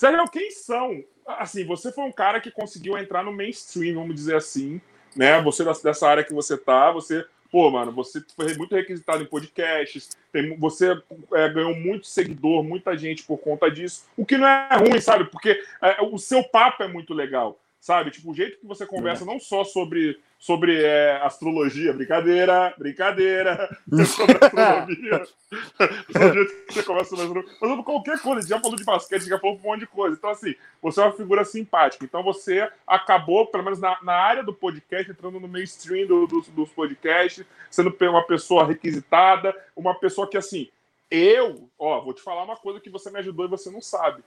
Sérgio, 0.00 0.30
quem 0.30 0.50
são? 0.50 1.04
Assim, 1.26 1.62
você 1.62 1.92
foi 1.92 2.04
um 2.04 2.12
cara 2.12 2.40
que 2.40 2.50
conseguiu 2.50 2.96
entrar 2.96 3.22
no 3.22 3.34
mainstream, 3.34 3.96
vamos 3.96 4.14
dizer 4.14 4.34
assim, 4.34 4.80
né? 5.14 5.38
Você 5.42 5.62
dessa 5.62 6.08
área 6.08 6.24
que 6.24 6.32
você 6.32 6.56
tá, 6.56 6.90
você 6.90 7.22
pô, 7.52 7.70
mano, 7.70 7.92
você 7.92 8.24
foi 8.34 8.54
muito 8.54 8.74
requisitado 8.74 9.22
em 9.22 9.26
podcasts, 9.26 10.08
tem, 10.32 10.56
você 10.56 10.98
é, 11.34 11.48
ganhou 11.50 11.74
muito 11.74 12.06
seguidor, 12.06 12.64
muita 12.64 12.96
gente 12.96 13.24
por 13.24 13.36
conta 13.36 13.70
disso, 13.70 14.06
o 14.16 14.24
que 14.24 14.38
não 14.38 14.48
é 14.48 14.70
ruim, 14.74 14.98
sabe? 15.02 15.26
Porque 15.26 15.62
é, 15.82 16.00
o 16.00 16.16
seu 16.16 16.44
papo 16.44 16.82
é 16.82 16.88
muito 16.88 17.12
legal 17.12 17.60
sabe? 17.80 18.10
Tipo, 18.10 18.30
o 18.30 18.34
jeito 18.34 18.58
que 18.58 18.66
você 18.66 18.86
conversa 18.86 19.24
é. 19.24 19.26
não 19.26 19.40
só 19.40 19.64
sobre, 19.64 20.20
sobre 20.38 20.82
é, 20.82 21.18
astrologia, 21.22 21.92
brincadeira, 21.94 22.74
brincadeira, 22.76 23.74
sobre 24.04 24.36
astrologia, 24.40 25.26
o 26.30 26.34
jeito 26.34 26.66
que 26.66 26.74
você 26.74 26.82
conversa 26.82 27.16
sobre 27.16 27.24
astrologia, 27.24 27.56
mas 27.60 27.70
sobre 27.70 27.84
qualquer 27.84 28.20
coisa, 28.20 28.46
já 28.48 28.60
falou 28.60 28.76
de 28.76 28.84
basquete, 28.84 29.24
já 29.24 29.38
falou 29.38 29.56
um 29.56 29.60
monte 29.60 29.80
de 29.80 29.86
coisa. 29.86 30.14
Então, 30.16 30.30
assim, 30.30 30.54
você 30.82 31.00
é 31.00 31.04
uma 31.04 31.12
figura 31.12 31.44
simpática. 31.44 32.04
Então, 32.04 32.22
você 32.22 32.70
acabou, 32.86 33.46
pelo 33.46 33.64
menos 33.64 33.80
na, 33.80 33.98
na 34.02 34.14
área 34.14 34.44
do 34.44 34.52
podcast, 34.52 35.10
entrando 35.10 35.40
no 35.40 35.48
mainstream 35.48 36.06
do, 36.06 36.26
do, 36.26 36.42
dos 36.42 36.68
podcasts, 36.70 37.46
sendo 37.70 37.96
uma 38.02 38.26
pessoa 38.26 38.66
requisitada, 38.66 39.56
uma 39.74 39.94
pessoa 39.94 40.28
que, 40.28 40.36
assim, 40.36 40.68
eu, 41.10 41.68
ó, 41.78 42.00
vou 42.02 42.12
te 42.12 42.20
falar 42.20 42.44
uma 42.44 42.56
coisa 42.56 42.78
que 42.78 42.90
você 42.90 43.10
me 43.10 43.18
ajudou 43.18 43.46
e 43.46 43.48
você 43.48 43.70
não 43.70 43.80
sabe 43.80 44.22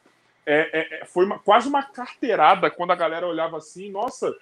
é, 0.45 0.79
é, 0.79 1.01
é, 1.01 1.05
foi 1.05 1.25
uma, 1.25 1.39
quase 1.39 1.67
uma 1.67 1.83
carteirada 1.83 2.69
quando 2.69 2.91
a 2.91 2.95
galera 2.95 3.27
olhava 3.27 3.57
assim, 3.57 3.89
nossa, 3.89 4.35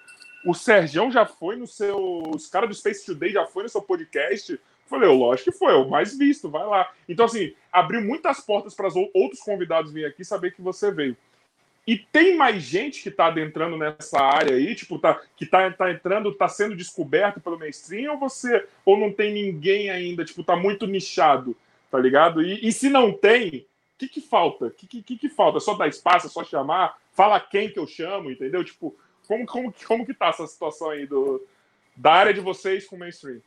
o 0.44 0.54
Sergião 0.54 1.10
já 1.10 1.24
foi 1.24 1.56
no 1.56 1.66
seu. 1.66 2.22
Os 2.34 2.46
caras 2.48 2.68
do 2.68 2.74
Space 2.74 3.06
Today 3.06 3.32
já 3.32 3.46
foi 3.46 3.62
no 3.62 3.68
seu 3.68 3.82
podcast. 3.82 4.58
Falei, 4.86 5.08
eu, 5.08 5.14
lógico 5.14 5.50
que 5.50 5.58
foi, 5.58 5.72
é 5.72 5.76
o 5.76 5.88
mais 5.88 6.18
visto, 6.18 6.50
vai 6.50 6.66
lá. 6.66 6.90
Então, 7.08 7.24
assim, 7.24 7.54
abriu 7.72 8.02
muitas 8.02 8.40
portas 8.40 8.74
para 8.74 8.88
outros 9.14 9.40
convidados 9.40 9.92
virem 9.92 10.10
aqui 10.10 10.24
saber 10.24 10.52
que 10.52 10.60
você 10.60 10.90
veio. 10.90 11.16
E 11.86 11.96
tem 11.96 12.36
mais 12.36 12.62
gente 12.62 13.02
que 13.02 13.08
está 13.08 13.26
adentrando 13.26 13.76
nessa 13.76 14.20
área 14.20 14.54
aí, 14.54 14.74
tipo, 14.74 14.98
tá, 14.98 15.20
que 15.36 15.44
tá, 15.44 15.70
tá 15.70 15.90
entrando, 15.90 16.32
tá 16.34 16.46
sendo 16.46 16.76
descoberto 16.76 17.40
pelo 17.40 17.58
mainstream, 17.58 18.12
ou 18.12 18.18
você, 18.18 18.66
ou 18.84 18.96
não 18.96 19.12
tem 19.12 19.32
ninguém 19.32 19.90
ainda, 19.90 20.24
tipo, 20.24 20.44
tá 20.44 20.54
muito 20.54 20.86
nichado, 20.86 21.56
tá 21.90 21.98
ligado? 21.98 22.42
E, 22.42 22.68
e 22.68 22.70
se 22.70 22.88
não 22.88 23.12
tem, 23.12 23.66
que, 23.98 24.08
que 24.08 24.20
falta? 24.20 24.66
O 24.66 24.70
que, 24.70 25.02
que, 25.02 25.16
que 25.16 25.28
falta? 25.28 25.58
É 25.58 25.60
só 25.60 25.74
dar 25.74 25.88
espaço, 25.88 26.26
é 26.26 26.30
só 26.30 26.44
chamar? 26.44 26.96
Fala 27.12 27.40
quem 27.40 27.70
que 27.70 27.78
eu 27.78 27.86
chamo, 27.86 28.30
entendeu? 28.30 28.64
Tipo, 28.64 28.96
como, 29.26 29.46
como, 29.46 29.74
como 29.86 30.06
que 30.06 30.14
tá 30.14 30.28
essa 30.28 30.46
situação 30.46 30.90
aí 30.90 31.06
do, 31.06 31.44
da 31.96 32.12
área 32.12 32.34
de 32.34 32.40
vocês 32.40 32.86
com 32.86 32.96
o 32.96 32.98
mainstream? 32.98 33.40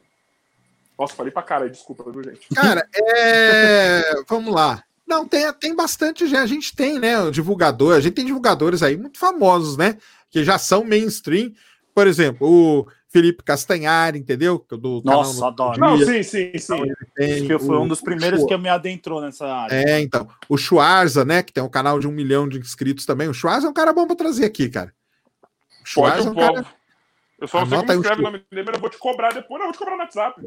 Nossa, 0.97 1.15
falei 1.15 1.31
pra 1.31 1.43
cara, 1.43 1.69
desculpa, 1.69 2.09
viu, 2.09 2.23
gente? 2.23 2.47
Cara, 2.55 2.88
é... 2.95 4.23
vamos 4.27 4.53
lá. 4.53 4.84
Não, 5.05 5.27
tem, 5.27 5.51
tem 5.53 5.76
bastante, 5.76 6.27
já 6.27 6.41
a 6.41 6.47
gente 6.47 6.76
tem, 6.76 6.99
né, 6.99 7.19
o 7.19 7.31
divulgador, 7.31 7.95
a 7.95 7.99
gente 7.99 8.13
tem 8.13 8.26
divulgadores 8.26 8.81
aí 8.81 8.97
muito 8.97 9.19
famosos, 9.19 9.77
né, 9.77 9.97
que 10.31 10.43
já 10.43 10.57
são 10.57 10.84
mainstream. 10.84 11.53
Por 11.93 12.07
exemplo, 12.07 12.47
o 12.47 12.88
Felipe 13.15 13.45
Castanhari, 13.45 14.19
entendeu? 14.19 14.65
Do 14.69 15.01
Nossa, 15.05 15.47
adoro. 15.47 15.79
Não, 15.79 15.97
sim, 15.97 16.21
sim, 16.21 16.51
sim. 16.57 16.91
Acho 17.17 17.47
que 17.47 17.59
foi 17.59 17.77
um 17.77 17.87
dos 17.87 18.01
primeiros 18.01 18.43
que 18.43 18.57
me 18.57 18.67
adentrou 18.67 19.21
nessa 19.21 19.47
área. 19.47 19.73
É, 19.73 20.01
então. 20.01 20.27
O 20.49 20.57
Schwarza, 20.57 21.23
né? 21.23 21.41
Que 21.41 21.53
tem 21.53 21.63
um 21.63 21.69
canal 21.69 21.97
de 21.97 22.09
um 22.09 22.11
milhão 22.11 22.45
de 22.45 22.59
inscritos 22.59 23.05
também. 23.05 23.29
O 23.29 23.33
Schwarza 23.33 23.67
é 23.67 23.69
um 23.69 23.73
cara 23.73 23.93
bom 23.93 24.05
pra 24.05 24.17
trazer 24.17 24.43
aqui, 24.43 24.67
cara. 24.67 24.93
O 25.81 25.87
Schwarza 25.87 26.27
é 26.27 26.31
um 26.31 26.35
cara... 26.35 26.65
Eu 27.39 27.47
só 27.47 27.61
não 27.61 27.69
sei 27.69 27.79
como 27.79 27.93
escreve 27.93 28.19
o 28.19 28.23
nome 28.25 28.43
dele, 28.51 28.63
mas 28.65 28.75
eu 28.75 28.81
vou 28.81 28.89
te 28.89 28.97
cobrar 28.97 29.33
depois. 29.33 29.59
Não, 29.61 29.67
eu 29.67 29.67
vou 29.67 29.71
te 29.71 29.79
cobrar 29.79 29.95
no 29.95 30.01
WhatsApp. 30.01 30.45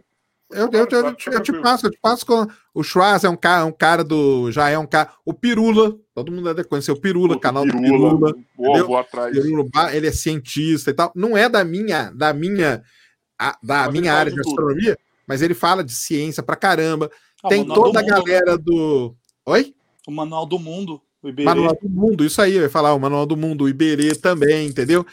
Eu, 0.51 0.71
eu, 0.73 0.89
eu, 0.91 1.17
eu, 1.33 1.43
te 1.43 1.53
passo, 1.61 1.87
eu 1.87 1.91
te 1.91 1.99
passo 2.01 2.25
com. 2.25 2.47
O 2.73 2.83
Schwarz 2.83 3.23
é 3.23 3.29
um 3.29 3.37
cara, 3.37 3.67
um 3.67 3.73
cara 3.73 4.03
do. 4.03 4.51
Já 4.51 4.71
é 4.71 4.79
um 4.79 4.87
cara. 4.87 5.11
O 5.25 5.35
Pirula, 5.35 5.95
todo 6.15 6.33
mundo 6.33 6.55
deve 6.55 6.67
conhecer 6.67 6.91
o 6.91 7.01
Pirula, 7.01 7.35
Pô, 7.35 7.41
canal 7.41 7.65
Pirula, 7.65 7.83
do 7.83 7.91
Pirula. 7.91 8.35
Boa, 8.57 8.85
boa 8.85 9.01
atrás. 9.01 9.39
Pirula, 9.39 9.69
ele 9.93 10.07
é 10.07 10.13
cientista 10.13 10.91
e 10.91 10.95
tal. 10.95 11.13
Não 11.15 11.37
é 11.37 11.51
da 11.51 11.63
minha, 11.65 12.11
da 12.11 12.33
minha, 12.33 12.83
a, 13.39 13.59
da 13.63 13.85
mas 13.85 13.93
minha 13.93 14.15
área 14.15 14.33
de, 14.33 14.41
astronomia, 14.41 14.97
mas 15.27 15.43
ele 15.43 15.55
fala 15.55 15.85
de 15.85 15.93
ciência 15.93 16.43
pra 16.43 16.57
caramba. 16.57 17.11
Ah, 17.45 17.49
Tem 17.49 17.67
toda 17.67 18.01
a 18.01 18.03
galera 18.03 18.57
do. 18.57 19.15
Oi? 19.45 19.75
O 20.07 20.11
Manual 20.11 20.47
do 20.47 20.59
Mundo. 20.59 21.03
O 21.23 21.29
Iberê. 21.29 21.45
Manual 21.45 21.77
do 21.81 21.89
Mundo, 21.91 22.25
isso 22.25 22.41
aí, 22.41 22.55
eu 22.55 22.63
ia 22.63 22.71
falar, 22.71 22.95
o 22.95 22.99
Manual 22.99 23.27
do 23.27 23.37
Mundo, 23.37 23.65
o 23.65 23.69
Iberê 23.69 24.15
também, 24.15 24.67
entendeu? 24.67 25.05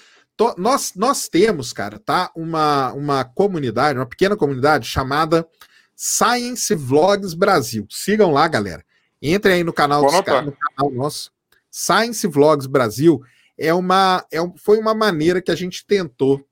Nós, 0.58 0.94
nós 0.96 1.28
temos, 1.28 1.72
cara, 1.72 2.00
tá? 2.00 2.32
Uma, 2.36 2.92
uma 2.94 3.24
comunidade, 3.24 3.98
uma 3.98 4.06
pequena 4.06 4.36
comunidade 4.36 4.88
chamada 4.88 5.48
Science 5.96 6.74
Vlogs 6.76 7.34
Brasil. 7.34 7.88
Sigam 7.90 8.32
lá, 8.32 8.48
galera. 8.48 8.84
Entrem 9.22 9.56
aí 9.56 9.64
no 9.64 9.74
canal, 9.74 10.04
dos, 10.04 10.14
no 10.14 10.24
canal 10.24 10.92
nosso. 10.92 11.32
Science 11.72 12.28
Vlogs 12.28 12.68
Brasil 12.68 13.22
é 13.58 13.74
uma, 13.74 14.26
é, 14.32 14.38
foi 14.58 14.78
uma 14.78 14.94
maneira 14.94 15.42
que 15.42 15.52
a 15.52 15.56
gente 15.56 15.86
tentou 15.86 16.46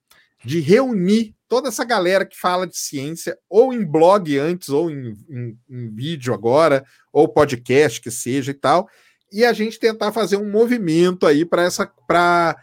de 0.43 0.59
reunir 0.59 1.35
toda 1.47 1.69
essa 1.69 1.83
galera 1.83 2.25
que 2.25 2.37
fala 2.37 2.65
de 2.65 2.77
ciência, 2.77 3.37
ou 3.49 3.73
em 3.73 3.85
blog 3.85 4.37
antes, 4.39 4.69
ou 4.69 4.89
em, 4.89 5.15
em, 5.29 5.57
em 5.69 5.89
vídeo 5.93 6.33
agora, 6.33 6.83
ou 7.11 7.27
podcast 7.27 8.01
que 8.01 8.09
seja 8.09 8.51
e 8.51 8.55
tal, 8.55 8.89
e 9.31 9.45
a 9.45 9.53
gente 9.53 9.79
tentar 9.79 10.11
fazer 10.11 10.37
um 10.37 10.49
movimento 10.49 11.25
aí 11.25 11.45
para 11.45 11.63
essa. 11.63 11.85
Pra, 12.07 12.55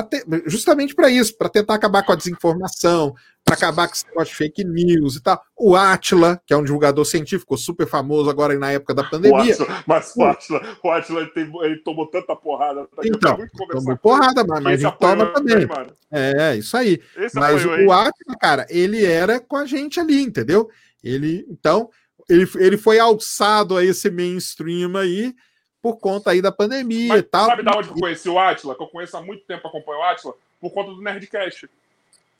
ter, 0.00 0.24
justamente 0.46 0.94
para 0.94 1.10
isso, 1.10 1.36
para 1.36 1.48
tentar 1.48 1.74
acabar 1.74 2.02
com 2.02 2.12
a 2.12 2.16
desinformação, 2.16 3.14
para 3.44 3.56
acabar 3.56 3.88
com 3.88 3.94
esse 3.94 4.06
negócio 4.06 4.30
de 4.30 4.36
fake 4.36 4.64
news 4.64 5.16
e 5.16 5.22
tal. 5.22 5.42
O 5.58 5.74
Atila, 5.74 6.40
que 6.46 6.54
é 6.54 6.56
um 6.56 6.64
divulgador 6.64 7.04
científico 7.04 7.58
super 7.58 7.86
famoso 7.86 8.30
agora 8.30 8.56
na 8.58 8.70
época 8.70 8.94
da 8.94 9.04
pandemia. 9.04 9.38
O 9.38 9.62
Atila, 9.62 9.84
mas 9.86 10.12
o 10.16 10.24
Atila, 10.24 10.78
o 10.82 10.90
Atila 10.90 11.20
ele, 11.20 11.30
tem, 11.30 11.52
ele 11.62 11.76
tomou 11.78 12.06
tanta 12.06 12.34
porrada. 12.34 12.86
Tá 12.86 13.02
então, 13.04 13.36
tomou 13.68 13.96
porrada, 13.98 14.44
mas, 14.48 14.62
mas 14.62 14.80
gente 14.80 14.98
toma 14.98 15.26
também. 15.26 15.68
é, 16.10 16.56
isso 16.56 16.74
aí. 16.74 16.98
Esse 17.16 17.38
mas 17.38 17.62
o 17.62 17.72
aí. 17.72 17.84
Atila, 17.90 18.38
cara, 18.40 18.66
ele 18.70 19.04
era 19.04 19.40
com 19.40 19.56
a 19.56 19.66
gente 19.66 20.00
ali, 20.00 20.22
entendeu? 20.22 20.70
Ele, 21.04 21.44
então, 21.50 21.90
ele, 22.30 22.48
ele 22.56 22.78
foi 22.78 22.98
alçado 22.98 23.76
a 23.76 23.84
esse 23.84 24.10
mainstream 24.10 24.96
aí 24.96 25.34
por 25.82 25.96
conta 25.98 26.30
aí 26.30 26.40
da 26.40 26.52
pandemia 26.52 27.08
mas, 27.08 27.20
e 27.20 27.22
tal. 27.24 27.46
Sabe 27.46 27.64
da 27.64 27.76
onde 27.76 27.88
eu 27.88 27.94
conheci 27.94 28.28
o 28.28 28.38
Atila? 28.38 28.76
Que 28.76 28.82
eu 28.84 28.86
conheço 28.86 29.16
há 29.16 29.20
muito 29.20 29.44
tempo, 29.44 29.66
acompanho 29.66 29.98
o 29.98 30.04
Atila, 30.04 30.34
por 30.60 30.70
conta 30.70 30.92
do 30.92 31.02
Nerdcast. 31.02 31.68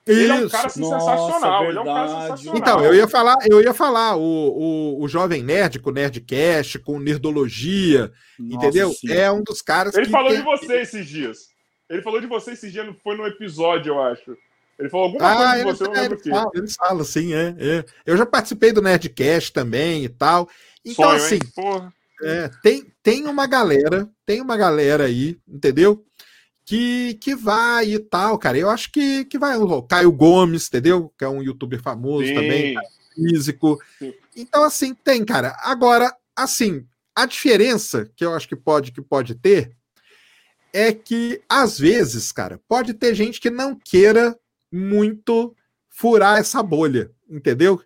Ele 0.07 0.29
é 0.29 0.35
um 0.35 0.49
cara 0.49 0.67
assim, 0.67 0.81
Nossa, 0.81 0.99
sensacional. 0.99 1.65
Ele 1.69 1.79
é 1.79 1.81
um 1.81 1.85
cara 1.85 2.09
sensacional. 2.09 2.57
Então, 2.57 2.85
eu 2.85 2.95
ia 2.95 3.09
falar, 3.09 3.37
eu 3.49 3.61
ia 3.61 3.75
falar, 3.75 4.17
o, 4.17 4.21
o, 4.23 5.03
o 5.03 5.09
Jovem 5.09 5.43
Nerd 5.43 5.81
com 5.81 5.91
o 5.91 5.93
Nerdcast, 5.93 6.79
com 6.79 6.99
Nerdologia, 6.99 8.13
Nossa, 8.39 8.55
entendeu? 8.55 8.93
Sim. 8.93 9.13
É 9.13 9.31
um 9.31 9.43
dos 9.43 9.61
caras 9.61 9.95
Ele 9.95 10.09
falou 10.09 10.31
tem... 10.31 10.39
de 10.39 10.45
você 10.45 10.81
esses 10.81 11.07
dias. 11.07 11.49
Ele 11.91 12.03
falou 12.03 12.21
de 12.21 12.27
você 12.27 12.53
esses 12.53 12.73
dias, 12.73 12.87
foi 13.03 13.17
no 13.17 13.27
episódio, 13.27 13.91
eu 13.91 14.03
acho. 14.03 14.37
Ele 14.79 14.89
falou 14.89 15.07
alguma 15.07 15.31
ah, 15.31 15.37
coisa 15.37 15.57
de 15.57 15.65
você, 15.65 15.85
eu 15.85 15.89
não 15.89 15.95
lembro 15.95 16.19
quê. 16.21 16.31
Fala, 16.31 16.51
ele 16.55 16.69
fala, 16.69 17.05
sim, 17.05 17.35
é, 17.35 17.55
é. 17.59 17.85
Eu 18.07 18.17
já 18.17 18.27
participei 18.27 18.73
do 18.73 18.83
Nerdcast 18.83 19.53
também 19.53 20.05
e 20.05 20.09
tal. 20.09 20.49
Então, 20.85 21.05
Sonho, 21.05 21.17
assim, 21.17 21.39
é, 22.25 22.51
tem, 22.63 22.92
tem 23.03 23.27
uma 23.27 23.47
galera, 23.47 24.09
tem 24.25 24.41
uma 24.41 24.57
galera 24.57 25.05
aí, 25.05 25.39
entendeu? 25.49 26.05
que, 26.65 27.15
que 27.15 27.35
vai 27.35 27.93
e 27.95 27.99
tal, 27.99 28.39
cara. 28.39 28.57
Eu 28.57 28.71
acho 28.71 28.91
que, 28.91 29.25
que 29.25 29.39
vai. 29.39 29.57
O 29.57 29.83
Caio 29.83 30.13
Gomes, 30.13 30.69
entendeu? 30.69 31.13
Que 31.19 31.25
é 31.25 31.29
um 31.29 31.43
youtuber 31.43 31.81
famoso 31.83 32.27
Sim. 32.27 32.35
também, 32.35 32.75
físico. 33.15 33.79
Sim. 33.99 34.15
Então, 34.37 34.63
assim, 34.65 34.95
tem, 34.95 35.25
cara. 35.25 35.57
Agora, 35.61 36.15
assim, 36.35 36.87
a 37.15 37.27
diferença 37.27 38.11
que 38.17 38.25
eu 38.25 38.35
acho 38.35 38.49
que 38.49 38.57
pode, 38.57 38.93
que 38.93 39.03
pode 39.03 39.35
ter 39.35 39.77
é 40.73 40.93
que, 40.93 41.43
às 41.49 41.79
vezes, 41.79 42.33
cara, 42.33 42.59
pode 42.67 42.95
ter 42.95 43.15
gente 43.15 43.41
que 43.41 43.51
não 43.51 43.75
queira 43.75 44.39
muito 44.73 45.55
furar 45.91 46.39
essa 46.39 46.63
bolha, 46.63 47.11
entendeu? 47.29 47.83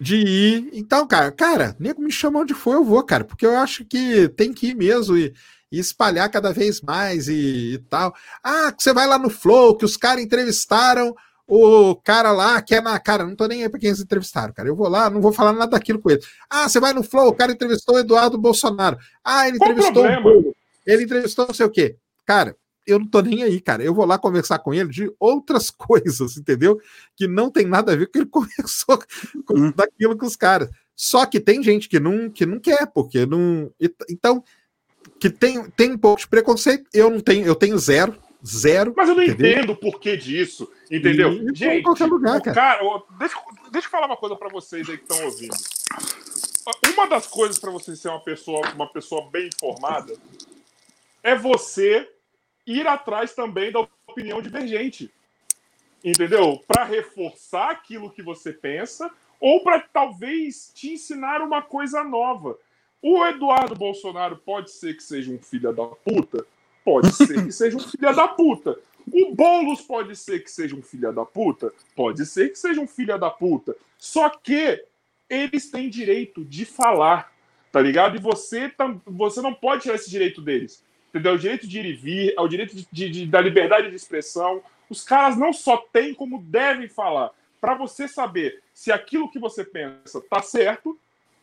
De 0.00 0.16
ir. 0.16 0.70
Então, 0.72 1.06
cara, 1.06 1.30
cara, 1.32 1.76
nego 1.78 2.02
me 2.02 2.12
chamou 2.12 2.42
onde 2.42 2.54
for, 2.54 2.74
eu 2.74 2.84
vou, 2.84 3.02
cara, 3.02 3.24
porque 3.24 3.46
eu 3.46 3.56
acho 3.56 3.84
que 3.84 4.28
tem 4.30 4.52
que 4.52 4.68
ir 4.68 4.74
mesmo. 4.74 5.16
E, 5.16 5.32
e 5.70 5.78
espalhar 5.78 6.30
cada 6.30 6.52
vez 6.52 6.80
mais 6.80 7.28
e, 7.28 7.74
e 7.74 7.78
tal. 7.90 8.14
Ah, 8.42 8.72
você 8.76 8.92
vai 8.92 9.06
lá 9.06 9.18
no 9.18 9.28
Flow, 9.28 9.76
que 9.76 9.84
os 9.84 9.96
caras 9.96 10.22
entrevistaram 10.22 11.14
o 11.48 11.94
cara 11.94 12.32
lá 12.32 12.60
que 12.60 12.74
é 12.74 12.80
na 12.80 12.98
cara, 12.98 13.24
não 13.24 13.36
tô 13.36 13.46
nem 13.46 13.62
aí 13.62 13.68
pra 13.68 13.78
quem 13.78 13.88
eles 13.88 14.00
entrevistaram, 14.00 14.52
cara. 14.52 14.68
Eu 14.68 14.74
vou 14.74 14.88
lá, 14.88 15.08
não 15.08 15.20
vou 15.20 15.32
falar 15.32 15.52
nada 15.52 15.70
daquilo 15.70 16.00
com 16.00 16.10
ele. 16.10 16.20
Ah, 16.50 16.68
você 16.68 16.80
vai 16.80 16.92
no 16.92 17.02
Flow, 17.02 17.28
o 17.28 17.34
cara 17.34 17.52
entrevistou 17.52 17.94
o 17.94 17.98
Eduardo 17.98 18.36
Bolsonaro. 18.36 18.98
Ah, 19.24 19.48
ele 19.48 19.58
Qual 19.58 19.70
entrevistou 19.70 20.04
ele 20.86 21.02
entrevistou 21.02 21.46
não 21.46 21.54
sei 21.54 21.66
o 21.66 21.70
quê. 21.70 21.96
Cara, 22.24 22.56
eu 22.86 22.98
não 22.98 23.06
tô 23.06 23.20
nem 23.20 23.42
aí, 23.42 23.60
cara. 23.60 23.82
Eu 23.82 23.94
vou 23.94 24.04
lá 24.04 24.18
conversar 24.18 24.58
com 24.60 24.72
ele 24.72 24.88
de 24.88 25.12
outras 25.18 25.70
coisas, 25.72 26.36
entendeu? 26.36 26.80
Que 27.16 27.26
não 27.26 27.50
tem 27.50 27.66
nada 27.66 27.92
a 27.92 27.96
ver 27.96 28.06
com 28.06 28.10
o 28.10 28.12
que 28.12 28.18
ele 28.18 28.26
conversou 28.30 28.98
com 29.44 29.58
hum. 29.58 29.72
daquilo 29.74 30.16
com 30.16 30.26
os 30.26 30.36
caras. 30.36 30.70
Só 30.94 31.26
que 31.26 31.40
tem 31.40 31.62
gente 31.62 31.88
que 31.88 32.00
não, 32.00 32.30
que 32.30 32.46
não 32.46 32.58
quer, 32.58 32.86
porque 32.86 33.26
não. 33.26 33.70
Então, 34.08 34.42
que 35.20 35.28
tem, 35.28 35.68
tem 35.70 35.92
um 35.92 35.98
pouco 35.98 36.20
de 36.20 36.28
preconceito. 36.28 36.88
Eu 36.92 37.10
não 37.10 37.20
tenho, 37.20 37.46
eu 37.46 37.54
tenho 37.54 37.78
zero. 37.78 38.16
Zero. 38.44 38.94
Mas 38.96 39.08
eu 39.08 39.14
não 39.14 39.22
entendeu? 39.22 39.50
entendo 39.50 39.72
o 39.72 39.76
porquê 39.76 40.16
disso. 40.16 40.70
Entendeu? 40.90 41.32
E, 41.32 41.54
Gente, 41.54 41.80
em 41.80 41.82
qualquer 41.82 42.06
lugar, 42.06 42.40
cara. 42.40 42.54
cara 42.54 43.02
deixa, 43.18 43.36
deixa 43.72 43.88
eu 43.88 43.90
falar 43.90 44.06
uma 44.06 44.16
coisa 44.16 44.36
para 44.36 44.48
vocês 44.48 44.88
aí 44.88 44.96
que 44.96 45.02
estão 45.02 45.26
ouvindo. 45.26 45.54
Uma 46.94 47.06
das 47.08 47.26
coisas 47.26 47.58
para 47.58 47.70
você 47.70 47.96
ser 47.96 48.08
uma 48.08 48.22
pessoa, 48.22 48.60
uma 48.74 48.90
pessoa 48.90 49.28
bem 49.30 49.48
informada 49.48 50.14
é 51.22 51.36
você 51.36 52.08
ir 52.66 52.86
atrás 52.86 53.34
também 53.34 53.70
da 53.70 53.86
opinião 54.06 54.42
divergente. 54.42 55.10
Entendeu? 56.04 56.62
Para 56.66 56.84
reforçar 56.84 57.70
aquilo 57.70 58.10
que 58.10 58.22
você 58.22 58.52
pensa 58.52 59.10
ou 59.40 59.62
para 59.62 59.80
talvez 59.80 60.72
te 60.74 60.92
ensinar 60.92 61.40
uma 61.42 61.62
coisa 61.62 62.02
nova. 62.02 62.58
O 63.02 63.24
Eduardo 63.26 63.74
Bolsonaro 63.74 64.36
pode 64.36 64.70
ser 64.70 64.96
que 64.96 65.02
seja 65.02 65.30
um 65.30 65.38
filho 65.38 65.72
da 65.72 65.86
puta? 65.86 66.46
Pode 66.84 67.12
ser 67.12 67.44
que 67.44 67.52
seja 67.52 67.76
um 67.76 67.80
filho 67.88 68.14
da 68.14 68.28
puta. 68.28 68.78
O 69.12 69.34
Boulos 69.34 69.82
pode 69.82 70.16
ser 70.16 70.42
que 70.42 70.50
seja 70.50 70.74
um 70.74 70.82
filho 70.82 71.12
da 71.12 71.24
puta? 71.24 71.72
Pode 71.94 72.26
ser 72.26 72.48
que 72.50 72.58
seja 72.58 72.80
um 72.80 72.86
filho 72.86 73.18
da 73.18 73.30
puta. 73.30 73.76
Só 73.98 74.28
que 74.28 74.82
eles 75.28 75.70
têm 75.70 75.88
direito 75.88 76.44
de 76.44 76.64
falar, 76.64 77.32
tá 77.70 77.80
ligado? 77.80 78.16
E 78.16 78.20
você, 78.20 78.72
você 79.04 79.40
não 79.40 79.54
pode 79.54 79.82
tirar 79.82 79.94
esse 79.94 80.10
direito 80.10 80.40
deles. 80.40 80.82
Entendeu? 81.16 81.34
O 81.34 81.38
direito 81.38 81.66
de 81.66 81.78
ir 81.78 81.86
e 81.86 81.92
vir, 81.94 82.34
é 82.36 82.40
o 82.40 82.48
direito 82.48 82.76
de, 82.76 82.86
de, 82.92 83.08
de 83.08 83.26
da 83.26 83.40
liberdade 83.40 83.88
de 83.88 83.96
expressão. 83.96 84.62
Os 84.90 85.02
caras 85.02 85.36
não 85.36 85.52
só 85.52 85.78
têm, 85.78 86.12
como 86.12 86.42
devem 86.42 86.88
falar. 86.88 87.30
Para 87.58 87.74
você 87.74 88.06
saber 88.06 88.62
se 88.74 88.92
aquilo 88.92 89.30
que 89.30 89.38
você 89.38 89.64
pensa 89.64 90.20
tá 90.28 90.42
certo 90.42 90.98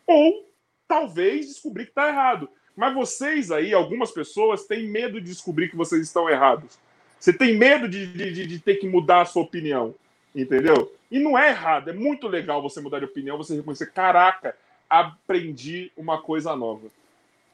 ou 0.06 0.48
talvez 0.88 1.48
descobrir 1.48 1.86
que 1.86 1.92
está 1.92 2.08
errado. 2.08 2.48
Mas 2.76 2.94
vocês 2.94 3.52
aí, 3.52 3.74
algumas 3.74 4.12
pessoas, 4.12 4.66
têm 4.66 4.88
medo 4.88 5.20
de 5.20 5.28
descobrir 5.28 5.70
que 5.70 5.76
vocês 5.76 6.04
estão 6.04 6.30
errados. 6.30 6.78
Você 7.20 7.34
tem 7.34 7.58
medo 7.58 7.90
de, 7.90 8.06
de, 8.06 8.46
de 8.46 8.60
ter 8.60 8.76
que 8.76 8.88
mudar 8.88 9.22
a 9.22 9.26
sua 9.26 9.42
opinião. 9.42 9.96
Entendeu? 10.36 10.94
E 11.10 11.20
não 11.20 11.38
é 11.38 11.50
errado, 11.50 11.90
é 11.90 11.94
muito 11.94 12.28
legal 12.28 12.62
você 12.62 12.80
mudar 12.80 13.00
de 13.00 13.06
opinião, 13.06 13.38
você 13.38 13.56
reconhecer, 13.56 13.92
caraca, 13.92 14.56
aprendi 14.90 15.92
uma 15.96 16.22
coisa 16.22 16.56
nova. 16.56 16.88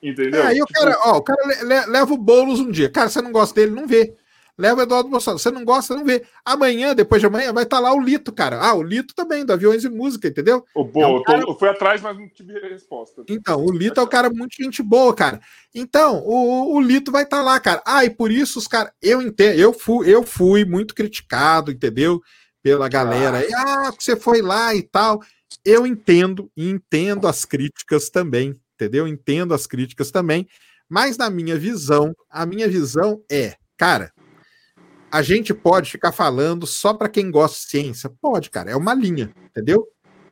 Entendeu? 0.02 0.42
É, 0.42 0.48
aí 0.48 0.56
tipo... 0.56 0.66
o 0.66 0.74
cara, 0.74 0.98
ó, 1.06 1.18
o 1.18 1.22
cara 1.22 1.42
leva 1.88 2.14
o 2.14 2.18
Boulos 2.18 2.60
um 2.60 2.72
dia. 2.72 2.90
Cara, 2.90 3.10
você 3.10 3.22
não 3.22 3.32
gosta 3.32 3.56
dele, 3.56 3.72
não 3.76 3.88
vê. 3.88 4.16
Leva 4.60 4.82
o 4.82 4.84
Eduardo 4.84 5.10
Bolsonaro. 5.10 5.40
Você 5.40 5.50
não 5.52 5.64
gosta, 5.64 5.96
não 5.96 6.04
vê. 6.04 6.22
Amanhã, 6.44 6.94
depois 6.94 7.22
de 7.22 7.26
amanhã, 7.26 7.54
vai 7.54 7.64
estar 7.64 7.78
tá 7.78 7.82
lá 7.82 7.94
o 7.94 8.02
Lito, 8.02 8.30
cara. 8.34 8.60
Ah, 8.60 8.74
o 8.74 8.84
Lito 8.84 9.16
também, 9.16 9.46
do 9.46 9.54
Aviões 9.54 9.86
e 9.86 9.90
Música, 9.90 10.28
entendeu? 10.28 10.66
O 10.76 10.84
boa, 10.84 11.06
é 11.06 11.08
um 11.08 11.24
cara... 11.24 11.44
eu 11.48 11.56
fui 11.58 11.70
atrás, 11.70 12.02
mas 12.02 12.18
não 12.18 12.28
tive 12.28 12.60
resposta. 12.68 13.24
Então, 13.30 13.64
o 13.64 13.72
Lito 13.72 14.02
é 14.02 14.04
um 14.04 14.08
cara 14.08 14.30
muito 14.30 14.62
gente 14.62 14.84
boa, 14.84 15.16
cara. 15.16 15.40
Então, 15.74 16.22
o, 16.26 16.76
o 16.76 16.82
Lito 16.82 17.10
vai 17.10 17.24
estar 17.24 17.38
tá 17.38 17.44
lá, 17.44 17.58
cara. 17.58 17.82
Ah, 17.86 18.04
e 18.04 18.10
por 18.10 18.30
isso 18.34 18.60
os 18.60 18.68
caras. 18.68 18.92
Eu 19.02 19.22
entendo, 19.22 19.58
eu 19.58 19.72
fui, 19.72 20.14
eu 20.14 20.24
fui 20.24 20.66
muito 20.66 20.94
criticado, 20.94 21.72
entendeu? 21.72 22.22
Pela 22.62 22.90
galera. 22.90 23.42
Ah, 23.56 23.88
ah 23.88 23.94
você 23.98 24.18
foi 24.18 24.42
lá 24.42 24.76
e 24.76 24.84
tal. 24.84 25.22
Eu 25.64 25.88
entendo, 25.88 26.52
e 26.56 26.70
entendo 26.70 27.30
as 27.30 27.46
críticas 27.46 28.10
também, 28.10 28.54
entendeu? 28.80 29.08
Entendo 29.08 29.54
as 29.54 29.68
críticas 29.68 30.10
também. 30.10 30.48
Mas 30.88 31.18
na 31.18 31.30
minha 31.30 31.58
visão, 31.58 32.16
a 32.30 32.46
minha 32.46 32.68
visão 32.68 33.22
é, 33.30 33.56
cara, 33.78 34.12
a 35.12 35.22
gente 35.22 35.54
pode 35.54 35.92
ficar 35.92 36.12
falando 36.12 36.66
só 36.66 36.94
para 36.94 37.10
quem 37.10 37.30
gosta 37.30 37.58
de 37.58 37.70
ciência? 37.70 38.12
Pode, 38.22 38.50
cara, 38.50 38.72
é 38.72 38.76
uma 38.76 38.94
linha, 38.94 39.34
entendeu? 39.50 39.88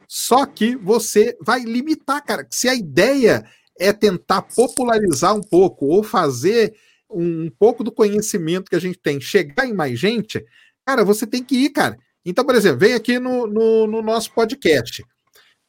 Só 0.08 0.46
que 0.46 0.76
você 0.76 1.38
vai 1.42 1.62
limitar, 1.62 2.24
cara. 2.24 2.48
Se 2.50 2.70
a 2.70 2.74
ideia 2.74 3.46
é 3.78 3.92
tentar 3.92 4.44
popularizar 4.44 5.36
um 5.36 5.42
pouco 5.42 5.86
ou 5.88 6.02
fazer 6.02 6.74
um, 7.10 7.46
um 7.46 7.50
pouco 7.50 7.84
do 7.84 7.92
conhecimento 7.92 8.70
que 8.70 8.76
a 8.76 8.82
gente 8.82 8.98
tem 8.98 9.20
chegar 9.20 9.68
em 9.68 9.74
mais 9.74 10.00
gente, 10.00 10.44
cara, 10.86 11.04
você 11.04 11.28
tem 11.28 11.44
que 11.44 11.56
ir, 11.56 11.70
cara. 11.70 11.98
Então, 12.26 12.46
por 12.46 12.56
exemplo, 12.56 12.80
vem 12.80 12.94
aqui 12.94 13.20
no, 13.20 13.46
no, 13.46 13.88
no 13.88 14.02
nosso 14.02 14.32
podcast 14.34 15.04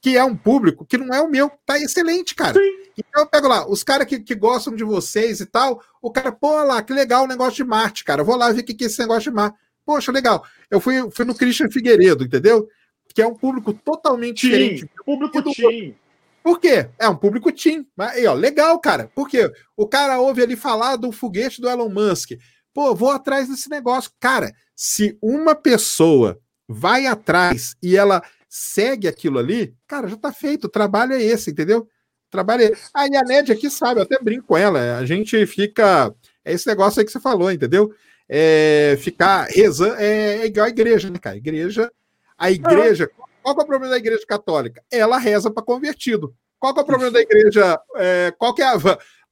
que 0.00 0.16
é 0.16 0.24
um 0.24 0.36
público 0.36 0.84
que 0.84 0.96
não 0.96 1.14
é 1.14 1.20
o 1.20 1.28
meu, 1.28 1.50
tá 1.66 1.78
excelente, 1.78 2.34
cara. 2.34 2.54
Sim. 2.54 2.88
Então 2.96 3.22
eu 3.22 3.26
pego 3.26 3.48
lá, 3.48 3.68
os 3.68 3.82
caras 3.82 4.06
que, 4.06 4.18
que 4.18 4.34
gostam 4.34 4.74
de 4.74 4.84
vocês 4.84 5.40
e 5.40 5.46
tal, 5.46 5.82
o 6.02 6.10
cara, 6.10 6.32
pô, 6.32 6.62
lá, 6.62 6.82
que 6.82 6.92
legal 6.92 7.24
o 7.24 7.28
negócio 7.28 7.54
de 7.54 7.64
Marte, 7.64 8.04
cara. 8.04 8.24
vou 8.24 8.36
lá 8.36 8.50
ver 8.50 8.60
o 8.60 8.64
que, 8.64 8.74
que 8.74 8.84
é 8.84 8.86
esse 8.86 8.98
negócio 8.98 9.30
de 9.30 9.36
Marte. 9.36 9.56
Poxa, 9.84 10.12
legal. 10.12 10.44
Eu 10.70 10.80
fui, 10.80 11.10
fui 11.10 11.24
no 11.24 11.34
Christian 11.34 11.70
Figueiredo, 11.70 12.24
entendeu? 12.24 12.68
Que 13.14 13.22
é 13.22 13.26
um 13.26 13.34
público 13.34 13.72
totalmente 13.72 14.42
team. 14.42 14.52
diferente. 14.52 14.90
Público 15.04 15.40
do... 15.40 15.52
team. 15.52 15.94
Por 16.42 16.60
quê? 16.60 16.88
É 16.98 17.08
um 17.08 17.16
público 17.16 17.50
team. 17.52 17.86
Aí, 17.98 18.26
ó, 18.26 18.34
legal, 18.34 18.78
cara. 18.80 19.10
Por 19.14 19.28
quê? 19.28 19.50
O 19.76 19.86
cara 19.86 20.20
ouve 20.20 20.42
ali 20.42 20.56
falar 20.56 20.96
do 20.96 21.10
foguete 21.10 21.60
do 21.60 21.68
Elon 21.68 21.88
Musk. 21.88 22.32
Pô, 22.74 22.94
vou 22.94 23.10
atrás 23.10 23.48
desse 23.48 23.68
negócio. 23.70 24.10
Cara, 24.20 24.52
se 24.74 25.18
uma 25.22 25.54
pessoa 25.54 26.38
vai 26.68 27.06
atrás 27.06 27.74
e 27.82 27.96
ela 27.96 28.22
segue 28.48 29.06
aquilo 29.06 29.38
ali, 29.38 29.74
cara, 29.86 30.08
já 30.08 30.16
tá 30.16 30.32
feito. 30.32 30.64
O 30.64 30.70
trabalho 30.70 31.12
é 31.12 31.22
esse, 31.22 31.50
entendeu? 31.50 31.80
O 31.80 32.30
trabalho 32.30 32.62
é 32.62 32.66
esse. 32.66 32.90
Aí 32.94 33.14
a 33.16 33.22
Ned 33.22 33.52
aqui 33.52 33.68
sabe, 33.68 34.00
eu 34.00 34.04
até 34.04 34.18
brinco 34.20 34.46
com 34.46 34.56
ela. 34.56 34.96
A 34.96 35.04
gente 35.04 35.44
fica. 35.46 36.14
É 36.44 36.52
esse 36.52 36.66
negócio 36.66 37.00
aí 37.00 37.06
que 37.06 37.12
você 37.12 37.20
falou, 37.20 37.50
entendeu? 37.50 37.92
É, 38.28 38.96
ficar 39.00 39.46
rezando. 39.48 39.96
É, 39.96 40.38
é 40.38 40.46
igual 40.46 40.66
a 40.66 40.70
igreja, 40.70 41.10
né, 41.10 41.18
cara? 41.18 41.36
Igreja. 41.36 41.90
A 42.36 42.50
igreja. 42.50 43.10
Qual 43.42 43.56
é 43.58 43.62
o 43.62 43.66
problema 43.66 43.90
da 43.90 43.98
igreja 43.98 44.24
católica? 44.26 44.82
Ela 44.90 45.18
reza 45.18 45.50
para 45.50 45.62
convertido. 45.62 46.34
Qual 46.58 46.74
é 46.76 46.80
o 46.80 46.84
problema 46.84 47.12
da 47.12 47.20
igreja? 47.20 47.78
É, 47.96 48.32
qual 48.38 48.54
que 48.54 48.62
é 48.62 48.66
a. 48.66 48.78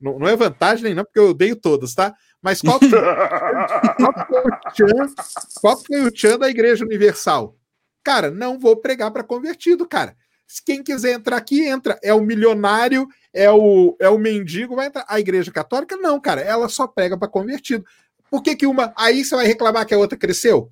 Não, 0.00 0.18
não 0.18 0.28
é 0.28 0.36
vantagem 0.36 0.84
nem 0.84 0.94
não, 0.94 1.04
porque 1.04 1.18
eu 1.18 1.30
odeio 1.30 1.56
todas, 1.56 1.94
tá? 1.94 2.14
Mas 2.40 2.60
qual, 2.60 2.78
que, 2.78 2.88
qual, 3.96 4.12
que 4.12 4.26
foi 4.26 4.40
o 4.40 4.70
tchan, 4.72 5.14
qual 5.60 5.76
que 5.78 5.86
foi 5.86 6.00
o 6.02 6.12
tchan 6.12 6.38
da 6.38 6.48
Igreja 6.50 6.84
Universal? 6.84 7.56
Cara, 8.06 8.30
não 8.30 8.56
vou 8.56 8.76
pregar 8.76 9.10
para 9.10 9.24
convertido, 9.24 9.84
cara. 9.84 10.16
Se 10.46 10.62
quem 10.64 10.80
quiser 10.80 11.14
entrar 11.14 11.38
aqui, 11.38 11.66
entra. 11.66 11.98
É 12.04 12.14
o 12.14 12.20
milionário, 12.20 13.08
é 13.34 13.50
o, 13.50 13.96
é 13.98 14.08
o 14.08 14.16
mendigo, 14.16 14.76
vai 14.76 14.86
entrar. 14.86 15.04
A 15.08 15.18
Igreja 15.18 15.50
Católica, 15.50 15.96
não, 15.96 16.20
cara. 16.20 16.40
Ela 16.40 16.68
só 16.68 16.86
prega 16.86 17.18
para 17.18 17.26
convertido. 17.26 17.84
Por 18.30 18.44
que, 18.44 18.54
que 18.54 18.64
uma. 18.64 18.94
Aí 18.96 19.24
você 19.24 19.34
vai 19.34 19.44
reclamar 19.44 19.84
que 19.84 19.92
a 19.92 19.98
outra 19.98 20.16
cresceu? 20.16 20.70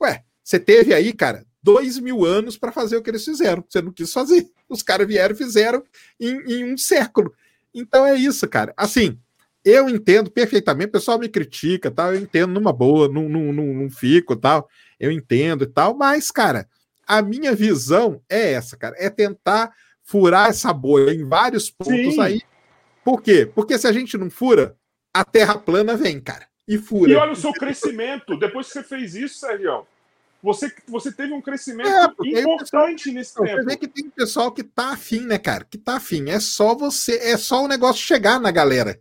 Ué, 0.00 0.22
você 0.44 0.60
teve 0.60 0.94
aí, 0.94 1.12
cara, 1.12 1.44
dois 1.60 1.98
mil 1.98 2.24
anos 2.24 2.56
para 2.56 2.70
fazer 2.70 2.96
o 2.96 3.02
que 3.02 3.10
eles 3.10 3.24
fizeram. 3.24 3.64
Você 3.68 3.82
não 3.82 3.90
quis 3.90 4.12
fazer. 4.12 4.48
Os 4.68 4.80
caras 4.80 5.08
vieram 5.08 5.34
e 5.34 5.38
fizeram 5.38 5.82
em, 6.20 6.36
em 6.46 6.72
um 6.72 6.78
século. 6.78 7.34
Então 7.74 8.06
é 8.06 8.14
isso, 8.14 8.46
cara. 8.46 8.72
Assim, 8.76 9.18
eu 9.64 9.88
entendo 9.88 10.30
perfeitamente, 10.30 10.90
o 10.90 10.92
pessoal 10.92 11.18
me 11.18 11.28
critica, 11.28 11.90
tal, 11.90 12.14
eu 12.14 12.20
entendo 12.20 12.52
numa 12.52 12.72
boa, 12.72 13.08
não, 13.08 13.28
não, 13.28 13.52
não, 13.52 13.74
não 13.74 13.90
fico, 13.90 14.36
tal, 14.36 14.68
eu 15.00 15.10
entendo 15.10 15.64
e 15.64 15.66
tal, 15.66 15.96
mas, 15.96 16.30
cara, 16.30 16.68
a 17.06 17.22
minha 17.22 17.54
visão 17.54 18.20
é 18.28 18.52
essa, 18.52 18.76
cara, 18.76 18.96
é 18.98 19.08
tentar 19.08 19.72
furar 20.02 20.50
essa 20.50 20.72
bolha 20.72 21.12
em 21.12 21.24
vários 21.24 21.70
pontos 21.70 22.14
Sim. 22.14 22.20
aí. 22.20 22.42
Por 23.04 23.22
quê? 23.22 23.50
Porque 23.54 23.78
se 23.78 23.86
a 23.86 23.92
gente 23.92 24.18
não 24.18 24.28
fura, 24.28 24.76
a 25.14 25.24
terra 25.24 25.56
plana 25.56 25.96
vem, 25.96 26.20
cara, 26.20 26.46
e 26.66 26.78
fura. 26.78 27.12
E 27.12 27.14
olha 27.14 27.32
o 27.32 27.36
seu 27.36 27.52
crescimento, 27.52 28.36
depois 28.38 28.66
que 28.66 28.74
você 28.74 28.82
fez 28.82 29.14
isso, 29.14 29.38
Sérgio, 29.38 29.86
você, 30.42 30.72
você 30.86 31.10
teve 31.10 31.32
um 31.32 31.40
crescimento 31.40 31.88
é, 31.88 32.40
importante 32.40 33.04
pessoal, 33.04 33.14
nesse 33.14 33.34
tempo. 33.34 33.46
Você 33.46 33.64
vê 33.64 33.76
que 33.76 33.88
tem 33.88 34.10
pessoal 34.10 34.52
que 34.52 34.62
tá 34.62 34.92
afim, 34.92 35.20
né, 35.20 35.38
cara? 35.38 35.64
Que 35.64 35.78
tá 35.78 35.96
afim. 35.96 36.30
É 36.30 36.38
só 36.38 36.74
você, 36.74 37.16
é 37.16 37.36
só 37.36 37.64
o 37.64 37.68
negócio 37.68 38.02
chegar 38.02 38.38
na 38.40 38.50
galera. 38.50 39.00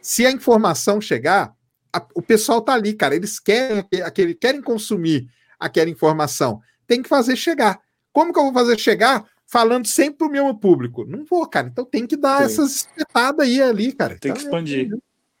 Se 0.00 0.26
a 0.26 0.30
informação 0.30 1.00
chegar, 1.00 1.54
a, 1.92 2.04
o 2.14 2.20
pessoal 2.20 2.60
tá 2.60 2.74
ali, 2.74 2.92
cara. 2.94 3.14
Eles 3.14 3.38
querem 3.38 3.86
aquele, 4.04 4.34
querem 4.34 4.60
consumir 4.60 5.28
aquela 5.58 5.88
informação. 5.88 6.60
Tem 6.92 7.00
que 7.00 7.08
fazer 7.08 7.36
chegar. 7.36 7.80
Como 8.12 8.34
que 8.34 8.38
eu 8.38 8.42
vou 8.44 8.52
fazer 8.52 8.78
chegar? 8.78 9.24
Falando 9.46 9.86
sempre 9.86 10.18
pro 10.18 10.28
meu 10.28 10.54
público. 10.54 11.06
Não 11.06 11.24
vou, 11.24 11.48
cara. 11.48 11.68
Então 11.68 11.86
tem 11.86 12.06
que 12.06 12.18
dar 12.18 12.40
Sim. 12.40 12.44
essas 12.44 12.76
espetadas 12.76 13.48
aí 13.48 13.62
ali, 13.62 13.92
cara. 13.94 14.18
Tem 14.18 14.30
então, 14.30 14.34
que 14.34 14.42
expandir. 14.42 14.90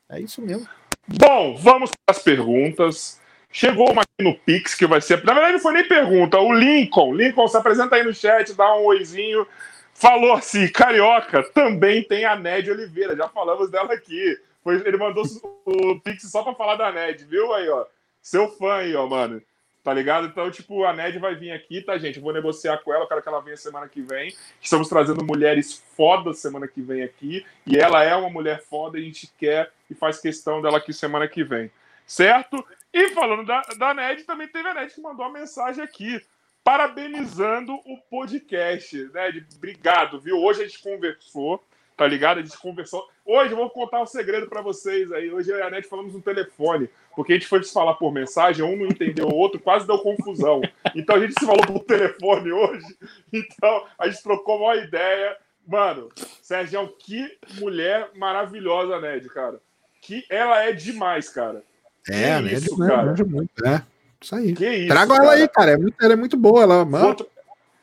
É, 0.08 0.16
é 0.16 0.22
isso 0.22 0.40
mesmo. 0.40 0.66
Bom, 1.06 1.54
vamos 1.58 1.90
para 1.90 2.16
as 2.16 2.22
perguntas. 2.22 3.20
Chegou 3.50 3.92
uma 3.92 4.00
aqui 4.00 4.24
no 4.24 4.34
Pix 4.34 4.74
que 4.74 4.86
vai 4.86 5.02
ser. 5.02 5.22
Na 5.24 5.34
verdade, 5.34 5.52
não 5.52 5.60
foi 5.60 5.74
nem 5.74 5.86
pergunta. 5.86 6.38
O 6.38 6.54
Lincoln. 6.54 7.12
Lincoln, 7.12 7.46
se 7.48 7.56
apresenta 7.58 7.96
aí 7.96 8.02
no 8.02 8.14
chat, 8.14 8.54
dá 8.54 8.74
um 8.74 8.84
oizinho. 8.86 9.46
Falou 9.92 10.32
assim: 10.32 10.68
Carioca 10.68 11.42
também 11.50 12.02
tem 12.02 12.24
a 12.24 12.34
Ned 12.34 12.70
Oliveira. 12.70 13.14
Já 13.14 13.28
falamos 13.28 13.70
dela 13.70 13.92
aqui. 13.92 14.38
Foi, 14.64 14.76
ele 14.86 14.96
mandou 14.96 15.22
o 15.66 16.00
Pix 16.00 16.30
só 16.30 16.42
pra 16.42 16.54
falar 16.54 16.76
da 16.76 16.90
Ned, 16.90 17.26
viu 17.26 17.52
aí, 17.52 17.68
ó? 17.68 17.84
Seu 18.22 18.48
fã 18.48 18.76
aí, 18.76 18.94
ó, 18.94 19.06
mano. 19.06 19.42
Tá 19.82 19.92
ligado? 19.92 20.28
Então, 20.28 20.48
tipo, 20.48 20.84
a 20.84 20.92
Ned 20.92 21.18
vai 21.18 21.34
vir 21.34 21.50
aqui, 21.50 21.82
tá, 21.82 21.98
gente? 21.98 22.16
Eu 22.16 22.22
vou 22.22 22.32
negociar 22.32 22.78
com 22.78 22.92
ela, 22.94 23.02
eu 23.02 23.08
quero 23.08 23.20
que 23.20 23.28
ela 23.28 23.40
venha 23.40 23.56
semana 23.56 23.88
que 23.88 24.00
vem. 24.00 24.32
Estamos 24.60 24.88
trazendo 24.88 25.24
mulheres 25.24 25.82
fodas 25.96 26.38
semana 26.38 26.68
que 26.68 26.80
vem 26.80 27.02
aqui. 27.02 27.44
E 27.66 27.76
ela 27.76 28.04
é 28.04 28.14
uma 28.14 28.30
mulher 28.30 28.62
foda 28.62 28.96
e 28.96 29.02
a 29.02 29.04
gente 29.04 29.32
quer 29.36 29.72
e 29.90 29.94
faz 29.94 30.20
questão 30.20 30.62
dela 30.62 30.78
aqui 30.78 30.92
semana 30.92 31.26
que 31.26 31.42
vem. 31.42 31.68
Certo? 32.06 32.64
E 32.92 33.08
falando 33.08 33.44
da, 33.44 33.60
da 33.76 33.92
Ned, 33.92 34.22
também 34.22 34.46
teve 34.46 34.68
a 34.68 34.74
Ned 34.74 34.94
que 34.94 35.00
mandou 35.00 35.26
uma 35.26 35.38
mensagem 35.40 35.82
aqui, 35.82 36.24
parabenizando 36.62 37.74
o 37.84 37.98
podcast. 38.08 39.10
Ned, 39.12 39.44
obrigado, 39.56 40.20
viu? 40.20 40.36
Hoje 40.36 40.62
a 40.62 40.66
gente 40.66 40.80
conversou 40.80 41.60
tá 42.02 42.08
ligado? 42.08 42.38
A 42.38 42.42
gente 42.42 42.58
conversou. 42.58 43.08
Hoje 43.24 43.52
eu 43.52 43.56
vou 43.56 43.70
contar 43.70 44.02
um 44.02 44.06
segredo 44.06 44.48
para 44.48 44.60
vocês 44.60 45.12
aí. 45.12 45.32
Hoje 45.32 45.52
eu 45.52 45.58
e 45.58 45.62
a 45.62 45.70
Net 45.70 45.86
falamos 45.86 46.12
no 46.12 46.20
telefone, 46.20 46.90
porque 47.14 47.32
a 47.32 47.36
gente 47.36 47.46
foi 47.46 47.62
se 47.62 47.72
falar 47.72 47.94
por 47.94 48.12
mensagem, 48.12 48.64
um 48.64 48.76
não 48.76 48.86
entendeu 48.86 49.28
o 49.28 49.34
outro, 49.36 49.60
quase 49.60 49.86
deu 49.86 49.96
confusão. 50.00 50.60
Então 50.96 51.14
a 51.14 51.20
gente 51.20 51.38
se 51.38 51.46
falou 51.46 51.64
por 51.64 51.78
telefone 51.84 52.50
hoje. 52.50 52.84
Então 53.32 53.86
a 53.96 54.08
gente 54.08 54.20
trocou 54.20 54.58
uma 54.58 54.74
ideia. 54.74 55.36
Mano, 55.64 56.08
Sérgio, 56.42 56.92
que 56.98 57.38
mulher 57.60 58.10
maravilhosa, 58.16 59.00
Ned, 59.00 59.28
cara. 59.28 59.60
Que 60.00 60.24
ela 60.28 60.64
é 60.64 60.72
demais, 60.72 61.28
cara. 61.28 61.62
É, 62.10 62.32
a 62.32 62.40
Ned 62.40 62.56
isso, 62.56 62.82
é, 62.82 62.88
cara. 62.88 63.14
é 63.16 63.24
muito. 63.24 63.64
É, 63.64 63.82
isso 64.20 64.34
aí. 64.34 64.52
Que 64.54 64.68
isso, 64.68 64.88
Traga 64.88 65.14
ela 65.14 65.32
aí, 65.34 65.48
cara. 65.48 65.70
É 65.74 65.76
ela 66.00 66.14
é 66.14 66.16
muito 66.16 66.36
boa. 66.36 66.64
Ela, 66.64 66.84
mano. 66.84 67.16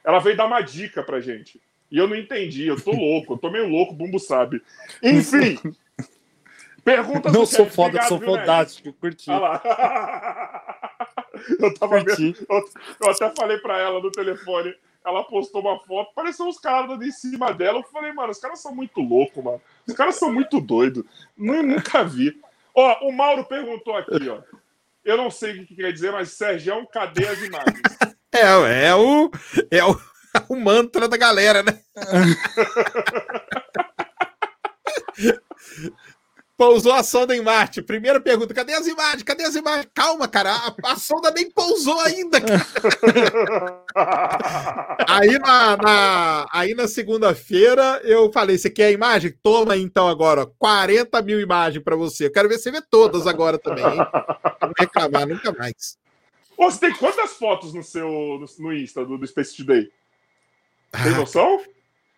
ela 0.03 0.19
veio 0.19 0.35
dar 0.35 0.45
uma 0.45 0.59
dica 0.59 1.01
pra 1.01 1.21
gente. 1.21 1.61
E 1.91 1.97
eu 1.97 2.07
não 2.07 2.15
entendi, 2.15 2.67
eu 2.67 2.79
tô 2.79 2.91
louco, 2.91 3.33
eu 3.33 3.37
tô 3.37 3.49
meio 3.49 3.67
louco, 3.67 3.93
o 3.93 3.95
Bumbo 3.95 4.19
sabe. 4.19 4.61
Enfim, 5.01 5.57
pergunta 6.83 7.31
Não 7.31 7.45
sou 7.45 7.65
foda, 7.65 7.97
Obrigado, 7.97 8.09
sou 8.09 8.19
fodástico, 8.19 8.93
curti. 8.93 9.31
Ah 9.31 9.39
lá. 9.39 9.61
eu, 11.59 11.73
tava 11.73 12.03
vendo, 12.03 12.35
eu, 12.49 12.63
eu, 13.01 13.09
até 13.09 13.29
falei 13.35 13.57
pra 13.57 13.79
ela 13.79 13.99
no 13.99 14.11
telefone, 14.11 14.75
ela 15.05 15.23
postou 15.23 15.61
uma 15.61 15.79
foto, 15.79 16.13
pareceu 16.13 16.45
uns 16.45 16.59
caras 16.59 16.91
ali 16.91 17.07
em 17.07 17.11
cima 17.11 17.51
dela. 17.53 17.79
Eu 17.79 17.83
falei, 17.83 18.13
mano, 18.13 18.31
os 18.31 18.39
caras 18.39 18.61
são 18.61 18.75
muito 18.75 19.01
loucos, 19.01 19.43
mano. 19.43 19.61
Os 19.87 19.93
caras 19.93 20.15
são 20.15 20.31
muito 20.31 20.59
doidos. 20.59 21.03
Nunca 21.35 22.03
vi. 22.03 22.39
Ó, 22.75 23.07
o 23.07 23.11
Mauro 23.11 23.45
perguntou 23.45 23.95
aqui, 23.95 24.29
ó. 24.29 24.41
Eu 25.03 25.17
não 25.17 25.31
sei 25.31 25.61
o 25.61 25.65
que 25.65 25.75
quer 25.75 25.91
dizer, 25.91 26.11
mas 26.11 26.33
Sérgio, 26.33 26.85
cadê 26.87 27.27
as 27.27 27.41
imagens? 27.41 27.81
É, 28.31 28.89
é 28.89 28.95
o. 28.95 29.31
É 29.71 29.83
o 29.83 29.99
o 30.49 30.55
mantra 30.55 31.07
da 31.07 31.17
galera, 31.17 31.63
né? 31.63 31.79
Pousou 36.59 36.91
a 36.91 37.01
sonda 37.03 37.33
em 37.33 37.41
Marte. 37.41 37.81
Primeira 37.81 38.19
pergunta: 38.19 38.53
cadê 38.53 38.73
as 38.73 38.85
imagens? 38.85 39.23
Cadê 39.23 39.43
as 39.43 39.55
imagens? 39.55 39.87
Calma, 39.93 40.27
cara, 40.27 40.53
a, 40.53 40.91
a 40.91 40.97
sonda 40.97 41.31
nem 41.31 41.49
pousou 41.49 41.97
ainda. 42.01 42.37
aí 45.07 45.39
na, 45.39 45.77
na 45.77 46.45
aí 46.51 46.75
na 46.75 46.85
segunda-feira 46.85 48.01
eu 48.03 48.29
falei: 48.33 48.57
você 48.57 48.69
quer 48.69 48.87
a 48.87 48.91
imagem? 48.91 49.33
Toma 49.41 49.77
então 49.77 50.09
agora, 50.09 50.45
40 50.59 51.21
mil 51.21 51.39
imagens 51.39 51.81
para 51.81 51.95
você. 51.95 52.25
Eu 52.25 52.31
quero 52.33 52.49
ver 52.49 52.57
você 52.57 52.69
ver 52.69 52.83
todas 52.91 53.25
agora 53.25 53.57
também. 53.57 53.85
Hein? 53.85 54.05
Não 54.61 54.73
reclamar 54.77 55.25
nunca 55.25 55.53
mais. 55.53 55.97
Ô, 56.57 56.69
você 56.69 56.81
tem 56.81 56.93
quantas 56.93 57.37
fotos 57.37 57.73
no 57.73 57.81
seu 57.81 58.09
no, 58.09 58.45
no 58.59 58.73
Insta 58.73 59.05
do, 59.05 59.17
do 59.17 59.25
Space 59.25 59.55
Today? 59.55 59.89
Tem 60.91 61.11
noção? 61.15 61.57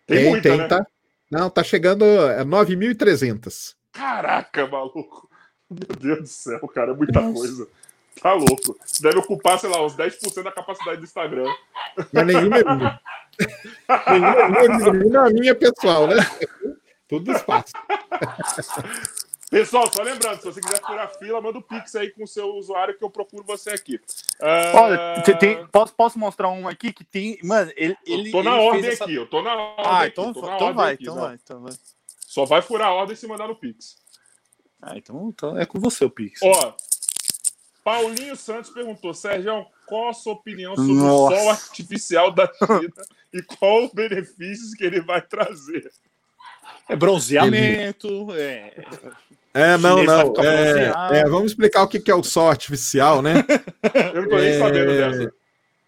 Tem, 0.08 0.18
tem 0.18 0.30
muita, 0.30 0.50
tem, 0.50 0.58
né? 0.58 0.68
tá? 0.68 0.86
Não, 1.30 1.50
tá 1.50 1.64
chegando 1.64 2.04
a 2.04 2.44
9.300. 2.44 3.76
Caraca, 3.92 4.68
maluco. 4.68 5.30
Meu 5.70 5.96
Deus 5.98 6.20
do 6.20 6.28
céu, 6.28 6.68
cara, 6.68 6.92
é 6.92 6.96
muita 6.96 7.22
Nossa. 7.22 7.34
coisa. 7.34 7.68
Tá 8.22 8.34
louco. 8.34 8.78
Deve 9.00 9.20
ocupar, 9.20 9.58
sei 9.58 9.70
lá, 9.70 9.84
uns 9.86 9.96
10% 9.96 10.44
da 10.44 10.52
capacidade 10.52 10.98
do 10.98 11.06
Instagram. 11.06 11.48
Mas 12.12 12.28
nenhuma 12.28 12.58
é 12.58 12.64
minha. 12.64 13.00
nenhuma, 14.10 14.94
nenhuma 14.94 15.30
é 15.30 15.34
minha 15.34 15.56
pessoal, 15.56 16.08
né? 16.08 16.16
Tudo 17.08 17.32
espaço. 17.32 17.74
Pessoal, 19.52 19.92
só 19.94 20.02
lembrando, 20.02 20.40
se 20.40 20.46
você 20.46 20.62
quiser 20.62 20.80
furar 20.80 21.14
fila, 21.20 21.42
manda 21.42 21.60
o 21.60 21.62
Pix 21.62 21.94
aí 21.98 22.10
com 22.10 22.24
o 22.24 22.28
seu 22.28 22.56
usuário 22.56 22.98
que 22.98 23.04
eu 23.04 23.10
procuro 23.10 23.44
você 23.44 23.72
aqui. 23.72 23.98
Uh... 24.40 24.78
Olha, 24.78 25.22
tem, 25.38 25.68
posso, 25.68 25.94
posso 25.94 26.18
mostrar 26.18 26.48
um 26.48 26.70
aqui 26.70 26.94
que 26.94 27.04
tem. 27.04 27.38
Mano, 27.44 27.70
ele. 27.76 27.98
ele 28.06 28.30
eu 28.30 28.32
tô 28.32 28.44
na 28.44 28.56
ele 28.56 28.66
ordem 28.66 28.90
essa... 28.90 29.04
aqui, 29.04 29.14
eu 29.14 29.28
tô 29.28 29.42
na 29.42 29.54
ordem. 29.54 29.86
Ah, 29.86 30.08
então, 30.08 30.30
aqui, 30.30 30.40
então, 30.40 30.56
então 30.56 30.74
vai, 30.74 30.94
aqui, 30.94 31.04
então 31.04 31.16
vai, 31.16 31.36
então 31.36 31.62
vai. 31.64 31.74
Só 32.26 32.46
vai 32.46 32.62
furar 32.62 32.88
a 32.88 32.94
ordem 32.94 33.14
se 33.14 33.28
mandar 33.28 33.50
no 33.50 33.56
Pix. 33.58 33.98
Ah, 34.82 34.96
então, 34.96 35.28
então 35.28 35.60
é 35.60 35.66
com 35.66 35.82
você 35.82 36.06
o 36.06 36.10
Pix. 36.10 36.40
Ó, 36.42 36.74
Paulinho 37.84 38.38
Santos 38.38 38.72
perguntou, 38.72 39.14
Sérgio, 39.14 39.66
qual 39.86 40.08
a 40.08 40.14
sua 40.14 40.32
opinião 40.32 40.78
sobre 40.78 40.94
Nossa. 40.94 41.36
o 41.36 41.38
sol 41.38 41.50
artificial 41.50 42.32
da 42.32 42.50
China 42.54 43.06
e 43.34 43.42
qual 43.42 43.84
os 43.84 43.92
benefícios 43.92 44.74
que 44.74 44.86
ele 44.86 45.02
vai 45.02 45.22
trazer? 45.22 45.92
É 46.88 46.96
bronzeamento, 46.96 48.28
é 48.32 48.76
é, 49.54 49.78
não, 49.78 50.04
não. 50.04 50.34
É, 50.44 51.20
é, 51.20 51.24
vamos 51.26 51.52
explicar 51.52 51.84
o 51.84 51.88
que 51.88 52.10
é 52.10 52.16
o 52.16 52.24
sol 52.24 52.50
artificial, 52.50 53.22
né? 53.22 53.46
Eu 54.14 54.22
não 54.22 54.30
tô 54.30 54.38
nem 54.38 54.58
sabendo 54.58 54.92
é, 54.92 55.12
dessa. 55.12 55.34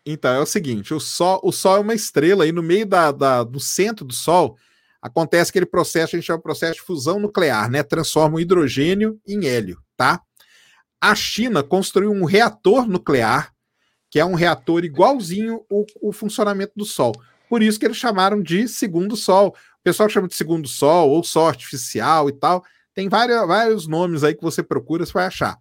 Então, 0.05 0.33
é 0.33 0.39
o 0.39 0.45
seguinte: 0.45 0.93
o 0.93 0.99
sol, 0.99 1.39
o 1.43 1.51
sol 1.51 1.77
é 1.77 1.79
uma 1.79 1.93
estrela, 1.93 2.45
e 2.45 2.51
no 2.51 2.63
meio 2.63 2.85
da, 2.85 3.11
da, 3.11 3.43
do 3.43 3.59
centro 3.59 4.05
do 4.05 4.13
Sol 4.13 4.57
acontece 5.01 5.49
aquele 5.49 5.65
processo, 5.65 6.15
a 6.15 6.19
gente 6.19 6.25
chama 6.25 6.37
de 6.37 6.43
processo 6.43 6.75
de 6.75 6.81
fusão 6.81 7.19
nuclear, 7.19 7.69
né? 7.69 7.83
Transforma 7.83 8.37
o 8.37 8.39
hidrogênio 8.39 9.19
em 9.27 9.45
hélio, 9.45 9.81
tá? 9.97 10.21
A 10.99 11.13
China 11.13 11.61
construiu 11.61 12.11
um 12.11 12.23
reator 12.23 12.87
nuclear 12.87 13.53
que 14.13 14.19
é 14.19 14.25
um 14.25 14.35
reator 14.35 14.85
igualzinho 14.85 15.65
o, 15.67 15.87
o 15.99 16.13
funcionamento 16.13 16.73
do 16.75 16.85
Sol. 16.85 17.13
Por 17.49 17.63
isso 17.63 17.79
que 17.79 17.85
eles 17.85 17.97
chamaram 17.97 18.43
de 18.43 18.67
segundo 18.67 19.17
Sol. 19.17 19.47
O 19.47 19.83
pessoal 19.83 20.07
chama 20.07 20.27
de 20.27 20.35
segundo 20.35 20.67
Sol 20.67 21.09
ou 21.09 21.23
Sol 21.23 21.47
artificial 21.47 22.29
e 22.29 22.31
tal. 22.31 22.63
Tem 22.93 23.09
vários, 23.09 23.47
vários 23.47 23.87
nomes 23.87 24.23
aí 24.23 24.35
que 24.35 24.43
você 24.43 24.61
procura, 24.61 25.05
você 25.05 25.13
vai 25.13 25.25
achar. 25.25 25.57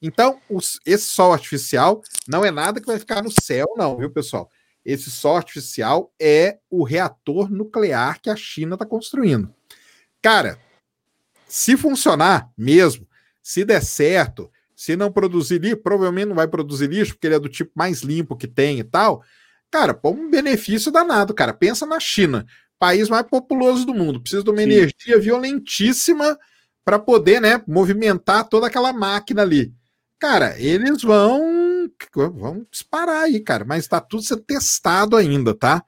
Então, 0.00 0.40
os, 0.48 0.80
esse 0.86 1.04
Sol 1.04 1.32
artificial 1.32 2.02
não 2.26 2.44
é 2.44 2.50
nada 2.50 2.80
que 2.80 2.86
vai 2.86 2.98
ficar 2.98 3.22
no 3.22 3.30
céu, 3.30 3.66
não, 3.76 3.98
viu, 3.98 4.10
pessoal? 4.10 4.50
Esse 4.84 5.10
Sol 5.10 5.36
artificial 5.36 6.12
é 6.18 6.58
o 6.70 6.82
reator 6.82 7.50
nuclear 7.50 8.20
que 8.20 8.30
a 8.30 8.36
China 8.36 8.74
está 8.74 8.86
construindo. 8.86 9.54
Cara, 10.22 10.58
se 11.46 11.76
funcionar 11.76 12.50
mesmo, 12.56 13.06
se 13.42 13.64
der 13.64 13.82
certo, 13.82 14.50
se 14.74 14.96
não 14.96 15.12
produzir 15.12 15.60
lixo, 15.60 15.76
provavelmente 15.78 16.28
não 16.28 16.36
vai 16.36 16.48
produzir 16.48 16.88
lixo, 16.88 17.12
porque 17.12 17.26
ele 17.26 17.34
é 17.34 17.38
do 17.38 17.48
tipo 17.48 17.72
mais 17.74 18.00
limpo 18.00 18.36
que 18.36 18.46
tem 18.46 18.78
e 18.78 18.84
tal. 18.84 19.22
Cara, 19.70 19.92
pô, 19.92 20.10
um 20.10 20.30
benefício 20.30 20.90
danado, 20.90 21.34
cara. 21.34 21.52
Pensa 21.52 21.84
na 21.84 22.00
China, 22.00 22.46
país 22.78 23.10
mais 23.10 23.26
populoso 23.26 23.84
do 23.84 23.92
mundo, 23.92 24.20
precisa 24.20 24.42
de 24.42 24.48
uma 24.48 24.56
Sim. 24.56 24.64
energia 24.64 25.18
violentíssima 25.18 26.38
para 26.90 26.98
poder, 26.98 27.40
né, 27.40 27.62
movimentar 27.68 28.48
toda 28.48 28.66
aquela 28.66 28.92
máquina 28.92 29.42
ali. 29.42 29.72
Cara, 30.18 30.58
eles 30.58 31.02
vão 31.02 31.88
vão 32.16 32.66
disparar 32.68 33.22
aí, 33.22 33.38
cara, 33.38 33.64
mas 33.64 33.86
tá 33.86 34.00
tudo 34.00 34.24
sendo 34.24 34.42
testado 34.42 35.16
ainda, 35.16 35.54
tá? 35.54 35.84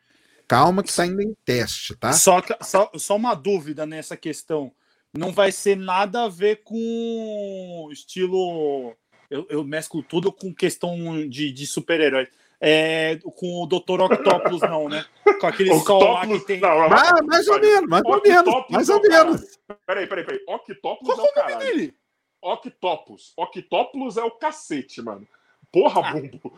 Calma 0.46 0.80
que 0.80 0.94
tá 0.94 1.02
ainda 1.02 1.24
em 1.24 1.34
teste, 1.44 1.96
tá? 1.96 2.12
Só, 2.12 2.40
só, 2.60 2.88
só 2.94 3.16
uma 3.16 3.34
dúvida 3.34 3.84
nessa 3.84 4.16
questão 4.16 4.70
não 5.12 5.32
vai 5.32 5.50
ser 5.50 5.76
nada 5.76 6.22
a 6.22 6.28
ver 6.28 6.62
com 6.62 7.88
estilo. 7.90 8.94
Eu, 9.28 9.44
eu 9.50 9.64
mesclo 9.64 10.04
tudo 10.04 10.32
com 10.32 10.54
questão 10.54 11.28
de, 11.28 11.50
de 11.50 11.66
super-herói. 11.66 12.28
É, 12.64 13.18
com 13.36 13.64
o 13.64 13.66
Dr. 13.66 14.00
Octopus, 14.02 14.60
não, 14.60 14.88
né? 14.88 15.04
Com 15.40 15.46
aquele 15.48 15.74
sol 15.80 16.12
lá 16.12 16.24
que 16.24 16.38
tem. 16.46 16.60
Não, 16.60 16.82
ah, 16.82 17.20
mais 17.24 17.48
ou 17.48 17.58
menos, 17.58 17.90
mais 17.90 18.04
ou 18.04 18.22
menos. 18.22 18.64
Mais 18.70 18.88
ou 18.88 19.02
menos. 19.02 19.58
Peraí, 19.84 20.06
peraí, 20.06 20.24
peraí. 20.24 20.40
Octopus 20.46 21.14
Qual 21.14 21.26
é 21.26 21.28
o 21.28 21.34
caralho. 21.34 21.58
Dele? 21.58 21.94
Octopus. 22.40 23.32
Octopus 23.36 24.16
é 24.16 24.22
o 24.22 24.30
cacete, 24.30 25.02
mano. 25.02 25.26
Porra, 25.72 26.02
ah. 26.04 26.12
bumbo. 26.12 26.52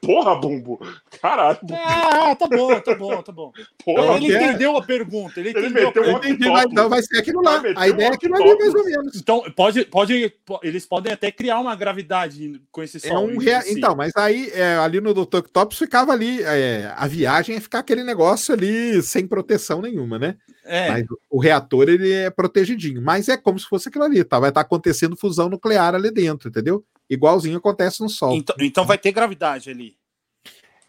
Porra, 0.00 0.34
bumbo. 0.36 0.80
Caralho. 1.20 1.58
Ah, 1.72 2.36
tá 2.36 2.46
bom, 2.46 2.80
tá 2.80 2.94
bom, 2.94 3.22
tá 3.22 3.32
bom. 3.32 3.52
Porra, 3.84 4.16
ele 4.16 4.32
entendeu 4.32 4.76
a 4.76 4.82
pergunta. 4.82 5.40
Ele, 5.40 5.48
ele 5.48 5.58
entendeu 5.58 5.86
meteu 5.86 6.02
a 6.16 6.20
pergunta. 6.20 6.70
Então 6.70 6.88
vai 6.88 7.02
ser 7.02 7.18
aquilo 7.18 7.42
lá. 7.42 7.60
A 7.74 7.88
ideia 7.88 8.10
é 8.10 8.14
aquilo 8.14 8.36
ali, 8.36 8.54
mais 8.56 8.74
ou 8.74 8.84
menos. 8.84 9.16
Então, 9.16 9.42
pode, 9.56 9.84
pode, 9.86 10.32
eles 10.62 10.86
podem 10.86 11.12
até 11.12 11.32
criar 11.32 11.58
uma 11.58 11.74
gravidade 11.74 12.62
com 12.70 12.84
esse 12.84 13.00
som. 13.00 13.08
É 13.08 13.18
um 13.18 13.36
rea... 13.36 13.64
Então, 13.66 13.96
mas 13.96 14.12
aí, 14.14 14.50
é, 14.54 14.76
ali 14.76 15.00
no 15.00 15.12
Dr. 15.12 15.38
Octopus 15.38 15.78
ficava 15.78 16.12
ali, 16.12 16.40
é, 16.42 16.92
a 16.96 17.08
viagem 17.08 17.56
ia 17.56 17.60
ficar 17.60 17.80
aquele 17.80 18.04
negócio 18.04 18.54
ali 18.54 19.02
sem 19.02 19.26
proteção 19.26 19.82
nenhuma, 19.82 20.20
né? 20.20 20.36
É. 20.64 20.88
Mas 20.88 21.06
o 21.28 21.40
reator, 21.40 21.88
ele 21.88 22.12
é 22.12 22.30
protegidinho. 22.30 23.02
Mas 23.02 23.28
é 23.28 23.36
como 23.36 23.58
se 23.58 23.66
fosse 23.66 23.88
aquilo 23.88 24.04
ali, 24.04 24.22
tá? 24.22 24.38
Vai 24.38 24.50
estar 24.50 24.62
tá 24.62 24.66
acontecendo 24.66 25.16
fusão 25.16 25.48
nuclear 25.48 25.96
ali 25.96 26.12
dentro, 26.12 26.48
entendeu? 26.48 26.84
Igualzinho 27.14 27.58
acontece 27.58 28.00
no 28.00 28.08
Sol. 28.08 28.34
Então, 28.34 28.56
então 28.60 28.84
vai 28.84 28.98
ter 28.98 29.12
gravidade 29.12 29.70
ali. 29.70 29.96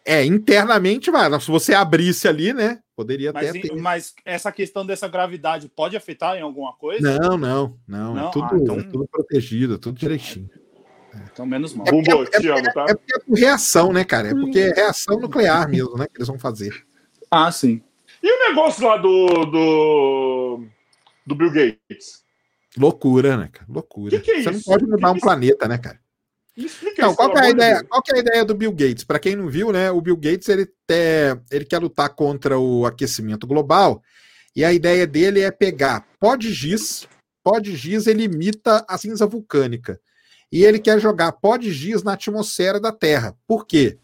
É, 0.05 0.25
internamente 0.25 1.09
vai. 1.09 1.39
Se 1.39 1.49
você 1.49 1.73
abrisse 1.73 2.27
ali, 2.27 2.53
né? 2.53 2.79
Poderia 2.95 3.31
mas, 3.31 3.49
até 3.49 3.59
ter. 3.59 3.75
Mas 3.75 4.13
essa 4.25 4.51
questão 4.51 4.85
dessa 4.85 5.07
gravidade 5.07 5.69
pode 5.69 5.95
afetar 5.95 6.35
em 6.35 6.41
alguma 6.41 6.73
coisa? 6.73 7.17
Não, 7.19 7.37
não, 7.37 7.77
não. 7.87 8.11
É 8.11 8.21
não? 8.21 8.27
É, 8.27 8.31
tudo, 8.31 8.47
ah, 8.51 8.57
então... 8.57 8.79
é 8.79 8.83
tudo 8.83 9.07
protegido, 9.07 9.79
tudo 9.79 9.97
direitinho. 9.97 10.49
Então, 11.31 11.45
menos 11.45 11.73
mal. 11.73 11.87
É 11.87 11.91
porque, 11.91 12.11
é, 12.11 12.39
te 12.39 12.47
amo, 12.49 12.73
tá? 12.73 12.85
é 12.89 12.95
porque 12.95 13.15
é 13.15 13.19
por 13.19 13.37
reação, 13.37 13.93
né, 13.93 14.03
cara? 14.03 14.29
É 14.29 14.33
porque 14.33 14.59
é 14.59 14.73
reação 14.73 15.19
nuclear 15.19 15.69
mesmo, 15.69 15.95
né? 15.97 16.07
Que 16.07 16.17
eles 16.17 16.27
vão 16.27 16.39
fazer. 16.39 16.85
Ah, 17.31 17.51
sim. 17.51 17.81
E 18.21 18.31
o 18.31 18.49
negócio 18.49 18.85
lá 18.85 18.97
do, 18.97 19.45
do, 19.45 20.65
do 21.25 21.35
Bill 21.35 21.51
Gates? 21.51 22.23
Loucura, 22.77 23.37
né, 23.37 23.49
cara? 23.51 23.65
Loucura. 23.69 24.19
Que 24.19 24.19
que 24.19 24.31
é 24.31 24.43
Você 24.43 24.51
não 24.51 24.61
pode 24.61 24.85
mudar 24.85 25.11
que 25.11 25.17
um 25.17 25.19
planeta, 25.19 25.67
né, 25.67 25.77
cara? 25.77 25.99
Então, 26.55 27.15
qual, 27.15 27.35
é 27.37 27.47
a 27.47 27.49
ideia, 27.49 27.83
qual 27.83 28.01
é 28.07 28.15
a 28.15 28.19
ideia 28.19 28.45
do 28.45 28.53
Bill 28.53 28.71
Gates? 28.71 29.03
Para 29.03 29.19
quem 29.19 29.35
não 29.35 29.49
viu, 29.49 29.71
né, 29.71 29.89
o 29.89 29.99
Bill 29.99 30.15
Gates 30.15 30.47
ele, 30.49 30.65
te, 30.65 31.35
ele 31.49 31.65
quer 31.65 31.79
lutar 31.79 32.09
contra 32.09 32.59
o 32.59 32.85
aquecimento 32.85 33.47
global 33.47 34.01
e 34.55 34.63
a 34.63 34.71
ideia 34.71 35.07
dele 35.07 35.41
é 35.41 35.49
pegar 35.49 36.07
pó 36.19 36.35
de 36.35 36.53
giz, 36.53 37.07
pó 37.43 37.59
de 37.59 37.75
giz 37.75 38.05
ele 38.05 38.23
imita 38.23 38.85
a 38.87 38.97
cinza 38.97 39.25
vulcânica 39.25 39.99
e 40.51 40.63
ele 40.63 40.77
quer 40.77 40.99
jogar 40.99 41.31
pó 41.31 41.57
de 41.57 41.71
giz 41.73 42.03
na 42.03 42.13
atmosfera 42.13 42.79
da 42.79 42.91
Terra. 42.91 43.35
Por 43.47 43.65
quê? 43.65 43.97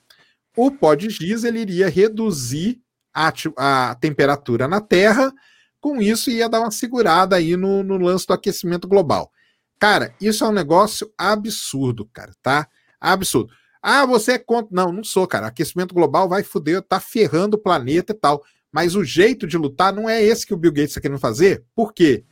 O 0.58 0.72
pó 0.72 0.96
de 0.96 1.08
giz 1.10 1.44
ele 1.44 1.60
iria 1.60 1.88
reduzir 1.88 2.82
a, 3.14 3.32
a 3.58 3.96
temperatura 3.96 4.68
na 4.68 4.82
Terra, 4.82 5.32
com 5.80 6.02
isso 6.02 6.32
ia 6.32 6.50
dar 6.50 6.62
uma 6.62 6.72
segurada 6.72 7.36
aí 7.36 7.56
no, 7.56 7.84
no 7.84 7.98
lance 7.98 8.26
do 8.26 8.34
aquecimento 8.34 8.88
global. 8.88 9.32
Cara, 9.80 10.14
isso 10.20 10.44
é 10.44 10.48
um 10.48 10.52
negócio 10.52 11.12
absurdo, 11.18 12.06
cara, 12.12 12.34
tá? 12.44 12.68
Absurdo. 13.00 13.52
Ah, 13.82 14.06
você 14.06 14.34
é 14.34 14.38
contra. 14.38 14.68
Não, 14.72 14.92
não 14.92 15.04
sou, 15.04 15.26
cara. 15.26 15.48
Aquecimento 15.48 15.96
global 15.96 16.28
vai 16.28 16.44
foder, 16.44 16.82
tá 16.82 17.00
ferrando 17.00 17.56
o 17.56 17.60
planeta 17.60 18.12
e 18.12 18.16
tal. 18.16 18.44
Mas 18.72 18.94
o 18.94 19.04
jeito 19.04 19.48
de 19.48 19.58
lutar 19.58 19.94
não 19.94 20.10
é 20.10 20.22
esse 20.22 20.46
que 20.46 20.54
o 20.54 20.58
Bill 20.58 20.74
Gates 20.74 20.92
está 20.92 21.02
querendo 21.02 21.20
fazer. 21.20 21.64
Por 21.74 21.94
quê? 21.94 22.26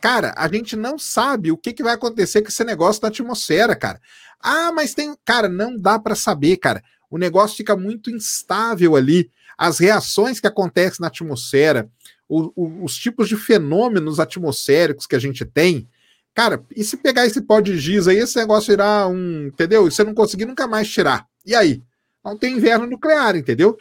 Cara, 0.00 0.34
a 0.36 0.46
gente 0.46 0.76
não 0.76 0.98
sabe 0.98 1.50
o 1.50 1.56
que, 1.56 1.72
que 1.72 1.82
vai 1.82 1.94
acontecer 1.94 2.42
com 2.42 2.48
esse 2.48 2.62
negócio 2.62 3.00
da 3.00 3.08
atmosfera, 3.08 3.74
cara. 3.74 3.98
Ah, 4.38 4.70
mas 4.70 4.92
tem. 4.92 5.16
Cara, 5.24 5.48
não 5.48 5.76
dá 5.78 5.98
para 5.98 6.14
saber, 6.14 6.58
cara. 6.58 6.82
O 7.10 7.16
negócio 7.16 7.56
fica 7.56 7.74
muito 7.74 8.10
instável 8.10 8.94
ali. 8.94 9.30
As 9.56 9.78
reações 9.78 10.38
que 10.38 10.46
acontecem 10.46 10.98
na 11.00 11.06
atmosfera, 11.06 11.88
o, 12.28 12.52
o, 12.54 12.84
os 12.84 12.96
tipos 12.96 13.28
de 13.28 13.36
fenômenos 13.36 14.20
atmosféricos 14.20 15.06
que 15.06 15.16
a 15.16 15.18
gente 15.18 15.44
tem, 15.46 15.88
Cara, 16.34 16.64
e 16.74 16.82
se 16.82 16.96
pegar 16.96 17.26
esse 17.26 17.40
pó 17.40 17.60
de 17.60 17.78
giz 17.78 18.08
aí, 18.08 18.18
esse 18.18 18.36
negócio 18.36 18.72
irá 18.72 19.06
um. 19.06 19.46
Entendeu? 19.46 19.86
E 19.86 19.90
você 19.90 20.02
não 20.02 20.14
conseguir 20.14 20.46
nunca 20.46 20.66
mais 20.66 20.90
tirar. 20.90 21.26
E 21.46 21.54
aí? 21.54 21.82
Não 22.24 22.36
tem 22.36 22.56
inverno 22.56 22.86
nuclear, 22.86 23.36
entendeu? 23.36 23.76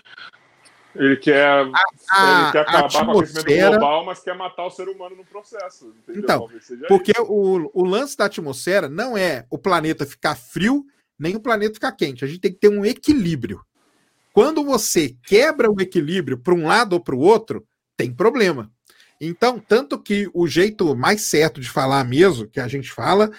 Ele 0.96 1.18
quer, 1.18 1.48
a, 1.48 1.62
ele 1.62 2.52
quer 2.52 2.60
acabar 2.60 2.86
atmosfera... 2.86 3.06
com 3.06 3.12
o 3.12 3.20
aquecimento 3.20 3.70
global, 3.72 4.06
mas 4.06 4.20
quer 4.20 4.38
matar 4.38 4.66
o 4.66 4.70
ser 4.70 4.88
humano 4.88 5.16
no 5.16 5.26
processo. 5.26 5.92
Entendeu? 6.04 6.22
Então, 6.22 6.50
porque 6.88 7.14
o, 7.20 7.72
o 7.74 7.84
lance 7.84 8.16
da 8.16 8.26
atmosfera 8.26 8.88
não 8.88 9.18
é 9.18 9.46
o 9.50 9.58
planeta 9.58 10.06
ficar 10.06 10.36
frio, 10.36 10.86
nem 11.18 11.36
o 11.36 11.40
planeta 11.40 11.74
ficar 11.74 11.94
quente. 11.94 12.24
A 12.24 12.28
gente 12.28 12.42
tem 12.42 12.52
que 12.52 12.60
ter 12.60 12.70
um 12.70 12.86
equilíbrio. 12.86 13.66
Quando 14.34 14.64
você 14.64 15.16
quebra 15.26 15.72
o 15.72 15.82
equilíbrio 15.82 16.38
para 16.38 16.54
um 16.54 16.68
lado 16.68 16.94
ou 16.94 17.00
para 17.00 17.16
o 17.16 17.20
outro, 17.20 17.66
tem 17.98 18.14
problema. 18.14 18.72
Então, 19.20 19.60
tanto 19.60 19.98
que 19.98 20.30
o 20.34 20.48
jeito 20.48 20.96
mais 20.96 21.22
certo 21.22 21.62
de 21.62 21.70
falar 21.70 22.04
mesmo, 22.04 22.48
que 22.48 22.60
a 22.60 22.68
gente 22.68 22.92
fala, 22.92 23.32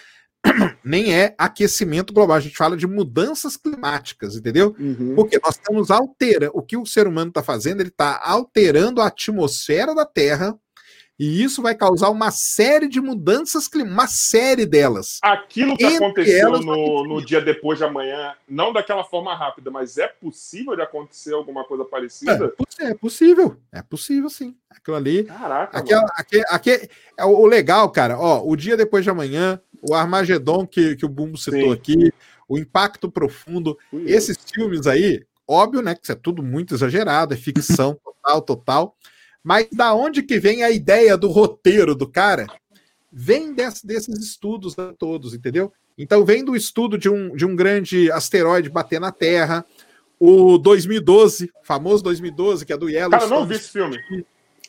nem 0.84 1.14
é 1.14 1.34
aquecimento 1.38 2.12
global, 2.12 2.36
a 2.36 2.40
gente 2.40 2.56
fala 2.56 2.76
de 2.76 2.86
mudanças 2.86 3.56
climáticas, 3.56 4.36
entendeu? 4.36 4.74
Uhum. 4.78 5.14
Porque 5.14 5.38
nós 5.42 5.56
estamos 5.56 5.90
alterando, 5.90 6.52
o 6.54 6.62
que 6.62 6.76
o 6.76 6.86
ser 6.86 7.06
humano 7.06 7.28
está 7.28 7.42
fazendo, 7.42 7.80
ele 7.80 7.88
está 7.88 8.20
alterando 8.22 9.00
a 9.00 9.06
atmosfera 9.06 9.94
da 9.94 10.04
Terra 10.04 10.58
e 11.18 11.42
isso 11.42 11.62
vai 11.62 11.74
causar 11.74 12.10
uma 12.10 12.30
série 12.30 12.88
de 12.88 13.00
mudanças 13.00 13.68
climáticas, 13.68 13.94
uma 13.94 14.06
série 14.08 14.66
delas. 14.66 15.18
Aquilo 15.22 15.76
que 15.76 15.84
aconteceu 15.84 16.58
no, 16.60 17.04
no 17.06 17.24
dia 17.24 17.40
depois 17.40 17.78
de 17.78 17.84
amanhã, 17.84 18.34
não 18.48 18.72
daquela 18.72 19.04
forma 19.04 19.34
rápida, 19.34 19.70
mas 19.70 19.96
é 19.96 20.08
possível 20.08 20.74
de 20.74 20.82
acontecer 20.82 21.32
alguma 21.32 21.64
coisa 21.64 21.84
parecida? 21.84 22.52
É, 22.80 22.86
é 22.86 22.94
possível, 22.94 23.56
é 23.70 23.82
possível 23.82 24.28
sim. 24.28 24.56
Aquilo 24.68 24.96
ali. 24.96 25.24
Caraca. 25.24 25.78
Aquela, 25.78 26.06
aquele, 26.16 26.44
aquele, 26.48 26.90
é 27.16 27.24
o 27.24 27.46
legal, 27.46 27.88
cara, 27.90 28.18
ó, 28.18 28.42
o 28.44 28.56
dia 28.56 28.76
depois 28.76 29.04
de 29.04 29.10
amanhã, 29.10 29.60
o 29.88 29.94
Armagedon 29.94 30.66
que, 30.66 30.96
que 30.96 31.06
o 31.06 31.08
Bumbo 31.08 31.38
citou 31.38 31.60
sim. 31.60 31.72
aqui, 31.72 32.12
o 32.48 32.58
Impacto 32.58 33.08
Profundo, 33.08 33.78
Ui, 33.92 34.10
esses 34.10 34.36
filmes 34.52 34.86
aí, 34.88 35.24
óbvio, 35.46 35.80
né, 35.80 35.94
que 35.94 36.02
isso 36.02 36.12
é 36.12 36.16
tudo 36.16 36.42
muito 36.42 36.74
exagerado, 36.74 37.34
é 37.34 37.36
ficção 37.36 37.94
total, 38.04 38.42
total. 38.42 38.96
Mas 39.44 39.68
da 39.70 39.94
onde 39.94 40.22
que 40.22 40.40
vem 40.40 40.64
a 40.64 40.70
ideia 40.70 41.18
do 41.18 41.28
roteiro 41.28 41.94
do 41.94 42.08
cara? 42.08 42.46
Vem 43.12 43.52
desse, 43.52 43.86
desses 43.86 44.18
estudos 44.18 44.74
todos, 44.98 45.34
entendeu? 45.34 45.70
Então 45.98 46.24
vem 46.24 46.42
do 46.42 46.56
estudo 46.56 46.96
de 46.96 47.10
um, 47.10 47.36
de 47.36 47.44
um 47.44 47.54
grande 47.54 48.10
asteroide 48.10 48.70
bater 48.70 48.98
na 48.98 49.12
Terra, 49.12 49.64
o 50.18 50.56
2012, 50.56 51.50
famoso 51.62 52.02
2012, 52.02 52.64
que 52.64 52.72
é 52.72 52.76
do 52.76 52.88
Yellowstone. 52.88 53.30
Cara, 53.30 53.40
não 53.40 53.46
vi 53.46 53.54
esse 53.54 53.70
filme. 53.70 53.98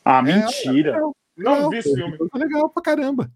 Ah, 0.04 0.18
é, 0.18 0.22
mentira. 0.22 0.90
É, 0.90 1.00
não, 1.00 1.14
não 1.36 1.70
vi 1.70 1.78
esse 1.78 1.94
filme. 1.94 2.18
É 2.34 2.38
legal 2.38 2.68
pra 2.68 2.82
caramba. 2.82 3.30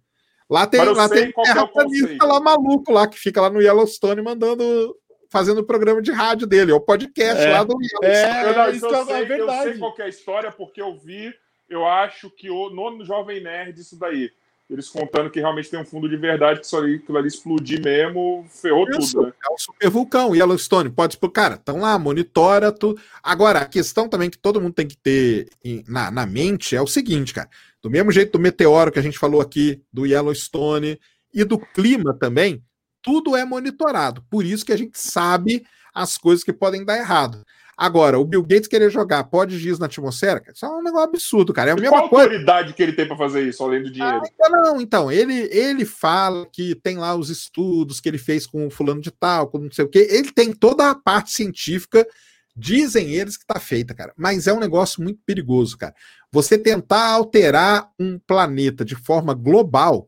Lá 0.49 0.67
tem, 0.67 0.85
lá 0.85 1.09
tem 1.09 1.33
terraplanista 1.33 2.27
lá 2.27 2.41
maluco 2.41 2.93
lá, 2.93 3.07
que 3.07 3.19
fica 3.19 3.41
lá 3.41 3.49
no 3.49 3.63
Yellowstone 3.63 4.21
mandando 4.21 4.97
fazendo 5.31 5.59
o 5.59 5.65
programa 5.65 6.03
de 6.03 6.11
rádio 6.11 6.47
dele, 6.47 6.73
é 6.73 6.75
o 6.75 6.81
podcast 6.81 7.43
é, 7.43 7.53
lá 7.53 7.63
do 7.63 7.77
É, 8.03 8.51
eu, 8.51 8.57
não, 8.57 8.71
isso 8.71 8.85
eu, 8.85 9.07
sei, 9.07 9.15
é 9.15 9.25
verdade. 9.25 9.67
eu 9.67 9.73
sei 9.73 9.79
qual 9.79 9.95
é 9.99 10.03
a 10.03 10.09
história, 10.09 10.53
porque 10.53 10.83
eu 10.83 10.99
vi, 10.99 11.33
eu 11.69 11.87
acho 11.87 12.29
que 12.29 12.51
o, 12.51 12.69
no 12.69 13.05
Jovem 13.05 13.41
Nerd 13.41 13.81
isso 13.81 13.97
daí. 13.97 14.31
eles 14.69 14.89
contando 14.89 15.31
que 15.31 15.39
realmente 15.39 15.71
tem 15.71 15.81
um 15.81 15.85
fundo 15.85 16.09
de 16.09 16.17
verdade, 16.17 16.61
que 16.61 16.67
só 16.67 16.79
ali, 16.79 16.97
aquilo 16.97 17.17
ali 17.17 17.29
explodir 17.29 17.81
mesmo, 17.81 18.45
ferrou 18.49 18.89
Isso, 18.91 19.13
tudo, 19.13 19.27
né? 19.27 19.33
É 19.49 19.53
um 19.53 19.59
super 19.59 19.89
vulcão, 19.89 20.35
Yellowstone, 20.35 20.91
pode 20.91 21.15
expor. 21.15 21.31
Cara, 21.31 21.55
estão 21.55 21.79
lá, 21.79 21.97
monitora 21.97 22.73
tu. 22.73 22.99
Agora, 23.23 23.61
a 23.61 23.67
questão 23.67 24.09
também 24.09 24.29
que 24.29 24.39
todo 24.39 24.61
mundo 24.61 24.75
tem 24.75 24.89
que 24.89 24.97
ter 24.97 25.49
na, 25.87 26.11
na 26.11 26.27
mente 26.27 26.75
é 26.75 26.83
o 26.83 26.89
seguinte, 26.89 27.33
cara. 27.33 27.49
Do 27.81 27.89
mesmo 27.89 28.11
jeito 28.11 28.33
do 28.33 28.39
meteoro 28.41 28.91
que 28.91 28.99
a 28.99 29.03
gente 29.03 29.19
falou 29.19 29.41
aqui, 29.41 29.81
do 29.93 30.05
Yellowstone 30.05 31.01
e 31.33 31.45
do 31.45 31.57
clima 31.57 32.13
também, 32.13 32.63
tudo 33.03 33.37
é 33.37 33.45
monitorado. 33.45 34.25
Por 34.31 34.45
isso 34.45 34.65
que 34.65 34.73
a 34.73 34.79
gente 34.79 34.99
sabe 34.99 35.65
as 35.95 36.17
coisas 36.17 36.45
que 36.45 36.53
podem 36.53 36.85
dar 36.85 36.99
errado. 36.99 37.45
Agora, 37.81 38.19
o 38.19 38.25
Bill 38.27 38.43
Gates 38.43 38.69
querer 38.69 38.91
jogar 38.91 39.25
pó 39.25 39.43
de 39.47 39.59
giz 39.59 39.79
na 39.79 39.87
atmosfera, 39.87 40.43
isso 40.55 40.67
é 40.67 40.69
um 40.69 40.83
negócio 40.83 41.09
absurdo, 41.09 41.51
cara. 41.51 41.71
É 41.71 41.73
a 41.73 41.77
mesma 41.77 41.89
qual 41.89 42.11
coisa. 42.11 42.25
autoridade 42.25 42.75
que 42.75 42.83
ele 42.83 42.93
tem 42.93 43.09
para 43.09 43.17
fazer 43.17 43.49
isso, 43.49 43.65
além 43.65 43.83
do 43.83 43.91
dinheiro? 43.91 44.21
Ah, 44.43 44.51
não, 44.51 44.79
então, 44.79 45.11
ele, 45.11 45.49
ele 45.51 45.87
fala 45.87 46.47
que 46.53 46.75
tem 46.75 46.99
lá 46.99 47.15
os 47.15 47.31
estudos 47.31 47.99
que 47.99 48.07
ele 48.07 48.19
fez 48.19 48.47
com 48.47 48.67
o 48.67 48.71
fulano 48.71 49.01
de 49.01 49.11
tal, 49.11 49.49
com 49.49 49.57
não 49.57 49.73
sei 49.73 49.87
o 49.87 49.89
quê. 49.89 50.07
Ele 50.11 50.31
tem 50.31 50.53
toda 50.53 50.91
a 50.91 50.95
parte 50.95 51.33
científica, 51.33 52.07
dizem 52.55 53.15
eles 53.15 53.39
que 53.39 53.47
tá 53.47 53.59
feita, 53.59 53.95
cara. 53.95 54.13
Mas 54.15 54.47
é 54.47 54.53
um 54.53 54.61
negócio 54.61 55.03
muito 55.03 55.21
perigoso, 55.25 55.79
cara. 55.79 55.95
Você 56.31 56.59
tentar 56.59 57.07
alterar 57.07 57.91
um 57.99 58.19
planeta 58.19 58.85
de 58.85 58.95
forma 58.95 59.33
global 59.33 60.07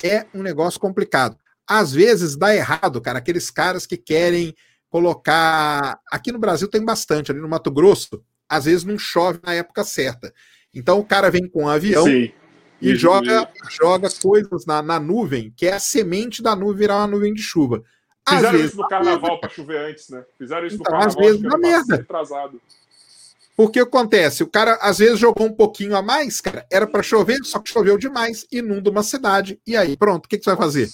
é 0.00 0.26
um 0.32 0.44
negócio 0.44 0.78
complicado. 0.78 1.36
Às 1.72 1.92
vezes 1.92 2.34
dá 2.34 2.52
errado, 2.52 3.00
cara, 3.00 3.20
aqueles 3.20 3.48
caras 3.48 3.86
que 3.86 3.96
querem 3.96 4.52
colocar. 4.88 6.00
Aqui 6.10 6.32
no 6.32 6.38
Brasil 6.40 6.66
tem 6.66 6.84
bastante, 6.84 7.30
ali 7.30 7.40
no 7.40 7.48
Mato 7.48 7.70
Grosso, 7.70 8.20
às 8.48 8.64
vezes 8.64 8.82
não 8.82 8.98
chove 8.98 9.38
na 9.44 9.54
época 9.54 9.84
certa. 9.84 10.34
Então 10.74 10.98
o 10.98 11.04
cara 11.04 11.30
vem 11.30 11.48
com 11.48 11.62
um 11.62 11.68
avião 11.68 12.06
Sim. 12.06 12.32
e 12.82 12.96
joga, 12.96 13.48
joga 13.70 14.08
coisas 14.10 14.66
na, 14.66 14.82
na 14.82 14.98
nuvem, 14.98 15.54
que 15.56 15.64
é 15.64 15.74
a 15.74 15.78
semente 15.78 16.42
da 16.42 16.56
nuvem 16.56 16.76
virar 16.76 16.96
uma 16.96 17.06
nuvem 17.06 17.32
de 17.32 17.40
chuva. 17.40 17.84
Às 18.26 18.34
Fizeram 18.34 18.58
vezes, 18.58 18.72
isso 18.72 18.82
no 18.82 18.88
carnaval 18.88 19.38
para 19.38 19.48
chover 19.50 19.78
antes, 19.78 20.08
né? 20.08 20.24
Fizeram 20.36 20.66
isso 20.66 20.74
então, 20.74 20.92
no 20.92 20.98
carnaval. 20.98 21.22
Às 21.22 21.30
vezes 21.30 21.40
na 21.40 21.56
merda. 21.56 21.94
Atrasado. 21.94 22.60
Porque 23.56 23.78
acontece, 23.78 24.42
o 24.42 24.48
cara 24.48 24.74
às 24.82 24.98
vezes 24.98 25.20
jogou 25.20 25.46
um 25.46 25.52
pouquinho 25.52 25.94
a 25.94 26.02
mais, 26.02 26.40
cara, 26.40 26.66
era 26.68 26.84
para 26.86 27.00
chover, 27.00 27.38
só 27.44 27.60
que 27.60 27.70
choveu 27.70 27.96
demais, 27.96 28.44
inunda 28.50 28.90
uma 28.90 29.04
cidade, 29.04 29.60
e 29.64 29.76
aí, 29.76 29.96
pronto, 29.96 30.26
o 30.26 30.28
que, 30.28 30.36
que 30.36 30.42
você 30.42 30.50
vai 30.50 30.58
fazer? 30.58 30.90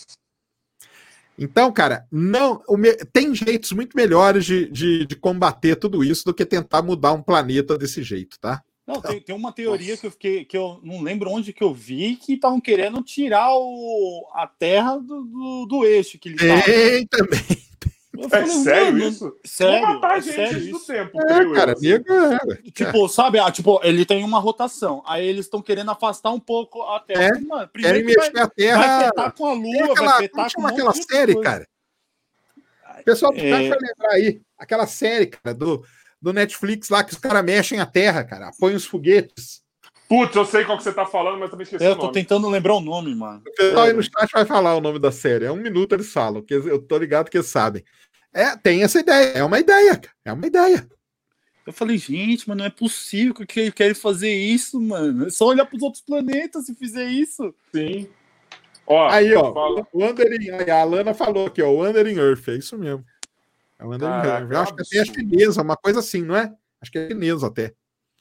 Então, 1.39 1.73
cara, 1.73 2.07
não 2.11 2.63
me... 2.71 2.95
tem 3.13 3.35
jeitos 3.35 3.73
muito 3.73 3.97
melhores 3.97 4.45
de, 4.45 4.71
de, 4.71 5.07
de, 5.07 5.17
combater 5.17 5.77
tudo 5.77 6.03
isso 6.03 6.25
do 6.25 6.35
que 6.35 6.47
tentar 6.47 6.83
mudar 6.83 7.13
um 7.13 7.23
planeta 7.23 7.77
desse 7.77 8.03
jeito, 8.03 8.39
tá? 8.41 8.63
Não, 8.87 9.01
tem, 9.01 9.21
tem 9.21 9.35
uma 9.35 9.53
teoria 9.53 9.97
que 9.97 10.07
eu, 10.07 10.11
fiquei, 10.13 10.45
que 10.45 10.57
eu 10.57 10.81
não 10.83 11.03
lembro 11.03 11.31
onde 11.31 11.53
que 11.53 11.63
eu 11.63 11.75
vi 11.75 12.15
que 12.17 12.35
estavam 12.35 12.61
querendo 12.61 13.03
tirar 13.03 13.53
o, 13.53 14.29
a 14.33 14.47
Terra 14.47 14.97
do, 14.97 15.25
do, 15.25 15.67
do 15.69 15.85
eixo 15.85 16.19
que 16.19 16.29
eles 16.29 16.41
Tem 16.41 17.07
também. 17.07 17.67
Eu 18.19 18.39
é 18.39 18.47
sério 18.47 18.99
isso? 18.99 19.37
Sério, 19.45 19.87
Vou 19.87 19.95
matar 19.95 20.19
é 20.19 20.21
gente 20.21 20.35
sério 20.35 20.71
do 20.71 20.81
tempo. 20.81 21.23
É, 21.23 21.55
cara, 21.55 21.73
é, 21.73 22.71
Tipo, 22.71 23.09
sabe, 23.09 23.39
ah, 23.39 23.51
tipo, 23.51 23.81
ele 23.83 24.05
tem 24.05 24.25
uma 24.25 24.39
rotação. 24.39 25.03
Aí 25.07 25.27
eles 25.27 25.47
estão 25.47 25.61
querendo 25.61 25.91
afastar 25.91 26.31
um 26.31 26.41
pouco 26.41 26.83
a 26.83 27.01
Terra. 27.01 27.37
É, 27.37 27.41
Mano, 27.41 27.69
querem 27.69 28.05
mexer 28.05 28.33
vai, 28.33 28.43
a 28.43 28.49
Terra. 28.49 28.79
Vai 28.79 29.05
afetar 29.05 29.33
com 29.35 29.47
a 29.47 29.53
Lua, 29.53 29.93
aquela, 29.93 29.95
vai 29.95 30.15
afetar 30.17 30.53
com 30.55 30.67
aquela 30.67 30.93
série, 30.95 31.41
cara. 31.41 31.67
O 33.01 33.05
pessoal 33.05 33.33
é... 33.35 33.51
vai 33.51 33.63
lembrar 33.63 34.13
aí. 34.13 34.41
Aquela 34.59 34.87
série, 34.87 35.27
cara, 35.27 35.55
do, 35.55 35.85
do 36.21 36.33
Netflix 36.33 36.89
lá 36.89 37.05
que 37.05 37.13
os 37.13 37.19
caras 37.19 37.45
mexem 37.45 37.81
a 37.81 37.87
Terra, 37.87 38.25
cara. 38.25 38.51
Põem 38.59 38.75
os 38.75 38.87
foguetes. 38.87 39.66
Putz, 40.09 40.37
eu 40.37 40.45
sei 40.45 40.65
qual 40.65 40.79
que 40.79 40.85
você 40.85 40.93
tá 40.93 41.05
falando, 41.05 41.39
mas 41.39 41.51
também 41.51 41.65
esqueci 41.65 41.85
eu 41.85 41.93
o 41.93 41.95
nome. 41.95 42.05
Eu 42.05 42.09
tô 42.09 42.13
tentando 42.13 42.49
lembrar 42.49 42.75
o 42.75 42.81
nome, 42.81 43.15
mano. 43.15 43.43
O 43.47 43.53
pessoal 43.53 43.87
aí 43.87 43.93
no 43.93 44.03
chat 44.03 44.31
vai 44.33 44.45
falar 44.45 44.77
o 44.77 44.81
nome 44.81 44.99
da 44.99 45.11
série. 45.11 45.47
É 45.47 45.53
um 45.53 45.57
minuto 45.57 45.95
eles 45.95 46.13
falam, 46.13 46.43
que 46.43 46.55
eu 46.55 46.81
tô 46.81 46.97
ligado 46.97 47.29
que 47.29 47.37
eles 47.37 47.49
sabem. 47.49 47.83
É, 48.33 48.57
tem 48.57 48.83
essa 48.83 49.01
ideia. 49.01 49.33
É 49.39 49.43
uma 49.43 49.59
ideia, 49.59 50.01
É 50.25 50.33
uma 50.33 50.47
ideia. 50.47 50.89
Eu 51.67 51.73
falei, 51.73 51.99
gente, 51.99 52.49
mas 52.49 52.57
não 52.57 52.65
é 52.65 52.71
possível 52.71 53.35
que 53.35 53.59
eles 53.59 53.75
querem 53.75 53.95
fazer 53.95 54.33
isso, 54.33 54.81
mano. 54.81 55.27
É 55.27 55.31
só 55.31 55.47
olhar 55.47 55.67
para 55.67 55.77
os 55.77 55.83
outros 55.83 56.03
planetas 56.03 56.67
se 56.67 56.75
fizer 56.77 57.07
isso. 57.07 57.53
Sim. 57.75 58.09
Ó, 58.87 59.09
aí, 59.09 59.35
ó, 59.35 59.53
falo... 59.53 59.87
Wandering, 59.93 60.51
a 60.71 60.81
Alana 60.81 61.13
falou 61.13 61.47
aqui, 61.47 61.61
ó, 61.61 61.73
Wandering 61.73 62.19
Earth, 62.19 62.47
é 62.47 62.55
isso 62.55 62.79
mesmo. 62.79 63.05
É 63.81 63.85
Wandering 63.85 64.13
Caraca, 64.13 64.39
Earth. 64.43 64.53
Eu 64.53 64.61
acho 64.61 64.75
que 64.77 64.83
até 64.83 64.99
é 64.99 65.05
chinesa, 65.13 65.63
uma 65.63 65.77
coisa 65.77 65.99
assim, 65.99 66.23
não 66.23 66.37
é? 66.37 66.55
Acho 66.81 66.93
que 66.93 66.99
é 66.99 67.09
chinesa 67.09 67.49
até. 67.49 67.75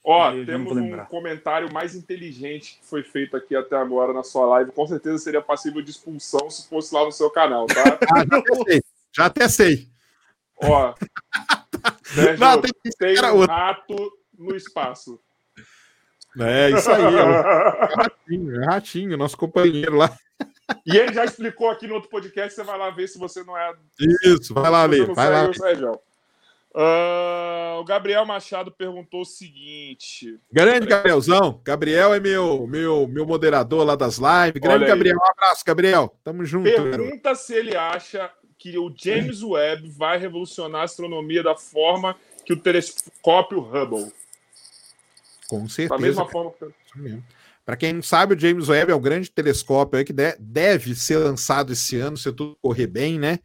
Ó, 0.08 0.32
temos 0.46 0.78
um 0.78 1.04
comentário 1.06 1.74
mais 1.74 1.96
inteligente 1.96 2.78
que 2.80 2.86
foi 2.86 3.02
feito 3.02 3.36
aqui 3.36 3.56
até 3.56 3.76
agora 3.76 4.14
na 4.14 4.22
sua 4.22 4.46
live. 4.46 4.72
Com 4.72 4.86
certeza 4.86 5.18
seria 5.18 5.42
passível 5.42 5.82
de 5.82 5.90
expulsão 5.90 6.48
se 6.48 6.70
fosse 6.70 6.94
lá 6.94 7.04
no 7.04 7.12
seu 7.12 7.28
canal, 7.32 7.66
tá? 7.66 7.98
ah, 8.14 8.24
já 8.30 8.38
até 8.38 8.56
sei. 8.64 8.84
Já 9.12 9.26
até 9.26 9.50
sei. 9.50 9.90
Ó, 10.58 10.94
né, 12.16 12.38
Não, 12.38 12.62
tem, 12.62 12.72
tem 13.00 13.20
um 13.20 13.36
outro. 13.36 13.56
rato 13.56 14.12
no 14.38 14.56
espaço. 14.56 15.20
É, 16.40 16.70
isso 16.70 16.92
aí. 16.92 17.02
É 17.02 17.24
o 17.24 17.96
ratinho, 17.98 18.62
é 18.62 18.66
ratinho, 18.66 19.18
nosso 19.18 19.36
companheiro 19.36 19.96
lá. 19.96 20.16
E 20.86 20.96
ele 20.96 21.14
já 21.14 21.26
explicou 21.26 21.72
aqui 21.72 21.88
no 21.88 21.96
outro 21.96 22.12
podcast, 22.12 22.54
você 22.54 22.64
vai 22.64 22.78
lá 22.78 22.92
ver 22.92 23.08
se 23.08 23.18
você 23.18 23.44
não 23.44 23.58
é. 23.58 23.74
Isso, 24.24 24.54
vai 24.54 24.70
lá 24.70 24.86
ler. 24.86 25.12
Vai 25.16 25.32
lá. 25.32 25.50
Uh, 26.78 27.80
o 27.80 27.86
Gabriel 27.86 28.26
Machado 28.26 28.70
perguntou 28.70 29.22
o 29.22 29.26
seguinte. 29.26 30.38
Grande 30.52 30.86
Gabrielzão. 30.88 31.62
Gabriel 31.64 32.14
é 32.14 32.20
meu, 32.20 32.68
meu, 32.68 33.08
meu 33.08 33.26
moderador 33.26 33.86
lá 33.86 33.96
das 33.96 34.18
lives. 34.18 34.62
Grande 34.62 34.86
Gabriel, 34.86 35.16
um 35.16 35.32
abraço, 35.32 35.64
Gabriel. 35.66 36.14
Tamo 36.22 36.44
junto. 36.44 36.70
Pergunta 36.70 37.34
se 37.34 37.54
ele 37.54 37.78
acha 37.78 38.30
que 38.58 38.78
o 38.78 38.94
James 38.94 39.42
Webb 39.42 39.88
vai 39.90 40.18
revolucionar 40.18 40.82
a 40.82 40.84
astronomia 40.84 41.42
da 41.42 41.56
forma 41.56 42.18
que 42.46 42.52
o 42.52 42.58
telescópio 42.58 43.60
Hubble. 43.62 44.12
Com 45.48 45.70
certeza. 45.70 45.98
Da 45.98 46.06
mesma 46.06 46.28
forma 46.28 46.52
que... 46.52 47.20
Para 47.66 47.78
quem 47.78 47.94
não 47.94 48.04
sabe, 48.04 48.36
o 48.36 48.40
James 48.40 48.68
Webb 48.68 48.92
é 48.92 48.96
um 48.96 49.02
grande 49.02 49.32
telescópio 49.32 50.04
que 50.04 50.14
deve 50.14 50.94
ser 50.94 51.18
lançado 51.20 51.72
esse 51.72 51.98
ano, 51.98 52.18
se 52.18 52.32
tudo 52.34 52.58
correr 52.62 52.88
bem, 52.88 53.18
né? 53.18 53.40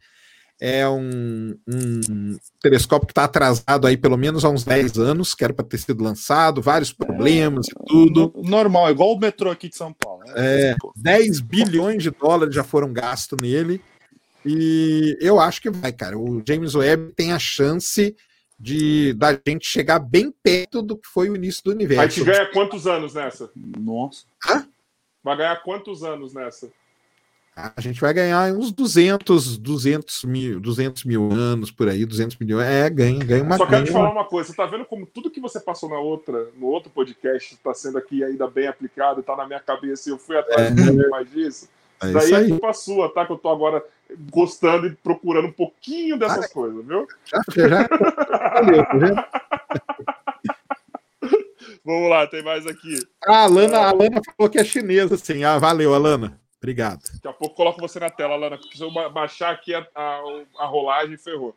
É 0.63 0.87
um, 0.87 1.57
um 1.67 2.37
telescópio 2.61 3.07
que 3.07 3.13
está 3.13 3.23
atrasado 3.23 3.87
aí 3.87 3.97
pelo 3.97 4.15
menos 4.15 4.45
há 4.45 4.49
uns 4.49 4.63
10 4.63 4.99
anos, 4.99 5.33
que 5.33 5.43
era 5.43 5.51
para 5.51 5.65
ter 5.65 5.79
sido 5.79 6.03
lançado, 6.03 6.61
vários 6.61 6.93
problemas 6.93 7.65
e 7.67 7.87
tudo. 7.87 8.31
Normal, 8.43 8.91
igual 8.91 9.11
o 9.11 9.19
metrô 9.19 9.49
aqui 9.49 9.67
de 9.67 9.75
São 9.75 9.91
Paulo. 9.91 10.23
Né? 10.23 10.33
É, 10.35 10.75
10 10.97 11.39
bilhões 11.39 12.03
de 12.03 12.11
dólares 12.11 12.53
já 12.53 12.63
foram 12.63 12.93
gastos 12.93 13.39
nele. 13.41 13.81
E 14.45 15.17
eu 15.19 15.39
acho 15.39 15.59
que 15.61 15.71
vai, 15.71 15.91
cara. 15.91 16.15
O 16.15 16.43
James 16.47 16.75
Webb 16.75 17.13
tem 17.15 17.31
a 17.31 17.39
chance 17.39 18.15
de 18.59 19.13
da 19.13 19.31
gente 19.47 19.65
chegar 19.65 19.97
bem 19.97 20.31
perto 20.43 20.83
do 20.83 20.95
que 20.95 21.07
foi 21.07 21.27
o 21.31 21.35
início 21.35 21.63
do 21.63 21.71
universo. 21.71 22.03
A 22.03 22.07
gente 22.07 22.23
ganha 22.23 22.51
quantos 22.51 22.85
anos 22.85 23.15
nessa? 23.15 23.49
Nossa. 23.55 24.25
Hã? 24.47 24.67
Vai 25.23 25.37
ganhar 25.37 25.55
quantos 25.63 26.03
anos 26.03 26.35
nessa? 26.35 26.69
A 27.53 27.81
gente 27.81 27.99
vai 27.99 28.13
ganhar 28.13 28.53
uns 28.53 28.71
200, 28.71 29.57
200 29.57 30.23
mil, 30.23 30.59
200 30.59 31.03
mil 31.03 31.29
anos 31.33 31.69
por 31.69 31.89
aí, 31.89 32.05
200 32.05 32.37
milhões. 32.37 32.65
É, 32.65 32.89
ganha, 32.89 33.19
ganha 33.25 33.43
uma 33.43 33.57
Só 33.57 33.65
quero 33.65 33.83
te 33.85 33.91
falar 33.91 34.09
uma 34.09 34.23
coisa. 34.23 34.49
Você 34.49 34.55
tá 34.55 34.65
vendo 34.65 34.85
como 34.85 35.05
tudo 35.05 35.29
que 35.29 35.41
você 35.41 35.59
passou 35.59 35.89
na 35.89 35.99
outra, 35.99 36.47
no 36.57 36.67
outro 36.67 36.89
podcast 36.89 37.53
está 37.53 37.73
sendo 37.73 37.97
aqui 37.97 38.23
ainda 38.23 38.47
bem 38.47 38.67
aplicado, 38.67 39.19
está 39.19 39.35
na 39.35 39.45
minha 39.45 39.59
cabeça 39.59 40.09
e 40.09 40.13
eu 40.13 40.17
fui 40.17 40.37
atrás 40.37 40.67
é. 40.67 40.71
de 40.71 41.09
mais 41.09 41.29
disso. 41.29 41.67
É 42.01 42.11
Daí 42.11 42.33
é 42.33 42.47
culpa 42.47 42.73
sua, 42.73 43.13
tá? 43.13 43.25
Que 43.25 43.33
eu 43.33 43.37
tô 43.37 43.49
agora 43.49 43.83
gostando 44.31 44.87
e 44.87 44.95
procurando 44.95 45.49
um 45.49 45.51
pouquinho 45.51 46.17
dessas 46.17 46.45
ah, 46.45 46.49
coisas, 46.49 46.85
viu? 46.85 47.05
Já, 47.25 47.41
já. 47.67 47.87
Valeu, 48.53 48.85
tá 48.87 49.29
Vamos 51.83 52.09
lá, 52.09 52.25
tem 52.27 52.43
mais 52.43 52.65
aqui. 52.65 52.99
Ah, 53.25 53.39
a 53.39 53.43
Alana, 53.43 53.77
a 53.77 53.89
Alana 53.89 54.21
falou 54.25 54.49
que 54.49 54.57
é 54.57 54.63
chinesa, 54.63 55.17
sim. 55.17 55.43
Ah, 55.43 55.59
valeu, 55.59 55.93
Alana. 55.93 56.40
Obrigado. 56.61 57.01
Daqui 57.15 57.27
a 57.27 57.33
pouco 57.33 57.55
coloco 57.55 57.81
você 57.81 57.99
na 57.99 58.11
tela, 58.11 58.35
Alana, 58.35 58.57
porque 58.57 58.77
se 58.77 58.83
eu 58.83 58.91
baixar 59.09 59.51
aqui 59.51 59.73
a, 59.73 59.85
a, 59.95 60.21
a 60.59 60.65
rolagem, 60.65 61.17
ferrou. 61.17 61.55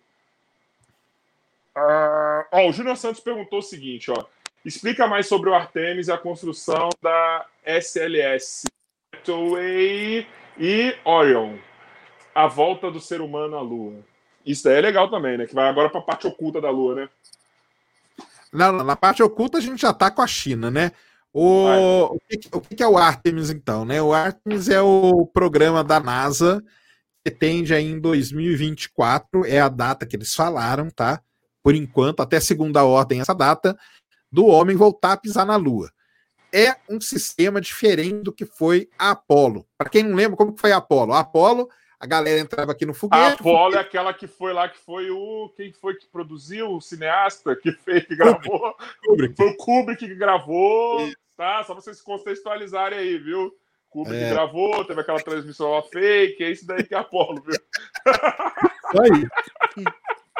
Ah, 1.75 2.47
ó, 2.51 2.69
o 2.69 2.73
Júnior 2.73 2.97
Santos 2.97 3.21
perguntou 3.21 3.59
o 3.59 3.63
seguinte, 3.63 4.11
ó. 4.11 4.25
Explica 4.65 5.07
mais 5.07 5.27
sobre 5.27 5.51
o 5.51 5.55
Artemis 5.55 6.09
e 6.09 6.13
a 6.13 6.17
construção 6.17 6.89
da 7.03 7.47
SLS. 7.67 8.65
e 10.59 10.97
Orion 11.05 11.59
a 12.35 12.47
volta 12.49 12.91
do 12.91 13.01
ser 13.01 13.21
humano 13.21 13.57
à 13.57 13.61
Lua. 13.61 13.95
Isso 14.45 14.65
daí 14.65 14.77
é 14.77 14.81
legal 14.81 15.09
também, 15.09 15.39
né? 15.39 15.47
Que 15.47 15.55
vai 15.55 15.69
agora 15.69 15.89
para 15.89 16.01
a 16.01 16.05
parte 16.05 16.27
oculta 16.27 16.61
da 16.61 16.71
Lua, 16.71 16.95
né? 16.95 17.09
Não, 18.53 18.73
na 18.73 18.97
parte 18.97 19.23
oculta 19.23 19.59
a 19.59 19.61
gente 19.61 19.81
já 19.81 19.91
está 19.91 20.11
com 20.11 20.21
a 20.21 20.27
China, 20.27 20.71
né? 20.71 20.93
O, 21.37 22.15
o, 22.15 22.19
que, 22.29 22.49
o 22.53 22.61
que 22.61 22.83
é 22.83 22.87
o 22.87 22.97
Artemis, 22.97 23.51
então? 23.51 23.85
Né? 23.85 24.01
O 24.01 24.13
Artemis 24.13 24.69
é 24.69 24.81
o 24.81 25.27
programa 25.27 25.83
da 25.83 25.99
NASA 25.99 26.63
que 27.25 27.31
tende 27.31 27.75
aí 27.75 27.87
em 27.87 27.99
2024, 27.99 29.47
é 29.47 29.59
a 29.59 29.69
data 29.69 30.07
que 30.07 30.15
eles 30.15 30.35
falaram, 30.35 30.91
tá? 30.91 31.21
Por 31.63 31.75
enquanto, 31.75 32.21
até 32.21 32.39
segunda 32.39 32.85
ordem, 32.85 33.21
essa 33.21 33.35
data, 33.35 33.77
do 34.31 34.47
homem 34.47 34.77
voltar 34.77 35.13
a 35.13 35.17
pisar 35.17 35.47
na 35.47 35.57
Lua. 35.57 35.91
é 36.53 36.77
um 36.89 37.01
sistema 37.01 37.61
diferente 37.61 38.23
do 38.23 38.33
que 38.33 38.45
foi 38.45 38.89
a 38.97 39.11
Apollo. 39.11 39.67
Para 39.77 39.89
quem 39.89 40.05
não 40.05 40.15
lembra 40.15 40.37
como 40.37 40.57
foi 40.57 40.71
a 40.71 40.77
Apollo, 40.77 41.15
a 41.15 41.21
Apollo, 41.21 41.69
a 41.99 42.07
galera 42.07 42.41
entrava 42.41 42.71
aqui 42.71 42.85
no 42.85 42.95
foguete. 42.95 43.23
A 43.23 43.33
Apollo 43.33 43.73
foguete... 43.73 43.77
é 43.77 43.81
aquela 43.81 44.15
que 44.15 44.27
foi 44.29 44.53
lá, 44.53 44.69
que 44.69 44.79
foi 44.79 45.11
o. 45.11 45.49
Quem 45.57 45.73
foi 45.73 45.97
que 45.97 46.07
produziu? 46.07 46.73
O 46.73 46.81
cineasta 46.81 47.57
que 47.57 47.73
fez, 47.73 48.05
que 48.05 48.15
gravou. 48.15 48.77
Kubrick. 49.05 49.35
Foi 49.35 49.49
o 49.49 49.57
Kubrick 49.57 50.07
que 50.07 50.15
gravou. 50.15 51.11
Tá? 51.37 51.65
Só 51.65 51.75
pra 51.75 51.83
vocês 51.83 52.01
contextualizarem 52.01 52.99
aí, 52.99 53.19
viu? 53.19 53.53
Kubrick 53.95 54.25
é. 54.25 54.31
gravou, 54.31 54.85
teve 54.85 55.01
aquela 55.01 55.21
transmissão 55.21 55.81
fake, 55.83 56.43
é 56.43 56.51
isso 56.51 56.67
daí 56.67 56.83
que 56.83 56.95
é 56.95 56.99
Apolo, 56.99 57.41
viu? 57.43 57.55
Isso 57.55 59.03
aí. 59.03 59.87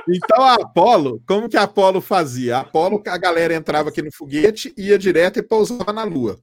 Então 0.09 0.43
a 0.43 0.55
Apolo, 0.55 1.23
como 1.27 1.49
que 1.49 1.57
a 1.57 1.63
Apolo 1.63 2.01
fazia? 2.01 2.57
A 2.57 2.61
Apolo, 2.61 3.03
a 3.07 3.17
galera 3.17 3.55
entrava 3.55 3.89
aqui 3.89 4.03
no 4.03 4.13
foguete, 4.13 4.75
ia 4.77 4.99
direto 4.99 5.39
e 5.39 5.43
pousava 5.43 5.93
na 5.93 6.03
Lua. 6.03 6.39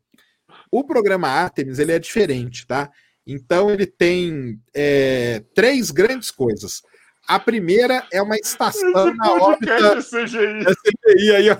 O 0.72 0.86
programa 0.86 1.28
Artemis 1.28 1.80
ele 1.80 1.92
é 1.92 2.00
diferente, 2.00 2.66
tá? 2.66 2.90
Então 3.28 3.70
ele 3.70 3.86
tem 3.86 4.60
é, 4.74 5.44
três 5.54 5.92
grandes 5.92 6.32
coisas. 6.32 6.82
A 7.28 7.40
primeira 7.40 8.06
é 8.12 8.22
uma 8.22 8.36
estação 8.36 9.10
Esse 9.10 9.18
na 9.18 9.32
órbita. 9.34 10.02
CGI. 10.02 10.66
É 10.66 11.16
CGI 11.16 11.36
aí, 11.36 11.50
ó. 11.50 11.58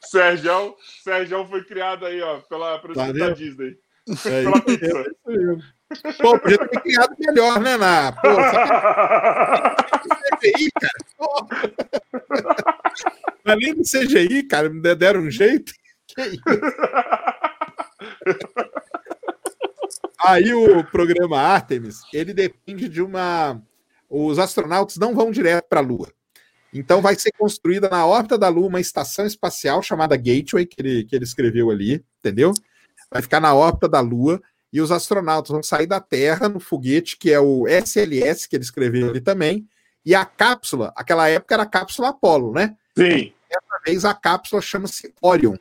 Sérgio, 0.00 0.76
Sérgio 1.02 1.46
foi 1.46 1.64
criado 1.64 2.06
aí, 2.06 2.20
ó, 2.20 2.40
pela, 2.40 2.78
tá 2.78 3.12
da 3.12 3.30
Disney. 3.30 3.76
É, 4.24 4.42
pela 4.42 4.60
Pixar. 4.62 5.06
É 5.06 5.80
Pô, 6.22 6.38
podia 6.38 6.58
ter 6.68 6.80
criado 6.80 7.16
melhor, 7.18 7.60
né, 7.60 7.76
na. 7.76 8.12
Pô, 8.12 8.28
CGI, 10.40 10.70
cara. 10.80 10.94
Além 13.44 13.74
do 13.74 13.82
CGI, 13.82 14.44
cara, 14.44 14.70
me 14.70 14.94
deram 14.94 15.22
um 15.22 15.30
jeito. 15.30 15.72
Que 16.06 16.22
isso? 16.22 16.42
Aí 20.24 20.52
o 20.54 20.84
programa 20.84 21.40
Artemis, 21.40 22.02
ele 22.12 22.32
depende 22.32 22.88
de 22.88 23.02
uma. 23.02 23.60
Os 24.08 24.38
astronautas 24.38 24.96
não 24.96 25.14
vão 25.14 25.30
direto 25.30 25.66
para 25.68 25.80
a 25.80 25.82
Lua. 25.82 26.12
Então 26.72 27.02
vai 27.02 27.18
ser 27.18 27.32
construída 27.32 27.88
na 27.88 28.06
órbita 28.06 28.38
da 28.38 28.48
Lua 28.48 28.68
uma 28.68 28.80
estação 28.80 29.26
espacial 29.26 29.82
chamada 29.82 30.16
Gateway, 30.16 30.66
que 30.66 30.80
ele, 30.80 31.04
que 31.04 31.16
ele 31.16 31.24
escreveu 31.24 31.70
ali, 31.70 32.04
entendeu? 32.20 32.52
Vai 33.10 33.22
ficar 33.22 33.40
na 33.40 33.54
órbita 33.54 33.88
da 33.88 34.00
Lua 34.00 34.40
e 34.72 34.80
os 34.80 34.92
astronautas 34.92 35.50
vão 35.50 35.62
sair 35.62 35.86
da 35.86 36.00
Terra 36.00 36.48
no 36.48 36.60
foguete, 36.60 37.16
que 37.16 37.30
é 37.32 37.40
o 37.40 37.66
SLS, 37.66 38.48
que 38.48 38.54
ele 38.54 38.62
escreveu 38.62 39.08
ali 39.08 39.20
também, 39.20 39.66
e 40.04 40.14
a 40.14 40.24
cápsula, 40.24 40.92
aquela 40.96 41.28
época 41.28 41.54
era 41.54 41.64
a 41.64 41.66
cápsula 41.66 42.10
Apollo, 42.10 42.52
né? 42.52 42.76
Sim. 42.96 43.32
Dessa 43.48 43.82
vez 43.84 44.04
a 44.04 44.14
cápsula 44.14 44.62
chama-se 44.62 45.12
Orion. 45.20 45.56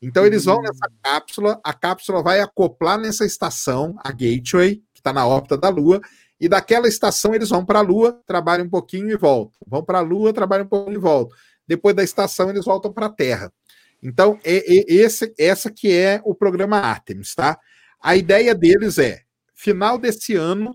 Então 0.00 0.26
eles 0.26 0.44
vão 0.44 0.58
hum. 0.58 0.62
nessa 0.62 0.90
cápsula, 1.02 1.60
a 1.62 1.72
cápsula 1.72 2.22
vai 2.22 2.40
acoplar 2.40 2.98
nessa 2.98 3.24
estação, 3.24 3.94
a 3.98 4.10
Gateway, 4.10 4.82
que 4.92 5.00
está 5.00 5.12
na 5.12 5.26
órbita 5.26 5.56
da 5.56 5.68
Lua, 5.68 6.00
e 6.42 6.48
daquela 6.48 6.88
estação 6.88 7.32
eles 7.32 7.50
vão 7.50 7.64
para 7.64 7.78
a 7.78 7.82
Lua, 7.82 8.20
trabalham 8.26 8.66
um 8.66 8.68
pouquinho 8.68 9.08
e 9.12 9.16
voltam. 9.16 9.60
Vão 9.64 9.84
para 9.84 9.98
a 9.98 10.00
Lua, 10.00 10.32
trabalham 10.32 10.64
um 10.64 10.68
pouquinho 10.68 10.96
e 10.96 11.00
voltam. 11.00 11.38
Depois 11.68 11.94
da 11.94 12.02
estação 12.02 12.50
eles 12.50 12.64
voltam 12.64 12.92
para 12.92 13.06
a 13.06 13.08
Terra. 13.08 13.52
Então, 14.02 14.36
é, 14.42 14.56
é, 14.56 14.84
esse, 14.88 15.32
essa 15.38 15.70
que 15.70 15.92
é 15.92 16.20
o 16.24 16.34
programa 16.34 16.78
Artemis, 16.78 17.32
tá? 17.36 17.56
A 18.02 18.16
ideia 18.16 18.56
deles 18.56 18.98
é, 18.98 19.20
final 19.54 19.96
desse 19.96 20.34
ano, 20.34 20.74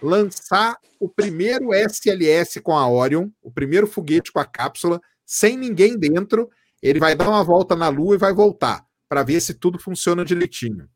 lançar 0.00 0.78
o 0.98 1.06
primeiro 1.06 1.74
SLS 1.74 2.58
com 2.62 2.74
a 2.74 2.88
Orion, 2.88 3.28
o 3.42 3.50
primeiro 3.50 3.86
foguete 3.86 4.32
com 4.32 4.40
a 4.40 4.46
cápsula, 4.46 4.98
sem 5.26 5.58
ninguém 5.58 5.98
dentro. 5.98 6.48
Ele 6.82 6.98
vai 6.98 7.14
dar 7.14 7.28
uma 7.28 7.44
volta 7.44 7.76
na 7.76 7.90
Lua 7.90 8.14
e 8.14 8.18
vai 8.18 8.32
voltar, 8.32 8.82
para 9.06 9.22
ver 9.22 9.42
se 9.42 9.52
tudo 9.52 9.78
funciona 9.78 10.24
direitinho. 10.24 10.88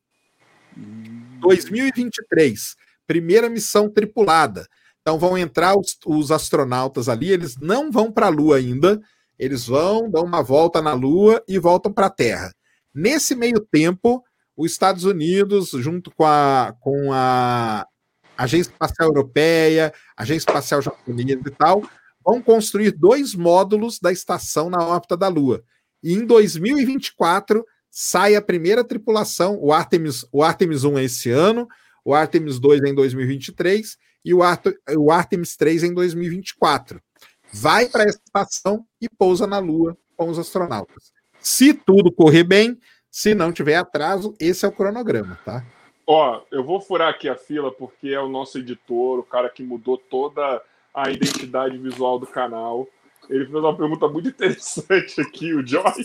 2023 1.41 2.88
primeira 3.09 3.49
missão 3.49 3.91
tripulada. 3.91 4.69
Então 5.01 5.19
vão 5.19 5.37
entrar 5.39 5.77
os, 5.77 5.99
os 6.07 6.31
astronautas 6.31 7.09
ali, 7.09 7.31
eles 7.31 7.57
não 7.57 7.91
vão 7.91 8.13
para 8.13 8.27
a 8.27 8.31
Lua 8.31 8.59
ainda, 8.59 9.01
eles 9.39 9.67
vão, 9.67 10.11
dão 10.11 10.25
uma 10.25 10.43
volta 10.43 10.83
na 10.83 10.93
Lua 10.93 11.43
e 11.49 11.59
voltam 11.59 11.91
para 11.91 12.07
a 12.07 12.11
Terra. 12.11 12.53
Nesse 12.95 13.35
meio 13.35 13.61
tempo, 13.61 14.23
os 14.55 14.71
Estados 14.71 15.05
Unidos, 15.05 15.71
junto 15.71 16.11
com 16.11 16.25
a, 16.25 16.75
com 16.81 17.11
a 17.13 17.87
Agência 18.37 18.71
Espacial 18.71 19.09
Europeia, 19.09 19.93
Agência 20.17 20.51
Espacial 20.51 20.83
Japonesa 20.83 21.41
e 21.47 21.51
tal, 21.51 21.83
vão 22.25 22.43
construir 22.43 22.91
dois 22.91 23.35
módulos 23.35 23.99
da 23.99 24.13
estação 24.13 24.69
na 24.69 24.85
órbita 24.85 25.17
da 25.17 25.29
Lua. 25.29 25.63
E 26.03 26.13
em 26.13 26.27
2024 26.27 27.65
sai 27.91 28.37
a 28.37 28.43
primeira 28.43 28.85
tripulação, 28.85 29.59
o 29.61 29.73
Artemis, 29.73 30.27
o 30.31 30.43
Artemis 30.43 30.85
1 30.85 30.99
é 30.99 31.05
esse 31.05 31.31
ano, 31.31 31.67
o 32.05 32.15
Artemis 32.15 32.59
2 32.59 32.83
em 32.85 32.95
2023 32.95 33.97
e 34.25 34.35
o, 34.35 34.43
Art 34.43 34.67
o 34.97 35.11
Artemis 35.11 35.57
3 35.57 35.85
em 35.85 35.95
2024. 35.95 37.01
Vai 37.53 37.87
para 37.87 38.05
a 38.05 38.07
estação 38.09 38.85
e 39.01 39.09
pousa 39.09 39.47
na 39.47 39.59
Lua 39.59 39.97
com 40.17 40.29
os 40.29 40.39
astronautas. 40.39 41.13
Se 41.41 41.73
tudo 41.73 42.13
correr 42.13 42.45
bem, 42.45 42.79
se 43.11 43.35
não 43.35 43.53
tiver 43.53 43.77
atraso, 43.77 44.35
esse 44.39 44.65
é 44.65 44.69
o 44.69 44.73
cronograma, 44.73 45.39
tá? 45.45 45.65
Ó, 46.07 46.43
eu 46.51 46.65
vou 46.65 46.81
furar 46.81 47.09
aqui 47.09 47.29
a 47.29 47.37
fila 47.37 47.71
porque 47.71 48.09
é 48.09 48.21
o 48.21 48.29
nosso 48.29 48.59
editor, 48.59 49.19
o 49.19 49.23
cara 49.23 49.49
que 49.49 49.63
mudou 49.63 49.99
toda 49.99 50.63
a 50.95 51.11
identidade 51.11 51.77
visual 51.79 52.19
do 52.19 52.27
canal. 52.27 52.89
Ele 53.29 53.45
fez 53.45 53.57
uma 53.57 53.77
pergunta 53.77 54.09
muito 54.09 54.29
interessante 54.31 55.21
aqui, 55.21 55.55
o 55.55 55.67
Joy. 55.67 56.05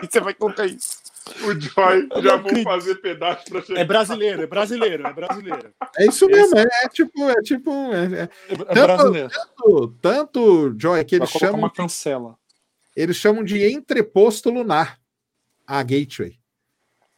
Você 0.00 0.20
vai 0.20 0.34
contar 0.34 0.66
isso. 0.66 1.09
O 1.44 1.58
Joy 1.58 2.08
já 2.22 2.36
vou 2.36 2.62
fazer 2.62 2.96
pedaço 2.96 3.44
para 3.50 3.62
chegar. 3.62 3.80
É 3.80 3.84
brasileiro, 3.84 4.42
é 4.42 4.46
brasileiro, 4.46 5.06
é 5.06 5.12
brasileiro. 5.12 5.74
É 5.96 6.06
isso 6.06 6.26
mesmo, 6.26 6.58
é, 6.58 6.66
é, 6.84 6.88
tipo, 6.88 7.28
é 7.28 7.42
tipo. 7.42 7.70
É, 7.92 8.04
é, 8.04 8.28
é 8.48 8.56
tanto, 8.56 8.74
brasileiro. 8.74 9.30
Tanto, 9.30 9.96
tanto, 10.00 10.74
Joy, 10.78 11.04
que 11.04 11.16
eles 11.16 11.30
chamam. 11.30 11.58
uma 11.58 11.70
cancela. 11.70 12.36
Eles 12.94 13.16
chamam 13.16 13.44
de 13.44 13.64
entreposto 13.72 14.50
lunar 14.50 14.98
a 15.66 15.82
Gateway. 15.82 16.38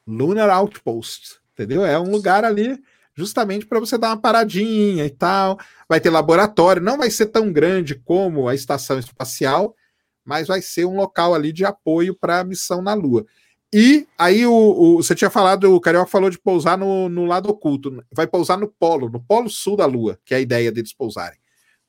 Lunar 0.07 0.51
Outpost. 0.51 1.41
Entendeu? 1.53 1.85
É 1.85 1.99
um 1.99 2.11
lugar 2.11 2.45
ali 2.45 2.79
justamente 3.15 3.67
para 3.67 3.81
você 3.81 3.99
dar 3.99 4.09
uma 4.09 4.21
paradinha 4.21 5.05
e 5.05 5.11
tal. 5.11 5.59
Vai 5.89 6.01
ter 6.01 6.11
laboratório, 6.11 6.83
não 6.83 6.99
vai 6.99 7.11
ser 7.11 7.27
tão 7.27 7.53
grande 7.53 7.95
como 7.95 8.49
a 8.49 8.55
estação 8.55 8.99
espacial, 8.99 9.77
mas 10.25 10.49
vai 10.49 10.63
ser 10.63 10.85
um 10.85 10.97
local 10.97 11.35
ali 11.35 11.53
de 11.53 11.65
apoio 11.65 12.15
para 12.15 12.41
a 12.41 12.45
missão 12.45 12.83
na 12.83 12.95
Lua. 12.95 13.27
E 13.75 14.07
aí 14.19 14.45
o, 14.45 14.53
o, 14.53 14.97
você 15.03 15.15
tinha 15.15 15.31
falado, 15.31 15.75
o 15.75 15.81
Carioca 15.81 16.11
falou 16.11 16.29
de 16.29 16.39
pousar 16.39 16.77
no, 16.77 17.09
no 17.09 17.25
lado 17.25 17.49
oculto. 17.49 18.05
Vai 18.13 18.27
pousar 18.27 18.59
no 18.59 18.69
polo, 18.69 19.09
no 19.09 19.19
polo 19.19 19.49
sul 19.49 19.77
da 19.77 19.87
Lua, 19.87 20.19
que 20.25 20.35
é 20.35 20.37
a 20.37 20.41
ideia 20.41 20.71
deles 20.71 20.93
pousarem. 20.93 21.39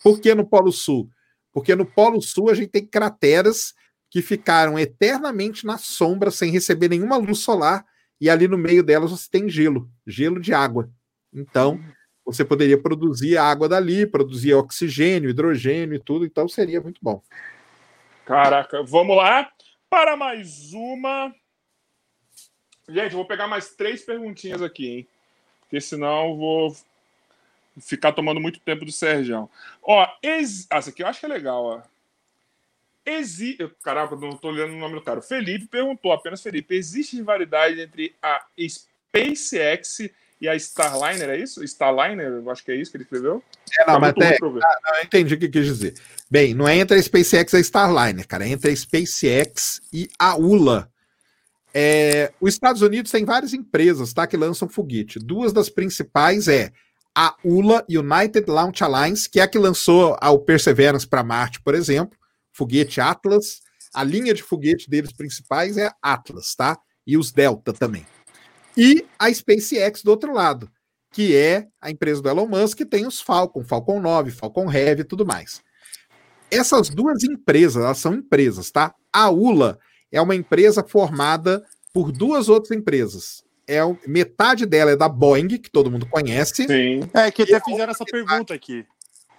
Por 0.01 0.21
que 0.21 0.33
no 0.33 0.45
polo 0.45 0.71
sul? 0.71 1.09
Porque 1.51 1.75
no 1.75 1.85
polo 1.85 2.21
sul 2.21 2.49
a 2.49 2.53
gente 2.53 2.69
tem 2.69 2.85
crateras 2.85 3.73
que 4.09 4.21
ficaram 4.21 4.79
eternamente 4.79 5.65
na 5.65 5.77
sombra 5.77 6.31
sem 6.31 6.51
receber 6.51 6.87
nenhuma 6.87 7.17
luz 7.17 7.39
solar 7.39 7.85
e 8.21 8.29
ali 8.29 8.47
no 8.47 8.57
meio 8.57 8.83
delas 8.83 9.11
você 9.11 9.29
tem 9.29 9.49
gelo, 9.49 9.89
gelo 10.07 10.39
de 10.39 10.53
água. 10.53 10.89
Então, 11.33 11.79
você 12.25 12.45
poderia 12.45 12.81
produzir 12.81 13.37
água 13.37 13.67
dali, 13.67 14.05
produzir 14.05 14.53
oxigênio, 14.53 15.29
hidrogênio 15.29 15.95
e 15.95 15.99
tudo, 15.99 16.25
então 16.25 16.47
seria 16.47 16.79
muito 16.79 16.99
bom. 17.01 17.21
Caraca, 18.25 18.83
vamos 18.83 19.17
lá 19.17 19.49
para 19.89 20.15
mais 20.15 20.71
uma 20.73 21.33
Gente, 22.87 23.11
eu 23.11 23.17
vou 23.17 23.25
pegar 23.25 23.47
mais 23.47 23.69
três 23.69 24.03
perguntinhas 24.03 24.61
aqui, 24.61 24.87
hein? 24.87 25.07
Porque 25.61 25.79
senão 25.79 26.29
eu 26.29 26.35
vou 26.35 26.77
ficar 27.79 28.11
tomando 28.11 28.39
muito 28.39 28.59
tempo 28.59 28.85
do 28.85 28.91
Sérgio. 28.91 29.49
Ó, 29.81 30.07
ex... 30.21 30.67
ah, 30.69 30.77
essa 30.77 30.89
aqui 30.89 31.01
eu 31.01 31.07
acho 31.07 31.19
que 31.19 31.25
é 31.25 31.29
legal, 31.29 31.63
ó. 31.63 31.81
Exi... 33.05 33.57
Caraca, 33.83 34.15
não 34.15 34.29
estou 34.29 34.51
lendo 34.51 34.73
o 34.73 34.77
nome 34.77 34.95
do 34.95 35.01
cara. 35.01 35.21
Felipe 35.21 35.67
perguntou, 35.67 36.11
apenas 36.11 36.41
Felipe, 36.41 36.75
existe 36.75 37.15
rivalidade 37.15 37.81
entre 37.81 38.15
a 38.21 38.45
SpaceX 38.59 40.09
e 40.39 40.47
a 40.47 40.55
Starliner, 40.55 41.29
é 41.29 41.37
isso? 41.37 41.63
Starliner, 41.63 42.27
eu 42.27 42.51
acho 42.51 42.63
que 42.63 42.71
é 42.71 42.75
isso 42.75 42.91
que 42.91 42.97
ele 42.97 43.05
escreveu. 43.05 43.41
É, 43.79 43.85
não, 43.85 43.93
tá 43.93 43.99
mas 43.99 44.09
até, 44.09 44.35
ah, 44.35 44.39
não, 44.41 44.95
eu 44.97 45.03
entendi 45.03 45.33
o 45.33 45.39
que 45.39 45.47
quis 45.47 45.65
dizer. 45.65 45.95
Bem, 46.29 46.53
não 46.53 46.67
é 46.67 46.75
entre 46.75 46.97
a 46.97 47.01
SpaceX 47.01 47.53
e 47.53 47.57
a 47.57 47.59
Starliner, 47.61 48.27
cara, 48.27 48.45
é 48.45 48.49
entre 48.49 48.71
a 48.71 48.75
SpaceX 48.75 49.81
e 49.91 50.09
a 50.19 50.35
ULA, 50.35 50.91
é, 51.73 52.31
os 52.39 52.53
Estados 52.53 52.81
Unidos 52.81 53.11
tem 53.11 53.25
várias 53.25 53.53
empresas 53.53 54.13
tá, 54.13 54.27
que 54.27 54.37
lançam 54.37 54.69
foguete. 54.69 55.17
Duas 55.17 55.51
das 55.51 55.69
principais 55.69 56.47
é 56.47 56.71
a 57.15 57.35
ULA, 57.43 57.83
United 57.89 58.49
Launch 58.49 58.83
Alliance, 58.83 59.29
que 59.29 59.39
é 59.39 59.43
a 59.43 59.47
que 59.47 59.57
lançou 59.57 60.17
o 60.21 60.39
Perseverance 60.39 61.07
para 61.07 61.23
Marte, 61.23 61.61
por 61.61 61.73
exemplo, 61.73 62.17
foguete 62.51 63.01
Atlas. 63.01 63.61
A 63.93 64.03
linha 64.03 64.33
de 64.33 64.43
foguete 64.43 64.89
deles 64.89 65.11
principais 65.11 65.77
é 65.77 65.91
Atlas, 66.01 66.55
tá? 66.55 66.77
E 67.05 67.17
os 67.17 67.31
Delta 67.31 67.73
também. 67.73 68.05
E 68.75 69.05
a 69.19 69.31
SpaceX 69.31 70.01
do 70.03 70.09
outro 70.09 70.33
lado, 70.33 70.69
que 71.11 71.35
é 71.35 71.67
a 71.79 71.91
empresa 71.91 72.21
do 72.21 72.29
Elon 72.29 72.47
Musk, 72.47 72.77
que 72.77 72.85
tem 72.85 73.05
os 73.05 73.21
Falcon, 73.21 73.63
Falcon 73.63 73.99
9, 73.99 74.31
Falcon 74.31 74.71
Heavy 74.71 75.01
e 75.01 75.05
tudo 75.05 75.25
mais. 75.25 75.61
Essas 76.49 76.89
duas 76.89 77.23
empresas, 77.23 77.83
elas 77.83 77.99
são 77.99 78.15
empresas, 78.15 78.71
tá? 78.71 78.93
A 79.11 79.29
ULA 79.29 79.79
é 80.13 80.21
uma 80.21 80.35
empresa 80.35 80.83
formada 80.83 81.65
por 81.91 82.11
duas 82.11 82.47
outras 82.47 82.77
empresas. 82.77 83.43
É, 83.67 83.79
metade 84.07 84.65
dela 84.65 84.91
é 84.91 84.95
da 84.95 85.09
Boeing, 85.09 85.47
que 85.47 85.71
todo 85.71 85.89
mundo 85.89 86.05
conhece. 86.05 86.67
Sim. 86.67 87.09
É, 87.13 87.31
que 87.31 87.41
até 87.41 87.59
fizeram 87.59 87.91
essa 87.91 88.03
metade, 88.05 88.25
pergunta 88.27 88.53
aqui. 88.53 88.85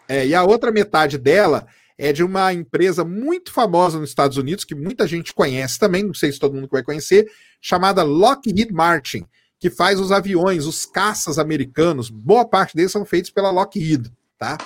É, 0.08 0.26
e 0.26 0.34
a 0.34 0.42
outra 0.42 0.72
metade 0.72 1.16
dela 1.16 1.66
é 1.96 2.12
de 2.12 2.24
uma 2.24 2.52
empresa 2.52 3.04
muito 3.04 3.52
famosa 3.52 4.00
nos 4.00 4.08
Estados 4.08 4.36
Unidos, 4.36 4.64
que 4.64 4.74
muita 4.74 5.06
gente 5.06 5.32
conhece 5.32 5.78
também, 5.78 6.02
não 6.02 6.14
sei 6.14 6.32
se 6.32 6.40
todo 6.40 6.54
mundo 6.54 6.68
vai 6.70 6.82
conhecer, 6.82 7.30
chamada 7.60 8.02
Lockheed 8.02 8.72
Martin, 8.72 9.26
que 9.60 9.70
faz 9.70 10.00
os 10.00 10.10
aviões, 10.10 10.66
os 10.66 10.84
caças 10.84 11.38
americanos, 11.38 12.10
boa 12.10 12.44
parte 12.44 12.74
deles 12.74 12.90
são 12.90 13.04
feitos 13.04 13.30
pela 13.30 13.50
Lockheed, 13.50 14.10
tá? 14.36 14.58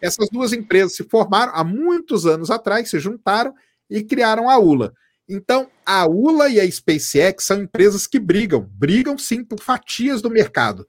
Essas 0.00 0.28
duas 0.30 0.52
empresas 0.52 0.96
se 0.96 1.04
formaram 1.04 1.52
há 1.54 1.62
muitos 1.62 2.24
anos 2.24 2.50
atrás, 2.50 2.88
se 2.88 2.98
juntaram 2.98 3.54
e 3.90 4.02
criaram 4.02 4.48
a 4.48 4.58
ULA. 4.58 4.94
Então, 5.28 5.70
a 5.86 6.06
ULA 6.06 6.48
e 6.48 6.60
a 6.60 6.70
SpaceX 6.70 7.44
são 7.44 7.62
empresas 7.62 8.06
que 8.06 8.18
brigam, 8.18 8.68
brigam 8.72 9.16
sim 9.16 9.44
por 9.44 9.60
fatias 9.60 10.20
do 10.20 10.30
mercado. 10.30 10.86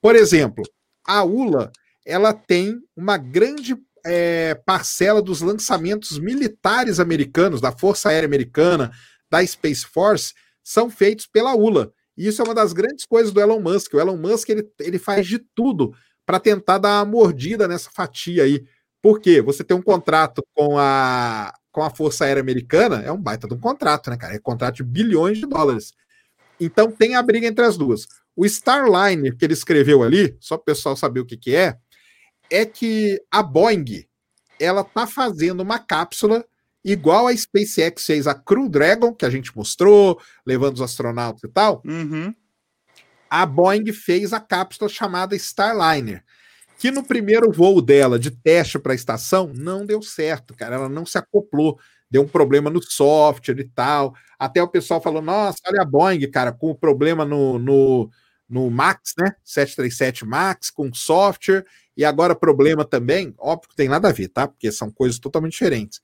Por 0.00 0.14
exemplo, 0.14 0.64
a 1.06 1.24
ULA 1.24 1.70
ela 2.04 2.32
tem 2.32 2.80
uma 2.96 3.16
grande 3.16 3.76
é, 4.04 4.54
parcela 4.54 5.20
dos 5.20 5.40
lançamentos 5.40 6.18
militares 6.18 7.00
americanos, 7.00 7.60
da 7.60 7.72
Força 7.72 8.08
Aérea 8.08 8.26
Americana, 8.26 8.92
da 9.28 9.44
Space 9.44 9.84
Force, 9.84 10.32
são 10.62 10.88
feitos 10.88 11.26
pela 11.26 11.54
ULA. 11.56 11.92
E 12.16 12.28
isso 12.28 12.40
é 12.40 12.44
uma 12.44 12.54
das 12.54 12.72
grandes 12.72 13.04
coisas 13.04 13.32
do 13.32 13.40
Elon 13.40 13.60
Musk. 13.60 13.94
O 13.94 14.00
Elon 14.00 14.16
Musk 14.16 14.48
ele, 14.48 14.68
ele 14.80 14.98
faz 14.98 15.26
de 15.26 15.38
tudo 15.54 15.92
para 16.24 16.40
tentar 16.40 16.78
dar 16.78 17.02
uma 17.02 17.10
mordida 17.10 17.68
nessa 17.68 17.90
fatia 17.90 18.44
aí. 18.44 18.64
Por 19.02 19.20
quê? 19.20 19.42
Você 19.42 19.62
tem 19.62 19.76
um 19.76 19.82
contrato 19.82 20.42
com 20.54 20.78
a, 20.78 21.52
com 21.76 21.82
a 21.82 21.90
Força 21.90 22.24
Aérea 22.24 22.40
Americana, 22.40 23.02
é 23.02 23.12
um 23.12 23.20
baita 23.20 23.46
de 23.46 23.52
um 23.52 23.60
contrato, 23.60 24.08
né, 24.08 24.16
cara? 24.16 24.32
É 24.32 24.38
um 24.38 24.42
contrato 24.42 24.76
de 24.76 24.82
bilhões 24.82 25.36
de 25.36 25.44
dólares. 25.44 25.92
Então 26.58 26.90
tem 26.90 27.16
a 27.16 27.22
briga 27.22 27.46
entre 27.46 27.66
as 27.66 27.76
duas. 27.76 28.08
O 28.34 28.46
Starliner 28.46 29.36
que 29.36 29.44
ele 29.44 29.52
escreveu 29.52 30.02
ali, 30.02 30.34
só 30.40 30.56
para 30.56 30.62
o 30.62 30.74
pessoal 30.74 30.96
saber 30.96 31.20
o 31.20 31.26
que, 31.26 31.36
que 31.36 31.54
é, 31.54 31.76
é 32.48 32.64
que 32.64 33.22
a 33.30 33.42
Boeing 33.42 34.06
ela 34.58 34.82
tá 34.82 35.06
fazendo 35.06 35.60
uma 35.60 35.78
cápsula 35.78 36.46
igual 36.82 37.26
a 37.26 37.36
SpaceX 37.36 38.06
fez 38.06 38.26
a 38.26 38.34
Crew 38.34 38.70
Dragon, 38.70 39.12
que 39.12 39.26
a 39.26 39.30
gente 39.30 39.54
mostrou, 39.54 40.18
levando 40.46 40.76
os 40.76 40.80
astronautas 40.80 41.42
e 41.44 41.48
tal. 41.48 41.82
Uhum. 41.84 42.34
A 43.28 43.44
Boeing 43.44 43.92
fez 43.92 44.32
a 44.32 44.40
cápsula 44.40 44.88
chamada 44.88 45.36
Starliner, 45.36 46.24
que 46.78 46.90
no 46.90 47.02
primeiro 47.02 47.50
voo 47.52 47.80
dela 47.80 48.18
de 48.18 48.30
teste 48.30 48.78
para 48.78 48.92
a 48.92 48.94
estação 48.94 49.52
não 49.54 49.86
deu 49.86 50.02
certo, 50.02 50.54
cara. 50.54 50.76
Ela 50.76 50.88
não 50.88 51.06
se 51.06 51.18
acoplou, 51.18 51.78
deu 52.10 52.22
um 52.22 52.28
problema 52.28 52.70
no 52.70 52.82
software 52.82 53.58
e 53.58 53.68
tal. 53.68 54.14
Até 54.38 54.62
o 54.62 54.68
pessoal 54.68 55.00
falou: 55.00 55.22
nossa, 55.22 55.58
olha 55.66 55.82
a 55.82 55.84
Boeing, 55.84 56.30
cara, 56.30 56.52
com 56.52 56.70
o 56.70 56.74
problema 56.74 57.24
no, 57.24 57.58
no, 57.58 58.10
no 58.48 58.70
Max, 58.70 59.14
né? 59.18 59.34
737 59.44 60.26
Max, 60.26 60.70
com 60.70 60.92
software 60.92 61.64
e 61.96 62.04
agora 62.04 62.34
problema 62.34 62.84
também, 62.84 63.34
óbvio 63.38 63.70
que 63.70 63.76
tem 63.76 63.88
nada 63.88 64.08
a 64.08 64.12
ver, 64.12 64.28
tá? 64.28 64.46
Porque 64.46 64.70
são 64.70 64.90
coisas 64.90 65.18
totalmente 65.18 65.52
diferentes. 65.52 66.00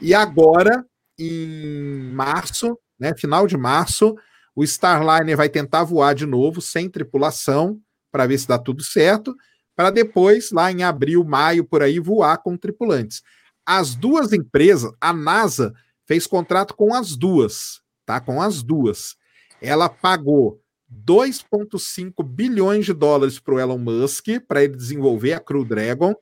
E 0.00 0.14
agora, 0.14 0.84
em 1.18 2.10
março, 2.12 2.78
né, 2.98 3.14
final 3.14 3.46
de 3.46 3.56
março, 3.56 4.16
o 4.56 4.64
Starliner 4.64 5.36
vai 5.36 5.48
tentar 5.50 5.84
voar 5.84 6.14
de 6.14 6.24
novo, 6.24 6.62
sem 6.62 6.88
tripulação, 6.88 7.78
para 8.10 8.26
ver 8.26 8.38
se 8.38 8.48
dá 8.48 8.58
tudo 8.58 8.82
certo, 8.82 9.36
para 9.76 9.90
depois, 9.90 10.50
lá 10.50 10.70
em 10.70 10.82
abril, 10.82 11.24
maio, 11.24 11.64
por 11.64 11.82
aí, 11.82 11.98
voar 11.98 12.38
com 12.38 12.56
tripulantes. 12.56 13.22
As 13.66 13.94
duas 13.94 14.32
empresas, 14.32 14.92
a 15.00 15.12
NASA 15.12 15.74
fez 16.06 16.26
contrato 16.26 16.74
com 16.74 16.94
as 16.94 17.16
duas, 17.16 17.80
tá? 18.04 18.20
Com 18.20 18.40
as 18.40 18.62
duas. 18.62 19.16
Ela 19.60 19.88
pagou 19.88 20.60
2,5 20.92 22.22
bilhões 22.22 22.86
de 22.86 22.92
dólares 22.92 23.38
para 23.40 23.54
o 23.54 23.58
Elon 23.58 23.78
Musk 23.78 24.26
para 24.46 24.62
ele 24.62 24.76
desenvolver 24.76 25.32
a 25.32 25.40
Crew 25.40 25.64
Dragon 25.64 26.14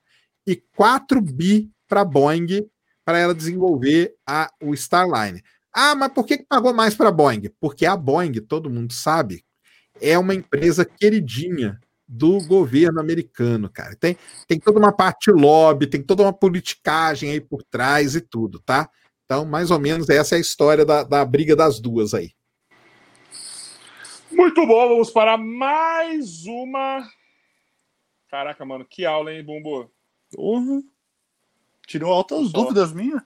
e 0.47 0.57
4 0.77 1.21
bi 1.21 1.71
para 1.89 2.03
a 2.03 2.05
Boeing 2.05 2.67
para 3.05 3.19
ela 3.19 3.35
desenvolver 3.35 4.15
a, 4.27 4.51
o 4.63 4.73
Starline. 4.73 5.43
Ah, 5.75 5.95
mas 5.95 6.13
por 6.13 6.25
que, 6.25 6.39
que 6.39 6.47
pagou 6.47 6.73
mais 6.73 6.95
para 6.95 7.09
a 7.09 7.13
Boeing? 7.13 7.51
Porque 7.61 7.85
a 7.85 7.97
Boeing, 7.97 8.33
todo 8.35 8.71
mundo 8.71 8.93
sabe, 8.93 9.45
é 10.01 10.19
uma 10.19 10.35
empresa 10.35 10.85
queridinha 10.85 11.81
do 12.07 12.39
governo 12.47 13.01
americano, 13.01 13.71
cara. 13.71 13.97
Tem, 13.97 14.17
tem 14.47 14.59
toda 14.59 14.79
uma 14.79 14.93
parte 14.93 15.31
lobby, 15.31 15.87
tem 15.87 16.03
toda 16.03 16.23
uma 16.23 16.33
politicagem 16.33 17.31
aí 17.31 17.41
por 17.41 17.63
trás 17.63 18.15
e 18.15 18.21
tudo, 18.21 18.59
tá? 18.61 18.91
Então, 19.25 19.45
mais 19.45 19.71
ou 19.71 19.79
menos, 19.79 20.09
essa 20.09 20.35
é 20.35 20.39
a 20.39 20.41
história 20.41 20.85
da, 20.85 21.03
da 21.05 21.25
briga 21.25 21.57
das 21.57 21.81
duas 21.81 22.13
aí. 22.13 22.33
Muito 24.31 24.67
bom, 24.67 24.89
vamos 24.89 25.11
para 25.11 25.37
mais 25.37 26.45
uma. 26.47 27.07
Caraca, 28.29 28.65
mano, 28.65 28.85
que 28.85 29.05
aula, 29.05 29.33
hein, 29.33 29.45
Bumbo? 29.45 29.91
Uhum. 30.37 30.83
Tirou 31.87 32.13
altas 32.13 32.49
Só. 32.49 32.53
dúvidas 32.53 32.93
minhas. 32.93 33.23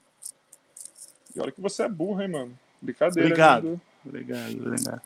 E 1.34 1.40
olha 1.40 1.52
que 1.52 1.60
você 1.60 1.84
é 1.84 1.88
burro, 1.88 2.22
hein, 2.22 2.28
mano? 2.28 2.58
Brincadeira. 2.80 3.28
Obrigado. 3.28 3.70
Né, 3.70 3.80
obrigado, 4.04 4.58
obrigado. 4.58 5.02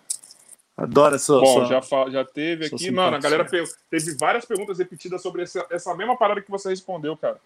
Adoro 0.80 1.14
essa. 1.14 1.34
Bom, 1.34 1.66
já, 1.66 1.80
já 2.10 2.24
teve 2.24 2.66
aqui. 2.66 2.90
Mano, 2.90 3.16
a 3.16 3.20
galera 3.20 3.44
teve 3.44 4.16
várias 4.18 4.46
perguntas 4.46 4.78
repetidas 4.78 5.20
sobre 5.20 5.42
essa, 5.42 5.66
essa 5.70 5.94
mesma 5.94 6.16
parada 6.16 6.40
que 6.40 6.50
você 6.50 6.70
respondeu, 6.70 7.14
cara. 7.18 7.38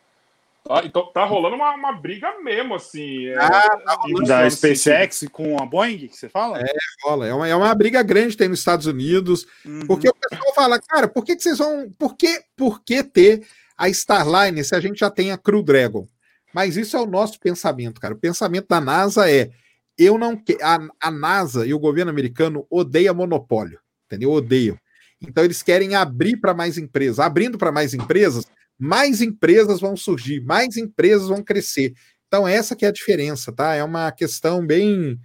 Tá, 0.63 0.83
então 0.85 1.05
tá 1.13 1.25
rolando 1.25 1.57
uma, 1.57 1.75
uma 1.75 1.93
briga 1.93 2.41
mesmo, 2.41 2.77
assim. 2.77 3.27
É, 3.27 3.37
ah, 3.37 3.51
tá 3.51 3.99
da 4.25 4.49
SpaceX 4.49 5.17
sentido. 5.17 5.33
com 5.33 5.61
a 5.61 5.67
Boeing, 5.67 6.07
que 6.09 6.17
você 6.17 6.29
fala? 6.29 6.61
É, 6.61 6.73
rola. 7.03 7.27
É 7.27 7.35
uma, 7.35 7.49
é 7.49 7.57
uma 7.57 7.75
briga 7.75 8.03
grande 8.05 8.37
tem 8.37 8.49
nos 8.49 8.61
Estados 8.61 8.87
Unidos. 8.87 9.47
Uhum. 9.65 9.87
Porque 9.87 10.09
o 10.09 10.15
pessoal 10.15 10.55
fala, 10.55 10.81
cara, 10.81 11.09
por 11.09 11.25
que, 11.25 11.35
que 11.35 11.43
vocês 11.43 11.59
vão. 11.59 11.91
Por 11.99 12.17
que, 12.17 12.41
por 12.57 12.83
que 12.83 13.03
ter 13.03 13.47
a 13.77 13.89
Starline 13.89 14.63
se 14.63 14.77
a 14.77 14.81
gente 14.81 15.01
já 15.01 15.11
tem 15.11 15.33
a 15.33 15.37
Crew 15.37 15.63
Dragon? 15.63 16.07
Mas 16.55 16.77
isso 16.77 16.97
é 16.97 17.01
o 17.01 17.07
nosso 17.07 17.39
pensamento, 17.41 18.01
cara. 18.01 18.15
O 18.15 18.19
pensamento 18.19 18.69
da 18.69 18.81
NASA 18.81 19.29
é: 19.29 19.51
eu 19.99 20.19
não 20.19 20.37
que 20.37 20.59
a, 20.63 20.79
a 21.01 21.11
NASA 21.11 21.67
e 21.67 21.73
o 21.73 21.79
governo 21.79 22.11
americano 22.11 22.67
odeia 22.71 23.15
monopólio, 23.15 23.79
entendeu? 24.07 24.33
Odeiam. 24.33 24.79
Então 25.21 25.45
eles 25.45 25.63
querem 25.63 25.95
abrir 25.95 26.37
para 26.37 26.55
mais 26.55 26.77
empresas. 26.77 27.19
Abrindo 27.19 27.57
para 27.57 27.73
mais 27.73 27.95
empresas, 27.95 28.45
mais 28.79 29.23
empresas 29.23 29.81
vão 29.81 29.97
surgir, 29.97 30.41
mais 30.41 30.77
empresas 30.77 31.29
vão 31.29 31.43
crescer. 31.43 31.95
Então, 32.27 32.49
essa 32.49 32.75
que 32.75 32.85
é 32.85 32.89
a 32.89 32.93
diferença, 32.93 33.53
tá? 33.53 33.75
É 33.75 33.85
uma 33.85 34.11
questão 34.11 34.67
bem, 34.67 35.19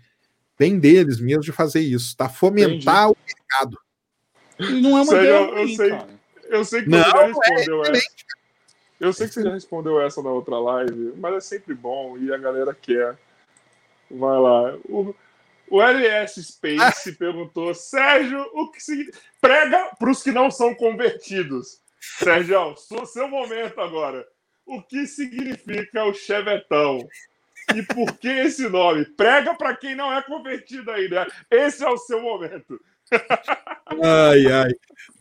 bem 0.57 0.77
deles 0.77 1.19
mesmo 1.19 1.41
de 1.41 1.51
fazer 1.51 1.81
isso, 1.81 2.15
tá? 2.15 2.29
Fomentar 2.29 3.09
Entendi. 3.09 3.17
o 3.17 3.25
mercado. 3.25 3.79
E 4.59 4.81
não 4.81 4.97
é 4.97 5.01
uma 5.01 5.13
ideia 5.15 5.29
eu, 5.29 5.55
ruim, 5.55 5.75
sei, 5.75 5.89
cara. 5.89 6.07
eu 6.49 6.65
sei 6.65 6.83
que 6.83 6.89
você 6.89 6.97
já 6.99 7.21
é 7.21 7.25
respondeu 7.25 7.83
é 7.83 7.89
essa. 7.89 8.07
Eu 8.99 9.13
sei 9.13 9.27
que 9.27 9.33
você 9.33 9.43
já 9.43 9.53
respondeu 9.53 10.01
essa 10.01 10.21
na 10.21 10.29
outra 10.29 10.59
live, 10.59 11.13
mas 11.17 11.35
é 11.35 11.39
sempre 11.39 11.73
bom 11.73 12.17
e 12.17 12.31
a 12.31 12.37
galera 12.37 12.75
quer. 12.79 13.17
Vai 14.11 14.39
lá. 14.39 14.75
O, 14.85 15.15
o 15.69 15.81
LS 15.81 16.43
Space 16.43 17.13
perguntou: 17.17 17.73
Sérgio, 17.73 18.41
o 18.53 18.69
que 18.71 18.81
significa. 18.81 19.17
Prega 19.39 19.95
para 19.97 20.09
os 20.09 20.23
que 20.23 20.31
não 20.31 20.49
são 20.49 20.73
convertidos. 20.73 21.81
Sérgio, 21.99 22.75
seu 23.05 23.27
momento 23.27 23.79
agora. 23.79 24.25
O 24.65 24.81
que 24.81 25.07
significa 25.07 26.03
o 26.05 26.13
chevetão? 26.13 26.99
E 27.75 27.83
por 27.83 28.17
que 28.17 28.27
esse 28.27 28.67
nome? 28.67 29.05
Prega 29.05 29.53
para 29.53 29.75
quem 29.75 29.95
não 29.95 30.11
é 30.13 30.21
convertido 30.21 30.91
ainda. 30.91 31.27
Esse 31.49 31.83
é 31.83 31.89
o 31.89 31.97
seu 31.97 32.21
momento. 32.21 32.79
Ai, 34.03 34.45
ai. 34.51 34.71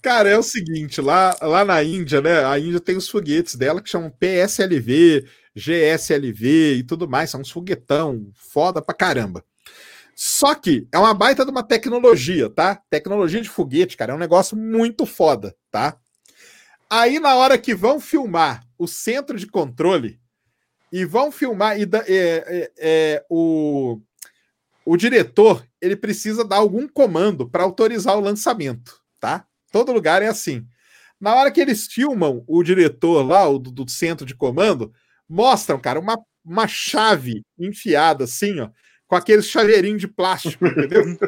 Cara, 0.02 0.28
é 0.28 0.38
o 0.38 0.42
seguinte, 0.42 1.00
lá, 1.00 1.36
lá 1.40 1.64
na 1.64 1.82
Índia, 1.82 2.20
né? 2.20 2.44
A 2.44 2.58
Índia 2.58 2.80
tem 2.80 2.96
os 2.96 3.08
foguetes 3.08 3.54
dela 3.54 3.82
que 3.82 3.90
chamam 3.90 4.10
PSLV, 4.10 5.24
GSLV 5.54 6.74
e 6.76 6.82
tudo 6.82 7.08
mais. 7.08 7.30
São 7.30 7.40
uns 7.40 7.50
foguetão 7.50 8.30
foda 8.34 8.80
pra 8.82 8.94
caramba. 8.94 9.44
Só 10.14 10.54
que 10.54 10.88
é 10.92 10.98
uma 10.98 11.14
baita 11.14 11.44
de 11.44 11.50
uma 11.50 11.62
tecnologia, 11.62 12.50
tá? 12.50 12.80
Tecnologia 12.90 13.40
de 13.40 13.48
foguete, 13.48 13.96
cara, 13.96 14.12
é 14.12 14.16
um 14.16 14.18
negócio 14.18 14.56
muito 14.56 15.06
foda, 15.06 15.54
tá? 15.70 15.96
Aí, 16.90 17.20
na 17.20 17.36
hora 17.36 17.58
que 17.58 17.74
vão 17.74 18.00
filmar 18.00 18.64
o 18.78 18.88
centro 18.88 19.38
de 19.38 19.46
controle 19.46 20.18
e 20.90 21.04
vão 21.04 21.30
filmar, 21.30 21.78
e 21.78 21.84
é, 21.84 22.08
é, 22.08 22.72
é, 22.78 23.24
o, 23.28 24.00
o 24.84 24.96
diretor 24.96 25.67
ele 25.80 25.96
precisa 25.96 26.44
dar 26.44 26.56
algum 26.56 26.88
comando 26.88 27.48
para 27.48 27.62
autorizar 27.62 28.16
o 28.16 28.20
lançamento, 28.20 29.00
tá? 29.20 29.44
Todo 29.70 29.92
lugar 29.92 30.22
é 30.22 30.28
assim. 30.28 30.66
Na 31.20 31.34
hora 31.34 31.50
que 31.50 31.60
eles 31.60 31.86
filmam 31.86 32.44
o 32.46 32.62
diretor 32.62 33.22
lá, 33.26 33.48
o 33.48 33.58
do, 33.58 33.70
do 33.70 33.90
centro 33.90 34.24
de 34.24 34.34
comando, 34.34 34.92
mostram, 35.28 35.78
cara, 35.78 35.98
uma, 35.98 36.18
uma 36.44 36.66
chave 36.68 37.44
enfiada 37.58 38.24
assim, 38.24 38.60
ó, 38.60 38.70
com 39.06 39.16
aqueles 39.16 39.46
chaveirinhos 39.46 40.00
de 40.00 40.08
plástico, 40.08 40.66
entendeu? 40.66 41.04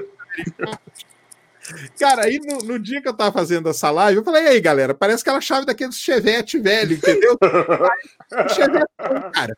Cara, 1.99 2.25
aí 2.25 2.39
no, 2.39 2.59
no, 2.59 2.79
dia 2.79 3.01
que 3.01 3.07
eu 3.07 3.17
tava 3.17 3.31
fazendo 3.31 3.69
essa 3.69 3.91
live, 3.91 4.19
eu 4.19 4.25
falei, 4.25 4.45
e 4.45 4.49
aí, 4.49 4.61
galera, 4.61 4.93
parece 4.93 5.23
aquela 5.23 5.41
chave 5.41 5.67
daqueles 5.67 5.97
Chevette 5.97 6.59
velho, 6.59 6.95
entendeu? 6.95 7.39
Chevette, 8.55 8.87
cara. 9.33 9.57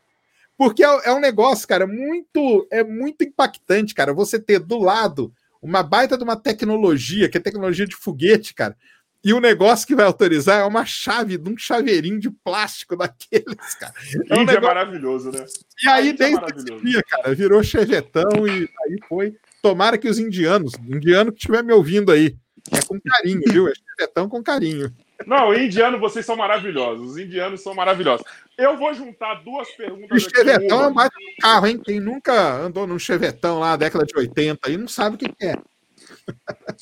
Porque 0.63 0.85
é, 0.85 1.01
é, 1.07 1.13
um 1.13 1.19
negócio, 1.19 1.67
cara, 1.67 1.89
muito 1.89 2.69
é 2.71 2.85
muito 2.85 3.25
impactante, 3.25 3.93
cara. 3.93 4.15
Você 4.15 4.39
ter 4.39 4.61
do 4.61 4.79
lado 4.79 5.33
uma 5.61 5.83
baita 5.83 6.17
de 6.17 6.23
uma 6.23 6.37
tecnologia, 6.37 7.29
que 7.29 7.37
é 7.37 7.41
tecnologia 7.41 7.85
de 7.85 7.97
foguete, 7.97 8.55
cara. 8.55 8.77
E 9.25 9.33
o 9.33 9.41
negócio 9.41 9.85
que 9.85 9.97
vai 9.97 10.07
autorizar 10.07 10.61
é 10.61 10.65
uma 10.65 10.87
chave 10.87 11.37
de 11.37 11.51
um 11.51 11.59
chaveirinho 11.59 12.21
de 12.21 12.31
plástico 12.31 12.95
daqueles, 12.97 13.75
cara. 13.75 13.93
É, 14.31 14.35
um 14.35 14.45
negócio... 14.45 14.59
é 14.59 14.61
maravilhoso, 14.61 15.33
né? 15.33 15.45
E 15.83 15.89
aí, 15.89 16.09
é 16.11 16.13
desde 16.13 16.81
dia, 16.81 17.03
cara, 17.09 17.35
virou 17.35 17.61
chevetão 17.65 18.47
e 18.47 18.69
aí 18.85 18.99
foi. 19.09 19.35
Tomara 19.61 19.99
que 19.99 20.09
os 20.09 20.21
indianos, 20.21 20.75
indiano 20.75 21.33
que 21.33 21.39
estiver 21.39 21.65
me 21.65 21.73
ouvindo 21.73 22.13
aí, 22.13 22.37
é 22.71 22.81
com 22.83 23.01
carinho, 23.01 23.43
viu? 23.49 23.67
É 23.67 23.73
chevetão 23.75 24.29
com 24.29 24.41
carinho. 24.41 24.95
Não, 25.27 25.55
indiano, 25.55 25.99
vocês 25.99 26.25
são 26.25 26.37
maravilhosos. 26.37 27.13
Os 27.13 27.19
indianos 27.19 27.63
são 27.63 27.75
maravilhosos. 27.75 28.27
Eu 28.57 28.77
vou 28.77 28.93
juntar 28.95 29.43
duas 29.43 29.71
perguntas. 29.73 30.25
O 30.25 30.31
Chevetão 30.31 30.85
é 30.85 30.91
mais 30.91 31.11
um 31.11 31.41
carro, 31.41 31.67
hein? 31.67 31.81
Quem 31.83 32.01
nunca 32.01 32.55
andou 32.55 32.87
num 32.87 32.99
Chevetão 32.99 33.59
lá, 33.59 33.77
década 33.77 34.05
de 34.05 34.17
80, 34.17 34.69
aí 34.69 34.77
não 34.77 34.89
sabe 34.89 35.17
o 35.17 35.19
que 35.19 35.45
é. 35.45 35.55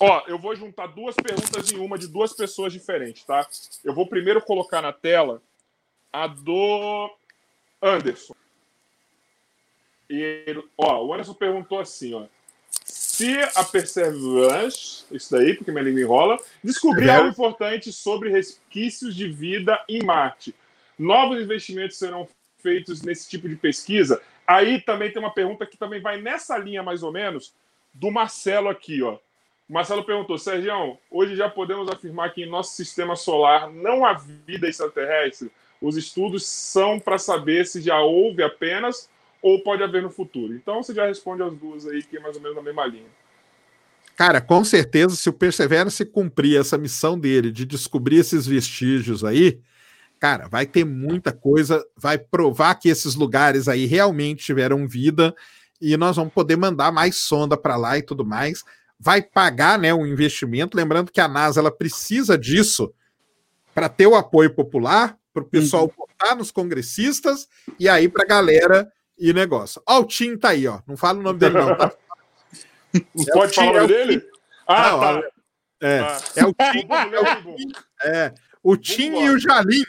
Ó, 0.00 0.22
eu 0.26 0.38
vou 0.38 0.54
juntar 0.56 0.86
duas 0.88 1.14
perguntas 1.14 1.70
em 1.72 1.78
uma 1.78 1.98
de 1.98 2.08
duas 2.08 2.32
pessoas 2.32 2.72
diferentes, 2.72 3.24
tá? 3.24 3.46
Eu 3.84 3.94
vou 3.94 4.06
primeiro 4.06 4.40
colocar 4.42 4.82
na 4.82 4.92
tela 4.92 5.42
a 6.12 6.26
do 6.26 7.10
Anderson. 7.82 8.34
E 10.08 10.44
ó, 10.76 11.04
o 11.04 11.14
Anderson 11.14 11.34
perguntou 11.34 11.78
assim, 11.78 12.14
ó. 12.14 12.26
Se 13.20 13.38
a 13.54 13.62
Perseverance, 13.62 15.04
isso 15.12 15.30
daí, 15.30 15.52
porque 15.52 15.70
minha 15.70 15.84
língua 15.84 16.00
enrola, 16.00 16.38
descobrir 16.64 17.08
é. 17.08 17.16
algo 17.16 17.28
importante 17.28 17.92
sobre 17.92 18.30
resquícios 18.30 19.14
de 19.14 19.28
vida 19.28 19.78
em 19.86 20.02
Marte, 20.02 20.54
novos 20.98 21.38
investimentos 21.38 21.98
serão 21.98 22.26
feitos 22.62 23.02
nesse 23.02 23.28
tipo 23.28 23.46
de 23.46 23.56
pesquisa? 23.56 24.22
Aí 24.46 24.80
também 24.80 25.12
tem 25.12 25.20
uma 25.20 25.34
pergunta 25.34 25.66
que 25.66 25.76
também 25.76 26.00
vai 26.00 26.18
nessa 26.18 26.56
linha, 26.56 26.82
mais 26.82 27.02
ou 27.02 27.12
menos, 27.12 27.52
do 27.92 28.10
Marcelo 28.10 28.70
aqui, 28.70 29.02
ó. 29.02 29.18
O 29.68 29.74
Marcelo 29.74 30.02
perguntou, 30.02 30.38
Sérgio, 30.38 30.96
hoje 31.10 31.36
já 31.36 31.50
podemos 31.50 31.90
afirmar 31.90 32.32
que 32.32 32.44
em 32.44 32.48
nosso 32.48 32.74
sistema 32.74 33.16
solar 33.16 33.70
não 33.70 34.02
há 34.02 34.14
vida 34.14 34.66
extraterrestre? 34.66 35.52
Os 35.78 35.94
estudos 35.98 36.46
são 36.46 36.98
para 36.98 37.18
saber 37.18 37.66
se 37.66 37.82
já 37.82 38.00
houve 38.00 38.42
apenas 38.42 39.09
ou 39.42 39.62
pode 39.62 39.82
haver 39.82 40.02
no 40.02 40.10
futuro. 40.10 40.54
Então 40.54 40.82
você 40.82 40.94
já 40.94 41.06
responde 41.06 41.42
as 41.42 41.54
duas 41.54 41.86
aí, 41.86 42.02
que 42.02 42.16
é 42.16 42.20
mais 42.20 42.36
ou 42.36 42.42
menos 42.42 42.56
na 42.56 42.62
mesma 42.62 42.86
linha. 42.86 43.08
Cara, 44.16 44.40
com 44.40 44.62
certeza, 44.62 45.16
se 45.16 45.28
o 45.30 45.32
Perseverance 45.32 46.04
cumprir 46.04 46.60
essa 46.60 46.76
missão 46.76 47.18
dele 47.18 47.50
de 47.50 47.64
descobrir 47.64 48.18
esses 48.18 48.46
vestígios 48.46 49.24
aí, 49.24 49.58
cara, 50.18 50.46
vai 50.46 50.66
ter 50.66 50.84
muita 50.84 51.32
coisa, 51.32 51.82
vai 51.96 52.18
provar 52.18 52.74
que 52.74 52.90
esses 52.90 53.14
lugares 53.14 53.66
aí 53.66 53.86
realmente 53.86 54.44
tiveram 54.44 54.86
vida 54.86 55.34
e 55.80 55.96
nós 55.96 56.16
vamos 56.16 56.34
poder 56.34 56.56
mandar 56.56 56.92
mais 56.92 57.16
sonda 57.16 57.56
para 57.56 57.76
lá 57.76 57.96
e 57.96 58.02
tudo 58.02 58.24
mais. 58.24 58.62
Vai 58.98 59.22
pagar, 59.22 59.78
né, 59.78 59.94
o 59.94 60.06
investimento, 60.06 60.76
lembrando 60.76 61.10
que 61.10 61.22
a 61.22 61.26
NASA 61.26 61.58
ela 61.58 61.70
precisa 61.70 62.36
disso 62.36 62.92
para 63.74 63.88
ter 63.88 64.06
o 64.06 64.14
apoio 64.14 64.54
popular, 64.54 65.16
para 65.32 65.42
o 65.42 65.46
pessoal 65.46 65.84
uhum. 65.84 65.92
votar 65.96 66.36
nos 66.36 66.50
congressistas 66.50 67.48
e 67.78 67.88
aí 67.88 68.06
para 68.06 68.24
a 68.24 68.26
galera 68.26 68.92
e 69.20 69.32
negócio. 69.32 69.80
Ó, 69.86 70.00
o 70.00 70.04
Tim 70.04 70.36
tá 70.36 70.50
aí, 70.50 70.66
ó. 70.66 70.80
Não 70.86 70.96
fala 70.96 71.18
o 71.18 71.22
nome 71.22 71.38
dele, 71.38 71.54
não, 71.54 71.76
tá? 71.76 71.92
É 72.94 73.32
pode 73.32 73.54
falar 73.54 73.70
o 73.70 73.74
nome 73.74 73.84
é 73.84 73.86
dele? 73.86 74.22
Ah, 74.66 74.90
não, 74.90 75.00
tá. 75.00 75.22
É, 75.82 76.00
ah. 76.00 76.20
é 76.36 76.44
o 76.44 76.54
Tim. 76.54 76.88
é, 77.02 77.14
o 77.20 77.56
Tim 77.56 77.72
é, 78.02 78.34
o 78.62 78.76
Tim 78.76 79.24
e 79.24 79.30
o 79.30 79.38
Jalim. 79.38 79.84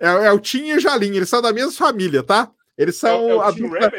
É, 0.00 0.08
é, 0.26 0.32
o 0.32 0.38
Tim 0.38 0.66
e 0.66 0.74
o 0.74 0.80
Jalim. 0.80 1.16
Eles 1.16 1.28
são 1.28 1.40
da 1.40 1.52
mesma 1.52 1.72
família, 1.72 2.22
tá? 2.22 2.50
Eles 2.76 2.96
são. 2.96 3.26
É, 3.26 3.30
é 3.30 3.36
o 3.36 3.52
Tim 3.52 3.62
dupla... 3.62 3.92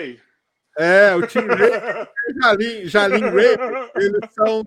É, 0.78 1.16
o 1.16 1.26
Tim 1.28 1.40
Ray 1.48 1.72
e 2.28 2.32
o 2.32 2.42
Jalim, 2.42 2.86
Jalim 2.86 3.22
Ray. 3.22 3.58
Eles 3.96 4.34
são. 4.34 4.64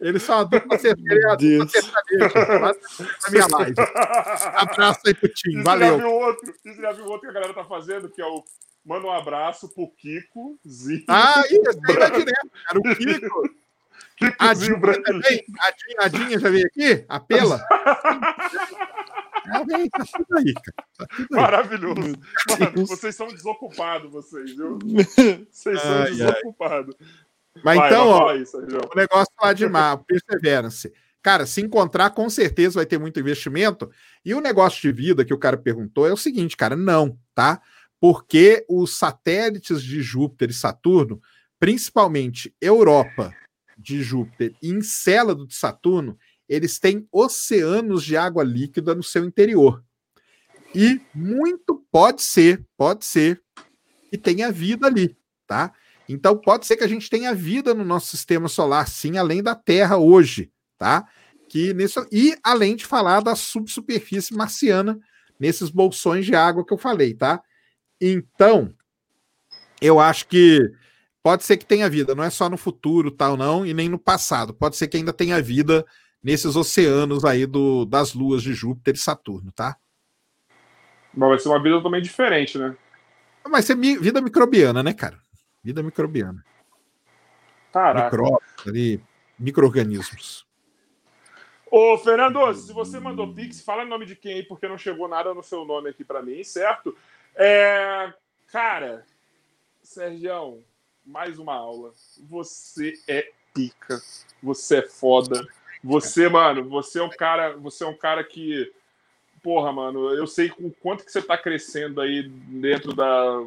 Eles 0.00 0.22
são 0.22 0.38
a 0.40 0.44
dupla 0.44 0.78
sertaneja. 0.78 1.28
na 1.28 1.36
minha 3.30 3.46
live. 3.46 3.74
Abraço 4.56 5.00
aí 5.06 5.14
pro 5.14 5.28
Tim. 5.28 5.62
Valeu. 5.62 5.96
Você 5.96 6.00
já 6.00 6.08
viu 6.08 6.14
outro? 6.14 6.54
Você 6.64 6.82
já 6.82 6.92
viu 6.92 7.04
outro 7.04 7.20
que 7.20 7.28
a 7.28 7.32
galera 7.32 7.54
tá 7.54 7.64
fazendo, 7.64 8.08
que 8.08 8.20
é 8.20 8.26
o 8.26 8.42
Manda 8.84 9.06
um 9.06 9.12
abraço 9.12 9.68
pro 9.68 9.90
Kiko 9.92 10.58
Zinho. 10.66 11.04
Ah, 11.08 11.42
isso 11.46 11.54
aí 11.54 11.62
vai 11.62 12.10
direto, 12.10 12.50
cara. 12.66 12.78
O 12.78 12.82
Kiko. 12.96 13.50
a 14.38 14.54
Dinha, 14.54 15.02
também, 15.02 15.44
a, 15.98 16.08
Dinha, 16.08 16.38
já 16.38 16.50
veio 16.50 16.66
aqui? 16.66 17.04
A 17.08 17.20
Pela? 17.20 17.58
tá 19.44 19.60
tudo 19.60 19.74
aí, 19.74 19.88
cara. 19.88 20.86
Tá 20.98 21.06
tudo 21.06 21.26
aí. 21.36 21.42
Maravilhoso. 21.42 22.00
Mano, 22.00 22.86
vocês 22.86 23.14
são 23.14 23.28
desocupados, 23.28 24.10
vocês, 24.10 24.54
viu? 24.56 24.78
Vocês 25.50 25.80
são 25.80 26.02
ai, 26.02 26.10
desocupados. 26.10 26.96
Mas 27.62 27.76
vai, 27.76 27.88
então, 27.88 28.08
ó, 28.08 28.34
isso, 28.34 28.56
o 28.56 28.96
negócio 28.96 29.32
lá 29.40 29.52
de 29.52 29.68
mar, 29.68 29.98
Perseverance. 30.06 30.92
Cara, 31.22 31.46
se 31.46 31.60
encontrar, 31.60 32.10
com 32.10 32.28
certeza 32.28 32.76
vai 32.76 32.86
ter 32.86 32.98
muito 32.98 33.20
investimento. 33.20 33.90
E 34.24 34.34
o 34.34 34.40
negócio 34.40 34.80
de 34.80 34.90
vida 34.90 35.24
que 35.24 35.34
o 35.34 35.38
cara 35.38 35.56
perguntou 35.56 36.06
é 36.06 36.12
o 36.12 36.16
seguinte, 36.16 36.56
cara, 36.56 36.74
não, 36.74 37.16
tá? 37.34 37.60
Porque 38.02 38.66
os 38.68 38.98
satélites 38.98 39.80
de 39.80 40.02
Júpiter 40.02 40.50
e 40.50 40.52
Saturno, 40.52 41.22
principalmente 41.56 42.52
Europa 42.60 43.32
de 43.78 44.02
Júpiter 44.02 44.56
e 44.60 44.70
Encélado 44.70 45.46
de 45.46 45.54
Saturno, 45.54 46.18
eles 46.48 46.80
têm 46.80 47.06
oceanos 47.12 48.02
de 48.02 48.16
água 48.16 48.42
líquida 48.42 48.92
no 48.92 49.04
seu 49.04 49.24
interior. 49.24 49.84
E 50.74 51.00
muito 51.14 51.86
pode 51.92 52.22
ser, 52.22 52.66
pode 52.76 53.04
ser 53.04 53.40
que 54.10 54.18
tenha 54.18 54.50
vida 54.50 54.88
ali, 54.88 55.16
tá? 55.46 55.72
Então 56.08 56.36
pode 56.36 56.66
ser 56.66 56.76
que 56.76 56.82
a 56.82 56.88
gente 56.88 57.08
tenha 57.08 57.32
vida 57.32 57.72
no 57.72 57.84
nosso 57.84 58.08
sistema 58.08 58.48
solar, 58.48 58.88
sim, 58.88 59.16
além 59.16 59.44
da 59.44 59.54
Terra 59.54 59.96
hoje, 59.96 60.50
tá? 60.76 61.06
Que 61.48 61.72
nisso, 61.72 62.04
e 62.10 62.36
além 62.42 62.74
de 62.74 62.84
falar 62.84 63.20
da 63.20 63.36
subsuperfície 63.36 64.36
marciana 64.36 64.98
nesses 65.38 65.70
bolsões 65.70 66.26
de 66.26 66.34
água 66.34 66.66
que 66.66 66.74
eu 66.74 66.78
falei, 66.78 67.14
tá? 67.14 67.40
Então, 68.04 68.74
eu 69.80 70.00
acho 70.00 70.26
que 70.26 70.58
pode 71.22 71.44
ser 71.44 71.56
que 71.56 71.64
tenha 71.64 71.88
vida, 71.88 72.16
não 72.16 72.24
é 72.24 72.30
só 72.30 72.50
no 72.50 72.56
futuro, 72.56 73.12
tal, 73.12 73.36
não, 73.36 73.64
e 73.64 73.72
nem 73.72 73.88
no 73.88 73.96
passado. 73.96 74.52
Pode 74.52 74.76
ser 74.76 74.88
que 74.88 74.96
ainda 74.96 75.12
tenha 75.12 75.40
vida 75.40 75.86
nesses 76.20 76.56
oceanos 76.56 77.24
aí 77.24 77.46
do, 77.46 77.84
das 77.84 78.12
luas 78.12 78.42
de 78.42 78.54
Júpiter 78.54 78.94
e 78.94 78.98
Saturno, 78.98 79.52
tá? 79.52 79.76
Mas 81.14 81.28
vai 81.28 81.38
ser 81.38 81.48
uma 81.48 81.62
vida 81.62 81.80
também 81.80 82.02
diferente, 82.02 82.58
né? 82.58 82.76
Vai 83.48 83.62
ser 83.62 83.76
mi 83.76 83.96
vida 83.96 84.20
microbiana, 84.20 84.82
né, 84.82 84.92
cara? 84.92 85.18
Vida 85.62 85.80
microbiana. 85.80 86.44
Caraca. 87.72 88.16
Micróbios 88.16 88.66
ali, 88.66 89.00
micro-organismos. 89.38 90.44
Ô, 91.70 91.96
Fernando, 91.98 92.52
se 92.54 92.72
você 92.72 92.98
mandou 92.98 93.32
Pix, 93.32 93.62
fala 93.62 93.84
o 93.84 93.88
nome 93.88 94.06
de 94.06 94.16
quem 94.16 94.34
aí, 94.34 94.42
porque 94.42 94.66
não 94.66 94.76
chegou 94.76 95.06
nada 95.08 95.32
no 95.32 95.42
seu 95.42 95.64
nome 95.64 95.88
aqui 95.88 96.04
para 96.04 96.20
mim, 96.20 96.42
certo? 96.42 96.96
É, 97.34 98.12
cara, 98.48 99.04
Sérgio, 99.82 100.62
mais 101.04 101.38
uma 101.38 101.54
aula. 101.54 101.92
Você 102.28 102.94
é 103.08 103.30
pica. 103.54 104.00
Você 104.42 104.78
é 104.78 104.82
foda. 104.82 105.46
Você, 105.82 106.28
mano, 106.28 106.68
você 106.68 107.00
é 107.00 107.02
um 107.02 107.10
cara, 107.10 107.56
você 107.56 107.84
é 107.84 107.86
um 107.86 107.96
cara 107.96 108.22
que 108.22 108.72
porra, 109.42 109.72
mano, 109.72 110.10
eu 110.14 110.26
sei 110.26 110.52
o 110.58 110.70
quanto 110.70 111.04
que 111.04 111.10
você 111.10 111.20
tá 111.20 111.36
crescendo 111.36 112.00
aí 112.00 112.22
dentro 112.22 112.94
da 112.94 113.44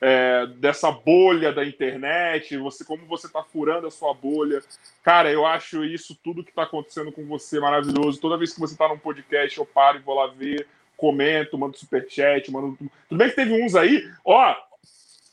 é, 0.00 0.46
dessa 0.58 0.90
bolha 0.90 1.52
da 1.52 1.64
internet, 1.64 2.58
você 2.58 2.84
como 2.84 3.06
você 3.06 3.28
tá 3.28 3.42
furando 3.42 3.86
a 3.86 3.90
sua 3.90 4.12
bolha. 4.12 4.60
Cara, 5.02 5.30
eu 5.30 5.46
acho 5.46 5.84
isso 5.84 6.18
tudo 6.22 6.44
que 6.44 6.52
tá 6.52 6.64
acontecendo 6.64 7.12
com 7.12 7.24
você 7.24 7.60
maravilhoso. 7.60 8.20
Toda 8.20 8.36
vez 8.36 8.52
que 8.52 8.60
você 8.60 8.76
tá 8.76 8.88
num 8.88 8.98
podcast, 8.98 9.56
eu 9.56 9.64
paro 9.64 9.98
e 9.98 10.02
vou 10.02 10.16
lá 10.16 10.26
ver 10.26 10.66
comento, 11.04 11.58
mando 11.58 11.76
superchat, 11.76 12.50
mando. 12.50 12.78
Tudo 13.08 13.18
bem 13.18 13.28
que 13.28 13.36
teve 13.36 13.62
uns 13.62 13.74
aí, 13.74 14.10
ó. 14.24 14.56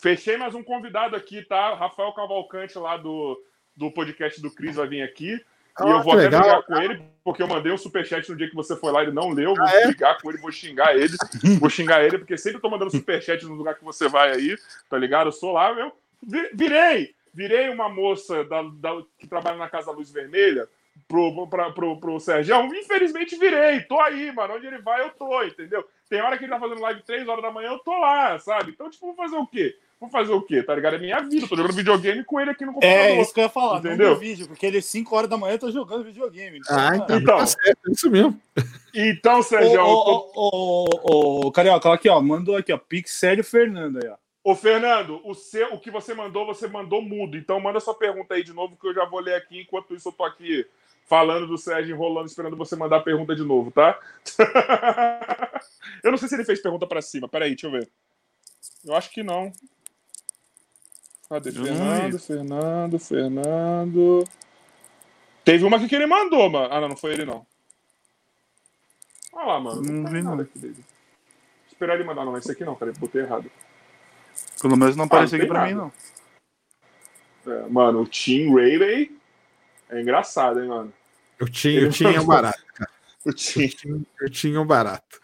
Fechei 0.02 0.36
mais 0.36 0.54
um 0.54 0.62
convidado 0.62 1.16
aqui, 1.16 1.42
tá? 1.44 1.76
Rafael 1.76 2.12
Cavalcante, 2.12 2.78
lá 2.78 2.98
do, 2.98 3.42
do 3.74 3.90
podcast 3.90 4.42
do 4.42 4.52
Cris, 4.52 4.76
vai 4.76 4.88
vir 4.88 5.02
aqui. 5.02 5.40
Ah, 5.78 5.88
e 5.88 5.92
eu 5.92 6.04
vou 6.04 6.14
até 6.14 6.24
legal, 6.24 6.42
brigar 6.42 6.64
com 6.64 6.82
ele, 6.82 7.02
porque 7.24 7.42
eu 7.42 7.48
mandei 7.48 7.72
um 7.72 7.78
superchat 7.78 8.30
no 8.30 8.36
dia 8.36 8.50
que 8.50 8.56
você 8.56 8.76
foi 8.76 8.92
lá, 8.92 9.02
ele 9.02 9.14
não 9.14 9.30
leu. 9.30 9.56
Vou 9.56 9.66
ah, 9.66 9.72
é? 9.74 9.88
brigar 9.88 10.22
com 10.22 10.30
ele, 10.30 10.42
vou 10.42 10.52
xingar 10.52 10.94
ele. 10.98 11.16
vou 11.58 11.70
xingar 11.70 12.04
ele, 12.04 12.18
porque 12.18 12.38
sempre 12.38 12.60
tô 12.60 12.70
mandando 12.70 12.92
superchat 12.92 13.46
no 13.46 13.54
lugar 13.54 13.76
que 13.76 13.86
você 13.86 14.10
vai 14.10 14.32
aí, 14.32 14.58
tá 14.90 14.98
ligado? 14.98 15.28
Eu 15.28 15.32
sou 15.32 15.54
lá, 15.54 15.72
eu 15.72 15.94
virei! 16.54 17.16
Virei 17.34 17.70
uma 17.70 17.88
moça 17.88 18.44
da, 18.44 18.62
da, 18.62 19.02
que 19.18 19.26
trabalha 19.26 19.56
na 19.56 19.70
Casa 19.70 19.92
Luz 19.92 20.12
Vermelha 20.12 20.68
pro, 21.08 21.48
pra, 21.48 21.72
pro, 21.72 22.00
pro 22.00 22.20
Sérgio. 22.20 22.56
Infelizmente 22.76 23.36
virei, 23.36 23.82
tô 23.82 24.00
aí, 24.00 24.32
mano. 24.32 24.56
Onde 24.56 24.68
ele 24.68 24.82
vai, 24.82 25.02
eu 25.02 25.10
tô, 25.12 25.44
entendeu? 25.44 25.86
Tem 26.10 26.22
hora 26.22 26.38
que 26.38 26.46
ele 26.46 26.52
tá 26.52 26.60
fazendo 26.60 26.82
live 26.82 27.04
3 27.04 27.28
horas 27.28 27.44
da 27.44 27.52
manhã, 27.52 27.70
eu 27.70 27.80
tô 27.80 27.98
lá, 27.98 28.38
sabe? 28.40 28.72
Então, 28.72 28.90
tipo, 28.90 29.08
vou 29.08 29.16
fazer 29.16 29.36
o 29.36 29.48
quê? 29.48 29.76
Vou 30.00 30.10
fazer 30.10 30.32
o 30.32 30.42
quê? 30.42 30.64
Tá 30.64 30.74
ligado? 30.74 30.96
É 30.96 31.00
minha 31.00 31.20
vida. 31.20 31.48
Tô 31.48 31.56
jogando 31.56 31.76
videogame 31.76 32.24
com 32.24 32.40
ele 32.40 32.50
aqui 32.50 32.66
no 32.66 32.74
computador. 32.74 32.98
É, 32.98 33.22
isso 33.22 33.32
que 33.32 33.40
eu 33.40 33.44
ia 33.44 33.50
falar. 33.50 33.80
Entendeu? 33.80 34.18
Vídeo, 34.18 34.48
porque 34.48 34.66
ele 34.66 34.82
5 34.82 35.16
horas 35.16 35.30
da 35.30 35.38
manhã 35.38 35.54
eu 35.54 35.60
tô 35.60 35.72
jogando 35.72 36.04
videogame. 36.04 36.58
Então, 36.58 36.76
ah, 36.76 36.96
então. 36.96 37.18
então 37.18 37.38
tá 37.38 37.46
certo, 37.46 37.80
é 37.88 37.92
isso 37.92 38.10
mesmo. 38.10 38.42
Então, 38.94 39.44
Sérgio. 39.44 39.80
Ô, 39.80 40.32
ô, 40.36 40.90
ô, 41.04 41.48
ô, 41.48 41.52
Carioca, 41.52 41.94
aqui, 41.94 42.10
ó. 42.10 42.20
Mandou 42.20 42.58
aqui, 42.58 42.74
ó. 42.74 42.78
Pix 42.78 43.12
Sério 43.12 43.44
Fernando 43.44 44.00
aí, 44.04 44.10
ó. 44.10 44.16
Ô, 44.44 44.56
Fernando, 44.56 45.22
o, 45.24 45.36
seu, 45.36 45.74
o 45.74 45.80
que 45.80 45.92
você 45.92 46.14
mandou, 46.14 46.46
você 46.46 46.68
mandou 46.68 47.02
mudo. 47.02 47.38
Então 47.38 47.60
manda 47.60 47.80
sua 47.80 47.94
pergunta 47.94 48.34
aí 48.34 48.44
de 48.44 48.54
novo, 48.54 48.76
que 48.76 48.88
eu 48.88 48.94
já 48.94 49.06
vou 49.06 49.20
ler 49.20 49.36
aqui. 49.36 49.62
Enquanto 49.62 49.94
isso, 49.94 50.10
eu 50.10 50.14
tô 50.14 50.24
aqui 50.24 50.66
falando 51.06 51.46
do 51.46 51.58
Sérgio 51.58 51.94
enrolando, 51.94 52.28
esperando 52.28 52.58
você 52.58 52.76
mandar 52.76 52.98
a 52.98 53.04
pergunta 53.04 53.36
de 53.36 53.44
novo, 53.44 53.70
tá? 53.70 54.00
eu 56.04 56.10
não 56.10 56.18
sei 56.18 56.28
se 56.28 56.36
ele 56.36 56.46
fez 56.46 56.62
pergunta 56.62 56.88
para 56.88 57.02
cima. 57.02 57.28
Peraí, 57.28 57.52
deixa 57.52 57.68
eu 57.68 57.72
ver. 57.72 57.88
Eu 58.84 58.96
acho 58.96 59.12
que 59.12 59.22
não. 59.22 59.52
Cadê? 61.30 61.52
Fernando, 61.52 62.20
Fernando, 62.20 63.00
Fernando. 63.00 64.24
Teve 65.46 65.64
uma 65.64 65.78
aqui 65.78 65.88
que 65.88 65.96
ele 65.96 66.08
mandou, 66.08 66.50
mano. 66.50 66.68
Ah, 66.74 66.82
não, 66.82 66.90
não 66.90 66.98
foi 66.98 67.14
ele, 67.14 67.26
não. 67.26 67.46
Olha 69.34 69.46
lá, 69.46 69.60
mano. 69.60 69.82
Não, 69.82 69.94
não 69.94 70.12
vi 70.12 70.22
nada 70.22 70.44
aqui 70.44 70.58
dele. 70.58 70.84
Esperar 71.68 71.96
ele 71.96 72.04
mandar, 72.04 72.26
não. 72.26 72.38
Esse 72.38 72.52
aqui 72.52 72.66
não, 72.66 72.76
cara. 72.76 72.92
Botei 72.98 73.22
errado. 73.22 73.50
Pelo 74.62 74.78
menos 74.78 74.96
não 74.96 75.06
apareceu 75.06 75.38
ah, 75.38 75.40
aqui 75.40 75.48
pra 75.48 75.60
nada. 75.62 75.72
mim, 75.72 75.76
não. 75.76 75.92
É, 77.54 77.68
mano, 77.68 78.02
o 78.02 78.08
Team 78.08 78.54
Rayleigh 78.54 79.12
é 79.90 80.02
engraçado, 80.02 80.62
hein, 80.62 80.68
mano. 80.68 80.94
Eu 81.40 81.50
tinha, 81.50 81.82
eu 81.82 81.90
tinha 81.90 82.22
um 82.22 82.26
barato, 82.26 82.64
cara. 82.76 82.92
Eu 83.26 83.34
tinha. 83.34 83.70
Eu 84.22 84.30
tinha 84.30 84.62
um 84.62 84.66
barato. 84.66 85.20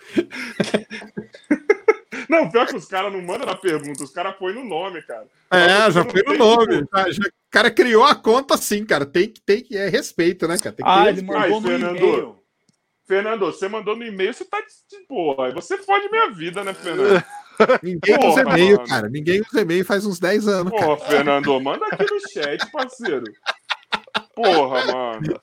Não, 2.27 2.49
pior 2.49 2.67
que 2.67 2.75
os 2.75 2.85
caras 2.85 3.13
não 3.13 3.21
mandam 3.21 3.47
na 3.47 3.55
pergunta, 3.55 4.03
os 4.03 4.11
caras 4.11 4.35
põem 4.35 4.53
no 4.53 4.65
nome, 4.65 5.01
cara. 5.03 5.27
É, 5.51 5.89
já 5.91 6.03
foi 6.03 6.23
no 6.23 6.37
nome. 6.37 6.85
Já, 6.93 7.11
já, 7.11 7.23
o 7.23 7.49
cara 7.49 7.71
criou 7.71 8.03
a 8.03 8.15
conta 8.15 8.55
assim, 8.55 8.85
cara. 8.85 9.05
Tem 9.05 9.29
que 9.29 9.39
tem 9.39 9.61
que 9.61 9.77
é 9.77 9.87
respeito, 9.87 10.47
né, 10.47 10.57
cara? 10.57 10.75
Tem 10.75 10.85
que 10.85 10.91
ah, 10.91 11.09
ele 11.09 11.21
mandou 11.21 11.41
Ai, 11.41 11.49
no 11.49 11.61
Fernando, 11.61 11.97
e-mail. 11.97 12.39
Fernando, 13.05 13.45
você 13.45 13.69
mandou 13.69 13.95
no 13.95 14.03
e-mail, 14.03 14.33
você 14.33 14.43
tá 14.43 14.59
de 14.59 15.07
boa. 15.07 15.47
Aí 15.47 15.53
você 15.53 15.77
fode 15.77 16.09
minha 16.09 16.29
vida, 16.31 16.63
né, 16.63 16.73
Fernando? 16.73 17.23
Ninguém 17.83 18.15
Porra, 18.15 18.29
usa 18.29 18.41
e-mail, 18.41 18.83
cara. 18.85 19.09
Ninguém 19.09 19.41
usa 19.41 19.61
e-mail 19.61 19.85
faz 19.85 20.05
uns 20.05 20.19
10 20.19 20.47
anos. 20.47 20.71
Pô, 20.71 20.97
Fernando, 20.97 21.59
manda 21.59 21.85
aqui 21.87 22.05
no 22.11 22.19
chat, 22.31 22.71
parceiro. 22.71 23.25
Porra, 24.35 24.85
mano. 24.85 25.39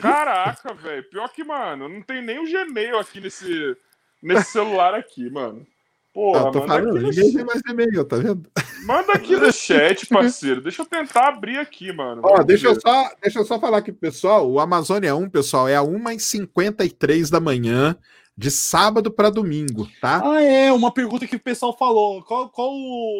Caraca, 0.00 0.72
velho. 0.74 1.04
Pior 1.10 1.28
que, 1.28 1.44
mano, 1.44 1.88
não 1.88 2.00
tem 2.00 2.22
nem 2.22 2.38
o 2.38 2.44
Gmail 2.44 2.98
aqui 2.98 3.20
nesse, 3.20 3.76
nesse 4.22 4.52
celular 4.52 4.94
aqui, 4.94 5.28
mano. 5.30 5.66
Porra, 6.14 6.50
tô 6.50 6.66
falando, 6.66 6.94
ninguém 6.94 7.30
tem 7.30 7.44
mais 7.44 7.60
e-mail, 7.68 8.02
tá 8.02 8.16
vendo? 8.16 8.48
Manda 8.86 9.12
aqui 9.12 9.36
no 9.36 9.52
chat, 9.52 10.06
parceiro. 10.06 10.62
Deixa 10.62 10.80
eu 10.80 10.86
tentar 10.86 11.28
abrir 11.28 11.58
aqui, 11.58 11.92
mano. 11.92 12.22
Ó, 12.24 12.42
deixa 12.42 12.68
eu, 12.68 12.80
só, 12.80 13.10
deixa 13.20 13.38
eu 13.38 13.44
só 13.44 13.60
falar 13.60 13.78
aqui 13.78 13.92
pro 13.92 14.00
pessoal. 14.00 14.50
O 14.50 14.58
Amazônia 14.58 15.14
1, 15.14 15.28
pessoal, 15.28 15.68
é 15.68 15.76
a 15.76 15.82
1h53 15.82 17.30
da 17.30 17.38
manhã, 17.38 17.94
de 18.36 18.50
sábado 18.50 19.10
para 19.10 19.30
domingo, 19.30 19.88
tá? 20.00 20.20
Ah, 20.22 20.42
é. 20.42 20.70
Uma 20.70 20.92
pergunta 20.92 21.26
que 21.26 21.36
o 21.36 21.40
pessoal 21.40 21.76
falou. 21.76 22.22
Qual, 22.22 22.50
qual 22.50 22.72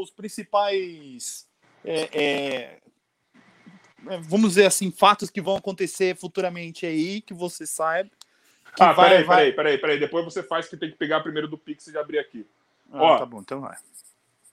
os 0.03 0.11
principais. 0.11 1.49
É, 1.85 2.09
é, 2.13 2.81
é 4.09 4.19
vamos 4.21 4.51
dizer 4.51 4.67
assim, 4.67 4.91
fatos 4.91 5.31
que 5.31 5.41
vão 5.41 5.57
acontecer 5.57 6.17
futuramente 6.17 6.85
aí, 6.85 7.23
que 7.23 7.33
você 7.33 7.67
saiba. 7.67 8.11
Que 8.75 8.83
ah, 8.83 8.93
vai, 8.93 9.09
peraí, 9.09 9.25
vai... 9.25 9.37
peraí, 9.37 9.53
peraí, 9.53 9.79
peraí. 9.79 10.01
Depois 10.01 10.25
você 10.25 10.43
faz 10.43 10.69
que 10.69 10.77
tem 10.77 10.91
que 10.91 10.99
pegar 10.99 11.21
primeiro 11.21 11.49
do 11.49 11.57
Pix 11.57 11.87
e 11.87 11.97
abrir 11.97 12.19
aqui. 12.19 12.47
Ah, 12.93 13.03
ó, 13.03 13.19
tá 13.19 13.25
bom, 13.25 13.41
então 13.41 13.61
vai. 13.63 13.77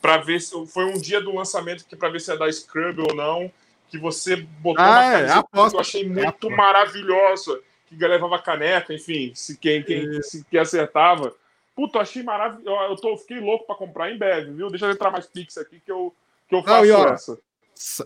pra 0.00 0.16
ver 0.16 0.40
se. 0.40 0.66
Foi 0.66 0.86
um 0.86 0.98
dia 0.98 1.20
do 1.20 1.32
lançamento 1.32 1.86
que 1.86 1.94
pra 1.94 2.08
ver 2.08 2.20
se 2.20 2.32
é 2.32 2.36
da 2.36 2.50
Scrub 2.50 2.98
ou 3.08 3.14
não. 3.14 3.50
Que 3.88 3.98
você 3.98 4.36
botou 4.36 4.82
ah, 4.82 4.90
uma 4.90 5.04
é, 5.04 5.12
camisa 5.12 5.38
é, 5.38 5.42
que 5.70 5.76
eu 5.76 5.80
achei 5.80 6.08
muito 6.08 6.50
é 6.50 6.56
maravilhosa. 6.56 7.60
Que 7.86 7.94
levava 7.94 8.38
caneca, 8.38 8.92
enfim, 8.92 9.32
se 9.34 9.56
quem, 9.58 9.82
quem, 9.82 10.20
se, 10.22 10.44
quem 10.50 10.58
acertava. 10.58 11.34
Puta, 11.76 11.98
eu 11.98 12.02
achei 12.02 12.22
maravilhoso. 12.22 12.82
Eu 12.90 12.96
tô, 12.96 13.16
fiquei 13.18 13.38
louco 13.38 13.66
pra 13.66 13.76
comprar 13.76 14.10
em 14.10 14.18
breve, 14.18 14.50
viu? 14.50 14.70
Deixa 14.70 14.86
eu 14.86 14.90
entrar 14.90 15.10
mais 15.10 15.26
Pix 15.26 15.56
aqui 15.58 15.78
que 15.78 15.92
eu, 15.92 16.12
que 16.48 16.54
eu 16.54 16.62
faço 16.62 16.86
não, 16.86 17.08
essa. 17.08 17.38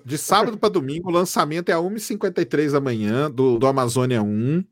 De 0.04 0.16
sábado 0.16 0.58
para 0.58 0.68
domingo, 0.68 1.08
o 1.08 1.12
lançamento 1.12 1.68
é 1.68 1.72
a 1.72 1.78
1h53 1.78 2.72
da 2.72 2.80
manhã 2.80 3.30
do, 3.30 3.58
do 3.58 3.66
Amazônia 3.66 4.22
1. 4.22 4.64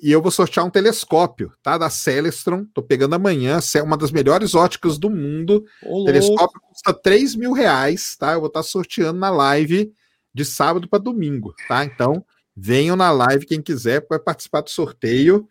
E 0.00 0.12
eu 0.12 0.22
vou 0.22 0.30
sortear 0.30 0.64
um 0.64 0.70
telescópio, 0.70 1.52
tá? 1.62 1.76
Da 1.76 1.90
Celestron. 1.90 2.64
Tô 2.72 2.82
pegando 2.82 3.14
amanhã. 3.14 3.58
É 3.74 3.82
uma 3.82 3.96
das 3.96 4.12
melhores 4.12 4.54
óticas 4.54 4.96
do 4.96 5.10
mundo. 5.10 5.64
O 5.82 6.04
telescópio 6.04 6.60
custa 6.60 6.94
3 6.94 7.34
mil 7.34 7.52
reais, 7.52 8.16
tá? 8.16 8.32
Eu 8.32 8.40
vou 8.40 8.46
estar 8.46 8.60
tá 8.60 8.64
sorteando 8.64 9.18
na 9.18 9.30
live 9.30 9.92
de 10.32 10.44
sábado 10.44 10.88
para 10.88 11.00
domingo, 11.00 11.52
tá? 11.66 11.84
Então, 11.84 12.24
venham 12.56 12.94
na 12.94 13.10
live 13.10 13.44
quem 13.44 13.60
quiser, 13.60 14.06
vai 14.08 14.20
participar 14.20 14.60
do 14.60 14.70
sorteio. 14.70 15.48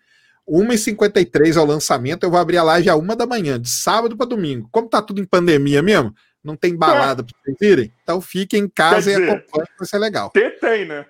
1h53 0.50 1.58
ao 1.58 1.66
lançamento, 1.66 2.24
eu 2.24 2.32
vou 2.32 2.40
abrir 2.40 2.58
a 2.58 2.64
live 2.64 2.90
a 2.90 2.96
1 2.96 3.06
da 3.18 3.26
manhã, 3.26 3.60
de 3.60 3.70
sábado 3.70 4.16
para 4.16 4.28
domingo. 4.28 4.70
Como 4.72 4.88
tá 4.88 5.02
tudo 5.02 5.22
em 5.22 5.26
pandemia 5.26 5.82
mesmo, 5.82 6.14
não 6.48 6.56
tem 6.56 6.76
balada 6.76 7.24
para 7.24 7.36
vocês 7.44 7.58
irem, 7.62 7.94
então 8.02 8.22
fiquem 8.22 8.64
em 8.64 8.70
casa 8.70 9.12
dizer, 9.12 9.20
e 9.20 9.30
acompanhem, 9.30 9.68
vai 9.78 9.88
ser 9.88 9.98
legal. 10.00 10.30
Tem, 10.30 10.50
tem, 10.52 10.86
né? 10.86 11.06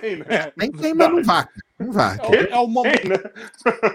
Tem, 0.00 0.16
né? 0.16 0.52
Nem 0.58 0.72
tem, 0.72 0.92
mas 0.92 1.10
não 1.10 1.22
vá. 1.22 1.48
Não 1.78 1.92
vá. 1.92 2.16
É, 2.32 2.52
é 2.52 2.56
o 2.56 2.66
momento. 2.66 3.08
Né? 3.08 3.16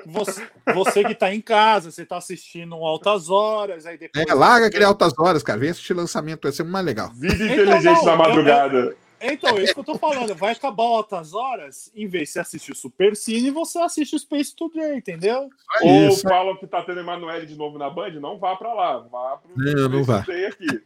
Você, 0.06 0.48
você, 0.74 1.04
que 1.04 1.12
está 1.12 1.34
em 1.34 1.42
casa, 1.42 1.92
você 1.92 2.04
está 2.04 2.16
assistindo 2.16 2.76
Altas 2.76 3.30
Horas, 3.30 3.86
aí 3.86 3.98
depois. 3.98 4.26
É, 4.26 4.34
larga 4.34 4.68
aquele 4.68 4.86
Altas 4.86 5.12
Horas, 5.20 5.44
cara. 5.44 5.60
Vem 5.60 5.70
assistir 5.70 5.94
lançamento, 5.94 6.44
vai 6.44 6.52
ser 6.54 6.64
mais 6.64 6.86
legal. 6.86 7.12
Vida 7.14 7.36
então, 7.36 7.48
inteligente 7.48 8.00
então, 8.00 8.06
na 8.06 8.16
madrugada. 8.16 8.78
Eu, 8.78 8.86
eu, 8.86 8.98
então, 9.32 9.58
é 9.58 9.64
isso 9.64 9.74
que 9.74 9.80
eu 9.80 9.84
tô 9.86 9.98
falando. 9.98 10.36
Vai 10.36 10.52
acabar 10.52 10.84
altas 10.84 11.34
horas, 11.34 11.92
em 11.96 12.08
vez 12.08 12.30
de 12.30 12.34
você 12.34 12.40
assistir 12.40 12.72
o 12.72 12.76
Super 12.76 13.16
Cine, 13.16 13.52
você 13.52 13.80
assiste 13.80 14.16
o 14.16 14.20
Space 14.20 14.56
Today, 14.56 14.98
entendeu? 14.98 15.50
É 15.82 15.86
Ou 15.86 16.10
isso. 16.10 16.22
falam 16.24 16.58
que 16.58 16.68
tá 16.68 16.82
tendo 16.82 17.00
Emanuele 17.00 17.46
de 17.46 17.56
novo 17.56 17.78
na 17.78 17.90
Band, 17.90 18.12
não 18.20 18.38
vá 18.38 18.56
pra 18.56 18.74
lá. 18.74 19.00
Vá 19.00 19.38
pro 19.38 19.52
não, 19.56 19.90
não 19.90 20.04
vá. 20.04 20.24
Today 20.24 20.46
aqui. 20.48 20.82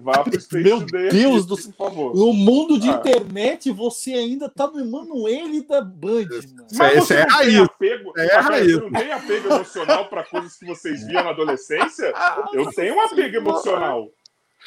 Vá 0.00 0.24
pro 0.24 0.40
Space 0.40 0.64
Meu 0.64 0.78
Today 0.80 1.10
Deus 1.10 1.40
aqui, 1.40 1.48
do 1.48 1.56
céu. 1.56 1.72
por 1.76 1.88
favor. 1.88 2.16
No 2.16 2.32
mundo 2.32 2.78
de 2.78 2.88
ah. 2.88 2.94
internet, 2.94 3.70
você 3.70 4.14
ainda 4.14 4.48
tá 4.48 4.66
no 4.66 4.80
Emanuele 4.80 5.62
da 5.66 5.82
Band, 5.82 6.28
mano. 6.28 6.66
Mas 6.72 6.94
você 6.94 7.14
é 7.16 7.26
raiz. 7.28 7.60
Apego, 7.60 8.12
é 8.16 8.36
raiz. 8.36 8.72
Você 8.72 8.80
não 8.80 8.90
tem 8.90 9.12
apego 9.12 9.48
emocional 9.52 10.08
pra 10.08 10.24
coisas 10.24 10.56
que 10.56 10.64
vocês 10.64 11.06
viam 11.06 11.22
na 11.22 11.30
adolescência? 11.30 12.10
Eu 12.54 12.70
tenho 12.72 12.94
um 12.94 13.00
apego 13.02 13.36
emocional. 13.36 14.08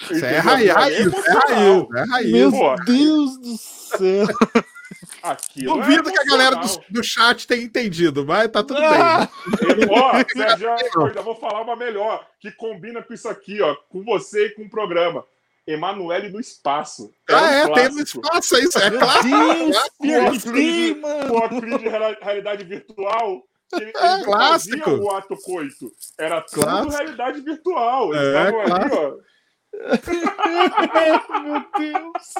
Isso 0.02 0.26
é 0.26 0.40
raiz, 0.40 0.70
é 0.70 0.72
raiz, 0.74 1.14
é 1.14 2.04
raiz. 2.12 2.32
Meu 2.32 2.52
Deus 2.86 3.38
do 3.40 3.58
céu. 3.58 4.28
Aquilo 5.22 5.78
Duvido 5.78 6.10
é 6.10 6.12
que 6.12 6.20
a 6.20 6.26
galera 6.26 6.56
do, 6.58 6.68
do, 6.90 7.04
chat 7.04 7.48
tenha 7.48 7.64
entendido, 7.64 8.26
mas 8.26 8.48
tá 8.50 8.64
tudo 8.64 8.80
ah! 8.82 9.28
bem. 9.60 9.88
Ó, 9.90 10.12
Sérgio, 10.32 10.70
eu 10.96 11.06
ainda 11.06 11.22
vou 11.22 11.36
falar 11.36 11.62
uma 11.62 11.76
melhor, 11.76 12.28
que 12.40 12.52
combina 12.52 13.02
com 13.02 13.14
isso 13.14 13.28
aqui, 13.28 13.62
ó, 13.62 13.76
com 13.90 14.04
você 14.04 14.48
e 14.48 14.50
com 14.52 14.64
o 14.64 14.70
programa. 14.70 15.26
Emanuele 15.68 16.30
no 16.30 16.40
espaço. 16.40 17.12
É 17.28 17.34
ah, 17.34 17.40
um 17.40 17.44
é, 17.44 17.74
tem 17.74 17.90
no 17.90 18.02
espaço, 18.02 18.56
é 18.56 18.60
isso, 18.60 18.78
é 18.78 18.92
claro. 18.92 19.24
Deus, 20.00 20.44
com 20.44 21.36
óculos 21.36 21.80
de 21.80 21.90
realidade 22.22 22.64
virtual. 22.64 23.44
Ele, 23.74 23.90
é 23.90 24.24
clássico. 24.24 24.92
o 24.92 25.12
ato 25.12 25.36
coito. 25.38 25.92
Era 26.20 26.42
tudo 26.42 26.62
clássico. 26.62 26.94
realidade 26.94 27.42
virtual. 27.42 28.14
Eles 28.14 28.24
é, 28.24 28.30
estavam 28.30 28.62
ali, 28.62 28.94
ó 28.94 29.35
meu 31.44 31.66
Deus. 31.78 32.34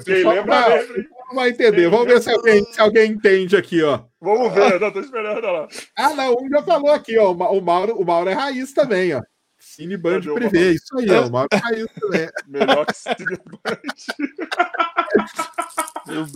Okay, 0.00 0.22
lembra, 0.24 0.86
vai 1.34 1.50
entender. 1.50 1.88
Vamos 1.88 2.06
ver 2.06 2.22
se 2.22 2.30
alguém, 2.30 2.64
se 2.72 2.80
alguém 2.80 3.10
entende 3.12 3.56
aqui, 3.56 3.82
ó. 3.82 4.00
Vamos 4.20 4.52
ver, 4.52 4.80
não, 4.80 4.92
tô 4.92 5.00
esperando 5.00 5.44
lá. 5.44 5.66
Ah, 5.96 6.14
não, 6.14 6.34
um 6.34 6.48
já 6.48 6.62
falou 6.62 6.92
aqui, 6.92 7.18
ó. 7.18 7.32
O 7.32 7.60
Mauro, 7.60 7.96
o 7.96 8.04
Mauro 8.04 8.30
é 8.30 8.32
raiz 8.32 8.72
também, 8.72 9.14
ó. 9.14 9.22
Cine 9.58 9.96
Band 9.96 10.20
Privé, 10.20 10.70
isso 10.72 10.96
aí, 10.98 11.10
ó. 11.10 11.26
O 11.26 11.32
Mauro 11.32 11.48
é 11.50 11.56
raiz 11.56 11.86
também. 12.00 12.28
Melhor 12.46 12.86
que 12.86 12.94
Cine 12.94 13.38
Band. 13.64 13.80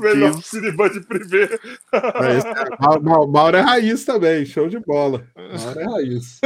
Melhor 0.02 0.36
que 0.36 0.42
Cine 0.42 0.72
Band 0.72 1.02
Privé. 1.08 1.48
É, 1.92 2.98
Mauro 3.28 3.56
é 3.56 3.60
raiz 3.60 4.04
também, 4.04 4.44
show 4.44 4.68
de 4.68 4.80
bola. 4.80 5.24
Mauro 5.36 5.80
é 5.80 5.84
raiz. 5.84 6.40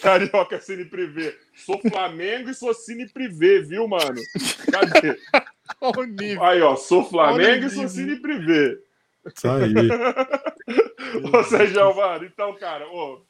Carioca 0.00 0.60
Cine 0.60 0.84
Privé. 0.84 1.36
Sou 1.54 1.78
Flamengo 1.80 2.50
e 2.50 2.54
sou 2.54 2.72
Cine 2.72 3.08
Privé, 3.08 3.60
viu, 3.60 3.86
mano? 3.86 4.20
Cadê? 4.70 5.18
Aí, 6.40 6.62
ó, 6.62 6.76
sou 6.76 7.04
Flamengo 7.04 7.66
e 7.66 7.70
sou 7.70 7.88
Cine 7.88 8.16
Privé. 8.20 8.78
Isso 9.26 9.48
aí. 9.48 9.72
ô, 11.32 11.44
Sérgio, 11.44 11.94
mano, 11.94 12.24
então, 12.24 12.54
cara, 12.54 12.88
ô, 12.88 13.22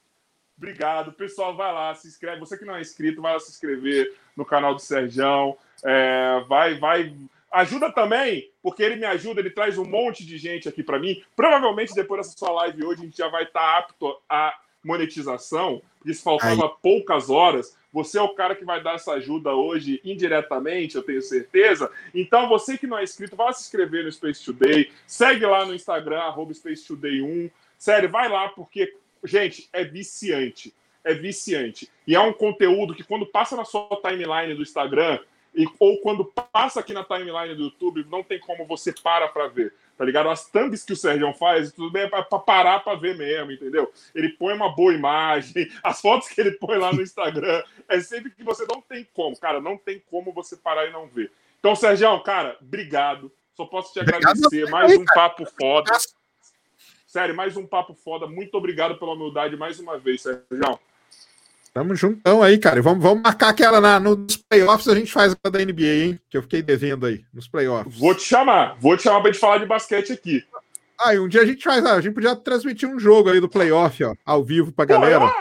obrigado. 0.56 1.12
Pessoal, 1.12 1.54
vai 1.54 1.72
lá, 1.72 1.94
se 1.94 2.08
inscreve. 2.08 2.40
Você 2.40 2.56
que 2.56 2.64
não 2.64 2.76
é 2.76 2.80
inscrito, 2.80 3.20
vai 3.20 3.34
lá 3.34 3.40
se 3.40 3.50
inscrever 3.50 4.14
no 4.36 4.44
canal 4.44 4.74
do 4.74 4.80
Sérgio. 4.80 5.56
É, 5.84 6.44
vai, 6.48 6.78
vai. 6.78 7.14
Ajuda 7.50 7.92
também, 7.92 8.50
porque 8.62 8.82
ele 8.82 8.96
me 8.96 9.04
ajuda, 9.04 9.40
ele 9.40 9.50
traz 9.50 9.76
um 9.76 9.84
monte 9.84 10.24
de 10.24 10.38
gente 10.38 10.68
aqui 10.68 10.82
para 10.82 10.98
mim. 10.98 11.22
Provavelmente 11.36 11.94
depois 11.94 12.22
dessa 12.22 12.38
sua 12.38 12.50
live 12.50 12.84
hoje 12.84 13.02
a 13.02 13.04
gente 13.04 13.18
já 13.18 13.28
vai 13.28 13.42
estar 13.42 13.60
tá 13.60 13.78
apto 13.78 14.16
a 14.26 14.58
monetização. 14.84 15.82
Isso 16.04 16.22
faltava 16.22 16.64
Aí. 16.64 16.72
poucas 16.82 17.30
horas. 17.30 17.76
Você 17.92 18.18
é 18.18 18.22
o 18.22 18.34
cara 18.34 18.54
que 18.54 18.64
vai 18.64 18.82
dar 18.82 18.94
essa 18.94 19.12
ajuda 19.12 19.54
hoje 19.54 20.00
indiretamente, 20.04 20.96
eu 20.96 21.02
tenho 21.02 21.20
certeza. 21.20 21.90
Então, 22.14 22.48
você 22.48 22.78
que 22.78 22.86
não 22.86 22.98
é 22.98 23.04
inscrito, 23.04 23.36
vá 23.36 23.52
se 23.52 23.62
inscrever 23.62 24.04
no 24.04 24.12
Space 24.12 24.42
Today. 24.44 24.90
Segue 25.06 25.44
lá 25.44 25.64
no 25.66 25.74
Instagram, 25.74 26.20
arroba 26.20 26.54
Space 26.54 26.86
Today 26.86 27.20
1. 27.20 27.50
Sério, 27.78 28.08
vai 28.08 28.28
lá, 28.28 28.48
porque, 28.48 28.96
gente, 29.22 29.68
é 29.72 29.84
viciante. 29.84 30.74
É 31.04 31.12
viciante. 31.12 31.90
E 32.06 32.14
é 32.14 32.20
um 32.20 32.32
conteúdo 32.32 32.94
que, 32.94 33.04
quando 33.04 33.26
passa 33.26 33.56
na 33.56 33.64
sua 33.64 34.00
timeline 34.02 34.54
do 34.54 34.62
Instagram, 34.62 35.18
e, 35.54 35.66
ou 35.78 35.98
quando 35.98 36.24
passa 36.24 36.80
aqui 36.80 36.94
na 36.94 37.04
timeline 37.04 37.54
do 37.54 37.64
YouTube, 37.64 38.06
não 38.08 38.22
tem 38.22 38.38
como 38.38 38.64
você 38.64 38.92
para 38.92 39.28
para 39.28 39.48
ver, 39.48 39.74
tá 39.96 40.04
ligado? 40.04 40.28
As 40.28 40.48
thumbs 40.48 40.84
que 40.84 40.92
o 40.92 40.96
Sérgio 40.96 41.32
faz, 41.34 41.72
tudo 41.72 41.90
bem, 41.90 42.02
é 42.02 42.08
para 42.08 42.22
parar 42.24 42.80
para 42.80 42.98
ver 42.98 43.16
mesmo, 43.16 43.52
entendeu? 43.52 43.92
Ele 44.14 44.30
põe 44.30 44.54
uma 44.54 44.74
boa 44.74 44.92
imagem, 44.92 45.70
as 45.82 46.00
fotos 46.00 46.28
que 46.28 46.40
ele 46.40 46.52
põe 46.52 46.78
lá 46.78 46.92
no 46.92 47.02
Instagram, 47.02 47.62
é 47.88 48.00
sempre 48.00 48.30
que 48.30 48.42
você 48.42 48.66
não 48.68 48.80
tem 48.80 49.06
como, 49.14 49.38
cara, 49.38 49.60
não 49.60 49.76
tem 49.76 50.02
como 50.10 50.32
você 50.32 50.56
parar 50.56 50.86
e 50.86 50.92
não 50.92 51.06
ver. 51.06 51.30
Então, 51.58 51.76
Sérgio, 51.76 52.20
cara, 52.20 52.56
obrigado. 52.60 53.30
Só 53.56 53.66
posso 53.66 53.92
te 53.92 54.00
agradecer. 54.00 54.68
Mais 54.70 54.96
um 54.96 55.04
papo 55.04 55.44
foda. 55.58 55.92
Sério, 57.06 57.36
mais 57.36 57.56
um 57.56 57.66
papo 57.66 57.94
foda. 57.94 58.26
Muito 58.26 58.56
obrigado 58.56 58.98
pela 58.98 59.12
humildade 59.12 59.56
mais 59.56 59.78
uma 59.78 59.98
vez, 59.98 60.22
Sérgio. 60.22 60.80
Tamo 61.74 61.94
juntão 61.94 62.42
aí, 62.42 62.58
cara. 62.58 62.82
Vamos, 62.82 63.02
vamos 63.02 63.22
marcar 63.22 63.48
aquela 63.48 63.80
na, 63.80 63.98
nos 63.98 64.36
playoffs, 64.36 64.88
a 64.88 64.94
gente 64.94 65.10
faz 65.10 65.34
a 65.42 65.48
da 65.48 65.58
NBA, 65.58 66.04
hein? 66.04 66.20
Que 66.28 66.36
eu 66.36 66.42
fiquei 66.42 66.60
devendo 66.60 67.06
aí, 67.06 67.24
nos 67.32 67.48
playoffs. 67.48 67.98
Vou 67.98 68.14
te 68.14 68.22
chamar, 68.22 68.76
vou 68.78 68.96
te 68.96 69.04
chamar 69.04 69.22
pra 69.22 69.32
gente 69.32 69.40
falar 69.40 69.58
de 69.58 69.66
basquete 69.66 70.12
aqui. 70.12 70.44
Ah, 71.00 71.14
e 71.14 71.18
um 71.18 71.26
dia 71.26 71.40
a 71.40 71.46
gente 71.46 71.64
faz, 71.64 71.84
a 71.84 72.00
gente 72.00 72.14
podia 72.14 72.36
transmitir 72.36 72.88
um 72.88 72.98
jogo 72.98 73.30
aí 73.30 73.40
do 73.40 73.48
playoff, 73.48 74.04
ó, 74.04 74.14
ao 74.24 74.44
vivo 74.44 74.70
pra 74.70 74.86
Pô, 74.86 74.92
galera. 74.92 75.32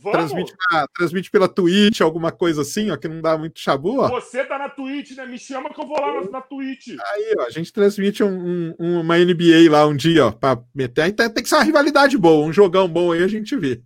Vamos. 0.00 0.12
Transmite, 0.12 0.54
ah, 0.70 0.86
transmite 0.96 1.28
pela 1.28 1.48
Twitch, 1.48 2.00
alguma 2.02 2.30
coisa 2.30 2.62
assim, 2.62 2.90
ó, 2.92 2.96
que 2.96 3.08
não 3.08 3.20
dá 3.20 3.36
muito 3.36 3.58
chabu, 3.58 4.00
ó. 4.00 4.08
Você 4.08 4.44
tá 4.44 4.56
na 4.56 4.68
Twitch, 4.68 5.16
né? 5.16 5.26
Me 5.26 5.38
chama 5.38 5.70
que 5.70 5.80
eu 5.80 5.86
vou 5.88 6.00
lá 6.00 6.20
na, 6.20 6.30
na 6.30 6.40
Twitch. 6.40 6.90
Aí, 6.90 7.34
ó, 7.36 7.46
a 7.46 7.50
gente 7.50 7.72
transmite 7.72 8.22
um, 8.22 8.74
um, 8.78 9.00
uma 9.00 9.18
NBA 9.18 9.68
lá 9.68 9.84
um 9.86 9.96
dia, 9.96 10.26
ó, 10.26 10.30
pra 10.30 10.56
meter. 10.72 11.02
Aí 11.02 11.12
tem 11.12 11.42
que 11.42 11.48
ser 11.48 11.56
uma 11.56 11.64
rivalidade 11.64 12.16
boa, 12.16 12.46
um 12.46 12.52
jogão 12.52 12.86
bom 12.86 13.10
aí 13.10 13.24
a 13.24 13.28
gente 13.28 13.56
vê. 13.56 13.82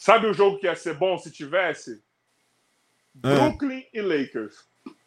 Sabe 0.00 0.26
o 0.26 0.32
jogo 0.32 0.58
que 0.58 0.64
ia 0.66 0.74
ser 0.74 0.94
bom 0.94 1.18
se 1.18 1.30
tivesse? 1.30 2.02
Ah. 3.22 3.34
Brooklyn 3.34 3.84
e 3.92 4.00
Lakers. 4.00 4.64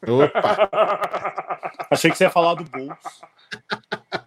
Opa! 0.08 1.72
Achei 1.90 2.12
que 2.12 2.18
você 2.18 2.26
ia 2.26 2.30
falar 2.30 2.54
do 2.54 2.64
Bulls. 2.64 2.96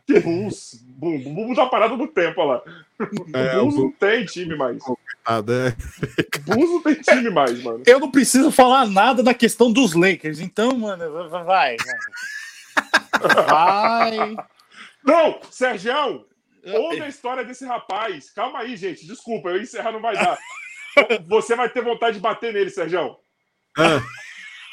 Que 0.09 0.19
Bulls? 0.19 0.85
Bulls, 0.89 1.23
Bulls 1.23 1.55
tá 1.55 1.67
parado 1.67 1.97
no 1.97 2.09
tempo, 2.09 2.41
olha 2.41 2.55
lá. 2.55 2.62
É, 3.33 3.55
Bulls 3.55 3.77
não 3.77 3.93
tem 3.93 4.25
time 4.25 4.57
mais. 4.57 4.83
É. 4.83 6.41
Bulls 6.41 6.69
não 6.69 6.83
tem 6.83 6.95
time 6.97 7.31
mais, 7.31 7.62
mano. 7.62 7.85
Eu 7.86 8.01
não 8.01 8.11
preciso 8.11 8.51
falar 8.51 8.86
nada 8.86 9.23
da 9.23 9.33
questão 9.33 9.73
dos 9.73 9.95
Lakers, 9.95 10.41
então, 10.41 10.77
mano, 10.77 11.31
vai. 11.45 11.77
Vai. 13.47 14.36
Não, 15.07 15.41
Sérgio, 15.49 16.27
Ouve 16.75 17.03
a 17.03 17.09
história 17.09 17.45
desse 17.45 17.65
rapaz. 17.65 18.31
Calma 18.31 18.61
aí, 18.61 18.77
gente. 18.77 19.07
Desculpa, 19.07 19.51
eu 19.51 19.61
encerrar 19.61 19.93
não 19.93 20.01
vai 20.01 20.17
dar. 20.17 20.39
Você 21.28 21.55
vai 21.55 21.69
ter 21.69 21.83
vontade 21.83 22.17
de 22.17 22.23
bater 22.23 22.53
nele, 22.53 22.70
Sérgio. 22.70 23.17
Ah. 23.77 24.03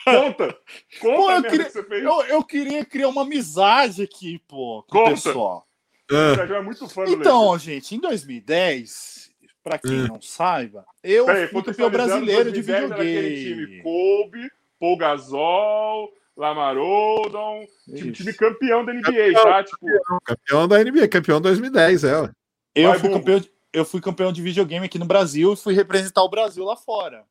Conta. 0.04 0.58
Conta 1.00 1.16
pô, 1.16 1.32
eu, 1.32 1.44
queria, 1.44 1.70
que 1.70 1.94
eu, 1.94 2.22
eu, 2.24 2.44
queria 2.44 2.86
criar 2.86 3.08
uma 3.08 3.22
amizade 3.22 4.02
aqui, 4.02 4.40
pô, 4.48 4.84
com 4.84 5.00
Conta. 5.00 5.12
o 5.12 5.14
pessoal. 5.14 5.68
Ah. 6.12 6.32
O 6.32 6.36
Sérgio 6.36 6.56
é 6.56 6.62
muito 6.62 6.90
fã 6.90 7.04
Então, 7.08 7.58
gente, 7.58 7.96
em 7.96 8.00
2010, 8.00 9.32
para 9.64 9.78
quem 9.78 10.02
ah. 10.02 10.08
não 10.08 10.22
saiba, 10.22 10.86
eu 11.04 11.26
Peraí, 11.26 11.48
fui 11.48 11.64
campeão 11.64 11.90
brasileiro 11.90 12.52
de 12.52 12.62
videogame. 12.62 13.36
Time 13.36 13.84
Kobe, 13.84 14.52
Paul 14.80 14.98
Gasol, 14.98 16.14
Lamar 16.36 16.78
Odom, 16.78 17.66
time, 17.86 18.12
time, 18.12 18.34
campeão 18.34 18.84
da 18.84 18.94
NBA, 18.94 19.04
campeão, 19.04 19.44
tá? 19.44 19.64
Tipo... 19.64 19.86
Campeão 20.26 20.68
da 20.68 20.84
NBA, 20.84 21.08
campeão 21.08 21.42
2010, 21.42 22.04
é. 22.04 22.30
Eu 22.74 22.90
Vai, 22.90 23.00
fui, 23.00 23.10
campeão, 23.12 23.42
eu 23.72 23.86
fui 23.86 24.02
campeão 24.02 24.32
de 24.32 24.42
videogame 24.42 24.86
aqui 24.86 24.98
no 24.98 25.06
Brasil 25.06 25.54
e 25.54 25.58
fui 25.58 25.76
representar 25.76 26.24
o 26.24 26.30
Brasil 26.30 26.66
lá 26.66 26.76
fora. 26.76 27.24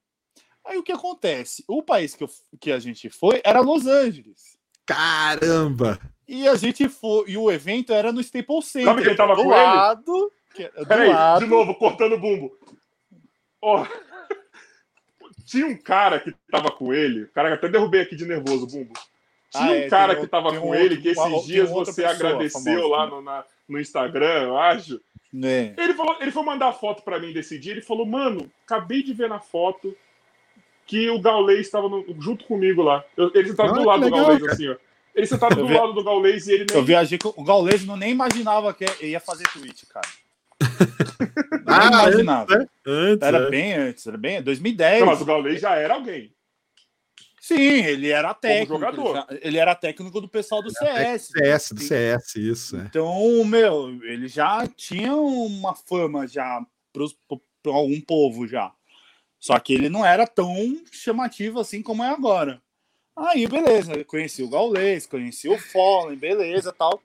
Aí 0.64 0.78
o 0.78 0.82
que 0.82 0.92
acontece? 0.92 1.64
O 1.66 1.82
país 1.82 2.14
que, 2.14 2.22
eu, 2.22 2.28
que 2.60 2.70
a 2.70 2.78
gente 2.78 3.10
foi 3.10 3.40
era 3.44 3.60
Los 3.60 3.86
Angeles. 3.86 4.56
Caramba! 4.86 5.98
E 6.26 6.47
a 6.47 6.55
gente 6.55 6.89
foi. 6.89 7.31
E 7.31 7.36
o 7.36 7.50
evento 7.50 7.92
era 7.92 8.12
no 8.12 8.20
Staples 8.20 8.66
Center. 8.66 8.89
Sabe 8.89 9.02
quem 9.02 9.16
tava 9.16 9.34
do 9.34 9.42
com 9.42 9.48
lado, 9.48 10.32
ele? 10.56 10.68
Que, 10.70 10.84
Peraí, 10.84 11.08
lado... 11.08 11.44
de 11.44 11.50
novo, 11.50 11.74
cortando 11.74 12.14
o 12.14 12.20
bumbo. 12.20 12.52
Oh. 13.60 13.84
Tinha 15.52 15.66
um 15.66 15.76
cara 15.76 16.18
que 16.18 16.32
tava 16.50 16.70
com 16.70 16.94
ele, 16.94 17.24
o 17.24 17.28
cara 17.28 17.52
até 17.52 17.68
derrubei 17.68 18.00
aqui 18.00 18.16
de 18.16 18.24
nervoso, 18.24 18.66
Bumbo. 18.66 18.94
Tinha 19.50 19.64
ah, 19.64 19.70
um 19.70 19.74
é, 19.74 19.89
cara 19.90 20.16
que 20.16 20.26
tava 20.26 20.58
com 20.58 20.70
um 20.70 20.74
ele, 20.74 20.97
que 20.97 21.08
esses 21.08 21.44
dias 21.44 21.68
você 21.68 22.06
agradeceu 22.06 22.89
lá 22.89 23.06
no, 23.06 23.20
na, 23.20 23.44
no 23.68 23.78
Instagram, 23.78 24.44
eu 24.44 24.56
acho. 24.56 24.98
É. 25.44 25.74
Ele, 25.76 25.92
falou, 25.92 26.16
ele 26.20 26.31
foi 26.31 26.42
mandar 26.42 26.72
foto 26.72 27.02
para 27.02 27.18
mim 27.18 27.34
desse 27.34 27.58
dia, 27.58 27.72
ele 27.72 27.82
falou, 27.82 28.06
mano, 28.06 28.50
acabei 28.64 29.02
de 29.02 29.12
ver 29.12 29.28
na 29.28 29.40
foto 29.40 29.94
que 30.86 31.10
o 31.10 31.20
Gaulês 31.20 31.66
estava 31.66 31.86
junto 32.18 32.47
comigo 32.47 32.81
lá. 32.81 33.05
Eu, 33.14 33.31
ele 33.34 33.50
estava 33.50 33.72
ah, 33.72 33.74
do 33.74 33.84
lado 33.84 34.05
legal, 34.05 34.20
do 34.20 34.26
Gaulês, 34.26 34.44
assim, 34.44 34.68
ó. 34.70 34.76
Ele 35.14 35.26
sentado 35.26 35.56
do 35.56 35.66
vi... 35.66 35.74
lado 35.74 35.92
do 35.92 36.02
Gaulês 36.02 36.47
e 36.47 36.52
ele 36.52 36.66
nem... 36.70 36.78
Eu 36.78 36.82
viajei 36.82 37.18
com 37.18 37.34
o 37.36 37.44
Gaulês, 37.44 37.84
não 37.84 37.98
nem 37.98 38.10
imaginava 38.10 38.72
que 38.72 38.86
ia 39.05 39.20
fazer 39.20 39.44
tweet, 39.52 39.84
cara. 39.84 40.08
ah, 41.66 41.86
imaginava. 41.86 42.54
Antes, 42.54 42.68
antes, 42.86 43.28
era 43.28 43.38
é. 43.38 43.50
bem 43.50 43.72
antes, 43.74 44.06
era 44.06 44.18
bem 44.18 44.42
2010. 44.42 45.00
Não, 45.00 45.06
mas 45.06 45.20
o 45.20 45.24
Gaulês 45.24 45.60
já 45.60 45.74
era 45.74 45.94
alguém. 45.94 46.34
Sim, 47.40 47.84
ele 47.84 48.08
era 48.08 48.32
técnico. 48.32 48.74
Jogador. 48.74 49.26
Ele 49.40 49.58
era 49.58 49.74
técnico 49.74 50.20
do 50.20 50.28
pessoal 50.28 50.62
do 50.62 50.70
CS. 50.70 51.28
CS, 51.28 51.72
do 51.72 51.80
CS, 51.80 52.36
isso. 52.36 52.76
É. 52.76 52.82
Então, 52.82 53.44
meu, 53.44 54.00
ele 54.04 54.28
já 54.28 54.66
tinha 54.68 55.16
uma 55.16 55.74
fama 55.74 56.26
já 56.26 56.64
para 56.92 57.72
algum 57.72 58.00
povo 58.00 58.46
já. 58.46 58.72
Só 59.40 59.58
que 59.58 59.74
ele 59.74 59.88
não 59.88 60.06
era 60.06 60.24
tão 60.24 60.80
chamativo 60.92 61.58
assim 61.58 61.82
como 61.82 62.04
é 62.04 62.10
agora. 62.10 62.62
Aí, 63.16 63.46
beleza, 63.48 64.04
conheci 64.04 64.42
o 64.42 64.48
Gaulês, 64.48 65.04
conheci 65.04 65.48
o 65.48 65.58
Fallen, 65.58 66.16
beleza 66.16 66.72
tal. 66.72 67.02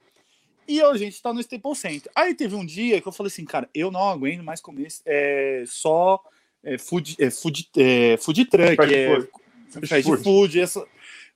E 0.68 0.82
a 0.82 0.98
gente 0.98 1.22
tá 1.22 1.34
no 1.34 1.40
Staples 1.40 1.78
Center. 1.78 2.12
Aí 2.14 2.36
teve 2.36 2.56
um 2.56 2.66
dia 2.66 3.00
que 3.00 3.08
eu 3.08 3.12
falei 3.12 3.28
assim, 3.28 3.46
cara, 3.46 3.70
eu 3.74 3.90
não 3.90 4.10
aguento 4.10 4.44
mais 4.44 4.60
comer 4.60 4.88
é, 5.06 5.64
só 5.66 6.22
é, 6.64 6.78
food, 6.78 7.16
é, 7.20 7.30
food, 7.30 7.70
é, 7.78 8.18
food 8.18 8.46
truck, 8.46 8.76
fast 8.76 8.94
é, 8.94 9.16
food, 9.16 9.88
fast 9.88 10.04
food, 10.04 10.24
food 10.24 10.60
essa, 10.60 10.86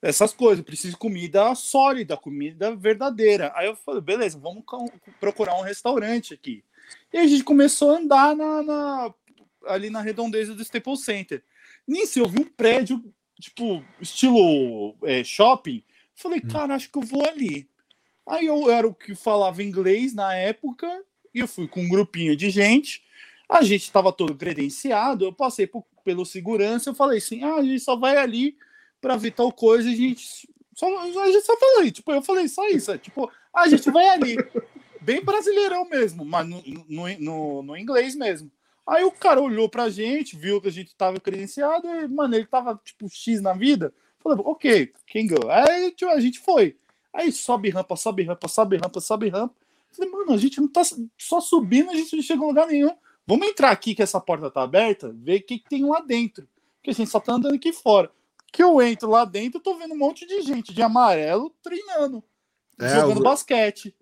essas 0.02 0.34
coisas. 0.34 0.60
Eu 0.60 0.66
preciso 0.66 0.94
de 0.94 1.00
comida 1.00 1.56
sólida, 1.56 2.18
comida 2.18 2.76
verdadeira. 2.76 3.54
Aí 3.56 3.68
eu 3.68 3.76
falei, 3.76 4.02
beleza, 4.02 4.38
vamos 4.38 4.64
procurar 5.20 5.58
um 5.58 5.64
restaurante 5.64 6.34
aqui. 6.34 6.64
E 7.14 7.18
a 7.18 7.26
gente 7.26 7.44
começou 7.44 7.92
a 7.92 8.00
andar 8.00 8.36
na, 8.36 8.62
na 8.62 9.14
ali 9.68 9.90
na 9.90 10.02
redondeza 10.02 10.54
do 10.54 10.62
Staples 10.62 11.06
Center. 11.06 11.42
Nisso 11.88 12.20
eu 12.20 12.28
vi 12.28 12.42
um 12.42 12.46
prédio, 12.46 13.02
tipo, 13.40 13.84
estilo 14.02 14.96
é, 15.04 15.24
shopping. 15.24 15.84
Falei, 16.16 16.42
hum. 16.44 16.48
cara, 16.50 16.76
acho 16.76 16.92
que 16.92 16.98
eu 16.98 17.04
vou 17.04 17.26
ali. 17.26 17.70
Aí 18.28 18.46
eu 18.46 18.70
era 18.70 18.88
o 18.88 18.94
que 18.94 19.16
falava 19.16 19.64
inglês 19.64 20.14
na 20.14 20.34
época, 20.34 20.88
e 21.34 21.40
eu 21.40 21.48
fui 21.48 21.68
com 21.68 21.82
um 21.82 21.90
grupinho 21.90 22.36
de 22.36 22.50
gente. 22.50 23.04
A 23.50 23.62
gente 23.64 23.84
estava 23.84 24.14
todo 24.14 24.36
credenciado, 24.36 25.26
eu 25.26 25.34
passei 25.34 25.68
por, 25.68 25.86
pelo 26.04 26.26
segurança, 26.26 26.90
eu 26.90 26.96
falei 26.96 27.18
assim: 27.18 27.44
ah, 27.44 27.56
a 27.56 27.64
gente 27.64 27.80
só 27.80 27.96
vai 27.96 28.18
ali 28.18 28.56
para 29.02 29.18
ver 29.18 29.32
tal 29.32 29.52
coisa, 29.52 29.90
a 29.90 29.94
gente 29.94 30.48
só, 30.74 31.00
a 31.00 31.06
gente 31.06 31.42
só 31.42 31.58
falou, 31.58 31.92
tipo, 31.92 32.12
eu 32.12 32.22
falei 32.22 32.48
só 32.48 32.68
isso, 32.68 32.92
é, 32.92 32.98
tipo, 32.98 33.30
a 33.54 33.68
gente 33.68 33.90
vai 33.92 34.10
ali. 34.10 34.36
Bem 35.02 35.24
brasileirão 35.24 35.84
mesmo, 35.86 36.24
mas 36.24 36.48
no, 36.48 36.62
no, 36.88 37.20
no, 37.20 37.64
no 37.64 37.78
inglês 37.78 38.16
mesmo. 38.16 38.52
Aí 38.86 39.04
o 39.04 39.12
cara 39.12 39.42
olhou 39.42 39.68
pra 39.68 39.90
gente, 39.90 40.36
viu 40.36 40.62
que 40.62 40.68
a 40.68 40.72
gente 40.72 40.96
tava 40.96 41.20
credenciado, 41.20 41.88
e, 41.88 42.08
mano, 42.08 42.36
ele 42.36 42.46
tava 42.46 42.80
tipo 42.84 43.10
X 43.10 43.42
na 43.42 43.54
vida. 43.54 43.92
Falei, 44.20 44.38
ok, 44.46 44.94
quem 45.08 45.26
ganhou? 45.26 45.50
Aí 45.50 45.92
tipo, 45.92 46.12
a 46.12 46.20
gente 46.20 46.40
foi. 46.40 46.78
Aí 47.14 47.32
sobe 47.32 47.70
rampa, 47.70 47.96
sobe 47.96 48.24
rampa, 48.24 48.48
sobe 48.48 48.78
rampa, 48.78 49.02
sobe 49.02 49.30
rampa. 49.30 49.54
Falei, 49.92 50.10
mano, 50.10 50.34
a 50.34 50.38
gente 50.38 50.60
não 50.60 50.68
tá 50.68 50.82
só 51.18 51.42
subindo, 51.42 51.92
a 51.92 51.96
gente 51.96 52.16
não 52.16 52.24
chega 52.24 52.42
em 52.42 52.48
lugar 52.48 52.68
nenhum. 52.68 52.96
vamos 53.28 53.48
entrar 53.48 53.72
aqui 53.72 53.94
que 53.94 54.02
essa 54.02 54.20
porta 54.20 54.50
tá 54.50 54.62
aberta, 54.64 55.14
ver 55.14 55.42
o 55.42 55.44
que, 55.44 55.60
que 55.60 55.70
tem 55.70 55.86
lá 55.86 56.00
dentro. 56.00 56.48
Porque 56.78 56.92
a 56.92 56.94
gente 56.94 57.10
só 57.10 57.20
tá 57.20 57.34
andando 57.34 57.56
aqui 57.56 57.74
fora. 57.74 58.10
Que 58.52 58.64
eu 58.64 58.82
entro 58.82 59.10
lá 59.10 59.26
dentro, 59.26 59.60
eu 59.60 59.64
tô 59.64 59.76
vendo 59.78 59.94
um 59.94 59.98
monte 59.98 60.26
de 60.26 60.42
gente 60.42 60.74
de 60.74 60.82
amarelo 60.82 61.54
treinando, 61.62 62.24
é, 62.80 62.90
jogando 62.90 63.20
o... 63.20 63.24
basquete. 63.24 63.94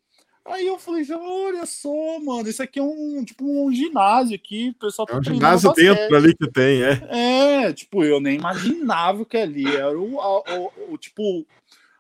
Aí 0.46 0.66
eu 0.66 0.80
falei, 0.80 1.06
olha 1.12 1.66
só, 1.66 2.20
mano, 2.20 2.50
isso 2.50 2.64
aqui 2.64 2.80
é 2.80 2.84
um 2.84 3.24
tipo 3.24 3.46
um 3.46 3.72
ginásio 3.72 4.36
aqui, 4.36 4.70
o 4.70 4.80
pessoal 4.80 5.06
tá 5.06 5.16
É 5.16 5.18
um 5.18 5.24
ginásio 5.24 5.70
basquete. 5.70 5.96
dentro 5.96 6.16
ali 6.16 6.36
que 6.36 6.52
tem, 6.52 6.84
é. 6.84 7.66
É, 7.66 7.74
tipo, 7.74 8.04
eu 8.04 8.20
nem 8.20 8.38
imaginava 8.38 9.24
que 9.26 9.38
ali 9.38 9.68
era 9.68 10.00
o, 10.00 10.16
o, 10.16 10.40
o, 10.40 10.94
o 10.94 10.98
tipo 10.98 11.46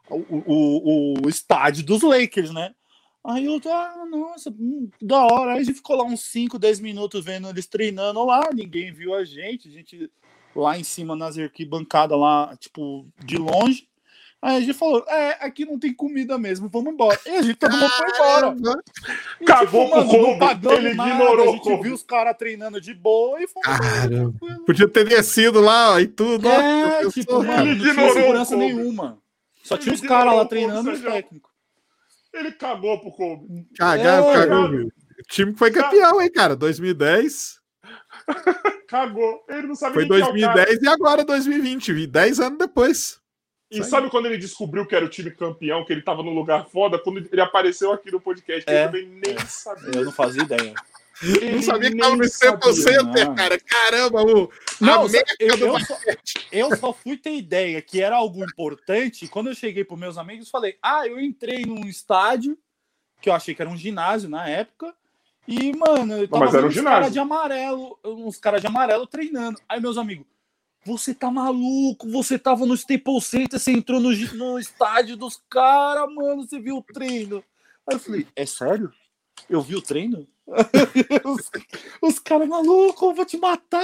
o, 0.09 0.43
o, 0.45 1.25
o, 1.25 1.29
estádio 1.29 1.83
dos 1.85 2.01
Lakers, 2.01 2.51
né? 2.51 2.73
Aí 3.23 3.45
eu, 3.45 3.59
ah, 3.65 4.05
nossa, 4.09 4.49
hum, 4.49 4.89
da 5.01 5.23
hora. 5.25 5.53
Aí 5.53 5.59
a 5.59 5.63
gente 5.63 5.75
ficou 5.75 5.95
lá 5.95 6.03
uns 6.03 6.21
5, 6.21 6.57
10 6.57 6.79
minutos 6.79 7.23
vendo 7.23 7.49
eles 7.49 7.67
treinando 7.67 8.25
lá, 8.25 8.49
ninguém 8.53 8.93
viu 8.93 9.13
a 9.13 9.23
gente, 9.23 9.67
a 9.67 9.71
gente 9.71 10.09
lá 10.55 10.77
em 10.77 10.83
cima 10.83 11.15
nas 11.15 11.38
arquibancadas 11.38 12.17
lá, 12.17 12.55
tipo, 12.57 13.07
de 13.23 13.38
longe. 13.38 13.89
Aí 14.41 14.55
a 14.55 14.59
gente 14.61 14.73
falou, 14.73 15.03
é, 15.09 15.38
aqui 15.41 15.65
não 15.65 15.77
tem 15.77 15.93
comida 15.93 16.38
mesmo, 16.38 16.69
vamos 16.69 16.93
embora. 16.93 17.19
E 17.25 17.29
a 17.29 17.41
gente 17.41 17.57
todo 17.57 17.75
mundo 17.75 17.89
foi 17.89 18.09
embora. 18.09 18.55
E, 19.41 19.43
Acabou 19.43 19.85
tipo, 19.85 19.95
mano, 19.97 20.09
com 20.09 20.71
ele 20.71 20.93
nada, 20.93 21.09
ignorou. 21.09 21.49
A 21.49 21.51
gente 21.51 21.81
viu 21.81 21.93
os 21.93 22.03
caras 22.03 22.38
treinando 22.38 22.79
de 22.79 22.93
boa 22.93 23.38
e 23.43 23.47
foi. 23.47 23.61
Podia 24.65 24.88
ter 24.88 25.03
descido 25.03 25.59
lá 25.59 25.99
e 25.99 26.07
tudo. 26.07 26.47
É, 26.47 27.05
ó, 27.05 27.09
tipo, 27.09 27.43
mano, 27.43 27.69
ele 27.69 27.83
não 27.83 27.93
tinha 27.93 28.13
segurança 28.13 28.55
nenhuma. 28.55 29.19
Só 29.69 29.77
tinha 29.77 29.93
os 29.93 30.01
caras 30.01 30.33
lá 30.33 30.45
treinando 30.45 30.89
e 30.89 30.95
o 30.95 31.01
técnico. 31.03 31.49
Ele 32.33 32.51
cagou 32.53 32.99
pro 32.99 33.11
Kobe. 33.11 33.67
Cagou, 33.77 34.31
é, 34.31 34.33
cagou, 34.33 34.67
meu. 34.67 34.88
O 34.88 35.23
time 35.30 35.56
foi 35.56 35.69
campeão, 35.69 36.19
hein, 36.19 36.31
cara? 36.31 36.56
2010. 36.56 37.59
Cagou. 38.88 39.45
Ele 39.48 39.67
não 39.67 39.75
sabe 39.75 39.93
Foi 39.93 40.06
2010 40.06 40.81
e 40.81 40.88
agora 40.88 41.23
2020, 41.23 42.07
10 42.07 42.39
anos 42.39 42.57
depois. 42.57 43.19
E 43.69 43.83
sabe 43.83 44.09
quando 44.09 44.25
ele 44.25 44.38
descobriu 44.39 44.88
que 44.88 44.95
era 44.95 45.06
o 45.06 45.09
time 45.09 45.30
campeão, 45.30 45.85
que 45.85 45.93
ele 45.93 46.01
tava 46.01 46.23
num 46.23 46.33
lugar 46.33 46.67
foda? 46.67 46.98
Quando 46.98 47.19
ele 47.31 47.41
apareceu 47.41 47.91
aqui 47.91 48.11
no 48.11 48.19
podcast, 48.19 48.67
é, 48.67 48.81
eu 48.81 48.85
também 48.88 49.07
nem 49.07 49.35
é. 49.35 49.45
sabia. 49.45 49.91
Eu 49.93 50.06
não 50.06 50.11
fazia 50.11 50.41
ideia. 50.41 50.73
Ele 51.22 51.56
não 51.56 51.61
sabia 51.61 51.91
que 51.91 51.98
tava 51.98 52.15
no 52.15 52.23
100%, 52.23 53.35
cara. 53.35 53.59
Caramba, 53.59 54.23
o. 54.23 54.49
Não, 54.80 55.06
eu, 55.40 55.58
eu, 55.58 55.80
só, 55.80 55.98
eu, 56.51 56.75
só, 56.77 56.93
fui 56.93 57.17
ter 57.17 57.35
ideia 57.35 57.82
que 57.82 58.01
era 58.01 58.16
algo 58.16 58.43
importante 58.43 59.27
quando 59.27 59.48
eu 59.48 59.56
cheguei 59.56 59.83
para 59.83 59.98
meus 59.98 60.17
amigos 60.17 60.49
falei: 60.49 60.77
Ah, 60.82 61.08
eu 61.08 61.19
entrei 61.19 61.66
num 61.66 61.85
estádio 61.85 62.58
que 63.22 63.30
eu 63.30 63.33
achei 63.33 63.53
que 63.53 63.61
era 63.61 63.69
um 63.69 63.77
ginásio 63.77 64.30
na 64.30 64.48
época. 64.48 64.95
E, 65.48 65.75
mano, 65.75 66.14
eu 66.14 66.27
tava 66.27 66.45
mas 66.45 66.53
era 66.53 66.66
um 66.66 66.69
uns 66.69 66.82
caras 66.82 67.11
de 67.11 67.19
amarelo, 67.19 67.99
uns 68.06 68.38
caras 68.38 68.61
de 68.61 68.67
amarelo 68.67 69.08
treinando. 69.08 69.59
Aí 69.67 69.82
meus 69.82 69.98
amigos, 69.98 70.25
você 70.85 71.14
tá 71.14 71.30
maluco? 71.30 72.09
Você 72.09 72.38
tava 72.38 72.66
no 72.66 72.75
Staples 72.75 73.25
Center, 73.25 73.59
você 73.59 73.72
entrou 73.72 73.99
no, 73.99 74.11
no 74.35 74.59
estádio 74.59 75.17
dos 75.17 75.41
caras, 75.49 76.14
mano, 76.14 76.43
você 76.43 76.59
viu 76.59 76.77
o 76.77 76.83
treino. 76.83 77.43
Aí 77.88 77.95
eu 77.95 77.99
falei, 77.99 78.27
é 78.35 78.45
sério? 78.45 78.93
Eu 79.49 79.61
vi 79.61 79.75
o 79.75 79.82
treino? 79.82 80.27
Os, 81.23 81.51
os 82.01 82.19
caras 82.19 82.47
malucos, 82.47 83.15
vou 83.15 83.25
te 83.25 83.37
matar. 83.37 83.83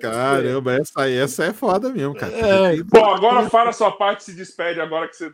Caramba, 0.00 0.74
essa, 0.74 1.08
essa 1.08 1.44
é 1.44 1.52
foda 1.52 1.90
mesmo, 1.90 2.14
cara. 2.14 2.32
É, 2.32 2.82
Bom, 2.82 3.04
agora 3.04 3.48
fala 3.50 3.70
a 3.70 3.72
sua 3.74 3.92
parte 3.92 4.24
se 4.24 4.34
despede 4.34 4.80
agora 4.80 5.08
que 5.08 5.16
você 5.16 5.32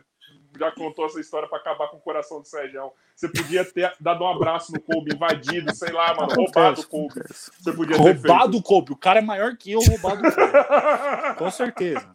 já 0.57 0.71
contou 0.71 1.05
essa 1.05 1.19
história 1.19 1.47
para 1.47 1.59
acabar 1.59 1.87
com 1.87 1.97
o 1.97 2.01
coração 2.01 2.41
do 2.41 2.47
Sérgio. 2.47 2.91
Você 3.15 3.29
podia 3.29 3.63
ter 3.63 3.93
dado 3.99 4.23
um 4.23 4.27
abraço 4.27 4.71
no 4.73 4.81
Kobe, 4.81 5.13
invadido, 5.13 5.73
sei 5.73 5.91
lá, 5.91 6.13
mano, 6.13 6.33
roubado 6.33 6.81
o 6.81 6.87
Kobe. 6.87 7.21
Você 7.29 7.71
podia 7.73 7.95
ter 7.95 8.01
roubado 8.01 8.57
o 8.57 8.61
Kobe. 8.61 8.91
O 8.91 8.97
cara 8.97 9.19
é 9.19 9.21
maior 9.21 9.55
que 9.55 9.71
eu, 9.71 9.79
roubado 9.79 10.27
o 10.27 10.31
Kobe. 10.31 11.35
com 11.37 11.51
certeza. 11.51 12.09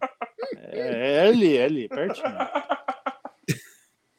É, 0.56 1.24
é 1.24 1.28
ali, 1.28 1.56
é 1.56 1.64
ali, 1.64 1.88
pertinho. 1.88 2.36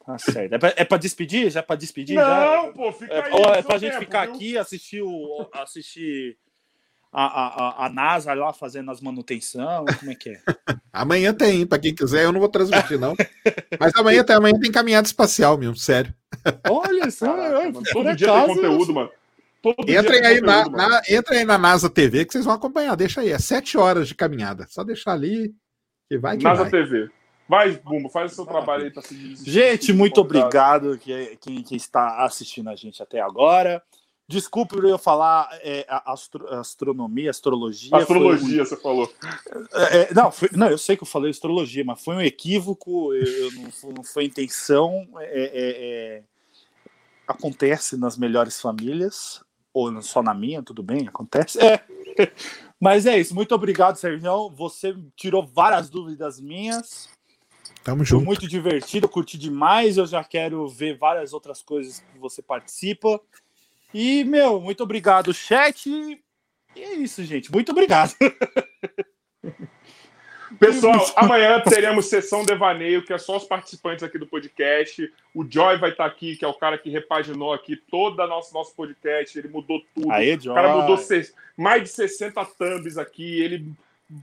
Tá 0.06 0.18
certo. 0.18 0.52
É 0.52 0.58
pra, 0.58 0.74
é 0.76 0.84
pra 0.84 0.98
despedir? 0.98 1.50
Já 1.50 1.58
é 1.58 1.62
pra 1.64 1.74
despedir? 1.74 2.14
Não, 2.14 2.22
já? 2.22 2.72
pô, 2.72 2.92
fica 2.92 3.12
é, 3.12 3.24
aí. 3.24 3.58
É 3.58 3.62
pra 3.62 3.76
gente 3.76 3.90
tempo, 3.90 4.04
ficar 4.04 4.26
viu? 4.26 4.34
aqui, 4.34 4.56
assistir, 4.56 5.02
o, 5.02 5.48
assistir 5.52 6.38
a, 7.12 7.24
a, 7.24 7.86
a 7.86 7.88
NASA 7.88 8.32
lá 8.32 8.52
fazendo 8.52 8.88
as 8.92 9.00
manutenção? 9.00 9.84
Como 9.98 10.12
é 10.12 10.14
que 10.14 10.30
é? 10.30 10.40
amanhã 10.92 11.34
tem, 11.34 11.66
para 11.66 11.80
quem 11.80 11.92
quiser, 11.92 12.24
eu 12.24 12.30
não 12.30 12.38
vou 12.38 12.48
transmitir, 12.48 13.00
não. 13.00 13.16
Mas 13.80 13.92
amanhã 13.96 14.22
tem, 14.22 14.36
amanhã 14.36 14.54
tem 14.60 14.70
caminhada 14.70 15.08
espacial, 15.08 15.58
meu, 15.58 15.74
sério. 15.74 16.14
Olha 16.70 17.10
só, 17.10 17.34
Caraca, 17.34 17.72
mano, 17.72 17.86
todo 17.92 18.14
dia 18.14 18.32
tem 18.32 18.46
conteúdo, 18.46 18.94
mano. 18.94 19.10
Todo 19.60 19.90
entrem, 19.90 20.24
aí 20.24 20.40
conteúdo, 20.40 20.76
na, 20.76 20.88
na, 20.88 21.02
entrem 21.10 21.40
aí 21.40 21.44
na 21.44 21.58
NASA 21.58 21.90
TV 21.90 22.24
que 22.24 22.32
vocês 22.32 22.44
vão 22.44 22.54
acompanhar. 22.54 22.94
Deixa 22.94 23.22
aí, 23.22 23.32
é 23.32 23.38
sete 23.40 23.76
horas 23.76 24.06
de 24.06 24.14
caminhada. 24.14 24.66
Só 24.68 24.84
deixar 24.84 25.14
ali 25.14 25.52
que 26.08 26.16
vai 26.16 26.36
que 26.36 26.44
NASA 26.44 26.62
vai. 26.62 26.70
TV. 26.70 27.10
Vai, 27.48 27.72
Bumbo, 27.72 28.08
faz 28.08 28.32
o 28.32 28.34
seu 28.34 28.46
trabalho 28.46 28.84
aí 28.84 28.90
para 28.90 29.02
seguir. 29.02 29.36
Gente, 29.36 29.92
muito 29.92 30.20
obrigado 30.20 30.98
que, 30.98 31.36
quem, 31.36 31.62
quem 31.62 31.76
está 31.76 32.24
assistindo 32.24 32.68
a 32.68 32.76
gente 32.76 33.02
até 33.02 33.20
agora. 33.20 33.82
Desculpe 34.28 34.76
eu 34.76 34.98
falar 34.98 35.48
é, 35.62 35.86
astro, 35.88 36.52
astronomia, 36.52 37.30
astrologia. 37.30 37.96
Astrologia, 37.96 38.62
um... 38.62 38.66
você 38.66 38.76
falou. 38.76 39.12
É, 39.72 39.98
é, 39.98 40.14
não, 40.14 40.32
foi, 40.32 40.48
não, 40.52 40.68
eu 40.68 40.78
sei 40.78 40.96
que 40.96 41.04
eu 41.04 41.06
falei 41.06 41.30
astrologia, 41.30 41.84
mas 41.84 42.02
foi 42.02 42.16
um 42.16 42.20
equívoco, 42.20 43.14
eu, 43.14 43.52
não, 43.52 43.92
não, 43.94 44.02
foi 44.02 44.24
intenção. 44.24 45.06
É, 45.18 45.24
é, 45.26 45.50
é, 46.16 46.22
acontece 47.28 47.96
nas 47.96 48.16
melhores 48.16 48.60
famílias, 48.60 49.44
ou 49.72 50.02
só 50.02 50.24
na 50.24 50.34
minha, 50.34 50.60
tudo 50.60 50.82
bem, 50.82 51.06
acontece. 51.06 51.58
Mas 52.80 53.06
é 53.06 53.18
isso, 53.18 53.34
muito 53.34 53.54
obrigado, 53.54 53.96
Sérgio. 53.96 54.50
Você 54.50 54.94
tirou 55.16 55.46
várias 55.46 55.88
dúvidas 55.88 56.38
minhas. 56.40 57.08
Tamo 57.86 58.04
junto. 58.04 58.24
Foi 58.24 58.26
muito 58.26 58.48
divertido, 58.48 59.08
curti 59.08 59.38
demais. 59.38 59.96
Eu 59.96 60.06
já 60.06 60.24
quero 60.24 60.66
ver 60.66 60.98
várias 60.98 61.32
outras 61.32 61.62
coisas 61.62 62.00
que 62.00 62.18
você 62.18 62.42
participa. 62.42 63.20
E, 63.94 64.24
meu, 64.24 64.60
muito 64.60 64.82
obrigado, 64.82 65.32
chat. 65.32 65.88
E 65.88 66.20
é 66.76 66.94
isso, 66.94 67.22
gente. 67.24 67.52
Muito 67.52 67.70
obrigado. 67.70 68.12
Pessoal, 70.58 71.12
amanhã 71.14 71.60
teremos 71.60 72.06
sessão 72.06 72.44
devaneio, 72.44 73.04
que 73.04 73.12
é 73.12 73.18
só 73.18 73.36
os 73.36 73.44
participantes 73.44 74.02
aqui 74.02 74.18
do 74.18 74.26
podcast. 74.26 75.08
O 75.32 75.46
Joy 75.48 75.78
vai 75.78 75.90
estar 75.90 76.06
aqui, 76.06 76.34
que 76.34 76.44
é 76.44 76.48
o 76.48 76.54
cara 76.54 76.76
que 76.78 76.90
repaginou 76.90 77.52
aqui 77.52 77.76
todo 77.76 78.18
o 78.18 78.26
nosso, 78.26 78.52
nosso 78.52 78.74
podcast. 78.74 79.38
Ele 79.38 79.46
mudou 79.46 79.80
tudo. 79.94 80.10
Aê, 80.10 80.36
Joy. 80.36 80.50
O 80.50 80.56
cara 80.56 80.74
mudou 80.76 80.98
mais 81.56 81.84
de 81.84 81.88
60 81.90 82.44
thumbs 82.58 82.98
aqui. 82.98 83.40
Ele 83.40 83.72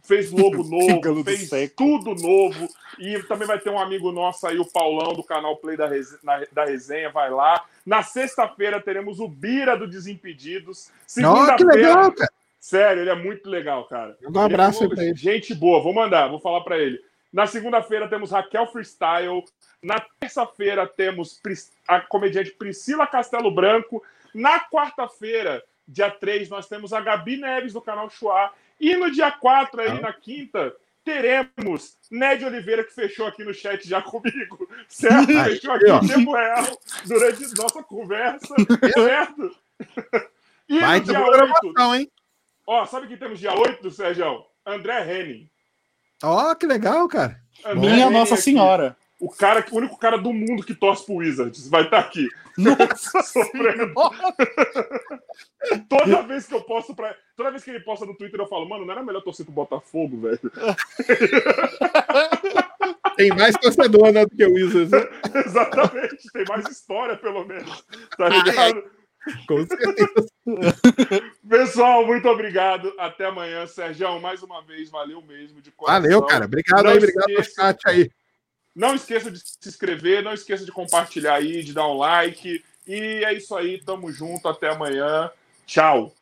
fez 0.03 0.31
logo 0.31 0.63
novo, 0.63 1.23
fez 1.23 1.49
tudo 1.75 2.15
novo. 2.15 2.67
E 2.99 3.21
também 3.23 3.47
vai 3.47 3.59
ter 3.59 3.69
um 3.69 3.79
amigo 3.79 4.11
nosso 4.11 4.47
aí, 4.47 4.57
o 4.57 4.65
Paulão, 4.65 5.13
do 5.13 5.23
canal 5.23 5.57
Play 5.57 5.77
da 5.77 5.87
Resenha, 5.87 6.47
da 6.51 6.65
resenha 6.65 7.09
vai 7.09 7.29
lá. 7.29 7.63
Na 7.85 8.03
sexta-feira 8.03 8.81
teremos 8.81 9.19
o 9.19 9.27
Bira 9.27 9.77
do 9.77 9.87
Desimpedidos. 9.87 10.91
Segunda-feira. 11.07 12.07
Oh, 12.07 12.43
Sério, 12.63 13.01
ele 13.01 13.09
é 13.09 13.15
muito 13.15 13.49
legal, 13.49 13.83
cara. 13.89 14.17
Um 14.23 14.39
abraço 14.39 14.85
é, 14.85 14.87
pra 14.87 15.03
ele. 15.03 15.15
Gente 15.17 15.53
boa, 15.53 15.81
vou 15.83 15.93
mandar, 15.93 16.29
vou 16.29 16.39
falar 16.39 16.61
para 16.61 16.77
ele. 16.77 16.97
Na 17.31 17.45
segunda-feira 17.45 18.07
temos 18.07 18.31
Raquel 18.31 18.67
Freestyle. 18.67 19.43
Na 19.81 19.99
terça-feira 20.17 20.87
temos 20.87 21.41
a 21.85 21.99
comediante 21.99 22.51
Priscila 22.51 23.05
Castelo 23.05 23.51
Branco. 23.51 24.01
Na 24.33 24.61
quarta-feira, 24.61 25.61
dia 25.85 26.09
3, 26.09 26.47
nós 26.47 26.65
temos 26.65 26.93
a 26.93 27.01
Gabi 27.01 27.35
Neves 27.35 27.73
do 27.73 27.81
canal 27.81 28.09
Chua. 28.09 28.49
E 28.83 28.97
no 28.97 29.09
dia 29.09 29.31
4, 29.31 29.79
aí, 29.79 29.87
ah. 29.87 30.01
na 30.01 30.11
quinta, 30.11 30.75
teremos 31.05 31.97
Ned 32.11 32.43
Oliveira, 32.43 32.83
que 32.83 32.93
fechou 32.93 33.25
aqui 33.25 33.41
no 33.41 33.53
chat 33.53 33.87
já 33.87 34.01
comigo, 34.03 34.67
certo? 34.89 35.27
fechou 35.27 35.71
aqui 35.71 35.89
em 35.89 36.07
tempo 36.07 36.33
real 36.33 36.65
durante 37.05 37.57
nossa 37.57 37.81
conversa, 37.81 38.53
certo? 38.93 39.55
E 40.67 40.81
Vai 40.81 40.99
no 40.99 41.05
dia 41.05 41.25
8, 41.25 41.95
hein? 41.95 42.11
Ó, 42.67 42.85
sabe 42.85 43.07
que 43.07 43.15
temos 43.15 43.39
dia 43.39 43.53
8 43.53 43.81
do 43.81 43.89
Sérgio? 43.89 44.43
André 44.65 44.99
Henning. 45.09 45.49
Ó, 46.21 46.51
oh, 46.51 46.55
que 46.57 46.65
legal, 46.65 47.07
cara. 47.07 47.39
André 47.63 47.79
Minha 47.79 48.07
Henning 48.07 48.17
Nossa 48.17 48.33
aqui. 48.33 48.43
Senhora. 48.43 48.97
O, 49.23 49.29
cara, 49.29 49.65
o 49.71 49.77
único 49.77 49.97
cara 49.97 50.17
do 50.17 50.33
mundo 50.33 50.65
que 50.65 50.75
torce 50.75 51.05
pro 51.05 51.15
Wizards 51.15 51.69
vai 51.69 51.83
estar 51.83 52.01
tá 52.01 52.07
aqui. 52.09 52.27
Nossa 52.57 53.23
sofrendo. 53.31 53.93
toda 55.87 56.23
vez 56.23 56.45
que 56.45 56.53
eu 56.53 56.59
posto 56.59 56.93
pra. 56.93 57.15
Toda 57.37 57.51
vez 57.51 57.63
que 57.63 57.69
ele 57.69 57.79
posta 57.79 58.05
no 58.05 58.17
Twitter, 58.17 58.37
eu 58.37 58.47
falo, 58.47 58.67
mano, 58.67 58.85
não 58.85 58.91
era 58.91 59.01
melhor 59.01 59.21
torcer 59.21 59.45
pro 59.45 59.55
Botafogo, 59.55 60.19
velho? 60.19 60.41
Tem 63.15 63.29
mais 63.29 63.55
torcedor, 63.55 64.11
né, 64.11 64.25
do 64.25 64.35
que 64.35 64.43
o 64.43 64.55
Wizards. 64.55 64.91
Né? 64.91 65.07
Exatamente, 65.45 66.29
tem 66.33 66.43
mais 66.49 66.67
história, 66.67 67.15
pelo 67.15 67.45
menos. 67.45 67.85
Tá 68.17 68.27
ligado? 68.27 68.83
Com 69.47 69.65
certeza. 69.65 70.27
Pessoal, 71.47 72.05
muito 72.05 72.27
obrigado. 72.27 72.93
Até 72.99 73.27
amanhã. 73.27 73.65
Sérgio, 73.67 74.19
mais 74.19 74.43
uma 74.43 74.61
vez, 74.63 74.89
valeu 74.89 75.21
mesmo 75.21 75.61
de 75.61 75.71
coração. 75.71 76.01
Valeu, 76.01 76.21
cara. 76.23 76.43
Obrigado 76.43 76.83
não 76.83 76.91
aí, 76.91 76.97
obrigado 76.97 77.27
pelo 77.27 77.43
chat 77.43 77.79
aí. 77.87 78.09
Não 78.75 78.95
esqueça 78.95 79.29
de 79.29 79.39
se 79.39 79.69
inscrever, 79.69 80.23
não 80.23 80.33
esqueça 80.33 80.65
de 80.65 80.71
compartilhar 80.71 81.35
aí, 81.35 81.63
de 81.63 81.73
dar 81.73 81.87
um 81.87 81.97
like. 81.97 82.63
E 82.87 83.23
é 83.23 83.33
isso 83.33 83.55
aí, 83.55 83.79
tamo 83.81 84.11
junto, 84.11 84.47
até 84.47 84.69
amanhã. 84.69 85.29
Tchau. 85.65 86.13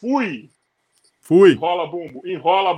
Fui. 0.00 0.48
Fui. 1.20 1.52
Enrola 1.52 1.86
bumbo, 1.86 2.26
enrola 2.26 2.74